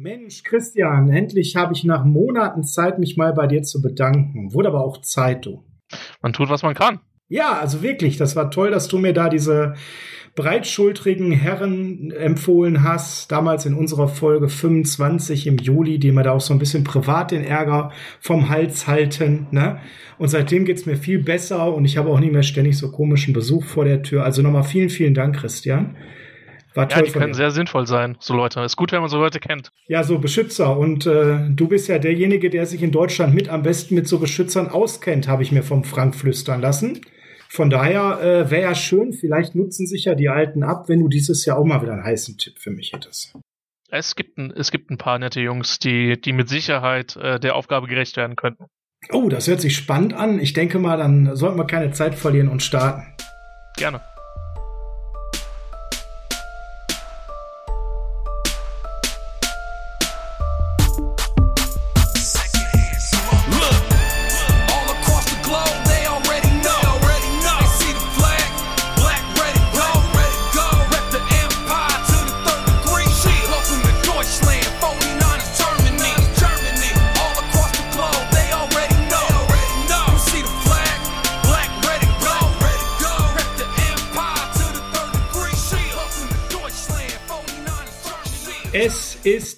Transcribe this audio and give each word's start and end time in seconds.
Mensch, 0.00 0.44
Christian, 0.44 1.08
endlich 1.08 1.56
habe 1.56 1.72
ich 1.72 1.82
nach 1.82 2.04
Monaten 2.04 2.62
Zeit, 2.62 3.00
mich 3.00 3.16
mal 3.16 3.32
bei 3.32 3.48
dir 3.48 3.64
zu 3.64 3.82
bedanken. 3.82 4.54
Wurde 4.54 4.68
aber 4.68 4.84
auch 4.84 5.00
Zeit, 5.00 5.44
du. 5.44 5.64
Man 6.22 6.32
tut, 6.32 6.48
was 6.50 6.62
man 6.62 6.74
kann. 6.74 7.00
Ja, 7.26 7.58
also 7.58 7.82
wirklich, 7.82 8.16
das 8.16 8.36
war 8.36 8.52
toll, 8.52 8.70
dass 8.70 8.86
du 8.86 8.98
mir 8.98 9.12
da 9.12 9.28
diese 9.28 9.74
breitschultrigen 10.36 11.32
Herren 11.32 12.12
empfohlen 12.12 12.84
hast, 12.84 13.32
damals 13.32 13.66
in 13.66 13.74
unserer 13.74 14.06
Folge 14.06 14.48
25 14.48 15.48
im 15.48 15.58
Juli, 15.58 15.98
die 15.98 16.12
mir 16.12 16.22
da 16.22 16.30
auch 16.30 16.40
so 16.40 16.52
ein 16.52 16.60
bisschen 16.60 16.84
privat 16.84 17.32
den 17.32 17.42
Ärger 17.42 17.90
vom 18.20 18.50
Hals 18.50 18.86
halten. 18.86 19.48
Ne? 19.50 19.80
Und 20.16 20.28
seitdem 20.28 20.64
geht's 20.64 20.86
mir 20.86 20.96
viel 20.96 21.18
besser 21.18 21.74
und 21.74 21.84
ich 21.84 21.96
habe 21.96 22.10
auch 22.10 22.20
nicht 22.20 22.32
mehr 22.32 22.44
ständig 22.44 22.78
so 22.78 22.92
komischen 22.92 23.34
Besuch 23.34 23.64
vor 23.64 23.84
der 23.84 24.04
Tür. 24.04 24.22
Also 24.22 24.42
nochmal 24.42 24.62
vielen, 24.62 24.90
vielen 24.90 25.14
Dank, 25.14 25.34
Christian. 25.34 25.96
War 26.78 26.88
ja, 26.88 27.02
die 27.02 27.10
können 27.10 27.34
sehr 27.34 27.50
sinnvoll 27.50 27.88
sein, 27.88 28.16
so 28.20 28.34
Leute. 28.34 28.60
Ist 28.60 28.76
gut, 28.76 28.92
wenn 28.92 29.00
man 29.00 29.10
so 29.10 29.18
Leute 29.18 29.40
kennt. 29.40 29.72
Ja, 29.88 30.04
so 30.04 30.20
Beschützer. 30.20 30.78
Und 30.78 31.06
äh, 31.06 31.50
du 31.50 31.66
bist 31.66 31.88
ja 31.88 31.98
derjenige, 31.98 32.50
der 32.50 32.66
sich 32.66 32.84
in 32.84 32.92
Deutschland 32.92 33.34
mit 33.34 33.48
am 33.48 33.64
besten 33.64 33.96
mit 33.96 34.06
so 34.06 34.20
Beschützern 34.20 34.68
auskennt, 34.68 35.26
habe 35.26 35.42
ich 35.42 35.50
mir 35.50 35.64
vom 35.64 35.82
Frank 35.82 36.14
flüstern 36.14 36.60
lassen. 36.60 37.00
Von 37.48 37.68
daher 37.68 38.20
äh, 38.20 38.50
wäre 38.52 38.62
ja 38.62 38.74
schön, 38.76 39.12
vielleicht 39.12 39.56
nutzen 39.56 39.88
sich 39.88 40.04
ja 40.04 40.14
die 40.14 40.28
Alten 40.28 40.62
ab, 40.62 40.88
wenn 40.88 41.00
du 41.00 41.08
dieses 41.08 41.44
Jahr 41.44 41.58
auch 41.58 41.64
mal 41.64 41.82
wieder 41.82 41.94
einen 41.94 42.04
heißen 42.04 42.38
Tipp 42.38 42.60
für 42.60 42.70
mich 42.70 42.92
hättest. 42.92 43.36
Es 43.90 44.14
gibt 44.14 44.38
ein, 44.38 44.52
es 44.52 44.70
gibt 44.70 44.92
ein 44.92 44.98
paar 44.98 45.18
nette 45.18 45.40
Jungs, 45.40 45.80
die, 45.80 46.20
die 46.20 46.32
mit 46.32 46.48
Sicherheit 46.48 47.16
äh, 47.16 47.40
der 47.40 47.56
Aufgabe 47.56 47.88
gerecht 47.88 48.16
werden 48.16 48.36
könnten. 48.36 48.66
Oh, 49.10 49.28
das 49.28 49.48
hört 49.48 49.60
sich 49.60 49.74
spannend 49.74 50.14
an. 50.14 50.38
Ich 50.38 50.52
denke 50.52 50.78
mal, 50.78 50.98
dann 50.98 51.34
sollten 51.34 51.58
wir 51.58 51.66
keine 51.66 51.90
Zeit 51.90 52.14
verlieren 52.14 52.48
und 52.48 52.62
starten. 52.62 53.02
Gerne. 53.76 54.00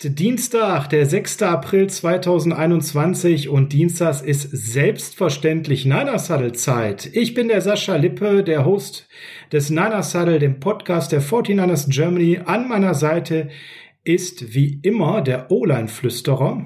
Ist 0.05 0.19
Dienstag, 0.19 0.89
der 0.89 1.05
6. 1.05 1.43
April 1.43 1.89
2021 1.89 3.51
und 3.51 3.75
Dienstags 3.75 4.23
ist 4.23 4.48
selbstverständlich 4.51 5.84
Niner 5.84 6.19
Saddle 6.19 6.53
Zeit. 6.53 7.11
Ich 7.12 7.34
bin 7.34 7.48
der 7.48 7.61
Sascha 7.61 7.97
Lippe, 7.97 8.42
der 8.42 8.65
Host 8.65 9.09
des 9.53 9.69
Niner 9.69 10.03
Saddle, 10.03 10.39
dem 10.39 10.59
Podcast 10.59 11.12
der 11.12 11.20
49ers 11.20 11.91
Germany. 11.91 12.41
An 12.42 12.67
meiner 12.67 12.95
Seite 12.95 13.51
ist 14.03 14.55
wie 14.55 14.81
immer 14.83 15.20
der 15.20 15.51
O-Line-Flüsterer. 15.51 16.64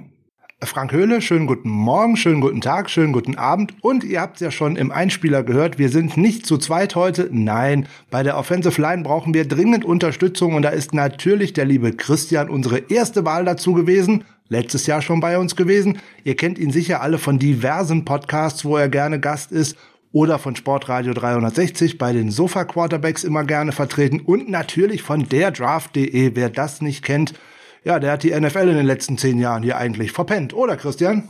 Frank 0.66 0.92
Höhle, 0.92 1.20
schönen 1.20 1.46
guten 1.46 1.68
Morgen, 1.68 2.16
schönen 2.16 2.40
guten 2.40 2.60
Tag, 2.60 2.88
schönen 2.88 3.12
guten 3.12 3.36
Abend. 3.36 3.74
Und 3.80 4.04
ihr 4.04 4.20
habt 4.20 4.40
ja 4.40 4.50
schon 4.50 4.76
im 4.76 4.90
Einspieler 4.90 5.42
gehört, 5.42 5.78
wir 5.78 5.88
sind 5.88 6.16
nicht 6.16 6.46
zu 6.46 6.58
zweit 6.58 6.94
heute. 6.94 7.28
Nein, 7.30 7.86
bei 8.10 8.22
der 8.22 8.38
Offensive 8.38 8.80
Line 8.80 9.02
brauchen 9.02 9.34
wir 9.34 9.46
dringend 9.46 9.84
Unterstützung 9.84 10.54
und 10.54 10.62
da 10.62 10.70
ist 10.70 10.94
natürlich 10.94 11.52
der 11.52 11.64
liebe 11.64 11.92
Christian 11.92 12.48
unsere 12.48 12.78
erste 12.88 13.24
Wahl 13.24 13.44
dazu 13.44 13.74
gewesen. 13.74 14.24
Letztes 14.48 14.86
Jahr 14.86 15.02
schon 15.02 15.20
bei 15.20 15.38
uns 15.38 15.56
gewesen. 15.56 15.98
Ihr 16.22 16.36
kennt 16.36 16.58
ihn 16.58 16.70
sicher 16.70 17.00
alle 17.00 17.18
von 17.18 17.38
diversen 17.38 18.04
Podcasts, 18.04 18.64
wo 18.64 18.76
er 18.76 18.88
gerne 18.88 19.20
Gast 19.20 19.52
ist 19.52 19.76
oder 20.12 20.38
von 20.38 20.56
Sportradio 20.56 21.12
360 21.14 21.98
bei 21.98 22.12
den 22.12 22.30
Sofa 22.30 22.64
Quarterbacks 22.64 23.24
immer 23.24 23.44
gerne 23.44 23.72
vertreten 23.72 24.20
und 24.20 24.48
natürlich 24.48 25.02
von 25.02 25.28
der 25.28 25.50
Draft.de, 25.50 26.32
wer 26.34 26.50
das 26.50 26.80
nicht 26.80 27.04
kennt 27.04 27.34
ja, 27.84 27.98
der 27.98 28.12
hat 28.12 28.22
die 28.22 28.38
NFL 28.38 28.68
in 28.68 28.76
den 28.76 28.86
letzten 28.86 29.18
zehn 29.18 29.38
Jahren 29.38 29.62
hier 29.62 29.76
eigentlich 29.76 30.12
verpennt, 30.12 30.54
oder 30.54 30.76
Christian? 30.76 31.28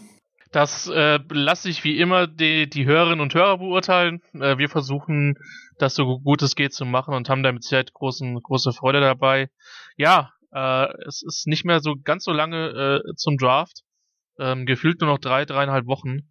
Das 0.53 0.87
äh, 0.87 1.19
lasse 1.31 1.69
ich 1.69 1.83
wie 1.83 1.99
immer 1.99 2.29
die, 2.29 2.71
die 2.71 2.87
Hörerinnen 2.87 3.21
und 3.21 3.35
Hörer 3.35 3.59
beurteilen. 3.59 4.23
Äh, 4.35 4.57
wir 4.57 4.69
versuchen, 4.69 5.35
das 5.79 5.97
so 5.97 6.21
gut 6.21 6.43
es 6.43 6.55
geht 6.55 6.73
zu 6.73 6.85
machen 6.85 7.13
und 7.13 7.29
haben 7.29 7.43
da 7.43 7.51
mit 7.51 7.65
Sicherheit 7.65 7.93
großen, 7.93 8.41
große 8.41 8.73
Freude 8.73 9.01
dabei. 9.01 9.49
Ja, 9.97 10.31
äh, 10.53 10.87
es 11.09 11.23
ist 11.27 11.49
nicht 11.49 11.65
mehr 11.65 11.81
so 11.81 11.95
ganz 12.03 12.23
so 12.23 12.31
lange 12.31 13.03
äh, 13.05 13.15
zum 13.17 13.37
Draft. 13.37 13.83
Ähm, 14.39 14.65
gefühlt 14.65 15.01
nur 15.01 15.11
noch 15.11 15.19
drei, 15.19 15.45
dreieinhalb 15.45 15.87
Wochen. 15.87 16.29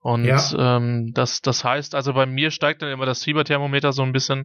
Und 0.00 0.24
ja. 0.24 0.76
ähm, 0.76 1.12
das, 1.12 1.42
das 1.42 1.62
heißt, 1.62 1.94
also 1.94 2.14
bei 2.14 2.24
mir 2.24 2.50
steigt 2.50 2.80
dann 2.80 2.90
immer 2.90 3.06
das 3.06 3.24
Fieberthermometer 3.24 3.92
so 3.92 4.02
ein 4.02 4.12
bisschen. 4.12 4.44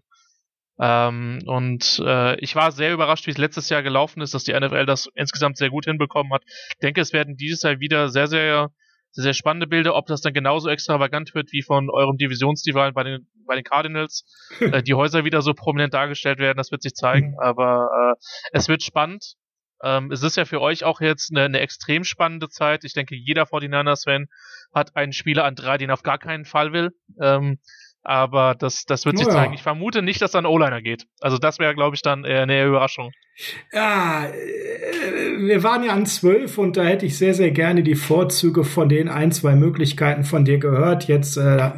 Ähm, 0.80 1.40
und 1.46 2.02
äh, 2.04 2.36
ich 2.40 2.56
war 2.56 2.72
sehr 2.72 2.94
überrascht, 2.94 3.28
wie 3.28 3.32
es 3.32 3.38
letztes 3.38 3.70
Jahr 3.70 3.84
gelaufen 3.84 4.22
ist, 4.22 4.34
dass 4.34 4.44
die 4.44 4.54
NFL 4.54 4.86
das 4.86 5.08
insgesamt 5.16 5.58
sehr 5.58 5.70
gut 5.70 5.86
hinbekommen 5.86 6.34
hat. 6.34 6.44
Ich 6.48 6.80
denke, 6.82 7.02
es 7.02 7.14
werden 7.14 7.36
dieses 7.38 7.62
Jahr 7.62 7.80
wieder 7.80 8.10
sehr, 8.10 8.28
sehr, 8.28 8.70
sehr, 9.12 9.24
sehr 9.24 9.34
spannende 9.34 9.68
Bilder. 9.68 9.96
Ob 9.96 10.08
das 10.08 10.22
dann 10.22 10.34
genauso 10.34 10.70
extravagant 10.70 11.36
wird 11.36 11.52
wie 11.52 11.62
von 11.62 11.90
eurem 11.92 12.18
Divisionsrivalen 12.18 12.94
bei 12.94 13.04
den, 13.04 13.28
bei 13.46 13.56
den 13.56 13.64
Cardinals, 13.64 14.26
äh, 14.60 14.82
die 14.82 14.96
Häuser 14.96 15.26
wieder 15.26 15.42
so 15.42 15.54
prominent 15.54 15.94
dargestellt 15.94 16.40
werden, 16.40 16.58
das 16.58 16.72
wird 16.72 16.82
sich 16.82 16.94
zeigen. 16.94 17.32
Mhm. 17.32 17.40
Aber 17.40 18.16
äh, 18.16 18.26
es 18.52 18.68
wird 18.68 18.82
spannend. 18.82 19.36
Ähm, 19.84 20.12
es 20.12 20.24
ist 20.24 20.38
ja 20.38 20.46
für 20.46 20.62
euch 20.62 20.86
auch 20.86 21.02
jetzt 21.02 21.32
eine, 21.32 21.46
eine 21.46 21.60
extrem 21.60 22.04
spannende 22.06 22.50
Zeit. 22.50 22.86
Ich 22.86 22.94
denke, 22.94 23.16
jeder 23.16 23.44
49ers-Fan 23.44 24.28
hat 24.74 24.96
einen 24.96 25.12
Spieler 25.12 25.44
an 25.44 25.56
drei, 25.56 25.78
den 25.78 25.90
er 25.90 25.94
auf 25.94 26.04
gar 26.04 26.18
keinen 26.18 26.46
Fall 26.46 26.72
will. 26.72 26.92
Ähm, 27.22 27.60
aber 28.04 28.56
das, 28.56 28.86
das 28.86 29.06
wird 29.06 29.18
sich 29.18 29.28
ja. 29.28 29.34
zeigen. 29.34 29.54
Ich 29.54 29.64
vermute 29.64 30.02
nicht, 30.02 30.22
dass 30.22 30.32
dann 30.32 30.46
O-Liner 30.46 30.82
geht. 30.82 31.08
Also 31.22 31.38
das 31.38 31.58
wäre, 31.60 31.74
glaube 31.74 31.96
ich, 31.96 32.02
dann 32.02 32.26
eher 32.26 32.44
eine 32.44 32.66
Überraschung. 32.66 33.12
Ja, 33.72 34.26
äh, 34.26 35.40
wir 35.40 35.64
waren 35.64 35.84
ja 35.84 35.94
an 35.94 36.06
zwölf 36.06 36.58
und 36.58 36.78
da 36.78 36.84
hätte 36.84 37.06
ich 37.06 37.18
sehr, 37.18 37.34
sehr 37.34 37.52
gerne 37.52 37.82
die 37.82 37.96
Vorzüge 37.96 38.64
von 38.64 38.90
den 38.90 39.10
ein, 39.10 39.32
zwei 39.32 39.56
Möglichkeiten 39.56 40.24
von 40.24 40.46
dir 40.46 40.60
gehört. 40.60 41.08
Jetzt, 41.08 41.38
äh, 41.38 41.72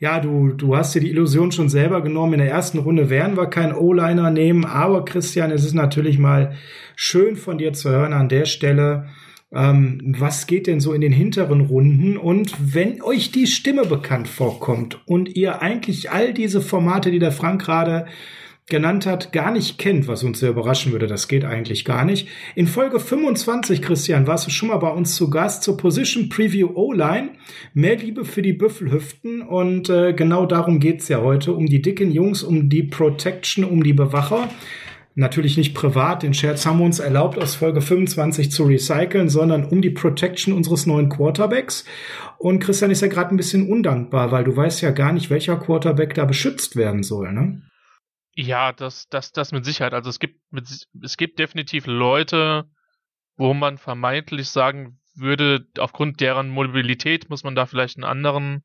ja, 0.00 0.20
du, 0.20 0.48
du 0.48 0.76
hast 0.76 0.94
dir 0.94 1.00
die 1.00 1.10
Illusion 1.10 1.52
schon 1.52 1.68
selber 1.68 2.02
genommen. 2.02 2.34
In 2.34 2.40
der 2.40 2.50
ersten 2.50 2.78
Runde 2.78 3.10
werden 3.10 3.36
wir 3.36 3.46
keinen 3.46 3.74
O-Liner 3.74 4.30
nehmen. 4.30 4.64
Aber 4.64 5.04
Christian, 5.04 5.50
es 5.50 5.64
ist 5.64 5.74
natürlich 5.74 6.18
mal 6.18 6.56
schön 6.96 7.36
von 7.36 7.58
dir 7.58 7.74
zu 7.74 7.90
hören 7.90 8.12
an 8.12 8.28
der 8.28 8.46
Stelle 8.46 9.08
ähm, 9.52 10.14
was 10.18 10.46
geht 10.46 10.66
denn 10.66 10.80
so 10.80 10.92
in 10.92 11.00
den 11.00 11.12
hinteren 11.12 11.62
Runden? 11.62 12.16
Und 12.16 12.52
wenn 12.60 13.02
euch 13.02 13.30
die 13.30 13.46
Stimme 13.46 13.86
bekannt 13.86 14.28
vorkommt 14.28 15.00
und 15.06 15.36
ihr 15.36 15.62
eigentlich 15.62 16.10
all 16.10 16.34
diese 16.34 16.60
Formate, 16.60 17.10
die 17.10 17.18
der 17.18 17.32
Frank 17.32 17.62
gerade 17.62 18.06
genannt 18.68 19.06
hat, 19.06 19.32
gar 19.32 19.50
nicht 19.50 19.78
kennt, 19.78 20.08
was 20.08 20.22
uns 20.22 20.40
sehr 20.40 20.50
überraschen 20.50 20.92
würde, 20.92 21.06
das 21.06 21.26
geht 21.26 21.44
eigentlich 21.44 21.86
gar 21.86 22.04
nicht. 22.04 22.28
In 22.54 22.66
Folge 22.66 23.00
25, 23.00 23.80
Christian, 23.80 24.26
warst 24.26 24.46
du 24.46 24.50
schon 24.50 24.68
mal 24.68 24.76
bei 24.76 24.90
uns 24.90 25.14
zu 25.14 25.30
Gast 25.30 25.62
zur 25.62 25.78
Position 25.78 26.28
Preview 26.28 26.68
O-Line. 26.74 27.30
Mehr 27.72 27.96
Liebe 27.96 28.26
für 28.26 28.42
die 28.42 28.52
Büffelhüften 28.52 29.40
und 29.40 29.88
äh, 29.88 30.12
genau 30.12 30.44
darum 30.44 30.80
geht's 30.80 31.08
ja 31.08 31.22
heute, 31.22 31.54
um 31.54 31.64
die 31.64 31.80
dicken 31.80 32.10
Jungs, 32.10 32.42
um 32.42 32.68
die 32.68 32.82
Protection, 32.82 33.64
um 33.64 33.82
die 33.82 33.94
Bewacher 33.94 34.50
natürlich 35.18 35.56
nicht 35.56 35.74
privat, 35.74 36.22
den 36.22 36.32
Scherz 36.32 36.64
haben 36.64 36.78
wir 36.78 36.84
uns 36.84 37.00
erlaubt, 37.00 37.38
aus 37.38 37.56
Folge 37.56 37.80
25 37.80 38.52
zu 38.52 38.64
recyceln, 38.64 39.28
sondern 39.28 39.64
um 39.64 39.82
die 39.82 39.90
Protection 39.90 40.54
unseres 40.54 40.86
neuen 40.86 41.08
Quarterbacks. 41.08 41.84
Und 42.38 42.60
Christian 42.60 42.92
ist 42.92 43.02
ja 43.02 43.08
gerade 43.08 43.34
ein 43.34 43.36
bisschen 43.36 43.68
undankbar, 43.68 44.30
weil 44.30 44.44
du 44.44 44.56
weißt 44.56 44.80
ja 44.80 44.92
gar 44.92 45.12
nicht, 45.12 45.28
welcher 45.28 45.56
Quarterback 45.56 46.14
da 46.14 46.24
beschützt 46.24 46.76
werden 46.76 47.02
soll, 47.02 47.32
ne? 47.32 47.62
Ja, 48.34 48.72
das, 48.72 49.08
das, 49.08 49.32
das 49.32 49.50
mit 49.50 49.64
Sicherheit. 49.64 49.92
Also 49.92 50.08
es 50.08 50.20
gibt, 50.20 50.40
mit, 50.52 50.68
es 51.02 51.16
gibt 51.16 51.40
definitiv 51.40 51.86
Leute, 51.88 52.70
wo 53.36 53.52
man 53.54 53.76
vermeintlich 53.76 54.48
sagen 54.48 55.00
würde, 55.16 55.66
aufgrund 55.78 56.20
deren 56.20 56.48
Mobilität 56.48 57.28
muss 57.28 57.42
man 57.42 57.56
da 57.56 57.66
vielleicht 57.66 57.96
einen 57.96 58.04
anderen, 58.04 58.64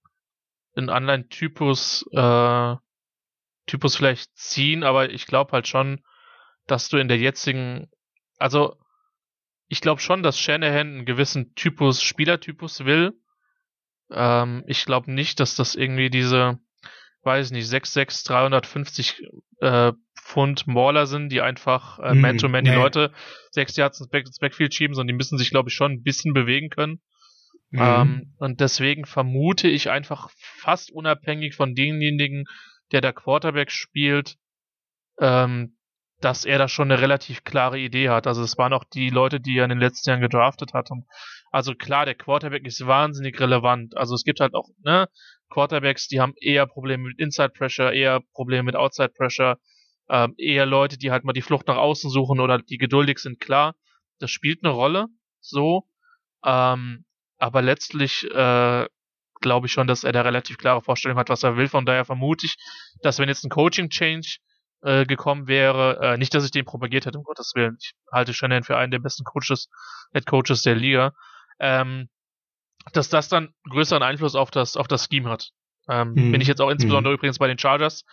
einen 0.75 0.91
anderen 0.91 1.29
Typus, 1.29 2.05
äh, 2.11 2.75
Typus 3.65 3.95
vielleicht 3.95 4.37
ziehen, 4.37 4.83
aber 4.83 5.09
ich 5.09 5.25
glaube 5.25 5.53
halt 5.53 5.67
schon, 5.67 6.01
dass 6.67 6.89
du 6.89 6.97
in 6.97 7.07
der 7.07 7.17
jetzigen, 7.17 7.89
also 8.37 8.77
ich 9.67 9.81
glaube 9.81 10.01
schon, 10.01 10.23
dass 10.23 10.39
Shanahan 10.39 10.87
einen 10.87 11.05
gewissen 11.05 11.55
Typus, 11.55 12.01
Spielertypus 12.03 12.85
will. 12.85 13.13
Ähm, 14.11 14.63
ich 14.67 14.85
glaube 14.85 15.11
nicht, 15.11 15.39
dass 15.39 15.55
das 15.55 15.75
irgendwie 15.75 16.09
diese, 16.09 16.59
weiß 17.23 17.51
nicht, 17.51 17.67
6'6, 17.67 18.27
350 18.27 19.23
äh, 19.61 19.93
Pfund 20.15 20.67
Mauler 20.67 21.05
sind, 21.07 21.29
die 21.29 21.41
einfach 21.41 21.99
äh, 21.99 22.13
Man-to-Man 22.13 22.65
-man 22.65 22.69
die 22.69 22.75
Leute 22.75 23.13
sechs 23.51 23.75
Yards 23.75 23.99
ins, 23.99 24.09
Back, 24.09 24.25
ins 24.25 24.39
Backfield 24.39 24.73
schieben, 24.73 24.95
sondern 24.95 25.09
die 25.09 25.17
müssen 25.17 25.37
sich, 25.37 25.49
glaube 25.49 25.69
ich, 25.69 25.75
schon 25.75 25.93
ein 25.93 26.03
bisschen 26.03 26.33
bewegen 26.33 26.69
können. 26.69 27.01
Mhm. 27.71 27.79
Ähm, 27.81 28.33
und 28.37 28.59
deswegen 28.59 29.05
vermute 29.05 29.67
ich 29.67 29.89
einfach 29.89 30.29
fast 30.37 30.91
unabhängig 30.91 31.55
von 31.55 31.73
denjenigen, 31.73 32.45
der 32.91 33.01
der 33.01 33.13
Quarterback 33.13 33.71
spielt, 33.71 34.37
ähm, 35.19 35.75
dass 36.23 36.45
er 36.45 36.57
da 36.57 36.67
schon 36.67 36.91
eine 36.91 37.01
relativ 37.01 37.43
klare 37.43 37.79
Idee 37.79 38.09
hat. 38.09 38.27
Also 38.27 38.43
es 38.43 38.57
waren 38.57 38.73
auch 38.73 38.83
die 38.83 39.09
Leute, 39.09 39.39
die 39.39 39.57
er 39.57 39.65
in 39.65 39.69
den 39.69 39.79
letzten 39.79 40.09
Jahren 40.09 40.21
gedraftet 40.21 40.73
hat. 40.73 40.89
Und 40.91 41.05
also 41.51 41.75
klar, 41.75 42.05
der 42.05 42.15
Quarterback 42.15 42.65
ist 42.65 42.85
wahnsinnig 42.85 43.39
relevant. 43.39 43.97
Also 43.97 44.15
es 44.15 44.23
gibt 44.23 44.39
halt 44.39 44.53
auch 44.53 44.69
ne, 44.83 45.07
Quarterbacks, 45.49 46.07
die 46.07 46.19
haben 46.19 46.33
eher 46.39 46.65
Probleme 46.65 47.09
mit 47.09 47.19
Inside 47.19 47.49
Pressure, 47.49 47.91
eher 47.91 48.21
Probleme 48.33 48.63
mit 48.63 48.75
Outside 48.75 49.09
Pressure, 49.09 49.57
ähm, 50.09 50.33
eher 50.37 50.65
Leute, 50.65 50.97
die 50.97 51.11
halt 51.11 51.23
mal 51.25 51.33
die 51.33 51.41
Flucht 51.41 51.67
nach 51.67 51.77
außen 51.77 52.09
suchen 52.09 52.39
oder 52.39 52.57
die 52.59 52.77
geduldig 52.77 53.19
sind. 53.19 53.39
Klar, 53.39 53.75
das 54.19 54.31
spielt 54.31 54.63
eine 54.63 54.73
Rolle, 54.73 55.07
so. 55.41 55.83
Ähm, 56.45 57.05
aber 57.37 57.61
letztlich 57.61 58.23
äh, 58.31 58.87
glaube 59.41 59.67
ich 59.67 59.73
schon, 59.73 59.87
dass 59.87 60.03
er 60.03 60.13
da 60.13 60.21
relativ 60.21 60.57
klare 60.57 60.81
Vorstellung 60.81 61.17
hat, 61.17 61.29
was 61.29 61.43
er 61.43 61.57
will. 61.57 61.67
Von 61.67 61.85
daher 61.85 62.05
vermute 62.05 62.45
ich, 62.45 62.55
dass 63.01 63.19
wenn 63.19 63.29
jetzt 63.29 63.43
ein 63.43 63.49
Coaching-Change 63.49 64.37
äh, 64.83 65.05
gekommen 65.05 65.47
wäre. 65.47 65.99
Äh, 66.01 66.17
nicht, 66.17 66.33
dass 66.33 66.45
ich 66.45 66.51
den 66.51 66.65
propagiert 66.65 67.05
hätte, 67.05 67.17
um 67.17 67.23
Gottes 67.23 67.53
Willen. 67.55 67.77
Ich 67.79 67.93
halte 68.11 68.33
Shannon 68.33 68.63
für 68.63 68.77
einen 68.77 68.91
der 68.91 68.99
besten 68.99 69.23
Coaches, 69.23 69.69
Head 70.13 70.25
Coaches 70.25 70.61
der 70.61 70.75
Liga. 70.75 71.13
Ähm, 71.59 72.09
dass 72.91 73.09
das 73.09 73.29
dann 73.29 73.53
größeren 73.69 74.03
Einfluss 74.03 74.35
auf 74.35 74.51
das, 74.51 74.75
auf 74.75 74.87
das 74.87 75.07
Scheme 75.09 75.29
hat. 75.29 75.51
Ähm, 75.89 76.13
mhm. 76.13 76.31
Bin 76.31 76.41
ich 76.41 76.47
jetzt 76.47 76.61
auch 76.61 76.69
insbesondere 76.69 77.13
mhm. 77.13 77.17
übrigens 77.17 77.39
bei 77.39 77.47
den 77.47 77.57
Chargers, 77.57 78.03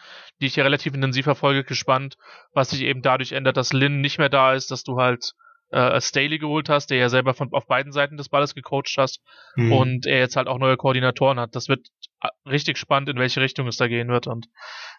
die 0.40 0.46
ich 0.46 0.56
ja 0.56 0.64
relativ 0.64 0.94
intensiv 0.94 1.24
verfolge, 1.24 1.64
gespannt, 1.64 2.16
was 2.52 2.70
sich 2.70 2.82
eben 2.82 3.02
dadurch 3.02 3.32
ändert, 3.32 3.56
dass 3.56 3.72
Lynn 3.72 4.00
nicht 4.00 4.18
mehr 4.18 4.28
da 4.28 4.54
ist, 4.54 4.70
dass 4.70 4.82
du 4.82 4.96
halt 4.96 5.32
äh, 5.70 6.00
Staley 6.00 6.38
geholt 6.38 6.68
hast, 6.68 6.90
der 6.90 6.98
ja 6.98 7.08
selber 7.08 7.34
von 7.34 7.52
auf 7.52 7.66
beiden 7.66 7.92
Seiten 7.92 8.16
des 8.16 8.28
Balles 8.28 8.54
gecoacht 8.54 8.94
hast 8.96 9.22
mhm. 9.56 9.72
und 9.72 10.06
er 10.06 10.18
jetzt 10.18 10.36
halt 10.36 10.48
auch 10.48 10.58
neue 10.58 10.76
Koordinatoren 10.76 11.38
hat. 11.38 11.54
Das 11.54 11.68
wird 11.68 11.88
äh, 12.20 12.28
richtig 12.48 12.78
spannend, 12.78 13.08
in 13.08 13.18
welche 13.18 13.40
Richtung 13.40 13.66
es 13.66 13.76
da 13.76 13.88
gehen 13.88 14.08
wird. 14.08 14.26
Und 14.26 14.46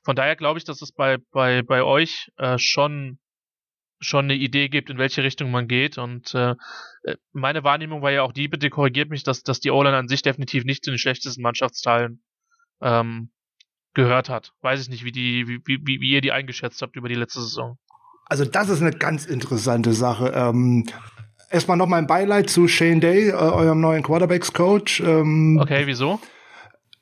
von 0.04 0.16
daher 0.16 0.36
glaube 0.36 0.60
ich, 0.60 0.66
dass 0.66 0.82
es 0.82 0.92
bei, 0.92 1.18
bei, 1.32 1.62
bei 1.62 1.84
euch 1.84 2.32
äh, 2.38 2.58
schon 2.58 3.20
schon 4.04 4.26
eine 4.26 4.34
Idee 4.34 4.68
gibt, 4.68 4.90
in 4.90 4.98
welche 4.98 5.24
Richtung 5.24 5.52
man 5.52 5.68
geht. 5.68 5.98
Und 5.98 6.34
äh, 6.34 6.56
äh, 7.04 7.16
meine 7.34 7.64
Wahrnehmung 7.64 8.02
war 8.02 8.12
ja 8.12 8.24
auch 8.24 8.34
die, 8.34 8.48
bitte 8.48 8.70
korrigiert 8.70 9.10
mich, 9.10 9.24
dass, 9.24 9.44
dass 9.44 9.60
die 9.60 9.70
O-Line 9.70 9.96
an 9.96 10.08
sich 10.08 10.24
definitiv 10.24 10.66
nicht 10.66 10.84
zu 10.84 10.90
den 10.90 10.98
schlechtesten 10.98 11.44
Mannschaftsteilen 11.44 12.24
ähm, 12.82 13.32
gehört 13.94 14.28
hat. 14.28 14.54
Weiß 14.62 14.82
ich 14.82 14.90
nicht, 14.90 15.06
wie, 15.06 15.12
die, 15.12 15.48
wie, 15.48 15.62
wie, 15.66 16.02
wie 16.02 16.12
ihr 16.12 16.22
die 16.22 16.32
eingeschätzt 16.32 16.82
habt 16.82 16.96
über 16.96 17.10
die 17.10 17.16
letzte 17.16 17.42
Saison. 17.42 17.78
Also 18.32 18.46
das 18.46 18.70
ist 18.70 18.80
eine 18.80 18.92
ganz 18.92 19.26
interessante 19.26 19.92
Sache. 19.92 20.32
Ähm, 20.34 20.86
erstmal 21.50 21.76
noch 21.76 21.88
mein 21.88 22.08
Beileid 22.08 22.50
zu 22.50 22.70
Shane 22.70 23.02
Day, 23.02 23.28
äh, 23.28 23.34
eurem 23.34 23.82
neuen 23.82 24.04
Quarterbacks-Coach. 24.04 25.02
Ähm, 25.02 25.60
okay, 25.62 25.82
wieso? 25.84 26.18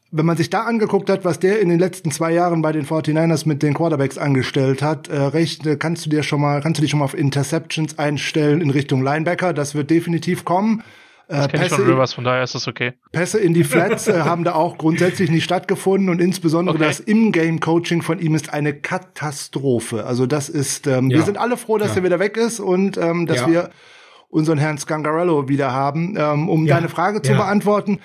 Wenn 0.10 0.26
man 0.26 0.38
sich 0.38 0.50
da 0.50 0.64
angeguckt 0.64 1.08
hat, 1.08 1.26
was 1.26 1.40
der 1.40 1.60
in 1.60 1.70
den 1.70 1.78
letzten 1.78 2.10
zwei 2.10 2.32
Jahren 2.32 2.64
bei 2.64 2.72
den 2.72 2.84
49ers 2.84 3.48
mit 3.48 3.62
den 3.62 3.76
Quarterbacks 3.76 4.18
angestellt 4.18 4.82
hat, 4.82 5.08
äh, 5.10 5.18
recht, 5.18 5.68
äh, 5.68 5.76
kannst 5.76 6.04
du 6.08 6.10
dir 6.10 6.24
schon 6.24 6.42
mal, 6.42 6.62
kannst 6.62 6.80
du 6.80 6.82
dich 6.82 6.90
schon 6.90 6.98
mal 6.98 7.06
auf 7.06 7.16
Interceptions 7.16 8.00
einstellen 8.00 8.60
in 8.60 8.72
Richtung 8.72 9.04
Linebacker. 9.04 9.54
Das 9.54 9.76
wird 9.76 9.92
definitiv 9.92 10.46
kommen. 10.46 10.82
Äh, 11.30 11.48
Pässe, 11.48 11.66
ich 11.66 11.72
von 11.74 11.86
Rivers, 11.86 12.14
von 12.14 12.24
daher 12.24 12.44
ist 12.44 12.56
das 12.56 12.68
okay. 12.68 12.94
Pässe 13.12 13.40
in 13.40 13.54
die 13.54 13.64
Flats 13.64 14.08
äh, 14.08 14.22
haben 14.22 14.44
da 14.44 14.56
auch 14.56 14.80
grundsätzlich 14.80 15.30
nicht 15.30 15.44
stattgefunden 15.44 16.10
und 16.10 16.20
insbesondere 16.20 16.76
okay. 16.76 16.86
das 16.86 17.00
In-Game-Coaching 17.00 18.02
von 18.02 18.18
ihm 18.18 18.34
ist 18.34 18.52
eine 18.52 18.74
Katastrophe. 18.74 20.06
Also 20.06 20.26
das 20.26 20.50
ist, 20.50 20.88
ähm, 20.88 21.12
ja. 21.12 21.18
wir 21.18 21.24
sind 21.24 21.38
alle 21.38 21.56
froh, 21.56 21.78
dass 21.78 21.90
ja. 21.90 21.98
er 21.98 22.04
wieder 22.04 22.18
weg 22.20 22.36
ist 22.36 22.60
und 22.60 22.98
ähm, 22.98 23.28
dass 23.28 23.42
ja. 23.42 23.48
wir 23.48 23.70
unseren 24.30 24.58
Herrn 24.58 24.80
Scangarello 24.80 25.48
wieder 25.48 25.72
haben. 25.72 26.16
Ähm, 26.18 26.50
um 26.50 26.66
deine 26.66 26.90
Frage 26.90 27.22
zu 27.22 27.34
beantworten, 27.34 28.00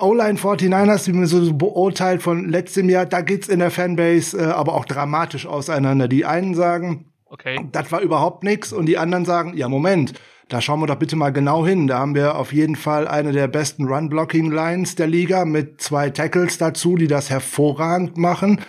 O-Line 0.00 0.38
49ers, 0.38 1.06
wie 1.06 1.12
man 1.12 1.26
so 1.26 1.54
beurteilt 1.54 2.22
von 2.22 2.48
letztem 2.48 2.88
Jahr, 2.88 3.06
da 3.06 3.20
geht's 3.20 3.48
in 3.48 3.60
der 3.60 3.70
Fanbase 3.70 4.36
äh, 4.36 4.44
aber 4.46 4.74
auch 4.74 4.84
dramatisch 4.84 5.46
auseinander. 5.46 6.08
Die 6.08 6.24
einen 6.24 6.54
sagen, 6.54 7.12
okay. 7.26 7.68
das 7.70 7.92
war 7.92 8.00
überhaupt 8.00 8.42
nichts 8.42 8.72
und 8.72 8.86
die 8.86 8.98
anderen 8.98 9.24
sagen, 9.24 9.56
ja 9.56 9.68
Moment, 9.68 10.14
da 10.48 10.62
schauen 10.62 10.80
wir 10.80 10.86
doch 10.86 10.96
bitte 10.96 11.16
mal 11.16 11.30
genau 11.30 11.66
hin. 11.66 11.86
Da 11.86 11.98
haben 11.98 12.14
wir 12.14 12.36
auf 12.36 12.52
jeden 12.52 12.76
Fall 12.76 13.06
eine 13.06 13.32
der 13.32 13.48
besten 13.48 13.84
Run-Blocking-Lines 13.84 14.94
der 14.94 15.06
Liga 15.06 15.44
mit 15.44 15.80
zwei 15.80 16.08
Tackles 16.10 16.56
dazu, 16.56 16.96
die 16.96 17.06
das 17.06 17.28
hervorragend 17.28 18.16
machen. 18.16 18.60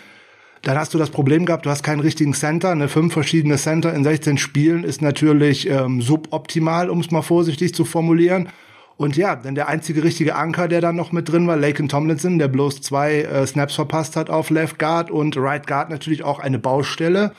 Dann 0.64 0.78
hast 0.78 0.94
du 0.94 0.98
das 0.98 1.10
Problem 1.10 1.46
gehabt, 1.46 1.66
du 1.66 1.70
hast 1.70 1.84
keinen 1.84 2.02
richtigen 2.02 2.34
Center. 2.34 2.72
Eine 2.72 2.90
fünf 2.90 3.14
verschiedene 3.14 3.56
Center 3.56 3.94
in 3.94 4.04
16 4.04 4.38
Spielen 4.38 4.84
ist 4.84 5.02
natürlich 5.02 5.70
ähm, 5.70 6.02
suboptimal, 6.02 6.90
um 6.90 7.00
es 7.00 7.12
mal 7.12 7.22
vorsichtig 7.22 7.74
zu 7.74 7.86
formulieren. 7.86 8.50
Und 8.98 9.16
ja, 9.16 9.38
denn 9.38 9.56
der 9.56 9.70
einzige 9.70 10.04
richtige 10.04 10.36
Anker, 10.36 10.68
der 10.68 10.82
dann 10.82 10.98
noch 10.98 11.14
mit 11.14 11.32
drin 11.32 11.48
war, 11.48 11.56
Laken 11.56 11.88
Tomlinson, 11.88 12.40
der 12.40 12.50
bloß 12.50 12.82
zwei 12.82 13.22
äh, 13.22 13.48
Snaps 13.48 13.76
verpasst 13.76 14.18
hat 14.18 14.30
auf 14.30 14.50
Left 14.50 14.78
Guard 14.78 15.10
und 15.10 15.38
Right 15.38 15.66
Guard 15.66 15.90
natürlich 15.90 16.24
auch 16.24 16.40
eine 16.40 16.60
Baustelle 16.60 17.32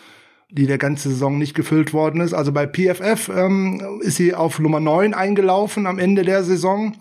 die 0.50 0.66
der 0.66 0.78
ganze 0.78 1.08
Saison 1.08 1.38
nicht 1.38 1.54
gefüllt 1.54 1.92
worden 1.92 2.20
ist. 2.20 2.32
Also 2.32 2.52
bei 2.52 2.66
PFF 2.66 3.28
ähm, 3.28 4.00
ist 4.00 4.16
sie 4.16 4.34
auf 4.34 4.58
Nummer 4.58 4.80
9 4.80 5.14
eingelaufen 5.14 5.86
am 5.86 5.98
Ende 5.98 6.22
der 6.22 6.42
Saison. 6.42 6.96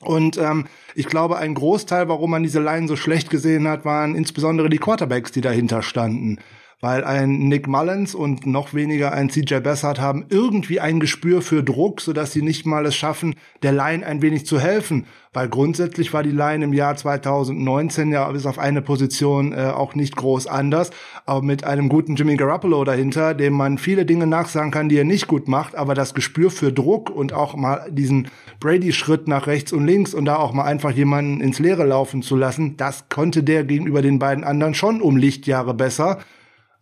Und 0.00 0.36
ähm, 0.36 0.66
ich 0.94 1.06
glaube, 1.06 1.38
ein 1.38 1.54
Großteil, 1.54 2.08
warum 2.08 2.30
man 2.30 2.42
diese 2.42 2.60
Line 2.60 2.88
so 2.88 2.96
schlecht 2.96 3.30
gesehen 3.30 3.66
hat, 3.66 3.84
waren 3.84 4.14
insbesondere 4.14 4.68
die 4.68 4.78
Quarterbacks, 4.78 5.32
die 5.32 5.40
dahinter 5.40 5.82
standen 5.82 6.38
weil 6.80 7.04
ein 7.04 7.48
Nick 7.48 7.66
Mullins 7.66 8.14
und 8.14 8.46
noch 8.46 8.74
weniger 8.74 9.12
ein 9.12 9.30
CJ 9.30 9.60
Bessert 9.60 10.00
haben 10.00 10.26
irgendwie 10.28 10.80
ein 10.80 11.00
Gespür 11.00 11.42
für 11.42 11.62
Druck, 11.62 12.00
sodass 12.00 12.32
sie 12.32 12.42
nicht 12.42 12.66
mal 12.66 12.84
es 12.86 12.94
schaffen, 12.94 13.34
der 13.62 13.72
Line 13.72 14.04
ein 14.04 14.22
wenig 14.22 14.46
zu 14.46 14.60
helfen. 14.60 15.06
Weil 15.32 15.48
grundsätzlich 15.48 16.12
war 16.12 16.22
die 16.22 16.30
Line 16.30 16.64
im 16.64 16.72
Jahr 16.72 16.94
2019 16.94 18.12
ja 18.12 18.30
bis 18.30 18.46
auf 18.46 18.58
eine 18.58 18.82
Position 18.82 19.52
äh, 19.52 19.72
auch 19.74 19.96
nicht 19.96 20.14
groß 20.14 20.46
anders. 20.46 20.90
Aber 21.26 21.42
mit 21.42 21.64
einem 21.64 21.88
guten 21.88 22.14
Jimmy 22.14 22.36
Garoppolo 22.36 22.84
dahinter, 22.84 23.34
dem 23.34 23.54
man 23.54 23.78
viele 23.78 24.04
Dinge 24.06 24.28
nachsagen 24.28 24.70
kann, 24.70 24.88
die 24.88 24.96
er 24.96 25.04
nicht 25.04 25.26
gut 25.26 25.48
macht, 25.48 25.74
aber 25.74 25.94
das 25.94 26.14
Gespür 26.14 26.50
für 26.50 26.72
Druck 26.72 27.10
und 27.10 27.32
auch 27.32 27.56
mal 27.56 27.88
diesen 27.90 28.28
Brady-Schritt 28.60 29.26
nach 29.26 29.48
rechts 29.48 29.72
und 29.72 29.86
links 29.86 30.14
und 30.14 30.26
da 30.26 30.36
auch 30.36 30.52
mal 30.52 30.64
einfach 30.64 30.92
jemanden 30.92 31.40
ins 31.40 31.58
Leere 31.58 31.84
laufen 31.84 32.22
zu 32.22 32.36
lassen, 32.36 32.76
das 32.76 33.08
konnte 33.08 33.42
der 33.42 33.64
gegenüber 33.64 34.02
den 34.02 34.18
beiden 34.18 34.44
anderen 34.44 34.74
schon 34.74 35.00
um 35.00 35.16
Lichtjahre 35.16 35.74
besser. 35.74 36.18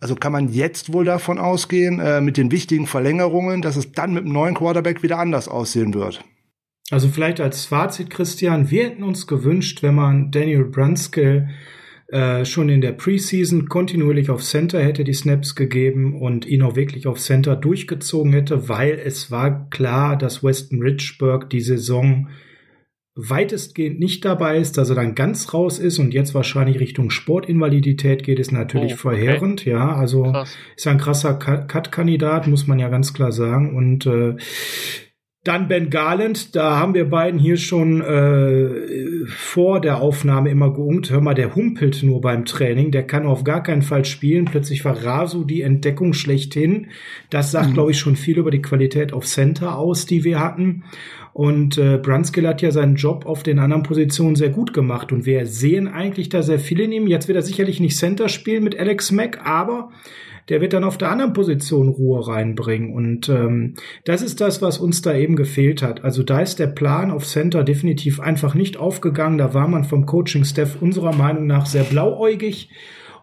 Also 0.02 0.16
kann 0.16 0.32
man 0.32 0.48
jetzt 0.48 0.92
wohl 0.92 1.04
davon 1.04 1.38
ausgehen, 1.38 2.00
äh, 2.00 2.20
mit 2.20 2.36
den 2.36 2.50
wichtigen 2.50 2.88
Verlängerungen, 2.88 3.62
dass 3.62 3.76
es 3.76 3.92
dann 3.92 4.12
mit 4.12 4.24
dem 4.24 4.32
neuen 4.32 4.56
Quarterback 4.56 5.04
wieder 5.04 5.20
anders 5.20 5.46
aussehen 5.46 5.94
wird. 5.94 6.24
Also 6.90 7.06
vielleicht 7.06 7.40
als 7.40 7.66
Fazit, 7.66 8.10
Christian, 8.10 8.68
wir 8.68 8.82
hätten 8.82 9.04
uns 9.04 9.28
gewünscht, 9.28 9.84
wenn 9.84 9.94
man 9.94 10.32
Daniel 10.32 10.64
Brunskill 10.64 11.50
äh, 12.08 12.44
schon 12.44 12.68
in 12.68 12.80
der 12.80 12.90
Preseason 12.90 13.68
kontinuierlich 13.68 14.28
auf 14.28 14.42
Center 14.42 14.82
hätte 14.82 15.04
die 15.04 15.12
Snaps 15.12 15.54
gegeben 15.54 16.20
und 16.20 16.46
ihn 16.46 16.62
auch 16.62 16.74
wirklich 16.74 17.06
auf 17.06 17.20
Center 17.20 17.54
durchgezogen 17.54 18.32
hätte, 18.32 18.68
weil 18.68 18.98
es 18.98 19.30
war 19.30 19.70
klar, 19.70 20.16
dass 20.18 20.42
Weston 20.42 20.82
Richburg 20.82 21.48
die 21.48 21.60
Saison 21.60 22.26
weitestgehend 23.14 24.00
nicht 24.00 24.24
dabei 24.24 24.56
ist, 24.56 24.78
dass 24.78 24.88
er 24.88 24.96
dann 24.96 25.14
ganz 25.14 25.52
raus 25.52 25.78
ist 25.78 25.98
und 25.98 26.14
jetzt 26.14 26.34
wahrscheinlich 26.34 26.80
Richtung 26.80 27.10
Sportinvalidität 27.10 28.24
geht, 28.24 28.38
ist 28.38 28.52
natürlich 28.52 28.94
oh, 28.94 29.08
verheerend. 29.08 29.60
Okay. 29.62 29.70
Ja, 29.70 29.94
also 29.94 30.22
Krass. 30.22 30.56
ist 30.76 30.86
ein 30.86 30.98
krasser 30.98 31.34
Cut-Kandidat, 31.34 32.46
muss 32.46 32.66
man 32.66 32.78
ja 32.78 32.88
ganz 32.88 33.12
klar 33.12 33.32
sagen. 33.32 33.76
Und 33.76 34.06
äh, 34.06 34.36
dann 35.44 35.66
Ben 35.66 35.90
Garland, 35.90 36.54
da 36.54 36.78
haben 36.78 36.94
wir 36.94 37.10
beiden 37.10 37.40
hier 37.40 37.56
schon 37.56 38.00
äh, 38.00 39.26
vor 39.26 39.80
der 39.80 40.00
Aufnahme 40.00 40.50
immer 40.50 40.72
geungt. 40.72 41.10
Hör 41.10 41.20
mal, 41.20 41.34
der 41.34 41.56
humpelt 41.56 42.04
nur 42.04 42.20
beim 42.20 42.44
Training, 42.44 42.92
der 42.92 43.02
kann 43.02 43.26
auf 43.26 43.42
gar 43.42 43.62
keinen 43.62 43.82
Fall 43.82 44.04
spielen. 44.04 44.44
Plötzlich 44.44 44.84
war 44.84 45.04
Rasu 45.04 45.44
die 45.44 45.62
Entdeckung 45.62 46.12
schlechthin. 46.12 46.90
Das 47.28 47.50
sagt, 47.50 47.70
mhm. 47.70 47.74
glaube 47.74 47.90
ich, 47.90 47.98
schon 47.98 48.14
viel 48.14 48.38
über 48.38 48.52
die 48.52 48.62
Qualität 48.62 49.12
auf 49.12 49.26
Center 49.26 49.76
aus, 49.76 50.06
die 50.06 50.22
wir 50.22 50.38
hatten. 50.38 50.84
Und 51.32 51.78
äh, 51.78 51.98
Brunskill 51.98 52.46
hat 52.46 52.60
ja 52.60 52.70
seinen 52.70 52.96
Job 52.96 53.24
auf 53.26 53.42
den 53.42 53.58
anderen 53.58 53.82
Positionen 53.82 54.36
sehr 54.36 54.50
gut 54.50 54.74
gemacht. 54.74 55.12
Und 55.12 55.24
wir 55.24 55.46
sehen 55.46 55.88
eigentlich 55.88 56.28
da 56.28 56.42
sehr 56.42 56.58
viel 56.58 56.80
in 56.80 56.92
ihm. 56.92 57.06
Jetzt 57.06 57.28
wird 57.28 57.36
er 57.36 57.42
sicherlich 57.42 57.80
nicht 57.80 57.96
Center 57.96 58.28
spielen 58.28 58.64
mit 58.64 58.78
Alex 58.78 59.12
Mack, 59.12 59.40
aber 59.44 59.90
der 60.48 60.60
wird 60.60 60.72
dann 60.72 60.84
auf 60.84 60.98
der 60.98 61.10
anderen 61.10 61.32
Position 61.32 61.88
Ruhe 61.88 62.26
reinbringen. 62.26 62.92
Und 62.92 63.28
ähm, 63.28 63.74
das 64.04 64.22
ist 64.22 64.40
das, 64.40 64.60
was 64.60 64.78
uns 64.78 65.00
da 65.00 65.14
eben 65.14 65.36
gefehlt 65.36 65.82
hat. 65.82 66.04
Also 66.04 66.22
da 66.22 66.40
ist 66.40 66.58
der 66.58 66.66
Plan 66.66 67.10
auf 67.10 67.26
Center 67.26 67.64
definitiv 67.64 68.20
einfach 68.20 68.54
nicht 68.54 68.76
aufgegangen. 68.76 69.38
Da 69.38 69.54
war 69.54 69.68
man 69.68 69.84
vom 69.84 70.04
Coaching-Staff 70.04 70.82
unserer 70.82 71.14
Meinung 71.14 71.46
nach 71.46 71.66
sehr 71.66 71.84
blauäugig 71.84 72.68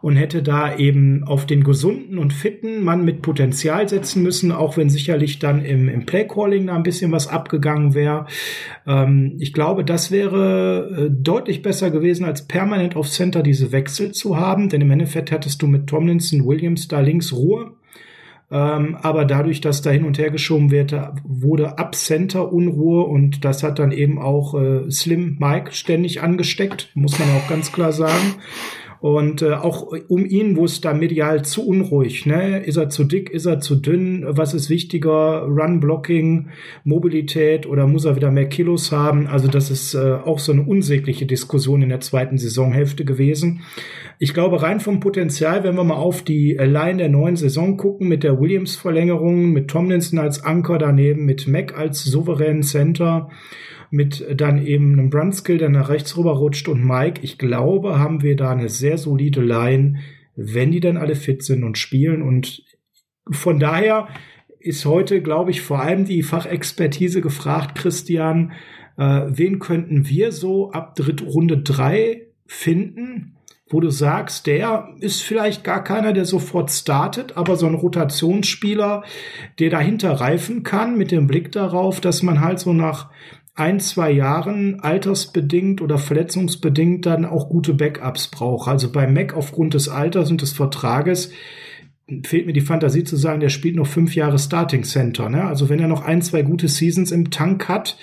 und 0.02 0.16
hätte 0.16 0.42
da 0.42 0.76
eben 0.78 1.24
auf 1.26 1.46
den 1.46 1.64
gesunden 1.64 2.18
und 2.18 2.32
fitten 2.32 2.84
Mann 2.84 3.04
mit 3.04 3.22
Potenzial 3.22 3.90
setzen 3.90 4.24
müssen, 4.24 4.52
auch 4.52 4.78
wenn 4.78 4.90
sicherlich 4.90 5.40
dann 5.40 5.66
im, 5.66 5.90
im 5.90 6.06
Playcalling 6.06 6.68
da 6.68 6.76
ein 6.76 6.84
bisschen 6.84 7.12
was 7.12 7.28
abgegangen 7.28 7.94
wäre. 7.94 8.26
Ähm, 8.88 9.36
ich 9.40 9.52
glaube, 9.52 9.84
das 9.84 10.12
wäre 10.12 11.08
äh, 11.08 11.10
deutlich 11.12 11.62
besser 11.62 11.92
gewesen, 11.92 12.26
als 12.26 12.48
permanent 12.48 12.96
auf 12.96 13.10
Center 13.10 13.44
diese 13.44 13.72
Wechsel 13.72 14.12
zu 14.12 14.38
haben, 14.38 14.70
denn 14.70 14.82
im 14.82 14.92
Endeffekt 14.92 15.32
hattest 15.32 15.62
du 15.62 15.68
mit 15.68 15.88
Tomlinson, 15.88 16.46
Williams 16.46 16.88
da 16.88 17.02
links 17.02 17.34
Ruhe. 17.34 17.72
Ähm, 18.52 18.98
aber 19.02 19.26
dadurch, 19.26 19.62
dass 19.62 19.84
da 19.84 19.92
hin 19.92 20.06
und 20.06 20.18
her 20.18 20.32
geschoben 20.32 20.72
wird, 20.72 20.96
wurde 21.24 21.78
ab 21.78 21.94
Center 21.94 22.52
Unruhe 22.52 23.04
und 23.04 23.46
das 23.46 23.62
hat 23.62 23.78
dann 23.78 23.92
eben 23.92 24.18
auch 24.18 24.56
äh, 24.56 24.90
Slim 24.90 25.38
Mike 25.40 25.72
ständig 25.74 26.24
angesteckt, 26.24 26.90
muss 26.96 27.20
man 27.20 27.30
auch 27.36 27.48
ganz 27.48 27.72
klar 27.72 27.92
sagen. 27.92 28.36
Und 29.02 29.42
äh, 29.42 29.54
auch 29.54 29.94
um 30.10 30.26
ihn, 30.26 30.58
wo 30.58 30.66
es 30.66 30.82
da 30.82 30.94
medial 30.94 31.46
zu 31.46 31.66
unruhig, 31.66 32.26
ne? 32.26 32.60
Ist 32.60 32.76
er 32.76 32.90
zu 32.90 33.06
dick, 33.06 33.30
ist 33.30 33.46
er 33.46 33.62
zu 33.62 33.76
dünn? 33.76 34.26
Was 34.28 34.54
ist 34.54 34.70
wichtiger? 34.70 35.44
Run-Blocking, 35.44 36.50
Mobilität 36.84 37.66
oder 37.66 37.88
muss 37.88 38.04
er 38.04 38.18
wieder 38.18 38.30
mehr 38.30 38.50
Kilos 38.50 38.92
haben? 38.92 39.28
Also 39.28 39.48
das 39.48 39.72
ist 39.72 39.94
äh, 39.94 40.16
auch 40.26 40.40
so 40.40 40.52
eine 40.52 40.64
unsägliche 40.64 41.26
Diskussion 41.26 41.82
in 41.82 41.90
der 41.90 42.02
zweiten 42.02 42.38
Saisonhälfte 42.38 43.06
gewesen. 43.06 43.62
Ich 44.18 44.34
glaube, 44.34 44.62
rein 44.62 44.82
vom 44.82 45.00
Potenzial, 45.00 45.64
wenn 45.64 45.76
wir 45.76 45.86
mal 45.86 45.96
auf 45.96 46.22
die 46.22 46.54
Line 46.60 46.98
der 46.98 47.10
neuen 47.10 47.38
Saison 47.38 47.78
gucken, 47.78 48.10
mit 48.10 48.24
der 48.24 48.38
Williams-Verlängerung, 48.38 49.54
mit 49.54 49.70
Tomlinson 49.70 50.20
als 50.20 50.44
Anker 50.44 50.78
daneben, 50.78 51.26
mit 51.26 51.48
Mac 51.48 51.78
als 51.78 52.04
souveränen 52.04 52.64
Center, 52.64 53.30
mit 53.92 54.26
dann 54.36 54.66
eben 54.66 54.94
einem 54.94 55.10
Brunskill, 55.10 55.58
der 55.58 55.70
nach 55.70 55.90
rechts 55.90 56.16
rüber 56.18 56.34
rutscht 56.34 56.68
und 56.68 56.86
Mike, 56.86 57.22
ich 57.24 57.38
glaube, 57.38 58.00
haben 58.00 58.22
wir 58.22 58.36
da 58.36 58.52
eine 58.52 58.70
sehr 58.70 58.98
solide 58.98 59.42
Line, 59.42 60.00
wenn 60.36 60.72
die 60.72 60.80
dann 60.80 60.98
alle 60.98 61.16
fit 61.16 61.44
sind 61.44 61.64
und 61.64 61.78
spielen 61.78 62.22
und 62.22 62.64
von 63.32 63.60
daher 63.60 64.08
ist 64.60 64.86
heute, 64.86 65.22
glaube 65.22 65.52
ich, 65.52 65.62
vor 65.62 65.82
allem 65.82 66.06
die 66.06 66.24
Fachexpertise 66.24 67.22
gefragt, 67.22 67.78
Christian. 67.78 68.52
Äh, 68.98 69.28
wen 69.30 69.60
könnten 69.60 70.10
wir 70.10 70.32
so 70.32 70.72
ab 70.72 70.96
Dritt 70.96 71.22
Runde 71.26 71.60
drei 71.60 72.28
finden? 72.46 73.38
wo 73.70 73.80
du 73.80 73.90
sagst, 73.90 74.48
der 74.48 74.90
ist 75.00 75.22
vielleicht 75.22 75.64
gar 75.64 75.84
keiner, 75.84 76.12
der 76.12 76.26
sofort 76.26 76.72
startet, 76.72 77.38
aber 77.38 77.56
so 77.56 77.68
ein 77.68 77.76
Rotationsspieler, 77.76 79.04
der 79.60 79.70
dahinter 79.70 80.14
reifen 80.14 80.64
kann, 80.64 80.98
mit 80.98 81.12
dem 81.12 81.28
Blick 81.28 81.52
darauf, 81.52 82.02
dass 82.02 82.24
man 82.24 82.42
halt 82.42 82.60
so 82.60 82.74
nach 82.74 83.12
ein, 83.60 83.80
zwei 83.80 84.12
Jahren 84.12 84.80
altersbedingt 84.80 85.82
oder 85.82 85.98
verletzungsbedingt 85.98 87.06
dann 87.06 87.26
auch 87.26 87.50
gute 87.50 87.74
Backups 87.74 88.28
braucht. 88.28 88.68
Also 88.68 88.92
bei 88.92 89.08
Mac 89.08 89.34
aufgrund 89.34 89.74
des 89.74 89.90
Alters 89.90 90.32
und 90.32 90.42
des 90.42 90.54
Vertrages 90.54 91.32
fehlt 92.26 92.48
mir 92.48 92.54
die 92.54 92.62
Fantasie 92.62 93.04
zu 93.04 93.16
sagen, 93.16 93.40
der 93.40 93.50
spielt 93.50 93.76
noch 93.76 93.86
fünf 93.86 94.16
Jahre 94.16 94.40
Starting 94.40 94.84
Center. 94.84 95.30
Ne? 95.30 95.44
Also 95.44 95.70
wenn 95.70 95.80
er 95.80 95.88
noch 95.88 96.04
ein, 96.04 96.22
zwei 96.22 96.42
gute 96.42 96.68
Seasons 96.68 97.12
im 97.12 97.30
Tank 97.30 97.68
hat, 97.68 97.98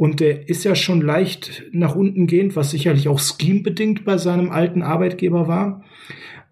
und 0.00 0.20
der 0.20 0.48
ist 0.48 0.64
ja 0.64 0.74
schon 0.74 1.02
leicht 1.02 1.64
nach 1.72 1.94
unten 1.94 2.26
gehend, 2.26 2.56
was 2.56 2.70
sicherlich 2.70 3.06
auch 3.06 3.18
scheme-bedingt 3.18 4.06
bei 4.06 4.16
seinem 4.16 4.48
alten 4.48 4.80
Arbeitgeber 4.80 5.46
war. 5.46 5.84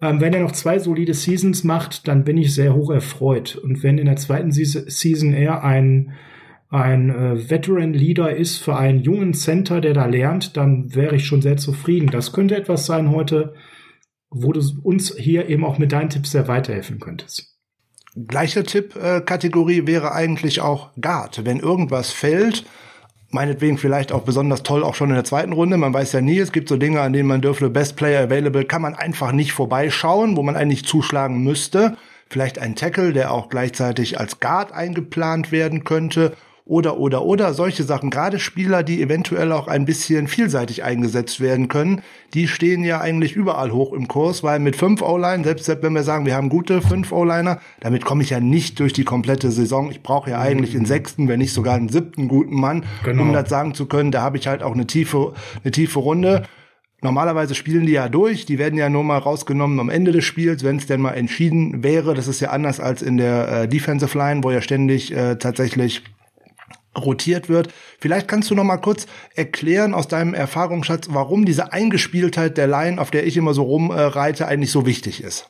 Ähm, 0.03 0.21
wenn 0.21 0.35
er 0.35 0.41
noch 0.41 0.53
zwei 0.53 0.79
solide 0.79 1.15
Seasons 1.15 1.65
macht, 1.65 2.09
dann 2.09 2.25
bin 2.25 2.37
ich 2.37 2.55
sehr 2.55 2.75
hoch 2.75 2.91
erfreut. 2.91 3.57
Und 3.57 3.83
wenn 3.83 3.97
in 3.97 4.05
der 4.05 4.17
zweiten 4.17 4.53
Season 4.53 5.33
er 5.33 5.65
ein, 5.65 6.13
ein 6.71 7.11
äh, 7.11 7.51
Veteran-Leader 7.51 8.37
ist 8.37 8.59
für 8.59 8.77
einen 8.77 9.01
jungen 9.01 9.33
Center, 9.33 9.81
der 9.81 9.95
da 9.95 10.07
lernt, 10.07 10.57
dann 10.57 10.95
wäre 10.95 11.17
ich 11.17 11.27
schon 11.27 11.41
sehr 11.41 11.57
zufrieden. 11.57 12.11
Das 12.11 12.33
könnte 12.33 12.57
etwas 12.57 12.85
sein 12.85 13.11
heute, 13.11 13.55
wo 14.31 14.53
du 14.53 14.61
uns 14.83 15.15
hier 15.17 15.49
eben 15.49 15.65
auch 15.65 15.79
mit 15.79 15.93
deinen 15.93 16.11
Tipps 16.11 16.33
sehr 16.33 16.47
weiterhelfen 16.47 17.01
könntest. 17.01 17.57
Gleiche 18.15 18.65
Tipp-Kategorie 18.65 19.87
wäre 19.87 20.13
eigentlich 20.13 20.61
auch 20.61 20.91
Guard. 21.01 21.47
Wenn 21.47 21.61
irgendwas 21.61 22.11
fällt, 22.11 22.67
meinetwegen 23.31 23.79
vielleicht 23.79 24.13
auch 24.13 24.23
besonders 24.23 24.63
toll 24.63 24.83
auch 24.83 24.95
schon 24.95 25.09
in 25.09 25.15
der 25.15 25.25
zweiten 25.25 25.53
Runde. 25.53 25.79
Man 25.79 25.95
weiß 25.95 26.13
ja 26.13 26.21
nie, 26.21 26.39
es 26.39 26.53
gibt 26.53 26.69
so 26.69 26.77
Dinge, 26.77 27.01
an 27.01 27.15
denen 27.15 27.29
man 27.29 27.41
dürfte 27.41 27.71
Best 27.71 27.97
Player 27.97 28.25
Available, 28.25 28.65
kann 28.65 28.83
man 28.83 28.95
einfach 28.95 29.33
nicht 29.33 29.53
vorbeischauen, 29.53 30.37
wo 30.37 30.43
man 30.43 30.57
eigentlich 30.57 30.85
zuschlagen 30.85 31.43
müsste. 31.43 31.97
Vielleicht 32.29 32.59
ein 32.59 32.77
Tackle, 32.77 33.15
der 33.15 33.33
auch 33.33 33.49
gleichzeitig 33.49 34.21
als 34.21 34.41
Guard 34.41 34.73
eingeplant 34.73 35.51
werden 35.51 35.85
könnte 35.85 36.37
oder, 36.69 36.99
oder, 36.99 37.25
oder 37.25 37.55
solche 37.55 37.83
Sachen. 37.83 38.11
Gerade 38.11 38.39
Spieler, 38.39 38.83
die 38.83 39.03
eventuell 39.03 39.53
auch 39.53 39.69
ein 39.69 39.87
bisschen 39.87 40.29
vielseitig 40.29 40.85
eingesetzt 40.85 41.41
werden 41.41 41.69
können, 41.69 42.03
die 42.35 42.47
stehen 42.47 42.85
ja 42.85 43.01
eigentlich 43.01 43.35
überall 43.35 43.73
hoch 43.73 43.95
im 43.95 44.07
Kurs, 44.07 44.43
weil 44.43 44.61
mit 44.61 44.77
fünf 44.77 45.01
O-Line, 45.01 45.45
selbst 45.45 45.67
wenn 45.67 45.95
wir 45.95 46.03
sagen, 46.03 46.27
wir 46.27 46.37
haben 46.37 46.51
gute 46.51 46.83
fünf 46.83 47.11
O-Liner, 47.11 47.59
damit 47.81 48.05
komme 48.05 48.23
ich 48.23 48.31
ja 48.31 48.39
nicht 48.39 48.79
durch 48.81 48.93
die 48.93 49.05
komplette 49.05 49.51
Saison. 49.51 49.91
Ich 49.91 50.03
brauche 50.03 50.31
ja 50.31 50.41
eigentlich 50.41 50.77
einen 50.77 50.85
sechsten, 50.85 51.27
wenn 51.27 51.39
nicht 51.39 51.55
sogar 51.55 51.75
einen 51.75 51.89
siebten 51.89 52.29
guten 52.29 52.55
Mann, 52.55 52.85
genau. 53.03 53.23
um 53.23 53.33
das 53.33 53.49
sagen 53.49 53.73
zu 53.73 53.87
können. 53.87 54.11
Da 54.11 54.21
habe 54.21 54.37
ich 54.37 54.47
halt 54.47 54.63
auch 54.63 54.75
eine 54.75 54.87
tiefe, 54.87 55.33
eine 55.65 55.71
tiefe 55.71 55.99
Runde. 55.99 56.45
Normalerweise 57.01 57.55
spielen 57.55 57.87
die 57.87 57.93
ja 57.93 58.11
durch, 58.11 58.45
die 58.45 58.59
werden 58.59 58.79
ja 58.79 58.91
nur 58.91 59.05
mal 59.05 59.19
rausgenommen 59.19 59.81
am 59.81 59.89
Ende 59.89 60.13
des 60.13 60.25
Spiels, 60.25 60.65
wenn 60.65 60.77
es 60.77 60.87
denn 60.87 61.01
mal 61.01 61.13
entschieden 61.13 61.83
wäre. 61.83 62.13
Das 62.13 62.29
ist 62.29 62.41
ja 62.41 62.51
anders 62.51 62.79
als 62.79 63.01
in 63.01 63.17
der 63.17 63.63
äh, 63.63 63.69
Defensive 63.69 64.19
Line, 64.19 64.45
wo 64.45 64.51
ja 64.51 64.61
ständig 64.61 65.17
äh, 65.17 65.37
tatsächlich 65.37 66.03
rotiert 66.97 67.49
wird. 67.49 67.73
Vielleicht 67.99 68.29
kannst 68.29 68.51
du 68.51 68.55
noch 68.55 68.65
mal 68.65 68.79
kurz 68.79 69.07
erklären 69.35 69.95
aus 69.95 70.09
deinem 70.09 70.35
Erfahrungsschatz, 70.35 71.09
warum 71.11 71.45
diese 71.45 71.73
Eingespieltheit 71.73 72.57
der 72.57 72.67
Line, 72.67 73.01
auf 73.01 73.11
der 73.11 73.27
ich 73.27 73.37
immer 73.37 73.55
so 73.55 73.63
rumreite, 73.63 74.47
eigentlich 74.47 74.73
so 74.73 74.87
wichtig 74.87 75.23
ist. 75.23 75.49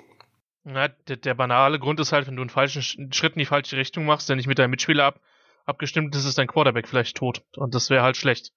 Na, 0.64 0.88
der, 0.88 1.16
der, 1.16 1.34
banale 1.34 1.78
Grund 1.78 1.98
ist 2.00 2.12
halt, 2.12 2.26
wenn 2.26 2.36
du 2.36 2.42
einen 2.42 2.50
falschen 2.50 2.82
Schritt 3.12 3.34
in 3.34 3.38
die 3.38 3.46
falsche 3.46 3.76
Richtung 3.76 4.04
machst, 4.04 4.28
der 4.28 4.36
nicht 4.36 4.48
mit 4.48 4.58
deinem 4.58 4.70
Mitspieler 4.70 5.04
ab, 5.04 5.20
abgestimmt 5.64 6.14
ist, 6.14 6.26
ist 6.26 6.38
dein 6.38 6.46
Quarterback 6.46 6.88
vielleicht 6.88 7.16
tot. 7.16 7.42
Und 7.56 7.74
das 7.74 7.88
wäre 7.88 8.02
halt 8.02 8.16
schlecht. 8.16 8.52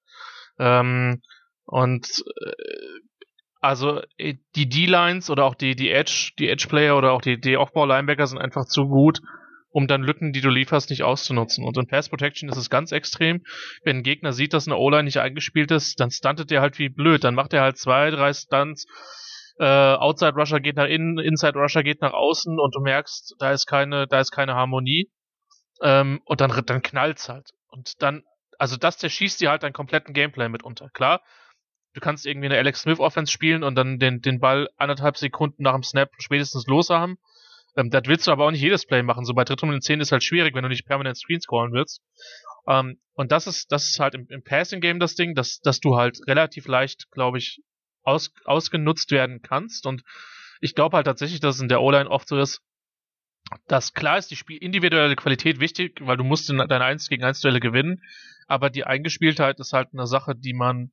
Ähm, 0.58 1.22
und 1.64 2.24
äh, 2.44 2.52
also 3.60 4.02
äh, 4.18 4.34
die 4.56 4.68
D-Lines 4.68 5.30
oder 5.30 5.44
auch 5.44 5.54
die, 5.54 5.76
die 5.76 5.90
Edge, 5.90 6.32
die 6.38 6.48
Edge-Player 6.48 6.96
oder 6.96 7.12
auch 7.12 7.22
die, 7.22 7.40
die 7.40 7.56
Aufbau-Linebacker 7.56 8.26
sind 8.26 8.38
einfach 8.38 8.66
zu 8.66 8.88
gut, 8.88 9.22
um 9.72 9.86
dann 9.86 10.02
Lücken, 10.02 10.32
die 10.32 10.42
du 10.42 10.50
lieferst, 10.50 10.90
nicht 10.90 11.02
auszunutzen. 11.02 11.64
Und 11.64 11.76
in 11.76 11.86
Pass 11.86 12.08
Protection 12.08 12.48
ist 12.48 12.56
es 12.56 12.70
ganz 12.70 12.92
extrem. 12.92 13.42
Wenn 13.84 13.98
ein 13.98 14.02
Gegner 14.02 14.32
sieht, 14.32 14.52
dass 14.52 14.68
eine 14.68 14.76
O-Line 14.76 15.04
nicht 15.04 15.18
eingespielt 15.18 15.70
ist, 15.70 15.98
dann 15.98 16.10
stuntet 16.10 16.50
der 16.50 16.60
halt 16.60 16.78
wie 16.78 16.90
blöd. 16.90 17.24
Dann 17.24 17.34
macht 17.34 17.54
er 17.54 17.62
halt 17.62 17.78
zwei, 17.78 18.10
drei 18.10 18.32
Stunts. 18.32 18.86
Äh, 19.58 19.64
Outside 19.64 20.34
Rusher 20.34 20.60
geht 20.60 20.76
nach 20.76 20.86
innen, 20.86 21.18
Inside 21.18 21.58
Rusher 21.58 21.82
geht 21.82 22.00
nach 22.02 22.12
außen 22.12 22.58
und 22.58 22.74
du 22.74 22.80
merkst, 22.80 23.34
da 23.38 23.52
ist 23.52 23.66
keine, 23.66 24.06
da 24.06 24.20
ist 24.20 24.30
keine 24.30 24.54
Harmonie. 24.54 25.10
Ähm, 25.82 26.20
und 26.24 26.40
dann, 26.40 26.62
dann 26.66 26.82
knallt's 26.82 27.28
halt. 27.28 27.50
Und 27.68 28.02
dann, 28.02 28.22
also 28.58 28.76
das 28.76 28.98
zerschießt 28.98 29.40
dir 29.40 29.50
halt 29.50 29.62
deinen 29.62 29.72
kompletten 29.72 30.14
Gameplay 30.14 30.48
mitunter. 30.48 30.88
Klar, 30.92 31.22
du 31.94 32.00
kannst 32.00 32.26
irgendwie 32.26 32.46
eine 32.46 32.58
Alex 32.58 32.82
Smith 32.82 33.00
Offense 33.00 33.32
spielen 33.32 33.62
und 33.62 33.74
dann 33.74 33.98
den, 33.98 34.20
den 34.20 34.38
Ball 34.38 34.68
anderthalb 34.76 35.16
Sekunden 35.16 35.62
nach 35.62 35.74
dem 35.74 35.82
Snap 35.82 36.10
spätestens 36.18 36.66
los 36.66 36.90
haben. 36.90 37.16
Ähm, 37.76 37.90
das 37.90 38.02
willst 38.06 38.26
du 38.26 38.32
aber 38.32 38.46
auch 38.46 38.50
nicht 38.50 38.62
jedes 38.62 38.86
Play 38.86 39.02
machen. 39.02 39.24
So 39.24 39.34
bei 39.34 39.44
Drittrunden 39.44 39.80
10 39.80 40.00
ist 40.00 40.12
halt 40.12 40.24
schwierig, 40.24 40.54
wenn 40.54 40.62
du 40.62 40.68
nicht 40.68 40.86
permanent 40.86 41.16
Screens 41.16 41.46
callen 41.46 41.72
willst. 41.72 42.02
Ähm, 42.66 43.00
und 43.14 43.32
das 43.32 43.46
ist, 43.46 43.72
das 43.72 43.88
ist 43.88 43.98
halt 43.98 44.14
im, 44.14 44.26
im 44.28 44.42
Passing-Game 44.42 45.00
das 45.00 45.14
Ding, 45.14 45.34
dass, 45.34 45.60
dass 45.60 45.80
du 45.80 45.96
halt 45.96 46.18
relativ 46.26 46.66
leicht, 46.66 47.10
glaube 47.10 47.38
ich, 47.38 47.60
aus, 48.02 48.32
ausgenutzt 48.44 49.10
werden 49.10 49.42
kannst. 49.42 49.86
Und 49.86 50.02
ich 50.60 50.74
glaube 50.74 50.96
halt 50.96 51.06
tatsächlich, 51.06 51.40
dass 51.40 51.56
es 51.56 51.62
in 51.62 51.68
der 51.68 51.80
O-Line 51.80 52.10
oft 52.10 52.28
so 52.28 52.38
ist, 52.38 52.62
dass 53.66 53.92
klar 53.92 54.18
ist 54.18 54.30
die 54.30 54.36
Spiel 54.36 54.58
individuelle 54.58 55.16
Qualität 55.16 55.60
wichtig, 55.60 56.00
weil 56.00 56.16
du 56.16 56.24
musst 56.24 56.48
deine 56.48 56.84
1 56.84 57.08
gegen 57.08 57.24
1 57.24 57.40
Duelle 57.40 57.60
gewinnen, 57.60 58.02
aber 58.46 58.70
die 58.70 58.84
Eingespieltheit 58.84 59.58
ist 59.60 59.72
halt 59.72 59.88
eine 59.92 60.06
Sache, 60.06 60.34
die 60.34 60.54
man 60.54 60.92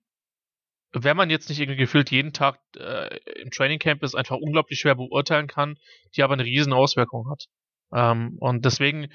wenn 0.92 1.18
man 1.18 1.30
jetzt 1.30 1.50
nicht 1.50 1.60
irgendwie 1.60 1.80
gefühlt 1.80 2.12
jeden 2.12 2.34
Tag 2.34 2.60
äh, 2.78 3.18
im 3.42 3.52
Training 3.52 3.80
Camp 3.80 4.04
ist, 4.04 4.16
einfach 4.16 4.38
unglaublich 4.38 4.80
schwer 4.80 4.96
beurteilen 4.96 5.48
kann, 5.48 5.78
die 6.16 6.24
aber 6.24 6.34
eine 6.34 6.46
riesen 6.46 6.74
Auswirkung 6.74 7.30
hat. 7.30 7.46
Ähm, 7.94 8.38
und 8.40 8.66
deswegen 8.66 9.10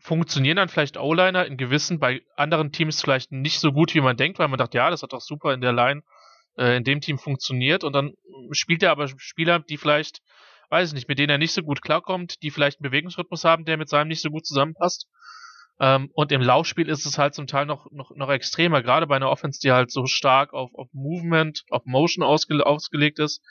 funktionieren 0.00 0.56
dann 0.56 0.68
vielleicht 0.68 0.96
O-Liner 0.96 1.46
in 1.46 1.56
gewissen, 1.56 1.98
bei 1.98 2.22
anderen 2.36 2.70
Teams 2.70 3.00
vielleicht 3.00 3.32
nicht 3.32 3.58
so 3.58 3.72
gut, 3.72 3.94
wie 3.94 4.00
man 4.00 4.16
denkt, 4.16 4.38
weil 4.38 4.48
man 4.48 4.58
dachte, 4.58 4.78
ja, 4.78 4.90
das 4.90 5.02
hat 5.02 5.12
doch 5.12 5.20
super 5.20 5.52
in 5.52 5.60
der 5.60 5.72
Line, 5.72 6.02
äh, 6.56 6.76
in 6.76 6.84
dem 6.84 7.00
Team 7.00 7.18
funktioniert 7.18 7.82
und 7.82 7.92
dann 7.94 8.12
spielt 8.52 8.82
er 8.84 8.92
aber 8.92 9.08
Spieler, 9.08 9.58
die 9.58 9.76
vielleicht, 9.76 10.20
weiß 10.70 10.88
ich 10.88 10.94
nicht, 10.94 11.08
mit 11.08 11.18
denen 11.18 11.30
er 11.30 11.38
nicht 11.38 11.52
so 11.52 11.62
gut 11.62 11.82
klarkommt, 11.82 12.42
die 12.42 12.52
vielleicht 12.52 12.78
einen 12.78 12.90
Bewegungsrhythmus 12.90 13.44
haben, 13.44 13.64
der 13.64 13.76
mit 13.76 13.88
seinem 13.88 14.08
nicht 14.08 14.22
so 14.22 14.30
gut 14.30 14.46
zusammenpasst 14.46 15.08
ähm, 15.80 16.10
und 16.12 16.32
im 16.32 16.40
Laufspiel 16.40 16.88
ist 16.88 17.06
es 17.06 17.18
halt 17.18 17.34
zum 17.34 17.46
Teil 17.46 17.66
noch, 17.66 17.90
noch, 17.92 18.10
noch 18.16 18.30
extremer, 18.30 18.82
gerade 18.82 19.06
bei 19.06 19.16
einer 19.16 19.30
Offense, 19.30 19.60
die 19.60 19.72
halt 19.72 19.90
so 19.90 20.06
stark 20.06 20.52
auf, 20.52 20.70
auf 20.74 20.88
Movement, 20.92 21.62
auf 21.70 21.82
Motion 21.84 22.24
ausge, 22.24 22.64
ausgelegt 22.66 23.18
ist, 23.18 23.42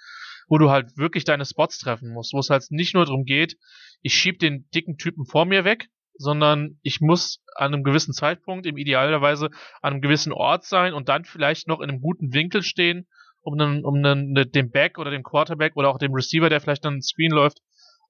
wo 0.48 0.58
du 0.58 0.70
halt 0.70 0.98
wirklich 0.98 1.24
deine 1.24 1.46
Spots 1.46 1.78
treffen 1.80 2.12
musst, 2.12 2.34
wo 2.34 2.40
es 2.40 2.50
halt 2.50 2.66
nicht 2.70 2.94
nur 2.94 3.06
darum 3.06 3.24
geht, 3.24 3.58
ich 4.02 4.14
schieb 4.14 4.40
den 4.40 4.68
dicken 4.74 4.98
Typen 4.98 5.26
vor 5.26 5.46
mir 5.46 5.64
weg, 5.64 5.88
sondern 6.16 6.80
ich 6.82 7.00
muss 7.00 7.44
an 7.56 7.74
einem 7.74 7.84
gewissen 7.84 8.14
Zeitpunkt, 8.14 8.66
im 8.66 8.78
idealerweise 8.78 9.50
an 9.82 9.94
einem 9.94 10.02
gewissen 10.02 10.34
Ort 10.34 10.66
sein 10.66 10.94
und 10.94 11.10
dann 11.10 11.26
vielleicht 11.26 11.68
noch 11.68 11.80
in 11.80 11.90
einem 11.90 12.02
guten 12.02 12.34
Winkel 12.34 12.62
stehen, 12.62 13.08
um, 13.42 13.54
einen, 13.54 13.86
um 13.86 13.96
einen, 13.96 14.34
ne, 14.34 14.46
dem 14.46 14.70
Back 14.70 14.98
oder 14.98 15.12
dem 15.12 15.24
Quarterback 15.24 15.78
oder 15.78 15.90
auch 15.90 15.98
dem 15.98 16.14
Receiver, 16.14 16.50
der 16.50 16.60
vielleicht 16.60 16.84
dann 16.84 16.96
einen 16.96 17.02
Screen 17.02 17.32
läuft, 17.32 17.60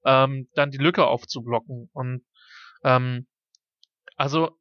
ähm, 0.04 0.48
dann 0.54 0.70
die 0.72 0.78
Lücke 0.78 1.06
aufzublocken. 1.06 1.90
Und 1.92 2.24
ähm, 2.82 3.27
also 4.18 4.58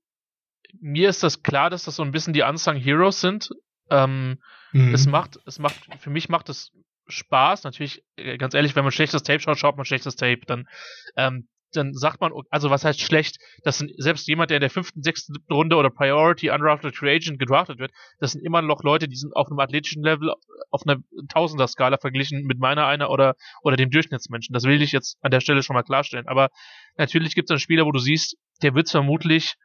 mir 0.80 1.10
ist 1.10 1.24
das 1.24 1.44
klar, 1.44 1.70
dass 1.70 1.84
das 1.84 1.98
so 1.98 2.04
ein 2.04 2.12
bisschen 2.12 2.34
die 2.34 2.44
Unsung 2.44 2.76
Heroes 2.76 3.20
sind. 3.20 3.50
Ähm, 3.90 4.40
mhm. 4.72 4.94
Es 4.94 5.08
macht, 5.08 5.40
es 5.46 5.60
macht, 5.60 5.76
für 6.00 6.10
mich 6.10 6.30
macht 6.30 6.50
es 6.50 6.72
Spaß. 7.08 7.64
Natürlich, 7.64 8.04
äh, 8.18 8.38
ganz 8.38 8.54
ehrlich, 8.54 8.76
wenn 8.76 8.84
man 8.84 8.92
schlechtes 8.92 9.24
Tape 9.24 9.40
schaut, 9.40 9.58
schaut 9.58 9.78
man 9.78 9.86
schlechtes 9.86 10.16
Tape. 10.16 10.42
Dann, 10.46 10.68
ähm, 11.16 11.48
dann 11.74 11.94
sagt 11.94 12.22
man, 12.22 12.32
also 12.50 12.70
was 12.70 12.86
heißt 12.86 13.02
schlecht, 13.02 13.38
das 13.64 13.78
sind 13.78 13.92
selbst 13.98 14.28
jemand, 14.28 14.50
der 14.50 14.58
in 14.58 14.62
der 14.62 14.70
fünften, 14.70 15.04
sechsten, 15.04 15.36
Runde 15.52 15.76
oder 15.76 15.90
Priority 15.90 16.50
Undrafted 16.50 16.96
Free 16.96 17.16
Agent 17.16 17.40
gedraftet 17.40 17.80
wird, 17.80 17.92
das 18.20 18.32
sind 18.32 18.44
immer 18.46 18.62
noch 18.62 18.84
Leute, 18.84 19.08
die 19.08 19.16
sind 19.16 19.36
auf 19.36 19.48
einem 19.48 19.60
athletischen 19.60 20.04
Level 20.04 20.34
auf 20.72 20.82
einer 20.86 21.02
Tausender-Skala 21.30 21.98
verglichen 21.98 22.44
mit 22.46 22.60
meiner 22.60 22.86
einer 22.86 23.10
oder, 23.10 23.36
oder 23.62 23.76
dem 23.76 23.90
Durchschnittsmenschen. 23.90 24.54
Das 24.54 24.64
will 24.64 24.82
ich 24.82 24.92
jetzt 24.92 25.18
an 25.22 25.32
der 25.32 25.42
Stelle 25.42 25.64
schon 25.64 25.76
mal 25.76 25.84
klarstellen. 25.84 26.28
Aber 26.28 26.50
natürlich 26.98 27.36
gibt 27.36 27.50
es 27.50 27.54
dann 27.54 27.60
Spieler, 27.60 27.86
wo 27.86 27.92
du 27.92 28.00
siehst, 28.00 28.38
der 28.62 28.74
wird 28.76 28.90
vermutlich 28.90 29.56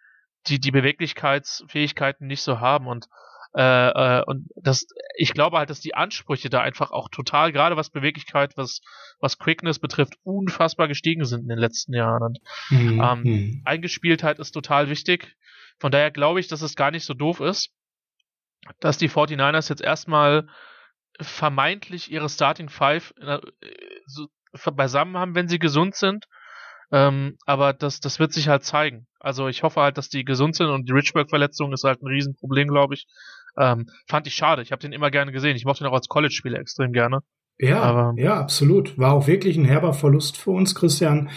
die, 0.48 0.58
die 0.58 0.70
Beweglichkeitsfähigkeiten 0.70 2.26
nicht 2.26 2.42
so 2.42 2.60
haben 2.60 2.86
und 2.86 3.06
äh, 3.54 4.20
äh, 4.20 4.24
und 4.24 4.48
das, 4.56 4.86
ich 5.16 5.34
glaube 5.34 5.58
halt, 5.58 5.68
dass 5.68 5.80
die 5.80 5.94
Ansprüche 5.94 6.48
da 6.48 6.60
einfach 6.62 6.90
auch 6.90 7.08
total, 7.10 7.52
gerade 7.52 7.76
was 7.76 7.90
Beweglichkeit, 7.90 8.56
was, 8.56 8.80
was 9.20 9.38
Quickness 9.38 9.78
betrifft, 9.78 10.14
unfassbar 10.22 10.88
gestiegen 10.88 11.24
sind 11.24 11.42
in 11.42 11.48
den 11.48 11.58
letzten 11.58 11.94
Jahren. 11.94 12.22
Und 12.22 12.40
mhm. 12.70 13.00
ähm, 13.00 13.22
mhm. 13.22 13.62
Eingespieltheit 13.64 14.38
ist 14.38 14.52
total 14.52 14.88
wichtig. 14.88 15.36
Von 15.78 15.92
daher 15.92 16.10
glaube 16.10 16.40
ich, 16.40 16.48
dass 16.48 16.62
es 16.62 16.76
gar 16.76 16.90
nicht 16.90 17.04
so 17.04 17.14
doof 17.14 17.40
ist, 17.40 17.70
dass 18.80 18.98
die 18.98 19.10
49ers 19.10 19.68
jetzt 19.68 19.82
erstmal 19.82 20.48
vermeintlich 21.20 22.10
ihre 22.10 22.28
Starting 22.28 22.68
Five 22.68 23.12
äh, 23.20 23.38
so 24.06 24.28
beisammen 24.74 25.16
haben, 25.16 25.34
wenn 25.34 25.48
sie 25.48 25.58
gesund 25.58 25.94
sind. 25.94 26.26
Ähm, 26.90 27.38
aber 27.46 27.72
das, 27.72 28.00
das 28.00 28.18
wird 28.18 28.32
sich 28.32 28.48
halt 28.48 28.64
zeigen. 28.64 29.06
Also 29.18 29.48
ich 29.48 29.62
hoffe 29.62 29.80
halt, 29.80 29.96
dass 29.96 30.10
die 30.10 30.24
gesund 30.24 30.56
sind 30.56 30.68
und 30.68 30.88
die 30.88 30.92
Richburg-Verletzung 30.92 31.72
ist 31.72 31.84
halt 31.84 32.02
ein 32.02 32.06
Riesenproblem, 32.06 32.68
glaube 32.68 32.94
ich. 32.94 33.06
Ähm, 33.58 33.86
fand 34.08 34.26
ich 34.26 34.34
schade. 34.34 34.62
Ich 34.62 34.72
habe 34.72 34.80
den 34.80 34.92
immer 34.92 35.10
gerne 35.10 35.32
gesehen. 35.32 35.56
Ich 35.56 35.64
mochte 35.64 35.84
ihn 35.84 35.88
auch 35.88 35.94
als 35.94 36.08
College-Spieler 36.08 36.58
extrem 36.58 36.92
gerne. 36.92 37.20
Ja, 37.58 37.80
Aber, 37.80 38.14
ja, 38.16 38.40
absolut. 38.40 38.98
War 38.98 39.12
auch 39.12 39.28
wirklich 39.28 39.56
ein 39.56 39.64
herber 39.64 39.92
Verlust 39.92 40.36
für 40.36 40.50
uns, 40.50 40.74
Christian. 40.74 41.30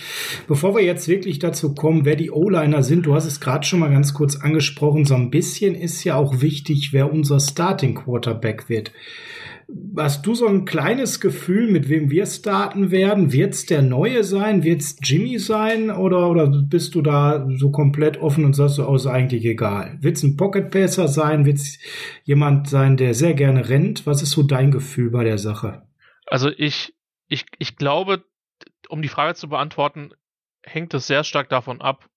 Bevor 0.48 0.76
wir 0.76 0.84
jetzt 0.84 1.08
wirklich 1.08 1.40
dazu 1.40 1.76
kommen, 1.76 2.06
wer 2.06 2.16
die 2.16 2.32
O-Liner 2.32 2.82
sind, 2.84 3.06
du 3.06 3.14
hast 3.14 3.26
es 3.26 3.40
gerade 3.40 3.66
schon 3.66 3.80
mal 3.80 3.92
ganz 3.92 4.14
kurz 4.14 4.36
angesprochen, 4.36 5.06
so 5.06 5.14
ein 5.14 5.30
bisschen 5.30 5.76
ist 5.76 6.04
ja 6.04 6.16
auch 6.16 6.42
wichtig, 6.42 6.94
wer 6.94 7.12
unser 7.12 7.40
Starting 7.40 7.96
Quarterback 7.96 8.70
wird. 8.70 8.92
Hast 9.98 10.26
du 10.26 10.36
so 10.36 10.48
ein 10.48 10.66
kleines 10.66 11.20
Gefühl, 11.20 11.72
mit 11.72 11.90
wem 11.90 12.12
wir 12.12 12.26
starten 12.26 12.92
werden? 12.92 13.32
Wird 13.32 13.54
es 13.54 13.66
der 13.66 13.82
Neue 13.82 14.24
sein? 14.24 14.64
Wird 14.64 14.82
es 14.82 14.98
Jimmy 15.02 15.40
sein? 15.40 15.90
Oder, 15.90 16.30
oder 16.30 16.48
bist 16.48 16.94
du 16.96 17.02
da 17.02 17.48
so 17.56 17.72
komplett 17.72 18.18
offen 18.18 18.46
und 18.46 18.54
sagst 18.54 18.78
du, 18.78 18.88
oh, 18.88 18.96
ist 18.96 19.08
eigentlich 19.08 19.44
egal? 19.46 19.98
Wird 20.02 20.18
es 20.18 20.24
ein 20.24 20.38
Pocket 20.38 20.70
Passer 20.70 21.08
sein? 21.08 21.46
Wird 21.46 21.58
es 21.58 21.80
jemand 22.24 22.70
sein, 22.70 22.98
der 22.98 23.14
sehr 23.14 23.34
gerne 23.34 23.68
rennt? 23.70 24.06
Was 24.06 24.22
ist 24.22 24.32
so 24.32 24.44
dein 24.44 24.72
Gefühl 24.72 25.10
bei 25.10 25.24
der 25.24 25.40
Sache? 25.40 25.88
Also 26.28 26.50
ich, 26.50 26.94
ich, 27.28 27.46
ich 27.58 27.76
glaube, 27.76 28.24
um 28.90 29.02
die 29.02 29.10
Frage 29.10 29.34
zu 29.34 29.50
beantworten, 29.50 30.12
hängt 30.64 30.94
es 30.94 31.08
sehr 31.08 31.24
stark 31.24 31.50
davon 31.50 31.82
ab, 31.82 32.10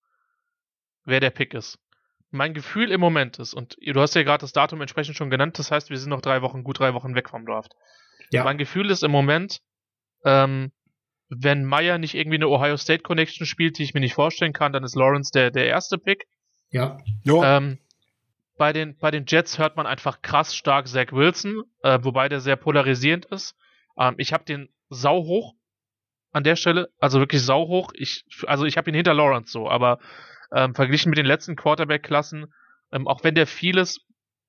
wer 1.04 1.20
der 1.20 1.30
Pick 1.30 1.54
ist 1.54 1.78
mein 2.30 2.54
Gefühl 2.54 2.90
im 2.90 3.00
Moment 3.00 3.38
ist, 3.38 3.54
und 3.54 3.76
du 3.80 4.00
hast 4.00 4.14
ja 4.14 4.22
gerade 4.22 4.42
das 4.42 4.52
Datum 4.52 4.80
entsprechend 4.80 5.16
schon 5.16 5.30
genannt, 5.30 5.58
das 5.58 5.70
heißt, 5.70 5.90
wir 5.90 5.98
sind 5.98 6.10
noch 6.10 6.20
drei 6.20 6.42
Wochen, 6.42 6.62
gut 6.62 6.78
drei 6.78 6.94
Wochen 6.94 7.14
weg 7.14 7.30
vom 7.30 7.46
Draft. 7.46 7.72
Ja. 8.30 8.44
Mein 8.44 8.58
Gefühl 8.58 8.90
ist 8.90 9.02
im 9.02 9.10
Moment, 9.10 9.60
ähm, 10.24 10.72
wenn 11.30 11.64
Meyer 11.64 11.98
nicht 11.98 12.14
irgendwie 12.14 12.36
eine 12.36 12.48
Ohio 12.48 12.76
State 12.76 13.02
Connection 13.02 13.46
spielt, 13.46 13.78
die 13.78 13.82
ich 13.82 13.94
mir 13.94 14.00
nicht 14.00 14.14
vorstellen 14.14 14.52
kann, 14.52 14.72
dann 14.72 14.84
ist 14.84 14.96
Lawrence 14.96 15.30
der, 15.32 15.50
der 15.50 15.66
erste 15.66 15.98
Pick. 15.98 16.26
Ja. 16.70 16.98
Ähm, 17.24 17.78
bei, 18.56 18.72
den, 18.72 18.96
bei 18.98 19.10
den 19.10 19.24
Jets 19.26 19.58
hört 19.58 19.76
man 19.76 19.86
einfach 19.86 20.20
krass 20.22 20.54
stark 20.54 20.88
Zach 20.88 21.12
Wilson, 21.12 21.62
äh, 21.82 21.98
wobei 22.02 22.28
der 22.28 22.40
sehr 22.40 22.56
polarisierend 22.56 23.26
ist. 23.26 23.56
Ähm, 23.98 24.14
ich 24.18 24.32
habe 24.32 24.44
den 24.44 24.68
sau 24.90 25.22
hoch 25.24 25.54
an 26.32 26.44
der 26.44 26.56
Stelle, 26.56 26.88
also 26.98 27.20
wirklich 27.20 27.42
sau 27.42 27.68
hoch. 27.68 27.92
Ich, 27.94 28.24
also 28.46 28.64
ich 28.64 28.76
habe 28.76 28.90
ihn 28.90 28.94
hinter 28.94 29.14
Lawrence 29.14 29.52
so, 29.52 29.68
aber 29.68 29.98
ähm, 30.52 30.74
verglichen 30.74 31.10
mit 31.10 31.18
den 31.18 31.26
letzten 31.26 31.56
Quarterback-Klassen, 31.56 32.52
ähm, 32.92 33.06
auch 33.06 33.24
wenn 33.24 33.34
der 33.34 33.46
vieles, 33.46 34.00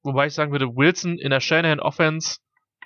wobei 0.04 0.28
ich 0.28 0.34
sagen 0.34 0.52
würde, 0.52 0.76
Wilson 0.76 1.18
in 1.18 1.30
der 1.30 1.40
Shanahan 1.40 1.80
Offense, 1.80 2.38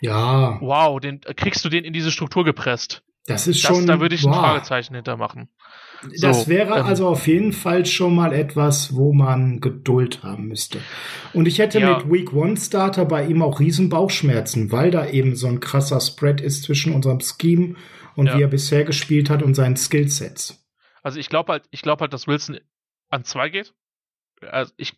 ja. 0.02 0.60
Wow, 0.60 1.00
den 1.00 1.22
kriegst 1.22 1.64
du 1.64 1.70
den 1.70 1.86
in 1.86 1.94
diese 1.94 2.12
Struktur 2.12 2.44
gepresst. 2.44 3.04
Das 3.26 3.48
ist 3.48 3.62
schon. 3.62 3.88
da 3.88 4.02
würde 4.02 4.16
ich 4.16 4.24
wow. 4.24 4.34
ein 4.34 4.40
Fragezeichen 4.40 4.96
hintermachen. 4.96 5.48
Das 6.20 6.44
so, 6.44 6.48
wäre 6.50 6.80
ähm, 6.80 6.86
also 6.86 7.08
auf 7.08 7.26
jeden 7.26 7.54
Fall 7.54 7.86
schon 7.86 8.14
mal 8.14 8.34
etwas, 8.34 8.96
wo 8.96 9.14
man 9.14 9.62
Geduld 9.62 10.24
haben 10.24 10.48
müsste. 10.50 10.80
Und 11.32 11.48
ich 11.48 11.60
hätte 11.60 11.80
ja. 11.80 11.98
mit 11.98 12.12
Week 12.12 12.34
One 12.34 12.58
Starter 12.58 13.06
bei 13.06 13.26
ihm 13.26 13.42
auch 13.42 13.62
riesen 13.62 13.88
Bauchschmerzen, 13.88 14.74
weil 14.74 14.92
da 14.92 15.08
eben 15.08 15.38
so 15.38 15.48
ein 15.48 15.62
krasser 15.62 16.02
Spread 16.02 16.42
ist 16.42 16.64
zwischen 16.64 16.94
unserem 16.94 17.22
Scheme 17.22 17.76
und 18.16 18.28
ja. 18.28 18.38
wie 18.38 18.42
er 18.42 18.50
bisher 18.50 18.84
gespielt 18.84 19.30
hat 19.30 19.42
und 19.42 19.54
seinen 19.54 19.78
Skillsets. 19.78 20.62
Also 21.02 21.18
ich 21.18 21.30
glaube 21.30 21.54
halt, 21.54 21.64
ich 21.72 21.82
glaube 21.82 22.02
halt, 22.02 22.12
dass 22.12 22.28
Wilson 22.28 22.60
an 23.14 23.24
zwei 23.24 23.50
geht. 23.50 23.74
Also 24.42 24.74
ich, 24.76 24.94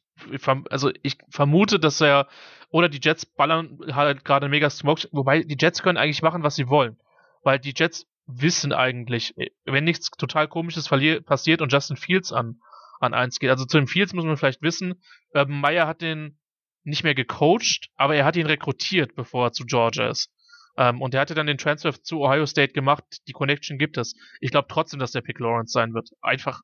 also 0.70 0.92
ich 1.04 1.18
vermute, 1.30 1.80
dass 1.80 2.02
er 2.02 2.28
oder 2.70 2.90
die 2.90 3.00
Jets 3.02 3.26
ballern 3.26 3.80
halt 3.92 4.26
gerade 4.26 4.50
mega 4.50 4.70
Smoke, 4.70 5.08
wobei 5.12 5.44
die 5.44 5.58
Jets 5.60 5.84
können 5.84 5.98
eigentlich 5.98 6.24
machen, 6.24 6.44
was 6.44 6.56
sie 6.56 6.68
wollen, 6.68 6.98
weil 7.44 7.60
die 7.60 7.74
Jets 7.76 8.08
wissen 8.26 8.74
eigentlich, 8.74 9.36
wenn 9.66 9.84
nichts 9.84 10.10
total 10.10 10.48
komisches 10.48 10.90
passiert 10.90 11.62
und 11.62 11.72
Justin 11.72 11.98
Fields 11.98 12.34
an 12.34 12.60
an 13.02 13.14
eins 13.14 13.40
geht. 13.40 13.50
Also 13.50 13.66
zu 13.66 13.78
dem 13.78 13.88
Fields 13.88 14.14
muss 14.14 14.26
man 14.26 14.38
vielleicht 14.38 14.62
wissen, 14.62 15.02
Urban 15.34 15.60
Meyer 15.60 15.86
hat 15.86 16.02
den 16.02 16.40
nicht 16.84 17.04
mehr 17.04 17.14
gecoacht, 17.14 17.90
aber 17.96 18.16
er 18.16 18.26
hat 18.26 18.38
ihn 18.38 18.46
rekrutiert, 18.46 19.16
bevor 19.16 19.48
er 19.48 19.52
zu 19.52 19.66
Georgia 19.66 20.08
ist. 20.08 20.32
Ähm, 20.78 21.02
und 21.02 21.14
er 21.14 21.22
hatte 21.22 21.36
dann 21.36 21.48
den 21.48 21.58
Transfer 21.58 21.92
zu 22.02 22.22
Ohio 22.22 22.46
State 22.46 22.74
gemacht. 22.74 23.04
Die 23.28 23.34
Connection 23.34 23.78
gibt 23.78 23.98
es. 23.98 24.16
Ich 24.40 24.52
glaube 24.52 24.68
trotzdem, 24.70 25.00
dass 25.00 25.12
der 25.12 25.22
Pick 25.22 25.40
Lawrence 25.40 25.72
sein 25.72 25.94
wird. 25.94 26.10
Einfach 26.22 26.62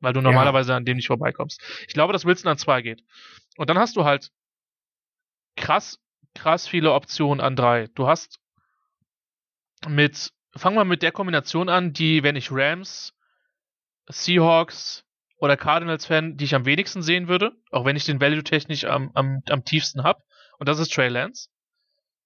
weil 0.00 0.12
du 0.12 0.20
normalerweise 0.20 0.72
ja. 0.72 0.76
an 0.76 0.84
dem 0.84 0.96
nicht 0.96 1.06
vorbeikommst. 1.06 1.60
Ich 1.86 1.94
glaube, 1.94 2.12
dass 2.12 2.24
Wilson 2.24 2.50
an 2.50 2.58
zwei 2.58 2.82
geht. 2.82 3.02
Und 3.56 3.70
dann 3.70 3.78
hast 3.78 3.96
du 3.96 4.04
halt 4.04 4.30
krass, 5.56 5.98
krass 6.34 6.66
viele 6.66 6.92
Optionen 6.92 7.40
an 7.40 7.56
drei. 7.56 7.88
Du 7.94 8.06
hast 8.06 8.38
mit, 9.86 10.32
fangen 10.56 10.76
wir 10.76 10.84
mit 10.84 11.02
der 11.02 11.12
Kombination 11.12 11.68
an, 11.68 11.92
die, 11.92 12.22
wenn 12.22 12.36
ich 12.36 12.50
Rams, 12.50 13.14
Seahawks 14.08 15.04
oder 15.36 15.56
Cardinals-Fan, 15.56 16.36
die 16.36 16.44
ich 16.44 16.54
am 16.54 16.66
wenigsten 16.66 17.02
sehen 17.02 17.28
würde, 17.28 17.52
auch 17.70 17.84
wenn 17.84 17.96
ich 17.96 18.04
den 18.04 18.20
Value 18.20 18.44
technisch 18.44 18.84
am, 18.84 19.10
am, 19.14 19.42
am 19.48 19.64
tiefsten 19.64 20.02
habe. 20.02 20.22
Und 20.58 20.68
das 20.68 20.78
ist 20.78 20.92
Trey 20.92 21.08
Lance. 21.08 21.48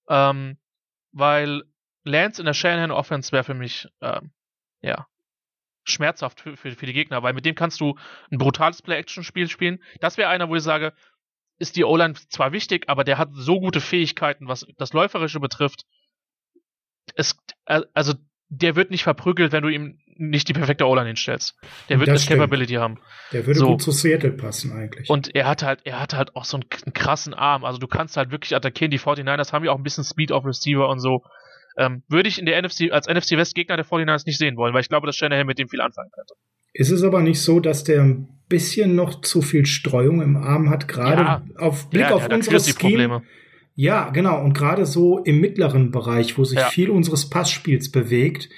Ähm, 0.09 0.57
weil 1.11 1.63
Lance 2.03 2.41
in 2.41 2.45
der 2.45 2.53
Shanahan 2.53 2.91
Offense 2.91 3.31
wäre 3.31 3.43
für 3.43 3.53
mich, 3.53 3.87
ähm, 4.01 4.31
ja, 4.81 5.07
schmerzhaft 5.85 6.41
für, 6.41 6.57
für, 6.57 6.71
für 6.71 6.85
die 6.85 6.93
Gegner, 6.93 7.23
weil 7.23 7.33
mit 7.33 7.45
dem 7.45 7.55
kannst 7.55 7.79
du 7.79 7.95
ein 8.31 8.37
brutales 8.37 8.81
Play-Action-Spiel 8.81 9.49
spielen. 9.49 9.79
Das 9.99 10.17
wäre 10.17 10.29
einer, 10.29 10.49
wo 10.49 10.55
ich 10.55 10.63
sage, 10.63 10.93
ist 11.57 11.75
die 11.75 11.85
O-Line 11.85 12.15
zwar 12.29 12.51
wichtig, 12.51 12.85
aber 12.87 13.03
der 13.03 13.17
hat 13.17 13.29
so 13.31 13.59
gute 13.59 13.79
Fähigkeiten, 13.79 14.47
was 14.47 14.65
das 14.77 14.93
Läuferische 14.93 15.39
betrifft. 15.39 15.85
Es, 17.15 17.37
äh, 17.65 17.81
also 17.93 18.13
der 18.49 18.75
wird 18.75 18.91
nicht 18.91 19.03
verprügelt, 19.03 19.51
wenn 19.51 19.63
du 19.63 19.69
ihm 19.69 19.99
nicht 20.17 20.47
die 20.47 20.53
perfekte 20.53 20.85
O-Line 20.85 21.07
hinstellst. 21.07 21.57
Der 21.89 21.99
wird 21.99 22.09
das 22.09 22.27
eine 22.27 22.37
Capability 22.37 22.75
haben. 22.75 22.99
Der 23.31 23.45
würde 23.45 23.59
so. 23.59 23.67
gut 23.67 23.81
zu 23.81 23.91
Seattle 23.91 24.31
passen 24.31 24.71
eigentlich. 24.71 25.09
Und 25.09 25.35
er 25.35 25.47
hat 25.47 25.63
halt, 25.63 25.81
er 25.83 25.99
hat 25.99 26.13
halt 26.13 26.35
auch 26.35 26.45
so 26.45 26.57
einen, 26.57 26.65
einen, 26.85 26.93
krassen 26.93 27.33
Arm. 27.33 27.65
Also 27.65 27.79
du 27.79 27.87
kannst 27.87 28.15
halt 28.15 28.31
wirklich 28.31 28.55
attackieren. 28.55 28.91
Die 28.91 28.99
49ers 28.99 29.51
haben 29.51 29.65
ja 29.65 29.71
auch 29.71 29.77
ein 29.77 29.83
bisschen 29.83 30.03
Speed 30.03 30.31
auf 30.31 30.45
Receiver 30.45 30.87
und 30.87 30.99
so. 30.99 31.23
Ähm, 31.77 32.03
würde 32.07 32.29
ich 32.29 32.39
in 32.39 32.45
der 32.45 32.61
NFC, 32.61 32.91
als 32.91 33.07
NFC 33.07 33.31
West 33.31 33.55
Gegner 33.55 33.75
der 33.75 33.85
49ers 33.85 34.25
nicht 34.25 34.37
sehen 34.37 34.55
wollen, 34.55 34.73
weil 34.73 34.81
ich 34.81 34.89
glaube, 34.89 35.07
dass 35.07 35.15
Shanahan 35.15 35.45
mit 35.45 35.59
dem 35.59 35.67
viel 35.67 35.81
anfangen 35.81 36.09
könnte. 36.11 36.33
Ist 36.73 36.91
es 36.91 37.03
aber 37.03 37.21
nicht 37.21 37.41
so, 37.41 37.59
dass 37.59 37.83
der 37.83 38.01
ein 38.01 38.27
bisschen 38.47 38.95
noch 38.95 39.21
zu 39.21 39.41
viel 39.41 39.65
Streuung 39.65 40.21
im 40.21 40.37
Arm 40.37 40.69
hat, 40.69 40.87
gerade 40.87 41.21
ja, 41.21 41.43
auf 41.57 41.89
Blick 41.89 42.03
ja, 42.03 42.11
auf 42.11 42.29
unsere 42.29 42.59
Scheme? 42.59 43.23
Ja, 43.75 44.09
genau. 44.09 44.41
Und 44.41 44.53
gerade 44.53 44.85
so 44.85 45.19
im 45.19 45.41
mittleren 45.41 45.91
Bereich, 45.91 46.37
wo 46.37 46.43
sich 46.43 46.59
ja. 46.59 46.67
viel 46.67 46.89
unseres 46.89 47.29
Passspiels 47.29 47.91
bewegt, 47.91 48.49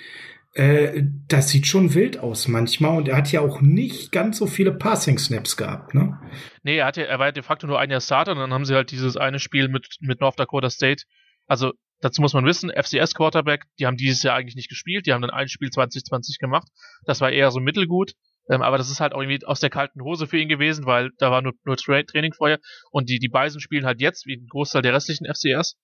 äh, 0.54 1.04
das 1.28 1.50
sieht 1.50 1.68
schon 1.68 1.94
wild 1.94 2.20
aus 2.20 2.48
manchmal. 2.48 2.98
Und 2.98 3.08
er 3.08 3.18
hat 3.18 3.32
ja 3.32 3.42
auch 3.42 3.62
nicht 3.62 4.12
ganz 4.12 4.38
so 4.38 4.46
viele 4.46 4.72
Passing-Snaps 4.72 5.58
gehabt, 5.58 5.94
ne? 5.94 6.20
Nee, 6.64 6.78
er, 6.78 6.86
hat 6.88 6.98
ja, 6.98 7.04
er 7.04 7.20
war 7.20 7.28
ja 7.28 7.32
de 7.32 7.44
facto 7.44 7.68
nur 7.68 7.80
ein 7.80 7.90
Jahr 7.90 8.02
Starter 8.02 8.32
und 8.32 8.40
dann 8.40 8.54
haben 8.54 8.66
sie 8.66 8.76
halt 8.76 8.92
dieses 8.92 9.18
eine 9.18 9.40
Spiel 9.40 9.70
mit, 9.70 9.98
mit 10.02 10.22
North 10.22 10.40
Dakota 10.40 10.70
State. 10.70 11.04
Also 11.48 11.74
Dazu 12.00 12.22
muss 12.22 12.34
man 12.34 12.46
wissen, 12.46 12.72
FCS 12.72 13.16
Quarterback, 13.16 13.64
die 13.80 13.88
haben 13.88 13.98
dieses 13.98 14.22
Jahr 14.22 14.36
eigentlich 14.36 14.56
nicht 14.56 14.70
gespielt, 14.70 15.08
die 15.08 15.14
haben 15.14 15.22
dann 15.22 15.32
ein 15.32 15.48
Spiel 15.48 15.70
2020 15.70 16.38
gemacht. 16.38 16.68
Das 17.06 17.22
war 17.22 17.32
eher 17.32 17.50
so 17.50 17.60
mittelgut, 17.60 18.14
ähm, 18.50 18.62
aber 18.62 18.78
das 18.78 18.90
ist 18.90 19.00
halt 19.00 19.14
auch 19.14 19.22
irgendwie 19.22 19.44
aus 19.46 19.60
der 19.60 19.70
kalten 19.70 20.04
Hose 20.04 20.28
für 20.28 20.38
ihn 20.38 20.50
gewesen, 20.50 20.86
weil 20.86 21.10
da 21.18 21.32
war 21.32 21.42
nur, 21.42 21.54
nur 21.66 21.76
Tra 21.76 22.04
Training 22.04 22.34
vorher 22.34 22.60
und 22.92 23.10
die, 23.10 23.20
die 23.20 23.30
Beisen 23.30 23.60
spielen 23.60 23.86
halt 23.86 24.00
jetzt, 24.00 24.28
wie 24.28 24.36
ein 24.36 24.48
Großteil 24.48 24.84
der 24.84 24.94
restlichen 24.94 25.26
FCS, 25.26 25.76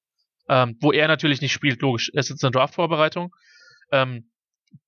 ähm, 0.50 0.78
wo 0.82 0.92
er 0.92 1.08
natürlich 1.08 1.42
nicht 1.42 1.54
spielt, 1.54 1.82
logisch, 1.82 2.12
er 2.14 2.20
ist 2.20 2.30
jetzt 2.30 2.44
in 2.44 2.52
der 2.52 2.60
Draft-Vorbereitung. 2.60 3.34
Ähm, 3.92 4.30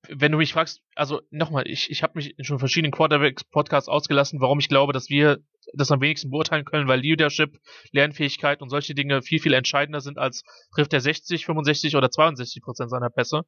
wenn 0.10 0.32
du 0.32 0.38
mich 0.38 0.54
fragst, 0.54 0.82
also 0.96 1.22
nochmal, 1.32 1.68
ich, 1.68 1.90
ich 1.90 2.04
habe 2.04 2.14
mich 2.16 2.38
in 2.38 2.46
schon 2.46 2.60
verschiedenen 2.60 2.92
Quarterback-Podcasts 2.92 3.90
ausgelassen, 3.90 4.40
warum 4.40 4.60
ich 4.60 4.70
glaube, 4.70 4.94
dass 4.94 5.10
wir 5.10 5.40
das 5.74 5.92
am 5.92 6.02
wenigsten 6.02 6.30
beurteilen 6.30 6.66
können, 6.66 6.88
weil 6.88 7.00
Leadership, 7.00 7.58
Lernfähigkeit 7.92 8.62
und 8.62 8.70
solche 8.70 8.94
Dinge 8.94 9.22
viel, 9.22 9.40
viel 9.40 9.54
entscheidender 9.54 10.02
sind, 10.02 10.18
als 10.18 10.44
trifft 10.74 10.94
er 10.94 11.02
60, 11.02 11.46
65 11.46 11.96
oder 11.96 12.10
62 12.10 12.62
Prozent 12.62 12.90
seiner 12.90 13.10
Pässe. 13.10 13.42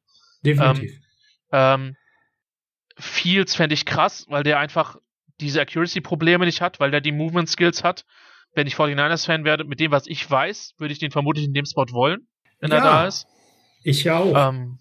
Definitiv. 0.44 0.92
Ähm, 1.52 1.90
ähm, 1.90 1.96
Fields 2.98 3.54
fände 3.54 3.74
ich 3.74 3.84
krass, 3.84 4.26
weil 4.28 4.42
der 4.42 4.58
einfach 4.58 4.96
diese 5.40 5.60
Accuracy-Probleme 5.60 6.44
nicht 6.44 6.60
hat, 6.60 6.80
weil 6.80 6.90
der 6.90 7.00
die 7.00 7.12
Movement-Skills 7.12 7.84
hat. 7.84 8.04
Wenn 8.54 8.66
ich 8.66 8.74
49ers-Fan 8.74 9.44
werde, 9.44 9.64
mit 9.64 9.78
dem, 9.78 9.92
was 9.92 10.06
ich 10.06 10.28
weiß, 10.28 10.74
würde 10.78 10.92
ich 10.92 10.98
den 10.98 11.12
vermutlich 11.12 11.44
in 11.46 11.52
dem 11.52 11.66
Spot 11.66 11.86
wollen, 11.92 12.26
wenn 12.60 12.70
ja, 12.70 12.78
er 12.78 12.82
da 12.82 13.06
ist. 13.06 13.26
Ich 13.84 14.04
ja 14.04 14.18
auch. 14.18 14.48
Ähm, 14.48 14.78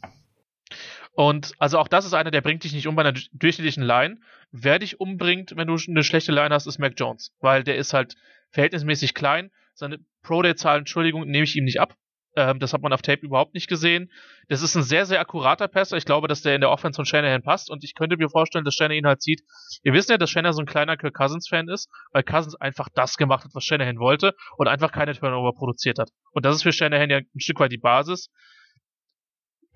und 1.17 1.53
also 1.57 1.79
auch 1.79 1.87
das 1.87 2.05
ist 2.05 2.13
einer, 2.13 2.29
der 2.29 2.41
bringt 2.41 2.63
dich 2.63 2.73
nicht 2.73 2.85
um 2.85 2.95
bei 2.95 3.01
einer 3.01 3.19
durchschnittlichen 3.33 3.81
Line. 3.81 4.19
Wer 4.51 4.77
dich 4.77 4.99
umbringt, 4.99 5.55
wenn 5.55 5.67
du 5.67 5.75
eine 5.87 6.03
schlechte 6.03 6.31
Line 6.31 6.53
hast, 6.53 6.67
ist 6.67 6.77
Mac 6.77 6.93
Jones, 6.95 7.33
weil 7.39 7.63
der 7.63 7.77
ist 7.77 7.95
halt 7.95 8.13
verhältnismäßig 8.51 9.15
klein. 9.15 9.49
Seine 9.73 9.97
Pro-Day-Zahlen, 10.21 10.81
Entschuldigung, 10.81 11.25
nehme 11.27 11.45
ich 11.45 11.55
ihm 11.55 11.63
nicht 11.63 11.81
ab. 11.81 11.95
Ähm, 12.35 12.59
das 12.59 12.71
hat 12.71 12.83
man 12.83 12.93
auf 12.93 13.01
Tape 13.01 13.25
überhaupt 13.25 13.55
nicht 13.55 13.67
gesehen. 13.67 14.11
Das 14.47 14.61
ist 14.61 14.75
ein 14.75 14.83
sehr, 14.83 15.07
sehr 15.07 15.19
akkurater 15.19 15.67
Passer. 15.67 15.97
Ich 15.97 16.05
glaube, 16.05 16.27
dass 16.27 16.43
der 16.43 16.53
in 16.53 16.61
der 16.61 16.69
Offense 16.69 16.97
von 16.97 17.05
Shanahan 17.05 17.41
passt 17.41 17.71
und 17.71 17.83
ich 17.83 17.95
könnte 17.95 18.15
mir 18.15 18.29
vorstellen, 18.29 18.63
dass 18.63 18.75
Shanahan 18.75 18.99
ihn 18.99 19.07
halt 19.07 19.23
sieht. 19.23 19.41
Wir 19.81 19.93
wissen 19.93 20.11
ja, 20.11 20.19
dass 20.19 20.29
Shanahan 20.29 20.53
so 20.53 20.61
ein 20.61 20.67
kleiner 20.67 20.97
Kirk 20.97 21.15
Cousins-Fan 21.15 21.67
ist, 21.67 21.89
weil 22.11 22.21
Cousins 22.21 22.53
einfach 22.53 22.89
das 22.93 23.17
gemacht 23.17 23.43
hat, 23.43 23.55
was 23.55 23.63
Shanahan 23.63 23.97
wollte 23.97 24.35
und 24.57 24.67
einfach 24.67 24.91
keine 24.91 25.15
Turnover 25.15 25.53
produziert 25.53 25.97
hat. 25.97 26.11
Und 26.31 26.45
das 26.45 26.57
ist 26.57 26.61
für 26.61 26.71
Shanahan 26.71 27.09
ja 27.09 27.17
ein 27.17 27.39
Stück 27.39 27.59
weit 27.59 27.71
die 27.71 27.79
Basis 27.79 28.29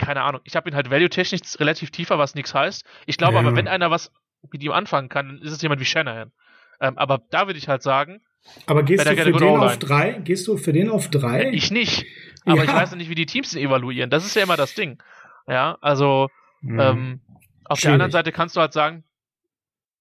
keine 0.02 0.24
Ahnung. 0.24 0.42
Ich 0.44 0.56
habe 0.56 0.70
ihn 0.70 0.76
halt 0.76 0.90
value-technisch 0.90 1.60
relativ 1.60 1.92
tiefer, 1.92 2.18
was 2.18 2.36
nichts 2.36 2.54
heißt. 2.54 2.84
Ich 3.06 3.18
glaube 3.18 3.36
ja. 3.36 3.40
aber, 3.40 3.56
wenn 3.56 3.68
einer 3.68 3.92
was 3.92 4.12
mit 4.52 4.64
ihm 4.64 4.72
anfangen 4.72 5.08
kann, 5.08 5.28
dann 5.28 5.42
ist 5.42 5.52
es 5.52 5.62
jemand 5.62 5.80
wie 5.80 5.86
Shanahan. 5.86 6.32
Ähm, 6.82 6.98
aber 6.98 7.22
da 7.30 7.48
würde 7.48 7.60
ich 7.60 7.68
halt 7.68 7.84
sagen. 7.84 8.22
Aber 8.66 8.82
gehst 8.84 9.06
du 9.06 9.16
für 9.16 9.32
den 9.32 9.44
auf 9.44 9.78
drei? 9.78 10.14
Gehst 10.24 10.48
du 10.48 10.58
für 10.58 10.74
den 10.74 10.90
auf 10.90 11.10
drei? 11.10 11.52
ich 11.52 11.70
nicht. 11.70 12.06
Aber 12.44 12.58
ja. 12.58 12.64
ich 12.64 12.74
weiß 12.74 12.92
ja 12.92 12.98
nicht, 12.98 13.10
wie 13.10 13.16
die 13.16 13.28
Teams 13.28 13.52
den 13.52 13.62
evaluieren. 13.62 14.10
Das 14.10 14.26
ist 14.26 14.36
ja 14.36 14.42
immer 14.42 14.58
das 14.58 14.74
Ding. 14.74 15.02
Ja, 15.48 15.78
also 15.82 16.28
hm. 16.62 16.80
ähm, 16.80 17.22
auf 17.66 17.80
Schwierig. 17.80 17.84
der 17.84 17.94
anderen 17.94 18.12
Seite 18.12 18.32
kannst 18.32 18.56
du 18.56 18.62
halt 18.62 18.74
sagen, 18.74 19.04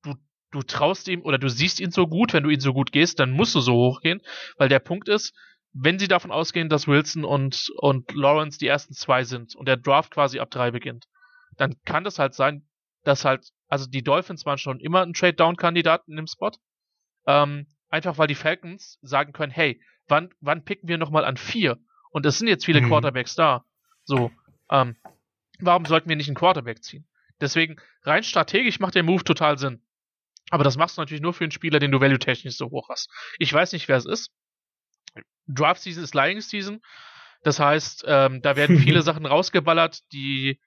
du, 0.02 0.14
du 0.50 0.62
traust 0.62 1.06
ihm 1.08 1.20
oder 1.20 1.36
du 1.36 1.48
siehst 1.48 1.80
ihn 1.80 1.90
so 1.90 2.06
gut, 2.06 2.32
wenn 2.32 2.42
du 2.42 2.50
ihn 2.50 2.60
so 2.60 2.72
gut 2.72 2.92
gehst, 2.92 3.20
dann 3.20 3.30
musst 3.30 3.54
du 3.54 3.60
so 3.60 3.74
hoch 3.74 4.00
gehen, 4.00 4.22
weil 4.56 4.70
der 4.70 4.78
Punkt 4.78 5.08
ist, 5.10 5.34
wenn 5.72 5.98
sie 5.98 6.08
davon 6.08 6.30
ausgehen, 6.30 6.68
dass 6.68 6.88
Wilson 6.88 7.24
und, 7.24 7.70
und 7.76 8.12
Lawrence 8.14 8.58
die 8.58 8.66
ersten 8.66 8.94
zwei 8.94 9.24
sind 9.24 9.54
und 9.54 9.66
der 9.66 9.76
Draft 9.76 10.12
quasi 10.12 10.40
ab 10.40 10.50
drei 10.50 10.70
beginnt, 10.70 11.06
dann 11.56 11.76
kann 11.84 12.04
das 12.04 12.18
halt 12.18 12.34
sein, 12.34 12.66
dass 13.04 13.24
halt, 13.24 13.50
also 13.68 13.86
die 13.86 14.02
Dolphins 14.02 14.44
waren 14.46 14.58
schon 14.58 14.80
immer 14.80 15.02
ein 15.02 15.12
Trade-Down-Kandidat 15.12 16.08
in 16.08 16.16
dem 16.16 16.26
Spot. 16.26 16.52
Ähm, 17.26 17.66
einfach 17.88 18.18
weil 18.18 18.26
die 18.26 18.34
Falcons 18.34 18.98
sagen 19.02 19.32
können, 19.32 19.52
hey, 19.52 19.80
wann, 20.08 20.30
wann 20.40 20.64
picken 20.64 20.88
wir 20.88 20.98
nochmal 20.98 21.24
an 21.24 21.36
vier? 21.36 21.78
Und 22.10 22.26
es 22.26 22.38
sind 22.38 22.48
jetzt 22.48 22.64
viele 22.64 22.80
mhm. 22.80 22.88
Quarterbacks 22.88 23.34
da. 23.34 23.64
So, 24.04 24.30
ähm, 24.70 24.96
warum 25.60 25.84
sollten 25.84 26.08
wir 26.08 26.16
nicht 26.16 26.28
einen 26.28 26.36
Quarterback 26.36 26.82
ziehen? 26.82 27.06
Deswegen, 27.40 27.76
rein 28.02 28.22
strategisch 28.22 28.80
macht 28.80 28.94
der 28.94 29.02
Move 29.02 29.24
total 29.24 29.58
Sinn. 29.58 29.82
Aber 30.50 30.64
das 30.64 30.76
machst 30.76 30.96
du 30.96 31.00
natürlich 31.00 31.22
nur 31.22 31.32
für 31.32 31.44
einen 31.44 31.52
Spieler, 31.52 31.78
den 31.78 31.92
du 31.92 32.00
value-technisch 32.00 32.56
so 32.56 32.70
hoch 32.70 32.88
hast. 32.88 33.08
Ich 33.38 33.52
weiß 33.52 33.72
nicht, 33.72 33.88
wer 33.88 33.96
es 33.96 34.06
ist. 34.06 34.32
Draft 35.46 35.82
Season 35.82 36.04
ist 36.04 36.14
Lying 36.14 36.40
Season. 36.40 36.80
Das 37.42 37.58
heißt, 37.58 38.04
ähm, 38.06 38.42
da 38.42 38.56
werden 38.56 38.78
viele 38.80 39.02
Sachen 39.02 39.26
rausgeballert, 39.26 40.00
die, 40.12 40.60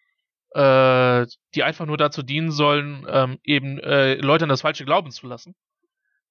äh, 0.51 1.25
die 1.55 1.63
einfach 1.63 1.85
nur 1.85 1.97
dazu 1.97 2.23
dienen 2.23 2.51
sollen, 2.51 3.05
ähm, 3.09 3.39
eben 3.43 3.79
äh, 3.79 4.15
Leute 4.15 4.45
an 4.45 4.49
das 4.49 4.61
Falsche 4.61 4.85
glauben 4.85 5.11
zu 5.11 5.27
lassen. 5.27 5.55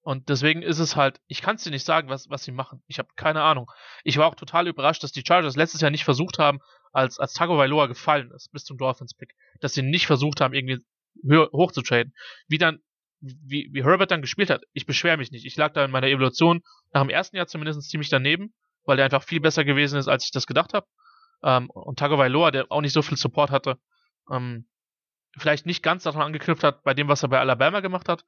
Und 0.01 0.27
deswegen 0.27 0.61
ist 0.61 0.79
es 0.79 0.97
halt, 0.97 1.21
ich 1.27 1.41
kann 1.41 1.55
es 1.55 1.63
dir 1.63 1.71
nicht 1.71 1.85
sagen, 1.85 2.09
was, 2.09 2.29
was 2.29 2.43
sie 2.43 2.51
machen. 2.51 2.83
Ich 2.87 2.99
habe 2.99 3.07
keine 3.15 3.41
Ahnung. 3.41 3.71
Ich 4.03 4.17
war 4.17 4.27
auch 4.27 4.35
total 4.35 4.67
überrascht, 4.67 5.01
dass 5.01 5.13
die 5.13 5.23
Chargers 5.25 5.55
letztes 5.55 5.79
Jahr 5.79 5.91
nicht 5.91 6.03
versucht 6.03 6.39
haben, 6.39 6.59
als, 6.91 7.19
als 7.19 7.33
Tagovailoa 7.33 7.87
gefallen 7.87 8.29
ist, 8.31 8.51
bis 8.51 8.65
zum 8.65 8.77
Dolphins-Pick, 8.77 9.33
dass 9.61 9.73
sie 9.73 9.81
nicht 9.81 10.05
versucht 10.05 10.41
haben, 10.41 10.53
irgendwie 10.53 10.79
höher, 11.25 11.49
hoch 11.53 11.71
zu 11.71 11.81
traden. 11.81 12.13
Wie 12.47 12.57
dann 12.57 12.79
wie, 13.23 13.69
wie 13.71 13.83
Herbert 13.83 14.11
dann 14.11 14.21
gespielt 14.21 14.49
hat, 14.49 14.63
ich 14.73 14.85
beschwere 14.85 15.17
mich 15.17 15.31
nicht. 15.31 15.45
Ich 15.45 15.55
lag 15.55 15.73
da 15.73 15.85
in 15.85 15.91
meiner 15.91 16.07
Evolution 16.07 16.61
nach 16.91 17.01
dem 17.01 17.09
ersten 17.09 17.37
Jahr 17.37 17.47
zumindest 17.47 17.89
ziemlich 17.89 18.09
daneben, 18.09 18.53
weil 18.85 18.97
der 18.97 19.05
einfach 19.05 19.23
viel 19.23 19.39
besser 19.39 19.63
gewesen 19.63 19.97
ist, 19.97 20.07
als 20.07 20.25
ich 20.25 20.31
das 20.31 20.45
gedacht 20.45 20.73
habe. 20.73 20.85
Ähm, 21.41 21.69
und 21.69 21.99
Tagovailoa, 21.99 22.51
der 22.51 22.65
auch 22.69 22.81
nicht 22.81 22.93
so 22.93 23.01
viel 23.01 23.17
Support 23.17 23.49
hatte, 23.49 23.77
ähm, 24.29 24.67
vielleicht 25.37 25.65
nicht 25.65 25.83
ganz 25.83 26.03
daran 26.03 26.21
angeknüpft 26.21 26.63
hat, 26.63 26.83
bei 26.83 26.93
dem, 26.93 27.07
was 27.07 27.23
er 27.23 27.29
bei 27.29 27.39
Alabama 27.39 27.79
gemacht 27.79 28.09
hat, 28.09 28.25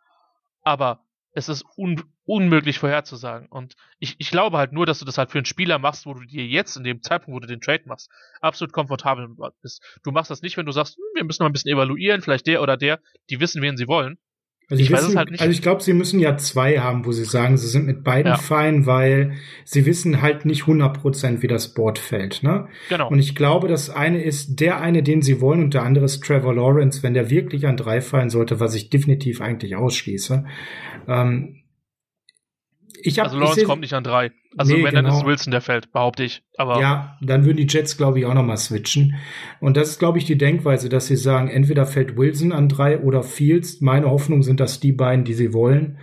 aber 0.61 1.05
es 1.33 1.49
ist 1.49 1.65
un 1.77 2.03
unmöglich 2.23 2.79
vorherzusagen. 2.79 3.47
Und 3.49 3.75
ich, 3.99 4.15
ich 4.17 4.31
glaube 4.31 4.57
halt 4.57 4.71
nur, 4.71 4.85
dass 4.85 4.99
du 4.99 5.05
das 5.05 5.17
halt 5.17 5.29
für 5.29 5.37
einen 5.37 5.45
Spieler 5.45 5.77
machst, 5.77 6.05
wo 6.07 6.13
du 6.13 6.25
dir 6.25 6.47
jetzt 6.47 6.75
in 6.75 6.83
dem 6.83 7.03
Zeitpunkt, 7.03 7.35
wo 7.35 7.39
du 7.39 7.47
den 7.47 7.61
Trade 7.61 7.83
machst, 7.85 8.09
absolut 8.41 8.73
komfortabel 8.73 9.29
bist. 9.61 9.83
Du 10.03 10.11
machst 10.11 10.31
das 10.31 10.41
nicht, 10.41 10.57
wenn 10.57 10.65
du 10.65 10.71
sagst, 10.71 10.95
hm, 10.95 11.03
wir 11.13 11.23
müssen 11.25 11.43
mal 11.43 11.49
ein 11.49 11.53
bisschen 11.53 11.71
evaluieren, 11.71 12.21
vielleicht 12.21 12.47
der 12.47 12.63
oder 12.63 12.77
der, 12.77 12.99
die 13.29 13.39
wissen, 13.39 13.61
wen 13.61 13.77
sie 13.77 13.87
wollen, 13.87 14.17
also 14.69 14.81
ich, 14.81 14.89
wissen, 14.89 15.17
halt 15.17 15.39
also 15.39 15.51
ich 15.51 15.61
glaube, 15.61 15.83
sie 15.83 15.93
müssen 15.93 16.19
ja 16.19 16.37
zwei 16.37 16.79
haben, 16.79 17.05
wo 17.05 17.11
sie 17.11 17.25
sagen, 17.25 17.55
sie 17.57 17.67
sind 17.67 17.85
mit 17.85 18.03
beiden 18.03 18.31
ja. 18.31 18.37
fein, 18.37 18.87
weil 18.87 19.35
sie 19.63 19.85
wissen 19.85 20.21
halt 20.23 20.45
nicht 20.45 20.61
100 20.61 21.03
wie 21.41 21.47
das 21.47 21.73
Board 21.73 21.99
fällt. 21.99 22.41
Ne? 22.41 22.67
Genau. 22.89 23.09
Und 23.09 23.19
ich 23.19 23.35
glaube, 23.35 23.67
das 23.67 23.91
eine 23.91 24.23
ist 24.23 24.59
der 24.59 24.81
eine, 24.81 25.03
den 25.03 25.21
sie 25.21 25.39
wollen, 25.39 25.61
und 25.61 25.73
der 25.75 25.83
andere 25.83 26.05
ist 26.05 26.23
Trevor 26.23 26.55
Lawrence, 26.55 27.03
wenn 27.03 27.13
der 27.13 27.29
wirklich 27.29 27.67
an 27.67 27.77
drei 27.77 28.01
fallen 28.01 28.31
sollte, 28.31 28.59
was 28.59 28.73
ich 28.73 28.89
definitiv 28.89 29.39
eigentlich 29.39 29.75
ausschließe. 29.75 30.45
Ähm, 31.07 31.61
ich 33.03 33.19
hab, 33.19 33.27
also 33.27 33.37
Lawrence 33.37 33.59
seh, 33.59 33.65
kommt 33.65 33.81
nicht 33.81 33.93
an 33.93 34.03
drei. 34.03 34.31
Also 34.57 34.73
nee, 34.73 34.83
wenn, 34.83 34.91
genau. 34.91 35.01
dann 35.01 35.11
ist 35.11 35.19
genau. 35.19 35.27
Wilson 35.27 35.51
der 35.51 35.61
fällt, 35.61 35.91
behaupte 35.91 36.23
ich. 36.23 36.43
Aber 36.57 36.79
ja, 36.79 37.17
dann 37.21 37.45
würden 37.45 37.57
die 37.57 37.67
Jets, 37.67 37.97
glaube 37.97 38.19
ich, 38.19 38.25
auch 38.25 38.33
nochmal 38.33 38.57
switchen. 38.57 39.15
Und 39.59 39.77
das 39.77 39.89
ist, 39.89 39.99
glaube 39.99 40.17
ich, 40.17 40.25
die 40.25 40.37
Denkweise, 40.37 40.89
dass 40.89 41.07
sie 41.07 41.17
sagen, 41.17 41.49
entweder 41.49 41.85
fällt 41.85 42.17
Wilson 42.17 42.51
an 42.51 42.69
drei 42.69 42.99
oder 42.99 43.23
Fields. 43.23 43.81
Meine 43.81 44.09
Hoffnung 44.09 44.43
sind 44.43 44.59
das 44.59 44.79
die 44.79 44.93
beiden, 44.93 45.25
die 45.25 45.33
sie 45.33 45.53
wollen. 45.53 45.97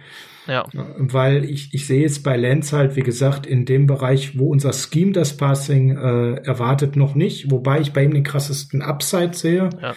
Ja. 0.47 0.67
Weil 0.73 1.45
ich, 1.45 1.73
ich 1.73 1.87
sehe 1.87 2.03
jetzt 2.03 2.25
bei 2.25 2.37
Lance 2.37 2.77
halt, 2.77 2.97
wie 2.97 3.03
gesagt, 3.03 3.47
in 3.47 3.65
dem 3.65 3.87
Bereich, 3.87 4.39
wo 4.39 4.49
unser 4.49 4.73
Scheme 4.73 5.13
das 5.13 5.37
Passing 5.37 5.97
äh, 5.97 6.35
erwartet, 6.45 6.97
noch 6.97 7.15
nicht. 7.15 7.51
Wobei 7.51 7.81
ich 7.81 7.93
bei 7.93 8.05
ihm 8.05 8.13
den 8.13 8.25
krassesten 8.25 8.83
Upside 8.83 9.35
sehe. 9.35 9.71
Ja, 9.81 9.95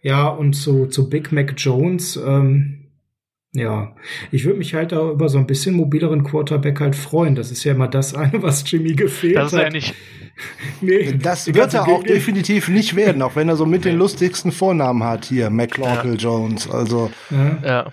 ja 0.00 0.28
und 0.28 0.54
zu, 0.54 0.86
zu 0.86 1.10
Big 1.10 1.32
Mac 1.32 1.54
Jones, 1.58 2.16
ähm, 2.16 2.83
ja, 3.54 3.94
ich 4.32 4.44
würde 4.44 4.58
mich 4.58 4.74
halt 4.74 4.92
da 4.92 5.10
über 5.10 5.28
so 5.28 5.38
ein 5.38 5.46
bisschen 5.46 5.76
mobileren 5.76 6.24
Quarterback 6.24 6.80
halt 6.80 6.96
freuen. 6.96 7.36
Das 7.36 7.50
ist 7.50 7.64
ja 7.64 7.72
immer 7.72 7.88
das 7.88 8.14
eine, 8.14 8.42
was 8.42 8.68
Jimmy 8.70 8.94
gefehlt 8.94 9.36
das 9.36 9.52
ist 9.52 9.58
hat. 9.58 9.64
Ja 9.64 9.70
nicht 9.70 9.94
nee, 10.80 11.12
das 11.12 11.52
wird 11.52 11.74
er 11.74 11.88
auch 11.88 12.02
definitiv 12.02 12.68
nicht 12.68 12.96
werden, 12.96 13.22
auch 13.22 13.36
wenn 13.36 13.48
er 13.48 13.56
so 13.56 13.66
mit 13.66 13.84
den 13.84 13.96
lustigsten 13.96 14.52
Vornamen 14.52 15.04
hat 15.04 15.26
hier, 15.26 15.50
McLaughlin 15.50 16.14
ja. 16.14 16.18
Jones. 16.18 16.68
Also 16.68 17.10
ja. 17.30 17.58
ja. 17.64 17.92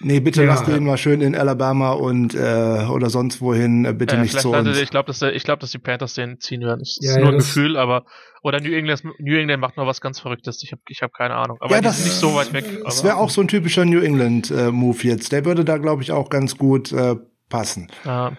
Nee, 0.00 0.20
bitte 0.20 0.42
ja. 0.42 0.48
lass 0.48 0.64
den 0.64 0.84
mal 0.84 0.98
schön 0.98 1.20
in 1.20 1.34
Alabama 1.34 1.92
und 1.92 2.34
äh, 2.34 2.86
oder 2.90 3.08
sonst 3.08 3.40
wohin, 3.40 3.84
äh, 3.84 3.92
bitte 3.92 4.16
äh, 4.16 4.20
nicht 4.20 4.38
zu 4.38 4.52
uns. 4.52 4.78
Ich 4.78 4.90
glaube, 4.90 5.06
dass, 5.06 5.22
ich 5.22 5.42
glaub, 5.42 5.60
dass 5.60 5.70
die 5.70 5.78
Panthers 5.78 6.14
den 6.14 6.38
ziehen 6.38 6.60
werden. 6.62 6.80
Das 6.80 6.98
ja, 7.00 7.12
ist 7.12 7.18
nur 7.18 7.28
ein 7.30 7.38
Gefühl, 7.38 7.76
aber 7.76 8.04
oder 8.42 8.60
New 8.60 8.72
England, 8.72 9.02
New 9.18 9.36
England 9.36 9.60
macht 9.60 9.76
noch 9.76 9.86
was 9.86 10.00
ganz 10.00 10.20
Verrücktes. 10.20 10.62
Ich 10.62 10.72
habe 10.72 10.82
ich 10.88 11.02
hab 11.02 11.12
keine 11.12 11.34
Ahnung. 11.34 11.58
Aber 11.60 11.74
ja, 11.74 11.80
das 11.80 11.98
ist 11.98 12.04
nicht 12.04 12.16
so 12.16 12.34
weit 12.34 12.52
weg. 12.52 12.64
Das 12.84 13.02
wäre 13.02 13.16
auch 13.16 13.30
so 13.30 13.40
ein 13.40 13.48
typischer 13.48 13.84
New 13.84 14.00
England 14.00 14.50
äh, 14.50 14.70
Move 14.70 14.98
jetzt. 15.02 15.32
Der 15.32 15.44
würde 15.44 15.64
da, 15.64 15.78
glaube 15.78 16.02
ich, 16.02 16.12
auch 16.12 16.30
ganz 16.30 16.56
gut 16.56 16.92
äh, 16.92 17.16
passen. 17.48 17.88
Ja. 18.04 18.36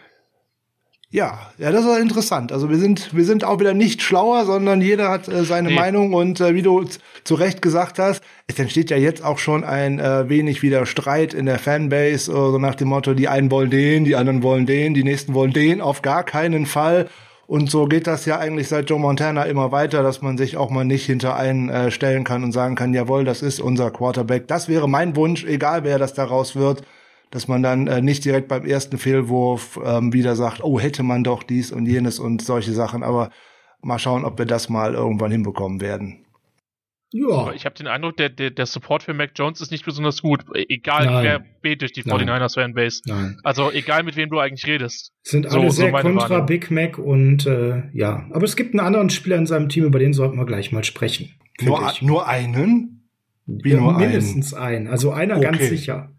Ja, 1.10 1.40
ja, 1.58 1.72
das 1.72 1.86
ist 1.86 2.00
interessant. 2.00 2.52
Also 2.52 2.70
wir 2.70 2.78
sind, 2.78 3.16
wir 3.16 3.24
sind 3.24 3.46
auch 3.46 3.62
wieder 3.62 3.74
nicht 3.74 4.02
schlauer, 4.02 4.44
sondern 4.44 4.82
jeder 4.82 5.10
hat 5.10 5.30
äh, 5.30 5.46
seine 5.46 5.70
nee. 5.70 5.76
Meinung 5.76 6.14
und 6.14 6.42
äh, 6.42 6.54
wie 6.54 6.62
du 6.62 6.84
zu 7.24 7.36
Recht 7.36 7.62
gesagt 7.62 7.98
hast, 7.98 8.22
es 8.48 8.60
entsteht 8.60 8.90
ja 8.90 8.98
jetzt 8.98 9.24
auch 9.24 9.38
schon 9.38 9.64
ein 9.64 10.00
äh, 10.00 10.28
wenig 10.28 10.64
wieder 10.64 10.86
Streit 10.86 11.34
in 11.34 11.46
der 11.46 11.60
Fanbase, 11.60 12.30
äh, 12.30 12.36
so 12.36 12.58
nach 12.58 12.76
dem 12.76 12.90
Motto, 12.90 13.14
die 13.14 13.30
einen 13.30 13.52
wollen 13.52 13.70
den, 13.70 14.04
die 14.04 14.18
anderen 14.18 14.44
wollen 14.44 14.66
den, 14.66 14.94
die 14.94 15.06
nächsten 15.06 15.34
wollen 15.34 15.54
den, 15.54 15.80
auf 15.80 16.02
gar 16.02 16.26
keinen 16.26 16.66
Fall. 16.66 17.08
Und 17.46 17.72
so 17.72 17.86
geht 17.86 18.06
das 18.06 18.26
ja 18.26 18.40
eigentlich 18.40 18.68
seit 18.68 18.90
Joe 18.90 19.00
Montana 19.00 19.44
immer 19.44 19.72
weiter, 19.72 20.04
dass 20.04 20.22
man 20.22 20.38
sich 20.38 20.58
auch 20.58 20.70
mal 20.70 20.84
nicht 20.84 21.06
hinter 21.06 21.38
einen 21.38 21.70
äh, 21.70 21.90
stellen 21.90 22.26
kann 22.26 22.44
und 22.44 22.52
sagen 22.52 22.76
kann, 22.76 22.94
jawohl, 22.94 23.24
das 23.24 23.42
ist 23.42 23.62
unser 23.62 23.92
Quarterback. 23.92 24.50
Das 24.50 24.68
wäre 24.68 24.90
mein 24.90 25.16
Wunsch, 25.16 25.46
egal 25.46 25.86
wer 25.86 26.00
das 26.00 26.14
daraus 26.14 26.58
wird 26.58 26.84
dass 27.32 27.48
man 27.48 27.64
dann 27.64 27.88
äh, 27.88 28.02
nicht 28.02 28.26
direkt 28.26 28.48
beim 28.48 28.66
ersten 28.66 28.98
Fehlwurf 28.98 29.80
ähm, 29.84 30.14
wieder 30.14 30.36
sagt, 30.36 30.64
oh, 30.64 30.80
hätte 30.80 31.04
man 31.04 31.24
doch 31.24 31.44
dies 31.44 31.72
und 31.72 31.86
jenes 31.86 32.20
und 32.20 32.42
solche 32.42 32.74
Sachen. 32.74 33.04
Aber 33.04 33.32
mal 33.82 34.00
schauen, 34.00 34.26
ob 34.26 34.38
wir 34.38 34.46
das 34.46 34.70
mal 34.70 34.94
irgendwann 34.94 35.32
hinbekommen 35.32 35.82
werden. 35.82 36.26
Ja. 37.12 37.54
Ich 37.54 37.66
habe 37.66 37.76
den 37.76 37.88
Eindruck, 37.88 38.18
der, 38.18 38.30
der, 38.30 38.52
der 38.52 38.66
Support 38.66 39.04
für 39.04 39.14
Mac 39.14 39.32
Jones 39.36 39.62
ist 39.62 39.72
nicht 39.72 39.86
besonders 39.86 40.22
gut. 40.22 40.44
Egal 40.54 41.06
Nein. 41.06 41.24
wer 41.24 41.40
betet 41.62 41.82
durch 41.82 41.92
die 41.94 42.04
49ers 42.04 42.56
Fanbase. 42.56 43.02
Nein. 43.06 43.40
Also 43.44 43.72
egal 43.72 44.04
mit 44.04 44.18
wem 44.18 44.30
du 44.30 44.40
eigentlich 44.40 44.68
redest. 44.68 45.14
Sind 45.24 45.48
alle 45.48 45.70
so, 45.70 45.70
sehr 45.70 45.92
so 45.92 45.98
kontra 45.98 46.30
Warnung. 46.30 46.46
Big 46.48 46.70
Mac 46.70 46.98
und 46.98 47.46
äh, 47.46 47.84
ja. 47.94 48.28
Aber 48.32 48.44
es 48.44 48.58
gibt 48.58 48.74
einen 48.74 48.86
anderen 48.86 49.10
Spieler 49.10 49.38
in 49.38 49.46
seinem 49.46 49.70
Team, 49.70 49.86
über 49.86 50.00
den 50.00 50.14
sollten 50.14 50.38
wir 50.38 50.46
gleich 50.46 50.72
mal 50.72 50.84
sprechen. 50.84 51.32
Nur, 51.62 51.94
nur 52.02 52.28
einen? 52.28 53.10
Wie 53.46 53.72
ja, 53.72 53.80
nur 53.80 53.94
mindestens 53.94 54.54
einen? 54.54 54.66
einen. 54.66 54.88
Also 54.88 55.12
einer 55.12 55.38
okay. 55.38 55.46
ganz 55.46 55.70
sicher. 55.70 56.12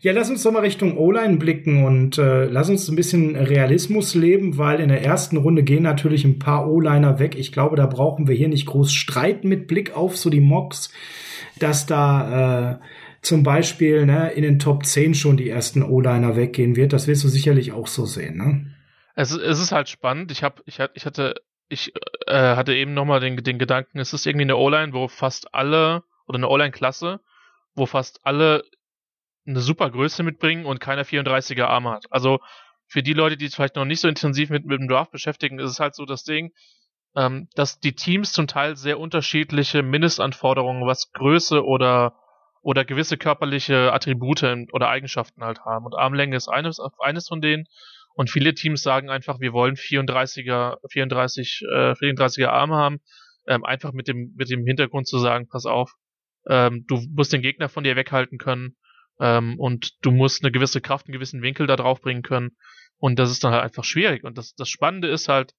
Ja, 0.00 0.12
lass 0.12 0.30
uns 0.30 0.42
doch 0.42 0.52
mal 0.52 0.60
Richtung 0.60 0.96
O-Line 0.96 1.36
blicken 1.38 1.84
und 1.84 2.18
äh, 2.18 2.44
lass 2.44 2.68
uns 2.68 2.88
ein 2.88 2.96
bisschen 2.96 3.36
Realismus 3.36 4.14
leben, 4.14 4.58
weil 4.58 4.80
in 4.80 4.88
der 4.88 5.02
ersten 5.02 5.36
Runde 5.36 5.62
gehen 5.62 5.82
natürlich 5.82 6.24
ein 6.24 6.38
paar 6.38 6.68
O-Liner 6.70 7.18
weg. 7.18 7.36
Ich 7.36 7.52
glaube, 7.52 7.76
da 7.76 7.86
brauchen 7.86 8.28
wir 8.28 8.34
hier 8.34 8.48
nicht 8.48 8.66
groß 8.66 8.92
streiten 8.92 9.48
mit 9.48 9.66
Blick 9.66 9.96
auf 9.96 10.16
so 10.16 10.30
die 10.30 10.40
Mocks, 10.40 10.92
dass 11.58 11.86
da 11.86 12.72
äh, 12.72 12.78
zum 13.22 13.42
Beispiel 13.42 14.06
ne, 14.06 14.30
in 14.30 14.42
den 14.42 14.58
Top 14.58 14.84
10 14.84 15.14
schon 15.14 15.36
die 15.36 15.48
ersten 15.48 15.82
O-Liner 15.82 16.36
weggehen 16.36 16.76
wird. 16.76 16.92
Das 16.92 17.06
wirst 17.06 17.24
du 17.24 17.28
sicherlich 17.28 17.72
auch 17.72 17.86
so 17.86 18.06
sehen. 18.06 18.36
Ne? 18.36 18.74
Es, 19.14 19.32
es 19.32 19.60
ist 19.60 19.72
halt 19.72 19.88
spannend. 19.88 20.30
Ich, 20.32 20.42
hab, 20.42 20.62
ich, 20.66 20.78
ich 20.94 21.06
hatte 21.06 21.34
ich 21.70 21.92
äh, 22.26 22.56
hatte 22.56 22.74
eben 22.74 22.94
nochmal 22.94 23.20
den, 23.20 23.36
den 23.36 23.58
Gedanken, 23.58 23.98
es 23.98 24.12
ist 24.12 24.26
irgendwie 24.26 24.44
eine 24.44 24.56
O-Line, 24.56 24.92
wo 24.92 25.08
fast 25.08 25.54
alle, 25.54 26.02
oder 26.26 26.36
eine 26.36 26.48
O-Line-Klasse, 26.48 27.20
wo 27.74 27.86
fast 27.86 28.20
alle 28.24 28.64
eine 29.50 29.60
super 29.60 29.90
Größe 29.90 30.22
mitbringen 30.22 30.64
und 30.64 30.80
keiner 30.80 31.04
34er 31.04 31.64
Arme 31.64 31.90
hat. 31.90 32.06
Also 32.10 32.38
für 32.86 33.02
die 33.02 33.12
Leute, 33.12 33.36
die 33.36 33.46
sich 33.46 33.54
vielleicht 33.54 33.76
noch 33.76 33.84
nicht 33.84 34.00
so 34.00 34.08
intensiv 34.08 34.50
mit, 34.50 34.64
mit 34.64 34.80
dem 34.80 34.88
Draft 34.88 35.12
beschäftigen, 35.12 35.58
ist 35.58 35.70
es 35.70 35.80
halt 35.80 35.94
so 35.94 36.04
das 36.04 36.24
Ding, 36.24 36.52
ähm, 37.16 37.48
dass 37.54 37.78
die 37.78 37.94
Teams 37.94 38.32
zum 38.32 38.46
Teil 38.46 38.76
sehr 38.76 38.98
unterschiedliche 38.98 39.82
Mindestanforderungen, 39.82 40.86
was 40.86 41.12
Größe 41.12 41.64
oder 41.64 42.14
oder 42.62 42.84
gewisse 42.84 43.16
körperliche 43.16 43.92
Attribute 43.92 44.42
oder 44.72 44.88
Eigenschaften 44.88 45.42
halt 45.42 45.60
haben. 45.64 45.86
Und 45.86 45.94
Armlänge 45.94 46.36
ist 46.36 46.48
eines, 46.48 46.78
eines 46.98 47.28
von 47.28 47.40
denen. 47.40 47.64
Und 48.14 48.30
viele 48.30 48.54
Teams 48.54 48.82
sagen 48.82 49.08
einfach, 49.08 49.40
wir 49.40 49.52
wollen 49.52 49.76
34er, 49.76 50.76
34, 50.90 51.62
äh, 51.62 51.92
34er 51.92 52.48
Arme 52.48 52.76
haben. 52.76 53.00
Ähm, 53.46 53.64
einfach 53.64 53.92
mit 53.92 54.08
dem, 54.08 54.34
mit 54.36 54.50
dem 54.50 54.66
Hintergrund 54.66 55.08
zu 55.08 55.18
sagen, 55.18 55.48
pass 55.48 55.64
auf, 55.64 55.94
ähm, 56.46 56.84
du 56.86 57.00
musst 57.14 57.32
den 57.32 57.42
Gegner 57.42 57.68
von 57.68 57.84
dir 57.84 57.96
weghalten 57.96 58.38
können. 58.38 58.76
Ähm, 59.20 59.58
und 59.58 59.92
du 60.02 60.10
musst 60.10 60.42
eine 60.42 60.50
gewisse 60.50 60.80
Kraft, 60.80 61.06
einen 61.06 61.12
gewissen 61.12 61.42
Winkel 61.42 61.66
da 61.66 61.76
drauf 61.76 62.00
bringen 62.00 62.22
können. 62.22 62.56
Und 62.98 63.18
das 63.18 63.30
ist 63.30 63.44
dann 63.44 63.52
halt 63.52 63.62
einfach 63.62 63.84
schwierig. 63.84 64.24
Und 64.24 64.38
das, 64.38 64.54
das 64.54 64.68
Spannende 64.68 65.08
ist 65.08 65.28
halt, 65.28 65.54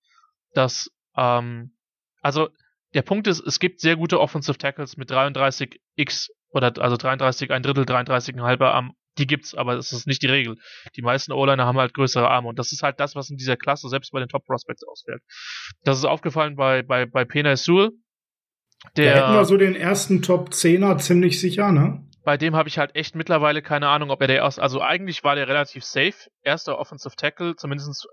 dass, 0.53 0.91
ähm, 1.15 1.75
also 2.21 2.49
der 2.93 3.03
Punkt 3.03 3.27
ist, 3.27 3.39
es 3.39 3.59
gibt 3.59 3.79
sehr 3.79 3.95
gute 3.95 4.19
Offensive 4.19 4.57
Tackles 4.57 4.97
mit 4.97 5.11
33x 5.11 6.29
oder 6.49 6.73
also 6.81 6.97
33, 6.97 7.51
ein 7.51 7.63
Drittel, 7.63 7.85
33, 7.85 8.35
ein 8.35 8.43
halber 8.43 8.73
Arm. 8.73 8.93
Die 9.17 9.27
gibt's, 9.27 9.55
aber 9.55 9.75
das 9.75 9.91
ist 9.91 10.07
nicht 10.07 10.21
die 10.21 10.27
Regel. 10.27 10.57
Die 10.95 11.01
meisten 11.01 11.31
O-Liner 11.33 11.65
haben 11.65 11.77
halt 11.77 11.93
größere 11.93 12.29
Arme 12.29 12.47
und 12.47 12.57
das 12.59 12.71
ist 12.71 12.81
halt 12.81 12.99
das, 12.99 13.13
was 13.13 13.29
in 13.29 13.37
dieser 13.37 13.57
Klasse 13.57 13.89
selbst 13.89 14.11
bei 14.11 14.19
den 14.19 14.29
Top 14.29 14.45
Prospects 14.45 14.83
ausfällt. 14.83 15.21
Das 15.83 15.97
ist 15.97 16.05
aufgefallen 16.05 16.55
bei 16.55 16.81
bei 16.81 17.05
bei 17.05 17.25
Pena 17.25 17.55
Sewell. 17.57 17.91
Der 18.95 19.13
da 19.13 19.19
hätten 19.19 19.33
wir 19.33 19.45
so 19.45 19.57
den 19.57 19.75
ersten 19.75 20.21
Top 20.21 20.49
10er 20.49 20.97
ziemlich 20.97 21.39
sicher, 21.39 21.71
ne? 21.71 22.05
Bei 22.23 22.37
dem 22.37 22.55
habe 22.55 22.69
ich 22.69 22.77
halt 22.77 22.95
echt 22.95 23.15
mittlerweile 23.15 23.61
keine 23.61 23.87
Ahnung, 23.87 24.11
ob 24.11 24.21
er 24.21 24.27
der 24.27 24.37
erste, 24.37 24.61
also 24.61 24.81
eigentlich 24.81 25.23
war 25.23 25.35
der 25.35 25.47
relativ 25.47 25.83
safe, 25.83 26.29
erster 26.43 26.77
Offensive 26.77 27.15
Tackle, 27.15 27.55
zumindest 27.55 28.07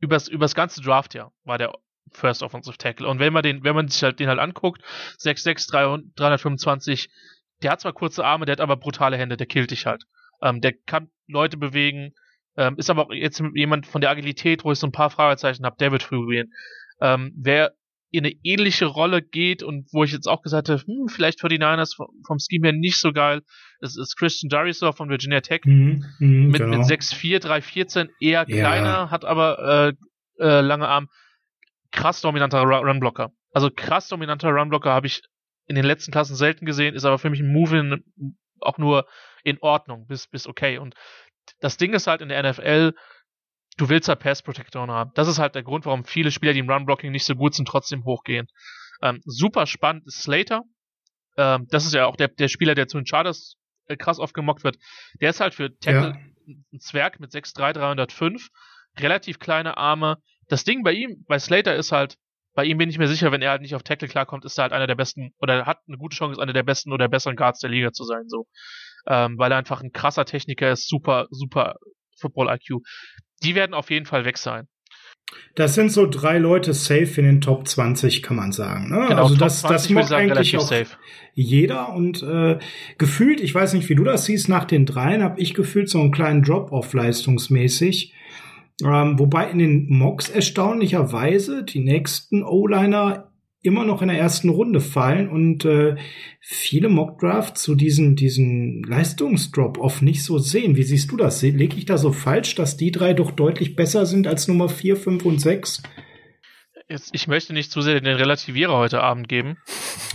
übers, 0.00 0.28
übers 0.28 0.54
ganze 0.54 0.80
Draftjahr 0.80 1.32
war 1.44 1.58
der 1.58 1.72
First 2.12 2.42
Offensive 2.42 2.78
Tackle. 2.78 3.08
Und 3.08 3.18
wenn 3.18 3.32
man 3.32 3.42
den, 3.42 3.64
wenn 3.64 3.74
man 3.74 3.88
sich 3.88 4.02
halt 4.02 4.20
den 4.20 4.28
halt 4.28 4.38
anguckt, 4.38 4.82
6'6, 5.18 5.70
325, 6.16 7.10
der 7.62 7.72
hat 7.72 7.80
zwar 7.80 7.92
kurze 7.92 8.24
Arme, 8.24 8.46
der 8.46 8.52
hat 8.52 8.60
aber 8.60 8.76
brutale 8.76 9.16
Hände, 9.16 9.36
der 9.36 9.46
killt 9.46 9.70
dich 9.70 9.86
halt. 9.86 10.04
Ähm, 10.40 10.60
der 10.60 10.72
kann 10.72 11.10
Leute 11.26 11.56
bewegen, 11.56 12.14
ähm, 12.56 12.76
ist 12.76 12.90
aber 12.90 13.06
auch 13.06 13.12
jetzt 13.12 13.42
jemand 13.54 13.86
von 13.86 14.00
der 14.00 14.10
Agilität, 14.10 14.64
wo 14.64 14.72
ich 14.72 14.78
so 14.78 14.86
ein 14.86 14.92
paar 14.92 15.10
Fragezeichen 15.10 15.64
habe, 15.64 15.76
David 15.78 16.02
Furin. 16.02 16.52
Ähm, 17.00 17.32
wer 17.36 17.74
in 18.10 18.24
eine 18.24 18.34
ähnliche 18.42 18.86
Rolle 18.86 19.22
geht 19.22 19.62
und 19.62 19.88
wo 19.92 20.02
ich 20.02 20.12
jetzt 20.12 20.28
auch 20.28 20.42
gesagt 20.42 20.68
habe, 20.68 20.80
hm, 20.80 21.08
vielleicht 21.08 21.40
für 21.40 21.48
die 21.48 21.58
Niners 21.58 21.94
vom, 21.94 22.08
vom 22.26 22.38
Scheme 22.38 22.68
her 22.68 22.72
nicht 22.72 22.98
so 22.98 23.12
geil, 23.12 23.42
das 23.80 23.96
ist 23.96 24.16
Christian 24.16 24.48
Darisaw 24.48 24.92
von 24.92 25.10
Virginia 25.10 25.40
Tech 25.40 25.60
mhm, 25.64 26.04
mh, 26.18 26.48
mit, 26.48 26.60
genau. 26.60 26.78
mit 26.78 26.86
6'4, 26.86 27.40
3'14, 27.40 28.08
eher 28.20 28.46
kleiner, 28.46 28.86
ja. 28.86 29.10
hat 29.10 29.24
aber 29.24 29.94
äh, 30.38 30.42
äh, 30.42 30.60
lange 30.60 30.88
Arm, 30.88 31.08
krass 31.90 32.20
dominanter 32.20 32.62
Runblocker. 32.62 33.32
Also 33.52 33.70
krass 33.70 34.08
dominanter 34.08 34.50
Runblocker 34.50 34.90
habe 34.90 35.06
ich 35.06 35.22
in 35.66 35.74
den 35.74 35.84
letzten 35.84 36.12
Klassen 36.12 36.36
selten 36.36 36.64
gesehen, 36.64 36.94
ist 36.94 37.04
aber 37.04 37.18
für 37.18 37.30
mich 37.30 37.40
ein 37.40 37.52
Move 37.52 37.78
in, 37.78 38.36
auch 38.60 38.78
nur 38.78 39.06
in 39.44 39.58
Ordnung, 39.60 40.06
bis, 40.06 40.28
bis 40.28 40.46
okay. 40.46 40.78
Und 40.78 40.94
das 41.60 41.76
Ding 41.76 41.92
ist 41.92 42.06
halt 42.06 42.20
in 42.20 42.28
der 42.28 42.42
NFL, 42.42 42.94
du 43.78 43.88
willst 43.88 44.08
halt 44.08 44.20
Pass 44.20 44.42
Protectoren 44.42 44.90
haben. 44.90 45.12
Das 45.14 45.28
ist 45.28 45.38
halt 45.38 45.54
der 45.54 45.62
Grund, 45.62 45.86
warum 45.86 46.04
viele 46.04 46.30
Spieler, 46.30 46.52
die 46.52 46.58
im 46.58 46.70
Run 46.70 46.84
Blocking 46.84 47.12
nicht 47.12 47.24
so 47.24 47.34
gut 47.34 47.54
sind, 47.54 47.66
trotzdem 47.66 48.04
hochgehen. 48.04 48.48
Ähm, 49.00 49.20
super 49.24 49.66
spannend 49.66 50.06
ist 50.06 50.22
Slater. 50.22 50.62
Ähm, 51.36 51.66
das 51.70 51.86
ist 51.86 51.94
ja 51.94 52.06
auch 52.06 52.16
der, 52.16 52.28
der 52.28 52.48
Spieler, 52.48 52.74
der 52.74 52.88
zu 52.88 52.98
den 52.98 53.06
Charters 53.06 53.56
äh, 53.86 53.96
krass 53.96 54.18
oft 54.18 54.34
gemockt 54.34 54.64
wird. 54.64 54.76
Der 55.20 55.30
ist 55.30 55.40
halt 55.40 55.54
für 55.54 55.76
Tackle 55.78 56.18
ja. 56.46 56.56
ein 56.72 56.80
Zwerg 56.80 57.20
mit 57.20 57.30
6'3, 57.30 57.72
305. 57.72 58.48
Relativ 58.98 59.38
kleine 59.38 59.76
Arme. 59.76 60.16
Das 60.48 60.64
Ding 60.64 60.82
bei 60.82 60.92
ihm, 60.92 61.24
bei 61.28 61.38
Slater 61.38 61.76
ist 61.76 61.92
halt, 61.92 62.16
bei 62.54 62.64
ihm 62.64 62.78
bin 62.78 62.90
ich 62.90 62.98
mir 62.98 63.06
sicher, 63.06 63.30
wenn 63.30 63.42
er 63.42 63.50
halt 63.50 63.62
nicht 63.62 63.76
auf 63.76 63.84
Tackle 63.84 64.08
klarkommt, 64.08 64.44
ist 64.44 64.58
er 64.58 64.62
halt 64.62 64.72
einer 64.72 64.88
der 64.88 64.96
besten, 64.96 65.32
oder 65.38 65.66
hat 65.66 65.78
eine 65.86 65.98
gute 65.98 66.16
Chance, 66.16 66.42
einer 66.42 66.52
der 66.52 66.64
besten 66.64 66.92
oder 66.92 67.08
besseren 67.08 67.36
Guards 67.36 67.60
der 67.60 67.70
Liga 67.70 67.92
zu 67.92 68.02
sein, 68.02 68.24
so. 68.26 68.48
Ähm, 69.06 69.38
weil 69.38 69.52
er 69.52 69.58
einfach 69.58 69.80
ein 69.80 69.92
krasser 69.92 70.24
Techniker 70.24 70.72
ist, 70.72 70.88
super, 70.88 71.28
super 71.30 71.76
Football-IQ 72.18 72.80
die 73.42 73.54
werden 73.54 73.74
auf 73.74 73.90
jeden 73.90 74.06
Fall 74.06 74.24
weg 74.24 74.38
sein. 74.38 74.66
Das 75.54 75.74
sind 75.74 75.92
so 75.92 76.06
drei 76.06 76.38
Leute 76.38 76.72
safe 76.72 77.20
in 77.20 77.26
den 77.26 77.40
Top 77.40 77.68
20, 77.68 78.22
kann 78.22 78.36
man 78.36 78.52
sagen. 78.52 78.88
Ne? 78.88 79.06
Genau, 79.08 79.22
also 79.22 79.34
Top 79.34 79.38
das, 79.40 79.60
20, 79.60 79.94
das 79.96 80.10
macht 80.10 80.12
eigentlich 80.12 80.56
auch 80.56 80.62
safe. 80.62 80.96
jeder 81.34 81.92
und 81.92 82.22
äh, 82.22 82.58
gefühlt, 82.96 83.40
ich 83.40 83.54
weiß 83.54 83.74
nicht, 83.74 83.88
wie 83.88 83.94
du 83.94 84.04
das 84.04 84.24
siehst, 84.24 84.48
nach 84.48 84.64
den 84.64 84.86
dreien 84.86 85.22
habe 85.22 85.40
ich 85.40 85.54
gefühlt 85.54 85.90
so 85.90 86.00
einen 86.00 86.12
kleinen 86.12 86.42
Drop-off 86.42 86.92
leistungsmäßig. 86.94 88.14
Ähm, 88.84 89.18
wobei 89.18 89.50
in 89.50 89.58
den 89.58 89.88
Mocks 89.88 90.28
erstaunlicherweise 90.28 91.64
die 91.64 91.80
nächsten 91.80 92.44
O-Liner 92.44 93.27
immer 93.60 93.84
noch 93.84 94.02
in 94.02 94.08
der 94.08 94.18
ersten 94.18 94.48
Runde 94.50 94.80
fallen 94.80 95.28
und 95.28 95.64
äh, 95.64 95.96
viele 96.40 96.88
Mockdrafts 96.88 97.62
zu 97.62 97.74
diesen, 97.74 98.14
diesen 98.14 98.82
Leistungsdrop-Off 98.84 100.00
nicht 100.00 100.24
so 100.24 100.38
sehen. 100.38 100.76
Wie 100.76 100.84
siehst 100.84 101.10
du 101.10 101.16
das? 101.16 101.42
Lege 101.42 101.76
ich 101.76 101.84
da 101.84 101.98
so 101.98 102.12
falsch, 102.12 102.54
dass 102.54 102.76
die 102.76 102.92
drei 102.92 103.14
doch 103.14 103.32
deutlich 103.32 103.74
besser 103.74 104.06
sind 104.06 104.26
als 104.26 104.46
Nummer 104.46 104.68
4, 104.68 104.96
5 104.96 105.24
und 105.24 105.40
6? 105.40 105.82
Jetzt, 106.90 107.14
ich 107.14 107.28
möchte 107.28 107.52
nicht 107.52 107.70
zu 107.70 107.82
sehr 107.82 108.00
den 108.00 108.16
Relativierer 108.16 108.74
heute 108.74 109.02
Abend 109.02 109.28
geben. 109.28 109.58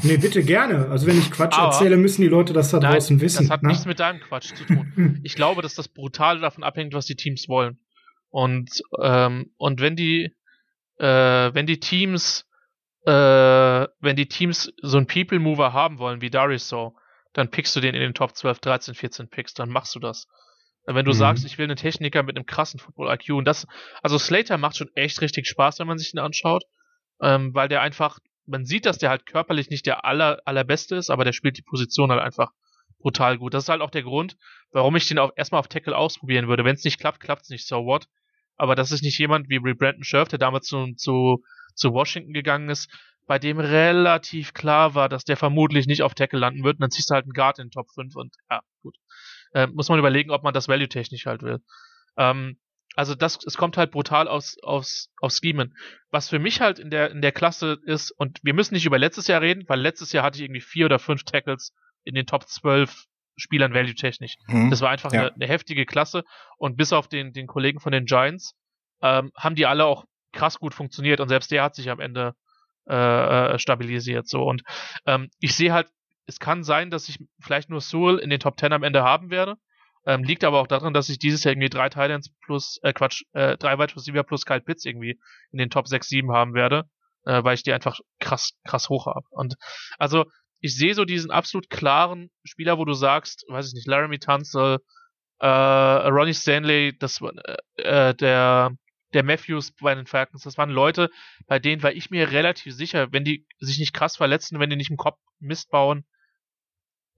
Nee, 0.02 0.18
bitte 0.18 0.44
gerne. 0.44 0.90
Also 0.90 1.06
wenn 1.06 1.20
ich 1.20 1.30
Quatsch 1.30 1.56
Aber 1.56 1.68
erzähle, 1.68 1.98
müssen 1.98 2.24
die 2.24 2.28
Leute 2.30 2.52
das 2.54 2.72
da 2.72 2.80
nein, 2.80 2.94
draußen 2.94 3.22
wissen. 3.22 3.44
Das 3.44 3.52
hat 3.52 3.62
ne? 3.62 3.70
nichts 3.70 3.86
mit 3.86 4.00
deinem 4.00 4.20
Quatsch 4.20 4.56
zu 4.56 4.66
tun. 4.66 5.20
ich 5.24 5.36
glaube, 5.36 5.62
dass 5.62 5.76
das 5.76 5.88
brutal 5.88 6.40
davon 6.40 6.64
abhängt, 6.64 6.96
was 6.96 7.06
die 7.06 7.16
Teams 7.16 7.48
wollen. 7.48 7.78
Und, 8.30 8.82
ähm, 9.00 9.52
und 9.58 9.82
wenn 9.82 9.96
die, 9.96 10.34
äh, 10.98 11.06
wenn 11.54 11.68
die 11.68 11.80
Teams 11.80 12.48
äh, 13.06 13.88
wenn 14.00 14.16
die 14.16 14.28
Teams 14.28 14.72
so 14.82 14.98
einen 14.98 15.08
People 15.08 15.40
Mover 15.40 15.74
haben 15.74 16.00
wollen 16.00 16.22
wie 16.22 16.30
Darius 16.30 16.70
so, 16.70 16.96
dann 17.34 17.50
pickst 17.50 17.76
du 17.76 17.82
den 17.82 17.96
in 17.96 18.02
den 18.02 18.14
Top 18.14 18.36
12, 18.36 18.60
13, 18.60 18.96
14 18.96 19.30
Picks, 19.30 19.54
dann 19.54 19.70
machst 19.70 19.96
du 19.96 20.00
das. 20.00 20.28
Wenn 20.86 21.06
du 21.06 21.12
mhm. 21.12 21.18
sagst, 21.18 21.46
ich 21.46 21.58
will 21.58 21.66
einen 21.66 21.78
Techniker 21.78 22.24
mit 22.24 22.36
einem 22.36 22.46
krassen 22.46 22.80
Football-IQ 22.80 23.30
und 23.32 23.46
das, 23.46 23.68
also 24.02 24.18
Slater 24.18 24.58
macht 24.58 24.78
schon 24.78 24.90
echt 24.96 25.22
richtig 25.22 25.48
Spaß, 25.48 25.80
wenn 25.80 25.88
man 25.88 25.98
sich 25.98 26.12
den 26.12 26.20
anschaut, 26.20 26.64
ähm, 27.22 27.54
weil 27.54 27.70
der 27.70 27.82
einfach, 27.82 28.20
man 28.46 28.66
sieht, 28.66 28.86
dass 28.86 28.98
der 28.98 29.10
halt 29.10 29.26
körperlich 29.26 29.70
nicht 29.70 29.86
der 29.86 30.06
aller, 30.06 30.42
allerbeste 30.46 30.96
ist, 30.96 31.10
aber 31.10 31.24
der 31.24 31.34
spielt 31.34 31.58
die 31.58 31.62
Position 31.62 32.12
halt 32.12 32.22
einfach 32.22 32.52
brutal 33.00 33.38
gut. 33.38 33.54
Das 33.54 33.64
ist 33.64 33.70
halt 33.70 33.82
auch 33.82 33.92
der 33.92 34.04
Grund, 34.04 34.38
warum 34.72 34.96
ich 34.96 35.08
den 35.08 35.20
auch 35.20 35.32
erstmal 35.36 35.60
auf 35.60 35.68
Tackle 35.68 35.96
ausprobieren 35.96 36.48
würde. 36.48 36.66
Wenn 36.66 36.76
es 36.76 36.84
nicht 36.84 37.00
klappt, 37.00 37.20
klappt 37.20 37.44
es 37.44 37.50
nicht, 37.50 37.68
so 37.68 37.86
what. 37.86 38.08
Aber 38.56 38.76
das 38.76 38.92
ist 38.92 39.04
nicht 39.04 39.18
jemand 39.18 39.50
wie 39.50 39.60
Brandon 39.60 40.04
Scherf, 40.04 40.28
der 40.28 40.40
damals 40.40 40.68
zu, 40.68 40.94
zu 40.96 41.44
zu 41.76 41.94
Washington 41.94 42.34
gegangen 42.34 42.70
ist, 42.70 42.90
bei 43.26 43.40
dem 43.40 43.60
relativ 43.60 44.54
klar 44.54 44.96
war, 44.96 45.10
dass 45.10 45.24
der 45.24 45.38
vermutlich 45.38 45.88
nicht 45.88 46.04
auf 46.04 46.14
Tackle 46.14 46.40
landen 46.40 46.64
wird. 46.64 46.76
Und 46.76 46.82
dann 46.82 46.92
ziehst 46.92 47.10
du 47.10 47.16
halt 47.16 47.26
einen 47.26 47.34
Guard 47.34 47.60
in 47.60 47.68
den 47.68 47.72
Top 47.72 47.90
5 47.92 48.16
und 48.16 48.36
ja, 48.50 48.62
gut. 48.82 48.96
Äh, 49.54 49.68
muss 49.68 49.90
man 49.90 50.00
überlegen, 50.00 50.32
ob 50.32 50.44
man 50.44 50.54
das 50.54 50.68
value-technisch 50.68 51.26
halt 51.26 51.42
will. 51.42 51.60
Ähm, 52.18 52.58
also 52.96 53.16
das, 53.16 53.40
es 53.46 53.58
kommt 53.58 53.78
halt 53.78 53.92
brutal 53.92 54.28
aus, 54.28 54.58
aus, 54.62 55.10
aus 55.20 55.38
Schemen. 55.38 55.76
Was 56.12 56.30
für 56.30 56.40
mich 56.40 56.62
halt 56.62 56.80
in 56.80 56.90
der, 56.90 57.12
in 57.12 57.22
der 57.22 57.32
Klasse 57.32 57.80
ist, 57.86 58.12
und 58.12 58.40
wir 58.44 58.54
müssen 58.54 58.74
nicht 58.74 58.86
über 58.86 59.00
letztes 59.00 59.28
Jahr 59.28 59.42
reden, 59.42 59.64
weil 59.68 59.80
letztes 59.80 60.12
Jahr 60.12 60.24
hatte 60.24 60.38
ich 60.38 60.44
irgendwie 60.44 60.62
vier 60.62 60.86
oder 60.86 61.00
fünf 61.00 61.24
Tackles 61.24 61.74
in 62.04 62.16
den 62.16 62.26
Top 62.26 62.48
12 62.48 63.06
Spielern 63.36 63.74
value-technisch. 63.74 64.36
Mhm, 64.48 64.70
das 64.70 64.82
war 64.82 64.90
einfach 64.90 65.12
ja. 65.12 65.22
eine, 65.22 65.34
eine, 65.34 65.48
heftige 65.48 65.86
Klasse 65.86 66.24
und 66.58 66.78
bis 66.78 66.94
auf 66.94 67.08
den, 67.08 67.34
den 67.34 67.48
Kollegen 67.48 67.80
von 67.80 67.92
den 67.92 68.06
Giants 68.06 68.54
ähm, 69.02 69.32
haben 69.36 69.56
die 69.56 69.66
alle 69.66 69.86
auch 69.86 70.06
krass 70.34 70.60
gut 70.60 70.74
funktioniert 70.74 71.20
und 71.20 71.30
selbst 71.30 71.52
der 71.52 71.64
hat 71.64 71.76
sich 71.76 71.90
am 71.90 72.00
Ende 72.00 72.36
äh, 72.90 73.54
äh, 73.54 73.60
stabilisiert. 73.60 74.28
So 74.28 74.44
und 74.44 74.64
ähm, 75.06 75.30
ich 75.40 75.56
sehe 75.56 75.74
halt, 75.74 75.88
es 76.26 76.40
kann 76.40 76.64
sein, 76.64 76.90
dass 76.90 77.10
ich 77.10 77.18
vielleicht 77.40 77.70
nur 77.70 77.82
Sewell 77.82 78.18
in 78.18 78.30
den 78.30 78.40
Top 78.40 78.60
10 78.60 78.74
am 78.74 78.84
Ende 78.84 79.04
haben 79.04 79.30
werde. 79.30 79.56
Ähm, 80.06 80.24
liegt 80.24 80.44
aber 80.44 80.60
auch 80.60 80.68
daran, 80.68 80.94
dass 80.94 81.08
ich 81.08 81.18
dieses 81.18 81.44
Jahr 81.44 81.54
irgendwie 81.54 81.70
drei 81.70 81.88
Titans 81.88 82.34
plus, 82.44 82.78
äh, 82.84 82.92
Quatsch, 82.92 83.24
äh, 83.32 83.56
drei 83.58 83.78
Wide 83.80 83.96
Receiver 83.96 84.24
plus 84.24 84.46
Kyle 84.46 84.60
Pitts 84.60 84.84
irgendwie 84.84 85.18
in 85.52 85.60
den 85.60 85.70
Top 85.70 85.88
6, 85.88 86.08
7 86.10 86.32
haben 86.34 86.54
werde, 86.54 86.84
äh, 87.26 87.42
weil 87.42 87.54
ich 87.56 87.64
die 87.64 87.72
einfach 87.72 88.00
krass, 88.20 88.52
krass 88.66 88.90
hoch 88.90 89.06
habe. 89.06 89.26
Und 89.30 89.56
also 89.98 90.26
ich 90.60 90.76
sehe 90.76 90.94
so 90.94 91.06
diesen 91.06 91.32
absolut 91.32 91.70
klaren 91.70 92.30
Spieler, 92.44 92.78
wo 92.78 92.86
du 92.86 92.94
sagst, 92.94 93.46
weiß 93.48 93.68
ich 93.68 93.74
nicht, 93.74 93.88
Laramie 93.88 94.20
Tunzel, 94.20 94.80
äh, 95.40 95.48
Ronnie 95.48 96.34
Stanley, 96.34 96.98
das 96.98 97.22
äh, 97.22 98.10
äh, 98.10 98.16
der 98.16 98.72
der 99.14 99.24
Matthews 99.24 99.72
bei 99.72 99.96
den 99.96 100.06
Falcons, 100.06 100.44
das 100.44 100.58
waren 100.58 100.70
Leute, 100.70 101.10
bei 101.48 101.60
denen 101.60 101.84
war 101.84 101.92
ich 101.94 102.10
mir 102.10 102.32
relativ 102.32 102.74
sicher, 102.74 103.12
wenn 103.12 103.24
die 103.24 103.46
sich 103.60 103.80
nicht 103.80 103.94
krass 103.94 104.18
verletzen, 104.18 104.60
wenn 104.60 104.70
die 104.70 104.76
nicht 104.76 104.92
im 104.92 104.98
Kopf 104.98 105.20
Mist 105.40 105.70
bauen, 105.70 106.06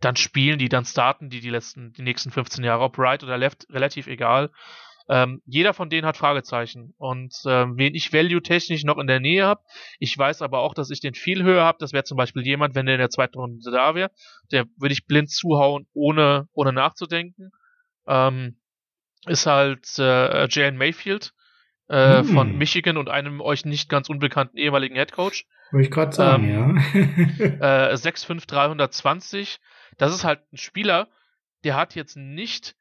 dann 0.02 0.16
spielen 0.16 0.60
die, 0.60 0.70
dann 0.70 0.86
starten 0.86 1.30
die 1.30 1.40
die 1.40 1.50
letzten, 1.50 1.94
die 1.94 2.02
nächsten 2.02 2.32
15 2.32 2.64
Jahre, 2.64 2.84
ob 2.84 3.00
right 3.00 3.24
oder 3.24 3.38
left, 3.38 3.68
relativ 3.70 4.08
egal. 4.08 4.52
Ähm, 5.08 5.42
jeder 5.46 5.74
von 5.74 5.90
denen 5.90 6.06
hat 6.08 6.18
Fragezeichen. 6.18 6.94
Und 6.98 7.36
ähm, 7.46 7.78
wen 7.78 7.94
ich 7.94 8.12
value-technisch 8.12 8.84
noch 8.84 8.98
in 8.98 9.08
der 9.08 9.20
Nähe 9.20 9.46
habe, 9.46 9.62
ich 10.00 10.18
weiß 10.18 10.42
aber 10.42 10.60
auch, 10.60 10.74
dass 10.74 10.90
ich 10.90 11.00
den 11.00 11.14
viel 11.14 11.44
höher 11.44 11.64
habe. 11.64 11.78
Das 11.80 11.94
wäre 11.94 12.04
zum 12.04 12.18
Beispiel 12.18 12.44
jemand, 12.44 12.76
wenn 12.76 12.88
der 12.88 12.96
in 12.96 13.00
der 13.00 13.10
zweiten 13.10 13.38
Runde 13.38 13.72
da 13.72 13.94
wäre, 13.94 14.12
der 14.52 14.66
würde 14.78 14.94
ich 14.94 15.06
blind 15.06 15.30
zuhauen, 15.30 15.88
ohne, 15.94 16.48
ohne 16.54 16.74
nachzudenken. 16.74 17.52
Ähm, 18.08 18.58
ist 19.28 19.46
halt 19.46 19.88
äh, 19.98 20.48
Jalen 20.50 20.78
Mayfield 20.78 21.34
äh, 21.88 22.20
hm. 22.20 22.26
von 22.26 22.58
Michigan 22.58 22.98
und 22.98 23.10
einem 23.10 23.42
euch 23.42 23.66
nicht 23.66 23.90
ganz 23.90 24.10
unbekannten 24.10 24.58
ehemaligen 24.58 24.96
Headcoach. 24.96 25.46
Wollte 25.72 25.86
ich 25.86 25.92
gerade 25.92 26.16
sagen, 26.16 26.44
ähm, 26.44 26.78
ja. 27.60 27.90
äh, 27.92 27.96
6'5, 27.96 28.48
320. 28.48 29.60
Das 29.98 30.14
ist 30.14 30.24
halt 30.24 30.42
ein 30.52 30.58
Spieler, 30.58 31.08
der 31.64 31.76
hat 31.76 31.96
jetzt 31.96 32.18
nicht 32.18 32.76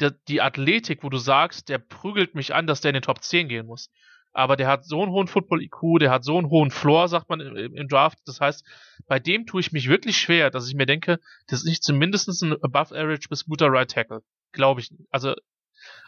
der, 0.00 0.10
die 0.10 0.42
Athletik, 0.42 1.02
wo 1.02 1.08
du 1.08 1.16
sagst, 1.16 1.68
der 1.68 1.78
prügelt 1.78 2.34
mich 2.34 2.54
an, 2.54 2.66
dass 2.66 2.80
der 2.80 2.90
in 2.90 2.94
den 2.94 3.02
Top 3.02 3.22
10 3.22 3.48
gehen 3.48 3.66
muss. 3.66 3.90
Aber 4.32 4.56
der 4.56 4.68
hat 4.68 4.84
so 4.84 5.00
einen 5.02 5.12
hohen 5.12 5.28
Football-IQ, 5.28 5.98
der 5.98 6.10
hat 6.10 6.22
so 6.22 6.36
einen 6.36 6.50
hohen 6.50 6.70
Floor, 6.70 7.08
sagt 7.08 7.30
man 7.30 7.40
im, 7.40 7.74
im, 7.74 7.88
Draft. 7.88 8.18
Das 8.26 8.38
heißt, 8.38 8.66
bei 9.06 9.18
dem 9.18 9.46
tue 9.46 9.60
ich 9.60 9.72
mich 9.72 9.88
wirklich 9.88 10.18
schwer, 10.18 10.50
dass 10.50 10.68
ich 10.68 10.74
mir 10.74 10.84
denke, 10.84 11.20
das 11.46 11.60
ist 11.60 11.64
nicht 11.64 11.82
zumindest 11.82 12.42
ein 12.42 12.52
Above-Average 12.52 13.30
bis 13.30 13.46
guter 13.46 13.68
Right 13.70 13.90
Tackle. 13.90 14.20
Glaube 14.52 14.82
ich. 14.82 14.90
Also, 15.10 15.34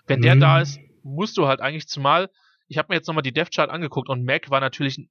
wenn 0.07 0.19
mhm. 0.19 0.25
der 0.25 0.37
da 0.37 0.61
ist, 0.61 0.79
musst 1.03 1.37
du 1.37 1.47
halt 1.47 1.61
eigentlich 1.61 1.89
zumal, 1.89 2.31
ich 2.67 2.79
habe 2.79 2.89
mir 2.91 2.97
jetzt 2.97 3.07
nochmal 3.07 3.23
die 3.23 3.33
Death 3.33 3.51
Chart 3.51 3.71
angeguckt 3.71 4.09
und 4.09 4.25
Mac 4.25 4.51
war 4.51 4.61
natürlich 4.61 4.99
ein 4.99 5.11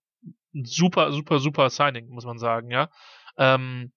super, 0.66 1.12
super, 1.12 1.40
super 1.40 1.70
Signing, 1.70 2.10
muss 2.10 2.26
man 2.26 2.38
sagen, 2.38 2.72
ja. 2.72 2.90
Ähm, 3.38 3.92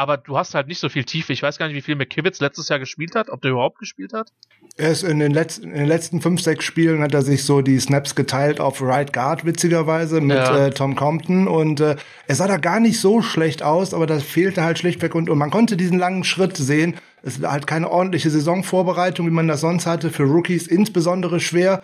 aber 0.00 0.16
du 0.16 0.38
hast 0.38 0.54
halt 0.54 0.66
nicht 0.66 0.80
so 0.80 0.88
viel 0.88 1.04
Tiefe. 1.04 1.34
Ich 1.34 1.42
weiß 1.42 1.58
gar 1.58 1.66
nicht, 1.66 1.76
wie 1.76 1.82
viel 1.82 1.94
McKivitz 1.94 2.40
letztes 2.40 2.70
Jahr 2.70 2.78
gespielt 2.78 3.14
hat, 3.14 3.28
ob 3.28 3.42
der 3.42 3.50
überhaupt 3.50 3.78
gespielt 3.78 4.14
hat. 4.14 4.32
Er 4.78 4.90
ist 4.92 5.02
in 5.02 5.18
den, 5.18 5.32
letzten, 5.32 5.64
in 5.64 5.74
den 5.74 5.86
letzten 5.86 6.22
fünf, 6.22 6.40
sechs 6.40 6.64
Spielen 6.64 7.02
hat 7.02 7.12
er 7.12 7.20
sich 7.20 7.44
so 7.44 7.60
die 7.60 7.78
Snaps 7.78 8.14
geteilt 8.14 8.60
auf 8.60 8.80
Right 8.80 9.12
Guard, 9.12 9.44
witzigerweise, 9.44 10.22
mit 10.22 10.38
ja. 10.38 10.68
äh, 10.68 10.70
Tom 10.70 10.96
Compton. 10.96 11.46
Und 11.48 11.80
äh, 11.80 11.96
er 12.26 12.34
sah 12.34 12.48
da 12.48 12.56
gar 12.56 12.80
nicht 12.80 12.98
so 12.98 13.20
schlecht 13.20 13.62
aus, 13.62 13.92
aber 13.92 14.06
das 14.06 14.22
fehlte 14.22 14.64
halt 14.64 14.78
schlichtweg. 14.78 15.14
Und, 15.14 15.28
und 15.28 15.36
man 15.36 15.50
konnte 15.50 15.76
diesen 15.76 15.98
langen 15.98 16.24
Schritt 16.24 16.56
sehen. 16.56 16.96
Es 17.22 17.36
ist 17.36 17.46
halt 17.46 17.66
keine 17.66 17.90
ordentliche 17.90 18.30
Saisonvorbereitung, 18.30 19.26
wie 19.26 19.30
man 19.30 19.48
das 19.48 19.60
sonst 19.60 19.84
hatte, 19.84 20.08
für 20.08 20.22
Rookies 20.22 20.66
insbesondere 20.66 21.40
schwer. 21.40 21.82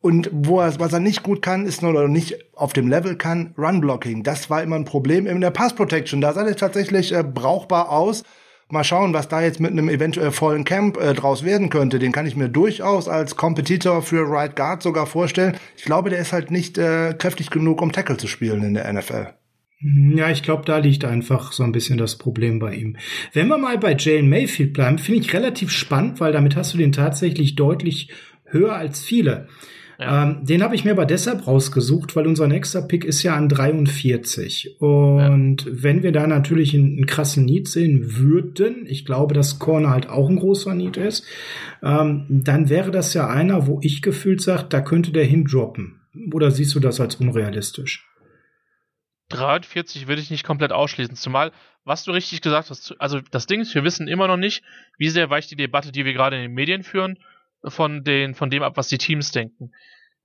Und 0.00 0.30
wo 0.32 0.60
er, 0.60 0.78
was 0.78 0.92
er 0.92 1.00
nicht 1.00 1.22
gut 1.22 1.42
kann, 1.42 1.66
ist 1.66 1.82
nur 1.82 1.90
oder 1.90 2.08
nicht 2.08 2.36
auf 2.54 2.72
dem 2.72 2.88
Level 2.88 3.16
kann, 3.16 3.54
Run-Blocking. 3.58 4.22
Das 4.22 4.50
war 4.50 4.62
immer 4.62 4.76
ein 4.76 4.84
Problem 4.84 5.26
in 5.26 5.40
der 5.40 5.50
Pass-Protection. 5.50 6.20
Da 6.20 6.32
sah 6.32 6.46
er 6.46 6.56
tatsächlich 6.56 7.12
äh, 7.12 7.24
brauchbar 7.24 7.90
aus. 7.90 8.22
Mal 8.68 8.84
schauen, 8.84 9.14
was 9.14 9.28
da 9.28 9.42
jetzt 9.42 9.60
mit 9.60 9.70
einem 9.70 9.88
eventuell 9.88 10.32
vollen 10.32 10.64
Camp 10.64 10.96
äh, 10.96 11.14
draus 11.14 11.44
werden 11.44 11.70
könnte. 11.70 12.00
Den 12.00 12.10
kann 12.12 12.26
ich 12.26 12.36
mir 12.36 12.48
durchaus 12.48 13.08
als 13.08 13.36
Competitor 13.36 14.02
für 14.02 14.28
Right 14.28 14.56
Guard 14.56 14.82
sogar 14.82 15.06
vorstellen. 15.06 15.56
Ich 15.76 15.84
glaube, 15.84 16.10
der 16.10 16.18
ist 16.18 16.32
halt 16.32 16.50
nicht 16.50 16.76
äh, 16.76 17.14
kräftig 17.16 17.50
genug, 17.50 17.80
um 17.80 17.92
Tackle 17.92 18.16
zu 18.16 18.26
spielen 18.26 18.64
in 18.64 18.74
der 18.74 18.92
NFL. 18.92 19.28
Ja, 19.78 20.30
ich 20.30 20.42
glaube, 20.42 20.64
da 20.64 20.78
liegt 20.78 21.04
einfach 21.04 21.52
so 21.52 21.62
ein 21.62 21.72
bisschen 21.72 21.98
das 21.98 22.16
Problem 22.16 22.58
bei 22.58 22.74
ihm. 22.74 22.96
Wenn 23.32 23.46
wir 23.48 23.58
mal 23.58 23.78
bei 23.78 23.94
Jalen 23.94 24.28
Mayfield 24.28 24.72
bleiben, 24.72 24.98
finde 24.98 25.20
ich 25.20 25.32
relativ 25.32 25.70
spannend, 25.70 26.18
weil 26.18 26.32
damit 26.32 26.56
hast 26.56 26.74
du 26.74 26.78
den 26.78 26.92
tatsächlich 26.92 27.54
deutlich 27.54 28.10
höher 28.46 28.74
als 28.74 29.00
viele. 29.00 29.48
Ja. 29.98 30.24
Ähm, 30.24 30.44
den 30.44 30.62
habe 30.62 30.74
ich 30.74 30.84
mir 30.84 30.90
aber 30.90 31.06
deshalb 31.06 31.46
rausgesucht, 31.46 32.16
weil 32.16 32.26
unser 32.26 32.48
nächster 32.48 32.82
Pick 32.82 33.04
ist 33.04 33.22
ja 33.22 33.34
an 33.34 33.48
43. 33.48 34.80
Und 34.80 35.64
ja. 35.64 35.70
wenn 35.72 36.02
wir 36.02 36.12
da 36.12 36.26
natürlich 36.26 36.74
einen, 36.74 36.96
einen, 36.96 37.06
krassen 37.06 37.44
Need 37.44 37.68
sehen 37.68 38.16
würden, 38.16 38.86
ich 38.86 39.06
glaube, 39.06 39.34
dass 39.34 39.58
Corner 39.58 39.90
halt 39.90 40.08
auch 40.08 40.28
ein 40.28 40.36
großer 40.36 40.74
Need 40.74 40.98
ist, 40.98 41.24
ähm, 41.82 42.26
dann 42.28 42.68
wäre 42.68 42.90
das 42.90 43.14
ja 43.14 43.28
einer, 43.28 43.66
wo 43.66 43.80
ich 43.82 44.02
gefühlt 44.02 44.42
sage, 44.42 44.66
da 44.68 44.80
könnte 44.80 45.12
der 45.12 45.24
hindroppen. 45.24 46.00
Oder 46.32 46.50
siehst 46.50 46.74
du 46.74 46.80
das 46.80 47.00
als 47.00 47.16
unrealistisch? 47.16 48.06
43 49.30 50.06
würde 50.06 50.22
ich 50.22 50.30
nicht 50.30 50.44
komplett 50.44 50.72
ausschließen. 50.72 51.16
Zumal, 51.16 51.52
was 51.84 52.04
du 52.04 52.12
richtig 52.12 52.42
gesagt 52.42 52.70
hast, 52.70 52.94
also 53.00 53.20
das 53.30 53.46
Ding 53.46 53.60
ist, 53.60 53.74
wir 53.74 53.82
wissen 53.82 54.08
immer 54.08 54.28
noch 54.28 54.36
nicht, 54.36 54.62
wie 54.98 55.08
sehr 55.08 55.30
weicht 55.30 55.50
die 55.50 55.56
Debatte, 55.56 55.90
die 55.90 56.04
wir 56.04 56.12
gerade 56.12 56.36
in 56.36 56.42
den 56.42 56.52
Medien 56.52 56.82
führen, 56.82 57.18
von, 57.64 58.04
den, 58.04 58.34
von 58.34 58.50
dem 58.50 58.62
ab, 58.62 58.76
was 58.76 58.88
die 58.88 58.98
Teams 58.98 59.32
denken. 59.32 59.72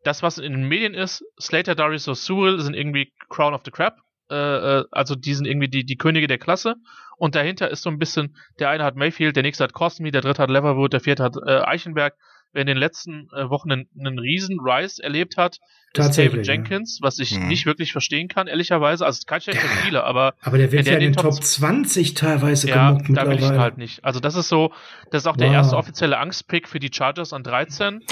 Das, 0.03 0.23
was 0.23 0.37
in 0.37 0.53
den 0.53 0.67
Medien 0.67 0.93
ist, 0.93 1.23
Slater, 1.39 1.75
Darius 1.75 2.07
O'Sewell 2.07 2.59
sind 2.59 2.73
irgendwie 2.73 3.13
Crown 3.29 3.53
of 3.53 3.61
the 3.65 3.71
Crap. 3.71 3.97
Äh, 4.29 4.35
äh, 4.35 4.85
also 4.91 5.15
die 5.15 5.33
sind 5.33 5.45
irgendwie 5.45 5.67
die, 5.67 5.85
die 5.85 5.97
Könige 5.97 6.27
der 6.27 6.39
Klasse. 6.39 6.75
Und 7.17 7.35
dahinter 7.35 7.69
ist 7.69 7.83
so 7.83 7.89
ein 7.89 7.99
bisschen, 7.99 8.35
der 8.59 8.69
eine 8.69 8.83
hat 8.83 8.95
Mayfield, 8.95 9.35
der 9.35 9.43
nächste 9.43 9.63
hat 9.63 9.73
Cosme, 9.73 10.11
der 10.11 10.21
dritte 10.21 10.41
hat 10.41 10.49
Leverwood, 10.49 10.93
der 10.93 11.01
vierte 11.01 11.23
hat 11.23 11.35
äh, 11.45 11.61
Eichenberg 11.61 12.15
in 12.53 12.67
den 12.67 12.77
letzten 12.77 13.29
äh, 13.33 13.49
Wochen 13.49 13.71
einen, 13.71 13.87
einen 13.97 14.19
riesen 14.19 14.59
Rise 14.59 15.01
erlebt 15.03 15.37
hat, 15.37 15.59
ist 15.97 16.17
David 16.17 16.47
Jenkins, 16.47 16.99
was 17.01 17.19
ich 17.19 17.31
hm. 17.31 17.47
nicht 17.47 17.65
wirklich 17.65 17.91
verstehen 17.91 18.27
kann, 18.29 18.47
ehrlicherweise. 18.47 19.05
Also 19.05 19.21
kein 19.25 19.41
schlechter 19.41 19.67
ja. 19.67 19.81
Spieler, 19.81 20.03
aber. 20.05 20.35
Aber 20.41 20.57
der 20.57 20.71
wird 20.71 20.87
ja 20.87 20.93
in 20.93 20.99
den 20.99 21.13
Top, 21.13 21.33
Top 21.33 21.43
20 21.43 22.13
teilweise 22.13 22.69
ja, 22.69 22.97
da 23.09 23.27
will 23.27 23.37
ich 23.37 23.49
halt 23.49 23.77
nicht. 23.77 24.03
Also 24.03 24.19
das 24.19 24.35
ist 24.35 24.47
so, 24.47 24.71
das 25.11 25.23
ist 25.23 25.27
auch 25.27 25.33
wow. 25.33 25.39
der 25.39 25.51
erste 25.51 25.75
offizielle 25.75 26.17
Angstpick 26.17 26.69
für 26.69 26.79
die 26.79 26.89
Chargers 26.93 27.33
an 27.33 27.43
13. 27.43 28.03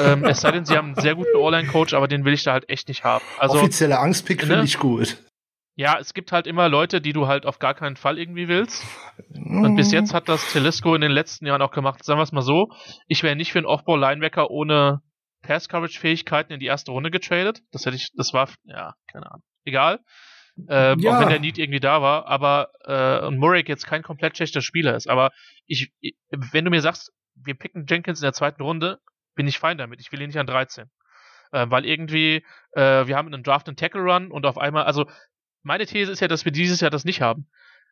ähm, 0.00 0.24
es 0.24 0.40
sei 0.40 0.52
denn, 0.52 0.64
sie 0.64 0.76
haben 0.76 0.88
einen 0.88 1.00
sehr 1.00 1.14
guten 1.14 1.36
All-Line-Coach, 1.36 1.94
aber 1.94 2.06
den 2.06 2.24
will 2.24 2.32
ich 2.32 2.44
da 2.44 2.52
halt 2.52 2.68
echt 2.68 2.88
nicht 2.88 3.04
haben. 3.04 3.24
Also, 3.38 3.58
Offizieller 3.58 4.00
Angstpick 4.00 4.42
ne? 4.42 4.46
finde 4.46 4.64
ich 4.64 4.78
gut. 4.78 5.16
Ja, 5.78 5.98
es 5.98 6.14
gibt 6.14 6.32
halt 6.32 6.46
immer 6.46 6.70
Leute, 6.70 7.02
die 7.02 7.12
du 7.12 7.26
halt 7.26 7.44
auf 7.44 7.58
gar 7.58 7.74
keinen 7.74 7.96
Fall 7.96 8.18
irgendwie 8.18 8.48
willst. 8.48 8.82
Und 9.28 9.76
bis 9.76 9.92
jetzt 9.92 10.14
hat 10.14 10.26
das 10.26 10.50
Telesco 10.50 10.94
in 10.94 11.02
den 11.02 11.10
letzten 11.10 11.44
Jahren 11.44 11.60
auch 11.60 11.70
gemacht. 11.70 12.02
Sagen 12.02 12.18
wir 12.18 12.22
es 12.22 12.32
mal 12.32 12.40
so, 12.40 12.70
ich 13.08 13.22
wäre 13.22 13.36
nicht 13.36 13.52
für 13.52 13.58
einen 13.58 13.66
Off-Ball-Linebacker 13.66 14.50
ohne 14.50 15.02
Pass-Coverage-Fähigkeiten 15.42 16.54
in 16.54 16.60
die 16.60 16.66
erste 16.66 16.92
Runde 16.92 17.10
getradet. 17.10 17.60
Das 17.72 17.84
hätte 17.84 17.96
ich, 17.96 18.08
das 18.16 18.32
war, 18.32 18.48
ja, 18.64 18.94
keine 19.12 19.26
Ahnung. 19.26 19.42
Egal. 19.66 20.00
Ähm, 20.66 20.98
ja. 21.00 21.14
Auch 21.14 21.20
wenn 21.20 21.28
der 21.28 21.40
Need 21.40 21.58
irgendwie 21.58 21.80
da 21.80 22.00
war, 22.00 22.26
aber 22.26 22.70
äh, 22.86 23.26
und 23.26 23.36
Murray 23.36 23.62
jetzt 23.66 23.86
kein 23.86 24.02
komplett 24.02 24.38
schlechter 24.38 24.62
Spieler 24.62 24.96
ist. 24.96 25.10
Aber 25.10 25.30
ich, 25.66 25.92
ich, 26.00 26.16
wenn 26.30 26.64
du 26.64 26.70
mir 26.70 26.80
sagst, 26.80 27.12
wir 27.34 27.54
picken 27.54 27.84
Jenkins 27.86 28.20
in 28.20 28.24
der 28.24 28.32
zweiten 28.32 28.62
Runde, 28.62 28.98
bin 29.34 29.46
ich 29.46 29.58
fein 29.58 29.76
damit. 29.76 30.00
Ich 30.00 30.10
will 30.10 30.22
ihn 30.22 30.28
nicht 30.28 30.38
an 30.38 30.46
13. 30.46 30.90
Äh, 31.52 31.66
weil 31.68 31.84
irgendwie, 31.84 32.44
äh, 32.72 33.06
wir 33.06 33.16
haben 33.16 33.26
einen 33.26 33.42
Draft 33.42 33.68
and 33.68 33.78
Tackle 33.78 34.00
Run 34.00 34.30
und 34.30 34.46
auf 34.46 34.56
einmal, 34.56 34.84
also 34.84 35.06
meine 35.66 35.84
These 35.84 36.12
ist 36.12 36.20
ja, 36.20 36.28
dass 36.28 36.44
wir 36.44 36.52
dieses 36.52 36.80
Jahr 36.80 36.90
das 36.90 37.04
nicht 37.04 37.20
haben. 37.20 37.48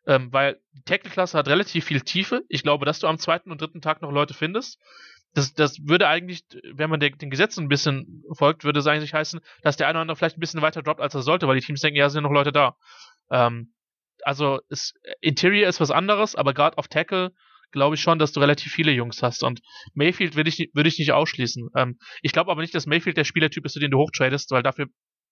Ähm, 0.07 0.31
weil 0.31 0.59
die 0.73 0.83
Tackle-Klasse 0.83 1.37
hat 1.37 1.47
relativ 1.47 1.85
viel 1.85 2.01
Tiefe. 2.01 2.43
Ich 2.47 2.63
glaube, 2.63 2.85
dass 2.85 2.99
du 2.99 3.07
am 3.07 3.17
zweiten 3.17 3.51
und 3.51 3.59
dritten 3.59 3.81
Tag 3.81 4.01
noch 4.01 4.11
Leute 4.11 4.33
findest. 4.33 4.79
Das, 5.33 5.53
das 5.53 5.79
würde 5.85 6.07
eigentlich, 6.07 6.43
wenn 6.73 6.89
man 6.89 6.99
den, 6.99 7.17
den 7.17 7.29
Gesetzen 7.29 7.65
ein 7.65 7.69
bisschen 7.69 8.23
folgt, 8.31 8.63
würde 8.63 8.79
es 8.79 8.87
eigentlich 8.87 9.13
heißen, 9.13 9.41
dass 9.63 9.77
der 9.77 9.87
eine 9.87 9.97
oder 9.97 10.01
andere 10.01 10.15
vielleicht 10.15 10.37
ein 10.37 10.41
bisschen 10.41 10.61
weiter 10.61 10.83
droppt, 10.83 11.01
als 11.01 11.15
er 11.15 11.23
sollte, 11.23 11.47
weil 11.47 11.59
die 11.59 11.65
Teams 11.65 11.81
denken, 11.81 11.97
ja, 11.97 12.09
sind 12.09 12.23
noch 12.23 12.31
Leute 12.31 12.51
da. 12.51 12.77
Ähm, 13.31 13.73
also 14.23 14.61
ist, 14.69 14.97
Interior 15.19 15.67
ist 15.67 15.81
was 15.81 15.91
anderes, 15.91 16.35
aber 16.35 16.53
gerade 16.53 16.77
auf 16.77 16.87
Tackle 16.87 17.33
glaube 17.71 17.95
ich 17.95 18.01
schon, 18.01 18.19
dass 18.19 18.31
du 18.31 18.39
relativ 18.39 18.71
viele 18.71 18.91
Jungs 18.91 19.21
hast. 19.21 19.43
Und 19.43 19.61
Mayfield 19.95 20.35
würde 20.35 20.49
ich, 20.49 20.69
würde 20.73 20.87
ich 20.87 20.99
nicht 20.99 21.11
ausschließen. 21.11 21.69
Ähm, 21.75 21.97
ich 22.21 22.31
glaube 22.31 22.51
aber 22.51 22.61
nicht, 22.61 22.75
dass 22.75 22.85
Mayfield 22.85 23.17
der 23.17 23.25
Spielertyp 23.25 23.65
ist, 23.65 23.73
zu 23.73 23.79
dem 23.79 23.91
du 23.91 23.97
hochtradest, 23.97 24.51
weil 24.51 24.63
dafür 24.63 24.87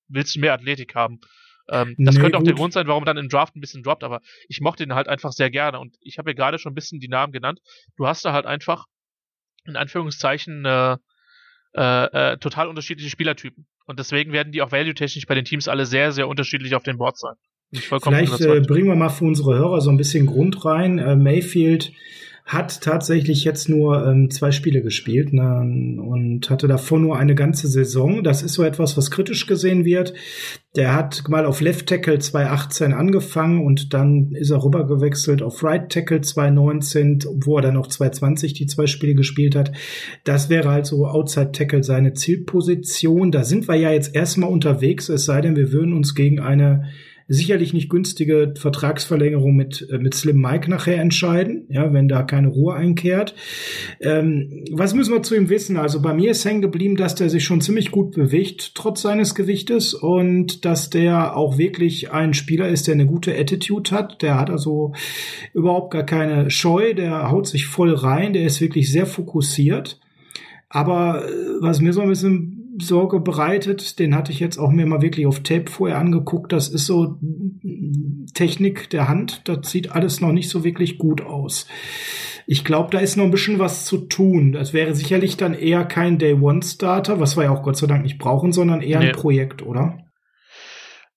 willst 0.10 0.36
du 0.36 0.40
mehr 0.40 0.54
Athletik 0.54 0.96
haben. 0.96 1.22
Ähm, 1.70 1.96
das 1.98 2.16
nee, 2.16 2.22
könnte 2.22 2.38
auch 2.38 2.42
gut. 2.42 2.48
der 2.48 2.56
Grund 2.56 2.74
sein, 2.74 2.88
warum 2.88 3.06
dann 3.06 3.18
im 3.18 3.30
Draft 3.30 3.56
ein 3.56 3.62
bisschen 3.62 3.84
droppt, 3.84 4.04
aber 4.04 4.22
ich 4.50 4.60
mochte 4.62 4.84
ihn 4.84 4.94
halt 4.94 5.08
einfach 5.08 5.32
sehr 5.32 5.50
gerne 5.50 5.80
und 5.80 5.96
ich 6.02 6.18
habe 6.18 6.32
ja 6.32 6.36
gerade 6.36 6.60
schon 6.60 6.74
ein 6.74 6.76
bisschen 6.76 7.00
die 7.00 7.08
Namen 7.08 7.32
genannt. 7.32 7.62
Du 7.96 8.06
hast 8.06 8.26
da 8.26 8.34
halt 8.34 8.46
einfach 8.46 8.86
in 9.66 9.78
Anführungszeichen 9.78 10.66
äh, 10.66 10.98
äh, 11.76 12.34
äh, 12.34 12.38
total 12.38 12.68
unterschiedliche 12.68 13.10
Spielertypen 13.10 13.66
und 13.86 14.00
deswegen 14.00 14.34
werden 14.34 14.52
die 14.52 14.62
auch 14.62 14.72
value-technisch 14.72 15.26
bei 15.26 15.36
den 15.36 15.46
Teams 15.46 15.68
alle 15.68 15.86
sehr, 15.86 16.12
sehr 16.12 16.28
unterschiedlich 16.28 16.76
auf 16.76 16.84
den 16.84 16.98
Board 16.98 17.18
sein. 17.18 17.36
Vielleicht 17.74 18.42
äh, 18.42 18.62
bringen 18.62 18.88
wir 18.88 18.96
mal 18.96 19.10
für 19.10 19.26
unsere 19.26 19.56
Hörer 19.56 19.82
so 19.82 19.90
ein 19.90 19.98
bisschen 19.98 20.28
Grund 20.28 20.64
rein. 20.64 21.00
Äh, 21.00 21.16
Mayfield 21.16 21.92
hat 22.46 22.82
tatsächlich 22.82 23.46
jetzt 23.46 23.70
nur 23.70 24.06
ähm, 24.06 24.30
zwei 24.30 24.52
Spiele 24.52 24.82
gespielt 24.82 25.32
ne, 25.32 25.98
und 26.02 26.50
hatte 26.50 26.68
davor 26.68 27.00
nur 27.00 27.18
eine 27.18 27.36
ganze 27.36 27.70
Saison. 27.70 28.22
Das 28.22 28.44
ist 28.44 28.54
so 28.54 28.64
etwas, 28.64 28.98
was 28.98 29.12
kritisch 29.12 29.48
gesehen 29.48 29.86
wird. 29.86 30.14
Der 30.76 30.94
hat 30.94 31.30
mal 31.30 31.46
auf 31.46 31.62
Left 31.62 31.88
Tackle 31.88 32.20
2018 32.20 32.94
angefangen 32.94 33.66
und 33.66 33.94
dann 33.94 34.34
ist 34.34 34.50
er 34.50 34.62
rübergewechselt 34.62 35.42
auf 35.42 35.64
Right 35.64 35.90
Tackle 35.90 36.20
2019, 36.20 37.20
wo 37.46 37.58
er 37.58 37.62
dann 37.62 37.78
auch 37.78 37.88
2020 37.88 38.54
die 38.54 38.68
zwei 38.68 38.88
Spiele 38.88 39.16
gespielt 39.16 39.56
hat. 39.56 39.72
Das 40.26 40.50
wäre 40.50 40.70
halt 40.70 40.86
so 40.86 41.08
Outside 41.08 41.54
Tackle 41.54 41.84
seine 41.84 42.14
Zielposition. 42.14 43.32
Da 43.32 43.46
sind 43.46 43.70
wir 43.70 43.76
ja 43.76 43.92
jetzt 43.92 44.14
erstmal 44.14 44.50
unterwegs, 44.50 45.08
es 45.08 45.26
sei 45.26 45.40
denn, 45.40 45.56
wir 45.56 45.72
würden 45.72 45.94
uns 45.94 46.14
gegen 46.14 46.42
eine 46.42 46.90
sicherlich 47.28 47.74
nicht 47.74 47.90
günstige 47.90 48.54
Vertragsverlängerung 48.58 49.56
mit, 49.56 49.88
äh, 49.92 49.98
mit 49.98 50.14
Slim 50.14 50.42
Mike 50.42 50.70
nachher 50.70 51.00
entscheiden, 51.00 51.66
ja, 51.70 51.94
wenn 51.94 52.08
da 52.08 52.24
keine 52.24 52.50
Ruhe 52.50 52.76
einkehrt. 52.76 53.36
Ähm, 54.00 54.66
was 54.72 54.94
müssen 54.94 55.14
wir 55.14 55.24
zu 55.24 55.36
ihm 55.36 55.50
wissen? 55.50 55.78
Also 55.78 56.02
bei 56.02 56.14
mir 56.14 56.32
ist 56.32 56.46
hängen 56.46 56.62
geblieben, 56.62 56.96
dass 56.96 57.16
der 57.16 57.30
sich 57.30 57.44
schon 57.44 57.62
ziemlich 57.62 57.92
gut 57.92 58.12
bewegt, 58.16 58.76
trotz 58.76 59.02
seines 59.02 59.36
Gewichtes 59.36 59.94
und 59.94 60.66
dass 60.66 60.90
der 60.90 61.36
auch 61.38 61.58
wirklich 61.58 62.12
ein 62.12 62.34
Spieler 62.34 62.68
ist, 62.68 62.88
der 62.88 62.96
eine 62.96 63.06
gute 63.06 63.38
Attitude 63.38 63.92
hat. 63.92 64.22
Der 64.22 64.40
hat 64.40 64.50
also 64.50 64.94
überhaupt 65.54 65.92
gar 65.92 66.06
keine 66.06 66.50
Scheu, 66.50 66.94
der 66.94 67.32
haut 67.32 67.48
sich 67.48 67.66
voll 67.66 67.94
rein, 67.94 68.34
der 68.34 68.46
ist 68.46 68.62
wirklich 68.62 68.92
sehr 68.92 69.06
fokussiert. 69.06 70.00
Aber 70.74 71.24
äh, 71.24 71.32
was 71.62 71.82
mir 71.82 71.94
so 71.94 72.02
ein 72.02 72.10
bisschen 72.10 72.53
Sorge 72.80 73.20
bereitet. 73.20 74.00
Den 74.00 74.16
hatte 74.16 74.32
ich 74.32 74.40
jetzt 74.40 74.58
auch 74.58 74.72
mir 74.72 74.86
mal 74.86 75.02
wirklich 75.02 75.26
auf 75.26 75.42
Tape 75.42 75.70
vorher 75.70 75.98
angeguckt. 75.98 76.52
Das 76.52 76.70
ist 76.70 76.86
so 76.86 77.20
Technik 78.34 78.90
der 78.90 79.08
Hand. 79.08 79.42
Das 79.48 79.70
sieht 79.70 79.92
alles 79.92 80.22
noch 80.22 80.32
nicht 80.32 80.50
so 80.50 80.64
wirklich 80.64 80.98
gut 80.98 81.22
aus. 81.22 81.68
Ich 82.46 82.66
glaube, 82.66 82.92
da 82.92 83.00
ist 83.00 83.16
noch 83.16 83.26
ein 83.26 83.32
bisschen 83.32 83.60
was 83.60 83.86
zu 83.86 84.00
tun. 84.00 84.52
Das 84.52 84.74
wäre 84.74 84.96
sicherlich 84.96 85.38
dann 85.38 85.54
eher 85.54 85.86
kein 85.86 86.18
Day-One-Starter, 86.18 87.20
was 87.20 87.38
wir 87.38 87.44
ja 87.46 87.52
auch 87.52 87.64
Gott 87.64 87.78
sei 87.78 87.88
Dank 87.88 88.04
nicht 88.04 88.18
brauchen, 88.18 88.52
sondern 88.52 88.82
eher 88.82 89.00
nee. 89.00 89.08
ein 89.08 89.16
Projekt, 89.16 89.62
oder? 89.62 90.00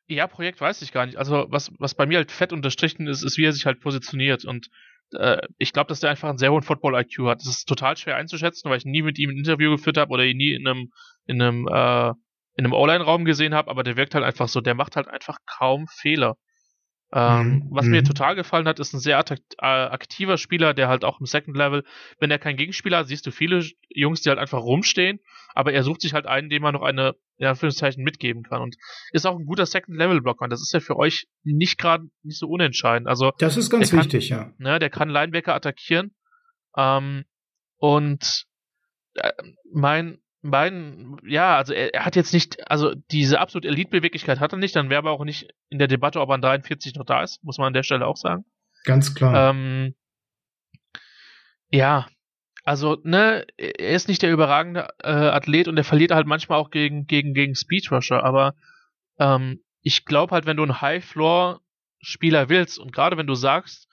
Ja, 0.08 0.28
Projekt 0.28 0.60
weiß 0.60 0.82
ich 0.82 0.92
gar 0.92 1.06
nicht. 1.06 1.18
Also 1.18 1.46
was, 1.48 1.72
was 1.78 1.94
bei 1.94 2.06
mir 2.06 2.18
halt 2.18 2.30
fett 2.30 2.52
unterstrichen 2.52 3.08
ist, 3.08 3.24
ist, 3.24 3.38
wie 3.38 3.44
er 3.44 3.52
sich 3.52 3.66
halt 3.66 3.80
positioniert. 3.80 4.44
Und 4.44 4.68
äh, 5.12 5.38
ich 5.58 5.72
glaube, 5.72 5.88
dass 5.88 6.00
der 6.00 6.10
einfach 6.10 6.28
einen 6.28 6.38
sehr 6.38 6.52
hohen 6.52 6.62
Football-IQ 6.62 7.26
hat. 7.26 7.40
Das 7.40 7.48
ist 7.48 7.64
total 7.64 7.96
schwer 7.96 8.16
einzuschätzen, 8.16 8.70
weil 8.70 8.78
ich 8.78 8.84
nie 8.84 9.02
mit 9.02 9.18
ihm 9.18 9.30
ein 9.30 9.38
Interview 9.38 9.72
geführt 9.72 9.96
habe 9.96 10.12
oder 10.12 10.24
ihn 10.24 10.36
nie 10.36 10.52
in 10.52 10.66
einem, 10.66 10.92
in 11.26 11.42
einem, 11.42 11.68
äh, 11.68 12.10
in 12.56 12.64
einem 12.64 12.72
O-Line-Raum 12.72 13.24
gesehen 13.24 13.54
habe, 13.54 13.70
aber 13.70 13.82
der 13.82 13.96
wirkt 13.96 14.14
halt 14.14 14.24
einfach 14.24 14.48
so, 14.48 14.60
der 14.60 14.74
macht 14.74 14.96
halt 14.96 15.08
einfach 15.08 15.38
kaum 15.46 15.86
Fehler. 15.88 16.36
Ähm, 17.12 17.46
mhm. 17.46 17.68
Was 17.70 17.86
mir 17.86 18.00
mhm. 18.00 18.06
total 18.06 18.34
gefallen 18.34 18.66
hat, 18.66 18.80
ist 18.80 18.92
ein 18.92 18.98
sehr 18.98 19.22
äh, 19.28 19.64
aktiver 19.64 20.38
Spieler, 20.38 20.74
der 20.74 20.88
halt 20.88 21.04
auch 21.04 21.20
im 21.20 21.26
Second 21.26 21.56
Level, 21.56 21.84
wenn 22.18 22.32
er 22.32 22.38
keinen 22.40 22.56
Gegenspieler 22.56 22.98
hat, 22.98 23.06
siehst 23.06 23.24
du 23.26 23.30
viele 23.30 23.64
Jungs, 23.88 24.22
die 24.22 24.28
halt 24.28 24.40
einfach 24.40 24.60
rumstehen, 24.60 25.20
aber 25.54 25.72
er 25.72 25.84
sucht 25.84 26.00
sich 26.00 26.14
halt 26.14 26.26
einen, 26.26 26.50
dem 26.50 26.64
er 26.64 26.72
noch 26.72 26.82
eine, 26.82 27.14
in 27.36 27.46
Anführungszeichen, 27.46 28.02
mitgeben 28.02 28.42
kann 28.42 28.60
und 28.60 28.76
ist 29.12 29.24
auch 29.24 29.38
ein 29.38 29.46
guter 29.46 29.66
Second 29.66 29.96
Level 29.96 30.20
Blocker. 30.20 30.48
Das 30.48 30.60
ist 30.60 30.72
ja 30.72 30.80
für 30.80 30.96
euch 30.96 31.28
nicht 31.44 31.78
gerade 31.78 32.08
nicht 32.24 32.38
so 32.38 32.48
unentscheidend. 32.48 33.08
Also 33.08 33.30
das 33.38 33.56
ist 33.56 33.70
ganz 33.70 33.92
wichtig, 33.92 34.28
ja. 34.28 34.52
Ne, 34.58 34.80
der 34.80 34.90
kann 34.90 35.08
Linebacker 35.08 35.54
attackieren 35.54 36.12
ähm, 36.76 37.24
und 37.76 38.46
äh, 39.14 39.30
mein 39.72 40.18
beiden, 40.50 41.18
ja, 41.26 41.56
also 41.56 41.72
er, 41.72 41.94
er, 41.94 42.04
hat 42.04 42.16
jetzt 42.16 42.32
nicht, 42.32 42.70
also 42.70 42.94
diese 43.10 43.40
absolute 43.40 43.68
Elite-Beweglichkeit 43.68 44.40
hat 44.40 44.52
er 44.52 44.58
nicht, 44.58 44.76
dann 44.76 44.90
wäre 44.90 44.98
aber 44.98 45.12
auch 45.12 45.24
nicht 45.24 45.48
in 45.68 45.78
der 45.78 45.88
Debatte, 45.88 46.20
ob 46.20 46.30
er 46.30 46.34
an 46.34 46.42
43 46.42 46.94
noch 46.94 47.04
da 47.04 47.22
ist, 47.22 47.42
muss 47.44 47.58
man 47.58 47.68
an 47.68 47.72
der 47.72 47.82
Stelle 47.82 48.06
auch 48.06 48.16
sagen. 48.16 48.44
Ganz 48.84 49.14
klar. 49.14 49.50
Ähm, 49.50 49.94
ja, 51.70 52.06
also, 52.64 52.98
ne, 53.04 53.46
er 53.56 53.94
ist 53.94 54.08
nicht 54.08 54.22
der 54.22 54.32
überragende 54.32 54.88
äh, 55.02 55.10
Athlet 55.10 55.68
und 55.68 55.76
er 55.76 55.84
verliert 55.84 56.10
halt 56.10 56.26
manchmal 56.26 56.58
auch 56.58 56.70
gegen, 56.70 57.06
gegen, 57.06 57.32
gegen 57.32 57.54
Speedrusher, 57.54 58.24
aber 58.24 58.54
ähm, 59.18 59.60
ich 59.82 60.04
glaube 60.04 60.34
halt, 60.34 60.46
wenn 60.46 60.56
du 60.56 60.64
einen 60.64 60.80
High-Floor-Spieler 60.80 62.48
willst 62.48 62.78
und 62.78 62.92
gerade 62.92 63.16
wenn 63.16 63.28
du 63.28 63.34
sagst, 63.34 63.88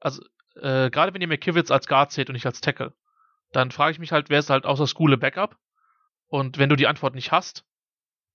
also 0.00 0.22
äh, 0.56 0.90
gerade 0.90 1.12
wenn 1.12 1.20
ihr 1.20 1.28
McKivitz 1.28 1.70
als 1.70 1.86
Guard 1.86 2.12
seht 2.12 2.28
und 2.28 2.34
nicht 2.34 2.46
als 2.46 2.60
Tackle, 2.60 2.94
dann 3.52 3.70
frage 3.70 3.92
ich 3.92 3.98
mich 3.98 4.12
halt, 4.12 4.30
wer 4.30 4.38
ist 4.38 4.50
halt 4.50 4.64
außer 4.64 4.86
Schule 4.86 5.18
Backup? 5.18 5.56
Und 6.32 6.56
wenn 6.56 6.70
du 6.70 6.76
die 6.76 6.86
Antwort 6.86 7.14
nicht 7.14 7.30
hast, 7.30 7.66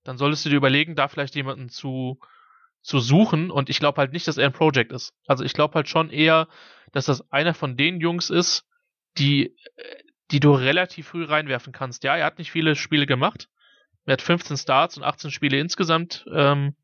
dann 0.04 0.20
solltest 0.20 0.46
du 0.46 0.50
dir 0.50 0.58
überlegen, 0.58 0.94
da 0.94 1.08
vielleicht 1.08 1.34
jemanden 1.34 1.68
zu, 1.68 2.20
zu 2.84 3.00
suchen. 3.00 3.50
Und 3.50 3.72
ich 3.72 3.80
glaube 3.80 4.00
halt 4.00 4.14
nicht, 4.14 4.28
dass 4.28 4.38
er 4.38 4.46
ein 4.46 4.54
Project 4.54 4.92
ist. 4.92 5.16
Also 5.26 5.44
ich 5.44 5.54
glaube 5.54 5.74
halt 5.74 5.90
schon 5.90 6.12
eher, 6.12 6.48
dass 6.92 7.08
das 7.08 7.32
einer 7.32 7.56
von 7.56 7.76
den 7.76 8.00
Jungs 8.00 8.30
ist, 8.30 8.68
die, 9.18 9.58
die 10.30 10.40
du 10.40 10.52
relativ 10.52 11.08
früh 11.08 11.26
reinwerfen 11.26 11.74
kannst. 11.74 12.04
Ja, 12.04 12.16
er 12.16 12.28
hat 12.28 12.38
nicht 12.38 12.52
viele 12.52 12.76
Spiele 12.76 13.08
gemacht. 13.08 13.50
Er 14.06 14.14
hat 14.14 14.22
15 14.22 14.58
Starts 14.58 14.96
und 14.98 15.04
18 15.04 15.32
Spiele 15.32 15.58
insgesamt 15.58 16.24
ähm, 16.32 16.76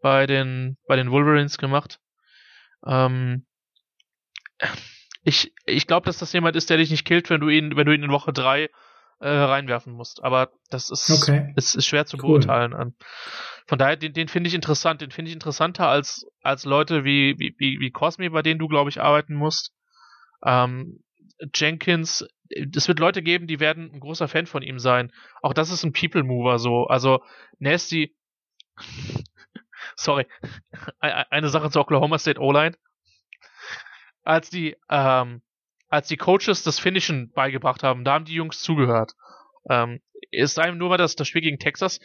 bei 0.00 0.28
den 0.28 0.76
bei 0.86 0.94
den 0.94 1.10
Wolverines 1.10 1.58
gemacht. 1.58 1.98
Ähm, 2.86 3.46
ich, 5.24 5.52
ich 5.66 5.88
glaube, 5.88 6.06
dass 6.06 6.18
das 6.18 6.32
jemand 6.32 6.54
ist, 6.54 6.70
der 6.70 6.76
dich 6.76 6.92
nicht 6.92 7.04
killt, 7.04 7.30
wenn 7.30 7.40
du 7.40 7.48
ihn, 7.48 7.74
wenn 7.74 7.86
du 7.86 7.92
ihn 7.92 8.04
in 8.04 8.12
Woche 8.12 8.32
drei 8.32 8.70
äh, 9.22 9.28
reinwerfen 9.28 9.92
musst. 9.92 10.22
Aber 10.22 10.50
das 10.70 10.90
ist, 10.90 11.10
okay. 11.10 11.52
ist, 11.56 11.74
ist 11.74 11.86
schwer 11.86 12.06
zu 12.06 12.16
cool. 12.18 12.40
beurteilen. 12.40 12.94
Von 13.66 13.78
daher, 13.78 13.96
den, 13.96 14.12
den 14.12 14.28
finde 14.28 14.48
ich 14.48 14.54
interessant. 14.54 15.00
Den 15.00 15.10
finde 15.10 15.30
ich 15.30 15.34
interessanter 15.34 15.88
als, 15.88 16.26
als 16.42 16.64
Leute 16.64 17.04
wie, 17.04 17.38
wie, 17.38 17.54
wie, 17.58 17.80
wie 17.80 17.90
Cosme, 17.90 18.30
bei 18.30 18.42
denen 18.42 18.58
du, 18.58 18.68
glaube 18.68 18.90
ich, 18.90 19.00
arbeiten 19.00 19.34
musst. 19.34 19.72
Ähm, 20.44 21.02
Jenkins, 21.54 22.26
es 22.50 22.88
wird 22.88 22.98
Leute 22.98 23.22
geben, 23.22 23.46
die 23.46 23.60
werden 23.60 23.90
ein 23.92 24.00
großer 24.00 24.28
Fan 24.28 24.46
von 24.46 24.62
ihm 24.62 24.78
sein. 24.78 25.12
Auch 25.40 25.54
das 25.54 25.70
ist 25.70 25.84
ein 25.84 25.92
People 25.92 26.24
Mover 26.24 26.58
so. 26.58 26.86
Also 26.86 27.22
Nasty, 27.58 28.14
sorry, 29.96 30.26
eine 31.00 31.48
Sache 31.48 31.70
zu 31.70 31.80
Oklahoma 31.80 32.18
State 32.18 32.40
O-Line 32.40 32.76
als 34.24 34.50
die, 34.50 34.76
ähm, 34.88 35.42
als 35.92 36.08
die 36.08 36.16
Coaches 36.16 36.62
das 36.62 36.78
Finishen 36.78 37.30
beigebracht 37.32 37.82
haben, 37.82 38.02
da 38.02 38.14
haben 38.14 38.24
die 38.24 38.32
Jungs 38.32 38.62
zugehört. 38.62 39.12
Ähm, 39.68 40.00
ist 40.30 40.58
einem 40.58 40.78
nur 40.78 40.88
mal 40.88 40.96
das, 40.96 41.16
das 41.16 41.28
Spiel 41.28 41.42
gegen 41.42 41.58
Texas, 41.58 42.00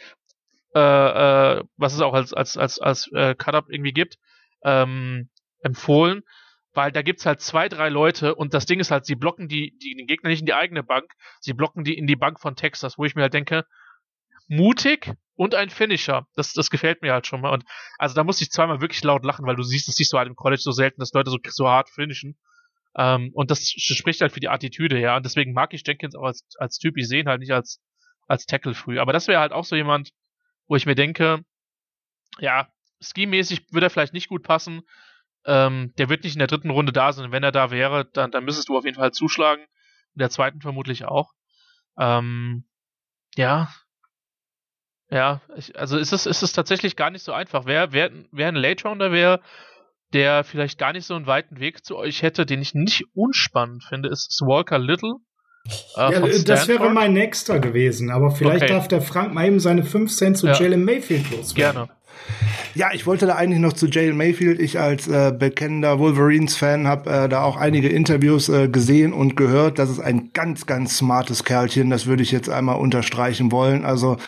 äh, 0.74 0.78
äh, 0.78 1.64
was 1.78 1.94
es 1.94 2.02
auch 2.02 2.12
als, 2.12 2.34
als, 2.34 2.58
als, 2.58 2.78
als 2.78 3.10
äh, 3.14 3.34
Cut-Up 3.34 3.70
irgendwie 3.70 3.94
gibt, 3.94 4.18
ähm, 4.62 5.30
empfohlen, 5.62 6.22
weil 6.74 6.92
da 6.92 7.00
gibt's 7.00 7.24
halt 7.24 7.40
zwei, 7.40 7.70
drei 7.70 7.88
Leute 7.88 8.34
und 8.34 8.52
das 8.52 8.66
Ding 8.66 8.78
ist 8.78 8.90
halt, 8.90 9.06
sie 9.06 9.14
blocken 9.14 9.48
die, 9.48 9.74
die 9.78 9.94
den 9.94 10.06
Gegner 10.06 10.28
nicht 10.28 10.40
in 10.40 10.46
die 10.46 10.52
eigene 10.52 10.82
Bank, 10.82 11.10
sie 11.40 11.54
blocken 11.54 11.82
die 11.82 11.96
in 11.96 12.06
die 12.06 12.16
Bank 12.16 12.40
von 12.40 12.56
Texas, 12.56 12.98
wo 12.98 13.06
ich 13.06 13.14
mir 13.14 13.22
halt 13.22 13.32
denke, 13.32 13.64
mutig 14.48 15.14
und 15.34 15.54
ein 15.54 15.70
Finisher. 15.70 16.26
Das, 16.34 16.52
das 16.52 16.68
gefällt 16.68 17.00
mir 17.00 17.14
halt 17.14 17.26
schon 17.26 17.40
mal. 17.40 17.54
Und 17.54 17.64
also 17.96 18.14
da 18.14 18.22
muss 18.22 18.42
ich 18.42 18.50
zweimal 18.50 18.82
wirklich 18.82 19.02
laut 19.02 19.24
lachen, 19.24 19.46
weil 19.46 19.56
du 19.56 19.62
siehst, 19.62 19.88
das 19.88 19.94
siehst 19.94 20.12
du 20.12 20.18
halt 20.18 20.28
im 20.28 20.36
College 20.36 20.60
so 20.60 20.72
selten, 20.72 21.00
dass 21.00 21.14
Leute 21.14 21.30
so, 21.30 21.38
so 21.48 21.68
hart 21.68 21.88
finishen. 21.88 22.36
Ähm, 22.98 23.30
und 23.32 23.50
das 23.50 23.68
spricht 23.68 24.20
halt 24.20 24.32
für 24.32 24.40
die 24.40 24.48
Attitüde, 24.48 24.98
ja. 24.98 25.16
Und 25.16 25.24
deswegen 25.24 25.52
mag 25.52 25.72
ich 25.72 25.86
Jenkins 25.86 26.16
auch 26.16 26.24
als, 26.24 26.44
als 26.58 26.78
Typ. 26.78 26.96
Ich 26.96 27.08
sehe 27.08 27.20
ihn 27.20 27.28
halt 27.28 27.40
nicht 27.40 27.52
als, 27.52 27.80
als 28.26 28.44
Tackle 28.44 28.74
früh. 28.74 28.98
Aber 28.98 29.12
das 29.12 29.28
wäre 29.28 29.40
halt 29.40 29.52
auch 29.52 29.64
so 29.64 29.76
jemand, 29.76 30.10
wo 30.66 30.74
ich 30.74 30.84
mir 30.84 30.96
denke, 30.96 31.44
ja, 32.40 32.68
skimäßig 33.00 33.72
würde 33.72 33.86
er 33.86 33.90
vielleicht 33.90 34.14
nicht 34.14 34.28
gut 34.28 34.42
passen. 34.42 34.82
Ähm, 35.46 35.94
der 35.96 36.08
wird 36.08 36.24
nicht 36.24 36.34
in 36.34 36.40
der 36.40 36.48
dritten 36.48 36.70
Runde 36.70 36.92
da 36.92 37.12
sein. 37.12 37.30
Wenn 37.30 37.44
er 37.44 37.52
da 37.52 37.70
wäre, 37.70 38.04
dann, 38.12 38.32
dann 38.32 38.44
müsstest 38.44 38.68
du 38.68 38.76
auf 38.76 38.84
jeden 38.84 38.98
Fall 38.98 39.12
zuschlagen. 39.12 39.62
In 40.14 40.18
der 40.18 40.30
zweiten 40.30 40.60
vermutlich 40.60 41.04
auch. 41.04 41.32
Ähm, 41.96 42.64
ja, 43.36 43.72
ja, 45.10 45.40
ich, 45.56 45.78
also 45.78 45.96
ist 45.96 46.12
es, 46.12 46.26
ist 46.26 46.42
es 46.42 46.52
tatsächlich 46.52 46.96
gar 46.96 47.10
nicht 47.10 47.22
so 47.22 47.32
einfach. 47.32 47.64
Wer, 47.64 47.92
wer, 47.92 48.10
wer 48.30 48.48
ein 48.48 48.56
Late 48.56 48.86
Rounder 48.86 49.10
wäre, 49.10 49.40
der 50.12 50.44
vielleicht 50.44 50.78
gar 50.78 50.92
nicht 50.92 51.06
so 51.06 51.14
einen 51.14 51.26
weiten 51.26 51.60
Weg 51.60 51.84
zu 51.84 51.96
euch 51.96 52.22
hätte, 52.22 52.46
den 52.46 52.60
ich 52.60 52.74
nicht 52.74 53.04
unspannend 53.14 53.84
finde, 53.84 54.08
ist 54.08 54.40
Walker 54.44 54.78
Little. 54.78 55.16
Äh, 55.96 56.12
ja, 56.12 56.20
das 56.44 56.68
wäre 56.68 56.90
mein 56.90 57.12
nächster 57.12 57.58
gewesen, 57.58 58.10
aber 58.10 58.30
vielleicht 58.30 58.64
okay. 58.64 58.72
darf 58.72 58.88
der 58.88 59.02
Frank 59.02 59.34
mal 59.34 59.46
eben 59.46 59.60
seine 59.60 59.84
5 59.84 60.10
Cent 60.10 60.38
zu 60.38 60.46
ja. 60.46 60.54
Jalen 60.54 60.84
Mayfield 60.84 61.30
loswerden. 61.30 61.54
Gerne. 61.54 61.88
Ja, 62.74 62.90
ich 62.92 63.06
wollte 63.06 63.26
da 63.26 63.34
eigentlich 63.34 63.60
noch 63.60 63.72
zu 63.72 63.86
Jalen 63.86 64.16
Mayfield. 64.16 64.60
Ich 64.60 64.78
als 64.78 65.08
äh, 65.08 65.32
bekennender 65.36 65.98
Wolverines-Fan 65.98 66.86
habe 66.86 67.10
äh, 67.10 67.28
da 67.28 67.42
auch 67.42 67.56
einige 67.56 67.88
Interviews 67.88 68.48
äh, 68.48 68.68
gesehen 68.68 69.12
und 69.12 69.36
gehört. 69.36 69.78
Das 69.78 69.90
ist 69.90 70.00
ein 70.00 70.30
ganz, 70.32 70.66
ganz 70.66 70.96
smartes 70.96 71.44
Kerlchen. 71.44 71.90
Das 71.90 72.06
würde 72.06 72.22
ich 72.22 72.30
jetzt 72.30 72.48
einmal 72.48 72.76
unterstreichen 72.76 73.50
wollen. 73.50 73.84
Also 73.84 74.18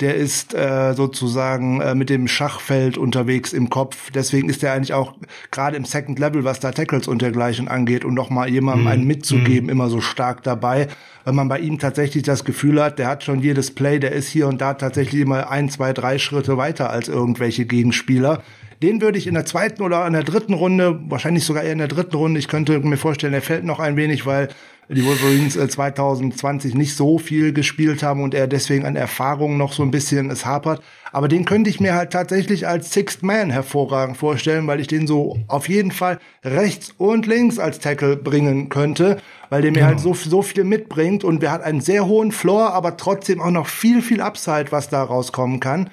der 0.00 0.14
ist 0.14 0.54
äh, 0.54 0.94
sozusagen 0.94 1.80
äh, 1.80 1.94
mit 1.94 2.08
dem 2.08 2.26
Schachfeld 2.26 2.96
unterwegs 2.96 3.52
im 3.52 3.68
Kopf. 3.68 4.10
Deswegen 4.10 4.48
ist 4.48 4.62
er 4.62 4.72
eigentlich 4.72 4.94
auch 4.94 5.14
gerade 5.50 5.76
im 5.76 5.84
Second 5.84 6.18
Level, 6.18 6.44
was 6.44 6.60
da 6.60 6.72
Tackles 6.72 7.06
und 7.06 7.22
dergleichen 7.22 7.68
angeht 7.68 8.04
und 8.04 8.14
noch 8.14 8.30
mal 8.30 8.48
jemandem 8.48 8.84
mhm. 8.84 8.90
einen 8.90 9.06
mitzugeben, 9.06 9.64
mhm. 9.64 9.70
immer 9.70 9.88
so 9.88 10.00
stark 10.00 10.42
dabei. 10.42 10.88
Weil 11.24 11.34
man 11.34 11.48
bei 11.48 11.58
ihm 11.58 11.78
tatsächlich 11.78 12.22
das 12.22 12.44
Gefühl 12.44 12.82
hat, 12.82 12.98
der 12.98 13.08
hat 13.08 13.24
schon 13.24 13.40
jedes 13.40 13.74
Play, 13.74 13.98
der 13.98 14.12
ist 14.12 14.28
hier 14.28 14.48
und 14.48 14.60
da 14.60 14.74
tatsächlich 14.74 15.20
immer 15.20 15.50
ein, 15.50 15.68
zwei, 15.68 15.92
drei 15.92 16.18
Schritte 16.18 16.56
weiter 16.56 16.90
als 16.90 17.08
irgendwelche 17.08 17.66
Gegenspieler. 17.66 18.42
Den 18.82 19.02
würde 19.02 19.18
ich 19.18 19.26
in 19.26 19.34
der 19.34 19.44
zweiten 19.44 19.82
oder 19.82 20.06
in 20.06 20.14
der 20.14 20.24
dritten 20.24 20.54
Runde, 20.54 20.98
wahrscheinlich 21.08 21.44
sogar 21.44 21.62
eher 21.62 21.72
in 21.72 21.78
der 21.78 21.88
dritten 21.88 22.16
Runde, 22.16 22.40
ich 22.40 22.48
könnte 22.48 22.78
mir 22.80 22.96
vorstellen, 22.96 23.34
er 23.34 23.42
fällt 23.42 23.64
noch 23.64 23.78
ein 23.78 23.96
wenig, 23.96 24.24
weil 24.24 24.48
die 24.92 25.04
Wolverines 25.04 25.54
2020 25.54 26.74
äh, 26.74 26.76
nicht 26.76 26.96
so 26.96 27.18
viel 27.18 27.52
gespielt 27.52 28.02
haben 28.02 28.22
und 28.22 28.34
er 28.34 28.48
deswegen 28.48 28.84
an 28.84 28.96
Erfahrung 28.96 29.56
noch 29.56 29.72
so 29.72 29.84
ein 29.84 29.92
bisschen 29.92 30.30
es 30.30 30.44
hapert. 30.44 30.82
Aber 31.12 31.28
den 31.28 31.44
könnte 31.44 31.70
ich 31.70 31.80
mir 31.80 31.94
halt 31.94 32.12
tatsächlich 32.12 32.66
als 32.66 32.92
Sixth 32.92 33.22
Man 33.22 33.50
hervorragend 33.50 34.16
vorstellen, 34.16 34.66
weil 34.66 34.80
ich 34.80 34.88
den 34.88 35.06
so 35.06 35.38
auf 35.46 35.68
jeden 35.68 35.92
Fall 35.92 36.18
rechts 36.44 36.92
und 36.98 37.26
links 37.26 37.58
als 37.58 37.78
Tackle 37.78 38.16
bringen 38.16 38.68
könnte, 38.68 39.18
weil 39.48 39.62
der 39.62 39.70
mir 39.70 39.84
halt 39.84 39.98
genau. 39.98 40.10
halt 40.10 40.22
so, 40.22 40.30
so 40.30 40.42
viel 40.42 40.64
mitbringt 40.64 41.22
und 41.22 41.40
wir 41.40 41.52
hat 41.52 41.62
einen 41.62 41.80
sehr 41.80 42.06
hohen 42.06 42.32
Floor, 42.32 42.72
aber 42.72 42.96
trotzdem 42.96 43.40
auch 43.40 43.50
noch 43.50 43.68
viel, 43.68 44.02
viel 44.02 44.20
Upside, 44.20 44.66
was 44.70 44.88
da 44.88 45.02
rauskommen 45.02 45.60
kann. 45.60 45.90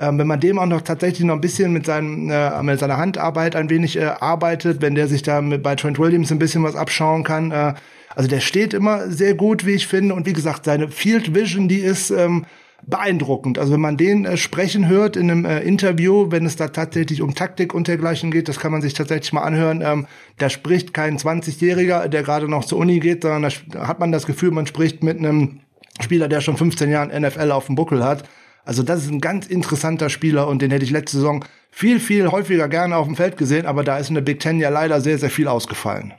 Ähm, 0.00 0.18
wenn 0.18 0.26
man 0.26 0.40
dem 0.40 0.58
auch 0.58 0.66
noch 0.66 0.82
tatsächlich 0.82 1.26
noch 1.26 1.34
ein 1.34 1.40
bisschen 1.40 1.72
mit, 1.72 1.84
seinem, 1.84 2.30
äh, 2.30 2.62
mit 2.62 2.78
seiner 2.78 2.98
Handarbeit 2.98 3.56
ein 3.56 3.68
wenig 3.68 3.96
äh, 3.96 4.04
arbeitet, 4.04 4.80
wenn 4.80 4.94
der 4.94 5.08
sich 5.08 5.22
da 5.22 5.42
mit, 5.42 5.62
bei 5.62 5.74
Trent 5.74 5.98
Williams 5.98 6.30
ein 6.30 6.38
bisschen 6.38 6.62
was 6.62 6.76
abschauen 6.76 7.24
kann, 7.24 7.50
äh, 7.50 7.74
also 8.14 8.28
der 8.28 8.40
steht 8.40 8.74
immer 8.74 9.10
sehr 9.10 9.34
gut, 9.34 9.66
wie 9.66 9.72
ich 9.72 9.86
finde. 9.86 10.14
Und 10.14 10.26
wie 10.26 10.32
gesagt, 10.32 10.64
seine 10.64 10.88
Field 10.88 11.34
Vision, 11.34 11.68
die 11.68 11.78
ist 11.78 12.10
ähm, 12.10 12.46
beeindruckend. 12.86 13.58
Also 13.58 13.72
wenn 13.72 13.80
man 13.80 13.96
den 13.96 14.24
äh, 14.24 14.36
sprechen 14.36 14.88
hört 14.88 15.16
in 15.16 15.30
einem 15.30 15.44
äh, 15.44 15.60
Interview, 15.60 16.30
wenn 16.30 16.46
es 16.46 16.56
da 16.56 16.68
tatsächlich 16.68 17.22
um 17.22 17.34
Taktik 17.34 17.74
und 17.74 17.88
dergleichen 17.88 18.30
geht, 18.30 18.48
das 18.48 18.60
kann 18.60 18.72
man 18.72 18.82
sich 18.82 18.94
tatsächlich 18.94 19.32
mal 19.32 19.42
anhören. 19.42 19.82
Ähm, 19.82 20.06
da 20.38 20.48
spricht 20.48 20.94
kein 20.94 21.18
20-Jähriger, 21.18 22.08
der 22.08 22.22
gerade 22.22 22.48
noch 22.48 22.64
zur 22.64 22.78
Uni 22.78 23.00
geht, 23.00 23.22
sondern 23.22 23.52
da 23.68 23.88
hat 23.88 24.00
man 24.00 24.12
das 24.12 24.26
Gefühl, 24.26 24.50
man 24.50 24.66
spricht 24.66 25.02
mit 25.02 25.18
einem 25.18 25.60
Spieler, 26.00 26.28
der 26.28 26.40
schon 26.40 26.56
15 26.56 26.90
Jahre 26.90 27.20
NFL 27.20 27.50
auf 27.50 27.66
dem 27.66 27.74
Buckel 27.74 28.04
hat. 28.04 28.28
Also 28.64 28.82
das 28.82 29.02
ist 29.02 29.10
ein 29.10 29.20
ganz 29.20 29.46
interessanter 29.46 30.10
Spieler 30.10 30.46
und 30.46 30.62
den 30.62 30.70
hätte 30.70 30.84
ich 30.84 30.90
letzte 30.90 31.16
Saison 31.16 31.44
viel, 31.70 32.00
viel 32.00 32.30
häufiger 32.30 32.68
gerne 32.68 32.96
auf 32.96 33.06
dem 33.06 33.16
Feld 33.16 33.36
gesehen, 33.36 33.66
aber 33.66 33.82
da 33.82 33.98
ist 33.98 34.08
in 34.08 34.14
der 34.14 34.22
Big 34.22 34.40
Ten 34.40 34.60
ja 34.60 34.68
leider 34.68 35.00
sehr, 35.00 35.18
sehr 35.18 35.30
viel 35.30 35.48
ausgefallen. 35.48 36.12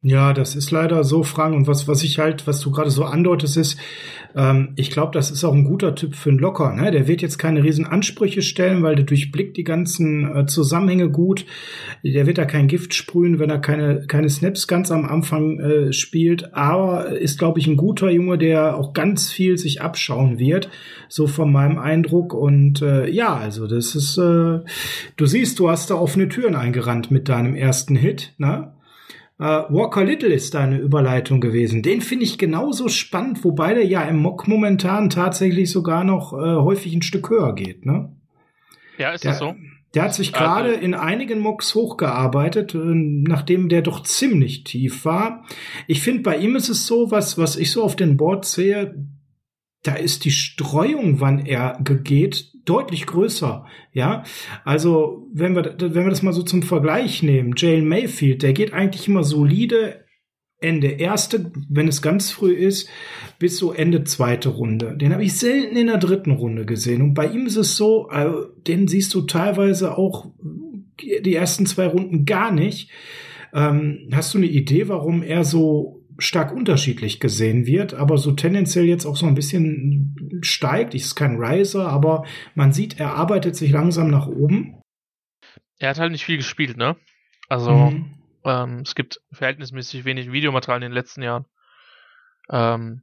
Ja, 0.00 0.32
das 0.32 0.54
ist 0.54 0.70
leider 0.70 1.02
so, 1.02 1.24
Frank. 1.24 1.56
Und 1.56 1.66
was, 1.66 1.88
was 1.88 2.04
ich 2.04 2.20
halt, 2.20 2.46
was 2.46 2.60
du 2.60 2.70
gerade 2.70 2.90
so 2.90 3.04
andeutest, 3.04 3.56
ist, 3.56 3.80
ähm, 4.36 4.74
ich 4.76 4.92
glaube, 4.92 5.10
das 5.12 5.32
ist 5.32 5.42
auch 5.42 5.52
ein 5.52 5.64
guter 5.64 5.96
Typ 5.96 6.14
für 6.14 6.30
einen 6.30 6.38
Locker. 6.38 6.72
Ne? 6.72 6.92
Der 6.92 7.08
wird 7.08 7.20
jetzt 7.20 7.36
keine 7.36 7.64
riesen 7.64 7.84
Ansprüche 7.84 8.42
stellen, 8.42 8.84
weil 8.84 8.94
der 8.94 9.06
durchblickt 9.06 9.56
die 9.56 9.64
ganzen 9.64 10.36
äh, 10.36 10.46
Zusammenhänge 10.46 11.10
gut. 11.10 11.46
Der 12.04 12.28
wird 12.28 12.38
da 12.38 12.44
kein 12.44 12.68
Gift 12.68 12.94
sprühen, 12.94 13.40
wenn 13.40 13.50
er 13.50 13.58
keine, 13.58 14.06
keine 14.06 14.28
Snaps 14.28 14.68
ganz 14.68 14.92
am 14.92 15.04
Anfang 15.04 15.58
äh, 15.58 15.92
spielt. 15.92 16.54
Aber 16.54 17.18
ist, 17.18 17.40
glaube 17.40 17.58
ich, 17.58 17.66
ein 17.66 17.76
guter 17.76 18.08
Junge, 18.08 18.38
der 18.38 18.76
auch 18.76 18.92
ganz 18.92 19.32
viel 19.32 19.58
sich 19.58 19.82
abschauen 19.82 20.38
wird. 20.38 20.70
So 21.08 21.26
von 21.26 21.50
meinem 21.50 21.80
Eindruck. 21.80 22.34
Und 22.34 22.82
äh, 22.82 23.10
ja, 23.10 23.34
also 23.34 23.66
das 23.66 23.96
ist, 23.96 24.16
äh, 24.16 24.60
du 25.16 25.26
siehst, 25.26 25.58
du 25.58 25.68
hast 25.68 25.90
da 25.90 25.96
offene 25.96 26.28
Türen 26.28 26.54
eingerannt 26.54 27.10
mit 27.10 27.28
deinem 27.28 27.56
ersten 27.56 27.96
Hit. 27.96 28.34
Ne? 28.38 28.77
Uh, 29.40 29.62
Walker 29.68 30.04
Little 30.04 30.34
ist 30.34 30.54
da 30.54 30.60
eine 30.60 30.78
Überleitung 30.78 31.40
gewesen. 31.40 31.82
Den 31.82 32.00
finde 32.00 32.24
ich 32.24 32.38
genauso 32.38 32.88
spannend, 32.88 33.44
wobei 33.44 33.72
der 33.72 33.86
ja 33.86 34.02
im 34.02 34.18
Mock 34.18 34.48
momentan 34.48 35.10
tatsächlich 35.10 35.70
sogar 35.70 36.02
noch 36.02 36.32
äh, 36.32 36.56
häufig 36.56 36.92
ein 36.92 37.02
Stück 37.02 37.30
höher 37.30 37.54
geht, 37.54 37.86
ne? 37.86 38.16
Ja, 38.98 39.12
ist 39.12 39.22
der, 39.22 39.30
das 39.30 39.38
so? 39.38 39.54
Der 39.94 40.02
hat 40.02 40.14
sich 40.14 40.32
gerade 40.32 40.70
also, 40.70 40.80
in 40.80 40.94
einigen 40.94 41.38
Mocks 41.38 41.74
hochgearbeitet, 41.76 42.74
äh, 42.74 42.78
nachdem 42.82 43.68
der 43.68 43.82
doch 43.82 44.02
ziemlich 44.02 44.64
tief 44.64 45.04
war. 45.04 45.44
Ich 45.86 46.02
finde, 46.02 46.22
bei 46.22 46.36
ihm 46.38 46.56
ist 46.56 46.68
es 46.68 46.88
so, 46.88 47.12
was, 47.12 47.38
was 47.38 47.56
ich 47.56 47.70
so 47.70 47.84
auf 47.84 47.94
den 47.94 48.16
Boards 48.16 48.52
sehe, 48.52 49.06
da 49.84 49.94
ist 49.94 50.24
die 50.24 50.32
Streuung, 50.32 51.20
wann 51.20 51.46
er 51.46 51.78
geht, 51.80 52.52
deutlich 52.68 53.06
größer. 53.06 53.66
Ja, 53.92 54.24
also 54.64 55.28
wenn 55.32 55.54
wir, 55.54 55.76
wenn 55.78 56.04
wir 56.04 56.10
das 56.10 56.22
mal 56.22 56.32
so 56.32 56.42
zum 56.42 56.62
Vergleich 56.62 57.22
nehmen, 57.22 57.54
Jalen 57.56 57.88
Mayfield, 57.88 58.42
der 58.42 58.52
geht 58.52 58.72
eigentlich 58.72 59.08
immer 59.08 59.24
solide 59.24 60.04
Ende 60.60 60.88
erste, 60.88 61.52
wenn 61.68 61.86
es 61.86 62.02
ganz 62.02 62.32
früh 62.32 62.52
ist, 62.52 62.88
bis 63.38 63.58
so 63.58 63.72
Ende 63.72 64.02
zweite 64.04 64.48
Runde. 64.48 64.96
Den 64.96 65.12
habe 65.12 65.22
ich 65.22 65.38
selten 65.38 65.76
in 65.76 65.86
der 65.86 65.98
dritten 65.98 66.32
Runde 66.32 66.66
gesehen. 66.66 67.00
Und 67.00 67.14
bei 67.14 67.28
ihm 67.28 67.46
ist 67.46 67.56
es 67.56 67.76
so, 67.76 68.08
also, 68.08 68.46
den 68.66 68.88
siehst 68.88 69.14
du 69.14 69.22
teilweise 69.22 69.96
auch 69.96 70.32
die 71.00 71.34
ersten 71.34 71.64
zwei 71.64 71.86
Runden 71.86 72.24
gar 72.24 72.50
nicht. 72.50 72.90
Ähm, 73.54 74.08
hast 74.12 74.34
du 74.34 74.38
eine 74.38 74.48
Idee, 74.48 74.88
warum 74.88 75.22
er 75.22 75.44
so 75.44 75.97
stark 76.18 76.52
unterschiedlich 76.52 77.20
gesehen 77.20 77.66
wird, 77.66 77.94
aber 77.94 78.18
so 78.18 78.32
tendenziell 78.32 78.84
jetzt 78.84 79.06
auch 79.06 79.16
so 79.16 79.26
ein 79.26 79.34
bisschen 79.34 80.40
steigt. 80.42 80.94
Ich 80.94 81.02
ist 81.02 81.14
kein 81.14 81.36
Riser, 81.36 81.88
aber 81.88 82.24
man 82.54 82.72
sieht, 82.72 82.98
er 82.98 83.14
arbeitet 83.14 83.54
sich 83.54 83.70
langsam 83.70 84.10
nach 84.10 84.26
oben. 84.26 84.82
Er 85.78 85.90
hat 85.90 85.98
halt 85.98 86.10
nicht 86.10 86.24
viel 86.24 86.36
gespielt, 86.36 86.76
ne? 86.76 86.96
Also 87.48 87.72
mhm. 87.72 88.14
ähm, 88.44 88.80
es 88.80 88.96
gibt 88.96 89.20
verhältnismäßig 89.32 90.04
wenig 90.04 90.32
Videomaterial 90.32 90.82
in 90.82 90.90
den 90.90 90.92
letzten 90.92 91.22
Jahren. 91.22 91.46
Ähm, 92.50 93.02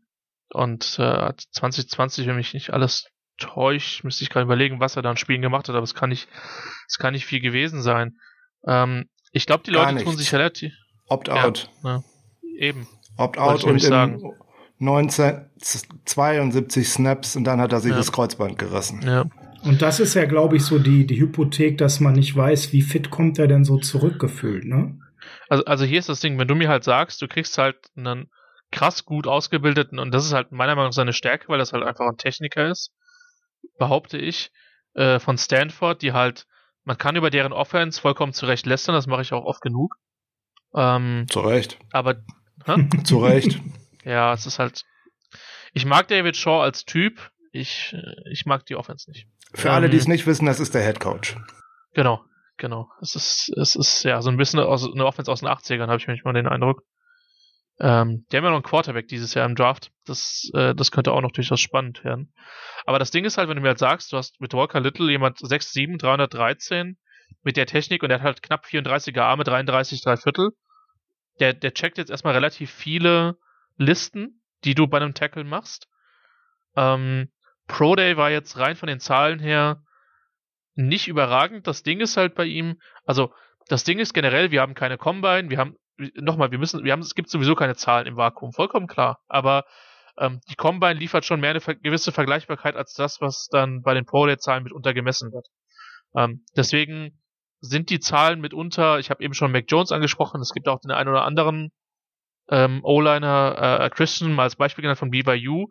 und 0.50 0.84
äh, 1.00 1.34
2020, 1.52 2.28
wenn 2.28 2.36
mich 2.36 2.54
nicht 2.54 2.72
alles 2.72 3.08
täuscht, 3.38 4.04
müsste 4.04 4.24
ich 4.24 4.30
gerade 4.30 4.46
überlegen, 4.46 4.80
was 4.80 4.98
er 4.98 5.02
da 5.02 5.10
an 5.10 5.18
Spielen 5.18 5.42
gemacht 5.42 5.70
hat, 5.70 5.76
aber 5.76 5.84
es 5.84 5.96
kann 5.96 6.10
nicht, 6.10 6.28
es 6.88 6.98
kann 6.98 7.14
nicht 7.14 7.26
viel 7.26 7.40
gewesen 7.40 7.82
sein. 7.82 8.18
Ähm, 8.68 9.10
ich 9.32 9.46
glaube, 9.46 9.64
die 9.64 9.72
Leute 9.72 10.04
tun 10.04 10.18
sich 10.18 10.34
relativ. 10.34 10.74
Opt-out. 11.08 11.70
Ja, 11.84 11.96
ja, 11.96 12.04
eben. 12.58 12.88
Opt-out 13.18 13.64
und 13.64 13.84
im 13.84 14.34
1972 14.80 16.90
Snaps 16.90 17.36
und 17.36 17.46
dann 17.46 17.62
hat 17.62 17.72
er 17.72 17.80
sich 17.80 17.92
ja. 17.92 17.98
das 17.98 18.12
Kreuzband 18.12 18.58
gerissen. 18.58 19.02
Ja. 19.04 19.26
Und 19.64 19.82
das 19.82 20.00
ist 20.00 20.14
ja, 20.14 20.26
glaube 20.26 20.58
ich, 20.58 20.66
so 20.66 20.80
die, 20.80 21.08
die 21.08 21.20
Hypothek, 21.20 21.78
dass 21.78 22.00
man 22.00 22.14
nicht 22.14 22.36
weiß, 22.36 22.74
wie 22.74 22.82
fit 22.82 23.10
kommt 23.10 23.40
er 23.40 23.48
denn 23.48 23.64
so 23.64 23.78
zurückgefühlt, 23.78 24.66
ne? 24.66 25.00
Also, 25.50 25.66
also 25.66 25.86
hier 25.86 26.00
ist 26.00 26.10
das 26.10 26.20
Ding, 26.20 26.38
wenn 26.38 26.48
du 26.48 26.56
mir 26.56 26.70
halt 26.70 26.84
sagst, 26.84 27.22
du 27.22 27.28
kriegst 27.28 27.58
halt 27.58 27.78
einen 27.96 28.30
krass 28.72 29.06
gut 29.06 29.28
ausgebildeten, 29.28 29.98
und 29.98 30.12
das 30.12 30.26
ist 30.26 30.34
halt 30.34 30.52
meiner 30.52 30.76
Meinung 30.76 30.90
nach 30.90 30.94
seine 30.94 31.14
Stärke, 31.14 31.48
weil 31.48 31.58
das 31.58 31.74
halt 31.74 31.84
einfach 31.84 32.06
ein 32.06 32.18
Techniker 32.18 32.70
ist, 32.70 32.92
behaupte 33.80 34.18
ich, 34.18 34.52
äh, 34.94 35.20
von 35.20 35.38
Stanford, 35.38 36.02
die 36.02 36.14
halt, 36.14 36.46
man 36.84 36.98
kann 36.98 37.16
über 37.16 37.30
deren 37.30 37.54
Offense 37.54 38.00
vollkommen 38.00 38.34
zurecht 38.34 38.66
lästern, 38.66 38.96
das 38.96 39.08
mache 39.08 39.22
ich 39.22 39.34
auch 39.34 39.46
oft 39.46 39.62
genug. 39.62 39.96
Ähm, 40.76 41.26
Zu 41.30 41.40
Recht. 41.40 41.80
Aber 41.92 42.16
Zu 43.04 43.20
Recht. 43.20 43.60
ja, 44.04 44.34
es 44.34 44.46
ist 44.46 44.60
halt. 44.60 44.84
Ich 45.74 45.86
mag 45.86 46.08
David 46.08 46.38
Shaw 46.38 46.62
als 46.62 46.86
Typ. 46.86 47.32
Ich, 47.52 47.96
ich 48.32 48.46
mag 48.46 48.66
die 48.66 48.76
Offense 48.76 49.10
nicht. 49.10 49.28
Für 49.54 49.70
ähm, 49.70 49.74
alle, 49.76 49.90
die 49.90 49.98
es 49.98 50.08
nicht 50.08 50.26
wissen, 50.26 50.46
das 50.46 50.60
ist 50.60 50.74
der 50.74 50.84
Head 50.84 51.00
Coach. 51.00 51.36
Genau, 51.94 52.24
genau. 52.58 52.90
Es 53.02 53.16
ist, 53.16 53.52
es 53.58 53.76
ist 53.76 54.04
ja 54.04 54.22
so 54.22 54.30
ein 54.30 54.38
bisschen 54.38 54.60
aus, 54.60 54.90
eine 54.92 55.06
Offense 55.06 55.32
aus 55.32 55.40
den 55.40 55.50
80ern, 55.50 55.88
habe 55.88 55.98
ich 55.98 56.08
manchmal 56.08 56.34
den 56.34 56.48
Eindruck. 56.48 56.84
Ähm, 57.80 58.26
die 58.32 58.38
haben 58.38 58.44
ja 58.46 58.50
noch 58.50 58.58
einen 58.58 58.64
Quarterback 58.64 59.08
dieses 59.08 59.34
Jahr 59.34 59.46
im 59.46 59.56
Draft. 59.56 59.92
Das, 60.06 60.50
äh, 60.54 60.74
das 60.76 60.92
könnte 60.92 61.12
auch 61.12 61.22
noch 61.22 61.32
durchaus 61.32 61.60
spannend 61.60 62.04
werden. 62.04 62.34
Aber 62.86 63.00
das 63.00 63.12
Ding 63.12 63.26
ist 63.26 63.38
halt, 63.38 63.50
wenn 63.50 63.56
du 63.56 63.62
mir 63.62 63.70
halt 63.70 63.80
sagst, 63.80 64.14
du 64.14 64.18
hast 64.18 64.40
mit 64.40 64.54
Walker 64.54 64.80
Little 64.80 65.12
jemand 65.12 65.40
6'7, 65.40 65.98
313 65.98 66.98
mit 67.44 67.58
der 67.58 67.66
Technik 67.66 68.04
und 68.04 68.10
der 68.10 68.20
hat 68.20 68.26
halt 68.26 68.44
knapp 68.44 68.66
34er 68.66 69.22
Arme, 69.22 69.44
33, 69.44 70.02
3 70.02 70.18
Viertel 70.18 70.52
der, 71.40 71.54
der 71.54 71.74
checkt 71.74 71.98
jetzt 71.98 72.10
erstmal 72.12 72.34
relativ 72.34 72.72
viele 72.72 73.38
Listen, 73.78 74.42
die 74.64 74.76
du 74.76 74.88
bei 74.88 74.98
einem 74.98 75.14
Tackle 75.14 75.44
machst. 75.44 75.88
Ähm, 76.76 77.30
Pro 77.68 77.96
Day 77.96 78.18
war 78.18 78.30
jetzt 78.30 78.58
rein 78.58 78.76
von 78.76 78.88
den 78.88 79.00
Zahlen 79.00 79.40
her 79.40 79.84
nicht 80.76 81.08
überragend. 81.08 81.68
Das 81.68 81.84
Ding 81.84 82.00
ist 82.00 82.18
halt 82.18 82.36
bei 82.36 82.46
ihm, 82.46 82.80
also 83.06 83.34
das 83.68 83.84
Ding 83.84 84.00
ist 84.00 84.14
generell, 84.14 84.52
wir 84.52 84.62
haben 84.62 84.76
keine 84.76 84.98
Combine, 84.98 85.50
wir 85.50 85.58
haben, 85.58 85.76
nochmal, 86.16 86.52
wir 86.52 86.60
müssen, 86.60 86.84
wir 86.84 86.92
haben, 86.92 87.02
es 87.02 87.16
gibt 87.16 87.30
sowieso 87.30 87.56
keine 87.56 87.76
Zahlen 87.76 88.08
im 88.08 88.18
Vakuum, 88.18 88.52
vollkommen 88.52 88.88
klar. 88.88 89.20
Aber 89.28 89.66
ähm, 90.18 90.42
die 90.50 90.56
Combine 90.56 90.94
liefert 90.94 91.26
schon 91.26 91.40
mehr 91.40 91.52
eine 91.52 91.60
gewisse 91.60 92.12
Vergleichbarkeit 92.12 92.76
als 92.76 92.94
das, 92.94 93.22
was 93.22 93.48
dann 93.50 93.82
bei 93.82 93.94
den 93.94 94.06
Pro 94.06 94.26
Day 94.26 94.38
Zahlen 94.38 94.64
mitunter 94.64 94.94
gemessen 94.94 95.32
wird. 95.32 95.48
Ähm, 96.16 96.46
deswegen 96.56 97.20
sind 97.70 97.90
die 97.90 98.00
Zahlen 98.00 98.42
mitunter, 98.42 99.00
ich 99.00 99.10
habe 99.10 99.24
eben 99.24 99.34
schon 99.34 99.52
Mac 99.52 99.66
Jones 99.68 99.92
angesprochen, 99.92 100.42
es 100.42 100.54
gibt 100.54 100.68
auch 100.68 100.80
den 100.80 100.92
einen 100.92 101.10
oder 101.10 101.24
anderen 101.24 101.72
ähm, 102.50 102.82
O-Liner, 102.84 103.80
äh, 103.82 103.90
Christian, 103.90 104.34
mal 104.34 104.44
als 104.44 104.56
Beispiel 104.56 104.84
genannt 104.84 105.00
von 105.00 105.12
BYU, 105.12 105.68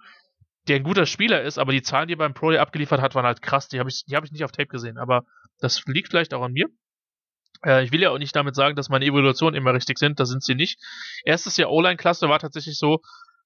der 0.69 0.77
ein 0.77 0.83
guter 0.83 1.07
Spieler 1.07 1.43
ist, 1.43 1.59
aber 1.59 1.73
die 1.73 1.83
Zahlen, 1.83 2.09
die 2.09 2.15
er 2.15 2.19
beim 2.19 2.35
Pro 2.35 2.51
Day 2.51 2.59
abgeliefert 2.59 3.01
hat, 3.01 3.15
waren 3.15 3.27
halt 3.27 3.43
krass, 3.43 3.69
die 3.69 3.79
habe 3.79 3.91
ich, 3.91 4.05
hab 4.13 4.25
ich 4.25 4.33
nicht 4.33 4.45
auf 4.45 4.53
Tape 4.53 4.69
gesehen, 4.69 4.99
aber 4.99 5.25
das 5.61 5.83
liegt 5.87 6.09
vielleicht 6.09 6.35
auch 6.35 6.43
an 6.43 6.53
mir. 6.53 6.69
Äh, 7.65 7.85
ich 7.85 7.93
will 7.93 8.01
ja 8.01 8.11
auch 8.11 8.19
nicht 8.19 8.35
damit 8.35 8.55
sagen, 8.55 8.77
dass 8.77 8.89
meine 8.89 9.05
Evaluationen 9.05 9.55
immer 9.55 9.75
richtig 9.75 9.99
sind, 9.99 10.19
da 10.21 10.25
sind 10.25 10.43
sie 10.43 10.55
nicht. 10.55 10.79
Erstes 11.25 11.57
Jahr 11.57 11.71
O-Line-Klasse 11.71 12.29
war 12.29 12.39
tatsächlich 12.39 12.79
so, 12.79 13.01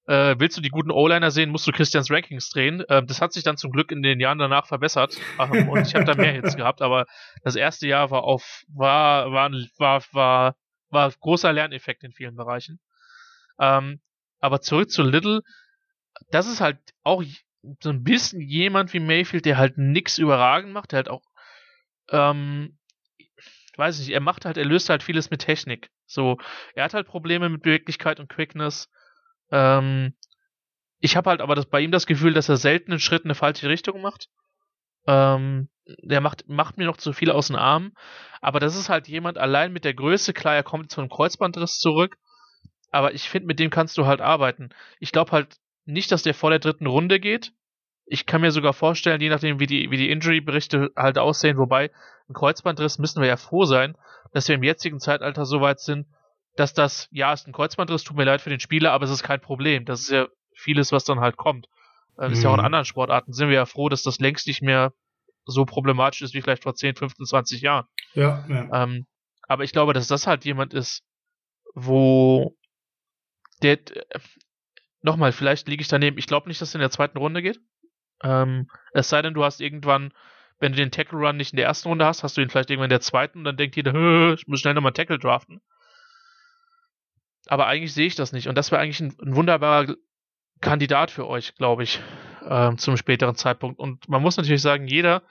äh, 0.09 0.37
willst 0.39 0.57
du 0.57 0.63
die 0.63 0.71
guten 0.71 0.91
O-Liner 0.91 1.31
sehen, 1.31 1.51
musst 1.51 1.67
du 1.67 1.73
Christians 1.73 2.11
Rankings 2.11 2.49
drehen. 2.49 2.83
Ähm, 2.89 3.07
das 3.07 3.21
hat 3.21 3.33
sich 3.33 3.45
dann 3.45 3.57
zum 3.57 3.71
Glück 3.71 3.93
in 3.93 4.03
den 4.03 4.21
Jahren 4.21 4.39
danach 4.39 4.67
verbessert 4.67 5.17
ähm, 5.39 5.69
und 5.69 5.87
ich 5.87 5.95
habe 5.95 6.05
da 6.05 6.15
mehr 6.15 6.33
Hits 6.33 6.57
gehabt, 6.57 6.83
aber 6.83 7.07
das 7.43 7.55
erste 7.55 7.87
Jahr 7.87 8.11
war 8.11 8.25
auf 8.25 8.65
war 8.69 9.31
war 9.33 9.51
war 9.79 10.03
war, 10.13 10.57
war 10.91 11.13
großer 11.21 11.53
Lerneffekt 11.53 12.03
in 12.03 12.13
vielen 12.13 12.37
Bereichen. 12.37 12.81
Ähm, 13.61 14.01
aber 14.41 14.61
zurück 14.61 14.91
zu 14.91 15.03
Little, 15.03 15.43
das 16.31 16.49
ist 16.49 16.61
halt 16.61 16.79
auch 17.03 17.23
so 17.81 17.91
ein 17.91 18.03
bisschen 18.03 18.41
jemand 18.41 18.93
wie 18.95 19.01
Mayfield, 19.01 19.45
der 19.45 19.59
halt 19.59 19.77
nix 19.77 20.17
überragend 20.17 20.73
macht, 20.73 20.93
der 20.93 20.99
halt 20.99 21.11
auch 21.11 21.23
ähm, 22.11 22.79
weiß 23.77 24.01
nicht, 24.01 24.11
er 24.11 24.21
macht 24.21 24.45
halt, 24.45 24.57
er 24.57 24.65
löst 24.65 24.89
halt 24.89 25.03
vieles 25.03 25.31
mit 25.31 25.41
Technik. 25.41 25.91
So, 26.07 26.37
er 26.75 26.85
hat 26.85 26.95
halt 26.95 27.07
Probleme 27.07 27.49
mit 27.49 27.63
Beweglichkeit 27.63 28.19
und 28.21 28.29
Quickness. 28.29 28.91
Ähm, 29.51 30.15
ich 31.01 31.17
habe 31.17 31.31
halt 31.31 31.41
aber 31.41 31.55
das, 31.55 31.67
bei 31.67 31.81
ihm 31.81 31.93
das 31.93 32.07
Gefühl, 32.07 32.35
dass 32.35 32.49
er 32.49 32.57
selten 32.57 32.93
einen 32.93 33.01
Schritt 33.01 33.23
in 33.23 33.29
eine 33.29 33.35
falsche 33.35 33.69
Richtung 33.69 34.01
macht. 34.01 34.29
Ähm, 35.07 35.69
der 36.03 36.21
macht, 36.21 36.49
macht 36.49 36.77
mir 36.77 36.85
noch 36.85 36.97
zu 36.99 37.13
viel 37.13 37.31
aus 37.31 37.47
den 37.47 37.57
Armen. 37.57 37.93
Aber 38.41 38.61
das 38.61 38.77
ist 38.77 38.89
halt 38.89 39.09
jemand 39.09 39.39
allein 39.39 39.73
mit 39.73 39.85
der 39.85 39.95
Größe. 39.95 40.33
Klar, 40.33 40.55
er 40.55 40.63
kommt 40.63 40.91
zu 40.91 41.01
einem 41.01 41.09
Kreuzbandriss 41.11 41.79
zurück. 41.79 42.17
Aber 42.91 43.15
ich 43.15 43.29
finde, 43.29 43.47
mit 43.47 43.59
dem 43.59 43.71
kannst 43.71 43.97
du 43.99 44.07
halt 44.07 44.21
arbeiten. 44.21 44.71
Ich 44.99 45.13
glaube 45.13 45.33
halt 45.33 45.57
nicht, 45.85 46.13
dass 46.13 46.23
der 46.23 46.35
vor 46.35 46.51
der 46.51 46.59
dritten 46.59 46.87
Runde 46.87 47.21
geht. 47.21 47.53
ich 48.11 48.27
kann 48.27 48.41
mir 48.41 48.51
sogar 48.51 48.73
vorstellen, 48.73 49.21
je 49.21 49.29
nachdem, 49.29 49.61
wie 49.61 49.67
die, 49.67 49.91
wie 49.91 49.97
die 49.97 50.11
Injury-Berichte 50.11 50.91
halt 50.97 51.19
aussehen, 51.19 51.59
wobei 51.59 51.91
ein 52.29 52.35
Kreuzbandriss 52.35 52.99
müssen 52.99 53.21
wir 53.21 53.29
ja 53.29 53.37
froh 53.37 53.65
sein, 53.65 53.97
dass 54.33 54.49
wir 54.49 54.55
im 54.55 54.63
jetzigen 54.63 54.99
Zeitalter 54.99 55.45
so 55.45 55.61
weit 55.61 55.81
sind, 55.81 56.07
dass 56.59 56.75
das, 56.75 57.09
ja, 57.13 57.33
ist 57.33 57.47
ein 57.47 57.53
Kreuzbandriss, 57.53 58.03
tut 58.03 58.17
mir 58.17 58.25
leid 58.25 58.41
für 58.41 58.51
den 58.51 58.61
Spieler, 58.61 58.93
aber 58.93 59.05
es 59.05 59.11
ist 59.11 59.23
kein 59.23 59.41
Problem. 59.41 59.85
Das 59.85 60.01
ist 60.01 60.11
ja 60.11 60.27
vieles, 60.55 60.91
was 60.91 61.05
dann 61.05 61.21
halt 61.21 61.37
kommt. 61.37 61.69
Ist 62.19 62.39
mhm. 62.39 62.43
ja 62.43 62.49
auch 62.51 62.55
in 62.55 62.61
mhm. 62.61 62.67
anderen 62.67 62.85
Sportarten, 62.85 63.33
sind 63.33 63.49
wir 63.49 63.55
ja 63.55 63.67
froh, 63.67 63.89
dass 63.89 64.03
das 64.03 64.19
längst 64.19 64.49
nicht 64.49 64.61
mehr 64.61 64.93
so 65.45 65.65
problematisch 65.65 66.23
ist 66.23 66.35
wie 66.35 66.43
vielleicht 66.43 66.65
vor 66.65 66.75
10, 66.75 66.97
15, 66.97 67.27
20 67.27 67.61
Jahren. 67.63 67.87
Ja, 68.15 68.45
ja. 68.49 68.83
Ähm, 68.83 69.07
aber 69.43 69.63
ich 69.63 69.73
glaube, 69.73 69.93
dass 69.93 70.09
das 70.09 70.27
halt 70.27 70.45
jemand 70.45 70.75
ist, 70.75 71.05
wo 71.75 72.57
der, 73.63 73.75
äh, 73.75 74.19
nochmal, 75.01 75.31
vielleicht 75.31 75.69
liege 75.69 75.81
ich 75.81 75.89
daneben, 75.89 76.19
ich 76.19 76.27
glaube 76.27 76.49
nicht, 76.49 76.61
dass 76.61 76.71
es 76.71 76.75
in 76.75 76.81
der 76.81 76.91
zweiten 76.91 77.19
Runde 77.19 77.41
geht. 77.41 77.61
Ähm, 78.23 78.69
es 78.93 79.09
sei 79.09 79.23
denn, 79.23 79.35
du 79.35 79.45
hast 79.45 79.61
irgendwann, 79.61 80.13
wenn 80.59 80.73
du 80.73 80.79
den 80.79 80.91
Tackle 80.91 81.19
Run 81.19 81.37
nicht 81.37 81.53
in 81.53 81.57
der 81.57 81.67
ersten 81.67 81.89
Runde 81.89 82.05
hast, 82.05 82.25
hast 82.25 82.37
du 82.37 82.41
ihn 82.41 82.51
vielleicht 82.51 82.71
irgendwann 82.71 82.87
in 82.87 82.97
der 82.97 83.01
zweiten 83.01 83.39
und 83.39 83.45
dann 83.45 83.57
denkt 83.57 83.77
jeder, 83.77 83.93
ich 84.35 84.49
muss 84.49 84.61
schnell 84.61 84.75
nochmal 84.75 84.93
Tackle 84.93 85.21
draften. 85.21 85.61
Aber 87.49 87.67
eigentlich 87.67 87.95
sehe 87.95 88.07
ich 88.07 88.15
das 88.15 88.33
nicht. 88.33 88.49
Und 88.49 88.57
das 88.57 88.71
wäre 88.71 88.81
eigentlich 88.81 89.01
ein, 89.01 89.15
ein, 89.21 89.35
wunderbarer 89.35 89.95
Kandidat 90.61 91.11
für 91.11 91.27
euch, 91.27 91.55
glaube 91.55 91.83
ich, 91.83 92.01
äh, 92.45 92.75
zum 92.77 92.97
späteren 92.97 93.35
Zeitpunkt. 93.35 93.79
Und 93.79 94.09
man 94.09 94.23
muss 94.23 94.37
natürlich 94.37 94.63
sagen, 94.63 94.87
jeder, 94.87 95.23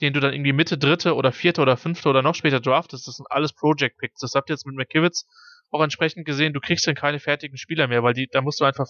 den 0.00 0.12
du 0.12 0.20
dann 0.20 0.32
irgendwie 0.32 0.52
Mitte 0.52 0.78
dritte 0.78 1.14
oder 1.14 1.32
vierte 1.32 1.60
oder 1.60 1.76
fünfte 1.76 2.08
oder 2.08 2.22
noch 2.22 2.34
später 2.34 2.60
draftest, 2.60 3.06
das 3.08 3.16
sind 3.16 3.26
alles 3.30 3.52
Project 3.52 3.98
Picks. 3.98 4.20
Das 4.20 4.34
habt 4.34 4.50
ihr 4.50 4.54
jetzt 4.54 4.66
mit 4.66 4.76
McKivitz 4.76 5.26
auch 5.70 5.82
entsprechend 5.82 6.24
gesehen. 6.26 6.52
Du 6.52 6.60
kriegst 6.60 6.86
dann 6.86 6.94
keine 6.94 7.18
fertigen 7.18 7.58
Spieler 7.58 7.88
mehr, 7.88 8.02
weil 8.02 8.14
die, 8.14 8.28
da 8.28 8.40
musst 8.40 8.60
du 8.60 8.64
einfach 8.64 8.86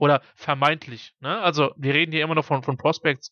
oder 0.00 0.22
vermeintlich, 0.34 1.14
ne? 1.20 1.40
Also 1.40 1.72
wir 1.76 1.94
reden 1.94 2.10
hier 2.10 2.24
immer 2.24 2.34
noch 2.34 2.44
von, 2.44 2.64
von 2.64 2.76
Prospects, 2.76 3.30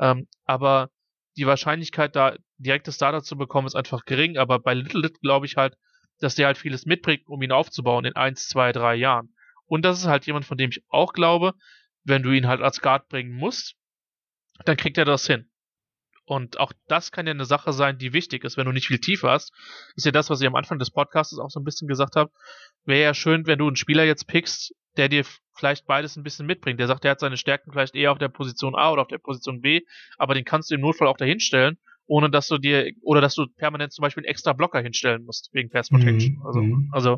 ähm, 0.00 0.26
aber 0.44 0.90
die 1.36 1.46
Wahrscheinlichkeit, 1.46 2.16
da 2.16 2.36
direkte 2.58 2.92
Starter 2.92 3.22
zu 3.22 3.36
bekommen, 3.36 3.66
ist 3.66 3.74
einfach 3.74 4.04
gering. 4.04 4.38
Aber 4.38 4.58
bei 4.58 4.74
Little 4.74 5.00
Lit 5.00 5.20
glaube 5.20 5.46
ich 5.46 5.56
halt, 5.56 5.76
dass 6.20 6.34
der 6.34 6.46
halt 6.46 6.58
vieles 6.58 6.86
mitbringt, 6.86 7.26
um 7.26 7.42
ihn 7.42 7.52
aufzubauen 7.52 8.04
in 8.04 8.16
eins, 8.16 8.48
zwei, 8.48 8.72
drei 8.72 8.94
Jahren. 8.94 9.34
Und 9.66 9.84
das 9.84 9.98
ist 9.98 10.06
halt 10.06 10.26
jemand, 10.26 10.44
von 10.44 10.58
dem 10.58 10.70
ich 10.70 10.82
auch 10.88 11.12
glaube, 11.12 11.54
wenn 12.04 12.22
du 12.22 12.30
ihn 12.30 12.46
halt 12.46 12.60
als 12.60 12.80
Guard 12.80 13.08
bringen 13.08 13.32
musst, 13.32 13.76
dann 14.64 14.76
kriegt 14.76 14.98
er 14.98 15.04
das 15.04 15.26
hin. 15.26 15.50
Und 16.26 16.58
auch 16.58 16.72
das 16.88 17.12
kann 17.12 17.26
ja 17.26 17.32
eine 17.32 17.44
Sache 17.44 17.72
sein, 17.72 17.98
die 17.98 18.12
wichtig 18.14 18.44
ist, 18.44 18.56
wenn 18.56 18.64
du 18.64 18.72
nicht 18.72 18.86
viel 18.86 18.98
tiefer 18.98 19.30
hast. 19.30 19.52
Ist 19.94 20.06
ja 20.06 20.12
das, 20.12 20.30
was 20.30 20.40
ich 20.40 20.46
am 20.46 20.54
Anfang 20.54 20.78
des 20.78 20.90
Podcasts 20.90 21.38
auch 21.38 21.50
so 21.50 21.60
ein 21.60 21.64
bisschen 21.64 21.88
gesagt 21.88 22.16
habe. 22.16 22.30
Wäre 22.84 23.02
ja 23.02 23.14
schön, 23.14 23.46
wenn 23.46 23.58
du 23.58 23.66
einen 23.66 23.76
Spieler 23.76 24.04
jetzt 24.04 24.26
pickst, 24.26 24.74
der 24.96 25.08
dir 25.08 25.24
vielleicht 25.54 25.86
beides 25.86 26.16
ein 26.16 26.22
bisschen 26.22 26.46
mitbringt. 26.46 26.80
Der 26.80 26.86
sagt, 26.86 27.04
er 27.04 27.12
hat 27.12 27.20
seine 27.20 27.36
Stärken 27.36 27.72
vielleicht 27.72 27.94
eher 27.94 28.12
auf 28.12 28.18
der 28.18 28.28
Position 28.28 28.74
A 28.74 28.90
oder 28.90 29.02
auf 29.02 29.08
der 29.08 29.18
Position 29.18 29.60
B, 29.60 29.82
aber 30.16 30.34
den 30.34 30.44
kannst 30.44 30.70
du 30.70 30.76
im 30.76 30.80
Notfall 30.80 31.08
auch 31.08 31.16
dahinstellen, 31.16 31.78
ohne 32.06 32.30
dass 32.30 32.48
du 32.48 32.58
dir, 32.58 32.90
oder 33.02 33.20
dass 33.20 33.34
du 33.34 33.46
permanent 33.56 33.92
zum 33.92 34.02
Beispiel 34.02 34.22
einen 34.22 34.30
extra 34.30 34.52
Blocker 34.52 34.80
hinstellen 34.80 35.24
musst, 35.24 35.50
wegen 35.52 35.70
Pass 35.70 35.88
Protection. 35.88 36.34
Mhm. 36.34 36.46
Also, 36.46 36.60
mhm. 36.62 36.88
also, 36.92 37.16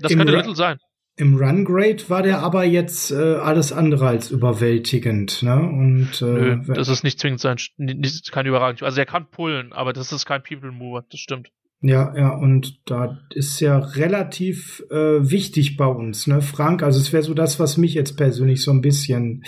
das 0.00 0.12
Im 0.12 0.18
könnte 0.18 0.36
Little 0.36 0.54
sein. 0.54 0.78
Im 1.16 1.36
Run 1.36 1.66
Grade 1.66 2.08
war 2.08 2.22
der 2.22 2.40
aber 2.40 2.64
jetzt 2.64 3.10
äh, 3.10 3.34
alles 3.34 3.70
andere 3.70 4.08
als 4.08 4.30
überwältigend, 4.30 5.42
ne? 5.42 5.56
Und 5.60 6.22
äh, 6.22 6.24
Nö, 6.24 6.62
das 6.74 6.88
ist 6.88 7.04
nicht 7.04 7.20
zwingend 7.20 7.40
sein, 7.40 7.58
nicht, 7.76 8.32
kein 8.32 8.46
überragend. 8.46 8.82
Also 8.82 8.98
er 8.98 9.04
kann 9.04 9.28
pullen, 9.30 9.74
aber 9.74 9.92
das 9.92 10.10
ist 10.10 10.24
kein 10.24 10.42
People 10.42 10.72
Mover, 10.72 11.04
das 11.10 11.20
stimmt. 11.20 11.50
Ja, 11.82 12.16
ja, 12.16 12.30
und 12.30 12.88
da 12.88 13.20
ist 13.30 13.60
ja 13.60 13.76
relativ 13.76 14.82
äh, 14.90 15.28
wichtig 15.28 15.76
bei 15.76 15.86
uns, 15.86 16.28
ne, 16.28 16.40
Frank? 16.40 16.82
Also 16.82 16.98
es 16.98 17.12
wäre 17.12 17.24
so 17.24 17.34
das, 17.34 17.60
was 17.60 17.76
mich 17.76 17.92
jetzt 17.92 18.16
persönlich 18.16 18.62
so 18.62 18.70
ein 18.70 18.80
bisschen 18.80 19.44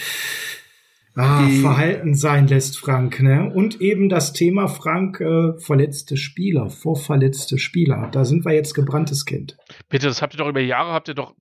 ah, 1.14 1.48
verhalten 1.60 2.14
sein 2.14 2.46
lässt, 2.46 2.78
Frank, 2.78 3.22
ne? 3.22 3.50
Und 3.54 3.80
eben 3.80 4.08
das 4.08 4.32
Thema, 4.32 4.68
Frank, 4.68 5.20
äh, 5.20 5.58
verletzte 5.58 6.16
Spieler, 6.16 6.70
vorverletzte 6.70 7.58
Spieler. 7.58 8.08
Da 8.12 8.24
sind 8.24 8.44
wir 8.44 8.52
jetzt 8.52 8.74
gebranntes 8.74 9.24
Kind. 9.24 9.56
Bitte, 9.88 10.06
das 10.06 10.22
habt 10.22 10.34
ihr 10.34 10.38
doch 10.38 10.48
über 10.48 10.60
Jahre, 10.60 10.92
habt 10.92 11.08
ihr 11.08 11.14
doch 11.14 11.34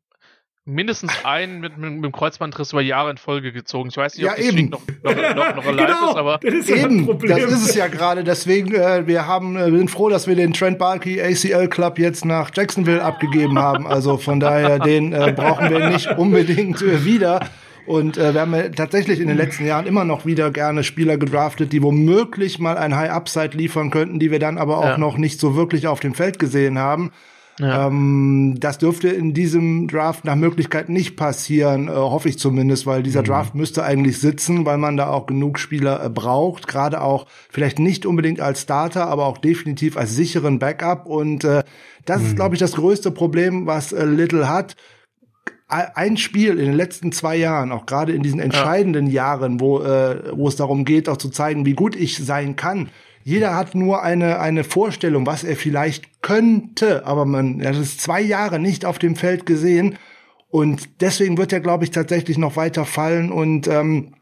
mindestens 0.66 1.12
einen 1.26 1.60
mit, 1.60 1.78
mit, 1.78 1.92
mit 1.92 2.04
dem 2.06 2.12
Kreuzbandriss 2.12 2.72
über 2.72 2.82
Jahre 2.82 3.12
in 3.12 3.18
Folge 3.18 3.52
gezogen. 3.52 3.90
Ich 3.90 3.98
weiß 3.98 4.18
nicht, 4.18 4.30
ob 4.30 4.38
ja, 4.38 4.44
eben. 4.44 4.70
noch, 4.70 4.82
noch, 5.04 5.16
noch, 5.16 5.56
noch 5.56 5.66
alive 5.66 5.88
genau, 5.88 6.10
ist, 6.12 6.18
aber 6.18 6.40
das 6.42 6.54
ist 6.54 6.70
eben, 6.70 7.00
ein 7.00 7.06
Problem. 7.06 7.30
das 7.38 7.52
ist 7.52 7.70
es 7.70 7.76
ja 7.76 7.88
gerade. 7.88 8.24
Deswegen, 8.24 8.74
äh, 8.74 9.06
wir 9.06 9.28
haben, 9.28 9.58
äh, 9.58 9.72
wir 9.72 9.78
sind 9.78 9.92
froh, 9.92 10.10
dass 10.10 10.28
wir 10.28 10.36
den 10.36 10.54
Trent 10.54 10.80
Barkey 10.80 11.22
ACL 11.22 11.68
Club 11.68 12.00
jetzt 12.00 12.24
nach 12.26 12.52
Jacksonville 12.54 13.04
abgegeben 13.04 13.60
haben. 13.60 13.88
Also 13.88 14.18
von 14.18 14.40
daher, 14.40 14.80
den 14.80 15.12
äh, 15.12 15.34
brauchen 15.36 15.70
wir 15.70 15.90
nicht 15.90 16.08
unbedingt 16.18 16.82
äh, 16.82 17.04
wieder. 17.04 17.42
Und 17.86 18.18
äh, 18.18 18.34
wir 18.34 18.42
haben 18.42 18.54
ja 18.56 18.70
tatsächlich 18.70 19.20
in 19.20 19.28
den 19.28 19.38
letzten 19.38 19.66
Jahren 19.66 19.86
immer 19.86 20.06
noch 20.06 20.26
wieder 20.26 20.52
gerne 20.52 20.84
Spieler 20.84 21.18
gedraftet, 21.18 21.74
die 21.74 21.84
womöglich 21.84 22.60
mal 22.60 22.78
ein 22.78 22.96
High 22.96 23.12
Upside 23.12 23.58
liefern 23.58 23.92
könnten, 23.92 24.20
die 24.20 24.32
wir 24.32 24.40
dann 24.40 24.58
aber 24.58 24.78
auch 24.78 24.86
ja. 24.86 24.98
noch 24.98 25.18
nicht 25.18 25.40
so 25.40 25.56
wirklich 25.56 25.88
auf 25.88 26.00
dem 26.00 26.14
Feld 26.14 26.40
gesehen 26.40 26.80
haben. 26.80 27.12
Ja. 27.60 27.88
Ähm, 27.88 28.56
das 28.60 28.80
dürfte 28.80 29.10
in 29.10 29.34
diesem 29.34 29.88
Draft 29.88 30.26
nach 30.26 30.36
Möglichkeit 30.36 30.90
nicht 30.90 31.16
passieren, 31.16 31.88
äh, 31.88 31.92
hoffe 31.92 32.30
ich 32.30 32.40
zumindest, 32.40 32.88
weil 32.88 33.04
dieser 33.04 33.22
mhm. 33.22 33.26
Draft 33.26 33.56
müsste 33.56 33.84
eigentlich 33.84 34.20
sitzen, 34.20 34.66
weil 34.66 34.80
man 34.80 34.98
da 34.98 35.10
auch 35.10 35.28
genug 35.28 35.60
Spieler 35.60 36.04
äh, 36.04 36.10
braucht, 36.10 36.68
gerade 36.68 37.02
auch 37.02 37.28
vielleicht 37.52 37.78
nicht 37.78 38.06
unbedingt 38.06 38.40
als 38.40 38.62
Starter, 38.62 39.08
aber 39.08 39.26
auch 39.26 39.38
definitiv 39.38 39.98
als 39.98 40.16
sicheren 40.16 40.58
Backup. 40.58 41.06
Und 41.06 41.44
äh, 41.44 41.64
das 42.06 42.22
mhm. 42.22 42.28
ist, 42.28 42.36
glaube 42.38 42.56
ich, 42.56 42.60
das 42.60 42.74
größte 42.74 43.12
Problem, 43.12 43.68
was 43.68 43.92
äh, 43.92 44.04
Little 44.06 44.50
hat 44.50 44.76
ein 45.74 46.18
Spiel 46.18 46.60
in 46.60 46.66
den 46.66 46.74
letzten 46.74 47.12
zwei 47.12 47.36
Jahren, 47.36 47.72
auch 47.72 47.86
gerade 47.86 48.14
in 48.14 48.24
diesen 48.24 48.40
entscheidenden 48.40 49.08
ja. 49.08 49.14
Jahren, 49.14 49.60
wo, 49.60 49.80
äh, 49.80 50.36
wo 50.36 50.48
es 50.48 50.56
darum 50.56 50.86
geht, 50.86 51.10
auch 51.10 51.18
zu 51.18 51.30
zeigen, 51.30 51.66
wie 51.66 51.74
gut 51.74 51.96
ich 51.96 52.18
sein 52.18 52.56
kann, 52.56 52.90
jeder 53.24 53.56
hat 53.56 53.74
nur 53.74 54.04
eine, 54.04 54.40
eine 54.40 54.64
Vorstellung, 54.64 55.26
was 55.26 55.44
er 55.44 55.56
vielleicht 55.56 56.22
könnte, 56.22 57.06
aber 57.06 57.26
man 57.26 57.62
er 57.62 57.70
hat 57.70 57.78
es 57.78 57.98
zwei 57.98 58.22
Jahre 58.22 58.60
nicht 58.60 58.86
auf 58.86 59.00
dem 59.00 59.16
Feld 59.16 59.46
gesehen. 59.46 59.98
Und 60.50 61.02
deswegen 61.02 61.38
wird 61.38 61.54
er, 61.54 61.62
glaube 61.62 61.84
ich, 61.86 61.92
tatsächlich 61.92 62.38
noch 62.38 62.58
weiter 62.58 62.86
fallen. 62.86 63.32
Und 63.32 63.68
ähm, 63.68 64.14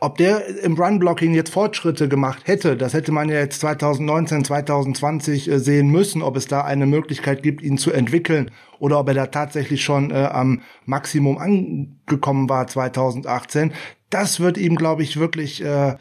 ob 0.00 0.16
der 0.16 0.46
im 0.62 0.74
Run-Blocking 0.74 1.34
jetzt 1.34 1.52
Fortschritte 1.52 2.08
gemacht 2.08 2.42
hätte, 2.46 2.76
das 2.76 2.94
hätte 2.94 3.12
man 3.12 3.28
ja 3.28 3.36
jetzt 3.36 3.60
2019, 3.60 4.44
2020 4.44 5.50
äh, 5.50 5.58
sehen 5.58 5.88
müssen, 5.88 6.22
ob 6.22 6.36
es 6.36 6.46
da 6.46 6.62
eine 6.62 6.86
Möglichkeit 6.86 7.42
gibt, 7.42 7.62
ihn 7.62 7.78
zu 7.78 7.92
entwickeln 7.92 8.50
oder 8.78 8.98
ob 8.98 9.08
er 9.08 9.14
da 9.14 9.26
tatsächlich 9.26 9.84
schon 9.84 10.10
äh, 10.10 10.14
am 10.14 10.62
Maximum 10.84 11.38
angekommen 11.38 12.48
war 12.48 12.66
2018. 12.66 13.72
Das 14.10 14.40
wird 14.40 14.56
ihm, 14.56 14.76
glaube 14.76 15.02
ich, 15.02 15.18
wirklich 15.18 15.62
äh, 15.62 15.96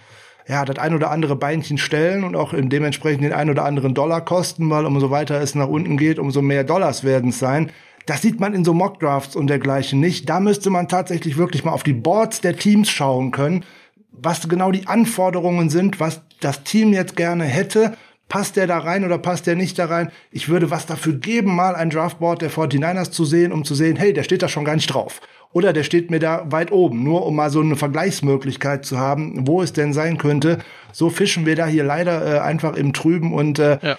ja, 0.48 0.64
das 0.64 0.78
ein 0.78 0.96
oder 0.96 1.12
andere 1.12 1.36
Beinchen 1.36 1.78
stellen 1.78 2.24
und 2.24 2.36
auch 2.36 2.54
dementsprechend 2.56 3.24
den 3.24 3.34
ein 3.34 3.50
oder 3.50 3.66
anderen 3.66 3.94
Dollar 3.94 4.24
kosten, 4.24 4.70
weil 4.70 4.86
umso 4.86 5.12
weiter 5.12 5.42
es 5.42 5.56
nach 5.56 5.68
unten 5.68 5.98
geht, 5.98 6.20
umso 6.20 6.42
mehr 6.42 6.64
Dollars 6.64 7.04
werden 7.04 7.32
es 7.32 7.40
sein. 7.40 7.72
Das 8.08 8.22
sieht 8.22 8.40
man 8.40 8.54
in 8.54 8.64
so 8.64 8.74
Mockdrafts 8.74 9.36
und 9.36 9.48
dergleichen 9.48 10.00
nicht. 10.00 10.30
Da 10.30 10.40
müsste 10.40 10.70
man 10.70 10.88
tatsächlich 10.88 11.38
wirklich 11.38 11.66
mal 11.66 11.74
auf 11.74 11.84
die 11.84 11.94
Boards 11.94 12.40
der 12.40 12.56
Teams 12.56 12.90
schauen 12.90 13.32
können, 13.32 13.66
was 14.12 14.48
genau 14.48 14.72
die 14.72 14.88
Anforderungen 14.88 15.70
sind, 15.70 16.00
was 16.00 16.22
das 16.40 16.64
Team 16.64 16.94
jetzt 16.94 17.18
gerne 17.18 17.44
hätte. 17.44 17.98
Passt 18.30 18.56
der 18.56 18.66
da 18.66 18.80
rein 18.80 19.04
oder 19.04 19.18
passt 19.18 19.46
der 19.46 19.58
nicht 19.58 19.78
da 19.78 19.86
rein? 19.86 20.10
Ich 20.32 20.48
würde 20.48 20.72
was 20.72 20.86
dafür 20.86 21.14
geben, 21.14 21.54
mal 21.54 21.76
ein 21.76 21.90
Draftboard 21.90 22.42
der 22.42 22.50
49ers 22.52 23.12
zu 23.12 23.26
sehen, 23.26 23.52
um 23.52 23.66
zu 23.66 23.76
sehen, 23.76 23.98
hey, 23.98 24.14
der 24.14 24.24
steht 24.24 24.42
da 24.42 24.48
schon 24.48 24.66
gar 24.66 24.76
nicht 24.76 24.94
drauf. 24.94 25.20
Oder 25.52 25.74
der 25.74 25.84
steht 25.84 26.10
mir 26.10 26.20
da 26.20 26.46
weit 26.50 26.72
oben, 26.72 27.04
nur 27.04 27.26
um 27.26 27.36
mal 27.36 27.50
so 27.50 27.60
eine 27.62 27.76
Vergleichsmöglichkeit 27.76 28.86
zu 28.86 29.00
haben, 29.00 29.48
wo 29.48 29.62
es 29.62 29.74
denn 29.74 29.92
sein 29.92 30.18
könnte. 30.18 30.60
So 30.94 31.10
fischen 31.10 31.46
wir 31.46 31.56
da 31.56 31.66
hier 31.66 31.84
leider 31.84 32.36
äh, 32.36 32.40
einfach 32.40 32.76
im 32.76 32.94
Trüben 32.94 33.34
und 33.34 33.60
äh, 33.60 33.80
ja. 33.82 33.98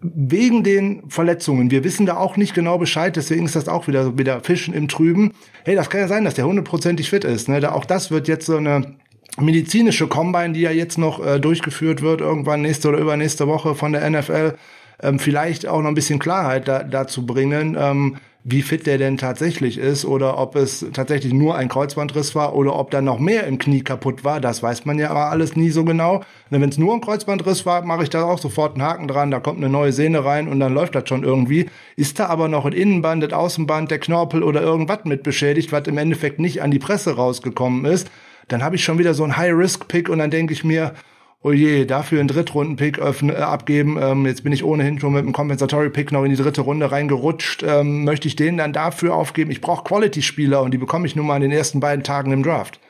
Wegen 0.00 0.62
den 0.62 1.02
Verletzungen, 1.08 1.70
wir 1.70 1.82
wissen 1.82 2.06
da 2.06 2.16
auch 2.16 2.36
nicht 2.36 2.54
genau 2.54 2.78
Bescheid, 2.78 3.16
deswegen 3.16 3.46
ist 3.46 3.56
das 3.56 3.68
auch 3.68 3.88
wieder, 3.88 4.16
wieder 4.16 4.40
Fischen 4.40 4.72
im 4.72 4.86
Trüben. 4.86 5.32
Hey, 5.64 5.74
das 5.74 5.90
kann 5.90 6.00
ja 6.00 6.08
sein, 6.08 6.24
dass 6.24 6.34
der 6.34 6.46
hundertprozentig 6.46 7.10
fit 7.10 7.24
ist. 7.24 7.48
Ne? 7.48 7.60
Da, 7.60 7.72
auch 7.72 7.84
das 7.84 8.10
wird 8.10 8.28
jetzt 8.28 8.46
so 8.46 8.56
eine 8.56 8.96
medizinische 9.40 10.06
Combine, 10.06 10.52
die 10.52 10.60
ja 10.60 10.70
jetzt 10.70 10.98
noch 10.98 11.24
äh, 11.24 11.40
durchgeführt 11.40 12.02
wird, 12.02 12.20
irgendwann 12.20 12.62
nächste 12.62 12.88
oder 12.88 12.98
übernächste 12.98 13.48
Woche 13.48 13.74
von 13.74 13.92
der 13.92 14.08
NFL, 14.08 14.54
ähm, 15.02 15.18
vielleicht 15.18 15.66
auch 15.66 15.80
noch 15.80 15.88
ein 15.88 15.94
bisschen 15.94 16.18
Klarheit 16.18 16.68
da, 16.68 16.84
dazu 16.84 17.26
bringen. 17.26 17.76
Ähm, 17.78 18.16
wie 18.50 18.62
fit 18.62 18.86
der 18.86 18.96
denn 18.96 19.18
tatsächlich 19.18 19.76
ist 19.76 20.06
oder 20.06 20.38
ob 20.38 20.56
es 20.56 20.86
tatsächlich 20.94 21.34
nur 21.34 21.54
ein 21.56 21.68
Kreuzbandriss 21.68 22.34
war 22.34 22.54
oder 22.54 22.78
ob 22.78 22.90
da 22.90 23.02
noch 23.02 23.18
mehr 23.18 23.46
im 23.46 23.58
Knie 23.58 23.82
kaputt 23.82 24.24
war. 24.24 24.40
Das 24.40 24.62
weiß 24.62 24.86
man 24.86 24.98
ja 24.98 25.10
aber 25.10 25.26
alles 25.26 25.54
nie 25.54 25.68
so 25.68 25.84
genau. 25.84 26.22
Wenn 26.48 26.66
es 26.66 26.78
nur 26.78 26.94
ein 26.94 27.02
Kreuzbandriss 27.02 27.66
war, 27.66 27.82
mache 27.84 28.04
ich 28.04 28.10
da 28.10 28.24
auch 28.24 28.38
sofort 28.38 28.74
einen 28.74 28.82
Haken 28.82 29.06
dran. 29.06 29.30
Da 29.30 29.40
kommt 29.40 29.58
eine 29.58 29.68
neue 29.68 29.92
Sehne 29.92 30.24
rein 30.24 30.48
und 30.48 30.60
dann 30.60 30.72
läuft 30.72 30.94
das 30.94 31.06
schon 31.10 31.24
irgendwie. 31.24 31.68
Ist 31.96 32.18
da 32.18 32.26
aber 32.26 32.48
noch 32.48 32.64
ein 32.64 32.72
Innenband, 32.72 33.22
das 33.22 33.34
Außenband, 33.34 33.90
der 33.90 33.98
Knorpel 33.98 34.42
oder 34.42 34.62
irgendwas 34.62 35.04
mit 35.04 35.22
beschädigt, 35.22 35.70
was 35.70 35.86
im 35.86 35.98
Endeffekt 35.98 36.40
nicht 36.40 36.62
an 36.62 36.70
die 36.70 36.78
Presse 36.78 37.16
rausgekommen 37.16 37.84
ist, 37.84 38.10
dann 38.48 38.62
habe 38.62 38.76
ich 38.76 38.84
schon 38.84 38.98
wieder 38.98 39.12
so 39.12 39.24
einen 39.24 39.36
High-Risk-Pick 39.36 40.08
und 40.08 40.20
dann 40.20 40.30
denke 40.30 40.54
ich 40.54 40.64
mir, 40.64 40.94
oh 41.42 41.52
je, 41.52 41.84
dafür 41.84 42.20
einen 42.20 42.28
Drittrunden-Pick 42.28 42.98
äh, 42.98 43.36
abgeben. 43.36 43.98
Ähm, 44.00 44.26
jetzt 44.26 44.44
bin 44.44 44.52
ich 44.52 44.64
ohnehin 44.64 44.98
schon 44.98 45.12
mit 45.12 45.22
einem 45.22 45.32
Compensatory-Pick 45.32 46.12
noch 46.12 46.24
in 46.24 46.30
die 46.30 46.36
dritte 46.36 46.62
Runde 46.62 46.90
reingerutscht. 46.90 47.62
Ähm, 47.62 48.04
möchte 48.04 48.28
ich 48.28 48.36
den 48.36 48.56
dann 48.56 48.72
dafür 48.72 49.14
aufgeben? 49.14 49.50
Ich 49.50 49.60
brauche 49.60 49.84
Quality-Spieler 49.84 50.62
und 50.62 50.72
die 50.72 50.78
bekomme 50.78 51.06
ich 51.06 51.16
nun 51.16 51.26
mal 51.26 51.36
in 51.36 51.42
den 51.42 51.52
ersten 51.52 51.80
beiden 51.80 52.04
Tagen 52.04 52.32
im 52.32 52.42
Draft. 52.42 52.80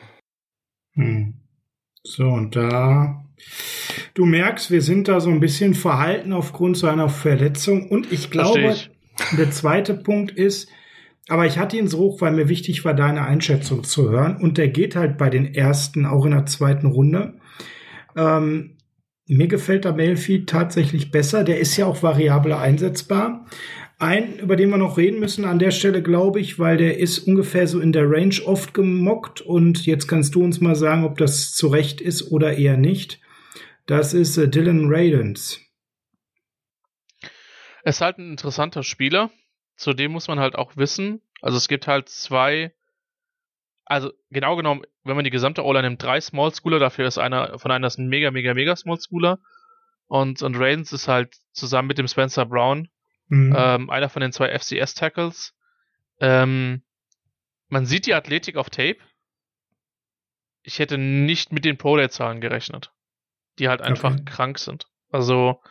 Hm. 0.95 1.35
So, 2.03 2.25
und 2.25 2.57
da, 2.57 3.25
du 4.15 4.25
merkst, 4.25 4.71
wir 4.71 4.83
sind 4.83 5.09
da 5.09 5.21
so 5.21 5.31
ein 5.31 5.41
bisschen 5.41 5.75
verhalten 5.75 6.33
aufgrund 6.33 6.79
seiner 6.79 7.09
Verletzung. 7.09 7.89
Und 7.89 8.11
ich 8.13 8.31
glaube, 8.31 8.61
ich. 8.61 8.91
der 9.37 9.51
zweite 9.51 9.95
Punkt 9.95 10.31
ist, 10.31 10.71
aber 11.29 11.45
ich 11.45 11.59
hatte 11.59 11.77
ihn 11.77 11.89
so 11.89 11.99
hoch, 11.99 12.21
weil 12.23 12.33
mir 12.33 12.49
wichtig 12.49 12.87
war, 12.87 12.95
deine 12.95 13.27
Einschätzung 13.27 13.85
zu 13.85 14.09
hören. 14.09 14.39
Und 14.39 14.57
der 14.57 14.69
geht 14.69 14.97
halt 14.97 15.19
bei 15.19 15.29
den 15.29 15.55
ersten, 15.55 16.07
auch 16.07 16.25
in 16.25 16.31
der 16.31 16.47
zweiten 16.47 16.87
Runde. 16.87 17.38
Ähm, 18.19 18.77
mir 19.27 19.47
gefällt 19.47 19.85
der 19.85 19.93
Mailfeed 19.93 20.49
tatsächlich 20.49 21.11
besser. 21.11 21.45
Der 21.45 21.61
ist 21.61 21.77
ja 21.77 21.87
auch 21.87 22.03
variabel 22.03 22.53
einsetzbar. 22.53 23.47
Ein, 23.99 24.39
über 24.39 24.57
den 24.57 24.71
wir 24.71 24.79
noch 24.79 24.97
reden 24.97 25.21
müssen 25.21 25.45
an 25.45 25.59
der 25.59 25.71
Stelle, 25.71 26.03
glaube 26.03 26.41
ich, 26.41 26.59
weil 26.59 26.77
der 26.77 26.99
ist 26.99 27.21
ungefähr 27.21 27.67
so 27.67 27.81
in 27.81 27.93
der 27.93 28.11
Range 28.11 28.37
oft 28.45 28.75
gemockt. 28.75 29.41
Und 29.41 29.87
jetzt 29.87 30.09
kannst 30.09 30.35
du 30.35 30.43
uns 30.43 30.61
mal 30.61 30.77
sagen, 30.77 31.05
ob 31.05 31.19
das 31.19 31.53
zu 31.53 31.69
Recht 31.69 32.01
ist 32.01 32.31
oder 32.33 32.57
eher 32.57 32.77
nicht. 32.77 33.21
Das 33.87 34.15
ist 34.15 34.37
äh, 34.37 34.49
Dylan 34.49 34.87
Radens. 34.89 35.61
Er 37.83 37.91
ist 37.91 38.01
halt 38.01 38.19
ein 38.19 38.31
interessanter 38.31 38.83
Spieler. 38.83 39.31
Zudem 39.77 40.13
muss 40.13 40.29
man 40.29 40.41
halt 40.41 40.57
auch 40.57 40.77
wissen, 40.77 41.21
also 41.41 41.57
es 41.57 41.69
gibt 41.69 41.87
halt 41.87 42.09
zwei, 42.09 42.73
also 43.89 44.13
genau 44.31 44.55
genommen, 44.57 44.83
wenn 45.05 45.17
man 45.17 45.25
die 45.25 45.31
gesamte 45.31 45.65
O-Line 45.65 45.89
nimmt, 45.89 46.03
drei 46.03 46.21
Small 46.21 46.55
Schooler, 46.55 46.79
dafür 46.79 47.07
ist 47.07 47.19
einer 47.19 47.59
von 47.59 47.71
einer 47.71 47.87
ist 47.87 47.99
ein 47.99 48.09
mega, 48.09 48.31
mega, 48.31 48.55
mega 48.55 48.77
Small 48.77 48.99
Schooler. 49.01 49.39
Und, 50.07 50.43
und 50.43 50.57
Raidens 50.57 50.93
ist 50.93 51.09
halt 51.09 51.37
zusammen 51.53 51.89
mit 51.89 51.99
dem 51.99 52.09
Spencer 52.09 52.47
Brown 52.47 52.89
mhm. 53.29 53.55
ähm, 53.57 53.91
einer 53.91 54.09
von 54.09 54.21
den 54.21 54.33
zwei 54.33 54.57
FCS-Tackles. 54.57 55.55
Ähm, 56.21 56.83
man 57.69 57.87
sieht 57.87 58.07
die 58.07 58.15
Athletik 58.15 58.57
auf 58.57 58.71
Tape. 58.71 58.99
Ich 60.63 60.79
hätte 60.79 60.99
nicht 60.99 61.53
mit 61.53 61.65
den 61.65 61.79
Pro-Day-Zahlen 61.79 62.41
gerechnet, 62.41 62.93
die 63.59 63.69
halt 63.69 63.81
einfach 63.81 64.13
okay. 64.13 64.25
krank 64.25 64.59
sind. 64.59 64.87
Also, 65.11 65.63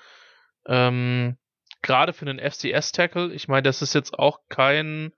ähm, 0.65 1.37
gerade 1.81 2.13
für 2.13 2.27
einen 2.27 2.39
FCS-Tackle, 2.39 3.33
ich 3.33 3.47
meine, 3.47 3.63
das 3.63 3.81
ist 3.81 3.93
jetzt 3.93 4.17
auch 4.17 4.39
kein, 4.49 5.13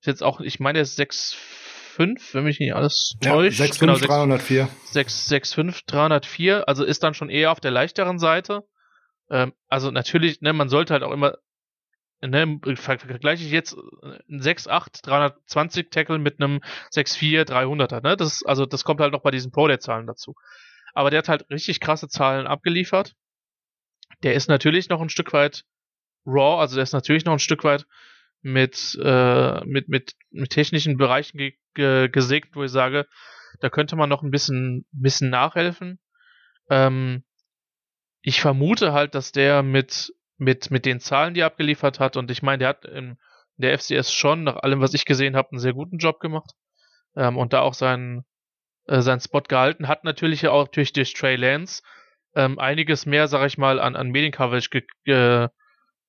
ist 0.00 0.06
jetzt 0.06 0.22
auch, 0.22 0.40
ich 0.40 0.58
meine, 0.58 0.78
der 0.78 0.82
ist 0.82 1.36
6'5, 1.96 2.34
wenn 2.34 2.44
mich 2.44 2.60
nicht 2.60 2.74
alles 2.74 3.16
täuscht. 3.20 3.58
Ja, 3.58 3.66
6'5, 3.66 3.80
genau, 3.80 3.96
304. 3.96 4.68
6'5, 4.92 5.82
304, 5.86 6.68
also 6.68 6.84
ist 6.84 7.02
dann 7.02 7.14
schon 7.14 7.30
eher 7.30 7.52
auf 7.52 7.60
der 7.60 7.70
leichteren 7.70 8.18
Seite. 8.18 8.64
Ähm, 9.30 9.52
also 9.68 9.90
natürlich, 9.90 10.40
ne, 10.40 10.52
man 10.52 10.68
sollte 10.68 10.92
halt 10.92 11.02
auch 11.02 11.12
immer, 11.12 11.36
ne, 12.20 12.60
vergleiche 12.76 13.44
ich 13.44 13.50
jetzt 13.50 13.76
einen 14.28 14.40
6'8, 14.40 15.02
320 15.02 15.90
Tackle 15.90 16.18
mit 16.18 16.40
einem 16.40 16.60
6'4, 16.92 17.44
300er, 17.44 18.02
ne, 18.02 18.16
das, 18.16 18.44
also 18.44 18.66
das 18.66 18.84
kommt 18.84 19.00
halt 19.00 19.12
noch 19.12 19.22
bei 19.22 19.30
diesen 19.30 19.52
Pro-Day-Zahlen 19.52 20.06
dazu. 20.06 20.34
Aber 20.94 21.10
der 21.10 21.18
hat 21.18 21.28
halt 21.28 21.50
richtig 21.50 21.80
krasse 21.80 22.08
Zahlen 22.08 22.46
abgeliefert. 22.46 23.14
Der 24.22 24.34
ist 24.34 24.48
natürlich 24.48 24.88
noch 24.88 25.02
ein 25.02 25.10
Stück 25.10 25.32
weit 25.32 25.64
Raw, 26.24 26.60
also 26.60 26.76
der 26.76 26.84
ist 26.84 26.92
natürlich 26.92 27.24
noch 27.24 27.34
ein 27.34 27.38
Stück 27.38 27.64
weit 27.64 27.86
mit, 28.40 28.98
äh, 29.02 29.64
mit, 29.64 29.88
mit, 29.88 30.14
mit 30.30 30.50
technischen 30.50 30.96
Bereichen 30.96 31.38
ge 31.38 31.54
ge 31.76 32.42
wo 32.52 32.64
ich 32.64 32.70
sage, 32.70 33.06
da 33.60 33.70
könnte 33.70 33.96
man 33.96 34.08
noch 34.08 34.22
ein 34.22 34.30
bisschen, 34.30 34.86
bisschen 34.90 35.30
nachhelfen. 35.30 35.98
Ähm, 36.70 37.24
ich 38.22 38.40
vermute 38.40 38.92
halt, 38.92 39.14
dass 39.14 39.32
der 39.32 39.62
mit, 39.62 40.12
mit, 40.36 40.70
mit 40.70 40.84
den 40.84 41.00
Zahlen, 41.00 41.34
die 41.34 41.40
er 41.40 41.46
abgeliefert 41.46 42.00
hat, 42.00 42.16
und 42.16 42.30
ich 42.30 42.42
meine, 42.42 42.58
der 42.58 42.68
hat 42.68 42.84
in 42.84 43.18
der 43.56 43.78
FCS 43.78 44.12
schon, 44.12 44.44
nach 44.44 44.56
allem, 44.56 44.80
was 44.80 44.94
ich 44.94 45.04
gesehen 45.04 45.36
habe, 45.36 45.52
einen 45.52 45.60
sehr 45.60 45.72
guten 45.72 45.98
Job 45.98 46.20
gemacht. 46.20 46.50
Ähm, 47.16 47.38
und 47.38 47.52
da 47.52 47.60
auch 47.60 47.74
seinen, 47.74 48.24
äh, 48.86 49.00
seinen 49.00 49.20
Spot 49.20 49.42
gehalten, 49.42 49.88
hat 49.88 50.04
natürlich 50.04 50.46
auch 50.48 50.68
durch, 50.68 50.92
durch 50.92 51.14
Trey 51.14 51.36
Lance 51.36 51.82
ähm, 52.34 52.58
einiges 52.58 53.06
mehr, 53.06 53.28
sag 53.28 53.46
ich 53.46 53.58
mal, 53.58 53.80
an, 53.80 53.96
an 53.96 54.10
Mediencoverage 54.10 54.70
ge, 54.70 54.82
ge 55.04 55.48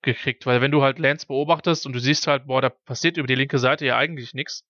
gekriegt, 0.04 0.46
weil 0.46 0.62
wenn 0.62 0.72
du 0.72 0.84
halt 0.84 1.00
Lance 1.00 1.26
beobachtest 1.26 1.86
und 1.86 1.94
du 1.94 2.00
siehst 2.00 2.28
halt, 2.28 2.46
boah, 2.46 2.62
da 2.62 2.70
passiert 2.70 3.18
über 3.18 3.28
die 3.28 3.36
linke 3.36 3.58
Seite 3.58 3.86
ja 3.86 3.98
eigentlich 3.98 4.34
nichts, 4.34 4.64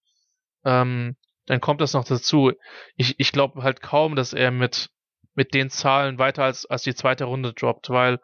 ähm, 0.65 1.15
dann 1.45 1.61
kommt 1.61 1.81
das 1.81 1.93
noch 1.93 2.03
dazu. 2.03 2.51
Ich, 2.95 3.19
ich 3.19 3.31
glaube 3.31 3.63
halt 3.63 3.81
kaum, 3.81 4.15
dass 4.15 4.33
er 4.33 4.51
mit, 4.51 4.89
mit 5.33 5.53
den 5.53 5.69
Zahlen 5.69 6.19
weiter 6.19 6.43
als, 6.43 6.65
als 6.65 6.83
die 6.83 6.95
zweite 6.95 7.25
Runde 7.25 7.53
droppt, 7.53 7.89
weil 7.89 8.19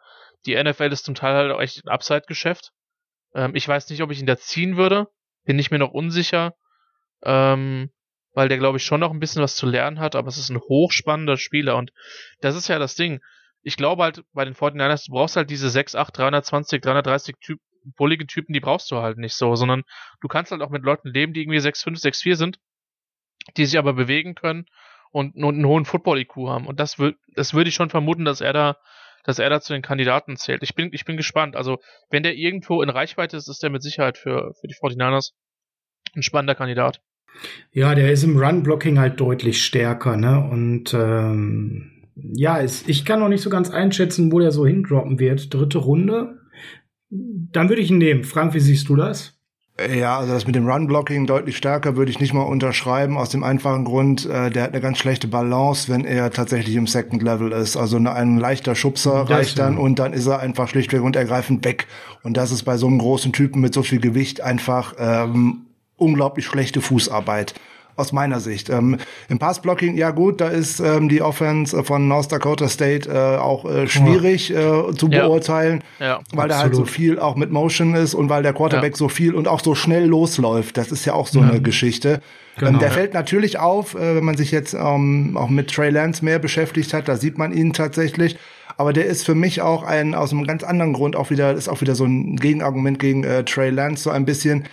die 0.46 0.62
NFL 0.62 0.92
ist 0.92 1.04
zum 1.04 1.14
Teil 1.14 1.34
halt 1.34 1.52
auch 1.52 1.60
echt 1.60 1.84
ein 1.84 1.88
Upside-Geschäft. 1.88 2.72
Ähm, 3.34 3.54
ich 3.54 3.66
weiß 3.66 3.88
nicht, 3.90 4.02
ob 4.02 4.10
ich 4.10 4.20
ihn 4.20 4.26
da 4.26 4.36
ziehen 4.36 4.76
würde, 4.76 5.08
bin 5.44 5.58
ich 5.58 5.70
mir 5.70 5.78
noch 5.78 5.92
unsicher, 5.92 6.54
ähm, 7.22 7.90
weil 8.32 8.48
der 8.48 8.58
glaube 8.58 8.76
ich 8.78 8.84
schon 8.84 9.00
noch 9.00 9.10
ein 9.10 9.20
bisschen 9.20 9.42
was 9.42 9.56
zu 9.56 9.66
lernen 9.66 10.00
hat, 10.00 10.16
aber 10.16 10.28
es 10.28 10.36
ist 10.36 10.50
ein 10.50 10.60
hochspannender 10.60 11.36
Spieler 11.36 11.76
und 11.76 11.92
das 12.40 12.56
ist 12.56 12.68
ja 12.68 12.78
das 12.78 12.94
Ding 12.94 13.20
ich 13.64 13.76
glaube 13.76 14.02
halt 14.02 14.22
bei 14.32 14.44
den 14.44 14.54
49ers, 14.54 15.06
du 15.06 15.12
brauchst 15.12 15.36
halt 15.36 15.50
diese 15.50 15.70
6, 15.70 15.96
8, 15.96 16.16
320, 16.16 16.82
330 16.82 17.36
Typ, 17.40 17.60
bullige 17.96 18.26
Typen, 18.26 18.52
die 18.52 18.60
brauchst 18.60 18.90
du 18.90 18.96
halt 18.96 19.18
nicht 19.18 19.34
so, 19.34 19.54
sondern 19.56 19.82
du 20.20 20.28
kannst 20.28 20.52
halt 20.52 20.62
auch 20.62 20.70
mit 20.70 20.82
Leuten 20.82 21.08
leben, 21.08 21.32
die 21.32 21.42
irgendwie 21.42 21.60
6, 21.60 21.82
5, 21.82 21.98
6, 21.98 22.22
4 22.22 22.36
sind, 22.36 22.58
die 23.56 23.66
sich 23.66 23.78
aber 23.78 23.92
bewegen 23.92 24.34
können 24.34 24.66
und, 25.10 25.36
und 25.36 25.54
einen 25.54 25.66
hohen 25.66 25.84
Football-IQ 25.84 26.36
haben. 26.48 26.66
Und 26.66 26.80
das, 26.80 26.98
würde 26.98 27.16
das 27.34 27.54
würde 27.54 27.68
ich 27.68 27.74
schon 27.74 27.90
vermuten, 27.90 28.24
dass 28.24 28.40
er 28.40 28.52
da, 28.52 28.76
dass 29.24 29.38
er 29.38 29.48
da 29.48 29.60
zu 29.60 29.72
den 29.72 29.82
Kandidaten 29.82 30.36
zählt. 30.36 30.62
Ich 30.62 30.74
bin, 30.74 30.90
ich 30.92 31.04
bin 31.04 31.16
gespannt. 31.16 31.56
Also, 31.56 31.78
wenn 32.10 32.22
der 32.22 32.34
irgendwo 32.34 32.82
in 32.82 32.90
Reichweite 32.90 33.36
ist, 33.36 33.48
ist 33.48 33.62
der 33.62 33.70
mit 33.70 33.82
Sicherheit 33.82 34.18
für, 34.18 34.54
für 34.60 34.66
die 34.66 34.74
49ers 34.74 35.30
ein 36.14 36.22
spannender 36.22 36.54
Kandidat. 36.54 37.00
Ja, 37.72 37.94
der 37.94 38.12
ist 38.12 38.22
im 38.22 38.36
Run-Blocking 38.36 38.98
halt 38.98 39.20
deutlich 39.20 39.64
stärker, 39.64 40.16
ne? 40.16 40.40
Und 40.40 40.94
ähm, 40.94 41.94
ja, 42.14 42.58
ist, 42.58 42.88
ich 42.88 43.04
kann 43.04 43.20
noch 43.20 43.28
nicht 43.28 43.42
so 43.42 43.50
ganz 43.50 43.70
einschätzen, 43.70 44.30
wo 44.30 44.38
der 44.38 44.52
so 44.52 44.66
hindroppen 44.66 45.18
wird. 45.18 45.52
Dritte 45.52 45.78
Runde. 45.78 46.40
Dann 47.52 47.68
würde 47.68 47.82
ich 47.82 47.90
ihn 47.90 47.98
nehmen. 47.98 48.24
Frank, 48.24 48.54
wie 48.54 48.60
siehst 48.60 48.88
du 48.88 48.96
das? 48.96 49.34
Ja, 49.92 50.18
also 50.18 50.32
das 50.32 50.46
mit 50.46 50.54
dem 50.54 50.68
Run-Blocking 50.68 51.26
deutlich 51.26 51.56
stärker 51.56 51.96
würde 51.96 52.10
ich 52.10 52.20
nicht 52.20 52.32
mal 52.32 52.42
unterschreiben, 52.42 53.18
aus 53.18 53.30
dem 53.30 53.42
einfachen 53.42 53.84
Grund, 53.84 54.24
äh, 54.24 54.48
der 54.48 54.62
hat 54.62 54.70
eine 54.70 54.80
ganz 54.80 54.98
schlechte 54.98 55.26
Balance, 55.26 55.88
wenn 55.88 56.04
er 56.04 56.30
tatsächlich 56.30 56.76
im 56.76 56.86
Second 56.86 57.22
Level 57.24 57.50
ist. 57.50 57.76
Also 57.76 57.96
eine, 57.96 58.12
ein 58.12 58.38
leichter 58.38 58.76
Schubser 58.76 59.24
das 59.28 59.30
reicht 59.30 59.58
dann 59.58 59.76
und 59.76 59.98
dann 59.98 60.12
ist 60.12 60.26
er 60.26 60.38
einfach 60.38 60.68
schlichtweg 60.68 61.02
und 61.02 61.16
ergreifend 61.16 61.64
weg. 61.64 61.88
Und 62.22 62.36
das 62.36 62.52
ist 62.52 62.62
bei 62.62 62.76
so 62.76 62.86
einem 62.86 62.98
großen 62.98 63.32
Typen 63.32 63.60
mit 63.60 63.74
so 63.74 63.82
viel 63.82 63.98
Gewicht 63.98 64.42
einfach 64.42 64.94
ähm, 64.96 65.66
unglaublich 65.96 66.46
schlechte 66.46 66.80
Fußarbeit 66.80 67.54
aus 67.96 68.12
meiner 68.12 68.40
Sicht. 68.40 68.70
Ähm, 68.70 68.98
Im 69.28 69.38
Passblocking, 69.38 69.96
ja 69.96 70.10
gut, 70.10 70.40
da 70.40 70.48
ist 70.48 70.80
ähm, 70.80 71.08
die 71.08 71.22
Offense 71.22 71.84
von 71.84 72.08
North 72.08 72.32
Dakota 72.32 72.68
State 72.68 73.08
äh, 73.08 73.38
auch 73.38 73.64
äh, 73.64 73.86
schwierig 73.88 74.50
äh, 74.50 74.94
zu 74.96 75.08
ja. 75.08 75.26
beurteilen, 75.26 75.82
ja, 76.00 76.20
weil 76.32 76.48
da 76.48 76.58
halt 76.58 76.74
so 76.74 76.84
viel 76.84 77.18
auch 77.18 77.36
mit 77.36 77.50
Motion 77.50 77.94
ist 77.94 78.14
und 78.14 78.28
weil 78.28 78.42
der 78.42 78.52
Quarterback 78.52 78.92
ja. 78.92 78.96
so 78.96 79.08
viel 79.08 79.34
und 79.34 79.48
auch 79.48 79.60
so 79.60 79.74
schnell 79.74 80.06
losläuft. 80.06 80.76
Das 80.76 80.92
ist 80.92 81.04
ja 81.04 81.14
auch 81.14 81.26
so 81.26 81.40
eine 81.40 81.60
Geschichte. 81.60 82.20
Genau, 82.56 82.72
ähm, 82.72 82.78
der 82.78 82.90
fällt 82.90 83.14
natürlich 83.14 83.58
auf, 83.58 83.94
äh, 83.94 84.16
wenn 84.16 84.24
man 84.24 84.36
sich 84.36 84.50
jetzt 84.50 84.74
ähm, 84.74 85.36
auch 85.36 85.48
mit 85.48 85.72
Trey 85.72 85.90
Lance 85.90 86.24
mehr 86.24 86.38
beschäftigt 86.38 86.92
hat, 86.94 87.08
da 87.08 87.16
sieht 87.16 87.38
man 87.38 87.52
ihn 87.52 87.72
tatsächlich. 87.72 88.36
Aber 88.76 88.92
der 88.92 89.06
ist 89.06 89.24
für 89.24 89.34
mich 89.34 89.62
auch 89.62 89.82
ein 89.84 90.14
aus 90.14 90.32
einem 90.32 90.44
ganz 90.44 90.64
anderen 90.64 90.94
Grund 90.94 91.14
auch 91.16 91.30
wieder 91.30 91.52
ist 91.52 91.68
auch 91.68 91.80
wieder 91.80 91.94
so 91.94 92.04
ein 92.04 92.36
Gegenargument 92.36 92.98
gegen 92.98 93.22
äh, 93.24 93.44
Trey 93.44 93.70
Lance 93.70 94.02
so 94.02 94.10
ein 94.10 94.24
bisschen 94.24 94.64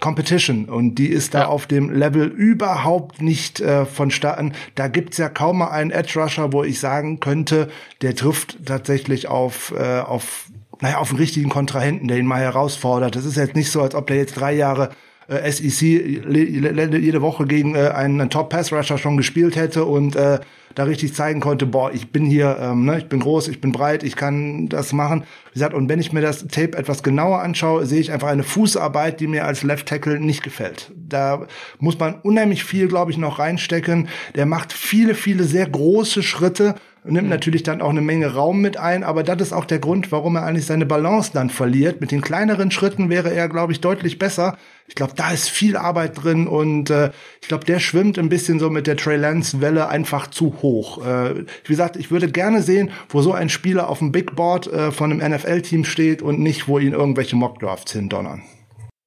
Competition 0.00 0.66
und 0.66 0.96
die 0.96 1.08
ist 1.08 1.34
da 1.34 1.40
ja. 1.40 1.46
auf 1.46 1.66
dem 1.66 1.90
Level 1.90 2.26
überhaupt 2.26 3.22
nicht 3.22 3.60
äh, 3.60 3.86
vonstatten. 3.86 4.52
Da 4.74 4.88
gibt's 4.88 5.18
ja 5.18 5.28
kaum 5.28 5.58
mal 5.58 5.70
einen 5.70 5.90
Edge 5.90 6.20
Rusher, 6.20 6.52
wo 6.52 6.64
ich 6.64 6.80
sagen 6.80 7.20
könnte, 7.20 7.68
der 8.02 8.14
trifft 8.14 8.66
tatsächlich 8.66 9.28
auf, 9.28 9.72
äh, 9.76 10.00
auf, 10.00 10.50
naja, 10.80 10.98
auf 10.98 11.10
einen 11.10 11.18
richtigen 11.18 11.48
Kontrahenten, 11.48 12.08
der 12.08 12.18
ihn 12.18 12.26
mal 12.26 12.40
herausfordert. 12.40 13.16
Das 13.16 13.24
ist 13.24 13.36
jetzt 13.36 13.56
nicht 13.56 13.70
so, 13.70 13.82
als 13.82 13.94
ob 13.94 14.06
der 14.06 14.16
jetzt 14.16 14.34
drei 14.34 14.52
Jahre 14.52 14.90
äh, 15.28 15.50
SEC 15.50 15.80
jede 15.80 17.22
Woche 17.22 17.46
gegen 17.46 17.74
äh, 17.74 17.88
einen 17.88 18.30
Top-Pass-Rusher 18.30 18.98
schon 18.98 19.16
gespielt 19.16 19.56
hätte 19.56 19.84
und 19.84 20.16
äh, 20.16 20.40
da 20.74 20.84
richtig 20.84 21.14
zeigen 21.14 21.40
konnte, 21.40 21.66
boah, 21.66 21.92
ich 21.92 22.10
bin 22.10 22.26
hier, 22.26 22.58
ähm, 22.60 22.84
ne, 22.84 22.98
ich 22.98 23.06
bin 23.06 23.20
groß, 23.20 23.48
ich 23.48 23.60
bin 23.60 23.72
breit, 23.72 24.02
ich 24.02 24.16
kann 24.16 24.68
das 24.68 24.92
machen. 24.92 25.22
Wie 25.52 25.54
gesagt, 25.54 25.74
und 25.74 25.88
wenn 25.88 26.00
ich 26.00 26.12
mir 26.12 26.20
das 26.20 26.46
Tape 26.48 26.76
etwas 26.76 27.02
genauer 27.02 27.40
anschaue, 27.40 27.86
sehe 27.86 28.00
ich 28.00 28.10
einfach 28.12 28.28
eine 28.28 28.42
Fußarbeit, 28.42 29.20
die 29.20 29.28
mir 29.28 29.44
als 29.44 29.62
Left 29.62 29.86
Tackle 29.86 30.18
nicht 30.18 30.42
gefällt. 30.42 30.90
Da 30.96 31.46
muss 31.78 31.98
man 31.98 32.16
unheimlich 32.20 32.64
viel, 32.64 32.88
glaube 32.88 33.12
ich, 33.12 33.18
noch 33.18 33.38
reinstecken. 33.38 34.08
Der 34.34 34.46
macht 34.46 34.72
viele, 34.72 35.14
viele 35.14 35.44
sehr 35.44 35.68
große 35.68 36.22
Schritte 36.22 36.74
nimmt 37.04 37.24
mhm. 37.24 37.30
natürlich 37.30 37.62
dann 37.62 37.82
auch 37.82 37.90
eine 37.90 38.00
Menge 38.00 38.34
Raum 38.34 38.60
mit 38.60 38.76
ein, 38.76 39.04
aber 39.04 39.22
das 39.22 39.40
ist 39.40 39.52
auch 39.52 39.66
der 39.66 39.78
Grund, 39.78 40.10
warum 40.10 40.36
er 40.36 40.44
eigentlich 40.44 40.66
seine 40.66 40.86
Balance 40.86 41.32
dann 41.32 41.50
verliert. 41.50 42.00
Mit 42.00 42.10
den 42.10 42.22
kleineren 42.22 42.70
Schritten 42.70 43.10
wäre 43.10 43.32
er, 43.32 43.48
glaube 43.48 43.72
ich, 43.72 43.80
deutlich 43.80 44.18
besser. 44.18 44.56
Ich 44.86 44.94
glaube, 44.94 45.12
da 45.14 45.30
ist 45.30 45.50
viel 45.50 45.76
Arbeit 45.76 46.22
drin 46.22 46.46
und 46.46 46.90
äh, 46.90 47.10
ich 47.42 47.48
glaube, 47.48 47.64
der 47.64 47.78
schwimmt 47.78 48.18
ein 48.18 48.28
bisschen 48.28 48.58
so 48.58 48.70
mit 48.70 48.86
der 48.86 48.96
Trey 48.96 49.16
Lance 49.16 49.60
Welle 49.60 49.88
einfach 49.88 50.28
zu 50.28 50.62
hoch. 50.62 51.04
Äh, 51.04 51.44
wie 51.44 51.68
gesagt, 51.68 51.96
ich 51.96 52.10
würde 52.10 52.30
gerne 52.30 52.62
sehen, 52.62 52.90
wo 53.08 53.20
so 53.20 53.32
ein 53.32 53.48
Spieler 53.48 53.88
auf 53.88 53.98
dem 53.98 54.12
Big 54.12 54.34
Board 54.34 54.66
äh, 54.66 54.90
von 54.90 55.12
einem 55.12 55.34
NFL-Team 55.34 55.84
steht 55.84 56.22
und 56.22 56.40
nicht, 56.40 56.68
wo 56.68 56.78
ihn 56.78 56.92
irgendwelche 56.92 57.36
Mockdrafts 57.36 57.92
hindonnern. 57.92 58.42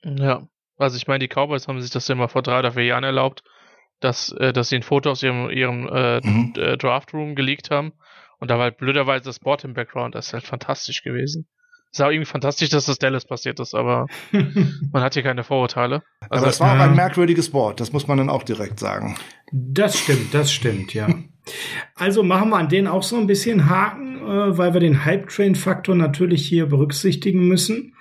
Ja, 0.04 0.48
also 0.78 0.98
ich 0.98 1.08
meine, 1.08 1.28
die 1.28 1.34
Cowboys 1.34 1.68
haben 1.68 1.82
sich 1.82 1.91
das 1.91 2.08
ja 2.08 2.16
mal 2.16 2.28
vor 2.28 2.43
drei 2.43 2.60
oder 2.60 2.74
vier 2.74 2.86
Jahren 2.86 3.04
erlaubt 3.04 3.43
dass, 4.00 4.32
äh, 4.32 4.54
dass 4.54 4.70
sie 4.70 4.78
ein 4.78 4.84
Foto 4.84 5.12
aus 5.12 5.24
ihrem, 5.24 5.50
ihrem 5.50 5.88
äh, 5.88 6.20
mhm. 6.22 6.54
Äh, 6.56 6.78
Draft 6.78 7.14
Room 7.14 7.36
geleakt 7.36 7.72
haben. 7.72 7.93
Und 8.39 8.52
da 8.52 8.56
war 8.56 8.66
halt 8.66 8.78
blöderweise 8.78 9.26
das 9.26 9.39
Board 9.39 9.64
im 9.64 9.74
Background. 9.74 10.16
Das 10.16 10.28
ist 10.28 10.34
halt 10.34 10.43
fantastisch 10.43 11.04
gewesen. 11.04 11.48
Es 11.91 12.00
ist 12.00 12.06
auch 12.06 12.12
irgendwie 12.12 12.30
fantastisch, 12.30 12.70
dass 12.70 12.86
das 12.86 13.00
Dallas 13.00 13.26
passiert 13.26 13.60
ist, 13.60 13.74
aber 13.74 14.08
man 14.32 15.02
hat 15.02 15.14
hier 15.14 15.24
keine 15.24 15.43
Vorurteile. 15.43 16.04
Also, 16.30 16.43
aber 16.43 16.50
es 16.52 16.60
war 16.60 16.76
auch 16.76 16.80
ein 16.80 16.95
merkwürdiges 16.95 17.50
Board, 17.50 17.80
das 17.80 17.93
muss 17.93 18.08
man 18.08 18.18
dann 18.18 18.30
auch 18.30 18.43
direkt 18.43 18.80
sagen. 18.80 19.18
Das 19.52 19.98
stimmt, 19.98 20.34
das 20.34 20.52
stimmt, 20.52 20.93
ja. 20.93 21.08
Also 21.95 22.24
machen 22.24 22.50
wir 22.50 22.58
an 22.58 22.70
denen 22.70 22.88
auch 22.88 23.04
so 23.04 23.18
ein 23.18 23.28
bisschen 23.28 23.70
Haken, 23.70 24.18
äh, 24.18 24.58
weil 24.58 24.74
wir 24.74 24.80
den 24.80 25.06
Hype-Train-Faktor 25.06 25.95
natürlich 25.95 26.48
hier 26.48 26.68
berücksichtigen 26.68 27.48
müssen. 27.48 27.93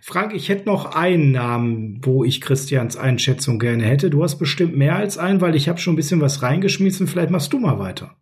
Frank, 0.00 0.34
ich 0.34 0.48
hätte 0.48 0.66
noch 0.66 0.94
einen 0.94 1.32
Namen, 1.32 2.00
wo 2.02 2.24
ich 2.24 2.40
Christians 2.40 2.96
Einschätzung 2.96 3.58
gerne 3.58 3.84
hätte. 3.84 4.10
Du 4.10 4.22
hast 4.22 4.36
bestimmt 4.36 4.76
mehr 4.76 4.96
als 4.96 5.18
einen, 5.18 5.40
weil 5.40 5.54
ich 5.54 5.68
habe 5.68 5.78
schon 5.78 5.94
ein 5.94 5.96
bisschen 5.96 6.20
was 6.20 6.42
reingeschmissen. 6.42 7.06
Vielleicht 7.06 7.30
machst 7.30 7.52
du 7.52 7.58
mal 7.58 7.78
weiter. 7.78 8.16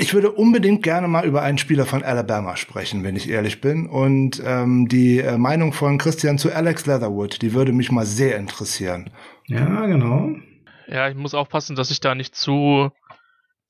Ich 0.00 0.14
würde 0.14 0.32
unbedingt 0.32 0.82
gerne 0.82 1.06
mal 1.06 1.24
über 1.24 1.42
einen 1.42 1.58
Spieler 1.58 1.86
von 1.86 2.02
Alabama 2.02 2.56
sprechen, 2.56 3.04
wenn 3.04 3.14
ich 3.14 3.30
ehrlich 3.30 3.60
bin. 3.60 3.86
Und 3.86 4.42
ähm, 4.44 4.88
die 4.88 5.20
äh, 5.20 5.38
Meinung 5.38 5.72
von 5.72 5.98
Christian 5.98 6.38
zu 6.38 6.52
Alex 6.52 6.86
Leatherwood, 6.86 7.40
die 7.40 7.54
würde 7.54 7.72
mich 7.72 7.92
mal 7.92 8.04
sehr 8.04 8.36
interessieren. 8.36 9.10
Ja, 9.46 9.86
genau. 9.86 10.30
Ja, 10.88 11.08
ich 11.08 11.16
muss 11.16 11.34
aufpassen, 11.34 11.76
dass 11.76 11.92
ich 11.92 12.00
da 12.00 12.16
nicht 12.16 12.34
zu 12.34 12.90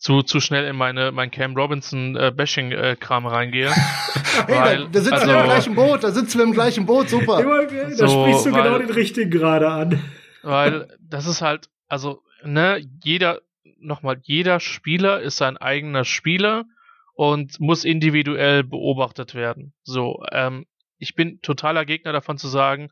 zu, 0.06 0.22
zu 0.22 0.38
schnell 0.38 0.68
in 0.68 0.76
meine 0.76 1.10
mein 1.10 1.32
Cam 1.32 1.56
Robinson 1.56 2.14
äh, 2.14 2.30
Bashing 2.30 2.70
äh, 2.70 2.94
Kram 2.94 3.26
reingehe. 3.26 3.72
hey, 4.46 4.56
weil, 4.56 4.78
da, 4.78 4.84
da 4.84 5.00
sitzen 5.00 5.14
also, 5.14 5.26
wir 5.26 5.40
im 5.40 5.44
gleichen 5.46 5.74
Boot, 5.74 6.04
da 6.04 6.10
sitzen 6.12 6.38
wir 6.38 6.44
im 6.44 6.52
gleichen 6.52 6.86
Boot, 6.86 7.08
super. 7.08 7.42
da 7.42 8.06
so, 8.06 8.22
sprichst 8.22 8.46
du 8.46 8.50
genau 8.50 8.62
weil, 8.62 8.64
genau 8.64 8.78
den 8.78 8.90
richtigen 8.90 9.30
gerade 9.32 9.68
an. 9.68 10.04
Weil 10.44 10.86
das 11.00 11.26
ist 11.26 11.42
halt, 11.42 11.68
also, 11.88 12.22
ne, 12.44 12.80
jeder, 13.02 13.40
nochmal, 13.80 14.20
jeder 14.22 14.60
Spieler 14.60 15.20
ist 15.20 15.38
sein 15.38 15.56
eigener 15.56 16.04
Spieler 16.04 16.66
und 17.14 17.58
muss 17.58 17.84
individuell 17.84 18.62
beobachtet 18.62 19.34
werden. 19.34 19.72
So, 19.82 20.22
ähm, 20.30 20.66
ich 20.98 21.16
bin 21.16 21.40
totaler 21.42 21.84
Gegner 21.84 22.12
davon 22.12 22.38
zu 22.38 22.46
sagen, 22.46 22.90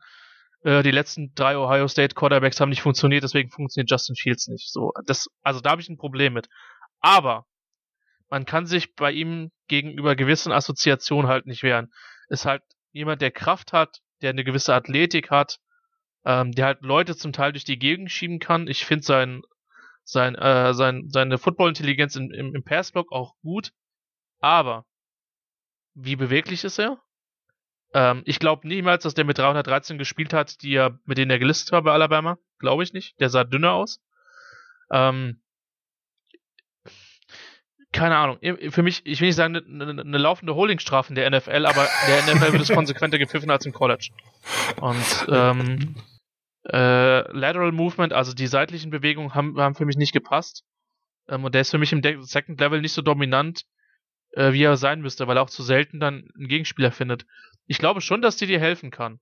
äh, 0.65 0.83
die 0.83 0.91
letzten 0.91 1.33
drei 1.35 1.57
Ohio 1.57 1.87
State 1.87 2.15
Quarterbacks 2.15 2.59
haben 2.59 2.69
nicht 2.69 2.81
funktioniert, 2.81 3.23
deswegen 3.23 3.51
funktioniert 3.51 3.89
Justin 3.89 4.15
Fields 4.15 4.47
nicht. 4.47 4.69
So, 4.69 4.91
das, 5.05 5.27
also 5.43 5.61
da 5.61 5.69
habe 5.69 5.81
ich 5.81 5.89
ein 5.89 5.97
Problem 5.97 6.33
mit. 6.33 6.49
Aber 6.99 7.45
man 8.29 8.45
kann 8.45 8.65
sich 8.65 8.95
bei 8.95 9.11
ihm 9.11 9.51
gegenüber 9.67 10.15
gewissen 10.15 10.51
Assoziationen 10.51 11.29
halt 11.29 11.45
nicht 11.45 11.63
wehren. 11.63 11.93
Ist 12.29 12.45
halt 12.45 12.63
jemand, 12.91 13.21
der 13.21 13.31
Kraft 13.31 13.73
hat, 13.73 14.01
der 14.21 14.31
eine 14.31 14.43
gewisse 14.43 14.73
Athletik 14.73 15.31
hat, 15.31 15.59
ähm, 16.25 16.51
der 16.51 16.65
halt 16.65 16.81
Leute 16.81 17.15
zum 17.15 17.33
Teil 17.33 17.51
durch 17.51 17.65
die 17.65 17.79
Gegend 17.79 18.11
schieben 18.11 18.39
kann. 18.39 18.67
Ich 18.67 18.85
finde 18.85 19.05
sein 19.05 19.41
sein, 20.05 20.35
äh, 20.35 20.73
sein, 20.73 21.09
seine 21.09 21.37
Football-Intelligenz 21.37 22.15
im, 22.15 22.31
im, 22.31 22.55
im 22.55 22.63
Passblock 22.63 23.11
auch 23.11 23.35
gut. 23.41 23.73
Aber 24.39 24.85
wie 25.95 26.15
beweglich 26.15 26.63
ist 26.63 26.79
er? 26.79 27.01
Ähm, 27.93 28.21
ich 28.25 28.39
glaube 28.39 28.67
niemals, 28.67 29.03
dass 29.03 29.15
der 29.15 29.25
mit 29.25 29.37
313 29.37 29.97
gespielt 29.97 30.31
hat, 30.31 30.61
die 30.61 30.75
er, 30.75 30.99
mit 31.05 31.17
denen 31.17 31.31
er 31.31 31.39
gelistet 31.39 31.71
war 31.71 31.81
bei 31.81 31.91
Alabama. 31.91 32.37
Glaube 32.59 32.83
ich 32.83 32.93
nicht. 32.93 33.19
Der 33.19 33.29
sah 33.29 33.43
dünner 33.43 33.73
aus. 33.73 33.99
Ähm, 34.91 35.41
keine 37.95 38.17
Ahnung. 38.17 38.37
Für 38.69 38.83
mich, 38.83 39.01
ich 39.05 39.21
will 39.21 39.29
nicht 39.29 39.37
sagen, 39.37 39.55
eine, 39.55 40.01
eine, 40.01 40.17
laufende 40.17 40.53
Holdingstrafe 40.53 41.09
in 41.09 41.15
der 41.15 41.29
NFL, 41.29 41.65
aber 41.65 41.87
der 42.07 42.35
NFL 42.35 42.51
wird 42.51 42.61
es 42.61 42.69
konsequenter 42.73 43.17
gepfiffen 43.17 43.49
als 43.49 43.65
im 43.65 43.71
College. 43.71 44.09
Und 44.81 45.27
ähm, 45.29 45.95
äh, 46.65 47.31
Lateral 47.31 47.71
Movement, 47.71 48.11
also 48.11 48.33
die 48.33 48.47
seitlichen 48.47 48.91
Bewegungen, 48.91 49.33
haben, 49.33 49.57
haben 49.59 49.75
für 49.75 49.85
mich 49.85 49.95
nicht 49.95 50.11
gepasst. 50.11 50.65
Ähm, 51.29 51.45
und 51.45 51.55
der 51.55 51.61
ist 51.61 51.71
für 51.71 51.77
mich 51.77 51.93
im 51.93 52.01
De 52.01 52.21
Second 52.21 52.59
Level 52.59 52.81
nicht 52.81 52.91
so 52.91 53.01
dominant, 53.01 53.63
äh, 54.31 54.51
wie 54.51 54.63
er 54.63 54.75
sein 54.75 55.01
müsste, 55.01 55.27
weil 55.27 55.37
er 55.37 55.43
auch 55.43 55.49
zu 55.49 55.63
selten 55.63 56.01
dann 56.01 56.29
einen 56.35 56.49
Gegenspieler 56.49 56.91
findet. 56.91 57.25
Ich 57.65 57.77
glaube 57.77 58.01
schon, 58.01 58.21
dass 58.21 58.35
die 58.35 58.45
dir 58.45 58.59
helfen 58.59 58.91
kann. 58.91 59.19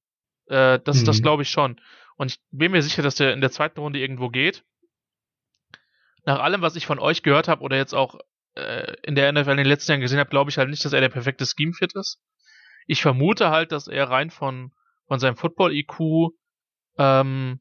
Äh, 0.47 0.79
das, 0.83 1.01
mhm. 1.01 1.05
das 1.05 1.21
glaube 1.21 1.43
ich 1.43 1.49
schon. 1.49 1.79
Und 2.17 2.31
ich 2.31 2.39
bin 2.49 2.71
mir 2.71 2.81
sicher, 2.81 3.03
dass 3.03 3.15
der 3.15 3.33
in 3.33 3.41
der 3.41 3.51
zweiten 3.51 3.79
Runde 3.79 3.99
irgendwo 3.99 4.29
geht. 4.29 4.63
Nach 6.25 6.39
allem, 6.39 6.61
was 6.61 6.75
ich 6.75 6.87
von 6.87 6.99
euch 6.99 7.21
gehört 7.21 7.47
habe 7.47 7.61
oder 7.61 7.77
jetzt 7.77 7.93
auch 7.93 8.17
äh, 8.55 8.93
in 9.03 9.15
der 9.15 9.31
NFL 9.31 9.51
in 9.51 9.57
den 9.57 9.65
letzten 9.65 9.91
Jahren 9.91 10.01
gesehen 10.01 10.19
habe, 10.19 10.29
glaube 10.29 10.49
ich 10.49 10.57
halt 10.57 10.69
nicht, 10.69 10.83
dass 10.85 10.93
er 10.93 11.01
der 11.01 11.09
perfekte 11.09 11.45
Scheme-Fit 11.45 11.95
ist. 11.95 12.19
Ich 12.87 13.01
vermute 13.01 13.49
halt, 13.49 13.71
dass 13.71 13.87
er 13.87 14.09
rein 14.09 14.29
von, 14.29 14.71
von 15.07 15.19
seinem 15.19 15.35
Football-IQ 15.35 16.31
ähm, 16.97 17.59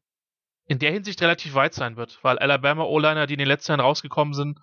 in 0.67 0.79
der 0.79 0.93
Hinsicht 0.93 1.21
relativ 1.23 1.55
weit 1.55 1.75
sein 1.75 1.97
wird, 1.97 2.19
weil 2.23 2.39
Alabama 2.39 2.85
O-Liner, 2.85 3.27
die 3.27 3.35
in 3.35 3.39
den 3.39 3.49
letzten 3.49 3.73
Jahren 3.73 3.81
rausgekommen 3.81 4.35
sind, 4.35 4.59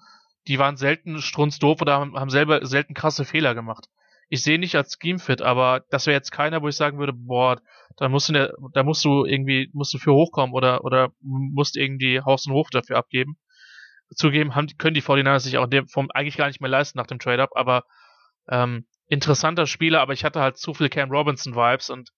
die 0.47 0.59
waren 0.59 0.77
selten 0.77 1.21
strunzdoof 1.21 1.81
oder 1.81 1.93
haben, 1.93 2.15
haben 2.15 2.29
selber 2.29 2.65
selten 2.65 2.93
krasse 2.93 3.25
Fehler 3.25 3.53
gemacht. 3.55 3.87
Ich 4.29 4.43
sehe 4.43 4.59
nicht 4.59 4.75
als 4.75 4.97
Scheme-Fit, 5.01 5.41
aber 5.41 5.83
das 5.89 6.05
wäre 6.05 6.15
jetzt 6.15 6.31
keiner, 6.31 6.61
wo 6.61 6.67
ich 6.67 6.75
sagen 6.75 6.99
würde, 6.99 7.13
boah, 7.13 7.59
da 7.97 8.09
musst 8.09 8.29
du, 8.29 8.53
da 8.73 8.83
musst 8.83 9.03
du 9.03 9.25
irgendwie, 9.25 9.69
musst 9.73 9.93
du 9.93 9.97
für 9.97 10.13
hochkommen 10.13 10.53
oder, 10.53 10.83
oder 10.83 11.09
musst 11.21 11.75
irgendwie 11.75 12.21
Haus 12.21 12.45
und 12.45 12.53
Hof 12.53 12.69
dafür 12.69 12.97
abgeben. 12.97 13.37
Zugeben 14.15 14.55
haben, 14.55 14.67
können 14.77 14.93
die 14.93 15.03
49ers 15.03 15.41
sich 15.41 15.57
auch 15.57 15.67
dem, 15.67 15.87
vom, 15.87 16.09
eigentlich 16.11 16.37
gar 16.37 16.47
nicht 16.47 16.61
mehr 16.61 16.69
leisten 16.69 16.97
nach 16.97 17.07
dem 17.07 17.19
Trade-Up, 17.19 17.51
aber 17.55 17.83
ähm, 18.49 18.85
interessanter 19.07 19.67
Spieler, 19.67 20.01
aber 20.01 20.13
ich 20.13 20.23
hatte 20.23 20.39
halt 20.39 20.57
zu 20.57 20.73
viel 20.73 20.89
Cam 20.89 21.11
Robinson-Vibes 21.11 21.89
und 21.89 22.09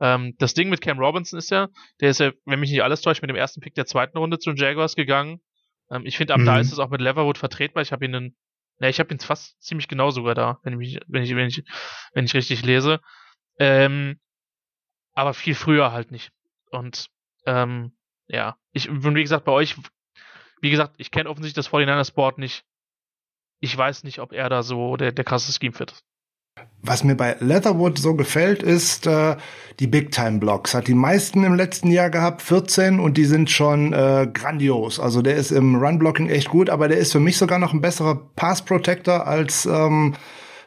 ähm, 0.00 0.34
das 0.38 0.54
Ding 0.54 0.68
mit 0.68 0.80
Cam 0.80 0.98
Robinson 0.98 1.38
ist 1.38 1.50
ja, 1.50 1.68
der 2.00 2.10
ist 2.10 2.20
ja, 2.20 2.32
wenn 2.44 2.60
mich 2.60 2.70
nicht 2.70 2.82
alles 2.82 3.00
täuscht, 3.00 3.22
mit 3.22 3.30
dem 3.30 3.36
ersten 3.36 3.60
Pick 3.60 3.74
der 3.74 3.86
zweiten 3.86 4.18
Runde 4.18 4.38
zu 4.38 4.50
den 4.50 4.56
Jaguars 4.56 4.96
gegangen. 4.96 5.40
Ähm, 5.90 6.04
ich 6.04 6.16
finde, 6.16 6.34
ab 6.34 6.40
mhm. 6.40 6.46
da 6.46 6.58
ist 6.58 6.72
es 6.72 6.80
auch 6.80 6.90
mit 6.90 7.00
Leverwood 7.00 7.38
vertretbar. 7.38 7.82
Ich 7.82 7.92
habe 7.92 8.04
ihn, 8.04 8.14
in, 8.14 8.36
ne, 8.78 8.88
ich 8.88 8.98
habe 8.98 9.14
ihn 9.14 9.20
fast 9.20 9.62
ziemlich 9.62 9.86
genau 9.86 10.10
sogar 10.10 10.34
da, 10.34 10.58
wenn 10.64 10.72
ich 10.72 10.78
mich, 10.78 11.00
wenn 11.06 11.22
ich, 11.22 11.36
wenn 11.36 11.46
ich, 11.46 11.62
wenn 12.14 12.24
ich 12.24 12.34
richtig 12.34 12.64
lese. 12.64 13.00
Ähm, 13.58 14.18
aber 15.14 15.34
viel 15.34 15.54
früher 15.54 15.92
halt 15.92 16.10
nicht. 16.10 16.32
Und 16.70 17.08
ähm, 17.46 17.96
ja, 18.26 18.56
ich 18.72 18.88
wie 18.90 19.22
gesagt 19.22 19.44
bei 19.44 19.52
euch, 19.52 19.76
wie 20.62 20.70
gesagt, 20.70 20.94
ich 20.96 21.10
kenne 21.10 21.28
offensichtlich 21.28 21.66
das 21.66 21.72
49ers 21.72 22.14
Board 22.14 22.38
nicht. 22.38 22.64
Ich 23.60 23.76
weiß 23.76 24.04
nicht, 24.04 24.20
ob 24.20 24.32
er 24.32 24.48
da 24.48 24.62
so 24.62 24.96
der, 24.96 25.12
der 25.12 25.24
krasse 25.24 25.52
Scheme 25.52 25.74
fit 25.74 25.92
ist. 25.92 26.04
Was 26.82 27.04
mir 27.04 27.14
bei 27.14 27.36
Leatherwood 27.40 27.98
so 27.98 28.14
gefällt, 28.14 28.62
ist 28.62 29.06
äh, 29.06 29.36
die 29.78 29.86
Big-Time-Blocks. 29.86 30.74
Hat 30.74 30.88
die 30.88 30.94
meisten 30.94 31.44
im 31.44 31.54
letzten 31.54 31.90
Jahr 31.90 32.10
gehabt, 32.10 32.42
14, 32.42 33.00
und 33.00 33.16
die 33.16 33.24
sind 33.24 33.50
schon 33.50 33.92
äh, 33.92 34.28
grandios. 34.32 34.98
Also 34.98 35.22
der 35.22 35.36
ist 35.36 35.50
im 35.50 35.76
Run-Blocking 35.76 36.28
echt 36.28 36.48
gut, 36.48 36.70
aber 36.70 36.88
der 36.88 36.98
ist 36.98 37.12
für 37.12 37.20
mich 37.20 37.38
sogar 37.38 37.58
noch 37.58 37.72
ein 37.72 37.80
besserer 37.80 38.16
Pass-Protector 38.36 39.26
als 39.26 39.66
ähm, 39.66 40.14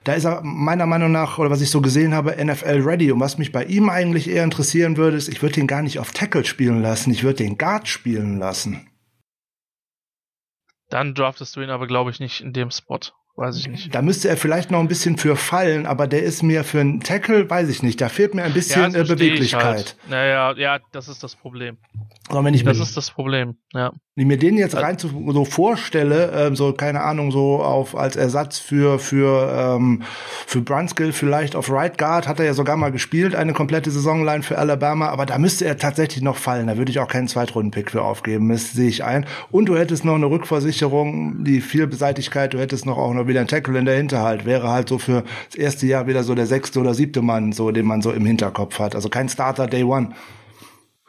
da 0.06 0.14
ist 0.14 0.26
er 0.26 0.42
meiner 0.44 0.86
Meinung 0.86 1.12
nach, 1.12 1.40
oder 1.40 1.50
was 1.50 1.62
ich 1.62 1.72
so 1.72 1.82
gesehen 1.82 2.14
habe, 2.14 2.36
NFL 2.44 2.82
ready. 2.84 3.12
Und 3.12 3.20
was 3.20 3.40
mich 3.40 3.52
bei 3.52 3.64
ihm 3.64 3.90
eigentlich 3.90 4.30
eher 4.30 4.44
interessieren 4.44 4.98
würde, 4.98 5.18
ist, 5.18 5.28
ich 5.28 5.42
würde 5.42 5.56
den 5.56 5.68
gar 5.68 5.82
nicht 5.82 5.98
auf 5.98 6.12
Tackle 6.12 6.46
spielen 6.46 6.82
lassen, 6.84 7.12
ich 7.12 7.24
würde 7.24 7.44
den 7.44 7.58
Guard 7.58 7.88
spielen 7.88 8.38
lassen. 8.38 8.88
Dann 10.90 11.14
draftest 11.14 11.56
du 11.56 11.62
ihn 11.62 11.70
aber, 11.70 11.88
glaube 11.88 12.12
ich, 12.12 12.20
nicht 12.20 12.42
in 12.42 12.54
dem 12.54 12.72
Spot. 12.72 13.00
Weiß 13.38 13.58
ich 13.58 13.68
nicht. 13.68 13.94
Da 13.94 14.02
müsste 14.02 14.30
er 14.30 14.38
vielleicht 14.38 14.72
noch 14.72 14.80
ein 14.80 14.88
bisschen 14.88 15.18
für 15.18 15.36
fallen, 15.36 15.86
aber 15.86 16.08
der 16.08 16.24
ist 16.24 16.42
mir 16.42 16.64
für 16.64 16.80
einen 16.80 17.02
Tackle, 17.02 17.50
weiß 17.50 17.68
ich 17.68 17.84
nicht. 17.84 18.00
Da 18.00 18.08
fehlt 18.08 18.34
mir 18.34 18.44
ein 18.44 18.54
bisschen 18.54 18.94
ja, 18.94 19.04
Beweglichkeit. 19.04 19.64
Halt. 19.64 19.98
Naja, 20.08 20.54
ja, 20.56 20.80
das 20.94 21.10
ist 21.10 21.22
das 21.22 21.36
Problem. 21.36 21.78
Aber 22.30 22.44
wenn 22.44 22.56
ich 22.56 22.64
das 22.64 22.80
ist 22.80 22.98
das 22.98 23.12
Problem, 23.12 23.56
ja. 23.74 23.92
Wenn 24.16 24.24
ich 24.24 24.28
mir 24.28 24.38
den 24.38 24.58
jetzt 24.58 24.76
rein 24.76 24.98
zu, 24.98 25.10
so 25.32 25.46
vorstelle, 25.46 26.32
ähm, 26.34 26.56
so 26.56 26.74
keine 26.74 27.02
Ahnung, 27.02 27.32
so 27.32 27.62
auf 27.62 27.96
als 27.96 28.16
Ersatz 28.16 28.58
für 28.58 28.98
für 28.98 29.76
ähm, 29.78 30.02
für 30.48 30.62
Brunskill 30.62 31.12
vielleicht 31.12 31.56
auf 31.56 31.70
Right 31.70 32.00
Guard 32.00 32.28
hat 32.28 32.40
er 32.40 32.46
ja 32.46 32.56
sogar 32.56 32.78
mal 32.78 32.92
gespielt, 32.92 33.36
eine 33.36 33.54
komplette 33.54 33.92
Saisonline 33.92 34.42
für 34.42 34.58
Alabama, 34.58 35.10
aber 35.10 35.28
da 35.28 35.38
müsste 35.38 35.66
er 35.66 35.78
tatsächlich 35.78 36.24
noch 36.24 36.38
fallen. 36.38 36.66
Da 36.66 36.78
würde 36.78 36.90
ich 36.90 37.00
auch 37.00 37.08
keinen 37.08 37.28
Zweitrunden-Pick 37.28 37.92
für 37.92 38.02
aufgeben, 38.02 38.50
das 38.50 38.72
sehe 38.72 38.90
ich 38.90 39.04
ein. 39.04 39.28
Und 39.52 39.68
du 39.70 39.78
hättest 39.78 40.04
noch 40.04 40.16
eine 40.16 40.26
Rückversicherung, 40.26 41.44
die 41.44 41.62
Vielbeseitigkeit, 41.62 42.54
du 42.54 42.60
hättest 42.60 42.88
noch 42.88 42.98
auch 42.98 43.14
noch 43.14 43.28
wieder 43.28 43.42
einen 43.42 43.50
Tackle 43.50 43.78
in 43.78 43.86
der 43.86 43.98
Hinterhalt. 43.98 44.46
Wäre 44.46 44.70
halt 44.70 44.90
so 44.90 44.98
für 44.98 45.24
das 45.50 45.56
erste 45.56 45.86
Jahr 45.86 46.08
wieder 46.08 46.24
so 46.24 46.34
der 46.34 46.48
sechste 46.48 46.80
oder 46.80 46.96
siebte 46.96 47.22
Mann, 47.22 47.52
so 47.52 47.70
den 47.70 47.86
man 47.86 48.02
so 48.02 48.12
im 48.12 48.26
Hinterkopf 48.26 48.80
hat. 48.80 48.96
Also 48.96 49.10
kein 49.10 49.30
Starter 49.30 49.68
Day 49.68 49.84
One. 49.84 50.10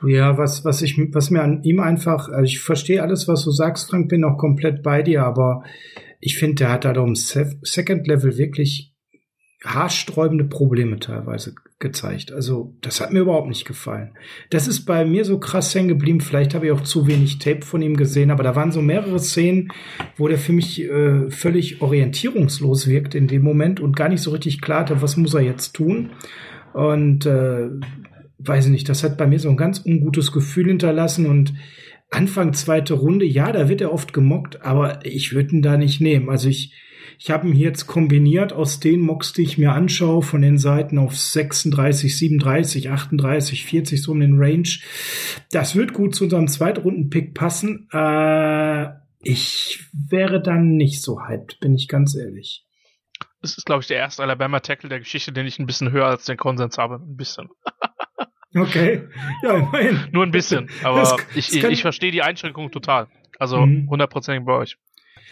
Ja, 0.04 0.36
was, 0.36 0.64
was 0.64 0.82
ich, 0.82 0.98
was 1.12 1.30
mir 1.30 1.42
an 1.42 1.62
ihm 1.62 1.80
einfach, 1.80 2.28
also 2.28 2.44
ich 2.44 2.60
verstehe 2.60 3.02
alles, 3.02 3.28
was 3.28 3.44
du 3.44 3.50
sagst, 3.50 3.88
Frank, 3.88 4.08
bin 4.08 4.24
auch 4.24 4.36
komplett 4.36 4.82
bei 4.82 5.02
dir, 5.02 5.24
aber 5.24 5.62
ich 6.20 6.38
finde, 6.38 6.56
der 6.56 6.72
hat 6.72 6.84
da 6.84 6.92
um 7.00 7.14
Second 7.14 8.06
Level 8.06 8.36
wirklich 8.36 8.92
haarsträubende 9.64 10.44
Probleme 10.44 10.98
teilweise 10.98 11.54
gezeigt. 11.78 12.32
Also, 12.32 12.74
das 12.82 13.00
hat 13.00 13.12
mir 13.12 13.20
überhaupt 13.20 13.48
nicht 13.48 13.66
gefallen. 13.66 14.16
Das 14.50 14.68
ist 14.68 14.84
bei 14.84 15.04
mir 15.04 15.24
so 15.24 15.38
krass 15.38 15.74
hängen 15.74 15.88
geblieben. 15.88 16.20
Vielleicht 16.20 16.54
habe 16.54 16.66
ich 16.66 16.72
auch 16.72 16.82
zu 16.82 17.06
wenig 17.06 17.38
Tape 17.38 17.62
von 17.62 17.82
ihm 17.82 17.96
gesehen, 17.96 18.30
aber 18.30 18.42
da 18.42 18.54
waren 18.54 18.72
so 18.72 18.80
mehrere 18.80 19.18
Szenen, 19.18 19.72
wo 20.16 20.28
der 20.28 20.38
für 20.38 20.52
mich 20.52 20.82
äh, 20.82 21.30
völlig 21.30 21.82
orientierungslos 21.82 22.86
wirkt 22.86 23.14
in 23.14 23.28
dem 23.28 23.42
Moment 23.42 23.80
und 23.80 23.96
gar 23.96 24.08
nicht 24.08 24.22
so 24.22 24.30
richtig 24.30 24.60
klar 24.60 24.80
hatte, 24.80 25.02
was 25.02 25.16
muss 25.16 25.34
er 25.34 25.42
jetzt 25.42 25.74
tun. 25.74 26.10
Und 26.72 27.26
äh, 27.26 27.68
weiß 28.38 28.66
ich 28.66 28.72
nicht, 28.72 28.88
das 28.88 29.02
hat 29.02 29.16
bei 29.16 29.26
mir 29.26 29.38
so 29.38 29.48
ein 29.48 29.56
ganz 29.56 29.84
ungutes 29.84 30.32
Gefühl 30.32 30.66
hinterlassen 30.66 31.26
und 31.26 31.54
Anfang 32.10 32.52
zweite 32.52 32.94
Runde, 32.94 33.24
ja, 33.24 33.50
da 33.50 33.68
wird 33.68 33.80
er 33.80 33.92
oft 33.92 34.12
gemockt, 34.12 34.62
aber 34.62 35.04
ich 35.04 35.32
würde 35.32 35.56
ihn 35.56 35.62
da 35.62 35.76
nicht 35.76 36.00
nehmen. 36.00 36.30
Also 36.30 36.48
ich, 36.48 36.72
ich 37.18 37.30
habe 37.30 37.48
ihn 37.48 37.56
jetzt 37.56 37.86
kombiniert 37.86 38.52
aus 38.52 38.78
den 38.78 39.00
Mocks, 39.00 39.32
die 39.32 39.42
ich 39.42 39.58
mir 39.58 39.72
anschaue, 39.72 40.22
von 40.22 40.40
den 40.40 40.56
Seiten 40.56 40.98
auf 40.98 41.16
36, 41.16 42.16
37, 42.16 42.90
38, 42.90 43.64
40, 43.64 44.02
so 44.02 44.12
um 44.12 44.20
den 44.20 44.38
Range. 44.38 44.68
Das 45.50 45.74
wird 45.74 45.94
gut 45.94 46.14
zu 46.14 46.24
unserem 46.24 46.46
Zweitrunden-Pick 46.46 47.34
passen. 47.34 47.88
Äh, 47.92 48.88
ich 49.20 49.80
wäre 49.92 50.40
dann 50.40 50.76
nicht 50.76 51.02
so 51.02 51.20
hyped, 51.26 51.58
bin 51.58 51.74
ich 51.74 51.88
ganz 51.88 52.14
ehrlich. 52.14 52.64
Das 53.42 53.58
ist, 53.58 53.66
glaube 53.66 53.82
ich, 53.82 53.88
der 53.88 53.98
erste 53.98 54.22
Alabama-Tackle 54.22 54.88
der 54.88 55.00
Geschichte, 55.00 55.32
den 55.32 55.46
ich 55.46 55.58
ein 55.58 55.66
bisschen 55.66 55.90
höher 55.90 56.06
als 56.06 56.24
den 56.24 56.36
Konsens 56.36 56.78
habe. 56.78 56.96
Ein 56.96 57.16
bisschen. 57.16 57.48
Okay. 58.56 59.02
Ja, 59.42 59.54
immerhin. 59.56 60.00
Nur 60.12 60.24
ein 60.24 60.30
bisschen. 60.30 60.68
Aber 60.82 61.00
das, 61.00 61.16
ich, 61.34 61.54
ich, 61.54 61.64
ich 61.64 61.82
verstehe 61.82 62.10
die 62.10 62.22
Einschränkung 62.22 62.70
total. 62.70 63.06
Also 63.38 63.66
mhm. 63.66 63.88
hundertprozentig 63.90 64.42
mhm. 64.42 64.46
bei 64.46 64.52
euch. 64.54 64.76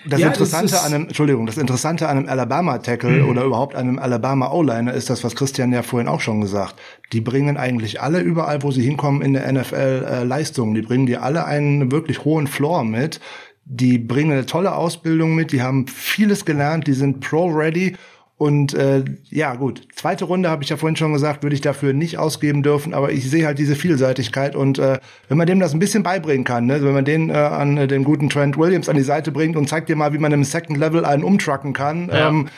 Das 0.06 0.20
ja, 0.20 0.26
Interessante 0.26 0.72
das 0.72 0.84
an 0.84 0.92
einem, 0.92 1.04
Entschuldigung, 1.04 1.46
das 1.46 1.56
Interessante 1.56 2.08
an 2.08 2.18
einem 2.18 2.28
Alabama-Tackle 2.28 3.22
mhm. 3.22 3.28
oder 3.28 3.44
überhaupt 3.44 3.74
einem 3.74 3.98
Alabama 3.98 4.50
O-Liner 4.50 4.92
ist 4.92 5.08
das, 5.08 5.24
was 5.24 5.34
Christian 5.34 5.72
ja 5.72 5.82
vorhin 5.82 6.08
auch 6.08 6.20
schon 6.20 6.42
gesagt. 6.42 6.74
Die 7.12 7.22
bringen 7.22 7.56
eigentlich 7.56 8.02
alle 8.02 8.20
überall, 8.20 8.62
wo 8.62 8.70
sie 8.70 8.82
hinkommen 8.82 9.22
in 9.22 9.32
der 9.32 9.50
NFL 9.50 10.06
äh, 10.06 10.24
Leistungen. 10.24 10.74
Die 10.74 10.82
bringen 10.82 11.06
dir 11.06 11.22
alle 11.22 11.46
einen 11.46 11.90
wirklich 11.90 12.24
hohen 12.24 12.46
Floor 12.46 12.84
mit. 12.84 13.20
Die 13.64 13.96
bringen 13.96 14.32
eine 14.32 14.44
tolle 14.44 14.74
Ausbildung 14.74 15.34
mit. 15.34 15.52
Die 15.52 15.62
haben 15.62 15.86
vieles 15.86 16.44
gelernt. 16.44 16.86
Die 16.86 16.92
sind 16.92 17.20
pro-ready 17.20 17.96
und 18.36 18.74
äh, 18.74 19.04
ja, 19.30 19.54
gut, 19.54 19.86
zweite 19.94 20.24
Runde 20.24 20.50
habe 20.50 20.64
ich 20.64 20.68
ja 20.68 20.76
vorhin 20.76 20.96
schon 20.96 21.12
gesagt, 21.12 21.44
würde 21.44 21.54
ich 21.54 21.60
dafür 21.60 21.92
nicht 21.92 22.18
ausgeben 22.18 22.64
dürfen, 22.64 22.92
aber 22.92 23.12
ich 23.12 23.30
sehe 23.30 23.46
halt 23.46 23.60
diese 23.60 23.76
Vielseitigkeit 23.76 24.56
und 24.56 24.78
äh, 24.80 24.98
wenn 25.28 25.38
man 25.38 25.46
dem 25.46 25.60
das 25.60 25.72
ein 25.72 25.78
bisschen 25.78 26.02
beibringen 26.02 26.44
kann, 26.44 26.66
ne, 26.66 26.82
wenn 26.82 26.92
man 26.92 27.04
den 27.04 27.30
äh, 27.30 27.34
an 27.34 27.76
äh, 27.76 27.86
den 27.86 28.02
guten 28.02 28.28
Trent 28.28 28.58
Williams 28.58 28.88
an 28.88 28.96
die 28.96 29.02
Seite 29.02 29.30
bringt 29.30 29.56
und 29.56 29.68
zeigt 29.68 29.88
dir 29.88 29.94
mal, 29.94 30.12
wie 30.12 30.18
man 30.18 30.32
im 30.32 30.42
Second 30.42 30.78
Level 30.78 31.04
einen 31.04 31.22
umtrucken 31.22 31.72
kann, 31.74 32.08
ja. 32.08 32.28
ähm, 32.28 32.48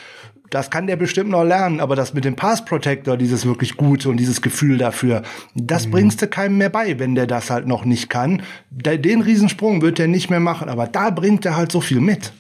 das 0.49 0.71
kann 0.71 0.87
der 0.87 0.97
bestimmt 0.97 1.31
noch 1.31 1.45
lernen, 1.45 1.81
aber 1.81 1.97
das 1.97 2.15
mit 2.15 2.25
dem 2.25 2.37
Pass 2.37 2.65
Protector, 2.65 3.17
dieses 3.19 3.45
wirklich 3.45 3.77
Gute 3.77 4.09
und 4.09 4.17
dieses 4.17 4.41
Gefühl 4.41 4.79
dafür, 4.79 5.23
das 5.55 5.87
mhm. 5.87 5.91
bringst 5.91 6.23
du 6.23 6.27
keinem 6.27 6.57
mehr 6.57 6.71
bei, 6.71 6.99
wenn 6.99 7.15
der 7.15 7.27
das 7.27 7.51
halt 7.51 7.67
noch 7.67 7.85
nicht 7.85 8.09
kann. 8.09 8.43
Den 8.71 9.21
Riesensprung 9.21 9.83
wird 9.83 10.01
er 10.01 10.09
nicht 10.09 10.31
mehr 10.31 10.41
machen, 10.41 10.69
aber 10.69 10.87
da 10.87 11.11
bringt 11.11 11.45
er 11.45 11.57
halt 11.57 11.71
so 11.71 11.81
viel 11.81 12.01
mit. 12.01 12.33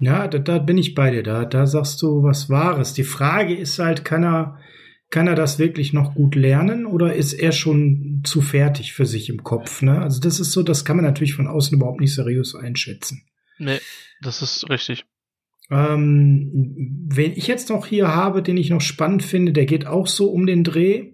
Ja, 0.00 0.26
da, 0.28 0.38
da 0.38 0.58
bin 0.58 0.78
ich 0.78 0.94
bei 0.94 1.10
dir. 1.10 1.22
Da, 1.22 1.44
da 1.44 1.66
sagst 1.66 2.00
du 2.00 2.22
was 2.22 2.48
Wahres. 2.48 2.94
Die 2.94 3.04
Frage 3.04 3.54
ist 3.54 3.78
halt, 3.78 4.04
kann 4.04 4.24
er, 4.24 4.58
kann 5.10 5.26
er 5.26 5.34
das 5.34 5.58
wirklich 5.58 5.92
noch 5.92 6.14
gut 6.14 6.34
lernen 6.34 6.86
oder 6.86 7.14
ist 7.14 7.34
er 7.34 7.52
schon 7.52 8.22
zu 8.24 8.40
fertig 8.40 8.94
für 8.94 9.04
sich 9.04 9.28
im 9.28 9.44
Kopf? 9.44 9.82
Ne? 9.82 10.00
Also 10.00 10.20
das 10.20 10.40
ist 10.40 10.52
so, 10.52 10.62
das 10.62 10.86
kann 10.86 10.96
man 10.96 11.04
natürlich 11.04 11.34
von 11.34 11.46
außen 11.46 11.76
überhaupt 11.76 12.00
nicht 12.00 12.14
seriös 12.14 12.54
einschätzen. 12.54 13.26
Nee, 13.58 13.78
das 14.22 14.40
ist 14.40 14.70
richtig. 14.70 15.04
Ähm, 15.70 17.06
wen 17.08 17.32
ich 17.32 17.46
jetzt 17.46 17.68
noch 17.68 17.86
hier 17.86 18.08
habe, 18.08 18.42
den 18.42 18.56
ich 18.56 18.70
noch 18.70 18.80
spannend 18.80 19.22
finde, 19.22 19.52
der 19.52 19.66
geht 19.66 19.86
auch 19.86 20.06
so 20.06 20.30
um 20.30 20.46
den 20.46 20.64
Dreh 20.64 21.12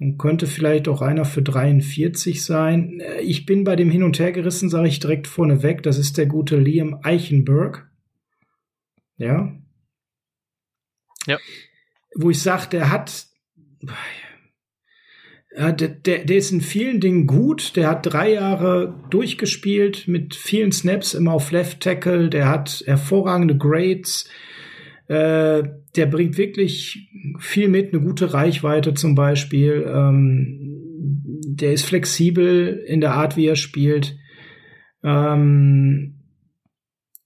und 0.00 0.16
könnte 0.18 0.46
vielleicht 0.46 0.88
auch 0.88 1.02
einer 1.02 1.26
für 1.26 1.42
43 1.42 2.42
sein. 2.42 3.00
Äh, 3.00 3.20
ich 3.20 3.44
bin 3.44 3.64
bei 3.64 3.76
dem 3.76 3.90
Hin 3.90 4.02
und 4.02 4.18
Her 4.18 4.32
gerissen, 4.32 4.70
sage 4.70 4.88
ich 4.88 4.98
direkt 4.98 5.26
vorneweg. 5.26 5.82
Das 5.82 5.98
ist 5.98 6.16
der 6.16 6.26
gute 6.26 6.56
Liam 6.56 7.00
Eichenberg. 7.02 7.88
Ja. 9.18 9.52
Ja. 11.26 11.38
Wo 12.14 12.30
ich 12.30 12.40
sage, 12.40 12.68
der 12.70 12.90
hat, 12.90 13.26
der, 15.52 15.72
der, 15.72 16.24
der 16.24 16.36
ist 16.36 16.52
in 16.52 16.60
vielen 16.60 17.00
Dingen 17.00 17.26
gut. 17.26 17.76
Der 17.76 17.88
hat 17.88 18.06
drei 18.06 18.32
Jahre 18.32 19.04
durchgespielt 19.10 20.08
mit 20.08 20.34
vielen 20.34 20.72
Snaps 20.72 21.14
immer 21.14 21.32
auf 21.32 21.50
Left 21.50 21.80
Tackle. 21.80 22.30
Der 22.30 22.48
hat 22.48 22.82
hervorragende 22.86 23.56
Grades. 23.56 24.30
Äh, 25.08 25.64
der 25.96 26.06
bringt 26.06 26.38
wirklich 26.38 27.10
viel 27.38 27.68
mit, 27.68 27.92
eine 27.92 28.02
gute 28.02 28.32
Reichweite 28.32 28.94
zum 28.94 29.14
Beispiel. 29.14 29.84
Ähm, 29.88 30.68
der 31.46 31.72
ist 31.72 31.84
flexibel 31.84 32.84
in 32.86 33.00
der 33.00 33.14
Art, 33.14 33.36
wie 33.36 33.46
er 33.46 33.56
spielt. 33.56 34.16
Ähm, 35.02 36.17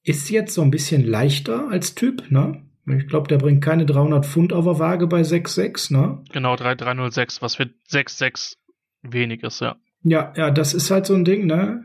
ist 0.04 0.30
jetzt 0.30 0.54
so 0.54 0.62
ein 0.62 0.70
bisschen 0.70 1.04
leichter 1.04 1.68
als 1.68 1.94
Typ, 1.94 2.30
ne? 2.30 2.62
Ich 2.86 3.06
glaube, 3.06 3.28
der 3.28 3.38
bringt 3.38 3.62
keine 3.62 3.86
300 3.86 4.26
Pfund 4.26 4.52
auf 4.52 4.64
der 4.64 4.78
Waage 4.80 5.06
bei 5.06 5.20
6,6, 5.20 5.92
ne? 5.92 6.18
Genau, 6.32 6.56
3,306, 6.56 7.40
was 7.40 7.54
für 7.54 7.70
6,6 7.90 8.56
wenig 9.02 9.44
ist, 9.44 9.60
ja. 9.60 9.76
Ja, 10.02 10.32
ja, 10.36 10.50
das 10.50 10.74
ist 10.74 10.90
halt 10.90 11.06
so 11.06 11.14
ein 11.14 11.24
Ding, 11.24 11.46
ne? 11.46 11.84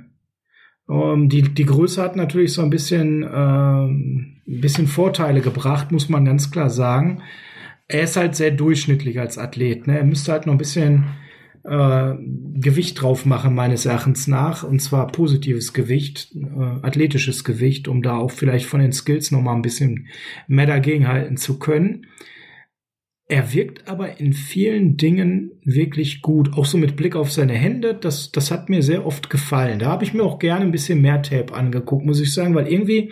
Um, 0.88 1.24
ähm, 1.24 1.30
die, 1.30 1.42
die 1.42 1.66
Größe 1.66 2.02
hat 2.02 2.16
natürlich 2.16 2.54
so 2.54 2.62
ein 2.62 2.70
bisschen, 2.70 3.22
ähm, 3.24 4.42
ein 4.48 4.62
bisschen 4.62 4.88
Vorteile 4.88 5.42
gebracht, 5.42 5.92
muss 5.92 6.10
man 6.10 6.26
ganz 6.26 6.50
klar 6.50 6.70
sagen. 6.70 7.22
Er 7.88 8.04
ist 8.04 8.16
halt 8.16 8.36
sehr 8.36 8.52
durchschnittlich 8.52 9.20
als 9.20 9.38
Athlet, 9.38 9.86
ne? 9.86 9.98
Er 9.98 10.06
müsste 10.06 10.32
halt 10.32 10.46
noch 10.48 10.54
ein 10.54 10.58
bisschen 10.60 11.06
äh, 11.68 12.16
Gewicht 12.60 13.02
drauf 13.02 13.26
machen, 13.26 13.54
meines 13.54 13.86
Erachtens 13.86 14.28
nach, 14.28 14.64
und 14.64 14.82
zwar 14.82 15.08
positives 15.08 15.74
Gewicht, 15.74 16.34
äh, 16.34 16.60
athletisches 16.82 17.44
Gewicht, 17.44 17.88
um 17.88 18.02
da 18.02 18.18
auch 18.18 18.32
vielleicht 18.32 18.66
von 18.66 18.80
den 18.80 18.94
Skills 18.94 19.32
noch 19.32 19.42
mal 19.42 19.54
ein 19.54 19.62
bisschen 19.62 20.08
mehr 20.48 20.66
dagegenhalten 20.66 21.36
zu 21.36 21.60
können. 21.60 22.08
Er 23.30 23.54
wirkt 23.54 23.90
aber 23.90 24.22
in 24.22 24.32
vielen 24.32 24.96
Dingen 24.96 25.52
wirklich 25.66 26.22
gut, 26.22 26.54
auch 26.54 26.64
so 26.64 26.78
mit 26.78 26.96
Blick 26.96 27.18
auf 27.18 27.30
seine 27.30 27.56
Hände. 27.56 27.94
Das, 27.94 28.32
das 28.32 28.52
hat 28.52 28.70
mir 28.70 28.82
sehr 28.82 29.06
oft 29.06 29.30
gefallen. 29.30 29.80
Da 29.80 29.88
habe 29.88 30.06
ich 30.06 30.14
mir 30.14 30.24
auch 30.24 30.40
gerne 30.40 30.64
ein 30.64 30.72
bisschen 30.72 31.02
mehr 31.02 31.22
Tape 31.22 31.54
angeguckt, 31.54 32.06
muss 32.06 32.22
ich 32.22 32.34
sagen, 32.34 32.56
weil 32.56 32.68
irgendwie, 32.68 33.12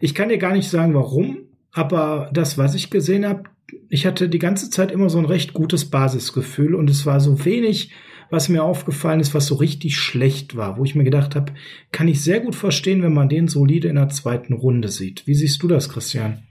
ich 0.00 0.14
kann 0.14 0.30
dir 0.30 0.38
gar 0.38 0.54
nicht 0.54 0.70
sagen, 0.70 0.94
warum, 0.94 1.40
aber 1.72 2.30
das, 2.32 2.56
was 2.56 2.74
ich 2.74 2.88
gesehen 2.88 3.26
habe, 3.26 3.42
ich 3.88 4.06
hatte 4.06 4.28
die 4.28 4.38
ganze 4.38 4.70
Zeit 4.70 4.90
immer 4.90 5.08
so 5.08 5.18
ein 5.18 5.24
recht 5.24 5.52
gutes 5.52 5.90
Basisgefühl 5.90 6.74
und 6.74 6.90
es 6.90 7.06
war 7.06 7.20
so 7.20 7.44
wenig, 7.44 7.92
was 8.30 8.48
mir 8.48 8.64
aufgefallen 8.64 9.20
ist, 9.20 9.34
was 9.34 9.46
so 9.46 9.54
richtig 9.54 9.96
schlecht 9.96 10.56
war, 10.56 10.76
wo 10.76 10.84
ich 10.84 10.94
mir 10.94 11.04
gedacht 11.04 11.34
habe, 11.34 11.54
kann 11.92 12.08
ich 12.08 12.22
sehr 12.22 12.40
gut 12.40 12.54
verstehen, 12.54 13.02
wenn 13.02 13.14
man 13.14 13.28
den 13.28 13.48
solide 13.48 13.88
in 13.88 13.96
der 13.96 14.08
zweiten 14.08 14.54
Runde 14.54 14.88
sieht. 14.88 15.26
Wie 15.26 15.34
siehst 15.34 15.62
du 15.62 15.68
das, 15.68 15.88
Christian? 15.88 16.46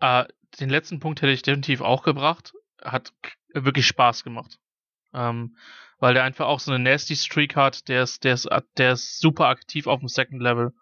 Äh, 0.00 0.24
den 0.60 0.70
letzten 0.70 1.00
Punkt 1.00 1.22
hätte 1.22 1.32
ich 1.32 1.42
definitiv 1.42 1.80
auch 1.80 2.02
gebracht. 2.02 2.52
Hat 2.82 3.12
wirklich 3.52 3.86
Spaß 3.86 4.24
gemacht. 4.24 4.58
Ähm, 5.14 5.56
weil 5.98 6.14
der 6.14 6.24
einfach 6.24 6.46
auch 6.46 6.60
so 6.60 6.70
eine 6.70 6.82
nasty 6.82 7.16
Streak 7.16 7.56
hat, 7.56 7.88
der 7.88 8.02
ist, 8.02 8.22
der 8.24 8.34
ist, 8.34 8.48
der 8.76 8.92
ist 8.92 9.18
super 9.18 9.46
aktiv 9.46 9.86
auf 9.86 10.00
dem 10.00 10.08
Second 10.08 10.40
Level. 10.40 10.72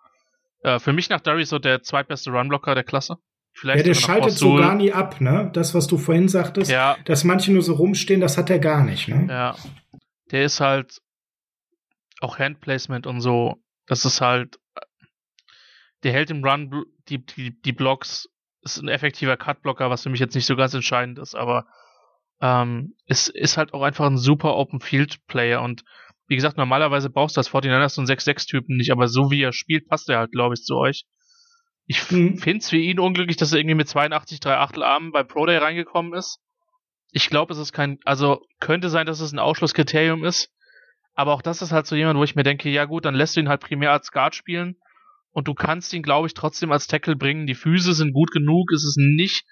Äh, 0.62 0.78
für 0.78 0.92
mich 0.92 1.08
nach 1.08 1.20
Darius 1.20 1.48
so 1.48 1.58
der 1.58 1.82
zweitbeste 1.82 2.30
Runblocker 2.30 2.74
der 2.74 2.84
Klasse. 2.84 3.16
Vielleicht 3.59 3.86
ja, 3.86 3.92
der 3.92 3.94
schaltet 3.94 4.32
so 4.32 4.57
gar 4.57 4.74
nie 4.74 4.92
ab, 4.92 5.20
ne? 5.20 5.50
Das, 5.54 5.74
was 5.74 5.86
du 5.86 5.96
vorhin 5.96 6.28
sagtest, 6.28 6.70
ja. 6.70 6.98
dass 7.07 7.24
manche 7.24 7.52
nur 7.52 7.62
so 7.62 7.72
rumstehen, 7.72 8.20
das 8.20 8.36
hat 8.36 8.50
er 8.50 8.59
gar 8.59 8.84
nicht, 8.84 9.09
ne? 9.09 9.26
Ja. 9.30 9.57
Der 10.30 10.44
ist 10.44 10.61
halt 10.61 11.00
auch 12.20 12.38
Handplacement 12.38 13.07
und 13.07 13.22
so. 13.22 13.57
Das 13.86 14.04
ist 14.04 14.20
halt, 14.20 14.59
der 16.02 16.12
hält 16.12 16.30
im 16.30 16.44
Run 16.44 16.84
die, 17.09 17.24
die, 17.24 17.59
die 17.62 17.72
Blocks, 17.72 18.28
ist 18.61 18.82
ein 18.82 18.88
effektiver 18.88 19.38
Cutblocker, 19.38 19.88
was 19.88 20.02
für 20.02 20.11
mich 20.11 20.20
jetzt 20.20 20.34
nicht 20.34 20.46
so 20.46 20.57
ganz 20.57 20.74
entscheidend 20.74 21.18
ist, 21.18 21.34
aber 21.34 21.66
ähm, 22.42 22.94
es 23.07 23.28
ist 23.28 23.57
halt 23.57 23.72
auch 23.72 23.82
einfach 23.82 24.04
ein 24.04 24.18
super 24.18 24.54
Open 24.57 24.80
Field 24.80 25.26
Player 25.28 25.62
und 25.62 25.82
wie 26.28 26.34
gesagt, 26.34 26.59
normalerweise 26.59 27.09
brauchst 27.09 27.36
du 27.36 27.40
als 27.40 27.50
49ers 27.50 27.90
so 27.90 28.02
einen 28.02 28.11
6-6-Typen 28.11 28.76
nicht, 28.76 28.90
aber 28.90 29.09
so 29.09 29.30
wie 29.30 29.42
er 29.42 29.52
spielt, 29.52 29.88
passt 29.88 30.11
er 30.11 30.18
halt, 30.18 30.32
glaube 30.32 30.54
ich, 30.54 30.62
zu 30.62 30.76
euch. 30.76 31.07
Ich 31.87 32.11
mhm. 32.11 32.39
finde 32.39 32.59
es 32.59 32.70
für 32.70 32.76
ihn 32.76 32.99
unglücklich, 32.99 33.37
dass 33.37 33.53
er 33.53 33.59
irgendwie 33.59 33.76
mit 33.76 33.89
82 33.89 34.41
3 34.41 34.57
Achtel 34.57 34.82
Armen 34.82 35.12
bei 35.12 35.22
Pro 35.22 35.47
Day 35.47 35.57
reingekommen 35.59 36.14
ist. 36.14 36.41
Ich 37.12 37.30
glaube, 37.30 37.53
es 37.53 37.59
ist 37.59 37.72
kein, 37.72 37.99
also 38.05 38.43
könnte 38.61 38.91
sein, 38.91 39.07
dass 39.07 39.20
es 39.20 39.32
ein 39.32 39.39
Ausschlusskriterium 39.39 40.24
ist. 40.24 40.51
Aber 41.14 41.32
auch 41.32 41.43
das 41.43 41.62
ist 41.62 41.72
halt 41.72 41.87
so 41.87 41.97
jemand, 41.97 42.18
wo 42.18 42.24
ich 42.24 42.34
mir 42.37 42.43
denke, 42.43 42.68
ja 42.68 42.84
gut, 42.84 43.05
dann 43.07 43.14
lässt 43.14 43.37
du 43.37 43.41
ihn 43.41 43.49
halt 43.49 43.62
primär 43.62 43.93
als 43.93 44.12
Guard 44.12 44.34
spielen. 44.34 44.76
Und 45.30 45.49
du 45.49 45.55
kannst 45.55 45.93
ihn, 45.93 46.03
glaube 46.03 46.26
ich, 46.26 46.34
trotzdem 46.34 46.72
als 46.72 46.87
Tackle 46.87 47.16
bringen. 47.16 47.47
Die 47.47 47.55
Füße 47.55 47.95
sind 47.95 48.12
gut 48.12 48.32
genug. 48.32 48.70
Es 48.72 48.84
ist 48.84 48.99
nicht, 48.99 49.45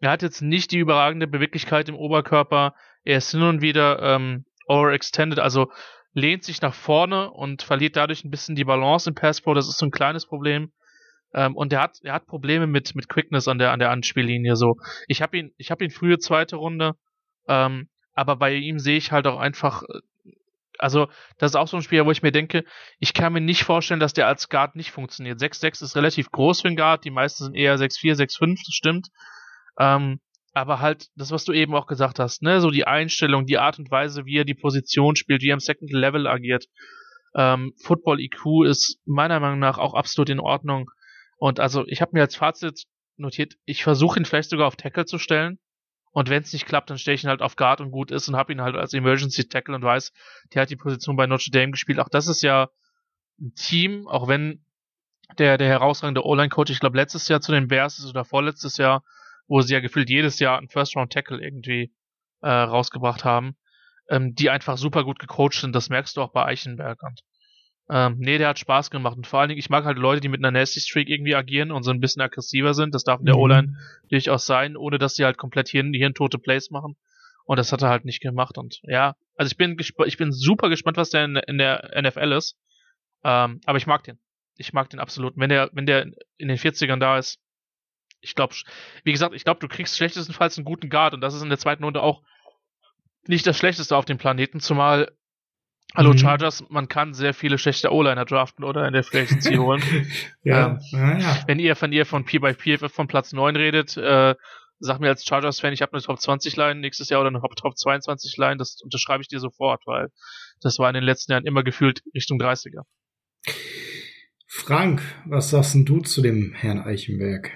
er 0.00 0.10
hat 0.10 0.22
jetzt 0.22 0.42
nicht 0.42 0.70
die 0.72 0.78
überragende 0.78 1.26
Beweglichkeit 1.26 1.88
im 1.88 1.96
Oberkörper. 1.96 2.74
Er 3.04 3.18
ist 3.18 3.30
hin 3.30 3.42
und 3.42 3.62
wieder 3.62 4.00
ähm, 4.02 4.44
overextended, 4.66 5.38
also 5.38 5.70
lehnt 6.12 6.44
sich 6.44 6.60
nach 6.60 6.74
vorne 6.74 7.30
und 7.30 7.62
verliert 7.62 7.96
dadurch 7.96 8.24
ein 8.24 8.30
bisschen 8.30 8.54
die 8.54 8.64
Balance 8.64 9.08
im 9.08 9.14
Passpro. 9.14 9.54
Das 9.54 9.68
ist 9.68 9.78
so 9.78 9.86
ein 9.86 9.90
kleines 9.90 10.26
Problem. 10.26 10.72
Ähm, 11.34 11.56
und 11.56 11.72
er 11.72 11.80
hat, 11.82 11.98
er 12.02 12.14
hat 12.14 12.26
Probleme 12.26 12.66
mit, 12.66 12.94
mit 12.94 13.08
Quickness 13.08 13.48
an 13.48 13.58
der, 13.58 13.72
an 13.72 13.78
der 13.78 13.90
Anspiellinie. 13.90 14.56
So, 14.56 14.76
ich 15.08 15.22
habe 15.22 15.38
ihn, 15.38 15.52
ich 15.56 15.70
habe 15.70 15.84
ihn 15.84 15.90
frühe 15.90 16.18
zweite 16.18 16.56
Runde, 16.56 16.94
ähm, 17.48 17.88
aber 18.14 18.36
bei 18.36 18.54
ihm 18.54 18.78
sehe 18.78 18.96
ich 18.96 19.12
halt 19.12 19.26
auch 19.26 19.38
einfach, 19.38 19.82
äh, 19.82 20.00
also 20.78 21.08
das 21.38 21.52
ist 21.52 21.56
auch 21.56 21.68
so 21.68 21.76
ein 21.76 21.82
Spieler, 21.82 22.06
wo 22.06 22.10
ich 22.10 22.22
mir 22.22 22.32
denke, 22.32 22.64
ich 22.98 23.14
kann 23.14 23.32
mir 23.32 23.40
nicht 23.40 23.64
vorstellen, 23.64 24.00
dass 24.00 24.14
der 24.14 24.26
als 24.26 24.48
Guard 24.48 24.76
nicht 24.76 24.90
funktioniert. 24.90 25.40
6-6 25.40 25.82
ist 25.82 25.96
relativ 25.96 26.30
groß 26.30 26.62
für 26.62 26.68
einen 26.68 26.76
Guard, 26.76 27.04
die 27.04 27.10
meisten 27.10 27.44
sind 27.44 27.54
eher 27.54 27.76
6-4, 27.76 28.14
6-5, 28.16 28.56
das 28.66 28.74
stimmt. 28.74 29.08
Ähm, 29.78 30.20
aber 30.54 30.80
halt 30.80 31.06
das, 31.16 31.30
was 31.30 31.44
du 31.44 31.52
eben 31.52 31.74
auch 31.74 31.86
gesagt 31.86 32.18
hast, 32.18 32.42
ne, 32.42 32.60
so 32.60 32.70
die 32.70 32.86
Einstellung, 32.86 33.46
die 33.46 33.58
Art 33.58 33.78
und 33.78 33.90
Weise, 33.90 34.26
wie 34.26 34.36
er 34.38 34.44
die 34.44 34.54
Position 34.54 35.16
spielt, 35.16 35.42
wie 35.42 35.48
er 35.50 35.54
im 35.54 35.60
Second 35.60 35.92
Level 35.92 36.26
agiert, 36.26 36.66
Ähm, 37.34 37.72
Football 37.82 38.20
IQ 38.20 38.66
ist 38.66 38.98
meiner 39.06 39.40
Meinung 39.40 39.58
nach 39.58 39.78
auch 39.78 39.94
absolut 39.94 40.28
in 40.28 40.40
Ordnung. 40.40 40.90
Und 41.42 41.58
also 41.58 41.84
ich 41.88 42.00
habe 42.00 42.12
mir 42.14 42.20
als 42.20 42.36
Fazit 42.36 42.84
notiert, 43.16 43.54
ich 43.64 43.82
versuche 43.82 44.16
ihn 44.16 44.24
vielleicht 44.24 44.50
sogar 44.50 44.68
auf 44.68 44.76
Tackle 44.76 45.06
zu 45.06 45.18
stellen. 45.18 45.58
Und 46.12 46.30
wenn 46.30 46.44
es 46.44 46.52
nicht 46.52 46.66
klappt, 46.66 46.88
dann 46.88 46.98
stelle 46.98 47.16
ich 47.16 47.24
ihn 47.24 47.30
halt 47.30 47.42
auf 47.42 47.56
Guard 47.56 47.80
und 47.80 47.90
gut 47.90 48.12
ist 48.12 48.28
und 48.28 48.36
habe 48.36 48.52
ihn 48.52 48.60
halt 48.60 48.76
als 48.76 48.94
Emergency 48.94 49.48
Tackle 49.48 49.74
und 49.74 49.82
weiß, 49.82 50.12
der 50.54 50.62
hat 50.62 50.70
die 50.70 50.76
Position 50.76 51.16
bei 51.16 51.26
Notre 51.26 51.50
Dame 51.50 51.72
gespielt. 51.72 51.98
Auch 51.98 52.08
das 52.08 52.28
ist 52.28 52.42
ja 52.42 52.68
ein 53.40 53.56
Team, 53.56 54.06
auch 54.06 54.28
wenn 54.28 54.64
der, 55.36 55.58
der 55.58 55.66
herausragende 55.66 56.24
O-Line-Coach, 56.24 56.70
ich 56.70 56.78
glaube, 56.78 56.96
letztes 56.96 57.26
Jahr 57.26 57.40
zu 57.40 57.50
den 57.50 57.66
Bears 57.66 57.98
ist 57.98 58.06
oder 58.06 58.24
vorletztes 58.24 58.76
Jahr, 58.76 59.02
wo 59.48 59.62
sie 59.62 59.74
ja 59.74 59.80
gefühlt 59.80 60.10
jedes 60.10 60.38
Jahr 60.38 60.58
einen 60.58 60.68
First-Round-Tackle 60.68 61.42
irgendwie 61.42 61.92
äh, 62.42 62.48
rausgebracht 62.48 63.24
haben, 63.24 63.56
ähm, 64.08 64.36
die 64.36 64.48
einfach 64.48 64.78
super 64.78 65.02
gut 65.02 65.18
gecoacht 65.18 65.54
sind. 65.54 65.74
Das 65.74 65.88
merkst 65.88 66.16
du 66.16 66.22
auch 66.22 66.30
bei 66.30 66.44
Eichenberg. 66.44 67.02
Und 67.02 67.20
ähm, 67.90 68.16
nee, 68.18 68.38
der 68.38 68.48
hat 68.48 68.58
Spaß 68.58 68.90
gemacht. 68.90 69.16
Und 69.16 69.26
vor 69.26 69.40
allen 69.40 69.48
Dingen, 69.48 69.58
ich 69.58 69.70
mag 69.70 69.84
halt 69.84 69.98
Leute, 69.98 70.20
die 70.20 70.28
mit 70.28 70.40
einer 70.40 70.50
Nasty 70.50 70.80
Streak 70.80 71.08
irgendwie 71.08 71.34
agieren 71.34 71.72
und 71.72 71.82
so 71.82 71.90
ein 71.90 72.00
bisschen 72.00 72.22
aggressiver 72.22 72.74
sind. 72.74 72.94
Das 72.94 73.04
darf 73.04 73.20
in 73.20 73.26
der 73.26 73.34
mhm. 73.34 73.40
O-Line 73.40 73.76
durchaus 74.08 74.46
sein, 74.46 74.76
ohne 74.76 74.98
dass 74.98 75.14
sie 75.14 75.24
halt 75.24 75.36
komplett 75.36 75.68
hier 75.68 75.82
hirntote 75.82 76.38
Plays 76.38 76.70
machen. 76.70 76.96
Und 77.44 77.58
das 77.58 77.72
hat 77.72 77.82
er 77.82 77.88
halt 77.88 78.04
nicht 78.04 78.20
gemacht. 78.20 78.56
Und 78.56 78.80
ja, 78.84 79.14
also 79.36 79.50
ich 79.50 79.56
bin 79.56 79.76
ich 79.78 80.16
bin 80.16 80.32
super 80.32 80.68
gespannt, 80.68 80.96
was 80.96 81.10
der 81.10 81.24
in, 81.24 81.36
in 81.36 81.58
der 81.58 81.90
NFL 82.00 82.32
ist. 82.32 82.56
Ähm, 83.24 83.60
aber 83.64 83.78
ich 83.78 83.86
mag 83.86 84.04
den. 84.04 84.18
Ich 84.56 84.72
mag 84.72 84.90
den 84.90 85.00
absolut. 85.00 85.34
Wenn 85.36 85.48
der, 85.48 85.70
wenn 85.72 85.86
der 85.86 86.06
in 86.36 86.48
den 86.48 86.58
40ern 86.58 86.98
da 86.98 87.18
ist, 87.18 87.40
ich 88.20 88.34
glaube, 88.34 88.54
wie 89.02 89.12
gesagt, 89.12 89.34
ich 89.34 89.44
glaube, 89.44 89.60
du 89.60 89.68
kriegst 89.68 89.96
schlechtestenfalls 89.96 90.56
einen 90.56 90.64
guten 90.64 90.88
Guard 90.88 91.14
und 91.14 91.20
das 91.20 91.34
ist 91.34 91.42
in 91.42 91.48
der 91.48 91.58
zweiten 91.58 91.82
Runde 91.82 92.02
auch 92.02 92.22
nicht 93.26 93.46
das 93.46 93.58
Schlechteste 93.58 93.96
auf 93.96 94.04
dem 94.04 94.18
Planeten, 94.18 94.60
zumal 94.60 95.12
Hallo 95.94 96.12
mhm. 96.12 96.18
Chargers, 96.18 96.64
man 96.70 96.88
kann 96.88 97.12
sehr 97.12 97.34
viele 97.34 97.58
schlechte 97.58 97.92
O-Liner 97.92 98.24
draften 98.24 98.64
oder 98.64 98.86
in 98.86 98.94
der 98.94 99.04
Free 99.04 99.22
Agency 99.22 99.54
holen. 99.56 99.82
ja, 100.42 100.78
ähm, 100.92 101.20
ja, 101.20 101.42
Wenn 101.46 101.58
ihr 101.58 101.76
von 101.76 101.92
ihr 101.92 102.06
von 102.06 102.24
P 102.24 102.38
by 102.38 102.54
PFF 102.54 102.92
von 102.92 103.08
Platz 103.08 103.32
9 103.32 103.56
redet, 103.56 103.96
äh, 103.98 104.34
sag 104.78 105.00
mir 105.00 105.08
als 105.08 105.24
Chargers-Fan, 105.24 105.72
ich 105.72 105.82
habe 105.82 105.92
eine 105.92 106.02
Top 106.02 106.20
20 106.20 106.56
Line 106.56 106.80
nächstes 106.80 107.10
Jahr 107.10 107.20
oder 107.20 107.28
eine 107.28 107.40
Top 107.40 107.76
22 107.76 108.36
Line, 108.38 108.56
das 108.56 108.80
unterschreibe 108.82 109.22
ich 109.22 109.28
dir 109.28 109.38
sofort, 109.38 109.82
weil 109.86 110.08
das 110.62 110.78
war 110.78 110.88
in 110.88 110.94
den 110.94 111.04
letzten 111.04 111.32
Jahren 111.32 111.44
immer 111.44 111.62
gefühlt 111.62 112.02
Richtung 112.14 112.40
30er. 112.40 112.82
Frank, 114.48 115.02
was 115.26 115.50
sagst 115.50 115.74
denn 115.74 115.84
du 115.84 116.00
zu 116.00 116.22
dem 116.22 116.52
Herrn 116.54 116.80
Eichenberg? 116.80 117.50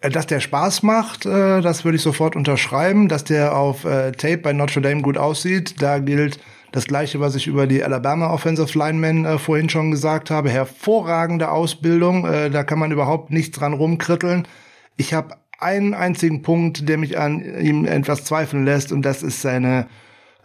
Äh, 0.00 0.10
dass 0.10 0.26
der 0.26 0.40
Spaß 0.40 0.82
macht, 0.82 1.26
äh, 1.26 1.60
das 1.60 1.84
würde 1.84 1.96
ich 1.96 2.02
sofort 2.02 2.36
unterschreiben. 2.36 3.08
Dass 3.08 3.24
der 3.24 3.56
auf 3.56 3.84
äh, 3.84 4.12
Tape 4.12 4.38
bei 4.38 4.52
Notre 4.52 4.80
Dame 4.80 5.02
gut 5.02 5.16
aussieht, 5.16 5.80
da 5.80 5.98
gilt 5.98 6.38
das 6.74 6.86
gleiche, 6.86 7.20
was 7.20 7.36
ich 7.36 7.46
über 7.46 7.68
die 7.68 7.84
Alabama 7.84 8.32
Offensive 8.32 8.76
Linemen 8.76 9.24
äh, 9.24 9.38
vorhin 9.38 9.68
schon 9.68 9.92
gesagt 9.92 10.28
habe. 10.28 10.50
Hervorragende 10.50 11.52
Ausbildung, 11.52 12.26
äh, 12.26 12.50
da 12.50 12.64
kann 12.64 12.80
man 12.80 12.90
überhaupt 12.90 13.30
nichts 13.30 13.56
dran 13.56 13.74
rumkritteln. 13.74 14.48
Ich 14.96 15.14
habe 15.14 15.36
einen 15.60 15.94
einzigen 15.94 16.42
Punkt, 16.42 16.88
der 16.88 16.98
mich 16.98 17.16
an 17.16 17.40
ihm 17.60 17.84
etwas 17.84 18.24
zweifeln 18.24 18.64
lässt, 18.64 18.90
und 18.90 19.02
das 19.02 19.22
ist 19.22 19.40
seine 19.40 19.86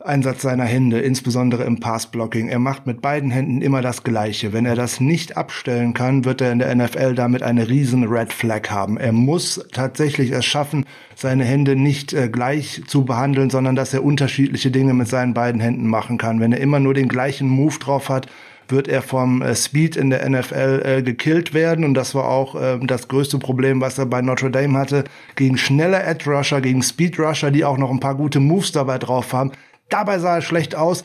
Einsatz 0.03 0.41
seiner 0.41 0.63
Hände, 0.63 0.99
insbesondere 0.99 1.63
im 1.63 1.79
Passblocking. 1.79 2.47
Er 2.47 2.59
macht 2.59 2.87
mit 2.87 3.01
beiden 3.01 3.31
Händen 3.31 3.61
immer 3.61 3.81
das 3.81 4.03
Gleiche. 4.03 4.53
Wenn 4.53 4.65
er 4.65 4.75
das 4.75 5.01
nicht 5.01 5.35
abstellen 5.35 5.93
kann, 5.93 6.23
wird 6.23 6.41
er 6.41 6.51
in 6.51 6.59
der 6.59 6.73
NFL 6.73 7.15
damit 7.15 7.43
eine 7.43 7.67
riesen 7.67 8.05
Red 8.05 8.31
Flag 8.31 8.69
haben. 8.69 8.97
Er 8.97 9.11
muss 9.11 9.65
tatsächlich 9.73 10.31
es 10.31 10.45
schaffen, 10.45 10.85
seine 11.15 11.43
Hände 11.43 11.75
nicht 11.75 12.13
äh, 12.13 12.29
gleich 12.29 12.83
zu 12.87 13.03
behandeln, 13.03 13.49
sondern 13.49 13.75
dass 13.75 13.93
er 13.93 14.03
unterschiedliche 14.03 14.71
Dinge 14.71 14.93
mit 14.93 15.09
seinen 15.09 15.33
beiden 15.33 15.59
Händen 15.59 15.87
machen 15.87 16.17
kann. 16.17 16.39
Wenn 16.39 16.53
er 16.53 16.61
immer 16.61 16.79
nur 16.79 16.93
den 16.93 17.09
gleichen 17.09 17.49
Move 17.49 17.77
drauf 17.79 18.07
hat, 18.07 18.27
wird 18.71 18.87
er 18.87 19.01
vom 19.01 19.41
äh, 19.41 19.55
Speed 19.55 19.95
in 19.95 20.09
der 20.09 20.27
NFL 20.29 20.81
äh, 20.85 21.01
gekillt 21.01 21.53
werden. 21.53 21.83
Und 21.83 21.93
das 21.93 22.15
war 22.15 22.25
auch 22.25 22.55
äh, 22.55 22.79
das 22.81 23.07
größte 23.07 23.39
Problem, 23.39 23.81
was 23.81 23.97
er 23.97 24.05
bei 24.05 24.21
Notre 24.21 24.51
Dame 24.51 24.77
hatte. 24.77 25.03
Gegen 25.35 25.57
schnelle 25.57 26.01
Edge 26.03 26.29
Rusher, 26.29 26.61
gegen 26.61 26.81
Speed 26.83 27.19
Rusher, 27.19 27.51
die 27.51 27.65
auch 27.65 27.77
noch 27.77 27.91
ein 27.91 27.99
paar 27.99 28.15
gute 28.15 28.39
Moves 28.39 28.71
dabei 28.71 28.97
drauf 28.97 29.33
haben, 29.33 29.51
Dabei 29.89 30.19
sah 30.19 30.35
er 30.35 30.41
schlecht 30.41 30.75
aus. 30.75 31.03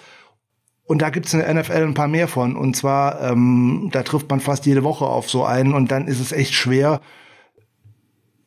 Und 0.87 1.01
da 1.01 1.09
gibt's 1.11 1.32
in 1.32 1.41
der 1.41 1.53
NFL 1.55 1.82
ein 1.82 1.95
paar 1.95 2.09
mehr 2.09 2.28
von. 2.28 2.57
Und 2.57 2.76
zwar, 2.76 3.22
ähm, 3.22 3.89
da 3.91 4.03
trifft 4.03 4.28
man 4.28 4.41
fast 4.41 4.66
jede 4.66 4.85
Woche 4.85 5.07
auf 5.07 5.30
so 5.30 5.45
einen 5.45 5.72
und 5.72 5.91
dann 5.91 6.07
ist 6.07 6.20
es 6.20 6.32
echt 6.32 6.53
schwer, 6.53 7.01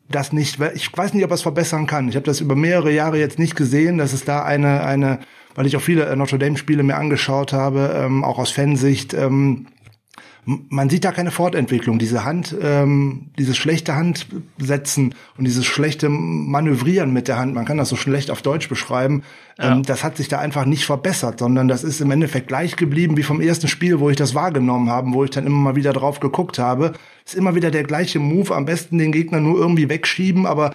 das 0.10 0.32
nicht, 0.32 0.60
ich 0.76 0.96
weiß 0.96 1.14
nicht, 1.14 1.24
ob 1.26 1.32
er 1.32 1.36
es 1.36 1.42
verbessern 1.42 1.88
kann. 1.88 2.08
Ich 2.08 2.16
habe 2.16 2.26
das 2.26 2.40
über 2.40 2.56
mehrere 2.56 2.92
Jahre 2.92 3.20
jetzt 3.20 3.40
nicht 3.40 3.56
gesehen, 3.56 3.98
dass 3.98 4.14
es 4.14 4.24
da 4.24 4.44
eine, 4.44 4.84
eine, 4.84 5.20
weil 5.56 5.66
ich 5.66 5.76
auch 5.76 5.82
viele 5.82 6.16
Notre 6.16 6.40
Dame-Spiele 6.40 6.84
mir 6.84 6.96
angeschaut 6.96 7.54
habe, 7.54 7.94
ähm, 7.96 8.24
auch 8.24 8.40
aus 8.40 8.52
Fansicht, 8.52 9.14
ähm, 9.14 9.68
man 10.48 10.90
sieht 10.90 11.04
da 11.04 11.12
keine 11.12 11.32
Fortentwicklung. 11.32 12.00
Diese 12.00 12.24
Hand, 12.24 12.56
ähm, 12.62 13.32
dieses 13.38 13.58
schlechte 13.58 13.96
Handsetzen 13.96 15.14
und 15.38 15.44
dieses 15.44 15.66
schlechte 15.66 16.08
Manövrieren 16.08 17.12
mit 17.12 17.28
der 17.28 17.38
Hand, 17.38 17.54
man 17.54 17.66
kann 17.66 17.78
das 17.78 17.90
so 17.90 17.98
schlecht 17.98 18.32
auf 18.32 18.42
Deutsch 18.42 18.70
beschreiben, 18.70 19.24
ja. 19.60 19.74
ähm, 19.74 19.84
das 19.84 20.06
hat 20.06 20.16
sich 20.16 20.30
da 20.30 20.40
einfach 20.40 20.64
nicht 20.64 20.86
verbessert, 20.86 21.40
sondern 21.40 21.68
das 21.68 21.84
ist 21.84 22.00
im 22.00 22.12
Endeffekt 22.12 22.48
gleich 22.48 22.78
geblieben 22.78 23.18
wie 23.18 23.24
vom 23.24 23.42
ersten 23.42 23.68
Spiel, 23.68 24.00
wo 24.00 24.10
ich 24.10 24.16
das 24.16 24.36
wahrgenommen 24.36 24.90
habe, 24.90 25.12
wo 25.12 25.26
ich 25.26 25.32
dann 25.32 25.46
immer 25.46 25.58
mal 25.58 25.76
wieder 25.76 25.92
drauf 25.92 26.22
geguckt 26.22 26.60
habe. 26.60 26.94
Ist 27.26 27.36
immer 27.36 27.56
wieder 27.56 27.70
der 27.70 27.84
gleiche 27.84 28.20
Move, 28.20 28.56
am 28.56 28.64
besten 28.64 29.00
den 29.00 29.12
Gegner 29.12 29.42
nur 29.42 29.60
irgendwie 29.60 29.90
wegschieben, 29.90 30.46
aber 30.46 30.74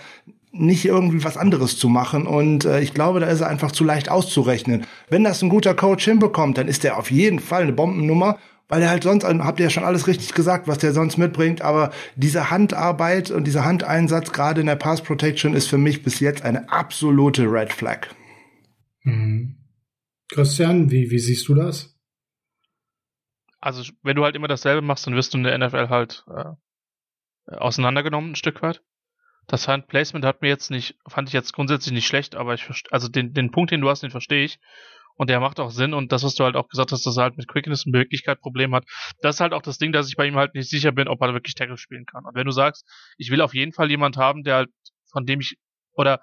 nicht 0.53 0.85
irgendwie 0.85 1.25
was 1.25 1.39
anderes 1.39 1.79
zu 1.79 1.89
machen. 1.89 2.27
Und 2.27 2.66
äh, 2.66 2.81
ich 2.81 2.93
glaube, 2.93 3.20
da 3.20 3.27
ist 3.29 3.41
er 3.41 3.49
einfach 3.49 3.73
zu 3.73 3.85
leicht 3.85 4.11
auszurechnen. 4.11 4.85
Wenn 5.09 5.25
das 5.25 5.41
ein 5.41 5.49
guter 5.49 5.73
Coach 5.73 6.05
hinbekommt, 6.05 6.59
dann 6.59 6.68
ist 6.68 6.85
er 6.85 6.99
auf 6.99 7.11
jeden 7.11 7.41
Fall 7.41 7.62
eine 7.62 7.73
Bombennummer 7.73 8.37
weil 8.73 8.81
er 8.81 8.89
halt 8.89 9.03
sonst, 9.03 9.23
habt 9.23 9.61
ihr 9.61 9.64
ja 9.64 9.70
schon 9.70 9.85
alles 9.85 10.07
richtig 10.07 10.33
gesagt, 10.33 10.66
was 10.66 10.79
der 10.79 10.95
sonst 10.95 11.18
mitbringt, 11.18 11.61
aber 11.61 11.93
diese 12.16 12.51
Handarbeit 12.51 13.31
und 13.31 13.45
dieser 13.45 13.66
Handeinsatz 13.66 14.33
gerade 14.33 14.62
in 14.62 14.66
der 14.66 14.77
Pass 14.77 15.03
Protection 15.03 15.53
ist 15.53 15.68
für 15.68 15.77
mich 15.77 16.03
bis 16.03 16.20
jetzt 16.20 16.43
eine 16.43 16.73
absolute 16.73 17.43
Red 17.43 17.70
Flag. 17.70 18.09
Mhm. 19.03 19.59
Christian, 20.31 20.91
wie, 20.91 21.11
wie 21.11 21.18
siehst 21.18 21.47
du 21.49 21.55
das? 21.55 21.95
Also, 23.61 23.93
wenn 24.03 24.16
du 24.16 24.25
halt 24.25 24.37
immer 24.37 24.49
dasselbe 24.49 24.81
machst, 24.81 25.07
dann 25.07 25.16
wirst 25.16 25.35
du 25.35 25.39
in 25.39 25.45
der 25.45 25.59
NFL 25.59 25.91
halt 25.91 26.25
äh, 26.35 27.55
auseinandergenommen 27.55 28.31
ein 28.31 28.37
Stück 28.37 28.62
weit. 28.62 28.83
Das 29.49 29.68
Handplacement 29.68 30.25
hat 30.25 30.41
mir 30.41 30.49
jetzt 30.49 30.70
nicht, 30.70 30.97
fand 31.07 31.29
ich 31.29 31.35
jetzt 31.35 31.53
grundsätzlich 31.53 31.93
nicht 31.93 32.07
schlecht, 32.07 32.37
aber 32.37 32.55
ich 32.55 32.66
also 32.91 33.09
den, 33.09 33.35
den 33.35 33.51
Punkt, 33.51 33.70
den 33.70 33.83
du 33.83 33.91
hast, 33.91 34.03
den 34.03 34.11
verstehe 34.11 34.47
ich. 34.47 34.61
Und 35.16 35.30
der 35.30 35.40
macht 35.40 35.60
auch 35.60 35.70
Sinn. 35.70 35.94
Und 35.94 36.12
das, 36.12 36.24
was 36.24 36.34
du 36.34 36.44
halt 36.44 36.56
auch 36.56 36.68
gesagt 36.68 36.92
hast, 36.92 37.06
dass 37.06 37.16
er 37.16 37.24
halt 37.24 37.36
mit 37.36 37.48
Quickness 37.48 37.86
und 37.86 37.92
Beweglichkeit 37.92 38.40
Problem 38.40 38.74
hat, 38.74 38.84
das 39.20 39.36
ist 39.36 39.40
halt 39.40 39.52
auch 39.52 39.62
das 39.62 39.78
Ding, 39.78 39.92
dass 39.92 40.08
ich 40.08 40.16
bei 40.16 40.26
ihm 40.26 40.36
halt 40.36 40.54
nicht 40.54 40.70
sicher 40.70 40.92
bin, 40.92 41.08
ob 41.08 41.20
er 41.20 41.34
wirklich 41.34 41.54
Tackle 41.54 41.76
spielen 41.76 42.06
kann. 42.06 42.24
Und 42.24 42.34
wenn 42.34 42.46
du 42.46 42.52
sagst, 42.52 42.86
ich 43.18 43.30
will 43.30 43.40
auf 43.40 43.54
jeden 43.54 43.72
Fall 43.72 43.90
jemand 43.90 44.16
haben, 44.16 44.42
der 44.42 44.56
halt, 44.56 44.70
von 45.10 45.26
dem 45.26 45.40
ich, 45.40 45.56
oder 45.94 46.20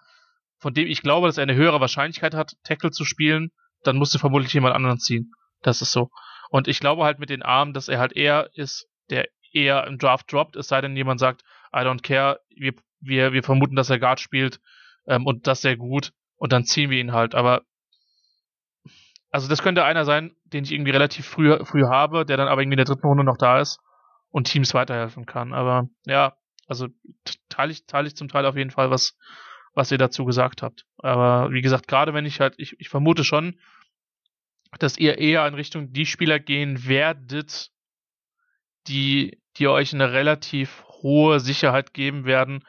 von 0.60 0.74
dem 0.74 0.88
ich 0.88 1.02
glaube, 1.02 1.28
dass 1.28 1.38
er 1.38 1.44
eine 1.44 1.56
höhere 1.56 1.80
Wahrscheinlichkeit 1.80 2.34
hat, 2.34 2.54
Tackle 2.64 2.92
zu 2.92 3.06
spielen, 3.06 3.52
dann 3.84 3.98
musst 3.98 4.14
du 4.14 4.20
vermutlich 4.20 4.54
jemand 4.54 4.76
anderen 4.76 5.00
ziehen. 5.00 5.32
Das 5.62 5.82
ist 5.82 5.92
so. 5.92 6.10
Und 6.50 6.68
ich 6.68 6.80
glaube 6.80 7.04
halt 7.04 7.20
mit 7.20 7.30
den 7.30 7.44
Armen, 7.44 7.74
dass 7.74 7.88
er 7.88 8.00
halt 8.00 8.14
eher 8.14 8.50
ist, 8.54 8.88
der 9.10 9.28
eher 9.54 9.88
im 9.88 9.98
Draft 9.98 10.32
droppt, 10.32 10.56
es 10.56 10.68
sei 10.68 10.82
denn, 10.82 10.96
jemand 10.96 11.20
sagt, 11.20 11.44
I 11.74 11.80
don't 11.80 12.02
care, 12.02 12.40
wir, 12.50 12.74
wir, 13.00 13.34
wir 13.34 13.44
vermuten, 13.44 13.76
dass 13.76 13.90
er 13.90 14.00
Guard 14.00 14.20
spielt 14.20 14.60
ähm, 15.08 15.26
und 15.26 15.48
das 15.48 15.62
sehr 15.62 15.78
gut 15.78 16.12
und 16.38 16.52
dann 16.52 16.66
ziehen 16.66 16.90
wir 16.90 17.00
ihn 17.00 17.14
halt. 17.14 17.36
Aber 17.36 17.64
also 19.32 19.48
das 19.48 19.62
könnte 19.62 19.84
einer 19.84 20.06
sein, 20.06 20.36
den 20.46 20.64
ich 20.64 20.72
irgendwie 20.72 20.92
relativ 20.92 21.26
früh, 21.28 21.64
früh 21.64 21.84
habe, 21.84 22.26
der 22.26 22.38
dann 22.38 22.48
aber 22.48 22.62
irgendwie 22.62 22.76
in 22.76 22.86
der 22.86 22.86
dritten 22.86 23.08
Runde 23.08 23.24
noch 23.24 23.38
da 23.38 23.60
ist 23.60 23.80
und 24.32 24.46
Teams 24.46 24.74
weiterhelfen 24.74 25.26
kann. 25.26 25.54
Aber 25.54 25.88
ja, 26.06 26.36
also 26.68 26.88
teile 27.50 27.72
ich, 27.72 27.86
teile 27.86 28.08
ich 28.08 28.16
zum 28.16 28.28
Teil 28.28 28.46
auf 28.46 28.56
jeden 28.56 28.72
Fall, 28.72 28.90
was, 28.90 29.18
was 29.74 29.92
ihr 29.92 29.98
dazu 29.98 30.26
gesagt 30.26 30.62
habt. 30.62 30.86
Aber 30.98 31.52
wie 31.52 31.62
gesagt, 31.62 31.88
gerade 31.88 32.14
wenn 32.14 32.26
ich 32.26 32.40
halt, 32.40 32.56
ich, 32.58 32.80
ich 32.80 32.90
vermute 32.90 33.24
schon, 33.24 33.60
dass 34.78 34.98
ihr 34.98 35.18
eher 35.18 35.48
in 35.48 35.56
Richtung 35.56 35.92
die 35.94 36.06
Spieler 36.06 36.40
gehen 36.40 36.88
werdet, 36.88 37.72
die, 38.88 39.42
die 39.58 39.68
euch 39.68 39.94
eine 39.94 40.12
relativ 40.12 40.84
hohe 41.02 41.40
Sicherheit 41.40 41.94
geben 41.94 42.26
werden, 42.26 42.64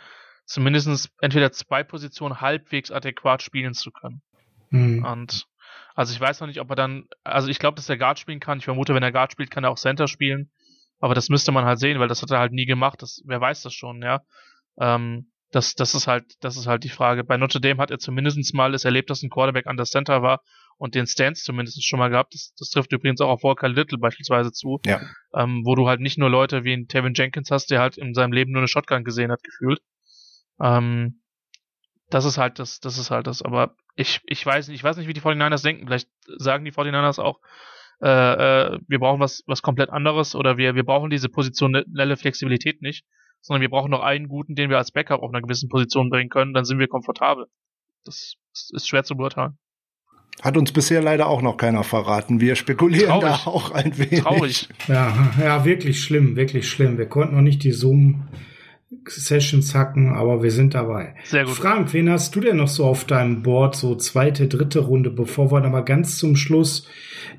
zumindest 0.44 1.10
entweder 1.20 1.52
zwei 1.52 1.85
Positionen 1.85 2.40
halbwegs 2.40 2.90
adäquat 2.90 3.43
spielen 3.43 3.74
zu 3.74 3.90
können. 3.90 4.22
Mhm. 4.70 5.05
Und 5.05 5.47
also 5.94 6.12
ich 6.12 6.20
weiß 6.20 6.40
noch 6.40 6.46
nicht, 6.46 6.60
ob 6.60 6.70
er 6.70 6.76
dann, 6.76 7.08
also 7.24 7.48
ich 7.48 7.58
glaube, 7.58 7.76
dass 7.76 7.88
er 7.88 7.98
Guard 7.98 8.18
spielen 8.18 8.40
kann. 8.40 8.58
Ich 8.58 8.64
vermute, 8.64 8.94
wenn 8.94 9.02
er 9.02 9.12
Guard 9.12 9.32
spielt, 9.32 9.50
kann 9.50 9.64
er 9.64 9.70
auch 9.70 9.78
Center 9.78 10.08
spielen. 10.08 10.50
Aber 10.98 11.14
das 11.14 11.28
müsste 11.28 11.52
man 11.52 11.64
halt 11.64 11.78
sehen, 11.78 11.98
weil 11.98 12.08
das 12.08 12.22
hat 12.22 12.30
er 12.30 12.38
halt 12.38 12.52
nie 12.52 12.66
gemacht. 12.66 13.02
Das, 13.02 13.22
wer 13.24 13.40
weiß 13.40 13.62
das 13.62 13.72
schon, 13.72 14.02
ja. 14.02 14.22
Ähm, 14.78 15.30
das, 15.50 15.74
das 15.74 15.94
ist 15.94 16.06
halt, 16.06 16.24
das 16.40 16.56
ist 16.56 16.66
halt 16.66 16.84
die 16.84 16.90
Frage. 16.90 17.24
Bei 17.24 17.36
Notre 17.36 17.60
Dame 17.60 17.80
hat 17.80 17.90
er 17.90 17.98
zumindest 17.98 18.54
mal 18.54 18.74
es 18.74 18.84
erlebt, 18.84 19.10
dass 19.10 19.22
ein 19.22 19.30
Quarterback 19.30 19.66
an 19.66 19.76
der 19.76 19.86
Center 19.86 20.22
war 20.22 20.42
und 20.76 20.94
den 20.94 21.06
Stance 21.06 21.42
zumindest 21.42 21.84
schon 21.84 21.98
mal 21.98 22.08
gehabt. 22.08 22.34
Das, 22.34 22.54
das 22.56 22.70
trifft 22.70 22.92
übrigens 22.92 23.20
auch 23.20 23.28
auf 23.28 23.42
Walker 23.42 23.68
Little 23.68 23.98
beispielsweise 23.98 24.52
zu. 24.52 24.78
Ja. 24.84 25.00
Ähm, 25.34 25.62
wo 25.64 25.74
du 25.74 25.88
halt 25.88 26.00
nicht 26.00 26.18
nur 26.18 26.30
Leute 26.30 26.64
wie 26.64 26.72
ein 26.72 26.86
Tevin 26.86 27.14
Jenkins 27.14 27.50
hast, 27.50 27.70
der 27.70 27.80
halt 27.80 27.98
in 27.98 28.14
seinem 28.14 28.32
Leben 28.32 28.52
nur 28.52 28.60
eine 28.60 28.68
Shotgun 28.68 29.02
gesehen 29.02 29.32
hat, 29.32 29.42
gefühlt. 29.42 29.80
Ähm, 30.60 31.20
das 32.10 32.24
ist 32.24 32.38
halt 32.38 32.58
das, 32.58 32.80
das 32.80 32.98
ist 32.98 33.10
halt 33.10 33.26
das. 33.26 33.42
Aber 33.42 33.74
ich, 33.96 34.20
ich 34.24 34.44
weiß 34.44 34.68
nicht, 34.68 34.76
ich 34.76 34.84
weiß 34.84 34.96
nicht, 34.96 35.08
wie 35.08 35.12
die 35.12 35.20
49ers 35.20 35.62
denken. 35.62 35.86
Vielleicht 35.86 36.08
sagen 36.38 36.64
die 36.64 36.72
49ers 36.72 37.20
auch, 37.20 37.40
äh, 38.02 38.08
äh, 38.08 38.78
wir 38.86 38.98
brauchen 38.98 39.20
was, 39.20 39.42
was 39.46 39.62
komplett 39.62 39.90
anderes 39.90 40.34
oder 40.34 40.56
wir, 40.56 40.74
wir 40.74 40.84
brauchen 40.84 41.10
diese 41.10 41.28
positionelle 41.28 42.16
Flexibilität 42.16 42.80
nicht, 42.82 43.04
sondern 43.42 43.60
wir 43.60 43.68
brauchen 43.68 43.90
noch 43.90 44.00
einen 44.00 44.28
guten, 44.28 44.54
den 44.54 44.70
wir 44.70 44.78
als 44.78 44.90
Backup 44.90 45.22
auf 45.22 45.30
einer 45.30 45.42
gewissen 45.42 45.68
Position 45.68 46.08
bringen 46.08 46.30
können, 46.30 46.54
dann 46.54 46.64
sind 46.64 46.78
wir 46.78 46.88
komfortabel. 46.88 47.46
Das, 48.04 48.34
ist 48.72 48.88
schwer 48.88 49.04
zu 49.04 49.16
beurteilen. 49.16 49.58
Hat 50.42 50.56
uns 50.56 50.72
bisher 50.72 51.02
leider 51.02 51.26
auch 51.26 51.42
noch 51.42 51.58
keiner 51.58 51.84
verraten. 51.84 52.40
Wir 52.40 52.56
spekulieren 52.56 53.20
Traurig. 53.20 53.44
da 53.44 53.50
auch 53.50 53.70
ein 53.72 53.96
wenig. 53.98 54.22
Traurig. 54.22 54.68
Ja, 54.88 55.32
ja, 55.38 55.64
wirklich 55.66 56.02
schlimm, 56.02 56.34
wirklich 56.34 56.68
schlimm. 56.68 56.96
Wir 56.96 57.06
konnten 57.06 57.34
noch 57.34 57.42
nicht 57.42 57.62
die 57.62 57.72
Zoom 57.72 58.28
Sessions 59.06 59.74
hacken, 59.74 60.10
aber 60.10 60.42
wir 60.42 60.50
sind 60.50 60.74
dabei. 60.74 61.14
Sehr 61.24 61.44
gut. 61.44 61.54
Frank, 61.54 61.92
wen 61.92 62.10
hast 62.10 62.34
du 62.34 62.40
denn 62.40 62.56
noch 62.56 62.68
so 62.68 62.84
auf 62.84 63.04
deinem 63.04 63.42
Board, 63.42 63.76
so 63.76 63.94
zweite, 63.94 64.48
dritte 64.48 64.80
Runde, 64.80 65.10
bevor 65.10 65.52
wir 65.52 65.60
dann 65.60 65.72
mal 65.72 65.84
ganz 65.84 66.18
zum 66.18 66.36
Schluss 66.36 66.88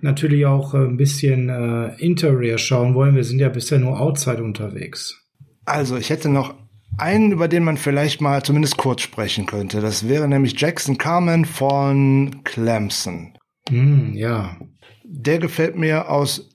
natürlich 0.01 0.45
auch 0.45 0.73
äh, 0.73 0.77
ein 0.77 0.97
bisschen 0.97 1.49
äh, 1.49 1.95
Interior 1.97 2.57
schauen 2.57 2.95
wollen. 2.95 3.15
Wir 3.15 3.23
sind 3.23 3.39
ja 3.39 3.49
bisher 3.49 3.79
nur 3.79 3.99
Outside 3.99 4.43
unterwegs. 4.43 5.17
Also, 5.65 5.97
ich 5.97 6.09
hätte 6.09 6.29
noch 6.29 6.55
einen, 6.97 7.31
über 7.31 7.47
den 7.47 7.63
man 7.63 7.77
vielleicht 7.77 8.21
mal 8.21 8.43
zumindest 8.43 8.77
kurz 8.77 9.01
sprechen 9.01 9.45
könnte. 9.45 9.81
Das 9.81 10.07
wäre 10.07 10.27
nämlich 10.27 10.59
Jackson 10.59 10.97
Carmen 10.97 11.45
von 11.45 12.43
Clemson. 12.43 13.37
Mm, 13.69 14.13
ja. 14.13 14.57
Der 15.03 15.39
gefällt 15.39 15.75
mir 15.75 16.09
aus 16.09 16.50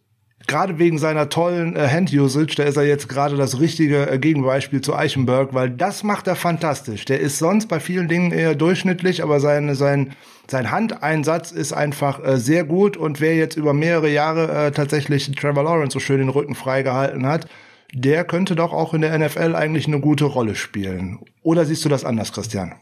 gerade 0.46 0.78
wegen 0.78 0.98
seiner 0.98 1.28
tollen 1.28 1.76
äh, 1.76 1.88
Hand-Usage, 1.88 2.54
da 2.56 2.64
ist 2.64 2.76
er 2.76 2.84
jetzt 2.84 3.08
gerade 3.08 3.36
das 3.36 3.60
richtige 3.60 4.10
äh, 4.10 4.18
Gegenbeispiel 4.18 4.80
zu 4.80 4.94
Eichenberg, 4.94 5.54
weil 5.54 5.70
das 5.70 6.02
macht 6.02 6.26
er 6.26 6.36
fantastisch. 6.36 7.04
Der 7.04 7.20
ist 7.20 7.38
sonst 7.38 7.66
bei 7.66 7.80
vielen 7.80 8.08
Dingen 8.08 8.32
eher 8.32 8.54
durchschnittlich, 8.54 9.22
aber 9.22 9.40
seine, 9.40 9.74
sein, 9.74 10.12
sein 10.48 10.70
Handeinsatz 10.70 11.52
ist 11.52 11.72
einfach 11.72 12.24
äh, 12.24 12.38
sehr 12.38 12.64
gut 12.64 12.96
und 12.96 13.20
wer 13.20 13.36
jetzt 13.36 13.56
über 13.56 13.74
mehrere 13.74 14.08
Jahre 14.08 14.66
äh, 14.66 14.70
tatsächlich 14.70 15.30
Trevor 15.32 15.64
Lawrence 15.64 15.94
so 15.94 16.00
schön 16.00 16.18
den 16.18 16.28
Rücken 16.28 16.54
freigehalten 16.54 17.26
hat, 17.26 17.46
der 17.92 18.24
könnte 18.24 18.56
doch 18.56 18.72
auch 18.72 18.94
in 18.94 19.00
der 19.00 19.18
NFL 19.18 19.54
eigentlich 19.54 19.86
eine 19.86 20.00
gute 20.00 20.24
Rolle 20.24 20.54
spielen. 20.54 21.18
Oder 21.42 21.64
siehst 21.64 21.84
du 21.84 21.88
das 21.88 22.04
anders, 22.04 22.32
Christian? 22.32 22.74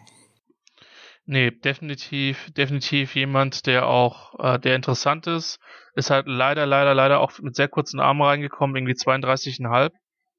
Nee, 1.27 1.51
definitiv, 1.51 2.51
definitiv 2.53 3.15
jemand, 3.15 3.67
der 3.67 3.87
auch, 3.87 4.39
äh, 4.39 4.59
der 4.59 4.77
interessant 4.77 5.27
ist. 5.27 5.59
Ist 5.95 6.11
halt 6.11 6.27
leider, 6.27 6.67
leider, 6.67 6.95
leider 6.95 7.21
auch 7.21 7.39
mit 7.41 7.55
sehr 7.57 7.69
kurzen 7.69 7.99
Armen 7.99 8.21
reingekommen, 8.21 8.77
irgendwie 8.77 8.95
32,5. 8.95 9.93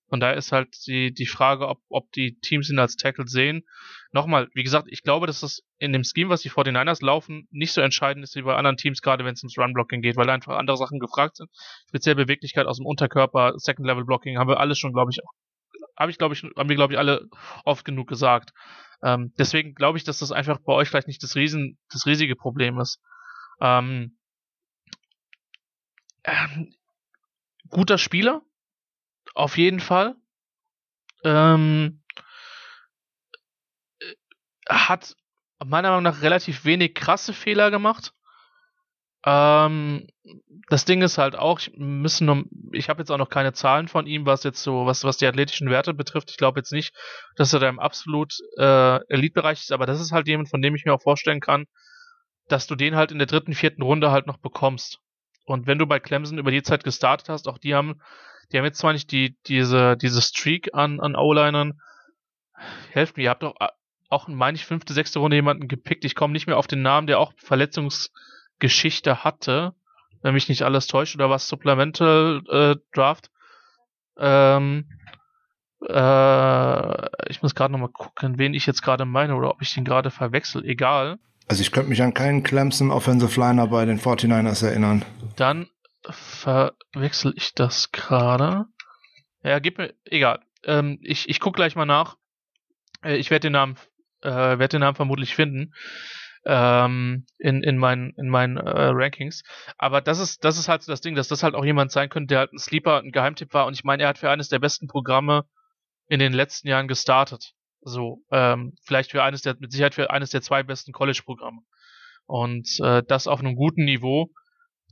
Von 0.10 0.20
daher 0.20 0.38
ist 0.38 0.52
halt 0.52 0.76
die, 0.86 1.12
die 1.12 1.26
Frage, 1.26 1.68
ob, 1.68 1.80
ob 1.90 2.12
die 2.12 2.40
Teams 2.40 2.70
ihn 2.70 2.78
als 2.78 2.96
Tackle 2.96 3.28
sehen. 3.28 3.64
Nochmal, 4.12 4.48
wie 4.54 4.62
gesagt, 4.64 4.88
ich 4.90 5.02
glaube, 5.02 5.26
dass 5.26 5.40
das 5.40 5.64
in 5.80 5.92
dem 5.92 6.04
Scheme, 6.04 6.30
was 6.30 6.42
die 6.42 6.52
49ers 6.52 7.04
laufen, 7.04 7.48
nicht 7.50 7.74
so 7.74 7.82
entscheidend 7.82 8.24
ist 8.24 8.36
wie 8.36 8.44
bei 8.44 8.56
anderen 8.56 8.78
Teams, 8.78 9.02
gerade 9.02 9.26
wenn 9.26 9.34
es 9.34 9.42
ums 9.42 9.58
Run-Blocking 9.58 10.02
geht, 10.02 10.18
weil 10.18 10.30
einfach 10.30 10.56
andere 10.56 10.78
Sachen 10.78 11.00
gefragt 11.00 11.38
sind. 11.38 11.50
Speziell 11.90 12.16
Beweglichkeit 12.16 12.68
aus 12.68 12.78
dem 12.78 12.86
Unterkörper, 12.86 13.54
Second-Level-Blocking 13.58 14.38
haben 14.38 14.50
wir 14.50 14.60
alles 14.60 14.78
schon, 14.78 14.94
glaube 14.94 15.10
ich, 15.12 15.24
auch, 15.24 15.32
habe 15.98 16.12
ich, 16.12 16.18
glaube 16.18 16.34
ich, 16.34 16.44
haben 16.44 16.70
wir, 16.70 16.76
glaube 16.76 16.94
ich, 16.94 17.00
alle 17.00 17.30
oft 17.64 17.86
genug 17.86 18.08
gesagt. 18.08 18.54
Ähm, 19.04 19.34
deswegen 19.38 19.76
glaube 19.76 19.98
ich, 19.98 20.04
dass 20.04 20.20
das 20.20 20.32
einfach 20.32 20.60
bei 20.60 20.74
euch 20.74 20.90
vielleicht 20.90 21.08
nicht 21.08 21.24
das 21.24 21.36
riesen, 21.36 21.78
das 21.92 22.06
riesige 22.06 22.36
Problem 22.36 22.80
ist. 22.80 23.02
Ähm, 23.62 24.18
ähm, 26.24 26.74
guter 27.70 27.98
Spieler, 27.98 28.42
auf 29.34 29.58
jeden 29.58 29.80
Fall. 29.80 30.16
Ähm, 31.24 32.04
hat 34.68 35.16
meiner 35.64 35.90
Meinung 35.90 36.04
nach 36.04 36.22
relativ 36.22 36.66
wenig 36.66 36.96
krasse 36.96 37.34
Fehler 37.34 37.72
gemacht. 37.72 38.14
Ähm, 39.26 40.08
das 40.70 40.86
Ding 40.86 41.02
ist 41.02 41.18
halt 41.18 41.36
auch, 41.36 41.60
ich 41.60 41.72
müssen 41.76 42.26
noch, 42.26 42.44
ich 42.72 42.90
habe 42.90 43.02
jetzt 43.02 43.12
auch 43.12 43.18
noch 43.18 43.30
keine 43.30 43.54
Zahlen 43.54 43.88
von 43.88 44.08
ihm, 44.08 44.26
was 44.26 44.44
jetzt 44.44 44.62
so, 44.62 44.86
was, 44.86 45.04
was 45.04 45.18
die 45.18 45.28
athletischen 45.28 45.70
Werte 45.70 45.94
betrifft. 45.94 46.30
Ich 46.32 46.38
glaube 46.38 46.60
jetzt 46.60 46.72
nicht, 46.72 46.96
dass 47.36 47.54
er 47.54 47.60
da 47.60 47.70
im 47.70 47.80
absolut 47.80 48.36
äh, 48.58 49.00
Elite-Bereich 49.08 49.62
ist, 49.62 49.72
aber 49.72 49.86
das 49.86 50.00
ist 50.00 50.12
halt 50.12 50.28
jemand, 50.28 50.50
von 50.50 50.62
dem 50.62 50.76
ich 50.76 50.86
mir 50.86 50.94
auch 50.94 51.02
vorstellen 51.02 51.40
kann, 51.40 51.66
dass 52.48 52.68
du 52.68 52.76
den 52.76 52.96
halt 52.96 53.12
in 53.12 53.18
der 53.18 53.28
dritten, 53.28 53.54
vierten 53.54 53.82
Runde 53.82 54.12
halt 54.12 54.28
noch 54.28 54.38
bekommst. 54.38 55.00
Und 55.46 55.68
wenn 55.68 55.80
du 55.80 55.86
bei 55.86 56.00
Clemson 56.00 56.38
über 56.38 56.52
die 56.52 56.64
Zeit 56.64 56.84
gestartet 56.84 57.30
hast, 57.30 57.48
auch 57.48 57.58
die 57.58 57.76
haben, 57.76 58.02
die 58.52 58.58
haben 58.58 58.66
jetzt 58.66 58.80
zwar 58.80 58.94
nicht 58.94 59.12
die, 59.12 59.38
diese, 59.48 59.98
diese 59.98 60.22
Streak 60.22 60.74
an, 60.74 61.00
an 61.00 61.16
O-Linern, 61.16 61.80
helft 62.92 63.18
mir, 63.18 63.24
ihr 63.24 63.30
habt 63.30 63.44
doch 63.44 63.56
äh, 63.60 63.68
auch, 64.10 64.28
meine 64.28 64.56
ich, 64.56 64.66
fünfte, 64.66 64.94
sechste 64.94 65.20
Runde 65.20 65.36
jemanden 65.36 65.68
gepickt. 65.68 66.06
Ich 66.06 66.16
komme 66.16 66.34
nicht 66.34 66.48
mehr 66.48 66.58
auf 66.58 66.68
den 66.68 66.84
Namen, 66.84 67.08
der 67.08 67.20
auch 67.20 67.34
Verletzungsgeschichte 68.60 69.24
hatte 69.24 69.74
wenn 70.22 70.34
mich 70.34 70.50
nicht 70.50 70.64
alles 70.64 70.88
täuscht, 70.88 71.14
oder 71.14 71.30
was 71.30 71.48
Supplemental 71.48 72.42
äh, 72.50 72.76
Draft. 72.96 73.30
Ähm, 74.18 74.90
äh, 75.88 77.30
ich 77.30 77.44
muss 77.44 77.54
gerade 77.54 77.72
nochmal 77.72 77.92
gucken, 77.94 78.40
wen 78.40 78.56
ich 78.56 78.66
jetzt 78.66 78.82
gerade 78.82 79.06
meine 79.06 79.36
oder 79.36 79.52
ob 79.52 79.62
ich 79.62 79.76
den 79.76 79.86
gerade 79.86 80.10
verwechsel. 80.10 80.66
Egal. 80.66 81.20
Also 81.48 81.62
ich 81.62 81.72
könnte 81.72 81.90
mich 81.90 82.02
an 82.02 82.16
keinen 82.16 82.42
Clemson 82.42 82.90
Offensive 82.90 83.40
Liner 83.40 83.68
bei 83.68 83.86
den 83.86 84.00
49ers 84.00 84.66
erinnern. 84.66 85.06
Dann 85.36 85.68
verwechsel 86.10 87.36
ich 87.38 87.54
das 87.54 87.92
gerade. 87.92 88.66
Ja, 89.44 89.60
gib 89.60 89.78
mir, 89.78 89.94
egal. 90.06 90.40
Ähm, 90.64 90.98
ich 91.04 91.30
ich 91.30 91.40
gucke 91.40 91.58
gleich 91.58 91.76
mal 91.76 91.86
nach. 91.86 92.18
Äh, 93.04 93.18
ich 93.18 93.30
werde 93.30 93.42
den 93.42 93.54
Namen, 93.54 93.76
äh, 94.24 94.32
werde 94.32 94.70
den 94.70 94.82
Namen 94.82 94.96
vermutlich 94.96 95.36
finden 95.36 95.72
ähm, 96.46 97.26
in, 97.40 97.64
in 97.64 97.78
meinen, 97.78 98.14
in 98.18 98.30
meinen 98.30 98.58
äh, 98.58 98.90
Rankings. 98.94 99.44
Aber 99.78 100.02
das 100.02 100.20
ist, 100.20 100.44
das 100.44 100.58
ist 100.58 100.68
halt 100.68 100.84
so 100.84 100.92
das 100.92 101.02
Ding, 101.02 101.16
dass 101.16 101.28
das 101.28 101.44
halt 101.44 101.56
auch 101.56 101.66
jemand 101.66 101.92
sein 101.92 102.10
könnte, 102.10 102.28
der 102.28 102.40
halt 102.40 102.54
ein 102.54 102.60
Sleeper, 102.60 103.00
ein 103.00 103.12
Geheimtipp 103.12 103.54
war. 103.54 103.66
Und 103.66 103.74
ich 103.74 103.84
meine, 103.84 104.04
er 104.04 104.10
hat 104.10 104.18
für 104.18 104.30
eines 104.30 104.50
der 104.50 104.60
besten 104.60 104.88
Programme 104.88 105.46
in 106.08 106.20
den 106.20 106.34
letzten 106.34 106.68
Jahren 106.68 106.88
gestartet. 106.88 107.54
So, 107.82 108.24
ähm, 108.32 108.74
vielleicht 108.84 109.12
für 109.12 109.24
eines 109.24 109.42
der, 109.42 109.56
mit 109.60 109.72
Sicherheit 109.72 109.96
für 109.96 110.10
eines 110.10 110.30
der 110.30 110.42
zwei 110.42 110.64
besten 110.64 110.92
College-Programme. 110.92 111.62
Und 112.26 112.68
äh, 112.80 113.04
das 113.08 113.28
auf 113.28 113.40
einem 113.40 113.56
guten 113.56 113.86
Niveau. 113.86 114.30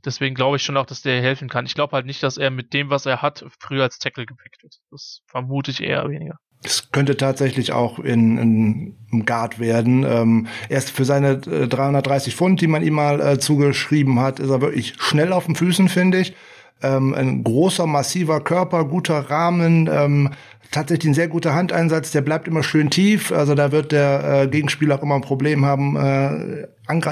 Deswegen 0.04 0.34
glaube 0.34 0.56
ich 0.56 0.62
schon 0.62 0.76
auch, 0.76 0.86
dass 0.86 1.02
der 1.02 1.20
helfen 1.22 1.48
kann. 1.48 1.66
Ich 1.66 1.74
glaube 1.74 1.92
halt 1.96 2.06
nicht, 2.06 2.22
dass 2.22 2.36
er 2.36 2.50
mit 2.50 2.72
dem, 2.72 2.90
was 2.90 3.06
er 3.06 3.22
hat, 3.22 3.44
früher 3.58 3.84
als 3.84 3.98
Tackle 3.98 4.26
gepickt 4.26 4.62
wird. 4.62 4.74
Das 4.90 5.22
vermute 5.26 5.70
ich 5.70 5.82
eher 5.82 6.08
weniger. 6.08 6.36
Es 6.64 6.90
könnte 6.92 7.16
tatsächlich 7.16 7.72
auch 7.72 7.98
in, 7.98 8.38
in, 8.38 8.94
im 9.12 9.24
Guard 9.26 9.58
werden. 9.58 10.04
Ähm, 10.04 10.46
erst 10.68 10.90
für 10.90 11.04
seine 11.04 11.32
äh, 11.32 11.68
330 11.68 12.34
Pfund, 12.34 12.60
die 12.60 12.66
man 12.66 12.82
ihm 12.82 12.94
mal 12.94 13.20
äh, 13.20 13.38
zugeschrieben 13.38 14.20
hat, 14.20 14.40
ist 14.40 14.50
er 14.50 14.60
wirklich 14.60 14.94
schnell 14.98 15.32
auf 15.32 15.46
den 15.46 15.56
Füßen, 15.56 15.88
finde 15.88 16.18
ich. 16.18 16.34
Ähm, 16.82 17.14
ein 17.14 17.44
großer, 17.44 17.86
massiver 17.86 18.40
Körper, 18.40 18.84
guter 18.84 19.30
Rahmen, 19.30 19.88
ähm, 19.90 20.30
tatsächlich 20.74 21.10
ein 21.10 21.14
sehr 21.14 21.28
guter 21.28 21.54
Handeinsatz, 21.54 22.10
der 22.10 22.20
bleibt 22.20 22.48
immer 22.48 22.62
schön 22.62 22.90
tief. 22.90 23.32
Also 23.32 23.54
da 23.54 23.72
wird 23.72 23.92
der 23.92 24.42
äh, 24.42 24.48
Gegenspieler 24.48 24.96
auch 24.96 25.02
immer 25.02 25.14
ein 25.14 25.22
Problem 25.22 25.64
haben, 25.64 25.96
äh, 25.96 26.66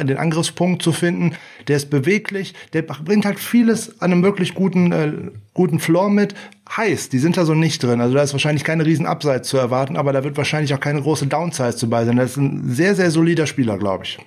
den 0.04 0.16
Angriffspunkt 0.18 0.82
zu 0.82 0.92
finden. 0.92 1.36
Der 1.68 1.76
ist 1.76 1.88
beweglich, 1.88 2.54
der 2.72 2.82
bringt 2.82 3.24
halt 3.24 3.38
vieles 3.38 4.00
an 4.00 4.12
einem 4.12 4.22
wirklich 4.22 4.54
guten, 4.54 4.92
äh, 4.92 5.12
guten 5.54 5.78
Floor 5.78 6.10
mit. 6.10 6.34
Heiß, 6.76 7.08
die 7.08 7.18
sind 7.18 7.36
da 7.36 7.44
so 7.44 7.54
nicht 7.54 7.82
drin. 7.82 8.00
Also 8.00 8.14
da 8.14 8.22
ist 8.22 8.32
wahrscheinlich 8.32 8.64
keine 8.64 8.84
riesen 8.84 9.06
Abseits 9.06 9.48
zu 9.48 9.56
erwarten, 9.56 9.96
aber 9.96 10.12
da 10.12 10.24
wird 10.24 10.36
wahrscheinlich 10.36 10.74
auch 10.74 10.80
keine 10.80 11.00
große 11.00 11.26
Downside 11.26 11.76
dabei 11.80 12.04
sein. 12.04 12.16
Das 12.16 12.32
ist 12.32 12.36
ein 12.38 12.68
sehr, 12.68 12.94
sehr 12.94 13.10
solider 13.10 13.46
Spieler, 13.46 13.78
glaube 13.78 14.04
ich. 14.04 14.18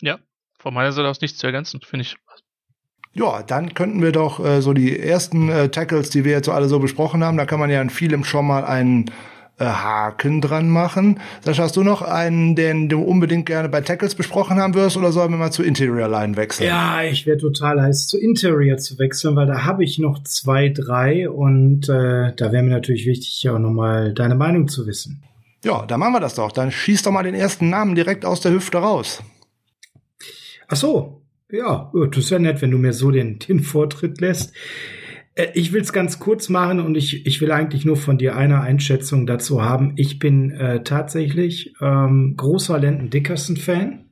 Ja, 0.00 0.18
von 0.58 0.74
meiner 0.74 0.92
Seite 0.92 1.08
aus 1.08 1.20
nichts 1.20 1.38
zu 1.38 1.46
ergänzen, 1.46 1.80
finde 1.80 2.02
ich. 2.02 2.16
Ja, 3.14 3.42
dann 3.42 3.74
könnten 3.74 4.02
wir 4.02 4.12
doch 4.12 4.44
äh, 4.44 4.62
so 4.62 4.72
die 4.72 4.98
ersten 4.98 5.48
äh, 5.50 5.68
Tackles, 5.68 6.10
die 6.10 6.24
wir 6.24 6.32
jetzt 6.32 6.46
so 6.46 6.52
alle 6.52 6.68
so 6.68 6.78
besprochen 6.78 7.22
haben, 7.22 7.36
da 7.36 7.44
kann 7.44 7.60
man 7.60 7.70
ja 7.70 7.82
in 7.82 7.90
vielem 7.90 8.24
schon 8.24 8.46
mal 8.46 8.64
einen 8.64 9.10
äh, 9.58 9.64
Haken 9.66 10.40
dran 10.40 10.70
machen. 10.70 11.20
Sascha, 11.42 11.64
hast 11.64 11.76
du 11.76 11.82
noch 11.82 12.00
einen, 12.00 12.56
den 12.56 12.88
du 12.88 13.02
unbedingt 13.02 13.44
gerne 13.44 13.68
bei 13.68 13.82
Tackles 13.82 14.14
besprochen 14.14 14.58
haben 14.58 14.74
wirst, 14.74 14.96
oder 14.96 15.12
sollen 15.12 15.30
wir 15.30 15.36
mal 15.36 15.52
zu 15.52 15.62
Interior 15.62 16.08
Line 16.08 16.36
wechseln? 16.36 16.68
Ja, 16.68 17.02
ich 17.02 17.26
wäre 17.26 17.36
total 17.36 17.82
heiß, 17.82 18.06
zu 18.06 18.18
Interior 18.18 18.78
zu 18.78 18.98
wechseln, 18.98 19.36
weil 19.36 19.46
da 19.46 19.64
habe 19.64 19.84
ich 19.84 19.98
noch 19.98 20.22
zwei, 20.24 20.70
drei 20.70 21.28
und 21.28 21.90
äh, 21.90 22.32
da 22.34 22.50
wäre 22.50 22.62
mir 22.62 22.70
natürlich 22.70 23.06
wichtig, 23.06 23.46
auch 23.50 23.58
nochmal 23.58 24.14
deine 24.14 24.36
Meinung 24.36 24.68
zu 24.68 24.86
wissen. 24.86 25.22
Ja, 25.64 25.84
dann 25.86 26.00
machen 26.00 26.14
wir 26.14 26.20
das 26.20 26.34
doch. 26.34 26.50
Dann 26.50 26.72
schieß 26.72 27.02
doch 27.02 27.12
mal 27.12 27.22
den 27.22 27.34
ersten 27.34 27.68
Namen 27.68 27.94
direkt 27.94 28.24
aus 28.24 28.40
der 28.40 28.52
Hüfte 28.52 28.78
raus. 28.78 29.22
Ach 30.66 30.76
so, 30.76 31.21
ja, 31.52 31.92
das 31.92 32.24
ist 32.24 32.30
ja 32.30 32.38
nett, 32.38 32.62
wenn 32.62 32.70
du 32.70 32.78
mir 32.78 32.92
so 32.92 33.10
den, 33.10 33.38
den 33.38 33.60
Vortritt 33.60 34.20
lässt. 34.20 34.54
Äh, 35.34 35.48
ich 35.54 35.72
will 35.72 35.82
es 35.82 35.92
ganz 35.92 36.18
kurz 36.18 36.48
machen 36.48 36.80
und 36.80 36.96
ich, 36.96 37.26
ich 37.26 37.40
will 37.40 37.52
eigentlich 37.52 37.84
nur 37.84 37.96
von 37.96 38.18
dir 38.18 38.36
eine 38.36 38.60
Einschätzung 38.60 39.26
dazu 39.26 39.62
haben. 39.62 39.92
Ich 39.96 40.18
bin 40.18 40.50
äh, 40.50 40.82
tatsächlich 40.82 41.74
ähm, 41.80 42.34
großer 42.36 42.78
Landon 42.78 43.10
Dickerson-Fan. 43.10 44.06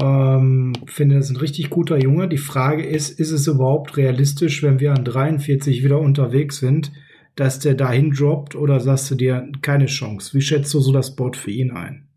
Ähm, 0.00 0.72
finde, 0.86 1.16
das 1.16 1.26
ist 1.26 1.32
ein 1.32 1.40
richtig 1.40 1.70
guter 1.70 1.98
Junge. 1.98 2.28
Die 2.28 2.38
Frage 2.38 2.84
ist, 2.84 3.20
ist 3.20 3.30
es 3.30 3.46
überhaupt 3.46 3.96
realistisch, 3.96 4.62
wenn 4.62 4.80
wir 4.80 4.92
an 4.94 5.04
43 5.04 5.84
wieder 5.84 6.00
unterwegs 6.00 6.58
sind, 6.58 6.92
dass 7.36 7.58
der 7.58 7.74
dahin 7.74 8.10
droppt 8.10 8.56
oder 8.56 8.80
sagst 8.80 9.10
du 9.10 9.14
dir 9.14 9.50
keine 9.60 9.86
Chance? 9.86 10.34
Wie 10.34 10.42
schätzt 10.42 10.72
du 10.72 10.80
so 10.80 10.92
das 10.92 11.14
Board 11.14 11.36
für 11.36 11.50
ihn 11.50 11.72
ein? 11.72 12.08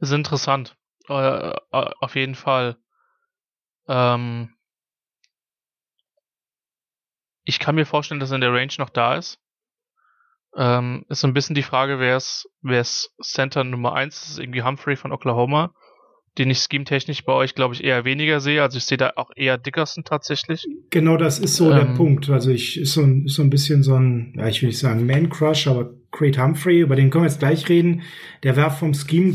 Ist 0.00 0.12
interessant. 0.12 0.76
Äh, 1.08 1.52
auf 1.70 2.16
jeden 2.16 2.34
Fall. 2.34 2.76
Ähm, 3.88 4.50
ich 7.44 7.58
kann 7.58 7.74
mir 7.74 7.86
vorstellen, 7.86 8.20
dass 8.20 8.30
er 8.30 8.36
in 8.36 8.42
der 8.42 8.52
Range 8.52 8.72
noch 8.78 8.90
da 8.90 9.16
ist. 9.16 9.40
Ähm, 10.56 11.04
ist 11.08 11.20
so 11.20 11.26
ein 11.26 11.34
bisschen 11.34 11.54
die 11.54 11.62
Frage, 11.62 11.98
wer 11.98 12.16
ist, 12.16 12.48
wer 12.62 12.80
ist 12.80 13.14
Center 13.22 13.64
Nummer 13.64 13.94
eins? 13.94 14.20
Das 14.20 14.30
ist 14.30 14.38
irgendwie 14.38 14.62
Humphrey 14.62 14.96
von 14.96 15.12
Oklahoma, 15.12 15.72
den 16.36 16.50
ich 16.50 16.58
scheme-technisch 16.58 17.24
bei 17.24 17.32
euch, 17.32 17.54
glaube 17.54 17.74
ich, 17.74 17.84
eher 17.84 18.04
weniger 18.04 18.40
sehe. 18.40 18.62
Also 18.62 18.78
ich 18.78 18.84
sehe 18.84 18.98
da 18.98 19.12
auch 19.16 19.30
eher 19.34 19.56
Dickerson 19.56 20.04
tatsächlich. 20.04 20.66
Genau, 20.90 21.16
das 21.16 21.38
ist 21.38 21.56
so 21.56 21.70
ähm, 21.70 21.78
der 21.78 21.94
Punkt. 21.94 22.28
Also 22.28 22.50
ich 22.50 22.78
ist 22.78 22.94
so 22.94 23.02
ein, 23.02 23.26
ist 23.26 23.34
so 23.34 23.42
ein 23.42 23.50
bisschen 23.50 23.82
so 23.82 23.94
ein, 23.94 24.34
ja, 24.36 24.48
ich 24.48 24.62
will 24.62 24.68
nicht 24.68 24.78
sagen 24.78 25.06
Man-Crush, 25.06 25.68
aber 25.68 25.90
Creed 26.10 26.38
Humphrey, 26.38 26.80
über 26.80 26.96
den 26.96 27.10
können 27.10 27.24
wir 27.24 27.28
jetzt 27.28 27.40
gleich 27.40 27.68
reden. 27.68 28.02
Der 28.42 28.56
war 28.56 28.70
vom 28.70 28.94
Scheme 28.94 29.34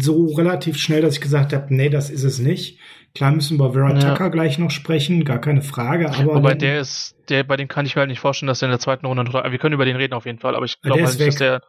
so 0.00 0.26
relativ 0.34 0.76
schnell, 0.78 1.02
dass 1.02 1.14
ich 1.14 1.20
gesagt 1.20 1.52
habe, 1.52 1.74
nee, 1.74 1.88
das 1.88 2.10
ist 2.10 2.24
es 2.24 2.38
nicht. 2.38 2.78
Klar 3.14 3.30
müssen 3.30 3.58
wir 3.58 3.72
Vera 3.72 3.94
ja. 3.94 4.10
Tucker 4.10 4.30
gleich 4.30 4.58
noch 4.58 4.72
sprechen, 4.72 5.24
gar 5.24 5.40
keine 5.40 5.62
Frage. 5.62 6.10
Aber 6.10 6.34
Wobei 6.34 6.54
der 6.54 6.80
ist, 6.80 7.14
der, 7.28 7.44
bei 7.44 7.56
dem 7.56 7.68
kann 7.68 7.86
ich 7.86 7.94
mir 7.94 8.00
halt 8.00 8.10
nicht 8.10 8.18
vorstellen, 8.18 8.48
dass 8.48 8.60
er 8.60 8.66
in 8.66 8.72
der 8.72 8.80
zweiten 8.80 9.06
Runde 9.06 9.22
noch 9.22 9.32
da 9.32 9.50
Wir 9.50 9.58
können 9.58 9.74
über 9.74 9.84
den 9.84 9.96
reden 9.96 10.14
auf 10.14 10.26
jeden 10.26 10.40
Fall, 10.40 10.56
aber 10.56 10.64
ich 10.64 10.80
glaube 10.80 11.04
halt 11.04 11.18
nicht, 11.18 11.28
dass 11.28 11.36
der 11.36 11.62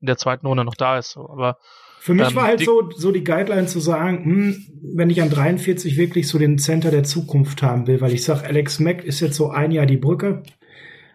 in 0.00 0.06
der 0.06 0.18
zweiten 0.18 0.46
Runde 0.46 0.64
noch 0.64 0.74
da 0.74 0.98
ist. 0.98 1.16
Aber 1.16 1.56
für 2.00 2.14
mich 2.14 2.28
ähm, 2.28 2.36
war 2.36 2.44
halt 2.44 2.60
so, 2.60 2.90
so 2.94 3.12
die 3.12 3.24
Guideline 3.24 3.66
zu 3.66 3.80
sagen, 3.80 4.24
hm, 4.24 4.66
wenn 4.94 5.10
ich 5.10 5.22
an 5.22 5.30
43 5.30 5.96
wirklich 5.96 6.28
so 6.28 6.38
den 6.38 6.58
Center 6.58 6.90
der 6.90 7.04
Zukunft 7.04 7.62
haben 7.62 7.86
will, 7.86 8.00
weil 8.00 8.12
ich 8.12 8.22
sag, 8.22 8.44
Alex 8.44 8.78
Mack 8.78 9.04
ist 9.04 9.20
jetzt 9.20 9.36
so 9.36 9.50
ein 9.50 9.70
Jahr 9.70 9.86
die 9.86 9.98
Brücke. 9.98 10.42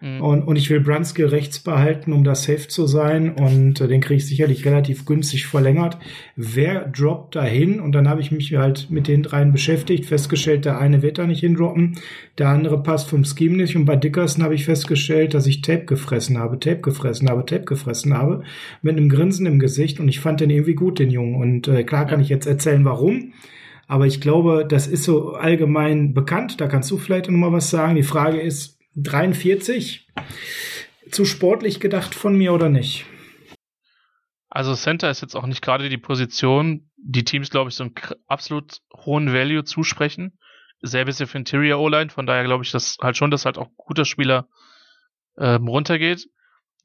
Mhm. 0.00 0.20
Und, 0.20 0.42
und 0.42 0.56
ich 0.56 0.70
will 0.70 0.80
Brunskill 0.80 1.26
rechts 1.26 1.58
behalten, 1.58 2.12
um 2.12 2.24
da 2.24 2.34
safe 2.34 2.68
zu 2.68 2.86
sein. 2.86 3.34
Und 3.34 3.80
äh, 3.80 3.88
den 3.88 4.00
kriege 4.00 4.16
ich 4.16 4.26
sicherlich 4.26 4.64
relativ 4.64 5.04
günstig 5.06 5.46
verlängert. 5.46 5.98
Wer 6.36 6.88
droppt 6.88 7.36
da 7.36 7.44
hin? 7.44 7.80
Und 7.80 7.92
dann 7.92 8.08
habe 8.08 8.20
ich 8.20 8.30
mich 8.32 8.54
halt 8.54 8.90
mit 8.90 9.08
den 9.08 9.22
dreien 9.22 9.52
beschäftigt, 9.52 10.06
festgestellt, 10.06 10.64
der 10.64 10.78
eine 10.78 11.02
wird 11.02 11.18
da 11.18 11.26
nicht 11.26 11.40
hindroppen, 11.40 11.98
der 12.38 12.48
andere 12.48 12.82
passt 12.82 13.08
vom 13.08 13.24
Scheme 13.24 13.56
nicht. 13.56 13.76
Und 13.76 13.84
bei 13.84 13.96
Dickerson 13.96 14.44
habe 14.44 14.54
ich 14.54 14.64
festgestellt, 14.64 15.34
dass 15.34 15.46
ich 15.46 15.62
Tape 15.62 15.84
gefressen 15.84 16.38
habe, 16.38 16.58
Tape 16.58 16.80
gefressen 16.80 17.28
habe, 17.28 17.46
Tape 17.46 17.64
gefressen 17.64 18.14
habe, 18.14 18.42
mit 18.82 18.96
einem 18.96 19.08
Grinsen 19.08 19.46
im 19.46 19.58
Gesicht. 19.58 20.00
Und 20.00 20.08
ich 20.08 20.20
fand 20.20 20.40
den 20.40 20.50
irgendwie 20.50 20.74
gut, 20.74 20.98
den 20.98 21.10
Jungen. 21.10 21.36
Und 21.36 21.68
äh, 21.68 21.84
klar 21.84 22.06
kann 22.06 22.20
ich 22.20 22.28
jetzt 22.28 22.46
erzählen, 22.46 22.84
warum. 22.84 23.32
Aber 23.88 24.06
ich 24.06 24.20
glaube, 24.20 24.66
das 24.68 24.86
ist 24.86 25.04
so 25.04 25.34
allgemein 25.34 26.12
bekannt. 26.12 26.60
Da 26.60 26.66
kannst 26.66 26.90
du 26.90 26.98
vielleicht 26.98 27.30
noch 27.30 27.38
mal 27.38 27.52
was 27.52 27.70
sagen. 27.70 27.94
Die 27.94 28.02
Frage 28.02 28.40
ist, 28.40 28.75
43. 28.96 30.08
Zu 31.10 31.24
sportlich 31.24 31.80
gedacht 31.80 32.14
von 32.14 32.36
mir 32.36 32.52
oder 32.52 32.68
nicht? 32.68 33.04
Also 34.48 34.74
Center 34.74 35.10
ist 35.10 35.20
jetzt 35.20 35.36
auch 35.36 35.46
nicht 35.46 35.60
gerade 35.60 35.88
die 35.88 35.98
Position, 35.98 36.90
die 36.96 37.24
Teams, 37.24 37.50
glaube 37.50 37.68
ich, 37.68 37.76
so 37.76 37.84
einen 37.84 37.94
absolut 38.26 38.80
hohen 38.94 39.32
Value 39.32 39.64
zusprechen. 39.64 40.38
Selbes 40.80 41.18
ja 41.18 41.26
für 41.26 41.38
Interior 41.38 41.78
O-Line, 41.78 42.10
von 42.10 42.26
daher 42.26 42.44
glaube 42.44 42.64
ich, 42.64 42.70
dass 42.70 42.96
halt 43.00 43.16
schon, 43.16 43.30
dass 43.30 43.44
halt 43.44 43.58
auch 43.58 43.68
guter 43.76 44.04
Spieler 44.04 44.48
ähm, 45.38 45.68
runtergeht. 45.68 46.28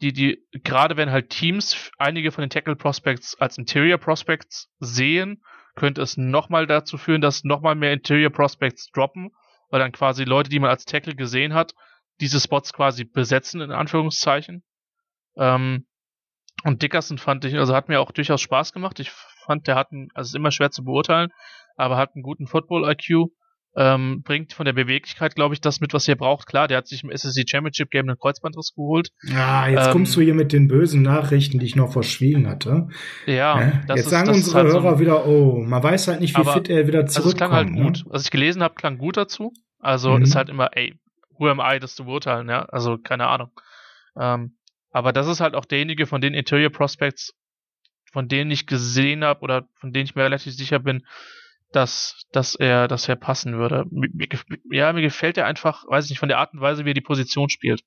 Die, 0.01 0.11
die, 0.11 0.43
gerade 0.51 0.97
wenn 0.97 1.11
halt 1.11 1.29
Teams 1.29 1.91
einige 1.97 2.31
von 2.31 2.41
den 2.41 2.49
Tackle 2.49 2.75
Prospects 2.75 3.39
als 3.39 3.57
Interior 3.57 3.99
Prospects 3.99 4.69
sehen, 4.79 5.43
könnte 5.75 6.01
es 6.01 6.17
nochmal 6.17 6.67
dazu 6.67 6.97
führen, 6.97 7.21
dass 7.21 7.43
nochmal 7.43 7.75
mehr 7.75 7.93
Interior 7.93 8.31
Prospects 8.31 8.91
droppen, 8.91 9.31
weil 9.69 9.79
dann 9.79 9.91
quasi 9.91 10.25
Leute, 10.25 10.49
die 10.49 10.59
man 10.59 10.69
als 10.69 10.85
Tackle 10.85 11.15
gesehen 11.15 11.53
hat, 11.53 11.73
diese 12.19 12.39
Spots 12.39 12.73
quasi 12.73 13.03
besetzen, 13.03 13.61
in 13.61 13.71
Anführungszeichen. 13.71 14.63
Ähm, 15.37 15.85
und 16.63 16.81
Dickerson 16.81 17.17
fand 17.17 17.45
ich, 17.45 17.57
also 17.57 17.75
hat 17.75 17.89
mir 17.89 17.99
auch 17.99 18.11
durchaus 18.11 18.41
Spaß 18.41 18.73
gemacht. 18.73 18.99
Ich 18.99 19.11
fand, 19.45 19.67
der 19.67 19.75
hat 19.75 19.91
einen, 19.91 20.09
also 20.13 20.29
ist 20.29 20.35
immer 20.35 20.51
schwer 20.51 20.71
zu 20.71 20.83
beurteilen, 20.83 21.29
aber 21.75 21.97
hat 21.97 22.11
einen 22.15 22.23
guten 22.23 22.47
Football-IQ. 22.47 23.31
Ähm, 23.73 24.21
bringt 24.23 24.51
von 24.51 24.65
der 24.65 24.73
Beweglichkeit, 24.73 25.33
glaube 25.33 25.53
ich, 25.53 25.61
das 25.61 25.79
mit, 25.79 25.93
was 25.93 26.05
er 26.05 26.17
braucht. 26.17 26.45
Klar, 26.45 26.67
der 26.67 26.79
hat 26.79 26.87
sich 26.87 27.05
im 27.05 27.09
SSC 27.09 27.45
Championship 27.47 27.89
Game 27.89 28.09
einen 28.09 28.17
Kreuzbandriss 28.17 28.73
geholt. 28.75 29.11
Ja, 29.23 29.65
jetzt 29.65 29.87
ähm, 29.87 29.91
kommst 29.93 30.13
du 30.17 30.19
hier 30.19 30.33
mit 30.33 30.51
den 30.51 30.67
bösen 30.67 31.01
Nachrichten, 31.03 31.57
die 31.57 31.67
ich 31.67 31.77
noch 31.77 31.93
verschwiegen 31.93 32.49
hatte. 32.49 32.89
Ja, 33.25 33.81
das 33.87 33.95
jetzt 33.95 34.05
ist, 34.07 34.11
sagen 34.11 34.29
unsere 34.29 34.57
halt 34.57 34.67
Hörer 34.67 34.95
so 34.95 34.99
wieder, 34.99 35.25
oh, 35.25 35.63
man 35.63 35.81
weiß 35.81 36.09
halt 36.09 36.19
nicht, 36.19 36.37
wie 36.37 36.43
fit 36.43 36.69
er 36.69 36.85
wieder 36.85 37.05
zurückkommt. 37.05 37.15
Also 37.15 37.29
es 37.29 37.35
klang 37.37 37.51
halt 37.51 37.67
gut. 37.69 38.05
Ne? 38.05 38.11
Was 38.11 38.25
ich 38.25 38.31
gelesen 38.31 38.61
habe, 38.61 38.75
klang 38.75 38.97
gut 38.97 39.15
dazu. 39.15 39.53
Also 39.79 40.17
mhm. 40.17 40.23
ist 40.23 40.35
halt 40.35 40.49
immer, 40.49 40.75
ey, 40.75 40.99
who 41.41 41.49
am 41.49 41.59
I, 41.59 41.79
das 41.79 41.95
zu 41.95 42.05
beurteilen, 42.05 42.47
ja? 42.47 42.63
Also 42.65 42.97
keine 42.97 43.27
Ahnung. 43.27 43.51
Ähm, 44.15 44.55
aber 44.91 45.11
das 45.11 45.27
ist 45.27 45.41
halt 45.41 45.55
auch 45.55 45.65
derjenige 45.65 46.05
von 46.05 46.21
den 46.21 46.33
Interior 46.33 46.69
Prospects, 46.69 47.33
von 48.11 48.27
denen 48.27 48.51
ich 48.51 48.67
gesehen 48.67 49.23
habe 49.23 49.41
oder 49.41 49.67
von 49.79 49.91
denen 49.91 50.05
ich 50.05 50.15
mir 50.15 50.23
relativ 50.23 50.53
sicher 50.53 50.79
bin, 50.79 51.05
dass, 51.71 52.25
dass 52.31 52.55
er, 52.55 52.87
dass 52.87 53.07
er 53.07 53.15
passen 53.15 53.57
würde. 53.57 53.85
Mir, 53.89 54.27
ja, 54.69 54.91
mir 54.93 55.01
gefällt 55.01 55.37
er 55.37 55.45
einfach, 55.45 55.85
weiß 55.87 56.05
ich 56.05 56.11
nicht, 56.11 56.19
von 56.19 56.29
der 56.29 56.37
Art 56.39 56.53
und 56.53 56.61
Weise, 56.61 56.85
wie 56.85 56.91
er 56.91 56.95
die 56.95 57.01
Position 57.01 57.49
spielt. 57.49 57.83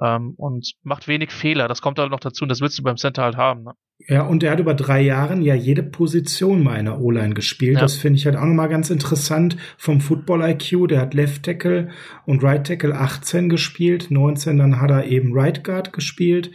Ähm, 0.00 0.34
und 0.36 0.74
macht 0.82 1.08
wenig 1.08 1.30
Fehler. 1.30 1.68
Das 1.68 1.82
kommt 1.82 1.98
halt 1.98 2.10
noch 2.10 2.20
dazu 2.20 2.44
und 2.44 2.48
das 2.48 2.60
willst 2.60 2.78
du 2.78 2.82
beim 2.82 2.96
Center 2.96 3.22
halt 3.22 3.36
haben. 3.36 3.64
Ne? 3.64 3.74
Ja, 4.08 4.22
und 4.22 4.42
er 4.42 4.52
hat 4.52 4.60
über 4.60 4.74
drei 4.74 5.00
Jahren 5.00 5.42
ja 5.42 5.54
jede 5.54 5.82
Position 5.82 6.62
meiner 6.62 7.00
O-Line 7.00 7.34
gespielt. 7.34 7.74
Ja. 7.74 7.80
Das 7.80 7.96
finde 7.96 8.18
ich 8.18 8.26
halt 8.26 8.36
auch 8.36 8.44
nochmal 8.44 8.68
ganz 8.68 8.90
interessant 8.90 9.56
vom 9.78 10.00
Football 10.00 10.42
IQ. 10.42 10.88
Der 10.88 11.00
hat 11.00 11.14
Left 11.14 11.42
Tackle 11.42 11.88
und 12.24 12.44
Right 12.44 12.66
Tackle 12.66 12.94
18 12.94 13.48
gespielt. 13.48 14.10
19 14.10 14.58
dann 14.58 14.80
hat 14.80 14.90
er 14.90 15.06
eben 15.06 15.32
Right 15.32 15.64
Guard 15.64 15.92
gespielt 15.92 16.52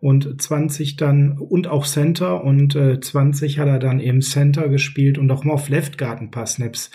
und 0.00 0.40
20 0.40 0.96
dann 0.96 1.38
und 1.38 1.66
auch 1.66 1.86
Center 1.86 2.44
und 2.44 2.76
äh, 2.76 3.00
20 3.00 3.58
hat 3.58 3.68
er 3.68 3.78
dann 3.78 4.00
eben 4.00 4.20
Center 4.20 4.68
gespielt 4.68 5.18
und 5.18 5.30
auch 5.30 5.44
mal 5.44 5.54
auf 5.54 5.68
Left 5.70 5.98
Guard 5.98 6.20
ein 6.20 6.30
paar 6.30 6.46
Snaps 6.46 6.90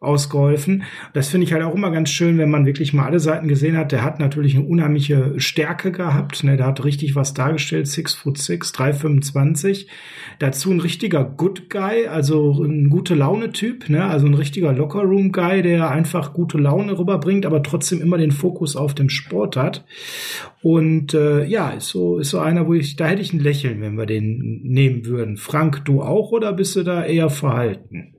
ausgeholfen. 0.00 0.84
Das 1.12 1.28
finde 1.28 1.46
ich 1.46 1.52
halt 1.52 1.62
auch 1.62 1.74
immer 1.74 1.90
ganz 1.90 2.08
schön, 2.08 2.38
wenn 2.38 2.50
man 2.50 2.64
wirklich 2.64 2.94
mal 2.94 3.04
alle 3.04 3.20
Seiten 3.20 3.48
gesehen 3.48 3.76
hat. 3.76 3.92
Der 3.92 4.02
hat 4.02 4.18
natürlich 4.18 4.56
eine 4.56 4.64
unheimliche 4.64 5.38
Stärke 5.38 5.92
gehabt. 5.92 6.42
Ne? 6.42 6.56
Der 6.56 6.66
hat 6.66 6.82
richtig 6.84 7.16
was 7.16 7.34
dargestellt. 7.34 7.86
Six 7.86 8.14
foot 8.14 8.38
six, 8.38 8.72
325. 8.72 9.88
Dazu 10.38 10.70
ein 10.70 10.80
richtiger 10.80 11.22
Good 11.24 11.68
Guy, 11.68 12.06
also 12.06 12.64
ein 12.64 12.88
gute 12.88 13.14
Laune-Typ, 13.14 13.90
ne? 13.90 14.04
also 14.06 14.26
ein 14.26 14.32
richtiger 14.32 14.72
Locker-Room-Guy, 14.72 15.60
der 15.60 15.90
einfach 15.90 16.32
gute 16.32 16.56
Laune 16.56 16.98
rüberbringt, 16.98 17.44
aber 17.44 17.62
trotzdem 17.62 18.00
immer 18.00 18.16
den 18.16 18.32
Fokus 18.32 18.76
auf 18.76 18.94
dem 18.94 19.10
Sport 19.10 19.58
hat. 19.58 19.84
Und 20.62 21.12
äh, 21.12 21.44
ja, 21.44 21.70
ist 21.70 21.88
so, 21.88 22.18
ist 22.18 22.30
so 22.30 22.38
einer, 22.38 22.66
wo 22.66 22.72
ich, 22.72 22.96
da 22.96 23.06
hätte 23.06 23.20
ich 23.20 23.34
ein 23.34 23.40
Lächeln, 23.40 23.82
wenn 23.82 23.98
wir 23.98 24.06
den 24.06 24.62
nehmen 24.62 25.04
würden. 25.04 25.36
Frank, 25.36 25.84
du 25.84 26.00
auch 26.00 26.32
oder 26.32 26.54
bist 26.54 26.74
du 26.76 26.84
da 26.84 27.04
eher 27.04 27.28
verhalten? 27.28 28.14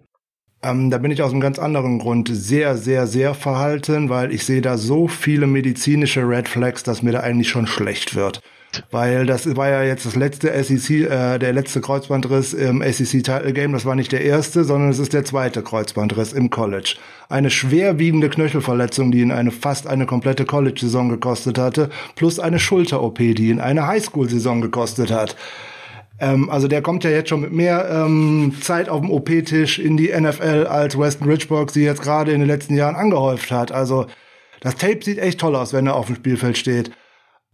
Ähm, 0.63 0.91
da 0.91 0.99
bin 0.99 1.09
ich 1.11 1.23
aus 1.23 1.31
einem 1.31 1.41
ganz 1.41 1.57
anderen 1.57 1.97
Grund 1.97 2.29
sehr, 2.31 2.77
sehr, 2.77 3.07
sehr 3.07 3.33
verhalten, 3.33 4.09
weil 4.09 4.31
ich 4.31 4.45
sehe 4.45 4.61
da 4.61 4.77
so 4.77 5.07
viele 5.07 5.47
medizinische 5.47 6.21
Red 6.27 6.47
Flags, 6.47 6.83
dass 6.83 7.01
mir 7.01 7.11
da 7.11 7.21
eigentlich 7.21 7.49
schon 7.49 7.65
schlecht 7.65 8.15
wird. 8.15 8.41
Weil 8.89 9.25
das 9.25 9.55
war 9.57 9.69
ja 9.69 9.83
jetzt 9.83 10.05
das 10.05 10.15
letzte 10.15 10.51
SEC, 10.63 11.09
äh, 11.09 11.39
der 11.39 11.51
letzte 11.51 11.81
Kreuzbandriss 11.81 12.53
im 12.53 12.81
SEC 12.81 13.23
Title 13.23 13.53
Game. 13.53 13.73
Das 13.73 13.85
war 13.85 13.95
nicht 13.95 14.11
der 14.11 14.21
erste, 14.21 14.63
sondern 14.63 14.89
es 14.89 14.99
ist 14.99 15.13
der 15.13 15.25
zweite 15.25 15.61
Kreuzbandriss 15.61 16.31
im 16.31 16.49
College. 16.49 16.95
Eine 17.27 17.49
schwerwiegende 17.49 18.29
Knöchelverletzung, 18.29 19.11
die 19.11 19.21
ihn 19.21 19.31
eine 19.31 19.51
fast 19.51 19.87
eine 19.87 20.05
komplette 20.05 20.45
College-Saison 20.45 21.09
gekostet 21.09 21.57
hatte, 21.57 21.89
plus 22.15 22.39
eine 22.39 22.59
Schulter-OP, 22.59 23.17
die 23.17 23.49
ihn 23.49 23.59
eine 23.59 23.87
Highschool-Saison 23.87 24.61
gekostet 24.61 25.11
hat. 25.11 25.35
Ähm, 26.21 26.49
also 26.49 26.67
der 26.67 26.83
kommt 26.83 27.03
ja 27.03 27.09
jetzt 27.09 27.29
schon 27.29 27.41
mit 27.41 27.51
mehr 27.51 27.89
ähm, 27.89 28.53
Zeit 28.61 28.87
auf 28.87 29.01
dem 29.01 29.09
OP-Tisch 29.09 29.79
in 29.79 29.97
die 29.97 30.09
NFL, 30.09 30.67
als 30.69 30.97
Weston 30.97 31.27
Richburg 31.27 31.71
sie 31.71 31.83
jetzt 31.83 32.03
gerade 32.03 32.31
in 32.31 32.39
den 32.39 32.47
letzten 32.47 32.75
Jahren 32.75 32.95
angehäuft 32.95 33.51
hat. 33.51 33.71
Also 33.71 34.05
das 34.61 34.75
Tape 34.75 34.99
sieht 35.03 35.17
echt 35.17 35.39
toll 35.39 35.55
aus, 35.55 35.73
wenn 35.73 35.87
er 35.87 35.95
auf 35.95 36.05
dem 36.05 36.15
Spielfeld 36.15 36.57
steht. 36.57 36.91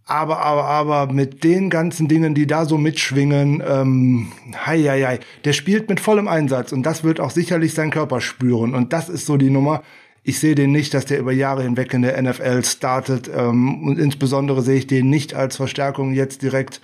Aber, 0.06 0.39
aber, 0.39 0.65
aber 0.65 1.14
mit 1.14 1.44
den 1.44 1.69
ganzen 1.69 2.07
Dingen, 2.07 2.34
die 2.34 2.48
da 2.48 2.65
so 2.65 2.77
mitschwingen, 2.77 3.64
ähm, 3.65 4.31
hei, 4.65 4.81
hei, 4.84 5.02
hei, 5.02 5.19
der 5.44 5.53
spielt 5.53 5.89
mit 5.89 5.99
vollem 5.99 6.27
Einsatz 6.27 6.72
und 6.72 6.84
das 6.84 7.03
wird 7.03 7.19
auch 7.19 7.31
sicherlich 7.31 7.73
sein 7.73 7.91
Körper 7.91 8.22
spüren. 8.22 8.76
Und 8.76 8.94
das 8.94 9.10
ist 9.10 9.26
so 9.26 9.38
die 9.38 9.49
Nummer. 9.49 9.84
Ich 10.23 10.39
sehe 10.39 10.56
den 10.56 10.73
nicht, 10.73 10.94
dass 10.94 11.06
der 11.06 11.19
über 11.19 11.31
Jahre 11.31 11.64
hinweg 11.64 11.94
in 11.94 12.02
der 12.02 12.22
NFL 12.22 12.64
startet. 12.65 13.30
Ähm, 13.34 13.84
und 13.84 13.98
insbesondere 13.98 14.61
sehe 14.61 14.77
ich 14.77 14.88
den 14.88 15.10
nicht 15.10 15.34
als 15.34 15.56
Verstärkung 15.56 16.14
jetzt 16.14 16.41
direkt 16.41 16.81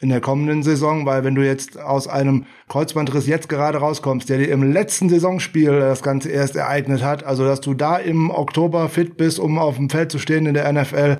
in 0.00 0.08
der 0.08 0.20
kommenden 0.20 0.62
Saison, 0.62 1.06
weil 1.06 1.24
wenn 1.24 1.34
du 1.34 1.44
jetzt 1.44 1.80
aus 1.80 2.08
einem 2.08 2.46
Kreuzbandriss 2.68 3.26
jetzt 3.26 3.48
gerade 3.48 3.78
rauskommst, 3.78 4.28
der 4.28 4.38
dir 4.38 4.50
im 4.50 4.72
letzten 4.72 5.08
Saisonspiel 5.08 5.78
das 5.80 6.02
Ganze 6.02 6.30
erst 6.30 6.56
ereignet 6.56 7.02
hat, 7.02 7.24
also 7.24 7.44
dass 7.44 7.60
du 7.60 7.74
da 7.74 7.96
im 7.96 8.30
Oktober 8.30 8.88
fit 8.88 9.16
bist, 9.16 9.38
um 9.38 9.58
auf 9.58 9.76
dem 9.76 9.90
Feld 9.90 10.10
zu 10.10 10.18
stehen 10.18 10.46
in 10.46 10.54
der 10.54 10.72
NFL, 10.72 11.18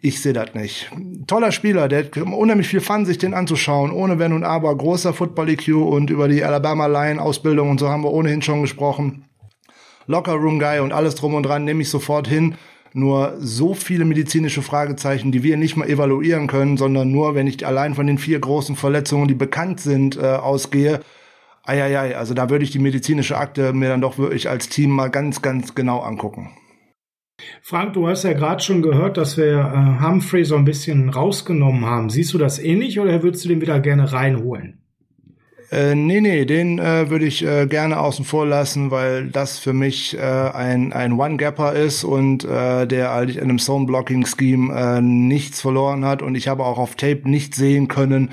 ich 0.00 0.22
sehe 0.22 0.32
das 0.32 0.54
nicht. 0.54 0.90
Toller 1.26 1.52
Spieler, 1.52 1.88
der 1.88 2.04
hat 2.04 2.16
unheimlich 2.16 2.68
viel 2.68 2.80
Fun, 2.80 3.06
sich 3.06 3.18
den 3.18 3.34
anzuschauen, 3.34 3.90
ohne 3.90 4.18
Wenn 4.18 4.32
und 4.32 4.44
Aber, 4.44 4.76
großer 4.76 5.12
Football-EQ 5.12 5.68
und 5.74 6.10
über 6.10 6.28
die 6.28 6.44
Alabama 6.44 6.86
Line-Ausbildung 6.86 7.70
und 7.70 7.80
so 7.80 7.88
haben 7.88 8.04
wir 8.04 8.12
ohnehin 8.12 8.42
schon 8.42 8.62
gesprochen. 8.62 9.24
Locker 10.06 10.34
Room 10.34 10.58
Guy 10.58 10.78
und 10.80 10.92
alles 10.92 11.16
drum 11.16 11.34
und 11.34 11.42
dran 11.42 11.64
nehme 11.64 11.82
ich 11.82 11.90
sofort 11.90 12.28
hin 12.28 12.54
nur 12.96 13.34
so 13.38 13.74
viele 13.74 14.04
medizinische 14.04 14.62
Fragezeichen, 14.62 15.30
die 15.30 15.42
wir 15.42 15.56
nicht 15.56 15.76
mal 15.76 15.88
evaluieren 15.88 16.46
können, 16.46 16.76
sondern 16.76 17.10
nur, 17.10 17.34
wenn 17.34 17.46
ich 17.46 17.66
allein 17.66 17.94
von 17.94 18.06
den 18.06 18.18
vier 18.18 18.38
großen 18.38 18.74
Verletzungen, 18.74 19.28
die 19.28 19.34
bekannt 19.34 19.80
sind, 19.80 20.16
äh, 20.16 20.22
ausgehe. 20.22 21.00
Eieiei, 21.64 22.16
also 22.16 22.32
da 22.32 22.48
würde 22.48 22.64
ich 22.64 22.70
die 22.70 22.78
medizinische 22.78 23.36
Akte 23.36 23.72
mir 23.72 23.88
dann 23.88 24.00
doch 24.00 24.18
wirklich 24.18 24.48
als 24.48 24.68
Team 24.68 24.90
mal 24.90 25.08
ganz, 25.08 25.42
ganz 25.42 25.74
genau 25.74 26.00
angucken. 26.00 26.56
Frank, 27.60 27.92
du 27.92 28.08
hast 28.08 28.22
ja 28.22 28.32
gerade 28.32 28.62
schon 28.62 28.82
gehört, 28.82 29.16
dass 29.16 29.36
wir 29.36 29.58
äh, 29.58 30.04
Humphrey 30.04 30.44
so 30.44 30.56
ein 30.56 30.64
bisschen 30.64 31.10
rausgenommen 31.10 31.84
haben. 31.84 32.08
Siehst 32.08 32.32
du 32.32 32.38
das 32.38 32.58
ähnlich 32.58 32.98
oder 32.98 33.22
würdest 33.22 33.44
du 33.44 33.48
den 33.48 33.60
wieder 33.60 33.78
gerne 33.80 34.12
reinholen? 34.12 34.85
Äh, 35.70 35.96
nee, 35.96 36.20
nee, 36.20 36.44
den 36.44 36.78
äh, 36.78 37.10
würde 37.10 37.24
ich 37.24 37.44
äh, 37.44 37.66
gerne 37.66 37.98
außen 37.98 38.24
vor 38.24 38.46
lassen, 38.46 38.92
weil 38.92 39.26
das 39.26 39.58
für 39.58 39.72
mich 39.72 40.16
äh, 40.16 40.20
ein, 40.20 40.92
ein 40.92 41.14
One-Gapper 41.14 41.72
ist 41.72 42.04
und 42.04 42.44
äh, 42.44 42.86
der 42.86 43.12
eigentlich 43.12 43.38
in 43.38 43.44
einem 43.44 43.58
Zone-Blocking-Scheme 43.58 44.72
äh, 44.74 45.00
nichts 45.00 45.60
verloren 45.60 46.04
hat. 46.04 46.22
Und 46.22 46.36
ich 46.36 46.46
habe 46.46 46.64
auch 46.64 46.78
auf 46.78 46.94
Tape 46.94 47.22
nicht 47.24 47.56
sehen 47.56 47.88
können, 47.88 48.30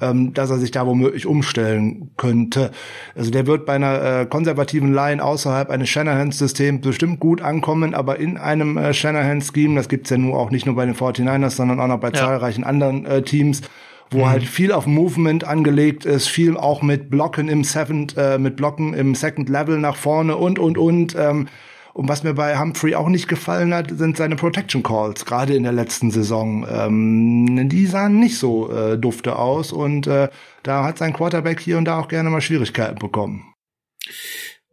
ähm, 0.00 0.34
dass 0.34 0.50
er 0.50 0.58
sich 0.58 0.72
da 0.72 0.84
womöglich 0.84 1.24
umstellen 1.24 2.10
könnte. 2.16 2.72
Also 3.14 3.30
der 3.30 3.46
wird 3.46 3.64
bei 3.64 3.74
einer 3.74 4.22
äh, 4.22 4.26
konservativen 4.26 4.92
Line 4.92 5.22
außerhalb 5.24 5.70
eines 5.70 5.88
Shanahan-Systems 5.88 6.80
bestimmt 6.80 7.20
gut 7.20 7.40
ankommen, 7.40 7.94
aber 7.94 8.18
in 8.18 8.36
einem 8.36 8.76
äh, 8.76 8.92
Shanahan-Scheme, 8.92 9.76
das 9.76 9.88
gibt's 9.88 10.10
ja 10.10 10.18
nun 10.18 10.34
auch 10.34 10.50
nicht 10.50 10.66
nur 10.66 10.74
bei 10.74 10.84
den 10.84 10.96
49ers, 10.96 11.50
sondern 11.50 11.78
auch 11.78 11.86
noch 11.86 12.00
bei 12.00 12.08
ja. 12.08 12.14
zahlreichen 12.14 12.64
anderen 12.64 13.06
äh, 13.06 13.22
Teams, 13.22 13.62
wo 14.12 14.18
mhm. 14.18 14.28
halt 14.28 14.42
viel 14.44 14.72
auf 14.72 14.86
Movement 14.86 15.44
angelegt 15.44 16.04
ist, 16.04 16.28
viel 16.28 16.56
auch 16.56 16.82
mit 16.82 17.10
Blocken 17.10 17.48
im 17.48 17.64
Seventh, 17.64 18.16
äh, 18.16 18.38
mit 18.38 18.56
Blocken 18.56 18.94
im 18.94 19.14
Second 19.14 19.48
Level 19.48 19.78
nach 19.78 19.96
vorne 19.96 20.36
und 20.36 20.58
und 20.58 20.78
und. 20.78 21.16
Ähm, 21.18 21.48
und 21.94 22.08
was 22.08 22.22
mir 22.22 22.32
bei 22.32 22.58
Humphrey 22.58 22.94
auch 22.94 23.08
nicht 23.08 23.28
gefallen 23.28 23.74
hat, 23.74 23.90
sind 23.90 24.16
seine 24.16 24.36
Protection 24.36 24.82
Calls, 24.82 25.26
gerade 25.26 25.54
in 25.54 25.62
der 25.62 25.72
letzten 25.72 26.10
Saison. 26.10 26.66
Ähm, 26.70 27.68
die 27.68 27.86
sahen 27.86 28.18
nicht 28.18 28.38
so 28.38 28.72
äh, 28.72 28.98
dufte 28.98 29.36
aus 29.36 29.72
und 29.72 30.06
äh, 30.06 30.28
da 30.62 30.84
hat 30.84 30.98
sein 30.98 31.12
Quarterback 31.12 31.60
hier 31.60 31.76
und 31.76 31.84
da 31.84 31.98
auch 31.98 32.08
gerne 32.08 32.30
mal 32.30 32.40
Schwierigkeiten 32.40 32.98
bekommen. 32.98 33.52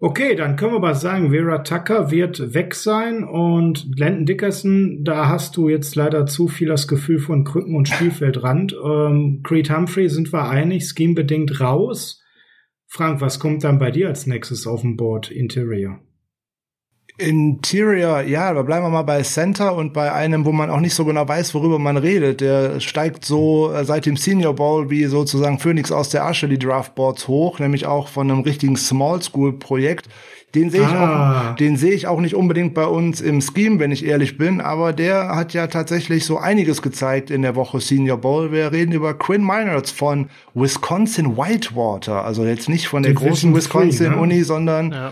Okay, 0.02 0.36
dann 0.36 0.56
können 0.56 0.72
wir 0.72 0.80
mal 0.80 0.96
sagen, 0.96 1.32
Vera 1.32 1.58
Tucker 1.58 2.10
wird 2.10 2.54
weg 2.54 2.74
sein 2.74 3.26
und 3.26 4.00
Landon 4.00 4.26
Dickerson, 4.26 5.04
da 5.04 5.28
hast 5.28 5.58
du 5.58 5.68
jetzt 5.68 5.94
leider 5.98 6.26
zu 6.26 6.48
viel 6.48 6.70
das 6.70 6.88
Gefühl 6.88 7.20
von 7.20 7.44
Krücken 7.44 7.76
und 7.76 7.90
Spielfeldrand. 7.90 8.74
Ähm, 8.82 9.42
Creed 9.44 9.70
Humphrey 9.70 10.08
sind 10.08 10.32
wir 10.32 10.48
einig, 10.48 10.86
scheme-bedingt 10.88 11.60
raus. 11.60 12.24
Frank, 12.88 13.20
was 13.20 13.40
kommt 13.40 13.66
dann 13.66 13.78
bei 13.78 13.92
dir 13.92 14.08
als 14.08 14.26
nächstes 14.26 14.66
auf 14.68 14.82
dem 14.82 14.96
Board 14.96 15.32
Interior? 15.32 16.00
Interior, 17.20 18.22
ja, 18.22 18.50
aber 18.50 18.64
bleiben 18.64 18.86
wir 18.86 18.90
mal 18.90 19.04
bei 19.04 19.22
Center 19.24 19.76
und 19.76 19.94
bei 19.94 20.12
einem, 20.12 20.46
wo 20.46 20.52
man 20.52 20.70
auch 20.70 20.80
nicht 20.80 20.96
so 20.96 21.04
genau 21.04 21.28
weiß, 21.28 21.54
worüber 21.54 21.78
man 21.78 21.98
redet. 21.98 22.42
Der 22.42 22.80
steigt 22.80 23.26
so 23.26 23.72
äh, 23.74 23.84
seit 23.84 24.06
dem 24.06 24.16
Senior 24.16 24.56
Bowl 24.56 24.90
wie 24.90 25.06
sozusagen 25.06 25.60
Phoenix 25.60 25.92
aus 25.92 26.10
der 26.10 26.26
Asche 26.26 26.48
die 26.48 26.58
Draftboards 26.58 27.28
hoch, 27.28 27.60
nämlich 27.60 27.86
auch 27.86 28.08
von 28.08 28.32
einem 28.32 28.42
richtigen 28.42 28.78
Small 28.78 29.22
School 29.22 29.54
Projekt. 29.54 30.08
Den 30.56 30.72
sehe 30.72 30.82
ich 30.82 30.88
ah. 30.88 31.52
auch, 31.52 31.56
den 31.58 31.78
sehe 31.78 31.92
ich 31.92 32.08
auch 32.08 32.20
nicht 32.22 32.36
unbedingt 32.36 32.74
bei 32.74 32.86
uns 32.86 33.22
im 33.22 33.42
Scheme, 33.42 33.80
wenn 33.80 33.92
ich 33.92 34.06
ehrlich 34.06 34.38
bin, 34.38 34.62
aber 34.62 34.94
der 34.94 35.36
hat 35.36 35.54
ja 35.54 35.68
tatsächlich 35.68 36.26
so 36.26 36.40
einiges 36.40 36.82
gezeigt 36.82 37.30
in 37.30 37.44
der 37.44 37.56
Woche 37.56 37.80
Senior 37.82 38.18
Bowl. 38.18 38.52
Wir 38.52 38.72
reden 38.72 38.94
über 38.94 39.14
Quinn 39.14 39.44
Miners 39.44 39.92
von 39.92 40.30
Wisconsin 40.56 41.38
Whitewater, 41.38 42.26
also 42.26 42.46
jetzt 42.46 42.70
nicht 42.70 42.88
von 42.88 43.04
der 43.04 43.12
Division 43.12 43.30
großen 43.30 43.56
Wisconsin 43.56 44.14
Uni, 44.16 44.38
ne? 44.38 44.44
sondern 44.44 44.92
ja 44.92 45.12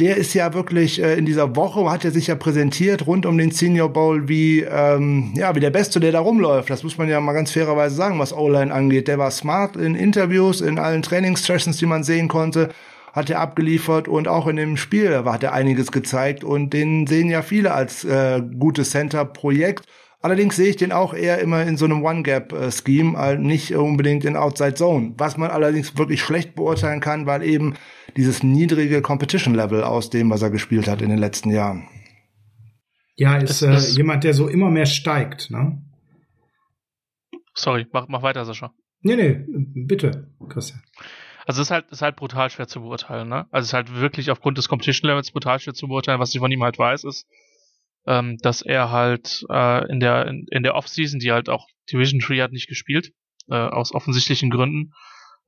der 0.00 0.16
ist 0.16 0.32
ja 0.32 0.54
wirklich 0.54 1.02
äh, 1.02 1.14
in 1.14 1.26
dieser 1.26 1.54
Woche, 1.56 1.88
hat 1.90 2.04
er 2.04 2.10
sich 2.10 2.28
ja 2.28 2.34
präsentiert 2.34 3.06
rund 3.06 3.26
um 3.26 3.36
den 3.36 3.50
Senior 3.50 3.90
Bowl 3.90 4.28
wie, 4.28 4.60
ähm, 4.60 5.32
ja, 5.36 5.54
wie 5.54 5.60
der 5.60 5.70
Beste, 5.70 6.00
der 6.00 6.12
da 6.12 6.20
rumläuft. 6.20 6.70
Das 6.70 6.82
muss 6.82 6.96
man 6.96 7.08
ja 7.08 7.20
mal 7.20 7.34
ganz 7.34 7.52
fairerweise 7.52 7.94
sagen, 7.94 8.18
was 8.18 8.32
O-Line 8.32 8.72
angeht. 8.72 9.08
Der 9.08 9.18
war 9.18 9.30
smart 9.30 9.76
in 9.76 9.94
Interviews, 9.94 10.62
in 10.62 10.78
allen 10.78 11.02
Trainingssessions, 11.02 11.76
die 11.76 11.86
man 11.86 12.02
sehen 12.02 12.28
konnte, 12.28 12.70
hat 13.12 13.28
er 13.28 13.40
abgeliefert 13.40 14.08
und 14.08 14.26
auch 14.26 14.46
in 14.46 14.56
dem 14.56 14.76
Spiel 14.76 15.24
hat 15.24 15.42
er 15.42 15.52
einiges 15.52 15.92
gezeigt 15.92 16.44
und 16.44 16.72
den 16.72 17.06
sehen 17.06 17.28
ja 17.28 17.42
viele 17.42 17.74
als 17.74 18.04
äh, 18.04 18.40
gutes 18.58 18.90
Center-Projekt. 18.90 19.84
Allerdings 20.22 20.56
sehe 20.56 20.68
ich 20.68 20.76
den 20.76 20.92
auch 20.92 21.14
eher 21.14 21.38
immer 21.38 21.62
in 21.62 21.78
so 21.78 21.86
einem 21.86 22.04
One-Gap-Scheme, 22.04 23.18
äh, 23.18 23.36
nicht 23.36 23.74
unbedingt 23.74 24.24
in 24.24 24.36
Outside 24.36 24.74
Zone. 24.74 25.14
Was 25.16 25.36
man 25.38 25.50
allerdings 25.50 25.96
wirklich 25.96 26.22
schlecht 26.22 26.54
beurteilen 26.54 27.00
kann, 27.00 27.26
weil 27.26 27.42
eben 27.42 27.74
dieses 28.16 28.42
niedrige 28.42 29.02
Competition-Level 29.02 29.82
aus 29.82 30.10
dem, 30.10 30.30
was 30.30 30.42
er 30.42 30.50
gespielt 30.50 30.88
hat 30.88 31.02
in 31.02 31.08
den 31.08 31.18
letzten 31.18 31.50
Jahren. 31.50 31.88
Ja, 33.16 33.36
ist 33.36 33.62
äh, 33.62 33.76
jemand, 33.96 34.24
der 34.24 34.34
so 34.34 34.48
immer 34.48 34.70
mehr 34.70 34.86
steigt, 34.86 35.50
ne? 35.50 35.82
Sorry, 37.54 37.86
mach, 37.92 38.08
mach 38.08 38.22
weiter, 38.22 38.44
Sascha. 38.44 38.72
Nee, 39.02 39.16
nee, 39.16 39.44
bitte, 39.46 40.32
Christian. 40.48 40.82
Also 41.46 41.62
es 41.62 41.68
ist 41.68 41.70
halt, 41.70 41.90
ist 41.90 42.02
halt 42.02 42.16
brutal 42.16 42.50
schwer 42.50 42.68
zu 42.68 42.80
beurteilen, 42.80 43.28
ne? 43.28 43.46
Also 43.50 43.64
es 43.64 43.68
ist 43.68 43.74
halt 43.74 43.94
wirklich 43.94 44.30
aufgrund 44.30 44.58
des 44.58 44.68
Competition 44.68 45.08
Levels 45.08 45.32
brutal 45.32 45.58
schwer 45.58 45.74
zu 45.74 45.88
beurteilen. 45.88 46.20
Was 46.20 46.34
ich 46.34 46.40
von 46.40 46.50
ihm 46.50 46.62
halt 46.62 46.78
weiß, 46.78 47.04
ist, 47.04 47.26
ähm, 48.06 48.38
dass 48.38 48.62
er 48.62 48.90
halt 48.90 49.44
äh, 49.50 49.90
in 49.90 50.00
der 50.00 50.26
in, 50.26 50.46
in 50.50 50.62
der 50.62 50.74
Offseason, 50.74 51.18
die 51.18 51.32
halt 51.32 51.48
auch 51.48 51.66
Division 51.90 52.20
3 52.20 52.38
hat 52.42 52.52
nicht 52.52 52.68
gespielt, 52.68 53.12
äh, 53.48 53.54
aus 53.54 53.92
offensichtlichen 53.94 54.50
Gründen, 54.50 54.92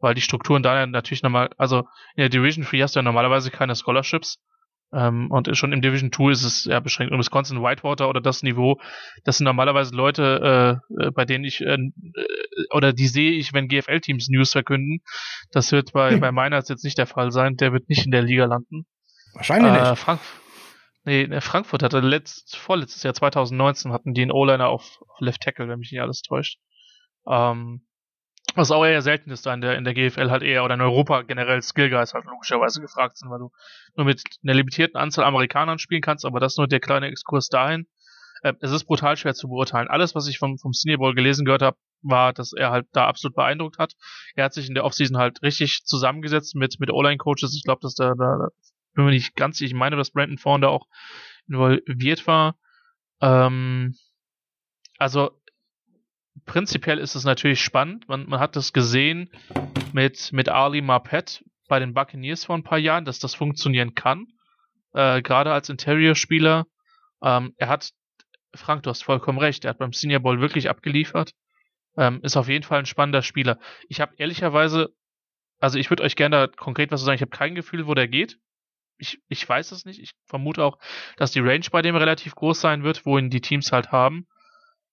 weil 0.02 0.14
die 0.14 0.20
Strukturen 0.20 0.62
da 0.62 0.86
natürlich 0.86 1.22
nochmal, 1.22 1.50
also 1.56 1.78
in 2.16 2.22
der 2.22 2.28
Division 2.28 2.64
3 2.64 2.80
hast 2.80 2.94
du 2.94 2.98
ja 2.98 3.02
normalerweise 3.02 3.50
keine 3.50 3.74
Scholarships. 3.74 4.38
Ähm, 4.94 5.30
und 5.30 5.56
schon 5.56 5.72
im 5.72 5.80
Division 5.80 6.12
2 6.12 6.32
ist 6.32 6.42
es 6.42 6.64
ja 6.64 6.80
beschränkt. 6.80 7.12
Und 7.12 7.18
Wisconsin 7.18 7.62
Whitewater 7.62 8.10
oder 8.10 8.20
das 8.20 8.42
Niveau, 8.42 8.78
das 9.24 9.38
sind 9.38 9.46
normalerweise 9.46 9.94
Leute, 9.94 10.80
äh, 10.98 11.06
äh 11.06 11.10
bei 11.12 11.24
denen 11.24 11.44
ich, 11.44 11.62
äh, 11.62 11.78
oder 12.70 12.92
die 12.92 13.06
sehe 13.06 13.32
ich, 13.32 13.54
wenn 13.54 13.68
GFL-Teams 13.68 14.28
News 14.28 14.52
verkünden. 14.52 15.00
Das 15.50 15.72
wird 15.72 15.92
bei, 15.94 16.12
hm. 16.12 16.20
bei 16.20 16.32
Meiners 16.32 16.68
jetzt 16.68 16.84
nicht 16.84 16.98
der 16.98 17.06
Fall 17.06 17.30
sein. 17.30 17.56
Der 17.56 17.72
wird 17.72 17.88
nicht 17.88 18.04
in 18.04 18.10
der 18.10 18.22
Liga 18.22 18.44
landen. 18.44 18.84
Wahrscheinlich 19.32 19.72
äh, 19.72 19.90
nicht. 19.90 19.98
Frank 19.98 20.20
Nee, 21.04 21.26
ne, 21.26 21.40
Frankfurt 21.40 21.82
hatte 21.82 21.98
letzt, 21.98 22.56
vorletztes 22.56 23.02
Jahr 23.02 23.14
2019 23.14 23.92
hatten 23.92 24.14
die 24.14 24.22
einen 24.22 24.30
O-Liner 24.30 24.68
auf, 24.68 25.00
auf 25.08 25.20
Left 25.20 25.42
Tackle, 25.42 25.68
wenn 25.68 25.80
mich 25.80 25.90
nicht 25.90 26.00
alles 26.00 26.22
täuscht. 26.22 26.58
Ähm, 27.26 27.84
was 28.54 28.70
auch 28.70 28.84
eher 28.84 29.02
selten 29.02 29.30
ist 29.30 29.46
da 29.46 29.54
in 29.54 29.60
der, 29.60 29.76
in 29.76 29.84
der 29.84 29.94
GFL 29.94 30.30
halt 30.30 30.42
eher 30.42 30.64
oder 30.64 30.74
in 30.74 30.80
Europa 30.80 31.22
generell 31.22 31.62
Skill 31.62 31.90
Guys 31.90 32.12
halt 32.12 32.24
logischerweise 32.26 32.80
gefragt 32.80 33.16
sind, 33.16 33.30
weil 33.30 33.38
du 33.38 33.50
nur 33.96 34.06
mit 34.06 34.22
einer 34.42 34.54
limitierten 34.54 34.96
Anzahl 34.96 35.24
Amerikanern 35.24 35.78
spielen 35.78 36.02
kannst, 36.02 36.24
aber 36.24 36.40
das 36.40 36.56
nur 36.56 36.68
der 36.68 36.80
kleine 36.80 37.06
Exkurs 37.06 37.48
dahin. 37.48 37.86
Äh, 38.42 38.54
es 38.60 38.72
ist 38.72 38.84
brutal 38.84 39.16
schwer 39.16 39.34
zu 39.34 39.48
beurteilen. 39.48 39.88
Alles, 39.88 40.14
was 40.14 40.28
ich 40.28 40.38
vom, 40.38 40.58
vom 40.58 40.72
Senior 40.72 40.98
Bowl 40.98 41.14
gelesen 41.14 41.44
gehört 41.44 41.62
habe, 41.62 41.76
war, 42.02 42.32
dass 42.32 42.52
er 42.52 42.70
halt 42.70 42.86
da 42.92 43.06
absolut 43.06 43.36
beeindruckt 43.36 43.78
hat. 43.78 43.94
Er 44.34 44.44
hat 44.44 44.54
sich 44.54 44.68
in 44.68 44.74
der 44.74 44.84
Offseason 44.84 45.16
halt 45.16 45.42
richtig 45.42 45.84
zusammengesetzt 45.84 46.54
mit, 46.54 46.78
mit 46.80 46.90
O-Line-Coaches. 46.90 47.54
Ich 47.56 47.62
glaube, 47.62 47.80
dass 47.82 47.94
da, 47.94 48.14
da 48.14 48.48
bin 48.94 49.04
mir 49.04 49.12
nicht 49.12 49.36
ganz 49.36 49.58
sicher, 49.58 49.68
ich 49.68 49.74
meine, 49.74 49.96
dass 49.96 50.10
Brandon 50.10 50.38
Fawn 50.38 50.60
da 50.60 50.68
auch 50.68 50.86
involviert 51.48 52.26
war. 52.26 52.56
Ähm, 53.20 53.94
also 54.98 55.30
prinzipiell 56.44 56.98
ist 56.98 57.14
es 57.14 57.24
natürlich 57.24 57.62
spannend. 57.62 58.08
Man, 58.08 58.28
man 58.28 58.40
hat 58.40 58.56
das 58.56 58.72
gesehen 58.72 59.30
mit, 59.92 60.32
mit 60.32 60.48
Ali 60.48 60.80
Marpet 60.80 61.44
bei 61.68 61.78
den 61.78 61.94
Buccaneers 61.94 62.44
vor 62.44 62.56
ein 62.56 62.64
paar 62.64 62.78
Jahren, 62.78 63.04
dass 63.04 63.18
das 63.18 63.34
funktionieren 63.34 63.94
kann. 63.94 64.26
Äh, 64.92 65.22
Gerade 65.22 65.52
als 65.52 65.68
Interior-Spieler. 65.68 66.66
Ähm, 67.22 67.54
er 67.56 67.68
hat, 67.68 67.92
Frank, 68.54 68.82
du 68.82 68.90
hast 68.90 69.04
vollkommen 69.04 69.38
recht, 69.38 69.64
er 69.64 69.70
hat 69.70 69.78
beim 69.78 69.92
Senior 69.92 70.20
Bowl 70.20 70.40
wirklich 70.40 70.68
abgeliefert. 70.68 71.32
Ähm, 71.96 72.20
ist 72.22 72.36
auf 72.36 72.48
jeden 72.48 72.64
Fall 72.64 72.80
ein 72.80 72.86
spannender 72.86 73.22
Spieler. 73.22 73.58
Ich 73.88 74.00
habe 74.00 74.14
ehrlicherweise, 74.16 74.94
also 75.60 75.78
ich 75.78 75.90
würde 75.90 76.02
euch 76.02 76.16
gerne 76.16 76.36
da 76.36 76.46
konkret 76.46 76.90
was 76.90 77.02
sagen, 77.02 77.16
ich 77.16 77.22
habe 77.22 77.36
kein 77.36 77.54
Gefühl, 77.54 77.86
wo 77.86 77.94
der 77.94 78.08
geht 78.08 78.38
ich, 79.02 79.20
ich 79.28 79.46
weiß 79.46 79.72
es 79.72 79.84
nicht. 79.84 80.00
Ich 80.00 80.12
vermute 80.26 80.64
auch, 80.64 80.78
dass 81.16 81.32
die 81.32 81.40
Range 81.40 81.66
bei 81.70 81.82
dem 81.82 81.96
relativ 81.96 82.34
groß 82.34 82.60
sein 82.60 82.84
wird, 82.84 83.04
wohin 83.04 83.30
die 83.30 83.40
Teams 83.40 83.72
halt 83.72 83.90
haben. 83.90 84.26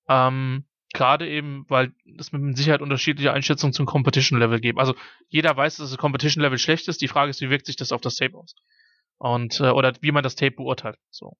Ähm, 0.07 0.65
Gerade 0.93 1.27
eben, 1.27 1.65
weil 1.67 1.91
es 2.17 2.31
mit 2.31 2.57
Sicherheit 2.57 2.81
unterschiedliche 2.81 3.31
Einschätzungen 3.31 3.73
zum 3.73 3.85
Competition-Level 3.85 4.59
gibt. 4.59 4.79
Also 4.79 4.95
jeder 5.27 5.55
weiß, 5.55 5.77
dass 5.77 5.91
das 5.91 5.99
Competition-Level 5.99 6.57
schlecht 6.57 6.87
ist. 6.87 7.01
Die 7.01 7.07
Frage 7.07 7.29
ist, 7.29 7.41
wie 7.41 7.49
wirkt 7.49 7.67
sich 7.67 7.75
das 7.75 7.91
auf 7.91 8.01
das 8.01 8.15
Tape 8.15 8.35
aus? 8.35 8.55
Und, 9.17 9.59
äh, 9.59 9.69
oder 9.69 9.93
wie 10.01 10.11
man 10.11 10.23
das 10.23 10.35
Tape 10.35 10.55
beurteilt. 10.55 10.97
So. 11.11 11.37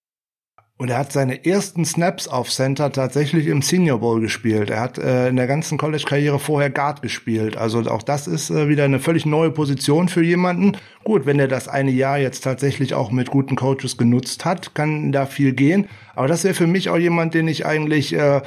Und 0.82 0.90
er 0.90 1.00
hat 1.00 1.12
seine 1.12 1.46
ersten 1.46 1.84
Snaps 1.84 2.30
auf 2.30 2.50
Center 2.50 2.90
tatsächlich 2.90 3.48
im 3.48 3.62
Senior 3.62 4.00
Bowl 4.00 4.22
gespielt. 4.22 4.70
Er 4.70 4.80
hat 4.80 4.98
äh, 4.98 5.28
in 5.28 5.36
der 5.36 5.46
ganzen 5.46 5.78
College-Karriere 5.78 6.40
vorher 6.40 6.70
Guard 6.70 7.02
gespielt. 7.02 7.58
Also 7.58 7.80
auch 7.92 8.02
das 8.02 8.28
ist 8.28 8.50
äh, 8.50 8.70
wieder 8.70 8.86
eine 8.86 9.00
völlig 9.00 9.26
neue 9.26 9.52
Position 9.52 10.08
für 10.08 10.24
jemanden. 10.24 10.78
Gut, 11.04 11.26
wenn 11.26 11.38
er 11.38 11.50
das 11.50 11.68
eine 11.68 11.92
Jahr 11.92 12.18
jetzt 12.18 12.46
tatsächlich 12.46 12.94
auch 12.94 13.12
mit 13.12 13.30
guten 13.30 13.58
Coaches 13.58 13.98
genutzt 13.98 14.46
hat, 14.46 14.74
kann 14.74 15.12
da 15.12 15.26
viel 15.26 15.52
gehen. 15.52 15.90
Aber 16.16 16.30
das 16.30 16.46
wäre 16.46 16.54
für 16.54 16.68
mich 16.68 16.88
auch 16.90 16.98
jemand, 16.98 17.34
den 17.34 17.50
ich 17.50 17.66
eigentlich 17.66 18.14
äh, 18.14 18.42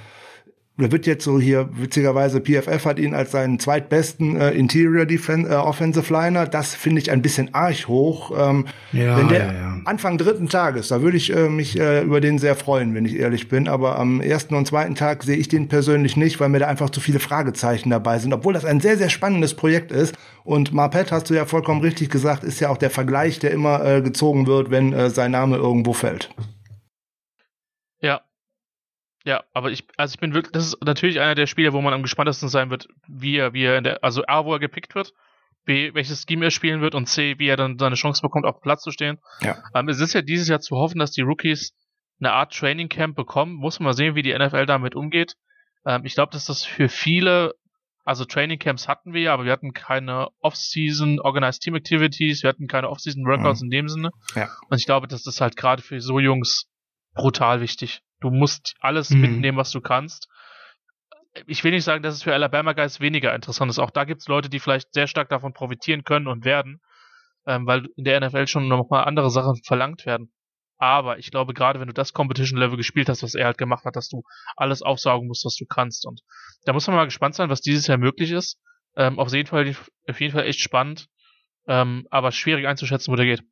da 0.79 0.91
wird 0.91 1.07
jetzt 1.07 1.25
so 1.25 1.39
hier, 1.39 1.69
witzigerweise, 1.75 2.41
PFF 2.41 2.87
hat 2.87 2.99
ihn 2.99 3.15
als 3.15 3.31
seinen 3.31 3.59
zweitbesten 3.59 4.37
äh, 4.37 4.53
Interior 4.53 5.05
Defense, 5.05 5.51
äh, 5.51 5.57
Offensive 5.57 6.11
Liner. 6.11 6.47
Das 6.47 6.75
finde 6.75 7.03
ich 7.03 7.11
ein 7.11 7.21
bisschen 7.21 7.53
arg 7.53 7.89
hoch. 7.89 8.33
Ähm, 8.35 8.65
ja, 8.93 9.19
wenn 9.19 9.29
der 9.29 9.47
ja, 9.47 9.53
ja. 9.53 9.81
Anfang 9.85 10.17
dritten 10.17 10.49
Tages, 10.49 10.89
da 10.89 11.03
würde 11.03 11.19
ich 11.19 11.35
äh, 11.35 11.51
mich 11.51 11.79
äh, 11.79 12.01
über 12.03 12.23
den 12.23 12.39
sehr 12.39 12.57
freuen, 12.57 12.95
wenn 12.95 13.05
ich 13.05 13.17
ehrlich 13.17 13.49
bin. 13.49 13.69
Aber 13.69 13.99
am 13.99 14.23
ersten 14.23 14.55
und 14.55 14.67
zweiten 14.67 14.95
Tag 14.95 15.25
sehe 15.25 15.37
ich 15.37 15.49
den 15.49 15.69
persönlich 15.69 16.17
nicht, 16.17 16.41
weil 16.41 16.49
mir 16.49 16.61
da 16.61 16.69
einfach 16.69 16.89
zu 16.89 17.01
viele 17.01 17.21
Fragezeichen 17.21 17.91
dabei 17.91 18.19
sind. 18.19 18.33
Obwohl 18.33 18.55
das 18.55 18.65
ein 18.65 18.81
sehr, 18.81 18.97
sehr 18.97 19.11
spannendes 19.11 19.53
Projekt 19.53 19.93
ist. 19.93 20.15
Und 20.43 20.73
Marpet, 20.73 21.13
hast 21.13 21.29
du 21.29 21.35
ja 21.35 21.45
vollkommen 21.45 21.83
richtig 21.83 22.09
gesagt, 22.09 22.45
ist 22.45 22.61
ja 22.61 22.71
auch 22.71 22.79
der 22.79 22.91
Vergleich, 22.91 23.39
der 23.39 23.51
immer 23.51 23.85
äh, 23.85 24.01
gezogen 24.01 24.47
wird, 24.47 24.71
wenn 24.71 24.95
äh, 24.95 25.11
sein 25.11 25.33
Name 25.33 25.57
irgendwo 25.57 25.93
fällt. 25.93 26.31
Ja. 29.25 29.45
Aber 29.53 29.71
ich, 29.71 29.85
also 29.97 30.15
ich 30.15 30.21
bin 30.21 30.35
wirklich, 30.35 30.53
das 30.53 30.67
ist 30.67 30.85
natürlich 30.85 31.21
einer 31.21 31.35
der 31.35 31.47
Spieler, 31.47 31.73
wo 31.73 31.81
man 31.81 31.93
am 31.95 32.03
gespanntesten 32.03 32.49
sein 32.49 32.71
wird, 32.71 32.89
wie 33.09 33.37
er, 33.37 33.53
wie 33.53 33.65
er 33.65 33.79
in 33.79 33.85
der, 33.85 34.03
also 34.03 34.25
A, 34.27 34.45
wo 34.45 34.53
er 34.53 34.59
gepickt 34.59 34.95
wird, 34.95 35.13
B, 35.65 35.95
welches 35.95 36.25
Scheme 36.29 36.47
er 36.47 36.51
spielen 36.51 36.81
wird 36.81 36.95
und 36.97 37.07
C, 37.07 37.39
wie 37.39 37.47
er 37.47 37.57
dann 37.57 37.79
seine 37.79 37.95
Chance 37.95 38.21
bekommt, 38.23 38.47
auf 38.47 38.61
Platz 38.61 38.83
zu 38.83 38.91
stehen. 38.91 39.19
Ja. 39.41 39.59
Ähm, 39.75 39.89
es 39.89 40.01
ist 40.01 40.13
ja 40.13 40.23
dieses 40.23 40.49
Jahr 40.49 40.61
zu 40.61 40.77
hoffen, 40.77 40.99
dass 40.99 41.13
die 41.13 41.21
Rookies 41.23 41.73
eine 42.19 42.33
Art 42.33 42.53
Training 42.53 42.89
Camp 42.89 43.15
bekommen. 43.17 43.55
Muss 43.55 43.79
man 43.79 43.87
mal 43.87 43.93
sehen, 43.95 44.15
wie 44.17 44.23
die 44.23 44.37
NFL 44.37 44.67
damit 44.67 44.95
umgeht. 44.97 45.35
Ähm, 45.87 46.05
ich 46.05 46.15
glaube, 46.15 46.33
dass 46.33 46.47
das 46.47 46.65
für 46.65 46.89
viele, 46.89 47.55
also 48.05 48.25
Training 48.25 48.59
Camps 48.59 48.89
hatten 48.89 49.13
wir 49.13 49.21
ja, 49.23 49.35
aber 49.35 49.45
wir 49.45 49.53
hatten 49.53 49.73
keine 49.73 50.29
Off-Season 50.41 51.21
Organized 51.21 51.63
Team 51.63 51.77
Activities, 51.77 52.43
wir 52.43 52.49
hatten 52.49 52.67
keine 52.67 52.89
Off-Season 52.91 53.25
Workouts 53.25 53.61
Mhm. 53.61 53.67
in 53.67 53.71
dem 53.71 53.89
Sinne. 53.89 54.11
Ja. 54.35 54.49
Und 54.69 54.79
ich 54.79 54.87
glaube, 54.87 55.07
das 55.07 55.27
ist 55.27 55.41
halt 55.41 55.57
gerade 55.57 55.81
für 55.83 56.01
so 56.01 56.19
Jungs 56.19 56.67
brutal 57.15 57.61
wichtig. 57.61 58.01
Du 58.23 58.31
musst 58.31 58.75
alles 58.81 59.11
Mhm. 59.11 59.21
mitnehmen, 59.21 59.59
was 59.59 59.71
du 59.71 59.81
kannst. 59.81 60.29
Ich 61.47 61.65
will 61.65 61.73
nicht 61.73 61.85
sagen, 61.85 62.03
dass 62.03 62.15
es 62.15 62.23
für 62.23 62.35
Alabama 62.35 62.73
Guys 62.75 63.01
weniger 63.01 63.35
interessant 63.35 63.71
ist. 63.71 63.79
Auch 63.79 63.91
da 63.91 64.05
gibt 64.05 64.21
es 64.21 64.29
Leute, 64.29 64.51
die 64.51 64.61
vielleicht 64.61 64.93
sehr 64.93 65.07
stark 65.07 65.29
davon 65.31 65.55
profitieren 65.55 66.05
können 66.05 66.27
und 66.27 66.45
werden, 66.45 66.81
ähm, 67.47 67.67
weil 67.67 67.87
in 67.97 68.05
der 68.05 68.21
NFL 68.21 68.47
schon 68.47 68.69
nochmal 68.69 69.05
andere 69.05 69.31
Sachen 69.31 69.57
verlangt 69.65 70.05
werden. 70.05 70.31
Aber 70.79 71.19
ich 71.19 71.31
glaube, 71.31 71.55
gerade 71.55 71.81
wenn 71.81 71.87
du 71.87 71.95
das 71.95 72.13
Competition 72.13 72.59
Level 72.59 72.77
gespielt 72.77 73.09
hast, 73.09 73.23
was 73.23 73.35
er 73.35 73.47
halt 73.47 73.57
gemacht 73.57 73.85
hat, 73.85 73.97
dass 73.97 74.09
du 74.09 74.25
alles 74.57 74.83
aufsaugen 74.83 75.29
musst, 75.29 75.45
was 75.45 75.57
du 75.57 75.65
kannst. 75.65 76.07
Und 76.07 76.21
da 76.65 76.73
muss 76.73 76.87
man 76.87 76.97
mal 76.97 77.05
gespannt 77.05 77.35
sein, 77.35 77.49
was 77.49 77.61
dieses 77.61 77.87
Jahr 77.87 77.99
möglich 77.99 78.33
ist. 78.33 78.59
Ähm, 78.97 79.19
auf 79.19 79.33
jeden 79.33 79.49
Fall, 79.49 79.75
auf 80.09 80.21
jeden 80.21 80.33
Fall 80.35 80.45
echt 80.45 80.61
spannend, 80.61 81.07
ähm, 81.67 82.07
aber 82.11 82.31
schwierig 82.33 82.67
einzuschätzen, 82.67 83.11
wo 83.13 83.17
der 83.17 83.25
geht. 83.27 83.43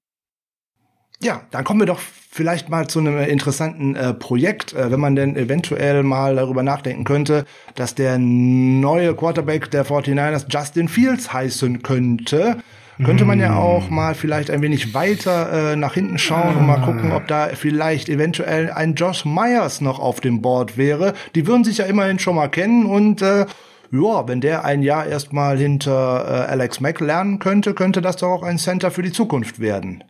Ja, 1.23 1.43
dann 1.51 1.65
kommen 1.65 1.81
wir 1.81 1.87
doch 1.87 2.01
vielleicht 2.31 2.71
mal 2.71 2.87
zu 2.87 2.99
einem 2.99 3.19
interessanten 3.19 3.95
äh, 3.95 4.15
Projekt, 4.15 4.73
äh, 4.73 4.91
wenn 4.91 5.01
man 5.01 5.17
denn 5.17 5.37
eventuell 5.37 6.03
mal 6.03 6.37
darüber 6.37 6.63
nachdenken 6.63 7.05
könnte, 7.05 7.45
dass 7.75 7.95
der 7.95 8.17
neue 8.19 9.15
Quarterback 9.15 9.71
der 9.71 9.85
49ers 9.85 10.47
Justin 10.49 10.89
Fields 10.89 11.33
heißen 11.33 11.83
könnte. 11.83 12.59
Könnte 13.03 13.25
man 13.25 13.41
ja 13.41 13.57
auch 13.57 13.89
mal 13.89 14.15
vielleicht 14.15 14.51
ein 14.51 14.61
wenig 14.61 14.93
weiter 14.93 15.73
äh, 15.73 15.77
nach 15.77 15.95
hinten 15.95 16.19
schauen 16.19 16.57
und 16.57 16.67
mal 16.67 16.83
gucken, 16.83 17.13
ob 17.13 17.27
da 17.29 17.49
vielleicht 17.55 18.11
eventuell 18.11 18.71
ein 18.71 18.95
Josh 18.95 19.25
Myers 19.25 19.81
noch 19.81 19.99
auf 19.99 20.21
dem 20.21 20.43
Board 20.43 20.77
wäre. 20.77 21.15
Die 21.35 21.47
würden 21.47 21.65
sich 21.65 21.79
ja 21.79 21.87
immerhin 21.87 22.19
schon 22.19 22.35
mal 22.35 22.49
kennen 22.49 22.85
und 22.85 23.23
äh, 23.23 23.47
ja, 23.91 24.29
wenn 24.29 24.43
der 24.43 24.67
ein 24.67 24.83
Jahr 24.83 25.07
erstmal 25.07 25.57
hinter 25.57 26.27
äh, 26.27 26.51
Alex 26.51 26.81
Mack 26.81 27.01
lernen 27.01 27.39
könnte, 27.39 27.73
könnte 27.73 28.03
das 28.03 28.17
doch 28.17 28.29
auch 28.29 28.43
ein 28.43 28.59
Center 28.59 28.91
für 28.91 29.03
die 29.03 29.13
Zukunft 29.13 29.61
werden. 29.61 30.05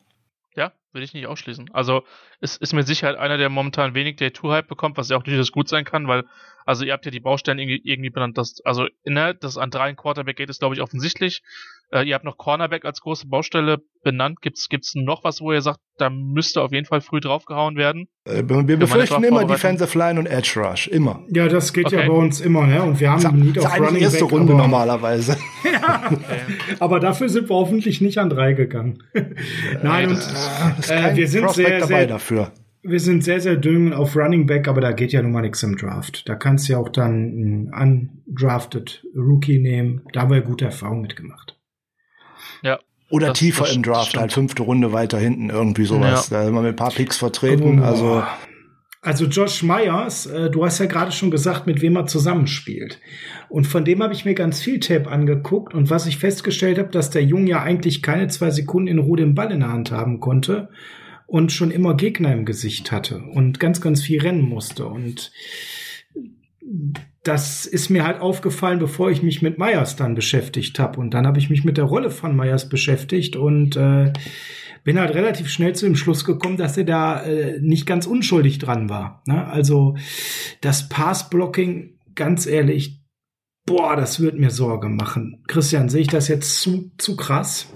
Will 0.93 1.03
ich 1.05 1.15
nicht 1.15 1.27
ausschließen. 1.27 1.71
Also 1.73 2.03
es 2.41 2.57
ist 2.57 2.73
mit 2.73 2.87
Sicherheit 2.87 3.17
einer, 3.17 3.39
der 3.39 3.49
momentan 3.49 3.95
wenig 3.95 4.17
Day-2-Hype 4.17 4.67
bekommt, 4.67 4.97
was 4.97 5.09
ja 5.09 5.17
auch 5.17 5.23
durchaus 5.23 5.53
gut 5.53 5.69
sein 5.69 5.85
kann, 5.85 6.09
weil, 6.09 6.25
also 6.67 6.85
ihr 6.85 6.93
habt 6.93 7.05
ja 7.05 7.12
die 7.12 7.21
Baustellen 7.21 7.61
irgendwie, 7.61 7.81
irgendwie 7.85 8.11
benannt, 8.11 8.37
dass, 8.37 8.61
also 8.65 8.89
ne, 9.05 9.35
das 9.35 9.57
an 9.57 9.71
drei 9.71 9.93
Quarterback 9.95 10.37
geht, 10.37 10.51
ist 10.51 10.59
glaube 10.59 10.75
ich 10.75 10.81
offensichtlich. 10.81 11.43
Äh, 11.93 12.05
ihr 12.09 12.15
habt 12.15 12.25
noch 12.25 12.39
Cornerback 12.39 12.85
als 12.85 13.01
große 13.01 13.27
Baustelle 13.27 13.79
benannt. 14.05 14.41
Gibt's 14.43 14.69
gibt's 14.69 14.95
noch 14.95 15.25
was, 15.25 15.41
wo 15.41 15.53
ihr 15.53 15.61
sagt, 15.61 15.81
da 15.99 16.09
müsste 16.09 16.62
auf 16.62 16.73
jeden 16.73 16.87
Fall 16.87 17.01
früh 17.01 17.21
draufgehauen 17.21 17.77
werden? 17.77 18.07
Äh, 18.25 18.43
wir 18.47 18.77
befürchten 18.77 19.25
immer. 19.25 19.45
Defensive 19.45 19.99
Line 19.99 20.19
und 20.21 20.27
Edge 20.27 20.53
Rush, 20.57 20.87
immer. 20.89 21.25
Ja, 21.29 21.49
das 21.49 21.73
geht 21.73 21.91
ja 21.91 21.99
Okay. 21.99 22.09
bei 22.09 22.15
uns 22.15 22.41
immer, 22.41 22.67
ne? 22.67 22.83
Und 22.83 23.01
wir 23.01 23.11
haben 23.11 23.23
Das 23.23 23.33
Need 23.33 23.59
eigentlich 23.59 23.89
Running 23.89 24.03
erste 24.03 24.25
Back, 24.25 24.33
Runde 24.33 24.53
aber, 24.53 24.62
normalerweise. 24.62 25.37
Okay. 25.62 26.17
aber 26.79 27.01
dafür 27.01 27.29
sind 27.29 27.49
wir 27.49 27.57
hoffentlich 27.57 28.01
nicht 28.01 28.19
an 28.19 28.31
drei 28.31 28.53
gegangen. 28.53 29.03
Nein, 29.83 30.11
und 30.11 30.19
äh, 30.89 31.17
wir 31.17 31.27
sind 31.29 31.45
Prospect 31.45 31.69
sehr, 31.69 31.79
dabei 31.81 31.89
sehr, 32.01 32.07
dafür. 32.07 32.53
wir 32.83 33.01
sind 33.01 33.25
sehr, 33.25 33.41
sehr 33.41 33.57
dünn 33.57 33.93
auf 33.93 34.15
Running 34.17 34.47
Back, 34.47 34.69
aber 34.69 34.81
da 34.81 34.93
geht 34.93 35.12
ja 35.12 35.23
nun 35.23 35.33
mal 35.33 35.43
nichts 35.43 35.62
im 35.62 35.77
Draft. 35.77 36.29
Da 36.29 36.35
kannst 36.37 36.69
du 36.69 36.75
ja 36.75 36.79
auch 36.79 36.89
dann 36.89 37.71
einen 37.75 38.15
undrafted 38.27 39.05
Rookie 39.17 39.59
nehmen. 39.59 40.03
Da 40.12 40.23
haben 40.23 40.31
wir 40.31 40.41
gute 40.43 40.67
Erfahrungen 40.67 41.03
mitgemacht. 41.03 41.57
Oder 43.11 43.28
Das- 43.28 43.39
tiefer 43.41 43.65
das 43.65 43.74
im 43.74 43.82
Draft, 43.82 44.11
stimmt. 44.11 44.20
halt 44.20 44.32
fünfte 44.32 44.62
Runde 44.62 44.93
weiter 44.93 45.19
hinten, 45.19 45.51
irgendwie 45.51 45.85
sowas. 45.85 46.28
Da 46.28 46.45
sind 46.45 46.55
wir 46.55 46.61
mit 46.62 46.74
ein 46.74 46.77
paar 46.77 46.93
Picks 46.93 47.16
vertreten. 47.16 47.81
Oh. 47.81 47.85
Also 47.85 48.23
Also 49.03 49.24
Josh 49.24 49.62
Myers, 49.62 50.27
äh, 50.27 50.51
du 50.51 50.62
hast 50.65 50.78
ja 50.78 50.85
gerade 50.87 51.11
schon 51.11 51.31
gesagt, 51.31 51.66
mit 51.66 51.81
wem 51.81 51.97
er 51.97 52.05
zusammenspielt. 52.07 53.01
Und 53.49 53.66
von 53.66 53.85
dem 53.87 54.03
habe 54.03 54.12
ich 54.12 54.27
mir 54.27 54.35
ganz 54.35 54.61
viel 54.61 54.78
Tape 54.78 55.11
angeguckt 55.11 55.73
und 55.74 55.89
was 55.89 56.05
ich 56.07 56.19
festgestellt 56.19 56.78
habe, 56.78 56.91
dass 56.91 57.09
der 57.09 57.24
Junge 57.24 57.49
ja 57.51 57.62
eigentlich 57.62 58.03
keine 58.03 58.28
zwei 58.28 58.51
Sekunden 58.51 58.89
in 58.89 58.99
Ruhe 58.99 59.16
den 59.16 59.35
Ball 59.35 59.51
in 59.53 59.61
der 59.61 59.73
Hand 59.73 59.91
haben 59.91 60.20
konnte 60.20 60.69
und 61.27 61.51
schon 61.51 61.70
immer 61.70 61.97
Gegner 61.97 62.32
im 62.35 62.45
Gesicht 62.45 62.93
hatte 62.93 63.23
und 63.32 63.59
ganz, 63.59 63.81
ganz 63.81 64.03
viel 64.03 64.20
rennen 64.20 64.43
musste. 64.43 64.85
Und 64.87 65.32
das 67.22 67.66
ist 67.66 67.90
mir 67.90 68.05
halt 68.05 68.20
aufgefallen, 68.20 68.78
bevor 68.78 69.10
ich 69.10 69.22
mich 69.22 69.42
mit 69.42 69.59
Myers 69.59 69.97
dann 69.97 70.14
beschäftigt 70.14 70.78
habe. 70.78 71.01
Und 71.01 71.12
dann 71.12 71.26
habe 71.26 71.38
ich 71.38 71.51
mich 71.51 71.64
mit 71.64 71.76
der 71.76 71.84
Rolle 71.84 72.10
von 72.10 72.34
Myers 72.34 72.68
beschäftigt 72.68 73.36
und 73.36 73.76
äh, 73.76 74.12
bin 74.84 74.98
halt 74.98 75.14
relativ 75.14 75.51
schnell 75.51 75.74
zu 75.74 75.86
dem 75.86 75.97
Schluss 75.97 76.24
gekommen, 76.24 76.56
dass 76.56 76.76
er 76.76 76.84
da 76.84 77.22
äh, 77.22 77.60
nicht 77.60 77.86
ganz 77.86 78.06
unschuldig 78.06 78.59
dran 78.59 78.88
war. 78.88 79.22
Ne? 79.26 79.47
Also 79.47 79.97
das 80.60 80.88
Pass-Blocking, 80.88 81.98
ganz 82.14 82.47
ehrlich, 82.47 83.02
boah, 83.66 83.97
das 83.97 84.20
wird 84.20 84.38
mir 84.38 84.51
Sorge 84.51 84.88
machen. 84.88 85.44
Christian, 85.47 85.88
sehe 85.88 86.02
ich 86.02 86.09
das 86.09 86.28
jetzt 86.28 86.60
zu, 86.60 86.90
zu 86.97 87.16
krass? 87.16 87.70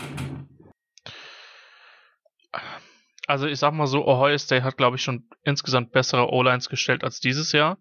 Also 3.26 3.46
ich 3.46 3.58
sag 3.58 3.72
mal 3.74 3.86
so, 3.86 4.06
Ohio 4.06 4.38
State 4.38 4.64
hat 4.64 4.76
glaube 4.76 4.96
ich 4.96 5.02
schon 5.02 5.28
insgesamt 5.42 5.92
bessere 5.92 6.30
O-Lines 6.30 6.68
gestellt 6.68 7.04
als 7.04 7.20
dieses 7.20 7.52
Jahr. 7.52 7.78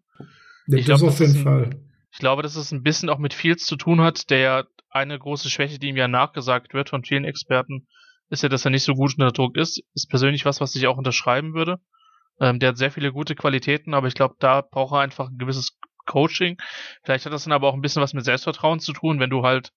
Ich 0.68 0.86
das 0.86 1.00
glaub, 1.00 1.12
auf 1.12 1.20
jeden 1.20 1.38
ein- 1.38 1.44
Fall. 1.44 1.70
Ich 2.12 2.20
glaube, 2.20 2.44
dass 2.44 2.56
es 2.56 2.72
ein 2.72 2.84
bisschen 2.84 3.10
auch 3.10 3.18
mit 3.18 3.34
Fields 3.34 3.66
zu 3.66 3.76
tun 3.76 4.02
hat, 4.02 4.30
der 4.30 4.38
ja 4.40 4.64
eine 4.90 5.18
große 5.18 5.50
Schwäche, 5.50 5.80
die 5.80 5.88
ihm 5.90 5.98
ja 5.98 6.08
nachgesagt 6.08 6.74
wird 6.76 6.90
von 6.90 7.04
vielen 7.04 7.26
Experten, 7.26 7.88
ist 8.30 8.44
ja, 8.44 8.50
dass 8.50 8.66
er 8.66 8.72
nicht 8.72 8.84
so 8.84 8.94
gut 8.94 9.14
unter 9.18 9.32
Druck 9.32 9.58
ist. 9.58 9.82
Ist 9.96 10.10
persönlich 10.10 10.46
was, 10.46 10.62
was 10.62 10.76
ich 10.76 10.86
auch 10.88 10.98
unterschreiben 10.98 11.54
würde. 11.56 11.80
Ähm, 12.40 12.60
der 12.60 12.70
hat 12.70 12.78
sehr 12.78 12.92
viele 12.92 13.12
gute 13.12 13.34
Qualitäten, 13.36 13.94
aber 13.94 14.08
ich 14.08 14.14
glaube, 14.14 14.36
da 14.40 14.62
braucht 14.62 14.94
er 14.94 15.00
einfach 15.00 15.30
ein 15.30 15.38
gewisses 15.38 15.78
Coaching. 16.06 16.58
Vielleicht 17.04 17.26
hat 17.26 17.34
das 17.34 17.46
dann 17.46 17.54
aber 17.54 17.68
auch 17.68 17.74
ein 17.74 17.82
bisschen 17.82 18.02
was 18.02 18.14
mit 18.14 18.26
Selbstvertrauen 18.26 18.80
zu 18.80 18.94
tun, 18.94 19.20
wenn 19.20 19.30
du 19.30 19.44
halt 19.44 19.72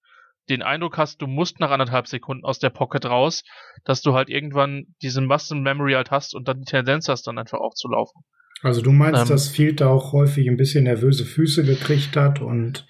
den 0.49 0.63
Eindruck 0.63 0.97
hast, 0.97 1.21
du 1.23 1.27
musst 1.27 1.59
nach 1.59 1.71
anderthalb 1.71 2.07
Sekunden 2.07 2.45
aus 2.45 2.59
der 2.59 2.71
Pocket 2.71 3.05
raus, 3.07 3.43
dass 3.85 4.01
du 4.03 4.15
halt 4.15 4.29
irgendwann 4.29 4.95
diese 5.03 5.21
Muscle 5.21 5.59
Memory 5.61 5.95
halt 5.95 6.11
hast 6.11 6.35
und 6.35 6.47
dann 6.49 6.61
die 6.61 6.67
Tendenz 6.67 7.09
hast, 7.09 7.27
dann 7.27 7.39
einfach 7.39 7.59
auch 7.59 7.75
zu 7.75 7.89
laufen. 7.89 8.23
Also 8.63 8.81
du 8.81 8.91
meinst, 8.91 9.23
Ähm, 9.23 9.29
dass 9.29 9.49
Field 9.49 9.81
da 9.81 9.89
auch 9.89 10.13
häufig 10.13 10.49
ein 10.49 10.57
bisschen 10.57 10.85
nervöse 10.85 11.25
Füße 11.25 11.63
gekriegt 11.65 12.17
hat 12.17 12.41
und 12.41 12.87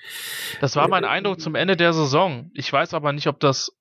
Das 0.61 0.77
war 0.77 0.87
mein 0.89 1.05
Eindruck 1.05 1.41
zum 1.41 1.55
Ende 1.55 1.77
der 1.77 1.93
Saison. 1.93 2.51
Ich 2.55 2.73
weiß 2.73 2.95
aber 2.95 3.13
nicht, 3.13 3.27
ob 3.27 3.41
das 3.41 3.73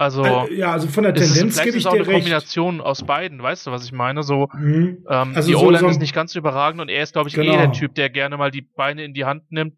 also 0.00 0.24
äh, 0.24 0.54
ja, 0.54 0.70
also 0.72 0.86
von 0.86 1.02
der 1.02 1.14
es 1.16 1.22
ist, 1.22 1.34
Tendenz 1.34 1.54
vielleicht 1.54 1.64
gebe 1.66 1.76
ist 1.76 1.82
ich 1.82 1.86
auch 1.88 1.92
dir 1.92 1.98
eine 1.98 2.06
recht. 2.08 2.18
Kombination 2.20 2.80
aus 2.80 3.02
beiden, 3.04 3.42
weißt 3.42 3.66
du, 3.66 3.72
was 3.72 3.84
ich 3.84 3.90
meine? 3.92 4.22
So, 4.22 4.48
Mhm. 4.54 5.04
ähm, 5.10 5.32
Also 5.34 5.48
die 5.48 5.54
so- 5.54 5.60
O-Line 5.66 5.80
so- 5.80 5.88
ist 5.88 6.00
nicht 6.00 6.14
ganz 6.14 6.34
überragend 6.36 6.80
und 6.80 6.88
er 6.88 7.02
ist, 7.02 7.14
glaube 7.14 7.28
ich, 7.28 7.36
eh 7.36 7.42
Genau. 7.42 7.56
der 7.56 7.72
Typ, 7.72 7.94
der 7.96 8.08
gerne 8.08 8.36
mal 8.36 8.50
die 8.52 8.62
Beine 8.62 9.04
in 9.04 9.12
die 9.12 9.24
Hand 9.24 9.50
nimmt. 9.50 9.74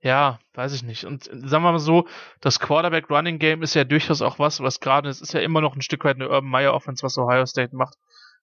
Ja, 0.00 0.38
weiß 0.54 0.74
ich 0.74 0.82
nicht. 0.84 1.04
Und 1.04 1.26
äh, 1.26 1.40
sagen 1.48 1.64
wir 1.64 1.72
mal 1.72 1.78
so, 1.78 2.06
das 2.40 2.60
Quarterback-Running-Game 2.60 3.62
ist 3.62 3.74
ja 3.74 3.84
durchaus 3.84 4.22
auch 4.22 4.38
was, 4.38 4.62
was 4.62 4.78
gerade, 4.80 5.08
es 5.08 5.20
ist 5.20 5.34
ja 5.34 5.40
immer 5.40 5.60
noch 5.60 5.74
ein 5.74 5.82
Stück 5.82 6.04
weit 6.04 6.16
eine 6.16 6.28
Urban 6.28 6.48
Meyer 6.48 6.72
Offense, 6.72 7.02
was 7.02 7.18
Ohio 7.18 7.44
State 7.46 7.74
macht, 7.74 7.96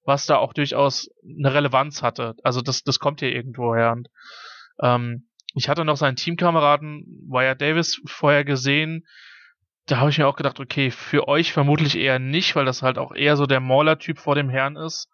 was 0.06 0.26
da 0.26 0.38
auch 0.38 0.54
durchaus 0.54 1.10
eine 1.24 1.54
Relevanz 1.54 2.02
hatte. 2.02 2.36
Also 2.44 2.62
das, 2.62 2.84
das 2.84 3.00
kommt 3.00 3.20
hier 3.20 3.34
irgendwo 3.34 3.76
her. 3.76 3.92
Und, 3.92 4.10
ähm, 4.82 5.28
ich 5.56 5.70
hatte 5.70 5.86
noch 5.86 5.98
seinen 5.98 6.16
Teamkameraden 6.16 7.06
Wyatt 7.30 7.62
Davis 7.62 8.02
vorher 8.06 8.44
gesehen. 8.44 9.06
Da 9.88 9.98
habe 9.98 10.10
ich 10.10 10.18
mir 10.18 10.28
auch 10.28 10.36
gedacht, 10.36 10.60
okay, 10.60 10.92
für 10.92 11.28
euch 11.28 11.54
vermutlich 11.54 11.98
eher 11.98 12.20
nicht, 12.20 12.56
weil 12.56 12.66
das 12.66 12.82
halt 12.82 12.98
auch 12.98 13.14
eher 13.14 13.38
so 13.38 13.46
der 13.46 13.60
Mauler-Typ 13.60 14.20
vor 14.20 14.36
dem 14.36 14.50
Herrn 14.50 14.76
ist. 14.76 15.10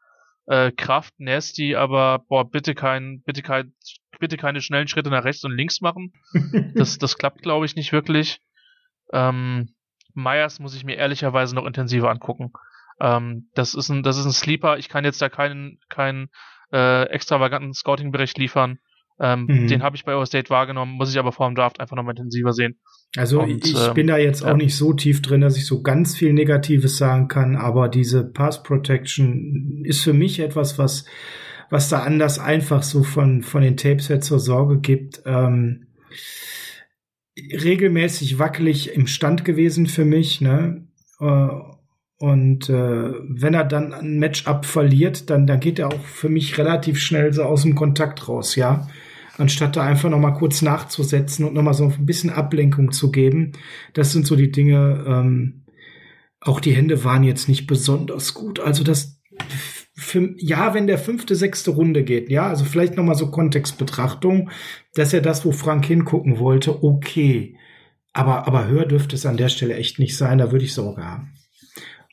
Äh, 0.48 0.72
Kraft, 0.72 1.14
nasty, 1.20 1.76
aber 1.76 2.20
boah, 2.28 2.50
bitte 2.50 2.74
kein, 2.74 3.22
bitte 3.24 3.44
kein, 3.44 3.74
bitte 4.20 4.38
keine 4.38 4.62
schnellen 4.62 4.88
Schritte 4.88 5.10
nach 5.10 5.24
rechts 5.24 5.44
und 5.44 5.56
links 5.56 5.82
machen. 5.82 6.14
Das, 6.76 6.98
das 6.98 7.18
klappt, 7.18 7.42
glaube 7.42 7.66
ich, 7.66 7.76
nicht 7.76 7.92
wirklich. 7.92 8.40
Ähm, 9.14 9.76
Myers 10.14 10.60
muss 10.60 10.76
ich 10.76 10.84
mir 10.84 10.96
ehrlicherweise 10.96 11.54
noch 11.54 11.66
intensiver 11.66 12.10
angucken. 12.10 12.52
Ähm, 13.02 13.50
das 13.56 13.74
ist 13.74 13.90
ein, 13.90 14.04
das 14.04 14.18
ist 14.18 14.26
ein 14.26 14.32
Sleeper. 14.32 14.78
Ich 14.78 14.90
kann 14.90 15.04
jetzt 15.04 15.22
da 15.22 15.30
keinen, 15.30 15.80
keinen 15.90 16.30
äh, 16.72 17.04
extravaganten 17.10 17.74
Scouting-Bericht 17.74 18.38
liefern. 18.38 18.80
Ähm, 19.20 19.46
Mhm. 19.48 19.68
Den 19.68 19.84
habe 19.84 19.96
ich 19.96 20.04
bei 20.04 20.14
Ohio 20.14 20.26
State 20.26 20.50
wahrgenommen, 20.50 20.94
muss 20.94 21.12
ich 21.12 21.20
aber 21.20 21.32
vor 21.32 21.48
dem 21.48 21.56
Draft 21.56 21.80
einfach 21.80 21.96
nochmal 21.96 22.14
intensiver 22.14 22.54
sehen. 22.54 22.80
Also 23.16 23.42
Und, 23.42 23.66
ich 23.66 23.76
ähm, 23.76 23.94
bin 23.94 24.08
da 24.08 24.18
jetzt 24.18 24.44
auch 24.44 24.56
nicht 24.56 24.76
so 24.76 24.94
tief 24.94 25.22
drin, 25.22 25.42
dass 25.42 25.58
ich 25.58 25.66
so 25.66 25.82
ganz 25.82 26.16
viel 26.16 26.34
Negatives 26.34 26.98
sagen 26.98 27.28
kann, 27.28 27.56
aber 27.56 27.90
diese 27.90 28.24
Pass 28.24 28.64
Protection 28.64 29.84
ist 29.86 30.02
für 30.02 30.14
mich 30.14 30.40
etwas, 30.40 30.80
was, 30.80 31.06
was 31.70 31.90
da 31.90 32.00
anders 32.00 32.40
einfach 32.40 32.84
so 32.84 33.04
von, 33.04 33.44
von 33.44 33.62
den 33.62 33.78
Tapes 33.78 34.10
her 34.10 34.22
zur 34.22 34.40
Sorge 34.40 34.80
gibt. 34.80 35.22
Ähm, 35.26 35.88
regelmäßig 37.38 38.40
wackelig 38.40 38.94
im 38.96 39.08
Stand 39.08 39.46
gewesen 39.46 39.88
für 39.88 40.06
mich, 40.06 40.42
ne? 40.42 40.88
Äh, 41.20 41.48
Und 42.22 42.70
äh, 42.70 43.14
wenn 43.30 43.56
er 43.56 43.64
dann 43.64 43.96
ein 43.96 44.20
Matchup 44.20 44.66
verliert, 44.66 45.32
dann, 45.32 45.48
dann 45.48 45.60
geht 45.60 45.80
er 45.80 45.88
auch 45.88 46.06
für 46.06 46.30
mich 46.30 46.56
relativ 46.60 47.00
schnell 47.00 47.34
so 47.34 47.42
aus 47.42 47.64
dem 47.64 47.74
Kontakt 47.74 48.28
raus, 48.28 48.56
ja. 48.56 48.88
Anstatt 49.40 49.76
da 49.76 49.82
einfach 49.82 50.08
noch 50.12 50.20
mal 50.20 50.34
kurz 50.34 50.62
nachzusetzen 50.62 51.46
und 51.46 51.56
noch 51.56 51.64
mal 51.64 51.74
so 51.74 51.86
ein 51.86 52.06
bisschen 52.06 52.30
Ablenkung 52.30 52.92
zu 52.92 53.10
geben. 53.10 53.54
Das 53.96 54.12
sind 54.12 54.28
so 54.28 54.36
die 54.36 54.52
Dinge. 54.52 55.04
Ähm, 55.08 55.64
auch 56.40 56.60
die 56.60 56.76
Hände 56.76 57.04
waren 57.04 57.24
jetzt 57.24 57.50
nicht 57.50 57.66
besonders 57.66 58.36
gut. 58.36 58.60
Also 58.60 58.84
das, 58.84 59.20
für, 59.96 60.36
ja, 60.38 60.76
wenn 60.76 60.86
der 60.86 61.00
fünfte, 61.00 61.36
sechste 61.36 61.72
Runde 61.72 62.04
geht, 62.04 62.30
ja, 62.30 62.48
also 62.48 62.66
vielleicht 62.66 62.98
noch 62.98 63.04
mal 63.04 63.16
so 63.16 63.32
Kontextbetrachtung, 63.32 64.52
das 64.94 65.08
ist 65.08 65.14
ja 65.14 65.22
das, 65.22 65.44
wo 65.44 65.52
Frank 65.52 65.88
hingucken 65.88 66.38
wollte, 66.38 66.84
okay. 66.84 67.58
Aber, 68.14 68.46
aber 68.46 68.68
höher 68.68 68.86
dürfte 68.86 69.16
es 69.16 69.26
an 69.26 69.38
der 69.38 69.50
Stelle 69.50 69.74
echt 69.74 69.98
nicht 69.98 70.16
sein, 70.16 70.38
da 70.38 70.52
würde 70.52 70.66
ich 70.66 70.74
Sorge 70.76 71.04
haben. 71.04 71.32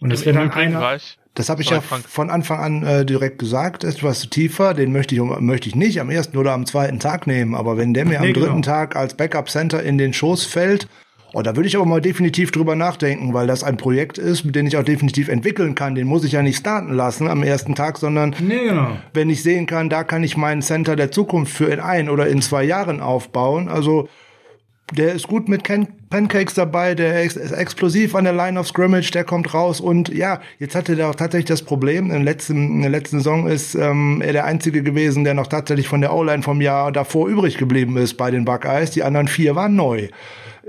Und 0.00 0.10
das 0.10 0.24
wäre 0.24 0.38
dann 0.38 0.50
einer. 0.50 0.98
Das 1.34 1.48
habe 1.48 1.62
ich 1.62 1.70
ja 1.70 1.80
Frank. 1.80 2.04
von 2.08 2.30
Anfang 2.30 2.58
an 2.58 2.82
äh, 2.82 3.06
direkt 3.06 3.38
gesagt, 3.38 3.84
etwas 3.84 4.28
tiefer, 4.28 4.74
den 4.74 4.92
möchte 4.92 5.14
ich, 5.14 5.20
möchte 5.20 5.68
ich 5.68 5.76
nicht 5.76 6.00
am 6.00 6.10
ersten 6.10 6.36
oder 6.36 6.52
am 6.52 6.66
zweiten 6.66 6.98
Tag 6.98 7.28
nehmen. 7.28 7.54
Aber 7.54 7.76
wenn 7.76 7.94
der 7.94 8.04
mir 8.04 8.20
nee, 8.20 8.28
am 8.28 8.32
dritten 8.32 8.46
genau. 8.46 8.60
Tag 8.60 8.96
als 8.96 9.14
Backup-Center 9.14 9.80
in 9.80 9.98
den 9.98 10.12
Schoß 10.12 10.46
fällt, 10.46 10.88
oh, 11.32 11.42
da 11.42 11.54
würde 11.54 11.68
ich 11.68 11.76
aber 11.76 11.86
mal 11.86 12.00
definitiv 12.00 12.50
drüber 12.50 12.74
nachdenken, 12.74 13.34
weil 13.34 13.46
das 13.46 13.62
ein 13.62 13.76
Projekt 13.76 14.18
ist, 14.18 14.44
mit 14.44 14.56
dem 14.56 14.66
ich 14.66 14.76
auch 14.76 14.82
definitiv 14.82 15.28
entwickeln 15.28 15.76
kann. 15.76 15.94
Den 15.94 16.08
muss 16.08 16.24
ich 16.24 16.32
ja 16.32 16.42
nicht 16.42 16.56
starten 16.56 16.92
lassen 16.94 17.28
am 17.28 17.44
ersten 17.44 17.76
Tag, 17.76 17.98
sondern 17.98 18.34
nee, 18.40 18.68
genau. 18.68 18.96
wenn 19.14 19.30
ich 19.30 19.44
sehen 19.44 19.66
kann, 19.66 19.88
da 19.88 20.02
kann 20.02 20.24
ich 20.24 20.36
meinen 20.36 20.62
Center 20.62 20.96
der 20.96 21.12
Zukunft 21.12 21.52
für 21.52 21.66
in 21.66 21.78
ein 21.78 22.08
oder 22.08 22.26
in 22.26 22.42
zwei 22.42 22.64
Jahren 22.64 23.00
aufbauen. 23.00 23.68
Also 23.68 24.08
der 24.92 25.12
ist 25.12 25.28
gut 25.28 25.48
mit 25.48 25.64
Ken 25.64 25.88
Pancakes 26.10 26.54
dabei, 26.54 26.94
der 26.94 27.22
ist 27.22 27.36
explosiv 27.36 28.14
an 28.14 28.24
der 28.24 28.32
Line 28.32 28.58
of 28.58 28.66
Scrimmage, 28.66 29.10
der 29.10 29.24
kommt 29.24 29.52
raus 29.52 29.78
und 29.80 30.08
ja, 30.08 30.40
jetzt 30.58 30.74
hatte 30.74 30.96
der 30.96 31.10
auch 31.10 31.14
tatsächlich 31.14 31.48
das 31.48 31.62
Problem, 31.62 32.06
in 32.06 32.10
der 32.10 32.20
letzten, 32.20 32.76
in 32.76 32.80
der 32.80 32.90
letzten 32.90 33.18
Saison 33.18 33.46
ist 33.46 33.74
ähm, 33.74 34.22
er 34.24 34.32
der 34.32 34.46
Einzige 34.46 34.82
gewesen, 34.82 35.24
der 35.24 35.34
noch 35.34 35.48
tatsächlich 35.48 35.86
von 35.86 36.00
der 36.00 36.14
O-Line 36.14 36.42
vom 36.42 36.62
Jahr 36.62 36.92
davor 36.92 37.28
übrig 37.28 37.58
geblieben 37.58 37.98
ist 37.98 38.14
bei 38.14 38.30
den 38.30 38.46
Buckeyes, 38.46 38.90
die 38.90 39.02
anderen 39.02 39.28
vier 39.28 39.54
waren 39.54 39.76
neu. 39.76 40.08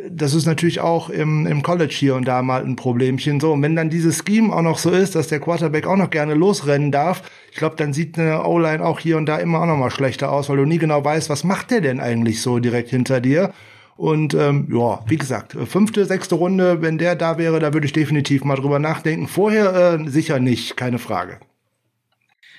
Das 0.09 0.33
ist 0.33 0.45
natürlich 0.45 0.79
auch 0.79 1.09
im, 1.09 1.45
im 1.45 1.61
College 1.61 1.93
hier 1.93 2.15
und 2.15 2.25
da 2.25 2.41
mal 2.41 2.63
ein 2.63 2.77
Problemchen 2.77 3.39
so. 3.39 3.51
Und 3.51 3.61
wenn 3.63 3.75
dann 3.75 3.89
dieses 3.89 4.23
Scheme 4.25 4.53
auch 4.53 4.61
noch 4.61 4.77
so 4.77 4.91
ist, 4.91 5.15
dass 5.15 5.27
der 5.27 5.41
Quarterback 5.41 5.87
auch 5.87 5.97
noch 5.97 6.09
gerne 6.09 6.35
losrennen 6.35 6.91
darf, 6.91 7.23
ich 7.51 7.57
glaube, 7.57 7.75
dann 7.75 7.91
sieht 7.91 8.17
eine 8.17 8.45
O-Line 8.45 8.83
auch 8.83 8.99
hier 8.99 9.17
und 9.17 9.25
da 9.25 9.37
immer 9.37 9.61
auch 9.61 9.65
noch 9.65 9.77
mal 9.77 9.91
schlechter 9.91 10.31
aus, 10.31 10.49
weil 10.49 10.57
du 10.57 10.65
nie 10.65 10.77
genau 10.77 11.03
weißt, 11.03 11.29
was 11.29 11.43
macht 11.43 11.71
der 11.71 11.81
denn 11.81 11.99
eigentlich 11.99 12.41
so 12.41 12.59
direkt 12.59 12.89
hinter 12.89 13.19
dir. 13.19 13.51
Und 13.99 14.33
ähm, 14.33 14.69
ja, 14.71 15.03
wie 15.07 15.17
gesagt, 15.17 15.57
fünfte, 15.65 16.05
sechste 16.05 16.35
Runde, 16.35 16.81
wenn 16.81 16.97
der 16.97 17.17
da 17.17 17.37
wäre, 17.37 17.59
da 17.59 17.73
würde 17.73 17.85
ich 17.85 17.91
definitiv 17.91 18.45
mal 18.45 18.55
drüber 18.55 18.79
nachdenken. 18.79 19.27
Vorher 19.27 19.99
äh, 19.99 20.09
sicher 20.09 20.39
nicht, 20.39 20.77
keine 20.77 20.99
Frage. 20.99 21.41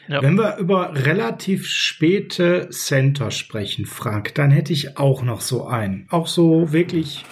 Ja. 0.07 0.21
Wenn 0.21 0.35
wir 0.35 0.59
über 0.59 0.93
relativ 1.07 1.67
späte 1.67 2.69
Center 2.69 3.31
sprechen, 3.31 3.87
Frank, 3.87 4.35
dann 4.35 4.51
hätte 4.51 4.75
ich 4.75 4.99
auch 4.99 5.23
noch 5.23 5.41
so 5.41 5.67
einen. 5.67 6.07
Auch 6.11 6.27
so 6.27 6.75
wirklich 6.75 7.25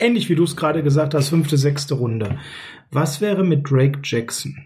ähnlich 0.00 0.28
wie 0.28 0.34
du 0.34 0.42
es 0.42 0.56
gerade 0.56 0.82
gesagt 0.82 1.14
hast, 1.14 1.28
fünfte, 1.28 1.56
sechste 1.56 1.94
Runde. 1.94 2.40
Was 2.90 3.20
wäre 3.20 3.44
mit 3.44 3.70
Drake 3.70 4.00
Jackson? 4.02 4.56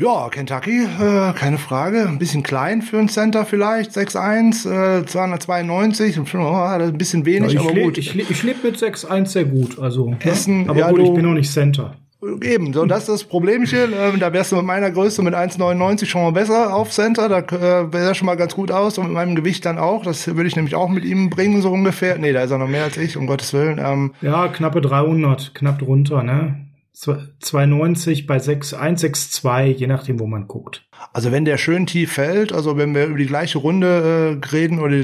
Ja, 0.00 0.30
Kentucky, 0.30 0.84
äh, 0.84 1.34
keine 1.34 1.58
Frage. 1.58 2.08
Ein 2.08 2.18
bisschen 2.18 2.42
klein 2.42 2.80
für 2.80 2.98
ein 2.98 3.10
Center 3.10 3.44
vielleicht. 3.44 3.90
6'1, 3.90 4.64
äh, 4.64 5.04
292. 5.04 6.18
Oh, 6.34 6.38
ein 6.38 6.96
bisschen 6.96 7.26
wenig, 7.26 7.52
ja, 7.52 7.60
aber 7.60 7.74
leb, 7.74 7.84
gut. 7.84 7.98
Ich, 7.98 8.18
ich 8.18 8.42
lebe 8.42 8.60
mit 8.62 8.78
6'1 8.78 9.26
sehr 9.26 9.44
gut. 9.44 9.78
Also, 9.78 10.08
ne? 10.08 10.16
Essen, 10.20 10.64
ja? 10.64 10.70
aber 10.70 10.78
ja, 10.78 10.90
gut, 10.90 11.00
ich 11.00 11.12
bin 11.12 11.26
auch 11.26 11.34
nicht 11.34 11.52
Center. 11.52 11.96
Eben, 12.42 12.72
so 12.72 12.86
das 12.86 13.00
ist 13.00 13.08
das 13.10 13.24
Problemchen. 13.24 13.92
Ähm, 13.94 14.20
da 14.20 14.32
wärst 14.32 14.52
du 14.52 14.56
mit 14.56 14.64
meiner 14.64 14.90
Größe 14.90 15.20
mit 15.20 15.34
1,99 15.34 16.06
schon 16.06 16.22
mal 16.22 16.32
besser 16.32 16.74
auf 16.74 16.90
Center. 16.90 17.28
Da 17.28 17.40
äh, 17.40 17.92
wäre 17.92 18.14
schon 18.14 18.24
mal 18.24 18.36
ganz 18.36 18.54
gut 18.54 18.70
aus 18.72 18.96
und 18.96 19.04
mit 19.04 19.12
meinem 19.12 19.34
Gewicht 19.34 19.66
dann 19.66 19.76
auch. 19.76 20.02
Das 20.02 20.26
würde 20.26 20.46
ich 20.46 20.56
nämlich 20.56 20.76
auch 20.76 20.88
mit 20.88 21.04
ihm 21.04 21.28
bringen, 21.28 21.60
so 21.60 21.70
ungefähr. 21.70 22.16
Nee, 22.16 22.32
da 22.32 22.42
ist 22.42 22.50
er 22.50 22.56
noch 22.56 22.68
mehr 22.68 22.84
als 22.84 22.96
ich, 22.96 23.18
um 23.18 23.26
Gottes 23.26 23.52
Willen. 23.52 23.78
Ähm, 23.78 24.14
ja, 24.22 24.48
knappe 24.48 24.80
300, 24.80 25.54
knapp 25.54 25.78
drunter, 25.78 26.22
ne? 26.22 26.69
290 27.00 28.26
bei 28.26 28.38
6, 28.38 28.74
162, 28.74 29.80
je 29.80 29.86
nachdem, 29.86 30.20
wo 30.20 30.26
man 30.26 30.46
guckt. 30.46 30.84
Also 31.12 31.32
wenn 31.32 31.46
der 31.46 31.56
schön 31.56 31.86
tief 31.86 32.12
fällt, 32.12 32.52
also 32.52 32.76
wenn 32.76 32.94
wir 32.94 33.06
über 33.06 33.16
die 33.16 33.26
gleiche 33.26 33.58
Runde 33.58 34.38
äh, 34.42 34.46
reden 34.48 34.78
oder 34.80 34.96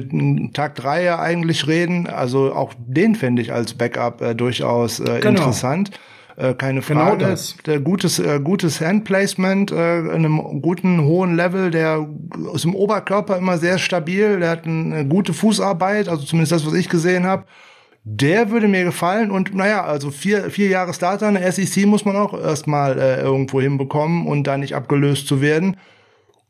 Tag 0.52 0.74
3 0.74 1.02
ja 1.02 1.18
eigentlich 1.18 1.66
reden, 1.66 2.06
also 2.06 2.52
auch 2.52 2.74
den 2.78 3.14
fände 3.14 3.40
ich 3.40 3.52
als 3.52 3.74
Backup 3.74 4.20
äh, 4.20 4.34
durchaus 4.34 5.00
äh, 5.00 5.20
genau. 5.20 5.40
interessant. 5.40 5.90
Äh, 6.36 6.52
keine 6.52 6.80
genau 6.80 7.00
Frage. 7.00 7.16
Genau 7.16 7.30
das. 7.30 7.56
Der 7.64 7.80
gutes, 7.80 8.18
äh, 8.18 8.40
gutes 8.44 8.82
Handplacement, 8.82 9.72
äh, 9.72 10.00
in 10.00 10.10
einem 10.10 10.60
guten 10.60 11.02
hohen 11.02 11.34
Level, 11.34 11.70
der 11.70 12.06
ist 12.52 12.66
im 12.66 12.74
Oberkörper 12.74 13.38
immer 13.38 13.56
sehr 13.56 13.78
stabil, 13.78 14.38
der 14.40 14.50
hat 14.50 14.66
eine 14.66 15.06
gute 15.06 15.32
Fußarbeit, 15.32 16.08
also 16.08 16.24
zumindest 16.24 16.52
das, 16.52 16.66
was 16.66 16.74
ich 16.74 16.90
gesehen 16.90 17.24
habe. 17.24 17.46
Der 18.08 18.52
würde 18.52 18.68
mir 18.68 18.84
gefallen 18.84 19.32
und 19.32 19.52
naja, 19.52 19.84
also 19.84 20.12
vier, 20.12 20.48
vier 20.48 20.68
Jahre 20.68 20.94
Starter 20.94 21.28
in 21.28 21.34
der 21.34 21.50
SEC 21.50 21.86
muss 21.86 22.04
man 22.04 22.14
auch 22.14 22.40
erstmal 22.40 23.00
äh, 23.00 23.20
irgendwo 23.20 23.60
hinbekommen 23.60 24.28
und 24.28 24.46
da 24.46 24.56
nicht 24.56 24.76
abgelöst 24.76 25.26
zu 25.26 25.40
werden. 25.40 25.76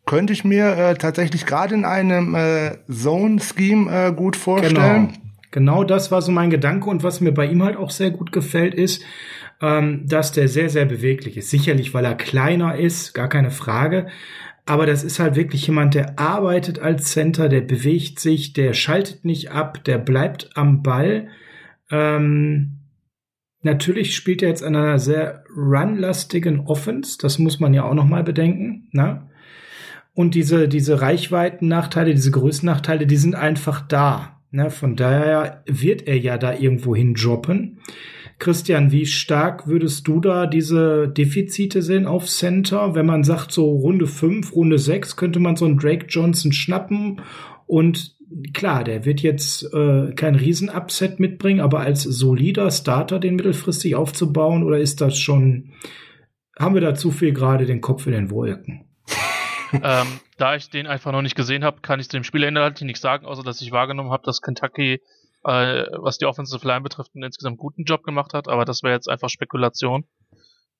Könnte 0.04 0.34
ich 0.34 0.44
mir 0.44 0.76
äh, 0.76 0.94
tatsächlich 0.96 1.46
gerade 1.46 1.74
in 1.74 1.86
einem 1.86 2.34
äh, 2.34 2.76
Zone-Scheme 2.92 4.08
äh, 4.08 4.12
gut 4.12 4.36
vorstellen. 4.36 4.74
Genau. 4.74 5.18
genau 5.50 5.84
das 5.84 6.12
war 6.12 6.20
so 6.20 6.30
mein 6.30 6.50
Gedanke 6.50 6.90
und 6.90 7.02
was 7.02 7.22
mir 7.22 7.32
bei 7.32 7.46
ihm 7.46 7.62
halt 7.62 7.78
auch 7.78 7.90
sehr 7.90 8.10
gut 8.10 8.32
gefällt 8.32 8.74
ist, 8.74 9.02
ähm, 9.62 10.02
dass 10.06 10.32
der 10.32 10.48
sehr, 10.48 10.68
sehr 10.68 10.84
beweglich 10.84 11.38
ist. 11.38 11.48
Sicherlich, 11.48 11.94
weil 11.94 12.04
er 12.04 12.16
kleiner 12.16 12.76
ist, 12.76 13.14
gar 13.14 13.30
keine 13.30 13.50
Frage. 13.50 14.08
Aber 14.66 14.84
das 14.84 15.02
ist 15.02 15.20
halt 15.20 15.36
wirklich 15.36 15.66
jemand, 15.66 15.94
der 15.94 16.18
arbeitet 16.18 16.80
als 16.80 17.12
Center, 17.12 17.48
der 17.48 17.62
bewegt 17.62 18.20
sich, 18.20 18.52
der 18.52 18.74
schaltet 18.74 19.24
nicht 19.24 19.52
ab, 19.52 19.84
der 19.84 19.96
bleibt 19.96 20.50
am 20.54 20.82
Ball 20.82 21.28
ähm, 21.90 22.80
natürlich 23.62 24.16
spielt 24.16 24.42
er 24.42 24.48
jetzt 24.48 24.62
einer 24.62 24.98
sehr 24.98 25.44
runlastigen 25.56 26.60
Offense. 26.60 27.18
Das 27.20 27.38
muss 27.38 27.60
man 27.60 27.74
ja 27.74 27.84
auch 27.84 27.94
noch 27.94 28.06
mal 28.06 28.24
bedenken. 28.24 28.88
Ne? 28.92 29.28
Und 30.14 30.34
diese, 30.34 30.68
diese 30.68 31.00
Reichweiten-Nachteile, 31.00 32.14
diese 32.14 32.30
Größennachteile, 32.30 33.06
die 33.06 33.16
sind 33.16 33.34
einfach 33.34 33.86
da. 33.86 34.40
Ne? 34.50 34.70
Von 34.70 34.96
daher 34.96 35.62
wird 35.66 36.06
er 36.08 36.18
ja 36.18 36.38
da 36.38 36.54
irgendwo 36.54 36.96
hin 36.96 37.14
droppen. 37.14 37.80
Christian, 38.38 38.92
wie 38.92 39.06
stark 39.06 39.66
würdest 39.66 40.06
du 40.08 40.20
da 40.20 40.46
diese 40.46 41.08
Defizite 41.08 41.80
sehen 41.80 42.06
auf 42.06 42.26
Center? 42.26 42.94
Wenn 42.94 43.06
man 43.06 43.24
sagt, 43.24 43.50
so 43.50 43.70
Runde 43.70 44.06
5, 44.06 44.54
Runde 44.54 44.78
6, 44.78 45.16
könnte 45.16 45.40
man 45.40 45.56
so 45.56 45.64
einen 45.64 45.78
Drake 45.78 46.06
Johnson 46.06 46.52
schnappen 46.52 47.20
und 47.66 48.15
klar, 48.52 48.84
der 48.84 49.04
wird 49.04 49.20
jetzt 49.20 49.62
äh, 49.72 50.12
kein 50.12 50.34
Riesen-Upset 50.34 51.20
mitbringen, 51.20 51.60
aber 51.60 51.80
als 51.80 52.02
solider 52.02 52.70
Starter 52.70 53.18
den 53.18 53.36
mittelfristig 53.36 53.94
aufzubauen, 53.94 54.62
oder 54.62 54.78
ist 54.78 55.00
das 55.00 55.18
schon, 55.18 55.72
haben 56.58 56.74
wir 56.74 56.80
da 56.80 56.94
zu 56.94 57.10
viel 57.10 57.32
gerade 57.32 57.66
den 57.66 57.80
Kopf 57.80 58.06
in 58.06 58.12
den 58.12 58.30
Wolken? 58.30 58.84
ähm, 59.72 60.06
da 60.36 60.56
ich 60.56 60.70
den 60.70 60.86
einfach 60.86 61.12
noch 61.12 61.22
nicht 61.22 61.36
gesehen 61.36 61.64
habe, 61.64 61.80
kann 61.80 62.00
ich 62.00 62.08
zu 62.08 62.16
dem 62.16 62.24
Spielinhalt 62.24 62.80
nichts 62.82 63.00
sagen, 63.00 63.26
außer 63.26 63.42
dass 63.42 63.60
ich 63.60 63.72
wahrgenommen 63.72 64.10
habe, 64.10 64.24
dass 64.24 64.42
Kentucky, 64.42 65.00
äh, 65.44 65.84
was 65.92 66.18
die 66.18 66.26
Offensive 66.26 66.66
Line 66.66 66.82
betrifft, 66.82 67.12
einen 67.14 67.24
insgesamt 67.24 67.58
guten 67.58 67.84
Job 67.84 68.02
gemacht 68.04 68.34
hat, 68.34 68.48
aber 68.48 68.64
das 68.64 68.82
wäre 68.82 68.94
jetzt 68.94 69.08
einfach 69.08 69.28
Spekulation. 69.28 70.04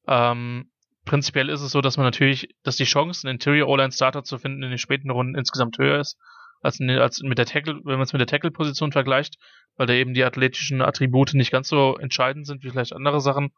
Ähm, 0.07 0.71
prinzipiell 1.05 1.49
ist 1.49 1.63
es 1.63 1.71
so, 1.71 1.81
dass 1.81 1.97
man 1.97 2.05
natürlich, 2.05 2.55
dass 2.63 2.77
die 2.77 2.85
Chance, 2.85 3.27
einen 3.27 3.37
Interior 3.37 3.69
O-Line 3.69 3.93
Starter 3.93 4.25
zu 4.25 4.39
finden 4.39 4.63
in 4.63 4.71
den 4.71 4.79
späten 4.79 5.11
Runden 5.11 5.35
insgesamt 5.37 5.79
höher 5.79 6.01
ist, 6.01 6.19
als, 6.63 6.81
als 6.81 7.23
mit 7.23 7.39
der 7.39 7.47
Tackle, 7.47 7.81
wenn 7.85 7.95
man 7.95 8.03
es 8.03 8.13
mit 8.13 8.21
der 8.21 8.27
Tackle-Position 8.27 8.93
vergleicht, 8.93 9.37
weil 9.77 9.87
da 9.87 9.95
eben 9.95 10.15
die 10.15 10.25
athletischen 10.25 10.83
Attribute 10.83 11.35
nicht 11.35 11.51
ganz 11.51 11.69
so 11.69 11.97
entscheidend 11.97 12.47
sind 12.47 12.65
wie 12.65 12.71
vielleicht 12.71 12.93
andere 12.93 13.21
Sachen. 13.21 13.53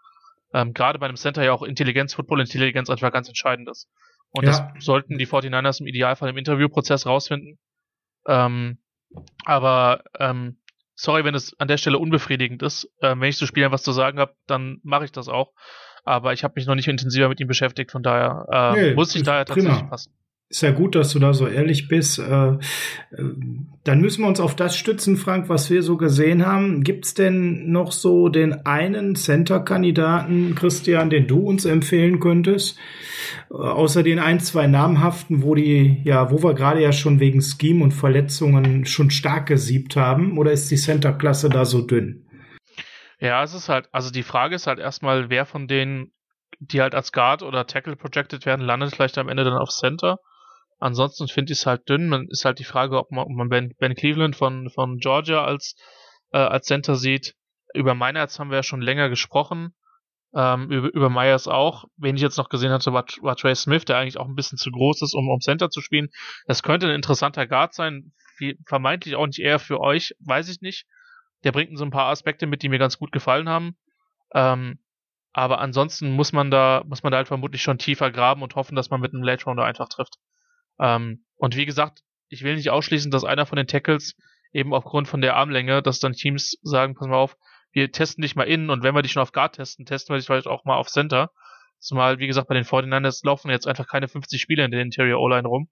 Ähm, 0.53 0.73
Gerade 0.73 0.99
bei 0.99 1.07
einem 1.07 1.17
Center 1.17 1.45
ja 1.45 1.53
auch 1.53 1.63
Intelligenz, 1.63 2.15
Football-Intelligenz 2.15 2.91
einfach 2.91 3.13
ganz 3.13 3.29
entscheidend 3.29 3.69
ist. 3.69 3.89
Und 4.31 4.45
ja. 4.45 4.51
das 4.51 4.85
sollten 4.85 5.19
die 5.19 5.27
49ers 5.27 5.81
im 5.81 5.87
Idealfall 5.87 6.31
im 6.31 6.37
Interviewprozess 6.37 7.07
rausfinden. 7.07 7.59
Ähm, 8.27 8.79
aber 9.45 10.03
ähm, 10.19 10.59
sorry, 10.95 11.25
wenn 11.25 11.35
es 11.35 11.59
an 11.59 11.69
der 11.69 11.79
Stelle 11.79 11.99
unbefriedigend 11.99 12.63
ist. 12.63 12.91
Ähm, 13.01 13.21
wenn 13.21 13.29
ich 13.29 13.37
zu 13.37 13.47
Spielern 13.47 13.73
was 13.73 13.83
zu 13.83 13.93
sagen 13.93 14.19
habe, 14.19 14.35
dann 14.47 14.81
mache 14.83 15.05
ich 15.05 15.13
das 15.13 15.29
auch. 15.29 15.53
Aber 16.05 16.33
ich 16.33 16.45
habe 16.45 16.55
mich 16.57 16.67
noch 16.67 16.75
nicht 16.75 16.89
intensiver 16.89 17.29
mit 17.29 17.41
ihm 17.41 17.49
beschäftigt, 17.49 17.91
von 17.91 18.03
daher 18.03 18.47
äh, 18.51 18.81
nee, 18.81 18.95
muss 18.95 19.15
ich 19.15 19.23
daher 19.23 19.45
tatsächlich 19.45 19.75
prima. 19.75 19.89
passen. 19.89 20.13
Ist 20.51 20.63
ja 20.63 20.71
gut, 20.71 20.95
dass 20.95 21.13
du 21.13 21.19
da 21.19 21.35
so 21.35 21.47
ehrlich 21.47 21.89
bist. 21.89 22.19
Äh, 22.19 22.53
äh, 22.53 22.57
dann 23.85 24.01
müssen 24.01 24.23
wir 24.23 24.29
uns 24.29 24.41
auf 24.41 24.57
das 24.57 24.79
stützen, 24.79 25.19
Frank, 25.19 25.51
was 25.51 25.69
wir 25.69 25.83
so 25.83 25.99
gesehen 25.99 26.47
haben. 26.47 26.83
Gibt's 26.83 27.13
denn 27.13 27.71
noch 27.71 27.93
so 27.93 28.31
den 28.31 28.65
einen 28.65 29.15
Center-Kandidaten, 29.15 30.55
Christian, 30.55 31.11
den 31.11 31.27
du 31.27 31.41
uns 31.41 31.67
empfehlen 31.67 32.19
könntest? 32.19 32.79
Äh, 33.51 33.57
außer 33.57 34.03
den 34.03 34.19
ein, 34.19 34.41
zwei 34.41 34.67
namhaften, 34.67 35.43
wo 35.43 35.55
die, 35.55 36.01
ja, 36.05 36.31
wo 36.31 36.43
wir 36.43 36.55
gerade 36.55 36.81
ja 36.81 36.93
schon 36.93 37.21
wegen 37.21 37.43
Scheme 37.43 37.85
und 37.85 37.93
Verletzungen 37.93 38.87
schon 38.87 39.11
stark 39.11 39.47
gesiebt 39.47 39.97
haben, 39.97 40.39
oder 40.39 40.53
ist 40.53 40.71
die 40.71 40.77
Center-Klasse 40.77 41.51
da 41.51 41.67
so 41.67 41.83
dünn? 41.83 42.25
Ja, 43.21 43.43
es 43.43 43.53
ist 43.53 43.69
halt, 43.69 43.91
also 43.93 44.11
die 44.11 44.23
Frage 44.23 44.55
ist 44.55 44.67
halt 44.67 44.79
erstmal, 44.79 45.29
wer 45.29 45.45
von 45.45 45.69
denen, 45.69 46.13
die 46.59 46.81
halt 46.81 46.95
als 46.95 47.13
Guard 47.13 47.43
oder 47.43 47.67
Tackle 47.67 47.97
projected 47.97 48.47
werden, 48.47 48.65
landet 48.65 48.95
vielleicht 48.95 49.19
am 49.19 49.29
Ende 49.29 49.45
dann 49.45 49.59
auf 49.59 49.69
Center. 49.69 50.19
Ansonsten 50.79 51.29
finde 51.29 51.53
ich 51.53 51.61
es 51.61 51.67
halt 51.67 51.89
dünn. 51.89 52.09
Man 52.09 52.29
ist 52.29 52.45
halt 52.45 52.59
die 52.59 52.65
Frage, 52.65 52.99
ob 52.99 53.11
man, 53.11 53.25
ob 53.25 53.31
man 53.31 53.49
ben, 53.49 53.75
ben 53.79 53.95
Cleveland 53.95 54.37
von, 54.37 54.71
von 54.71 54.99
Georgia 54.99 55.45
als, 55.45 55.75
äh, 56.33 56.39
als 56.39 56.67
Center 56.67 56.95
sieht. 56.95 57.35
Über 57.75 57.95
Meinerz 57.95 58.39
haben 58.39 58.51
wir 58.51 58.59
ja 58.59 58.63
schon 58.63 58.81
länger 58.81 59.09
gesprochen. 59.09 59.75
Ähm, 60.35 60.71
über, 60.71 60.93
über 60.93 61.11
Myers 61.11 61.49
auch. 61.49 61.85
Wen 61.97 62.17
ich 62.17 62.23
jetzt 62.23 62.37
noch 62.37 62.49
gesehen 62.49 62.71
hatte, 62.71 62.93
war, 62.93 63.05
war 63.23 63.37
Trey 63.37 63.55
Smith, 63.55 63.85
der 63.87 63.99
eigentlich 63.99 64.19
auch 64.19 64.27
ein 64.27 64.35
bisschen 64.35 64.59
zu 64.59 64.71
groß 64.71 65.03
ist, 65.03 65.15
um, 65.15 65.29
um 65.29 65.41
Center 65.41 65.71
zu 65.71 65.81
spielen. 65.81 66.11
Das 66.47 66.63
könnte 66.63 66.87
ein 66.87 66.95
interessanter 66.95 67.47
Guard 67.47 67.75
sein. 67.75 68.13
Vermeintlich 68.67 69.17
auch 69.17 69.27
nicht 69.27 69.41
eher 69.41 69.59
für 69.59 69.81
euch, 69.81 70.15
weiß 70.21 70.49
ich 70.49 70.61
nicht. 70.61 70.87
Der 71.45 71.53
bringt 71.53 71.77
so 71.77 71.85
ein 71.85 71.91
paar 71.91 72.07
Aspekte 72.07 72.47
mit, 72.47 72.63
die 72.63 72.69
mir 72.69 72.79
ganz 72.79 72.99
gut 72.99 73.11
gefallen 73.11 73.49
haben. 73.49 73.77
Ähm, 74.33 74.79
aber 75.33 75.61
ansonsten 75.61 76.11
muss 76.13 76.33
man 76.33 76.51
da, 76.51 76.83
muss 76.87 77.03
man 77.03 77.11
da 77.11 77.19
halt 77.19 77.29
vermutlich 77.29 77.63
schon 77.63 77.79
tiefer 77.79 78.11
graben 78.11 78.43
und 78.43 78.55
hoffen, 78.55 78.77
dass 78.77 78.91
man 78.91 79.01
mit 79.01 79.15
einem 79.15 79.23
Late 79.23 79.45
Rounder 79.45 79.65
einfach 79.65 79.89
trifft. 79.89 80.19
Ähm, 80.81 81.25
und 81.37 81.57
wie 81.57 81.67
gesagt, 81.67 82.03
ich 82.29 82.43
will 82.43 82.57
nicht 82.57 82.71
ausschließen, 82.71 83.11
dass 83.11 83.25
einer 83.25 83.47
von 83.47 83.57
den 83.57 83.67
Tackles 83.67 84.15
eben 84.53 84.75
aufgrund 84.75 85.09
von 85.09 85.21
der 85.21 85.37
Armlänge, 85.37 85.83
dass 85.83 86.01
dann 86.01 86.13
Teams 86.13 86.59
sagen, 86.63 86.95
pass 86.95 87.09
mal 87.09 87.17
auf, 87.17 87.37
wir 87.73 87.93
testen 87.93 88.23
dich 88.23 88.35
mal 88.35 88.49
innen 88.49 88.71
und 88.71 88.83
wenn 88.83 88.95
wir 88.95 89.03
dich 89.03 89.13
schon 89.13 89.23
auf 89.23 89.33
Guard 89.33 89.57
testen, 89.57 89.85
testen 89.85 90.15
wir 90.15 90.19
dich 90.19 90.27
vielleicht 90.27 90.47
auch 90.47 90.65
mal 90.65 90.77
auf 90.77 90.89
Center. 90.89 91.31
Zumal, 91.79 92.19
wie 92.19 92.27
gesagt, 92.27 92.49
bei 92.49 92.55
den 92.55 92.65
49ers 92.65 93.25
laufen 93.25 93.51
jetzt 93.51 93.67
einfach 93.67 93.87
keine 93.87 94.09
50 94.09 94.41
Spieler 94.41 94.65
in 94.65 94.71
der 94.71 94.81
Interior 94.81 95.21
O-Line 95.21 95.47
rum. 95.47 95.69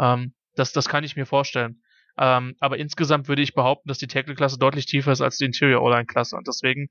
Ähm, 0.00 0.34
das, 0.54 0.72
das 0.72 0.88
kann 0.88 1.04
ich 1.04 1.16
mir 1.16 1.26
vorstellen. 1.26 1.82
Ähm, 2.18 2.56
aber 2.60 2.78
insgesamt 2.78 3.28
würde 3.28 3.42
ich 3.42 3.54
behaupten, 3.54 3.88
dass 3.88 3.98
die 3.98 4.06
Tackle-Klasse 4.06 4.58
deutlich 4.58 4.86
tiefer 4.86 5.12
ist 5.12 5.20
als 5.20 5.36
die 5.36 5.44
Interior 5.44 5.82
O-Line-Klasse. 5.82 6.36
Und 6.36 6.48
deswegen 6.48 6.88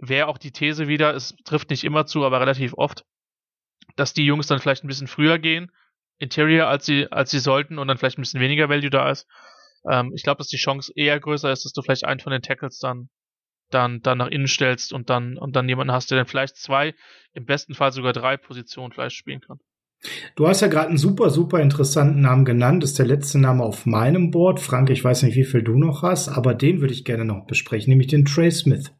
wäre 0.00 0.26
auch 0.26 0.38
die 0.38 0.50
These 0.50 0.88
wieder, 0.88 1.14
es 1.14 1.34
trifft 1.44 1.70
nicht 1.70 1.84
immer 1.84 2.06
zu, 2.06 2.24
aber 2.24 2.40
relativ 2.40 2.74
oft, 2.74 3.04
dass 3.96 4.12
die 4.12 4.24
Jungs 4.24 4.46
dann 4.46 4.58
vielleicht 4.58 4.84
ein 4.84 4.88
bisschen 4.88 5.06
früher 5.06 5.38
gehen, 5.38 5.70
Interior, 6.20 6.68
als 6.68 6.86
sie, 6.86 7.10
als 7.10 7.30
sie 7.32 7.40
sollten 7.40 7.78
und 7.78 7.88
dann 7.88 7.98
vielleicht 7.98 8.18
ein 8.18 8.22
bisschen 8.22 8.40
weniger 8.40 8.68
Value 8.68 8.90
da 8.90 9.10
ist. 9.10 9.26
Ähm, 9.90 10.12
ich 10.14 10.22
glaube, 10.22 10.38
dass 10.38 10.48
die 10.48 10.56
Chance 10.56 10.92
eher 10.94 11.18
größer 11.18 11.50
ist, 11.50 11.64
dass 11.64 11.72
du 11.72 11.82
vielleicht 11.82 12.04
einen 12.04 12.20
von 12.20 12.32
den 12.32 12.42
Tackles 12.42 12.78
dann 12.78 13.08
dann, 13.70 14.00
dann 14.02 14.18
nach 14.18 14.28
innen 14.28 14.48
stellst 14.48 14.92
und 14.92 15.10
dann, 15.10 15.38
und 15.38 15.56
dann 15.56 15.68
jemanden 15.68 15.92
hast, 15.92 16.10
der 16.10 16.18
dann 16.18 16.26
vielleicht 16.26 16.56
zwei, 16.56 16.94
im 17.32 17.44
besten 17.44 17.74
Fall 17.74 17.92
sogar 17.92 18.12
drei 18.12 18.36
Positionen 18.36 18.92
vielleicht 18.92 19.16
spielen 19.16 19.40
kann. 19.40 19.58
Du 20.34 20.48
hast 20.48 20.62
ja 20.62 20.68
gerade 20.68 20.88
einen 20.88 20.98
super, 20.98 21.28
super 21.28 21.60
interessanten 21.60 22.20
Namen 22.20 22.46
genannt. 22.46 22.82
Das 22.82 22.90
ist 22.90 22.98
der 22.98 23.06
letzte 23.06 23.38
Name 23.38 23.62
auf 23.62 23.84
meinem 23.84 24.30
Board. 24.30 24.58
Frank, 24.58 24.88
ich 24.88 25.04
weiß 25.04 25.22
nicht, 25.22 25.36
wie 25.36 25.44
viel 25.44 25.62
du 25.62 25.78
noch 25.78 26.02
hast, 26.02 26.28
aber 26.28 26.54
den 26.54 26.80
würde 26.80 26.94
ich 26.94 27.04
gerne 27.04 27.26
noch 27.26 27.46
besprechen, 27.46 27.90
nämlich 27.90 28.08
den 28.08 28.24
Trey 28.24 28.50
Smith. 28.50 28.92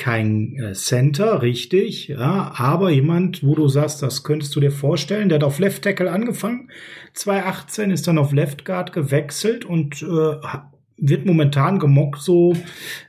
Kein 0.00 0.56
äh, 0.56 0.72
Center, 0.72 1.42
richtig, 1.42 2.08
ja, 2.08 2.52
aber 2.56 2.88
jemand, 2.88 3.44
wo 3.44 3.54
du 3.54 3.68
sagst, 3.68 4.02
das 4.02 4.22
könntest 4.24 4.56
du 4.56 4.60
dir 4.60 4.70
vorstellen, 4.72 5.28
der 5.28 5.36
hat 5.36 5.44
auf 5.44 5.58
Left 5.58 5.82
Tackle 5.82 6.10
angefangen, 6.10 6.70
2018 7.12 7.90
ist 7.90 8.08
dann 8.08 8.16
auf 8.16 8.32
Left 8.32 8.64
Guard 8.64 8.94
gewechselt 8.94 9.66
und 9.66 10.00
äh, 10.00 10.36
wird 10.96 11.26
momentan 11.26 11.78
gemockt 11.78 12.22
so 12.22 12.56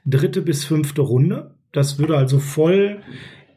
dritte 0.06 0.42
bis 0.42 0.66
fünfte 0.66 1.00
Runde. 1.02 1.56
Das 1.72 1.98
würde 1.98 2.18
also 2.18 2.40
voll 2.40 3.00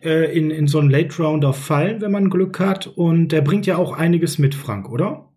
äh, 0.01 0.33
in, 0.37 0.53
in 0.53 0.69
so 0.69 0.79
einen 0.79 0.91
Late 0.91 1.21
Rounder 1.21 1.53
fallen, 1.53 2.01
wenn 2.03 2.13
man 2.13 2.31
Glück 2.31 2.61
hat. 2.61 2.87
Und 2.87 3.29
der 3.29 3.41
bringt 3.41 3.67
ja 3.67 3.79
auch 3.79 3.97
einiges 3.97 4.39
mit, 4.39 4.55
Frank, 4.55 4.89
oder? 4.89 5.29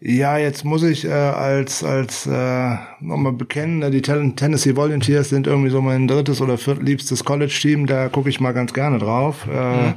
Ja, 0.00 0.36
jetzt 0.36 0.64
muss 0.64 0.82
ich 0.82 1.06
äh, 1.06 1.10
als 1.10 1.82
als 1.82 2.26
äh, 2.26 2.76
nochmal 3.00 3.32
bekennen, 3.32 3.80
äh, 3.80 3.90
die 3.90 4.02
Tennessee 4.02 4.76
Volunteers 4.76 5.30
sind 5.30 5.46
irgendwie 5.46 5.70
so 5.70 5.80
mein 5.80 6.06
drittes 6.06 6.42
oder 6.42 6.58
viertliebstes 6.58 7.24
College-Team. 7.24 7.86
Da 7.86 8.08
gucke 8.08 8.28
ich 8.28 8.38
mal 8.38 8.52
ganz 8.52 8.74
gerne 8.74 8.98
drauf 8.98 9.46
äh, 9.50 9.86
mhm. 9.86 9.94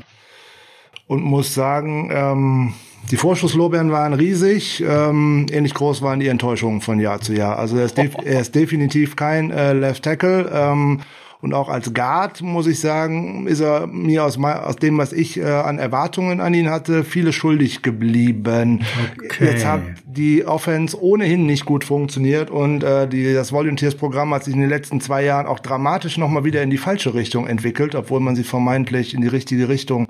und 1.08 1.24
muss 1.24 1.54
sagen, 1.54 2.10
ähm, 2.14 2.74
die 3.12 3.18
Vorschusslorbeeren 3.18 3.92
waren 3.92 4.14
riesig, 4.14 4.82
ähm, 4.88 5.48
ähnlich 5.52 5.74
groß 5.74 6.02
waren 6.02 6.22
die 6.22 6.28
Enttäuschungen 6.28 6.80
von 6.80 7.00
Jahr 7.00 7.20
zu 7.20 7.34
Jahr. 7.34 7.60
Also 7.60 7.78
er 7.78 7.86
ist, 7.86 7.98
er 8.24 8.40
ist 8.40 8.56
definitiv 8.56 9.18
kein 9.18 9.52
äh, 9.52 9.74
Left 9.74 10.04
Tackle. 10.04 10.50
Ähm, 10.54 11.02
und 11.42 11.54
auch 11.54 11.70
als 11.70 11.94
Guard, 11.94 12.42
muss 12.42 12.68
ich 12.68 12.82
sagen, 12.82 13.48
ist 13.48 13.62
er 13.62 13.88
mir 13.88 14.26
aus, 14.26 14.38
aus 14.38 14.76
dem, 14.76 14.98
was 14.98 15.14
ich 15.14 15.38
äh, 15.38 15.44
an 15.44 15.80
Erwartungen 15.80 16.42
an 16.42 16.54
ihn 16.54 16.70
hatte, 16.70 17.06
viele 17.06 17.32
schuldig 17.32 17.82
geblieben. 17.82 18.84
Okay. 19.24 19.46
Jetzt 19.46 19.66
hat 19.66 19.82
die 20.06 20.46
Offense 20.46 21.02
ohnehin 21.02 21.46
nicht 21.46 21.66
gut 21.66 21.86
funktioniert 21.86 22.52
und 22.52 22.84
äh, 22.84 23.08
die, 23.08 23.34
das 23.34 23.54
Volunteers-Programm 23.54 24.34
hat 24.34 24.44
sich 24.44 24.54
in 24.54 24.60
den 24.60 24.70
letzten 24.70 25.00
zwei 25.00 25.24
Jahren 25.24 25.46
auch 25.46 25.60
dramatisch 25.60 26.18
nochmal 26.18 26.44
wieder 26.44 26.62
in 26.62 26.70
die 26.70 26.78
falsche 26.78 27.14
Richtung 27.14 27.48
entwickelt, 27.48 27.96
obwohl 27.96 28.20
man 28.20 28.36
sie 28.36 28.44
vermeintlich 28.44 29.14
in 29.14 29.22
die 29.22 29.28
richtige 29.28 29.70
Richtung 29.70 30.10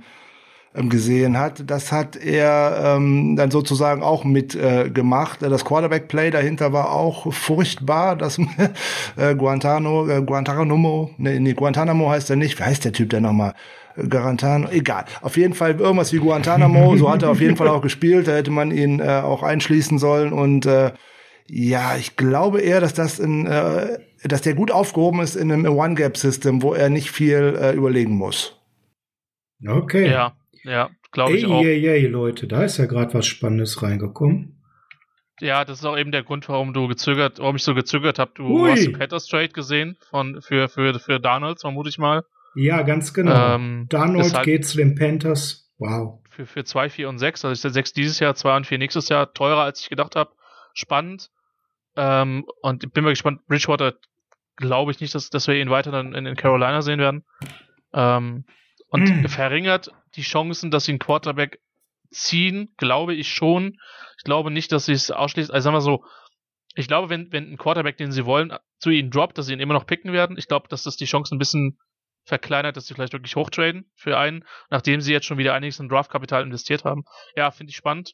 gesehen 0.73 1.37
hat. 1.37 1.69
Das 1.69 1.91
hat 1.91 2.15
er 2.15 2.95
ähm, 2.97 3.35
dann 3.35 3.51
sozusagen 3.51 4.03
auch 4.03 4.23
mitgemacht. 4.23 5.41
Äh, 5.41 5.49
das 5.49 5.65
Quarterback-Play 5.65 6.31
dahinter 6.31 6.73
war 6.73 6.91
auch 6.91 7.33
furchtbar. 7.33 8.15
Das 8.15 8.39
äh, 9.17 9.35
Guantano, 9.35 10.07
äh, 10.07 10.21
Guantanamo, 10.21 11.11
nee, 11.17 11.39
nee, 11.39 11.53
Guantanamo 11.53 12.09
heißt 12.09 12.29
er 12.29 12.35
nicht. 12.35 12.59
Wie 12.59 12.63
heißt 12.63 12.85
der 12.85 12.93
Typ 12.93 13.09
denn 13.09 13.23
nochmal? 13.23 13.53
Garantano, 14.07 14.69
egal. 14.69 15.05
Auf 15.21 15.35
jeden 15.35 15.53
Fall 15.53 15.79
irgendwas 15.79 16.13
wie 16.13 16.19
Guantanamo, 16.19 16.95
so 16.95 17.09
hat 17.09 17.23
er 17.23 17.31
auf 17.31 17.41
jeden 17.41 17.57
Fall 17.57 17.67
auch 17.67 17.81
gespielt. 17.81 18.27
Da 18.27 18.33
hätte 18.33 18.51
man 18.51 18.71
ihn 18.71 18.99
äh, 18.99 19.21
auch 19.23 19.43
einschließen 19.43 19.97
sollen. 19.97 20.31
Und 20.31 20.65
äh, 20.65 20.91
ja, 21.47 21.95
ich 21.97 22.15
glaube 22.15 22.61
eher, 22.61 22.79
dass 22.79 22.93
das 22.93 23.19
in, 23.19 23.47
äh, 23.47 23.97
dass 24.23 24.41
der 24.41 24.53
gut 24.53 24.71
aufgehoben 24.71 25.21
ist 25.21 25.35
in 25.35 25.51
einem 25.51 25.65
One-Gap-System, 25.65 26.61
wo 26.61 26.73
er 26.73 26.89
nicht 26.89 27.11
viel 27.11 27.57
äh, 27.59 27.73
überlegen 27.73 28.15
muss. 28.15 28.55
Okay. 29.67 30.09
Ja, 30.09 30.33
ja, 30.63 30.89
glaube 31.11 31.37
ich 31.37 31.45
auch. 31.45 31.63
Ey, 31.63 31.87
ey, 31.87 32.07
Leute, 32.07 32.47
da 32.47 32.63
ist 32.63 32.77
ja 32.77 32.85
gerade 32.85 33.13
was 33.13 33.25
Spannendes 33.25 33.81
reingekommen. 33.81 34.55
Ja, 35.41 35.63
das 35.63 35.79
ist 35.79 35.85
auch 35.85 35.97
eben 35.97 36.11
der 36.11 36.23
Grund, 36.23 36.49
warum 36.49 36.73
du 36.73 36.87
gezögert, 36.87 37.39
warum 37.39 37.55
ich 37.55 37.63
so 37.63 37.73
gezögert 37.73 38.19
habe. 38.19 38.31
Du 38.35 38.63
Ui. 38.63 38.71
hast 38.71 38.83
den 38.83 38.93
Peters 38.93 39.25
Trade 39.27 39.49
gesehen 39.49 39.97
von 40.09 40.41
für 40.41 40.67
für 40.67 40.99
für 40.99 41.19
Donalds, 41.19 41.61
vermute 41.61 41.89
ich 41.89 41.97
mal. 41.97 42.23
Ja, 42.55 42.81
ganz 42.81 43.13
genau. 43.13 43.55
Ähm, 43.55 43.85
Donald 43.89 44.33
halt 44.33 44.45
geht 44.45 44.65
zu 44.65 44.77
den 44.77 44.95
Panthers. 44.95 45.71
Wow. 45.77 46.19
Für 46.29 46.45
für 46.45 46.65
2, 46.65 46.89
4 46.89 47.09
und 47.09 47.19
6, 47.19 47.45
also 47.45 47.53
ist 47.53 47.63
der 47.63 47.71
6 47.71 47.93
dieses 47.93 48.19
Jahr, 48.19 48.35
2 48.35 48.57
und 48.57 48.67
4 48.67 48.77
nächstes 48.79 49.07
Jahr 49.07 49.33
teurer 49.33 49.61
als 49.61 49.81
ich 49.81 49.89
gedacht 49.89 50.15
habe. 50.15 50.31
Spannend. 50.73 51.29
Ähm, 51.95 52.45
und 52.61 52.83
ich 52.83 52.91
bin 52.91 53.03
mal 53.03 53.11
gespannt, 53.11 53.45
Bridgewater 53.47 53.93
glaube 54.57 54.91
ich 54.91 54.99
nicht, 54.99 55.15
dass, 55.15 55.29
dass 55.29 55.47
wir 55.47 55.55
ihn 55.55 55.69
weiter 55.69 55.91
dann 55.91 56.13
in, 56.13 56.25
in 56.25 56.35
Carolina 56.35 56.81
sehen 56.81 56.99
werden. 56.99 57.23
Ähm, 57.93 58.45
und 58.89 59.23
mm. 59.23 59.25
verringert 59.27 59.91
die 60.15 60.21
Chancen, 60.21 60.71
dass 60.71 60.85
sie 60.85 60.91
einen 60.91 60.99
Quarterback 60.99 61.59
ziehen, 62.11 62.73
glaube 62.77 63.13
ich 63.13 63.31
schon. 63.31 63.79
Ich 64.17 64.23
glaube 64.23 64.51
nicht, 64.51 64.71
dass 64.71 64.85
sie 64.85 64.93
es 64.93 65.11
ausschließt. 65.11 65.51
Also 65.51 65.65
sagen 65.65 65.75
wir 65.75 65.81
so, 65.81 66.03
ich 66.75 66.87
glaube, 66.87 67.09
wenn, 67.09 67.31
wenn 67.31 67.51
ein 67.51 67.57
Quarterback, 67.57 67.97
den 67.97 68.11
sie 68.11 68.25
wollen, 68.25 68.53
zu 68.79 68.89
ihnen 68.89 69.11
droppt, 69.11 69.37
dass 69.37 69.47
sie 69.47 69.53
ihn 69.53 69.59
immer 69.59 69.73
noch 69.73 69.85
picken 69.85 70.13
werden. 70.13 70.37
Ich 70.37 70.47
glaube, 70.47 70.67
dass 70.69 70.83
das 70.83 70.97
die 70.97 71.05
Chancen 71.05 71.35
ein 71.35 71.39
bisschen 71.39 71.77
verkleinert, 72.25 72.77
dass 72.77 72.87
sie 72.87 72.93
vielleicht 72.93 73.13
wirklich 73.13 73.35
hochtraden 73.35 73.89
für 73.95 74.17
einen, 74.17 74.45
nachdem 74.69 75.01
sie 75.01 75.11
jetzt 75.11 75.25
schon 75.25 75.37
wieder 75.37 75.53
einiges 75.53 75.79
in 75.79 75.89
Draftkapital 75.89 76.43
investiert 76.43 76.85
haben. 76.85 77.03
Ja, 77.35 77.51
finde 77.51 77.71
ich 77.71 77.77
spannend. 77.77 78.13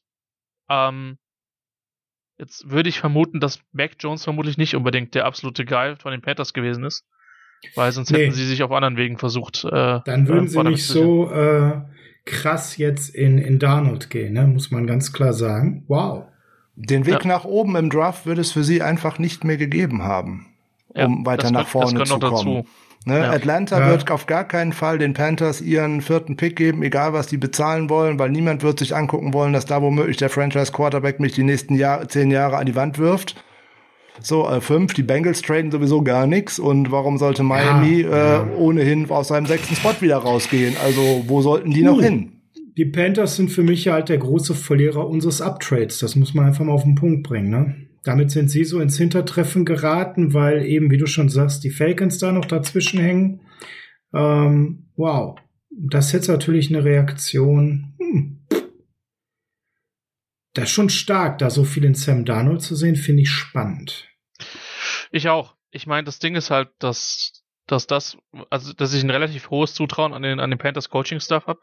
Ähm, 0.70 1.18
jetzt 2.38 2.70
würde 2.70 2.90
ich 2.90 3.00
vermuten, 3.00 3.40
dass 3.40 3.62
Mac 3.72 3.98
Jones 4.00 4.24
vermutlich 4.24 4.58
nicht 4.58 4.76
unbedingt 4.76 5.16
der 5.16 5.26
absolute 5.26 5.66
Guy 5.66 5.96
von 5.98 6.12
den 6.12 6.22
Panthers 6.22 6.54
gewesen 6.54 6.86
ist. 6.86 7.06
Weil 7.76 7.92
sonst 7.92 8.12
nee. 8.12 8.26
hätten 8.26 8.34
sie 8.34 8.46
sich 8.46 8.64
auf 8.64 8.72
anderen 8.72 8.98
Wegen 8.98 9.18
versucht. 9.18 9.66
Äh, 9.66 10.00
Dann 10.06 10.28
würden 10.28 10.46
äh, 10.46 10.50
sie 10.50 10.64
nicht 10.64 10.86
so 10.86 11.32
äh, 11.32 11.82
krass 12.26 12.78
jetzt 12.78 13.14
in, 13.16 13.38
in 13.38 13.60
Darnold 13.60 14.10
gehen, 14.10 14.34
ne? 14.34 14.48
muss 14.48 14.72
man 14.72 14.88
ganz 14.88 15.14
klar 15.14 15.34
sagen. 15.34 15.84
Wow. 15.88 16.26
Den 16.76 17.06
Weg 17.06 17.24
ja. 17.24 17.28
nach 17.28 17.46
oben 17.46 17.76
im 17.76 17.90
Draft 17.90 18.26
würde 18.26 18.42
es 18.42 18.52
für 18.52 18.64
sie 18.64 18.82
einfach 18.82 19.18
nicht 19.18 19.44
mehr 19.44 19.58
gegeben 19.58 20.04
haben, 20.04 20.48
um 20.94 21.20
ja, 21.20 21.26
weiter 21.26 21.52
nach 21.52 21.68
vorne 21.68 22.04
zu 22.04 22.20
kommen. 22.20 22.66
Ne? 23.06 23.20
Ja. 23.20 23.32
Atlanta 23.32 23.80
ja. 23.80 23.90
wird 23.90 24.10
auf 24.10 24.26
gar 24.26 24.44
keinen 24.44 24.74
Fall 24.74 24.98
den 24.98 25.14
Panthers 25.14 25.62
ihren 25.62 26.02
vierten 26.02 26.36
Pick 26.36 26.56
geben, 26.56 26.82
egal 26.82 27.14
was 27.14 27.28
die 27.28 27.38
bezahlen 27.38 27.90
wollen, 27.90 28.18
weil 28.18 28.32
niemand 28.32 28.64
wird 28.64 28.80
sich 28.80 28.96
angucken 28.96 29.34
wollen, 29.34 29.54
dass 29.54 29.66
da 29.66 29.82
womöglich 29.82 30.18
der 30.18 30.30
Franchise 30.30 30.72
Quarterback 30.72 31.20
mich 31.20 31.34
die 31.34 31.44
nächsten 31.44 31.76
Jahr, 31.76 32.08
zehn 32.10 32.32
Jahre 32.32 32.58
an 32.58 32.66
die 32.66 32.76
Wand 32.76 32.98
wirft. 32.98 33.36
So, 34.22 34.48
äh, 34.48 34.62
fünf, 34.62 34.94
die 34.94 35.04
Bengals 35.04 35.42
traden 35.42 35.72
sowieso 35.72 36.02
gar 36.02 36.28
nichts. 36.28 36.60
Und 36.60 36.92
warum 36.92 37.18
sollte 37.18 37.44
Miami 37.44 38.02
ja, 38.02 38.44
äh, 38.44 38.56
ohnehin 38.56 39.10
aus 39.10 39.30
seinem 39.30 39.46
sechsten 39.46 39.76
Spot 39.76 39.94
wieder 40.00 40.18
rausgehen? 40.18 40.76
Also, 40.84 41.24
wo 41.28 41.42
sollten 41.42 41.72
die 41.72 41.84
uh, 41.84 41.86
noch 41.86 42.02
hin? 42.02 42.32
Die 42.78 42.86
Panthers 42.86 43.38
sind 43.38 43.52
für 43.52 43.64
mich 43.64 43.88
halt 43.88 44.10
der 44.10 44.18
große 44.18 44.54
Verlierer 44.54 45.08
unseres 45.08 45.42
Uptrades. 45.42 46.00
Das 46.00 46.16
muss 46.16 46.34
man 46.34 46.46
einfach 46.46 46.66
mal 46.66 46.74
auf 46.74 46.84
den 46.84 46.96
Punkt 46.96 47.24
bringen, 47.24 47.50
ne? 47.50 47.76
Damit 48.04 48.30
sind 48.30 48.52
sie 48.52 48.66
so 48.66 48.80
ins 48.80 48.98
Hintertreffen 48.98 49.66
geraten, 49.66 50.34
weil 50.34 50.64
eben, 50.66 50.92
wie 50.92 50.98
du 50.98 51.08
schon 51.08 51.30
sagst, 51.30 51.64
die 51.64 51.72
Falcons 51.72 52.20
da 52.20 52.32
noch 52.32 52.46
dazwischen 52.46 53.00
hängen. 53.00 53.42
Ähm, 54.14 54.90
wow. 54.96 55.40
Das 55.72 56.08
ist 56.08 56.14
jetzt 56.14 56.28
natürlich 56.28 56.70
eine 56.70 56.86
Reaktion. 56.86 57.96
Hm. 58.00 58.35
Das 60.56 60.66
ist 60.66 60.72
schon 60.72 60.90
stark, 60.90 61.38
da 61.38 61.50
so 61.50 61.66
viel 61.66 61.84
in 61.84 61.96
Sam 61.96 62.24
Darnold 62.24 62.62
zu 62.62 62.76
sehen, 62.76 62.96
finde 62.96 63.24
ich 63.24 63.30
spannend. 63.30 64.08
Ich 65.12 65.28
auch. 65.28 65.56
Ich 65.70 65.86
meine, 65.86 66.06
das 66.06 66.20
Ding 66.20 66.36
ist 66.36 66.50
halt, 66.50 66.70
dass, 66.80 67.44
dass 67.68 67.88
das, 67.88 68.18
also 68.50 68.72
dass 68.72 68.94
ich 68.94 69.04
ein 69.04 69.10
relativ 69.10 69.50
hohes 69.50 69.74
Zutrauen 69.74 70.14
an 70.14 70.22
den, 70.22 70.40
an 70.40 70.50
den 70.50 70.58
Panthers 70.58 70.90
Coaching 70.90 71.20
Staff 71.20 71.48
habe. 71.48 71.60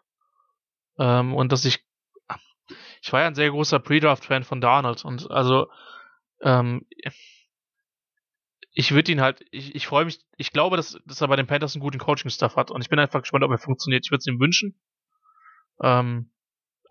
Ähm, 0.98 1.35
und 1.35 1.52
dass 1.52 1.64
ich, 1.64 1.82
ich 3.01 3.12
war 3.14 3.23
ja 3.23 3.28
ein 3.28 3.35
sehr 3.35 3.51
großer 3.51 3.78
Pre-Draft-Fan 3.78 4.44
von 4.44 4.60
Darnold 4.60 5.06
und 5.06 5.31
also 5.31 5.69
ähm, 6.43 6.86
ich 8.74 8.93
würde 8.93 9.12
ihn 9.12 9.23
halt, 9.23 9.43
ich, 9.51 9.74
ich 9.74 9.86
freue 9.86 10.05
mich, 10.05 10.20
ich 10.36 10.52
glaube, 10.52 10.77
dass, 10.77 10.98
dass 11.06 11.23
er 11.23 11.28
bei 11.28 11.36
den 11.36 11.47
Panthers 11.47 11.74
einen 11.74 11.82
guten 11.82 11.98
Coaching-Staff 11.98 12.56
hat 12.56 12.70
und 12.70 12.82
ich 12.82 12.90
bin 12.90 12.98
einfach 12.98 13.23
gespannt, 13.23 13.44
ob 13.44 13.51
er 13.51 13.59
funktioniert. 13.59 14.05
Ich 14.05 14.10
würde 14.10 14.20
es 14.20 14.27
ihm 14.27 14.39
wünschen. 14.39 14.78
Ähm, 15.82 16.31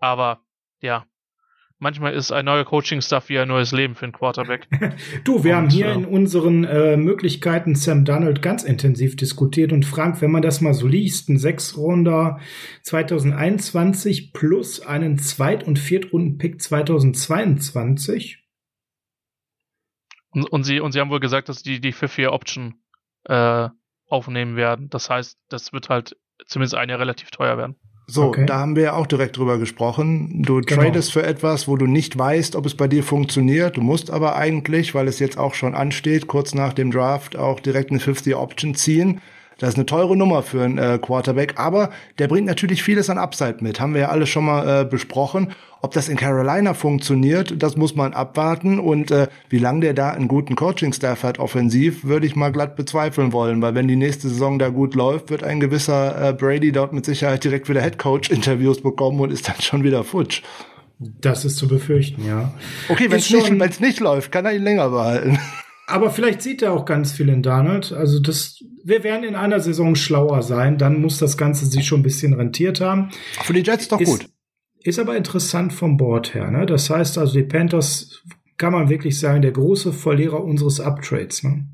aber 0.00 0.44
ja, 0.80 1.06
manchmal 1.82 2.14
ist 2.14 2.32
ein 2.32 2.44
neuer 2.44 2.64
Coaching-Staff 2.64 3.28
wie 3.28 3.38
ein 3.38 3.48
neues 3.48 3.72
Leben 3.72 3.94
für 3.94 4.04
einen 4.04 4.12
Quarterback. 4.12 4.68
du, 5.24 5.44
wir 5.44 5.52
und, 5.52 5.56
haben 5.56 5.70
hier 5.70 5.88
äh, 5.88 5.94
in 5.94 6.04
unseren 6.06 6.64
äh, 6.64 6.96
Möglichkeiten 6.96 7.74
Sam 7.74 8.04
Donald 8.04 8.40
ganz 8.40 8.62
intensiv 8.62 9.16
diskutiert 9.16 9.72
und 9.72 9.84
Frank, 9.84 10.22
wenn 10.22 10.30
man 10.30 10.42
das 10.42 10.60
mal 10.60 10.72
so 10.72 10.86
liest, 10.86 11.28
ein 11.28 11.38
Sechsrunder 11.38 12.40
2021 12.82 14.32
plus 14.32 14.80
einen 14.80 15.18
Zweit- 15.18 15.66
und 15.66 15.78
Viertrunden-Pick 15.78 16.62
2022 16.62 18.38
und, 20.34 20.50
und, 20.50 20.64
sie, 20.64 20.80
und 20.80 20.92
sie 20.92 21.00
haben 21.00 21.10
wohl 21.10 21.20
gesagt, 21.20 21.50
dass 21.50 21.62
die 21.62 21.78
die 21.78 21.92
Fifth 21.92 22.18
Year 22.18 22.32
Option 22.32 22.76
äh, 23.24 23.68
aufnehmen 24.06 24.56
werden. 24.56 24.88
Das 24.88 25.10
heißt, 25.10 25.38
das 25.48 25.74
wird 25.74 25.90
halt 25.90 26.16
zumindest 26.46 26.74
ein 26.74 26.88
Jahr 26.88 26.98
relativ 26.98 27.30
teuer 27.30 27.58
werden. 27.58 27.76
So, 28.06 28.24
okay. 28.24 28.46
da 28.46 28.58
haben 28.58 28.76
wir 28.76 28.82
ja 28.82 28.92
auch 28.94 29.06
direkt 29.06 29.36
drüber 29.36 29.58
gesprochen. 29.58 30.42
Du 30.42 30.60
genau. 30.60 30.82
tradest 30.82 31.12
für 31.12 31.22
etwas, 31.22 31.68
wo 31.68 31.76
du 31.76 31.86
nicht 31.86 32.18
weißt, 32.18 32.56
ob 32.56 32.66
es 32.66 32.74
bei 32.74 32.88
dir 32.88 33.04
funktioniert. 33.04 33.76
Du 33.76 33.80
musst 33.80 34.10
aber 34.10 34.36
eigentlich, 34.36 34.94
weil 34.94 35.08
es 35.08 35.18
jetzt 35.18 35.38
auch 35.38 35.54
schon 35.54 35.74
ansteht, 35.74 36.26
kurz 36.26 36.54
nach 36.54 36.72
dem 36.72 36.90
Draft 36.90 37.36
auch 37.36 37.60
direkt 37.60 37.90
eine 37.90 38.00
Fifth 38.00 38.26
Year 38.26 38.40
Option 38.40 38.74
ziehen. 38.74 39.20
Das 39.62 39.68
ist 39.68 39.76
eine 39.76 39.86
teure 39.86 40.16
Nummer 40.16 40.42
für 40.42 40.64
einen 40.64 40.76
äh, 40.76 40.98
Quarterback, 41.00 41.54
aber 41.56 41.90
der 42.18 42.26
bringt 42.26 42.48
natürlich 42.48 42.82
vieles 42.82 43.08
an 43.08 43.16
Upside 43.16 43.58
mit. 43.60 43.78
Haben 43.78 43.94
wir 43.94 44.00
ja 44.00 44.08
alle 44.08 44.26
schon 44.26 44.44
mal 44.44 44.80
äh, 44.80 44.84
besprochen. 44.84 45.52
Ob 45.82 45.92
das 45.92 46.08
in 46.08 46.16
Carolina 46.16 46.74
funktioniert, 46.74 47.62
das 47.62 47.76
muss 47.76 47.94
man 47.94 48.12
abwarten. 48.12 48.80
Und 48.80 49.12
äh, 49.12 49.28
wie 49.50 49.58
lange 49.58 49.82
der 49.82 49.94
da 49.94 50.10
einen 50.10 50.26
guten 50.26 50.56
Coaching-Staff 50.56 51.22
hat, 51.22 51.38
offensiv, 51.38 52.02
würde 52.02 52.26
ich 52.26 52.34
mal 52.34 52.50
glatt 52.50 52.74
bezweifeln 52.74 53.32
wollen. 53.32 53.62
Weil 53.62 53.76
wenn 53.76 53.86
die 53.86 53.94
nächste 53.94 54.28
Saison 54.28 54.58
da 54.58 54.68
gut 54.68 54.96
läuft, 54.96 55.30
wird 55.30 55.44
ein 55.44 55.60
gewisser 55.60 56.30
äh, 56.30 56.32
Brady 56.32 56.72
dort 56.72 56.92
mit 56.92 57.04
Sicherheit 57.04 57.44
direkt 57.44 57.68
wieder 57.68 57.82
Head-Coach-Interviews 57.82 58.82
bekommen 58.82 59.20
und 59.20 59.30
ist 59.30 59.48
dann 59.48 59.60
schon 59.60 59.84
wieder 59.84 60.02
futsch. 60.02 60.42
Das 60.98 61.44
ist 61.44 61.56
zu 61.56 61.68
befürchten, 61.68 62.26
ja. 62.26 62.52
Okay, 62.88 63.12
wenn 63.12 63.18
es 63.20 63.30
nicht, 63.30 63.80
nicht 63.80 64.00
läuft, 64.00 64.32
kann 64.32 64.44
er 64.44 64.54
ihn 64.54 64.64
länger 64.64 64.88
behalten. 64.88 65.38
Aber 65.92 66.10
vielleicht 66.10 66.40
sieht 66.40 66.62
er 66.62 66.72
auch 66.72 66.86
ganz 66.86 67.12
viel 67.12 67.28
in 67.28 67.42
Donald. 67.42 67.92
Also 67.92 68.18
das, 68.18 68.64
wir 68.82 69.04
werden 69.04 69.24
in 69.24 69.34
einer 69.34 69.60
Saison 69.60 69.94
schlauer 69.94 70.42
sein. 70.42 70.78
Dann 70.78 71.00
muss 71.02 71.18
das 71.18 71.36
Ganze 71.36 71.66
sich 71.66 71.86
schon 71.86 72.00
ein 72.00 72.02
bisschen 72.02 72.32
rentiert 72.32 72.80
haben. 72.80 73.10
Für 73.42 73.52
die 73.52 73.60
Jets 73.60 73.88
doch 73.88 74.00
ist, 74.00 74.08
gut. 74.08 74.28
Ist 74.82 74.98
aber 74.98 75.16
interessant 75.16 75.72
vom 75.74 75.98
Board 75.98 76.32
her. 76.32 76.50
Ne? 76.50 76.64
Das 76.64 76.88
heißt 76.88 77.18
also, 77.18 77.34
die 77.34 77.42
Panthers 77.42 78.22
kann 78.56 78.72
man 78.72 78.88
wirklich 78.88 79.20
sagen, 79.20 79.42
der 79.42 79.52
große 79.52 79.92
Verlierer 79.92 80.42
unseres 80.42 80.80
Uptrades. 80.80 81.42
Ne? 81.42 81.68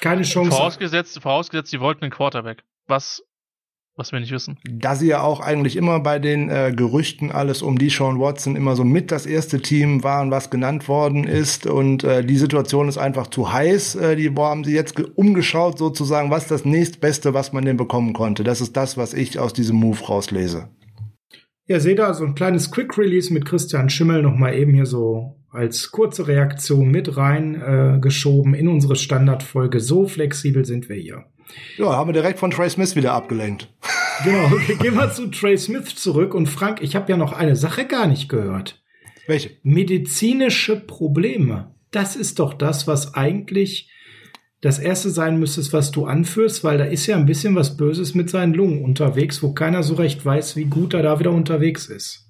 Keine 0.00 0.22
Chance. 0.22 0.52
Vorausgesetzt, 0.52 1.20
vorausgesetzt, 1.20 1.72
sie 1.72 1.80
wollten 1.80 2.02
einen 2.04 2.12
Quarterback. 2.12 2.62
Was 2.86 3.22
was 3.96 4.12
wir 4.12 4.20
nicht 4.20 4.32
wissen. 4.32 4.58
Da 4.68 4.96
sie 4.96 5.06
ja 5.06 5.22
auch 5.22 5.40
eigentlich 5.40 5.76
immer 5.76 6.00
bei 6.00 6.18
den 6.18 6.50
äh, 6.50 6.72
Gerüchten 6.74 7.30
alles 7.30 7.62
um 7.62 7.78
die 7.78 7.90
Sean 7.90 8.18
Watson 8.18 8.56
immer 8.56 8.74
so 8.74 8.84
mit 8.84 9.12
das 9.12 9.26
erste 9.26 9.60
Team 9.60 10.02
waren, 10.02 10.30
was 10.30 10.50
genannt 10.50 10.88
worden 10.88 11.24
ist 11.24 11.66
und 11.66 12.02
äh, 12.02 12.24
die 12.24 12.36
Situation 12.36 12.88
ist 12.88 12.98
einfach 12.98 13.28
zu 13.28 13.52
heiß. 13.52 13.94
Äh, 13.96 14.16
die 14.16 14.36
wo 14.36 14.44
haben 14.44 14.64
sie 14.64 14.74
jetzt 14.74 14.98
umgeschaut 15.16 15.78
sozusagen, 15.78 16.30
was 16.30 16.48
das 16.48 16.64
nächstbeste, 16.64 17.34
was 17.34 17.52
man 17.52 17.64
denn 17.64 17.76
bekommen 17.76 18.12
konnte. 18.12 18.42
Das 18.42 18.60
ist 18.60 18.76
das, 18.76 18.96
was 18.96 19.14
ich 19.14 19.38
aus 19.38 19.52
diesem 19.52 19.76
Move 19.76 20.00
rauslese. 20.04 20.68
Ja, 21.66 21.80
seht 21.80 21.98
da 21.98 22.12
so 22.12 22.24
ein 22.24 22.34
kleines 22.34 22.70
Quick 22.70 22.98
Release 22.98 23.32
mit 23.32 23.46
Christian 23.46 23.88
Schimmel 23.88 24.22
noch 24.22 24.36
mal 24.36 24.54
eben 24.54 24.74
hier 24.74 24.86
so 24.86 25.40
als 25.50 25.92
kurze 25.92 26.26
Reaktion 26.26 26.90
mit 26.90 27.16
rein 27.16 27.54
äh, 27.54 27.98
geschoben 28.00 28.54
in 28.54 28.68
unsere 28.68 28.96
Standardfolge. 28.96 29.78
So 29.80 30.06
flexibel 30.06 30.64
sind 30.64 30.88
wir 30.88 30.96
hier. 30.96 31.24
Ja, 31.76 31.96
haben 31.96 32.08
wir 32.08 32.12
direkt 32.12 32.38
von 32.38 32.50
Trey 32.50 32.68
Smith 32.70 32.96
wieder 32.96 33.12
abgelenkt. 33.12 33.68
Genau, 34.22 34.48
gehen 34.80 34.94
wir 34.94 35.10
zu 35.10 35.26
Trey 35.26 35.58
Smith 35.58 35.96
zurück. 35.96 36.34
Und 36.34 36.46
Frank, 36.46 36.80
ich 36.80 36.94
habe 36.94 37.10
ja 37.10 37.16
noch 37.16 37.32
eine 37.32 37.56
Sache 37.56 37.84
gar 37.84 38.06
nicht 38.06 38.28
gehört. 38.28 38.80
Welche? 39.26 39.50
Medizinische 39.64 40.76
Probleme. 40.76 41.74
Das 41.90 42.14
ist 42.14 42.38
doch 42.38 42.54
das, 42.54 42.86
was 42.86 43.14
eigentlich 43.14 43.90
das 44.60 44.78
erste 44.78 45.10
sein 45.10 45.40
müsste, 45.40 45.60
was 45.72 45.90
du 45.90 46.06
anführst, 46.06 46.62
weil 46.62 46.78
da 46.78 46.84
ist 46.84 47.06
ja 47.08 47.16
ein 47.16 47.26
bisschen 47.26 47.56
was 47.56 47.76
Böses 47.76 48.14
mit 48.14 48.30
seinen 48.30 48.54
Lungen 48.54 48.84
unterwegs, 48.84 49.42
wo 49.42 49.52
keiner 49.52 49.82
so 49.82 49.94
recht 49.94 50.24
weiß, 50.24 50.54
wie 50.54 50.66
gut 50.66 50.94
er 50.94 51.02
da 51.02 51.18
wieder 51.18 51.32
unterwegs 51.32 51.86
ist 51.86 52.23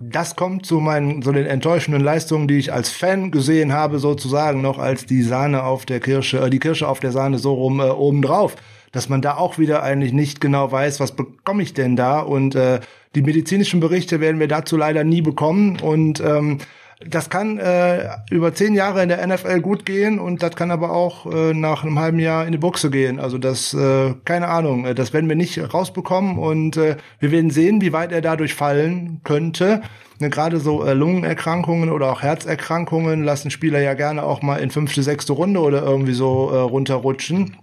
das 0.00 0.34
kommt 0.34 0.64
zu 0.64 0.80
meinen 0.80 1.20
so 1.20 1.30
den 1.30 1.46
enttäuschenden 1.46 2.02
Leistungen, 2.02 2.48
die 2.48 2.58
ich 2.58 2.72
als 2.72 2.88
Fan 2.88 3.30
gesehen 3.30 3.72
habe, 3.72 3.98
sozusagen 3.98 4.62
noch 4.62 4.78
als 4.78 5.04
die 5.04 5.22
Sahne 5.22 5.62
auf 5.62 5.84
der 5.84 6.00
Kirsche, 6.00 6.38
äh, 6.38 6.50
die 6.50 6.58
Kirsche 6.58 6.88
auf 6.88 7.00
der 7.00 7.12
Sahne 7.12 7.38
so 7.38 7.52
rum 7.52 7.80
äh, 7.80 7.84
oben 7.84 8.22
drauf, 8.22 8.56
dass 8.92 9.10
man 9.10 9.20
da 9.20 9.36
auch 9.36 9.58
wieder 9.58 9.82
eigentlich 9.82 10.12
nicht 10.12 10.40
genau 10.40 10.72
weiß, 10.72 11.00
was 11.00 11.12
bekomme 11.12 11.62
ich 11.62 11.74
denn 11.74 11.96
da? 11.96 12.20
Und 12.20 12.54
äh, 12.54 12.80
die 13.14 13.22
medizinischen 13.22 13.80
Berichte 13.80 14.20
werden 14.20 14.40
wir 14.40 14.48
dazu 14.48 14.76
leider 14.76 15.04
nie 15.04 15.20
bekommen. 15.20 15.78
Und 15.80 16.20
ähm, 16.20 16.58
das 17.06 17.30
kann 17.30 17.58
äh, 17.58 18.10
über 18.30 18.52
zehn 18.52 18.74
Jahre 18.74 19.02
in 19.02 19.08
der 19.08 19.26
NFL 19.26 19.60
gut 19.60 19.86
gehen 19.86 20.18
und 20.18 20.42
das 20.42 20.54
kann 20.54 20.70
aber 20.70 20.92
auch 20.92 21.24
äh, 21.24 21.54
nach 21.54 21.82
einem 21.82 21.98
halben 21.98 22.18
Jahr 22.18 22.44
in 22.44 22.52
die 22.52 22.58
Buchse 22.58 22.90
gehen. 22.90 23.18
Also 23.18 23.38
das, 23.38 23.72
äh, 23.72 24.14
keine 24.26 24.48
Ahnung, 24.48 24.84
äh, 24.84 24.94
das 24.94 25.14
werden 25.14 25.28
wir 25.28 25.36
nicht 25.36 25.58
rausbekommen 25.72 26.38
und 26.38 26.76
äh, 26.76 26.96
wir 27.18 27.32
werden 27.32 27.50
sehen, 27.50 27.80
wie 27.80 27.94
weit 27.94 28.12
er 28.12 28.20
dadurch 28.20 28.54
fallen 28.54 29.22
könnte. 29.24 29.80
Ne, 30.18 30.28
Gerade 30.28 30.58
so 30.58 30.84
äh, 30.84 30.92
Lungenerkrankungen 30.92 31.90
oder 31.90 32.12
auch 32.12 32.20
Herzerkrankungen 32.20 33.24
lassen 33.24 33.50
Spieler 33.50 33.80
ja 33.80 33.94
gerne 33.94 34.22
auch 34.22 34.42
mal 34.42 34.56
in 34.56 34.70
fünfte, 34.70 35.02
sechste 35.02 35.32
Runde 35.32 35.60
oder 35.60 35.82
irgendwie 35.82 36.12
so 36.12 36.50
äh, 36.50 36.58
runterrutschen. 36.58 37.56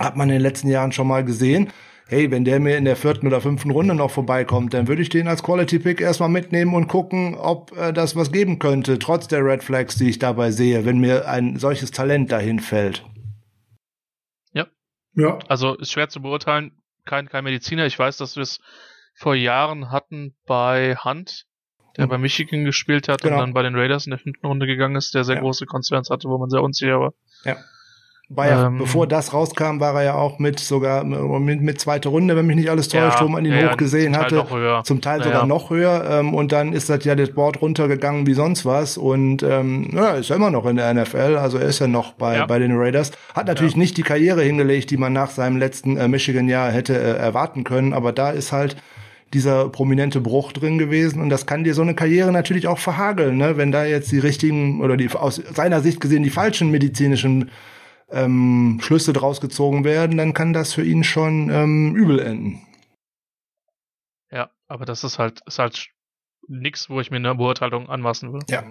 Hat 0.00 0.16
man 0.16 0.30
in 0.30 0.34
den 0.34 0.42
letzten 0.42 0.68
Jahren 0.68 0.90
schon 0.90 1.06
mal 1.06 1.24
gesehen 1.24 1.68
hey, 2.10 2.28
wenn 2.32 2.44
der 2.44 2.58
mir 2.58 2.76
in 2.76 2.84
der 2.84 2.96
vierten 2.96 3.28
oder 3.28 3.40
fünften 3.40 3.70
Runde 3.70 3.94
noch 3.94 4.10
vorbeikommt, 4.10 4.74
dann 4.74 4.88
würde 4.88 5.00
ich 5.00 5.10
den 5.10 5.28
als 5.28 5.44
Quality 5.44 5.78
Pick 5.78 6.00
erstmal 6.00 6.28
mitnehmen 6.28 6.74
und 6.74 6.88
gucken, 6.88 7.36
ob 7.36 7.70
äh, 7.76 7.92
das 7.92 8.16
was 8.16 8.32
geben 8.32 8.58
könnte, 8.58 8.98
trotz 8.98 9.28
der 9.28 9.44
Red 9.44 9.62
Flags, 9.62 9.94
die 9.94 10.10
ich 10.10 10.18
dabei 10.18 10.50
sehe, 10.50 10.84
wenn 10.84 10.98
mir 10.98 11.28
ein 11.28 11.56
solches 11.56 11.92
Talent 11.92 12.32
dahin 12.32 12.58
fällt. 12.58 13.06
Ja. 14.52 14.66
Ja. 15.14 15.38
Also 15.46 15.76
ist 15.76 15.92
schwer 15.92 16.08
zu 16.08 16.20
beurteilen, 16.20 16.72
kein, 17.04 17.28
kein 17.28 17.44
Mediziner. 17.44 17.86
Ich 17.86 17.96
weiß, 17.96 18.16
dass 18.16 18.34
wir 18.34 18.42
es 18.42 18.58
vor 19.14 19.36
Jahren 19.36 19.92
hatten 19.92 20.34
bei 20.46 20.96
Hunt, 20.96 21.46
der 21.96 22.06
mhm. 22.06 22.10
bei 22.10 22.18
Michigan 22.18 22.64
gespielt 22.64 23.06
hat 23.06 23.22
genau. 23.22 23.36
und 23.36 23.40
dann 23.40 23.54
bei 23.54 23.62
den 23.62 23.76
Raiders 23.76 24.06
in 24.06 24.10
der 24.10 24.18
fünften 24.18 24.48
Runde 24.48 24.66
gegangen 24.66 24.96
ist, 24.96 25.14
der 25.14 25.22
sehr 25.22 25.36
ja. 25.36 25.42
große 25.42 25.64
Concerns 25.66 26.10
hatte, 26.10 26.28
wo 26.28 26.38
man 26.38 26.50
sehr 26.50 26.62
unsicher 26.62 26.98
war. 26.98 27.14
Ja. 27.44 27.56
War 28.32 28.48
ja, 28.48 28.66
ähm, 28.68 28.78
bevor 28.78 29.08
das 29.08 29.34
rauskam, 29.34 29.80
war 29.80 29.92
er 29.96 30.02
ja 30.04 30.14
auch 30.14 30.38
mit 30.38 30.60
sogar 30.60 31.02
mit, 31.02 31.62
mit 31.62 31.80
zweiter 31.80 32.10
Runde, 32.10 32.36
wenn 32.36 32.46
mich 32.46 32.54
nicht 32.54 32.70
alles 32.70 32.86
täuscht, 32.86 33.18
ja, 33.18 33.24
wo 33.24 33.28
man 33.28 33.44
ihn 33.44 33.52
ja, 33.52 33.72
hochgesehen 33.72 34.16
hatte. 34.16 34.46
Teil 34.48 34.84
zum 34.84 35.00
Teil 35.00 35.24
sogar 35.24 35.46
noch 35.46 35.70
höher. 35.70 36.06
Ähm, 36.08 36.32
und 36.32 36.52
dann 36.52 36.72
ist 36.72 36.88
das 36.88 37.04
ja 37.04 37.16
das 37.16 37.30
Board 37.32 37.60
runtergegangen 37.60 38.28
wie 38.28 38.34
sonst 38.34 38.64
was. 38.64 38.96
Und 38.96 39.42
ähm, 39.42 39.90
ja, 39.92 40.10
ist 40.10 40.30
ja 40.30 40.36
immer 40.36 40.52
noch 40.52 40.64
in 40.66 40.76
der 40.76 40.94
NFL, 40.94 41.38
also 41.40 41.58
er 41.58 41.66
ist 41.66 41.80
ja 41.80 41.88
noch 41.88 42.12
bei, 42.12 42.36
ja. 42.36 42.46
bei 42.46 42.60
den 42.60 42.70
Raiders. 42.76 43.10
Hat 43.34 43.48
natürlich 43.48 43.74
nicht 43.74 43.96
die 43.96 44.04
Karriere 44.04 44.42
hingelegt, 44.42 44.92
die 44.92 44.96
man 44.96 45.12
nach 45.12 45.30
seinem 45.30 45.56
letzten 45.56 45.96
äh, 45.96 46.06
Michigan-Jahr 46.06 46.70
hätte 46.70 46.96
äh, 46.96 47.16
erwarten 47.16 47.64
können, 47.64 47.92
aber 47.92 48.12
da 48.12 48.30
ist 48.30 48.52
halt 48.52 48.76
dieser 49.34 49.68
prominente 49.70 50.20
Bruch 50.20 50.52
drin 50.52 50.78
gewesen 50.78 51.20
und 51.20 51.30
das 51.30 51.46
kann 51.46 51.64
dir 51.64 51.74
so 51.74 51.82
eine 51.82 51.94
Karriere 51.94 52.30
natürlich 52.30 52.68
auch 52.68 52.78
verhageln, 52.78 53.36
ne? 53.36 53.56
wenn 53.56 53.72
da 53.72 53.84
jetzt 53.84 54.10
die 54.12 54.18
richtigen 54.18 54.80
oder 54.80 54.96
die 54.96 55.10
aus 55.12 55.42
seiner 55.52 55.80
Sicht 55.80 56.00
gesehen 56.00 56.22
die 56.22 56.30
falschen 56.30 56.70
medizinischen 56.70 57.50
ähm, 58.10 58.78
Schlüsse 58.82 59.12
draus 59.12 59.40
gezogen 59.40 59.84
werden, 59.84 60.16
dann 60.16 60.34
kann 60.34 60.52
das 60.52 60.72
für 60.74 60.84
ihn 60.84 61.04
schon 61.04 61.50
ähm, 61.50 61.94
übel 61.94 62.18
enden. 62.18 62.60
Ja, 64.30 64.50
aber 64.68 64.84
das 64.84 65.04
ist 65.04 65.18
halt, 65.18 65.40
ist 65.46 65.58
halt 65.58 65.90
nix, 66.48 66.90
wo 66.90 67.00
ich 67.00 67.10
mir 67.10 67.18
eine 67.18 67.34
Beurteilung 67.34 67.88
anmaßen 67.88 68.32
will. 68.32 68.40
Ja, 68.48 68.64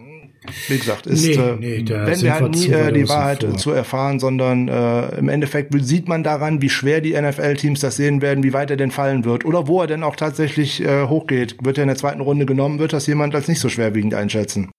wie 0.67 0.77
gesagt, 0.77 1.07
ist, 1.07 1.25
nee, 1.25 1.33
äh, 1.33 1.55
nee, 1.57 1.83
wenn 1.87 2.21
wir 2.21 2.33
halt 2.33 2.51
nie 2.51 2.67
äh, 2.67 2.91
die 2.91 3.07
Wahrheit 3.07 3.43
vor. 3.43 3.57
zu 3.57 3.71
erfahren, 3.71 4.19
sondern 4.19 4.67
äh, 4.67 5.17
im 5.17 5.29
Endeffekt 5.29 5.73
sieht 5.83 6.07
man 6.07 6.23
daran, 6.23 6.61
wie 6.61 6.69
schwer 6.69 7.01
die 7.01 7.19
NFL-Teams 7.19 7.79
das 7.79 7.95
sehen 7.95 8.21
werden, 8.21 8.43
wie 8.43 8.53
weit 8.53 8.71
er 8.71 8.77
denn 8.77 8.91
fallen 8.91 9.25
wird 9.25 9.45
oder 9.45 9.67
wo 9.67 9.81
er 9.81 9.87
denn 9.87 10.03
auch 10.03 10.15
tatsächlich 10.15 10.81
äh, 10.81 11.07
hochgeht. 11.07 11.57
Wird 11.63 11.77
er 11.77 11.83
in 11.83 11.89
der 11.89 11.97
zweiten 11.97 12.21
Runde 12.21 12.45
genommen, 12.45 12.79
wird 12.79 12.93
das 12.93 13.07
jemand 13.07 13.35
als 13.35 13.47
nicht 13.47 13.59
so 13.59 13.69
schwerwiegend 13.69 14.13
einschätzen. 14.13 14.71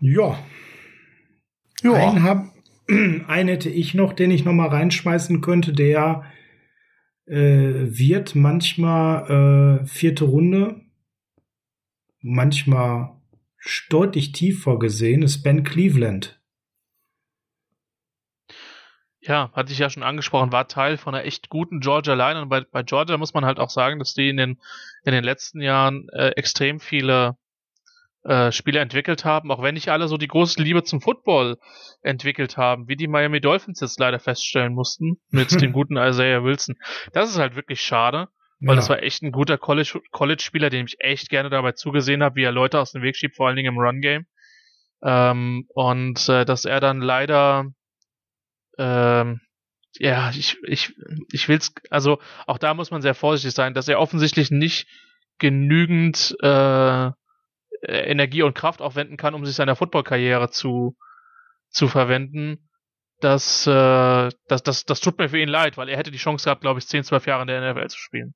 Ja. 0.00 0.38
Ja. 1.82 1.92
Einen, 1.92 2.22
hab, 2.24 2.52
einen 3.28 3.48
hätte 3.48 3.70
ich 3.70 3.94
noch, 3.94 4.12
den 4.12 4.30
ich 4.30 4.44
noch 4.44 4.52
mal 4.52 4.68
reinschmeißen 4.68 5.40
könnte, 5.40 5.72
der 5.72 6.24
äh, 7.26 7.36
wird 7.36 8.34
manchmal 8.34 9.80
äh, 9.82 9.86
vierte 9.86 10.24
Runde, 10.24 10.80
manchmal 12.20 13.20
deutlich 13.88 14.32
tiefer 14.32 14.78
gesehen, 14.78 15.22
ist 15.22 15.42
Ben 15.42 15.62
Cleveland. 15.62 16.40
Ja, 19.22 19.52
hatte 19.52 19.72
ich 19.72 19.78
ja 19.78 19.90
schon 19.90 20.02
angesprochen, 20.02 20.50
war 20.50 20.66
Teil 20.66 20.96
von 20.96 21.14
einer 21.14 21.26
echt 21.26 21.50
guten 21.50 21.80
Georgia 21.80 22.14
Line. 22.14 22.40
Und 22.40 22.48
bei, 22.48 22.62
bei 22.62 22.82
Georgia 22.82 23.18
muss 23.18 23.34
man 23.34 23.44
halt 23.44 23.60
auch 23.60 23.68
sagen, 23.68 23.98
dass 23.98 24.14
die 24.14 24.30
in 24.30 24.38
den, 24.38 24.60
in 25.04 25.12
den 25.12 25.24
letzten 25.24 25.60
Jahren 25.60 26.08
äh, 26.08 26.30
extrem 26.30 26.80
viele 26.80 27.36
äh, 28.24 28.52
Spieler 28.52 28.80
entwickelt 28.80 29.24
haben, 29.24 29.50
auch 29.50 29.62
wenn 29.62 29.74
nicht 29.74 29.88
alle 29.88 30.08
so 30.08 30.16
die 30.16 30.28
große 30.28 30.62
Liebe 30.62 30.82
zum 30.82 31.00
Football 31.00 31.58
entwickelt 32.02 32.56
haben, 32.56 32.88
wie 32.88 32.96
die 32.96 33.08
Miami 33.08 33.40
Dolphins 33.40 33.80
jetzt 33.80 33.98
leider 33.98 34.18
feststellen 34.18 34.74
mussten, 34.74 35.20
mit 35.30 35.50
dem 35.60 35.72
guten 35.72 35.96
Isaiah 35.96 36.44
Wilson. 36.44 36.76
Das 37.12 37.30
ist 37.30 37.38
halt 37.38 37.56
wirklich 37.56 37.80
schade, 37.80 38.28
weil 38.60 38.74
ja. 38.74 38.76
das 38.76 38.88
war 38.90 39.02
echt 39.02 39.22
ein 39.22 39.32
guter 39.32 39.56
College-Spieler, 39.56 40.08
College 40.10 40.70
dem 40.70 40.86
ich 40.86 40.96
echt 41.00 41.30
gerne 41.30 41.50
dabei 41.50 41.72
zugesehen 41.72 42.22
habe, 42.22 42.36
wie 42.36 42.44
er 42.44 42.52
Leute 42.52 42.78
aus 42.78 42.92
dem 42.92 43.02
Weg 43.02 43.16
schiebt, 43.16 43.36
vor 43.36 43.46
allen 43.46 43.56
Dingen 43.56 43.74
im 43.74 43.78
Run-Game. 43.78 44.26
Ähm, 45.02 45.66
und 45.74 46.28
äh, 46.28 46.44
dass 46.44 46.66
er 46.66 46.80
dann 46.80 47.00
leider 47.00 47.66
ähm, 48.76 49.40
ja, 49.98 50.30
ich, 50.30 50.56
ich, 50.62 50.94
ich 51.32 51.48
will's, 51.48 51.72
also 51.90 52.20
auch 52.46 52.58
da 52.58 52.74
muss 52.74 52.90
man 52.90 53.02
sehr 53.02 53.14
vorsichtig 53.14 53.54
sein, 53.54 53.74
dass 53.74 53.88
er 53.88 53.98
offensichtlich 53.98 54.50
nicht 54.50 54.86
genügend 55.38 56.36
äh, 56.42 57.06
äh, 57.06 57.12
Energie 57.82 58.42
und 58.42 58.54
Kraft 58.54 58.80
aufwenden 58.82 59.16
kann, 59.16 59.34
um 59.34 59.44
sich 59.44 59.54
seiner 59.54 59.76
Footballkarriere 59.76 60.50
zu, 60.50 60.96
zu 61.70 61.88
verwenden. 61.88 62.68
Das, 63.20 63.66
äh, 63.66 63.70
das, 64.48 64.62
das, 64.62 64.84
das 64.86 65.00
tut 65.00 65.18
mir 65.18 65.28
für 65.28 65.38
ihn 65.38 65.48
leid, 65.48 65.76
weil 65.76 65.88
er 65.88 65.96
hätte 65.96 66.10
die 66.10 66.18
Chance 66.18 66.44
gehabt, 66.44 66.62
glaube 66.62 66.78
ich, 66.80 66.86
10, 66.86 67.04
12 67.04 67.26
Jahre 67.26 67.42
in 67.42 67.48
der 67.48 67.72
NFL 67.72 67.88
zu 67.88 67.98
spielen. 67.98 68.34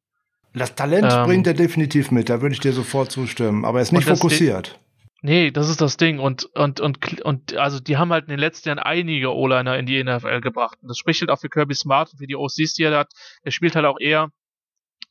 Das 0.53 0.75
Talent 0.75 1.11
ähm, 1.11 1.25
bringt 1.25 1.47
er 1.47 1.55
definitiv 1.55 2.11
mit, 2.11 2.29
da 2.29 2.41
würde 2.41 2.55
ich 2.55 2.61
dir 2.61 2.73
sofort 2.73 3.11
zustimmen, 3.11 3.65
aber 3.65 3.79
er 3.79 3.83
ist 3.83 3.93
nicht 3.93 4.07
fokussiert. 4.07 4.79
Nee, 5.21 5.51
das 5.51 5.71
ist 5.71 5.81
das 5.81 5.97
Ding. 5.97 6.19
Und, 6.19 6.45
und, 6.55 6.81
und, 6.81 7.23
und, 7.23 7.57
also, 7.57 7.81
die 7.81 7.97
haben 7.97 8.13
halt 8.13 8.27
in 8.27 8.31
den 8.31 8.39
letzten 8.39 8.69
Jahren 8.69 8.79
einige 8.79 9.35
O-Liner 9.35 9.79
in 9.79 9.87
die 9.87 10.05
NFL 10.05 10.43
gebracht. 10.43 10.77
Und 10.83 10.89
das 10.89 10.99
spricht 10.99 11.23
halt 11.23 11.31
auch 11.31 11.41
für 11.41 11.49
Kirby 11.49 11.75
Smart 11.75 12.13
und 12.13 12.19
für 12.19 12.27
die 12.27 12.37
OCs, 12.37 12.75
die 12.75 12.83
er 12.83 12.99
hat. 12.99 13.11
Er 13.43 13.51
spielt 13.51 13.75
halt 13.75 13.87
auch 13.87 13.99
eher 13.99 14.29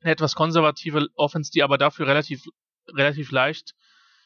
eine 0.01 0.11
etwas 0.11 0.35
konservative 0.35 1.07
Offense, 1.15 1.49
die 1.51 1.63
aber 1.63 1.79
dafür 1.79 2.05
relativ, 2.05 2.43
relativ 2.95 3.31
leicht 3.31 3.73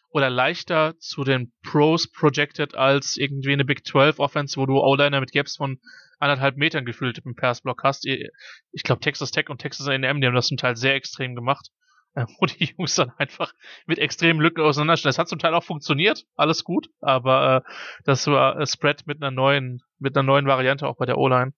oder 0.09 0.29
leichter 0.29 0.97
zu 0.99 1.23
den 1.23 1.51
Pros 1.63 2.11
projected 2.11 2.75
als 2.75 3.17
irgendwie 3.17 3.53
eine 3.53 3.65
Big 3.65 3.85
12 3.85 4.19
Offense, 4.19 4.57
wo 4.57 4.65
du 4.65 4.79
O-Liner 4.79 5.19
mit 5.19 5.31
Gaps 5.31 5.57
von 5.57 5.79
anderthalb 6.19 6.57
Metern 6.57 6.85
gefühlt 6.85 7.19
im 7.19 7.35
Passblock 7.35 7.83
hast. 7.83 8.05
Ich 8.05 8.83
glaube, 8.83 9.01
Texas 9.01 9.31
Tech 9.31 9.49
und 9.49 9.59
Texas 9.59 9.87
A&M, 9.87 10.21
die 10.21 10.27
haben 10.27 10.35
das 10.35 10.47
zum 10.47 10.57
Teil 10.57 10.75
sehr 10.75 10.95
extrem 10.95 11.35
gemacht, 11.35 11.69
äh, 12.15 12.25
wo 12.39 12.45
die 12.45 12.73
Jungs 12.77 12.95
dann 12.95 13.11
einfach 13.17 13.53
mit 13.85 13.99
extremen 13.99 14.39
Lücken 14.39 14.61
auseinanderstehen. 14.61 15.09
Das 15.09 15.19
hat 15.19 15.29
zum 15.29 15.39
Teil 15.39 15.53
auch 15.53 15.63
funktioniert, 15.63 16.25
alles 16.35 16.63
gut, 16.63 16.89
aber 17.01 17.57
äh, 17.57 17.71
das 18.05 18.25
war 18.27 18.65
Spread 18.65 19.05
mit 19.05 19.21
einer 19.21 19.31
neuen, 19.31 19.81
mit 19.99 20.15
einer 20.15 20.23
neuen 20.23 20.47
Variante 20.47 20.87
auch 20.87 20.97
bei 20.97 21.05
der 21.05 21.17
O-Line. 21.17 21.53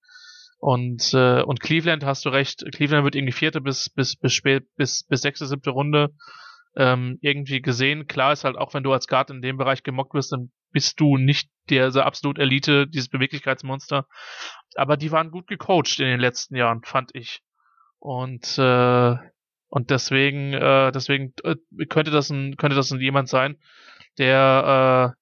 Und, 0.58 1.14
äh, 1.14 1.40
und 1.42 1.60
Cleveland 1.60 2.04
hast 2.04 2.26
du 2.26 2.28
recht, 2.28 2.62
Cleveland 2.72 3.04
wird 3.04 3.14
irgendwie 3.14 3.32
vierte 3.32 3.62
bis, 3.62 3.88
bis, 3.88 4.16
bis 4.16 4.34
spät, 4.34 4.66
bis, 4.76 5.04
bis 5.04 5.22
sechste, 5.22 5.46
siebte 5.46 5.70
Runde 5.70 6.10
ähm, 6.76 7.18
irgendwie 7.20 7.60
gesehen. 7.60 8.06
Klar 8.06 8.32
ist 8.32 8.44
halt 8.44 8.56
auch, 8.56 8.74
wenn 8.74 8.82
du 8.82 8.92
als 8.92 9.06
Guard 9.06 9.30
in 9.30 9.42
dem 9.42 9.56
Bereich 9.56 9.82
gemockt 9.82 10.14
wirst, 10.14 10.32
dann 10.32 10.50
bist 10.72 11.00
du 11.00 11.16
nicht 11.16 11.50
der 11.68 11.90
so 11.90 12.02
absolut 12.02 12.38
Elite, 12.38 12.86
dieses 12.86 13.08
Beweglichkeitsmonster. 13.08 14.06
Aber 14.76 14.96
die 14.96 15.10
waren 15.10 15.30
gut 15.30 15.46
gecoacht 15.46 15.98
in 15.98 16.06
den 16.06 16.20
letzten 16.20 16.56
Jahren, 16.56 16.82
fand 16.84 17.10
ich. 17.14 17.42
Und 17.98 18.56
äh, 18.58 19.16
und 19.68 19.90
deswegen 19.90 20.52
äh, 20.52 20.90
deswegen 20.92 21.32
äh, 21.44 21.56
könnte 21.88 22.10
das 22.10 22.30
ein 22.30 22.56
könnte 22.56 22.76
das 22.76 22.90
ein 22.90 23.00
jemand 23.00 23.28
sein, 23.28 23.56
der 24.18 25.14
äh, 25.14 25.20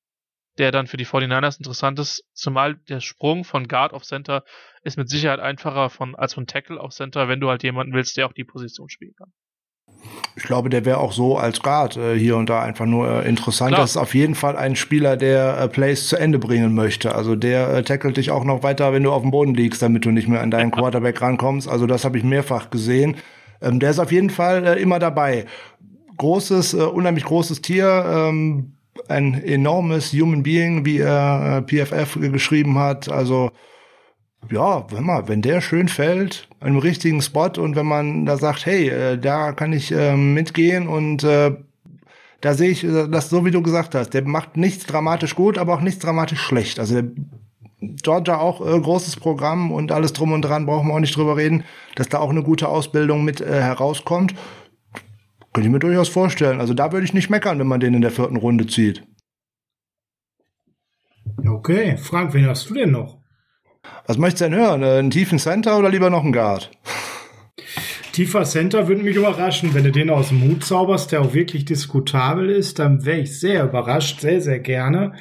der 0.58 0.72
dann 0.72 0.86
für 0.86 0.96
die 0.96 1.06
49ers 1.06 1.58
interessant 1.58 1.98
ist, 1.98 2.24
zumal 2.32 2.76
der 2.88 3.00
Sprung 3.00 3.44
von 3.44 3.68
Guard 3.68 3.92
auf 3.92 4.04
Center 4.04 4.44
ist 4.82 4.96
mit 4.96 5.08
Sicherheit 5.08 5.40
einfacher 5.40 5.90
von 5.90 6.16
als 6.16 6.34
von 6.34 6.46
Tackle 6.46 6.80
auf 6.80 6.92
Center, 6.92 7.28
wenn 7.28 7.40
du 7.40 7.48
halt 7.48 7.62
jemanden 7.62 7.94
willst, 7.94 8.16
der 8.16 8.26
auch 8.26 8.32
die 8.32 8.44
Position 8.44 8.88
spielen 8.88 9.14
kann. 9.16 9.32
Ich 10.36 10.44
glaube, 10.44 10.70
der 10.70 10.84
wäre 10.84 10.98
auch 10.98 11.12
so 11.12 11.36
als 11.36 11.60
Guard 11.60 11.96
äh, 11.96 12.16
hier 12.16 12.36
und 12.36 12.48
da 12.48 12.62
einfach 12.62 12.86
nur 12.86 13.24
äh, 13.24 13.28
interessant. 13.28 13.70
Klar. 13.70 13.82
Das 13.82 13.90
ist 13.90 13.96
auf 13.96 14.14
jeden 14.14 14.34
Fall 14.34 14.56
ein 14.56 14.76
Spieler, 14.76 15.16
der 15.16 15.58
äh, 15.58 15.68
Plays 15.68 16.06
zu 16.08 16.16
Ende 16.16 16.38
bringen 16.38 16.74
möchte. 16.74 17.14
Also 17.14 17.34
der 17.34 17.68
äh, 17.74 17.82
tackelt 17.82 18.16
dich 18.16 18.30
auch 18.30 18.44
noch 18.44 18.62
weiter, 18.62 18.92
wenn 18.92 19.02
du 19.02 19.12
auf 19.12 19.22
dem 19.22 19.30
Boden 19.30 19.54
liegst, 19.54 19.82
damit 19.82 20.04
du 20.04 20.10
nicht 20.10 20.28
mehr 20.28 20.40
an 20.40 20.50
deinen 20.50 20.70
Quarterback 20.70 21.20
rankommst. 21.20 21.68
Also 21.68 21.86
das 21.86 22.04
habe 22.04 22.18
ich 22.18 22.24
mehrfach 22.24 22.70
gesehen. 22.70 23.16
Ähm, 23.60 23.80
der 23.80 23.90
ist 23.90 23.98
auf 23.98 24.12
jeden 24.12 24.30
Fall 24.30 24.64
äh, 24.64 24.80
immer 24.80 24.98
dabei. 24.98 25.46
Großes, 26.16 26.74
äh, 26.74 26.82
unheimlich 26.82 27.24
großes 27.24 27.62
Tier. 27.62 28.04
Ähm, 28.06 28.74
ein 29.08 29.42
enormes 29.42 30.12
Human 30.12 30.42
Being, 30.42 30.84
wie 30.84 30.98
er 30.98 31.64
äh, 31.68 31.84
PFF 31.84 32.18
geschrieben 32.20 32.78
hat. 32.78 33.08
Also 33.10 33.50
ja, 34.50 34.86
wenn 34.90 35.04
man, 35.04 35.28
wenn 35.28 35.42
der 35.42 35.60
schön 35.60 35.88
fällt, 35.88 36.47
einem 36.60 36.78
richtigen 36.78 37.22
Spot 37.22 37.50
und 37.58 37.76
wenn 37.76 37.86
man 37.86 38.26
da 38.26 38.36
sagt, 38.36 38.66
hey, 38.66 38.88
äh, 38.88 39.18
da 39.18 39.52
kann 39.52 39.72
ich 39.72 39.92
äh, 39.92 40.16
mitgehen 40.16 40.88
und 40.88 41.24
äh, 41.24 41.56
da 42.40 42.54
sehe 42.54 42.70
ich 42.70 42.84
äh, 42.84 43.08
das 43.08 43.30
so, 43.30 43.44
wie 43.44 43.50
du 43.50 43.62
gesagt 43.62 43.94
hast. 43.94 44.10
Der 44.10 44.26
macht 44.26 44.56
nichts 44.56 44.86
dramatisch 44.86 45.34
gut, 45.34 45.58
aber 45.58 45.74
auch 45.74 45.80
nichts 45.80 46.00
dramatisch 46.00 46.40
schlecht. 46.40 46.78
Also 46.78 47.02
der 47.02 47.10
Georgia 47.80 48.38
auch 48.38 48.60
äh, 48.60 48.80
großes 48.80 49.16
Programm 49.16 49.70
und 49.70 49.92
alles 49.92 50.12
drum 50.12 50.32
und 50.32 50.42
dran, 50.42 50.66
brauchen 50.66 50.88
wir 50.88 50.94
auch 50.94 51.00
nicht 51.00 51.16
drüber 51.16 51.36
reden, 51.36 51.64
dass 51.94 52.08
da 52.08 52.18
auch 52.18 52.30
eine 52.30 52.42
gute 52.42 52.68
Ausbildung 52.68 53.24
mit 53.24 53.40
äh, 53.40 53.60
herauskommt. 53.60 54.34
Könnte 55.52 55.68
ich 55.68 55.72
mir 55.72 55.78
durchaus 55.78 56.08
vorstellen. 56.08 56.60
Also 56.60 56.74
da 56.74 56.92
würde 56.92 57.04
ich 57.04 57.14
nicht 57.14 57.30
meckern, 57.30 57.58
wenn 57.58 57.66
man 57.66 57.80
den 57.80 57.94
in 57.94 58.00
der 58.00 58.10
vierten 58.10 58.36
Runde 58.36 58.66
zieht. 58.66 59.04
Okay, 61.46 61.96
Frank, 61.96 62.34
wen 62.34 62.46
hast 62.46 62.68
du 62.68 62.74
denn 62.74 62.90
noch? 62.90 63.17
Was 64.06 64.18
möchtest 64.18 64.40
du 64.42 64.50
denn 64.50 64.58
hören? 64.58 64.82
Äh, 64.82 64.98
einen 64.98 65.10
tiefen 65.10 65.38
Center 65.38 65.78
oder 65.78 65.90
lieber 65.90 66.10
noch 66.10 66.24
einen 66.24 66.32
Guard? 66.32 66.70
Tiefer 68.12 68.44
Center 68.44 68.88
würde 68.88 69.02
mich 69.02 69.16
überraschen, 69.16 69.74
wenn 69.74 69.84
du 69.84 69.92
den 69.92 70.10
aus 70.10 70.30
dem 70.30 70.42
Hut 70.42 70.64
zauberst, 70.64 71.12
der 71.12 71.20
auch 71.20 71.34
wirklich 71.34 71.64
diskutabel 71.64 72.50
ist, 72.50 72.78
dann 72.78 73.04
wäre 73.04 73.20
ich 73.20 73.38
sehr 73.38 73.64
überrascht, 73.64 74.20
sehr, 74.20 74.40
sehr 74.40 74.58
gerne. 74.58 75.12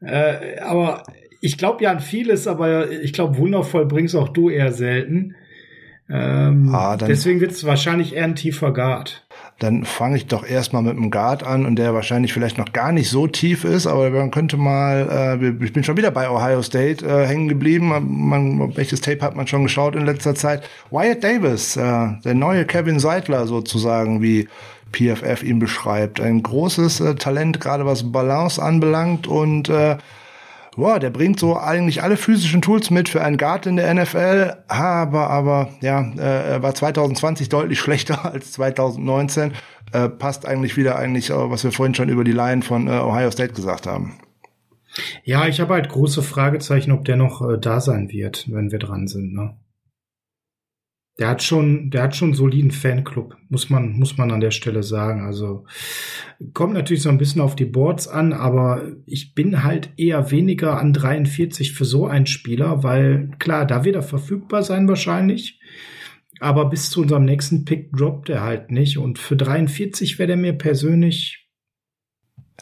Äh, 0.00 0.58
aber 0.60 1.04
ich 1.40 1.58
glaube 1.58 1.84
ja 1.84 1.90
an 1.90 2.00
vieles, 2.00 2.48
aber 2.48 2.90
ich 2.90 3.12
glaube, 3.12 3.38
wundervoll 3.38 3.86
bringst 3.86 4.16
auch 4.16 4.28
du 4.28 4.50
eher 4.50 4.72
selten. 4.72 5.36
Ähm, 6.10 6.74
ah, 6.74 6.96
deswegen 6.96 7.40
wird 7.40 7.52
es 7.52 7.64
wahrscheinlich 7.64 8.14
eher 8.14 8.24
ein 8.24 8.34
tiefer 8.34 8.72
Guard 8.72 9.21
dann 9.62 9.84
fange 9.84 10.16
ich 10.16 10.26
doch 10.26 10.44
erstmal 10.44 10.82
mit 10.82 10.96
einem 10.96 11.10
Guard 11.10 11.44
an 11.44 11.66
und 11.66 11.76
der 11.76 11.94
wahrscheinlich 11.94 12.32
vielleicht 12.32 12.58
noch 12.58 12.72
gar 12.72 12.90
nicht 12.90 13.08
so 13.08 13.26
tief 13.26 13.64
ist, 13.64 13.86
aber 13.86 14.10
man 14.10 14.30
könnte 14.30 14.56
mal, 14.56 15.38
äh, 15.40 15.64
ich 15.64 15.72
bin 15.72 15.84
schon 15.84 15.96
wieder 15.96 16.10
bei 16.10 16.28
Ohio 16.28 16.62
State 16.62 17.06
äh, 17.06 17.26
hängen 17.26 17.48
geblieben. 17.48 17.88
Man, 18.28 18.76
welches 18.76 19.00
Tape 19.00 19.20
hat 19.20 19.36
man 19.36 19.46
schon 19.46 19.62
geschaut 19.62 19.94
in 19.94 20.04
letzter 20.04 20.34
Zeit? 20.34 20.68
Wyatt 20.90 21.22
Davis, 21.22 21.76
äh, 21.76 22.08
der 22.24 22.34
neue 22.34 22.64
Kevin 22.64 22.98
Seidler 22.98 23.46
sozusagen, 23.46 24.20
wie 24.20 24.48
PFF 24.92 25.42
ihn 25.44 25.58
beschreibt. 25.58 26.20
Ein 26.20 26.42
großes 26.42 27.00
äh, 27.00 27.14
Talent, 27.14 27.60
gerade 27.60 27.86
was 27.86 28.10
Balance 28.10 28.60
anbelangt 28.60 29.26
und 29.26 29.68
äh, 29.68 29.96
boah, 30.76 30.98
der 30.98 31.10
bringt 31.10 31.38
so 31.38 31.56
eigentlich 31.56 32.02
alle 32.02 32.16
physischen 32.16 32.62
Tools 32.62 32.90
mit 32.90 33.08
für 33.08 33.22
einen 33.22 33.36
Guard 33.36 33.66
in 33.66 33.76
der 33.76 33.92
NFL, 33.92 34.64
aber, 34.68 35.30
aber, 35.30 35.70
ja, 35.80 36.00
äh, 36.00 36.62
war 36.62 36.74
2020 36.74 37.48
deutlich 37.48 37.78
schlechter 37.78 38.24
als 38.32 38.52
2019. 38.52 39.52
Äh, 39.92 40.08
passt 40.08 40.46
eigentlich 40.46 40.76
wieder 40.76 40.96
eigentlich, 40.96 41.30
äh, 41.30 41.50
was 41.50 41.64
wir 41.64 41.72
vorhin 41.72 41.94
schon 41.94 42.08
über 42.08 42.24
die 42.24 42.32
Line 42.32 42.62
von 42.62 42.88
äh, 42.88 42.92
Ohio 42.92 43.30
State 43.30 43.52
gesagt 43.52 43.86
haben. 43.86 44.18
Ja, 45.24 45.46
ich 45.46 45.60
habe 45.60 45.74
halt 45.74 45.88
große 45.88 46.22
Fragezeichen, 46.22 46.92
ob 46.92 47.04
der 47.04 47.16
noch 47.16 47.42
äh, 47.48 47.58
da 47.58 47.80
sein 47.80 48.10
wird, 48.10 48.46
wenn 48.50 48.70
wir 48.70 48.78
dran 48.78 49.06
sind, 49.06 49.32
ne? 49.32 49.56
Der 51.18 51.28
hat 51.28 51.42
schon, 51.42 51.90
der 51.90 52.04
hat 52.04 52.16
schon 52.16 52.28
einen 52.28 52.34
soliden 52.34 52.70
Fanclub, 52.70 53.36
muss 53.50 53.68
man, 53.68 53.92
muss 53.92 54.16
man 54.16 54.30
an 54.30 54.40
der 54.40 54.50
Stelle 54.50 54.82
sagen. 54.82 55.26
Also 55.26 55.66
kommt 56.54 56.72
natürlich 56.72 57.02
so 57.02 57.10
ein 57.10 57.18
bisschen 57.18 57.42
auf 57.42 57.54
die 57.54 57.66
Boards 57.66 58.08
an, 58.08 58.32
aber 58.32 58.82
ich 59.04 59.34
bin 59.34 59.62
halt 59.62 59.90
eher 59.98 60.30
weniger 60.30 60.78
an 60.78 60.94
43 60.94 61.72
für 61.72 61.84
so 61.84 62.06
einen 62.06 62.26
Spieler, 62.26 62.82
weil 62.82 63.30
klar, 63.38 63.66
da 63.66 63.84
wird 63.84 63.96
er 63.96 64.02
verfügbar 64.02 64.62
sein 64.62 64.88
wahrscheinlich. 64.88 65.60
Aber 66.40 66.70
bis 66.70 66.90
zu 66.90 67.02
unserem 67.02 67.24
nächsten 67.24 67.64
Pick 67.64 67.92
droppt 67.92 68.30
er 68.30 68.42
halt 68.42 68.70
nicht. 68.70 68.98
Und 68.98 69.18
für 69.18 69.36
43 69.36 70.18
wäre 70.18 70.28
der 70.28 70.36
mir 70.38 70.54
persönlich 70.54 71.42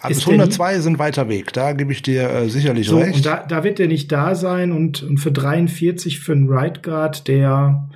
bis 0.09 0.27
102 0.27 0.81
sind 0.81 0.99
weiter 0.99 1.29
Weg, 1.29 1.53
da 1.53 1.73
gebe 1.73 1.93
ich 1.93 2.03
dir 2.03 2.31
äh, 2.31 2.49
sicherlich 2.49 2.89
so, 2.89 2.99
recht. 2.99 3.17
Und 3.17 3.27
da, 3.27 3.45
da 3.47 3.65
wird 3.65 3.81
er 3.81 3.89
nicht 3.89 4.11
da 4.11 4.35
sein 4.35 4.73
und, 4.73 5.03
und 5.03 5.19
für 5.19 5.33
43 5.33 6.21
für 6.21 6.33
einen 6.33 6.49
Right 6.49 6.83
Guard, 6.83 7.29
der 7.29 7.89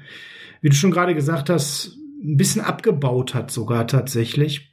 wie 0.65 0.71
du 0.71 0.77
schon 0.77 0.93
gerade 0.93 1.15
gesagt 1.15 1.51
hast, 1.51 1.99
ein 2.23 2.39
bisschen 2.39 2.63
abgebaut 2.63 3.35
hat 3.35 3.51
sogar 3.51 3.87
tatsächlich. 3.87 4.71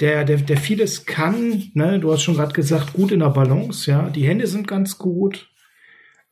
Der, 0.00 0.24
der, 0.24 0.38
der 0.38 0.56
vieles 0.56 1.06
kann, 1.06 1.62
ne, 1.74 2.00
du 2.00 2.12
hast 2.12 2.24
schon 2.24 2.34
gerade 2.34 2.52
gesagt, 2.52 2.92
gut 2.92 3.12
in 3.12 3.20
der 3.20 3.30
Balance, 3.30 3.88
ja. 3.88 4.10
Die 4.10 4.26
Hände 4.26 4.48
sind 4.48 4.66
ganz 4.66 4.98
gut. 4.98 5.48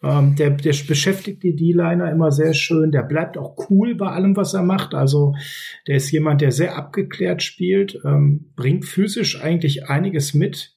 Ähm, 0.03 0.35
der, 0.35 0.51
der 0.51 0.75
beschäftigt 0.89 1.45
die 1.45 1.55
D-Liner 1.55 2.11
immer 2.11 2.33
sehr 2.33 2.53
schön. 2.53 2.91
Der 2.91 3.05
bleibt 3.05 3.39
auch 3.39 3.71
cool 3.71 3.95
bei 3.95 4.09
allem, 4.09 4.35
was 4.35 4.55
er 4.55 4.65
macht. 4.65 4.93
Also 4.93 5.37
der 5.87 5.95
ist 5.95 6.11
jemand, 6.11 6.41
der 6.41 6.51
sehr 6.51 6.77
abgeklärt 6.77 7.45
spielt, 7.45 8.01
ähm, 8.05 8.51
bringt 8.57 8.87
physisch 8.87 9.41
eigentlich 9.41 9.89
einiges 9.89 10.35
mit. 10.35 10.77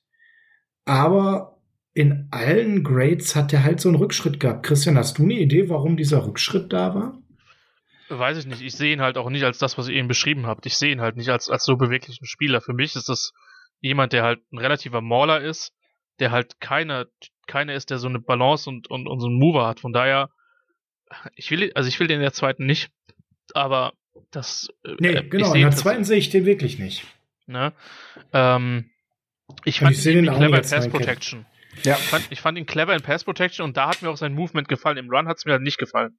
Aber 0.86 1.58
in 1.96 2.28
allen 2.30 2.84
Grades 2.84 3.36
hat 3.36 3.54
er 3.54 3.64
halt 3.64 3.80
so 3.80 3.90
einen 3.90 3.98
Rückschritt 3.98 4.40
gehabt. 4.40 4.68
Christian, 4.68 5.00
hast 5.00 5.18
du 5.18 5.24
eine 5.24 5.40
Idee, 5.40 5.68
warum 5.68 5.98
dieser 5.98 6.28
Rückschritt 6.28 6.72
da 6.72 6.94
war? 6.94 7.24
Weiß 8.10 8.38
ich 8.38 8.46
nicht. 8.46 8.62
Ich 8.62 8.74
sehe 8.74 8.94
ihn 8.94 9.02
halt 9.02 9.18
auch 9.18 9.30
nicht 9.30 9.44
als 9.44 9.58
das, 9.58 9.78
was 9.78 9.88
ihr 9.88 9.96
eben 9.96 10.08
beschrieben 10.08 10.48
habt. 10.48 10.66
Ich 10.66 10.78
sehe 10.78 10.92
ihn 10.92 11.02
halt 11.02 11.18
nicht 11.18 11.30
als, 11.30 11.50
als 11.50 11.66
so 11.66 11.76
beweglichen 11.76 12.26
Spieler. 12.26 12.62
Für 12.62 12.74
mich 12.74 12.96
ist 12.96 13.10
das 13.10 13.34
jemand, 13.82 14.14
der 14.14 14.24
halt 14.24 14.40
ein 14.52 14.58
relativer 14.58 15.02
Mauler 15.02 15.42
ist, 15.42 15.74
der 16.20 16.32
halt 16.32 16.60
keiner, 16.60 17.08
keiner 17.48 17.74
ist, 17.74 17.90
der 17.90 17.98
so 17.98 18.08
eine 18.08 18.20
Balance 18.20 18.70
und, 18.70 18.90
und, 18.90 19.08
und 19.08 19.20
so 19.20 19.28
einen 19.28 19.38
Mover 19.38 19.68
hat. 19.68 19.80
Von 19.80 19.94
daher, 19.94 20.30
ich 21.36 21.52
will, 21.52 21.72
also 21.76 21.90
ich 21.90 22.00
will 22.00 22.08
den 22.08 22.18
in 22.18 22.22
der 22.22 22.34
zweiten 22.34 22.66
nicht, 22.66 22.92
aber 23.54 23.94
das. 24.32 24.70
Äh, 24.84 24.96
nee, 25.00 25.10
äh, 25.10 25.24
genau, 25.24 25.54
in 25.54 25.62
der 25.62 25.72
zweiten 25.72 26.04
sehe 26.04 26.18
ich 26.18 26.30
den 26.30 26.46
wirklich 26.46 26.80
nicht. 26.80 27.04
Ne? 27.46 27.74
Ähm, 28.34 28.90
ich 29.64 29.80
fand 29.80 29.98
ich 29.98 30.06
ihn 30.06 30.26
clever 30.26 30.58
in 30.58 30.70
Pass 30.70 30.90
Protection. 30.90 31.46
Ja. 31.84 31.96
Ich 31.96 32.04
fand, 32.04 32.32
ich 32.32 32.42
fand 32.42 32.58
ihn 32.58 32.66
clever 32.66 32.94
in 32.96 33.02
Pass 33.02 33.24
Protection 33.24 33.64
und 33.64 33.78
da 33.78 33.90
hat 33.90 34.02
mir 34.02 34.10
auch 34.10 34.18
sein 34.18 34.34
Movement 34.34 34.68
gefallen. 34.68 34.98
Im 34.98 35.10
Run 35.10 35.28
hat 35.28 35.38
es 35.38 35.46
mir 35.46 35.54
halt 35.54 35.62
nicht 35.62 35.78
gefallen. 35.78 36.18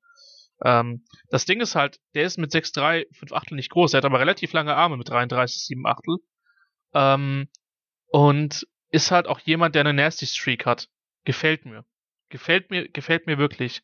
Ähm, 0.65 1.05
das 1.31 1.45
Ding 1.45 1.61
ist 1.61 1.75
halt, 1.75 1.99
der 2.15 2.25
ist 2.25 2.39
mit 2.39 2.53
6'3, 2.53 3.07
5 3.15 3.33
Achtel 3.33 3.55
nicht 3.57 3.71
groß, 3.71 3.95
er 3.95 3.99
hat 3.99 4.05
aber 4.05 4.21
relativ 4.21 4.53
lange 4.53 4.75
Arme 4.75 4.97
mit 4.97 5.09
33, 5.09 5.65
7 5.65 5.87
Achtel. 5.87 6.17
Ähm, 6.95 7.49
und 8.11 8.67
ist 8.91 9.11
halt 9.11 9.27
auch 9.27 9.41
jemand, 9.41 9.75
der 9.75 9.81
eine 9.81 9.93
Nasty 9.93 10.27
Streak 10.27 10.67
hat. 10.67 10.89
Gefällt 11.25 11.67
mir. 11.67 11.85
Gefällt 12.31 12.71
mir, 12.71 12.89
gefällt 12.89 13.27
mir 13.27 13.39
wirklich. 13.39 13.83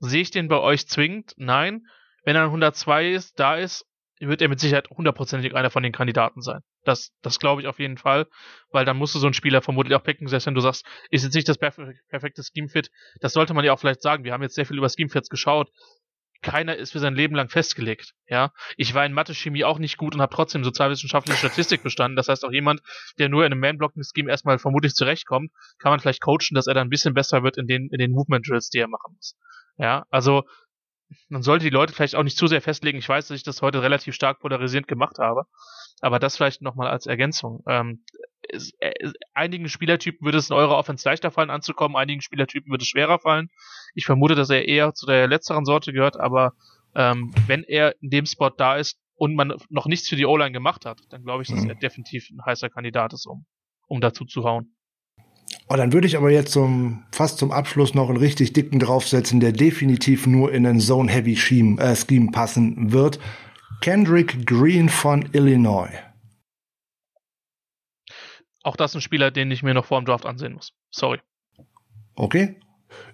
Sehe 0.00 0.22
ich 0.22 0.30
den 0.30 0.48
bei 0.48 0.58
euch 0.58 0.88
zwingend? 0.88 1.34
Nein. 1.36 1.86
Wenn 2.24 2.36
er 2.36 2.44
102 2.44 3.10
ist, 3.10 3.38
da 3.38 3.56
ist, 3.56 3.86
wird 4.18 4.42
er 4.42 4.48
mit 4.48 4.60
Sicherheit 4.60 4.90
hundertprozentig 4.90 5.54
einer 5.54 5.70
von 5.70 5.82
den 5.82 5.92
Kandidaten 5.92 6.42
sein. 6.42 6.60
Das, 6.84 7.12
das 7.22 7.38
glaube 7.38 7.62
ich 7.62 7.68
auf 7.68 7.78
jeden 7.78 7.96
Fall, 7.96 8.26
weil 8.70 8.84
dann 8.84 8.96
musst 8.98 9.14
du 9.14 9.18
so 9.18 9.26
einen 9.26 9.34
Spieler 9.34 9.62
vermutlich 9.62 9.94
auch 9.94 10.02
picken, 10.02 10.28
selbst 10.28 10.46
wenn 10.46 10.54
du 10.54 10.60
sagst, 10.60 10.84
ist 11.10 11.24
jetzt 11.24 11.34
nicht 11.34 11.48
das 11.48 11.58
perfekte 11.58 12.42
Scheme-Fit. 12.42 12.90
Das 13.20 13.32
sollte 13.32 13.54
man 13.54 13.64
ja 13.64 13.72
auch 13.72 13.78
vielleicht 13.78 14.02
sagen. 14.02 14.24
Wir 14.24 14.32
haben 14.32 14.42
jetzt 14.42 14.54
sehr 14.54 14.66
viel 14.66 14.76
über 14.76 14.88
Scheme-Fits 14.88 15.30
geschaut 15.30 15.70
keiner 16.42 16.76
ist 16.76 16.92
für 16.92 16.98
sein 16.98 17.14
Leben 17.14 17.34
lang 17.34 17.48
festgelegt. 17.48 18.14
Ja, 18.26 18.52
ich 18.76 18.94
war 18.94 19.04
in 19.04 19.12
Mathe, 19.12 19.34
Chemie 19.34 19.64
auch 19.64 19.78
nicht 19.78 19.96
gut 19.96 20.14
und 20.14 20.20
habe 20.20 20.34
trotzdem 20.34 20.64
sozialwissenschaftliche 20.64 21.38
Statistik 21.38 21.82
bestanden. 21.82 22.16
Das 22.16 22.28
heißt, 22.28 22.44
auch 22.44 22.52
jemand, 22.52 22.80
der 23.18 23.28
nur 23.28 23.44
in 23.44 23.52
einem 23.52 23.60
Man-Blocking-Scheme 23.60 24.30
erstmal 24.30 24.58
vermutlich 24.58 24.94
zurechtkommt, 24.94 25.52
kann 25.78 25.90
man 25.90 26.00
vielleicht 26.00 26.22
coachen, 26.22 26.54
dass 26.54 26.66
er 26.66 26.74
dann 26.74 26.86
ein 26.86 26.90
bisschen 26.90 27.14
besser 27.14 27.42
wird 27.42 27.58
in 27.58 27.66
den 27.66 27.88
in 27.90 27.98
den 27.98 28.12
Movement 28.12 28.48
Drills, 28.48 28.70
die 28.70 28.78
er 28.78 28.88
machen 28.88 29.14
muss. 29.14 29.36
Ja, 29.76 30.04
also 30.10 30.44
man 31.28 31.42
sollte 31.42 31.64
die 31.64 31.70
Leute 31.70 31.92
vielleicht 31.92 32.14
auch 32.14 32.22
nicht 32.22 32.36
zu 32.36 32.46
sehr 32.46 32.60
festlegen. 32.60 32.98
Ich 32.98 33.08
weiß, 33.08 33.28
dass 33.28 33.36
ich 33.36 33.42
das 33.42 33.62
heute 33.62 33.82
relativ 33.82 34.14
stark 34.14 34.40
polarisierend 34.40 34.88
gemacht 34.88 35.18
habe, 35.18 35.44
aber 36.00 36.18
das 36.18 36.36
vielleicht 36.36 36.62
nochmal 36.62 36.88
als 36.88 37.06
Ergänzung. 37.06 37.62
Ähm, 37.66 38.04
es, 38.48 38.72
äh, 38.80 38.92
einigen 39.34 39.68
Spielertypen 39.68 40.24
würde 40.24 40.38
es 40.38 40.50
in 40.50 40.56
eurer 40.56 40.76
Offense 40.76 41.08
leichter 41.08 41.30
fallen 41.30 41.50
anzukommen, 41.50 41.96
einigen 41.96 42.20
Spielertypen 42.20 42.70
würde 42.70 42.82
es 42.82 42.88
schwerer 42.88 43.18
fallen. 43.18 43.48
Ich 43.94 44.06
vermute, 44.06 44.34
dass 44.34 44.50
er 44.50 44.66
eher 44.66 44.94
zu 44.94 45.06
der 45.06 45.28
letzteren 45.28 45.64
Sorte 45.64 45.92
gehört, 45.92 46.18
aber 46.18 46.54
ähm, 46.94 47.32
wenn 47.46 47.62
er 47.62 47.94
in 48.00 48.10
dem 48.10 48.26
Spot 48.26 48.50
da 48.50 48.76
ist 48.76 48.98
und 49.14 49.34
man 49.34 49.54
noch 49.68 49.86
nichts 49.86 50.08
für 50.08 50.16
die 50.16 50.26
O-Line 50.26 50.52
gemacht 50.52 50.86
hat, 50.86 51.00
dann 51.10 51.22
glaube 51.22 51.42
ich, 51.42 51.48
dass 51.48 51.62
mhm. 51.62 51.70
er 51.70 51.74
definitiv 51.76 52.28
ein 52.30 52.44
heißer 52.44 52.70
Kandidat 52.70 53.12
ist, 53.12 53.26
um, 53.26 53.44
um 53.86 54.00
dazu 54.00 54.24
zu 54.24 54.44
hauen. 54.44 54.74
Oh, 55.68 55.76
dann 55.76 55.92
würde 55.92 56.06
ich 56.06 56.16
aber 56.16 56.30
jetzt 56.30 56.52
zum, 56.52 57.04
fast 57.12 57.38
zum 57.38 57.52
Abschluss 57.52 57.94
noch 57.94 58.08
einen 58.08 58.18
richtig 58.18 58.52
dicken 58.52 58.78
draufsetzen, 58.78 59.40
der 59.40 59.52
definitiv 59.52 60.26
nur 60.26 60.52
in 60.52 60.66
einen 60.66 60.80
Zone-Heavy-Scheme 60.80 61.80
äh, 61.80 61.96
Scheme 61.96 62.30
passen 62.32 62.92
wird. 62.92 63.20
Kendrick 63.80 64.46
Green 64.46 64.88
von 64.88 65.28
Illinois. 65.32 65.90
Auch 68.62 68.76
das 68.76 68.92
ist 68.92 68.96
ein 68.96 69.00
Spieler, 69.00 69.30
den 69.30 69.50
ich 69.50 69.62
mir 69.62 69.72
noch 69.72 69.86
vor 69.86 70.00
dem 70.00 70.04
Draft 70.04 70.26
ansehen 70.26 70.52
muss. 70.52 70.72
Sorry. 70.90 71.18
Okay. 72.14 72.56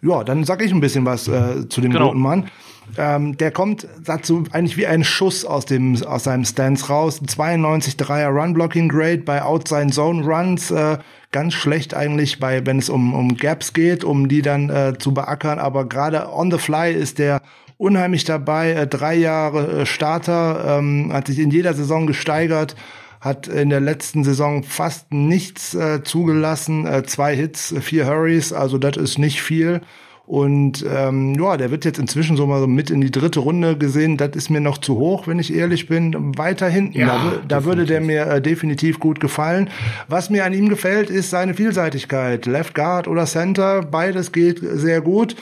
Ja, 0.03 0.25
dann 0.25 0.45
sage 0.45 0.65
ich 0.65 0.73
ein 0.73 0.81
bisschen 0.81 1.05
was 1.05 1.29
äh, 1.29 1.69
zu 1.69 1.81
dem 1.81 1.93
genau. 1.93 2.09
guten 2.09 2.21
Mann. 2.21 2.51
Ähm, 2.97 3.37
der 3.37 3.51
kommt 3.51 3.87
dazu 4.05 4.45
eigentlich 4.53 4.77
wie 4.77 4.87
ein 4.87 5.05
Schuss 5.05 5.45
aus 5.45 5.67
dem 5.67 6.03
aus 6.05 6.25
seinem 6.25 6.45
Stance 6.45 6.89
raus. 6.89 7.21
92 7.25 7.97
Dreier 7.97 8.31
Run 8.31 8.55
Blocking 8.55 8.89
Grade 8.89 9.19
bei 9.19 9.43
Outside 9.43 9.91
Zone 9.91 10.25
Runs. 10.25 10.71
Äh, 10.71 10.99
ganz 11.31 11.55
schlecht 11.55 11.95
eigentlich 11.95 12.41
bei 12.41 12.65
wenn 12.65 12.79
es 12.79 12.89
um 12.89 13.15
um 13.15 13.37
Gaps 13.37 13.73
geht, 13.73 14.03
um 14.03 14.29
die 14.29 14.43
dann 14.43 14.71
äh, 14.71 14.95
zu 14.99 15.13
beackern. 15.13 15.59
Aber 15.59 15.89
gerade 15.89 16.33
on 16.33 16.51
the 16.51 16.59
fly 16.59 16.93
ist 16.93 17.19
der 17.19 17.43
unheimlich 17.79 18.25
dabei. 18.25 18.73
Äh, 18.73 18.87
drei 18.87 19.15
Jahre 19.15 19.83
äh, 19.83 19.87
Starter, 19.87 20.79
ähm, 20.79 21.11
hat 21.13 21.27
sich 21.27 21.39
in 21.39 21.51
jeder 21.51 21.75
Saison 21.75 22.07
gesteigert 22.07 22.77
hat 23.19 23.49
in 23.49 23.71
der 23.71 23.81
letzten 23.81 24.25
Saison 24.25 24.63
fast 24.63 25.13
nichts 25.13 25.75
äh, 25.75 26.05
zugelassen, 26.05 26.87
äh, 26.87 27.03
zwei 27.05 27.35
Hits, 27.35 27.75
vier 27.81 28.07
Hurries, 28.07 28.53
also 28.53 28.79
das 28.79 28.97
ist 28.97 29.19
nicht 29.19 29.43
viel. 29.43 29.81
Und 30.27 30.85
ähm, 30.93 31.37
ja, 31.39 31.57
der 31.57 31.71
wird 31.71 31.85
jetzt 31.85 32.01
inzwischen 32.01 32.37
so 32.37 32.49
mal 32.49 32.59
so 32.59 32.67
mit 32.67 32.91
in 32.91 33.01
die 33.01 33.13
dritte 33.13 33.39
Runde 33.39 33.79
gesehen. 33.79 34.17
Das 34.17 34.31
ist 34.35 34.51
mir 34.51 34.61
noch 34.61 34.79
zu 34.79 34.97
hoch, 34.97 35.29
wenn 35.29 35.39
ich 35.39 35.55
ehrlich 35.55 35.87
bin. 35.87 36.37
Weiter 36.37 36.69
hinten, 36.69 36.99
ja, 36.99 37.07
da, 37.07 37.33
da 37.47 37.65
würde 37.65 37.87
der 37.87 38.01
mir 38.01 38.27
äh, 38.27 38.43
definitiv 38.43 38.99
gut 38.99 39.21
gefallen. 39.21 39.71
Was 40.09 40.29
mir 40.29 40.45
an 40.45 40.53
ihm 40.53 40.69
gefällt, 40.69 41.11
ist 41.11 41.31
seine 41.31 41.55
Vielseitigkeit. 41.55 42.45
Left 42.47 42.75
Guard 42.75 43.07
oder 43.07 43.25
Center, 43.25 43.83
beides 43.83 44.33
geht 44.33 44.59
sehr 44.61 45.01
gut. 45.01 45.37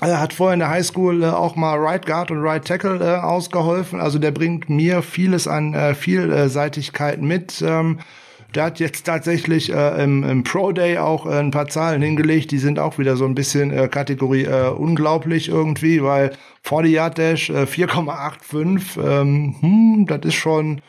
Er 0.00 0.18
hat 0.18 0.32
vorher 0.32 0.54
in 0.54 0.60
der 0.60 0.70
Highschool 0.70 1.22
äh, 1.22 1.26
auch 1.26 1.56
mal 1.56 1.76
Right 1.78 2.06
Guard 2.06 2.30
und 2.30 2.40
Right 2.40 2.64
Tackle 2.64 3.00
äh, 3.00 3.20
ausgeholfen. 3.20 4.00
Also 4.00 4.18
der 4.18 4.30
bringt 4.30 4.70
mir 4.70 5.02
vieles 5.02 5.46
an 5.46 5.74
äh, 5.74 5.94
Vielseitigkeit 5.94 7.20
mit. 7.20 7.62
Ähm, 7.62 7.98
der 8.54 8.64
hat 8.64 8.80
jetzt 8.80 9.04
tatsächlich 9.04 9.72
äh, 9.72 10.02
im, 10.02 10.24
im 10.24 10.42
Pro 10.42 10.72
Day 10.72 10.98
auch 10.98 11.26
äh, 11.26 11.38
ein 11.38 11.50
paar 11.50 11.68
Zahlen 11.68 12.02
hingelegt, 12.02 12.50
die 12.50 12.58
sind 12.58 12.78
auch 12.78 12.98
wieder 12.98 13.16
so 13.16 13.26
ein 13.26 13.34
bisschen 13.34 13.70
äh, 13.70 13.88
Kategorie 13.88 14.44
äh, 14.44 14.70
unglaublich 14.70 15.48
irgendwie, 15.48 16.02
weil 16.02 16.32
40 16.62 16.92
Yard 16.92 17.18
Dash 17.18 17.50
äh, 17.50 17.62
4,85, 17.64 19.20
ähm, 19.20 19.54
hm, 19.60 20.06
das 20.08 20.20
ist 20.24 20.34
schon 20.34 20.80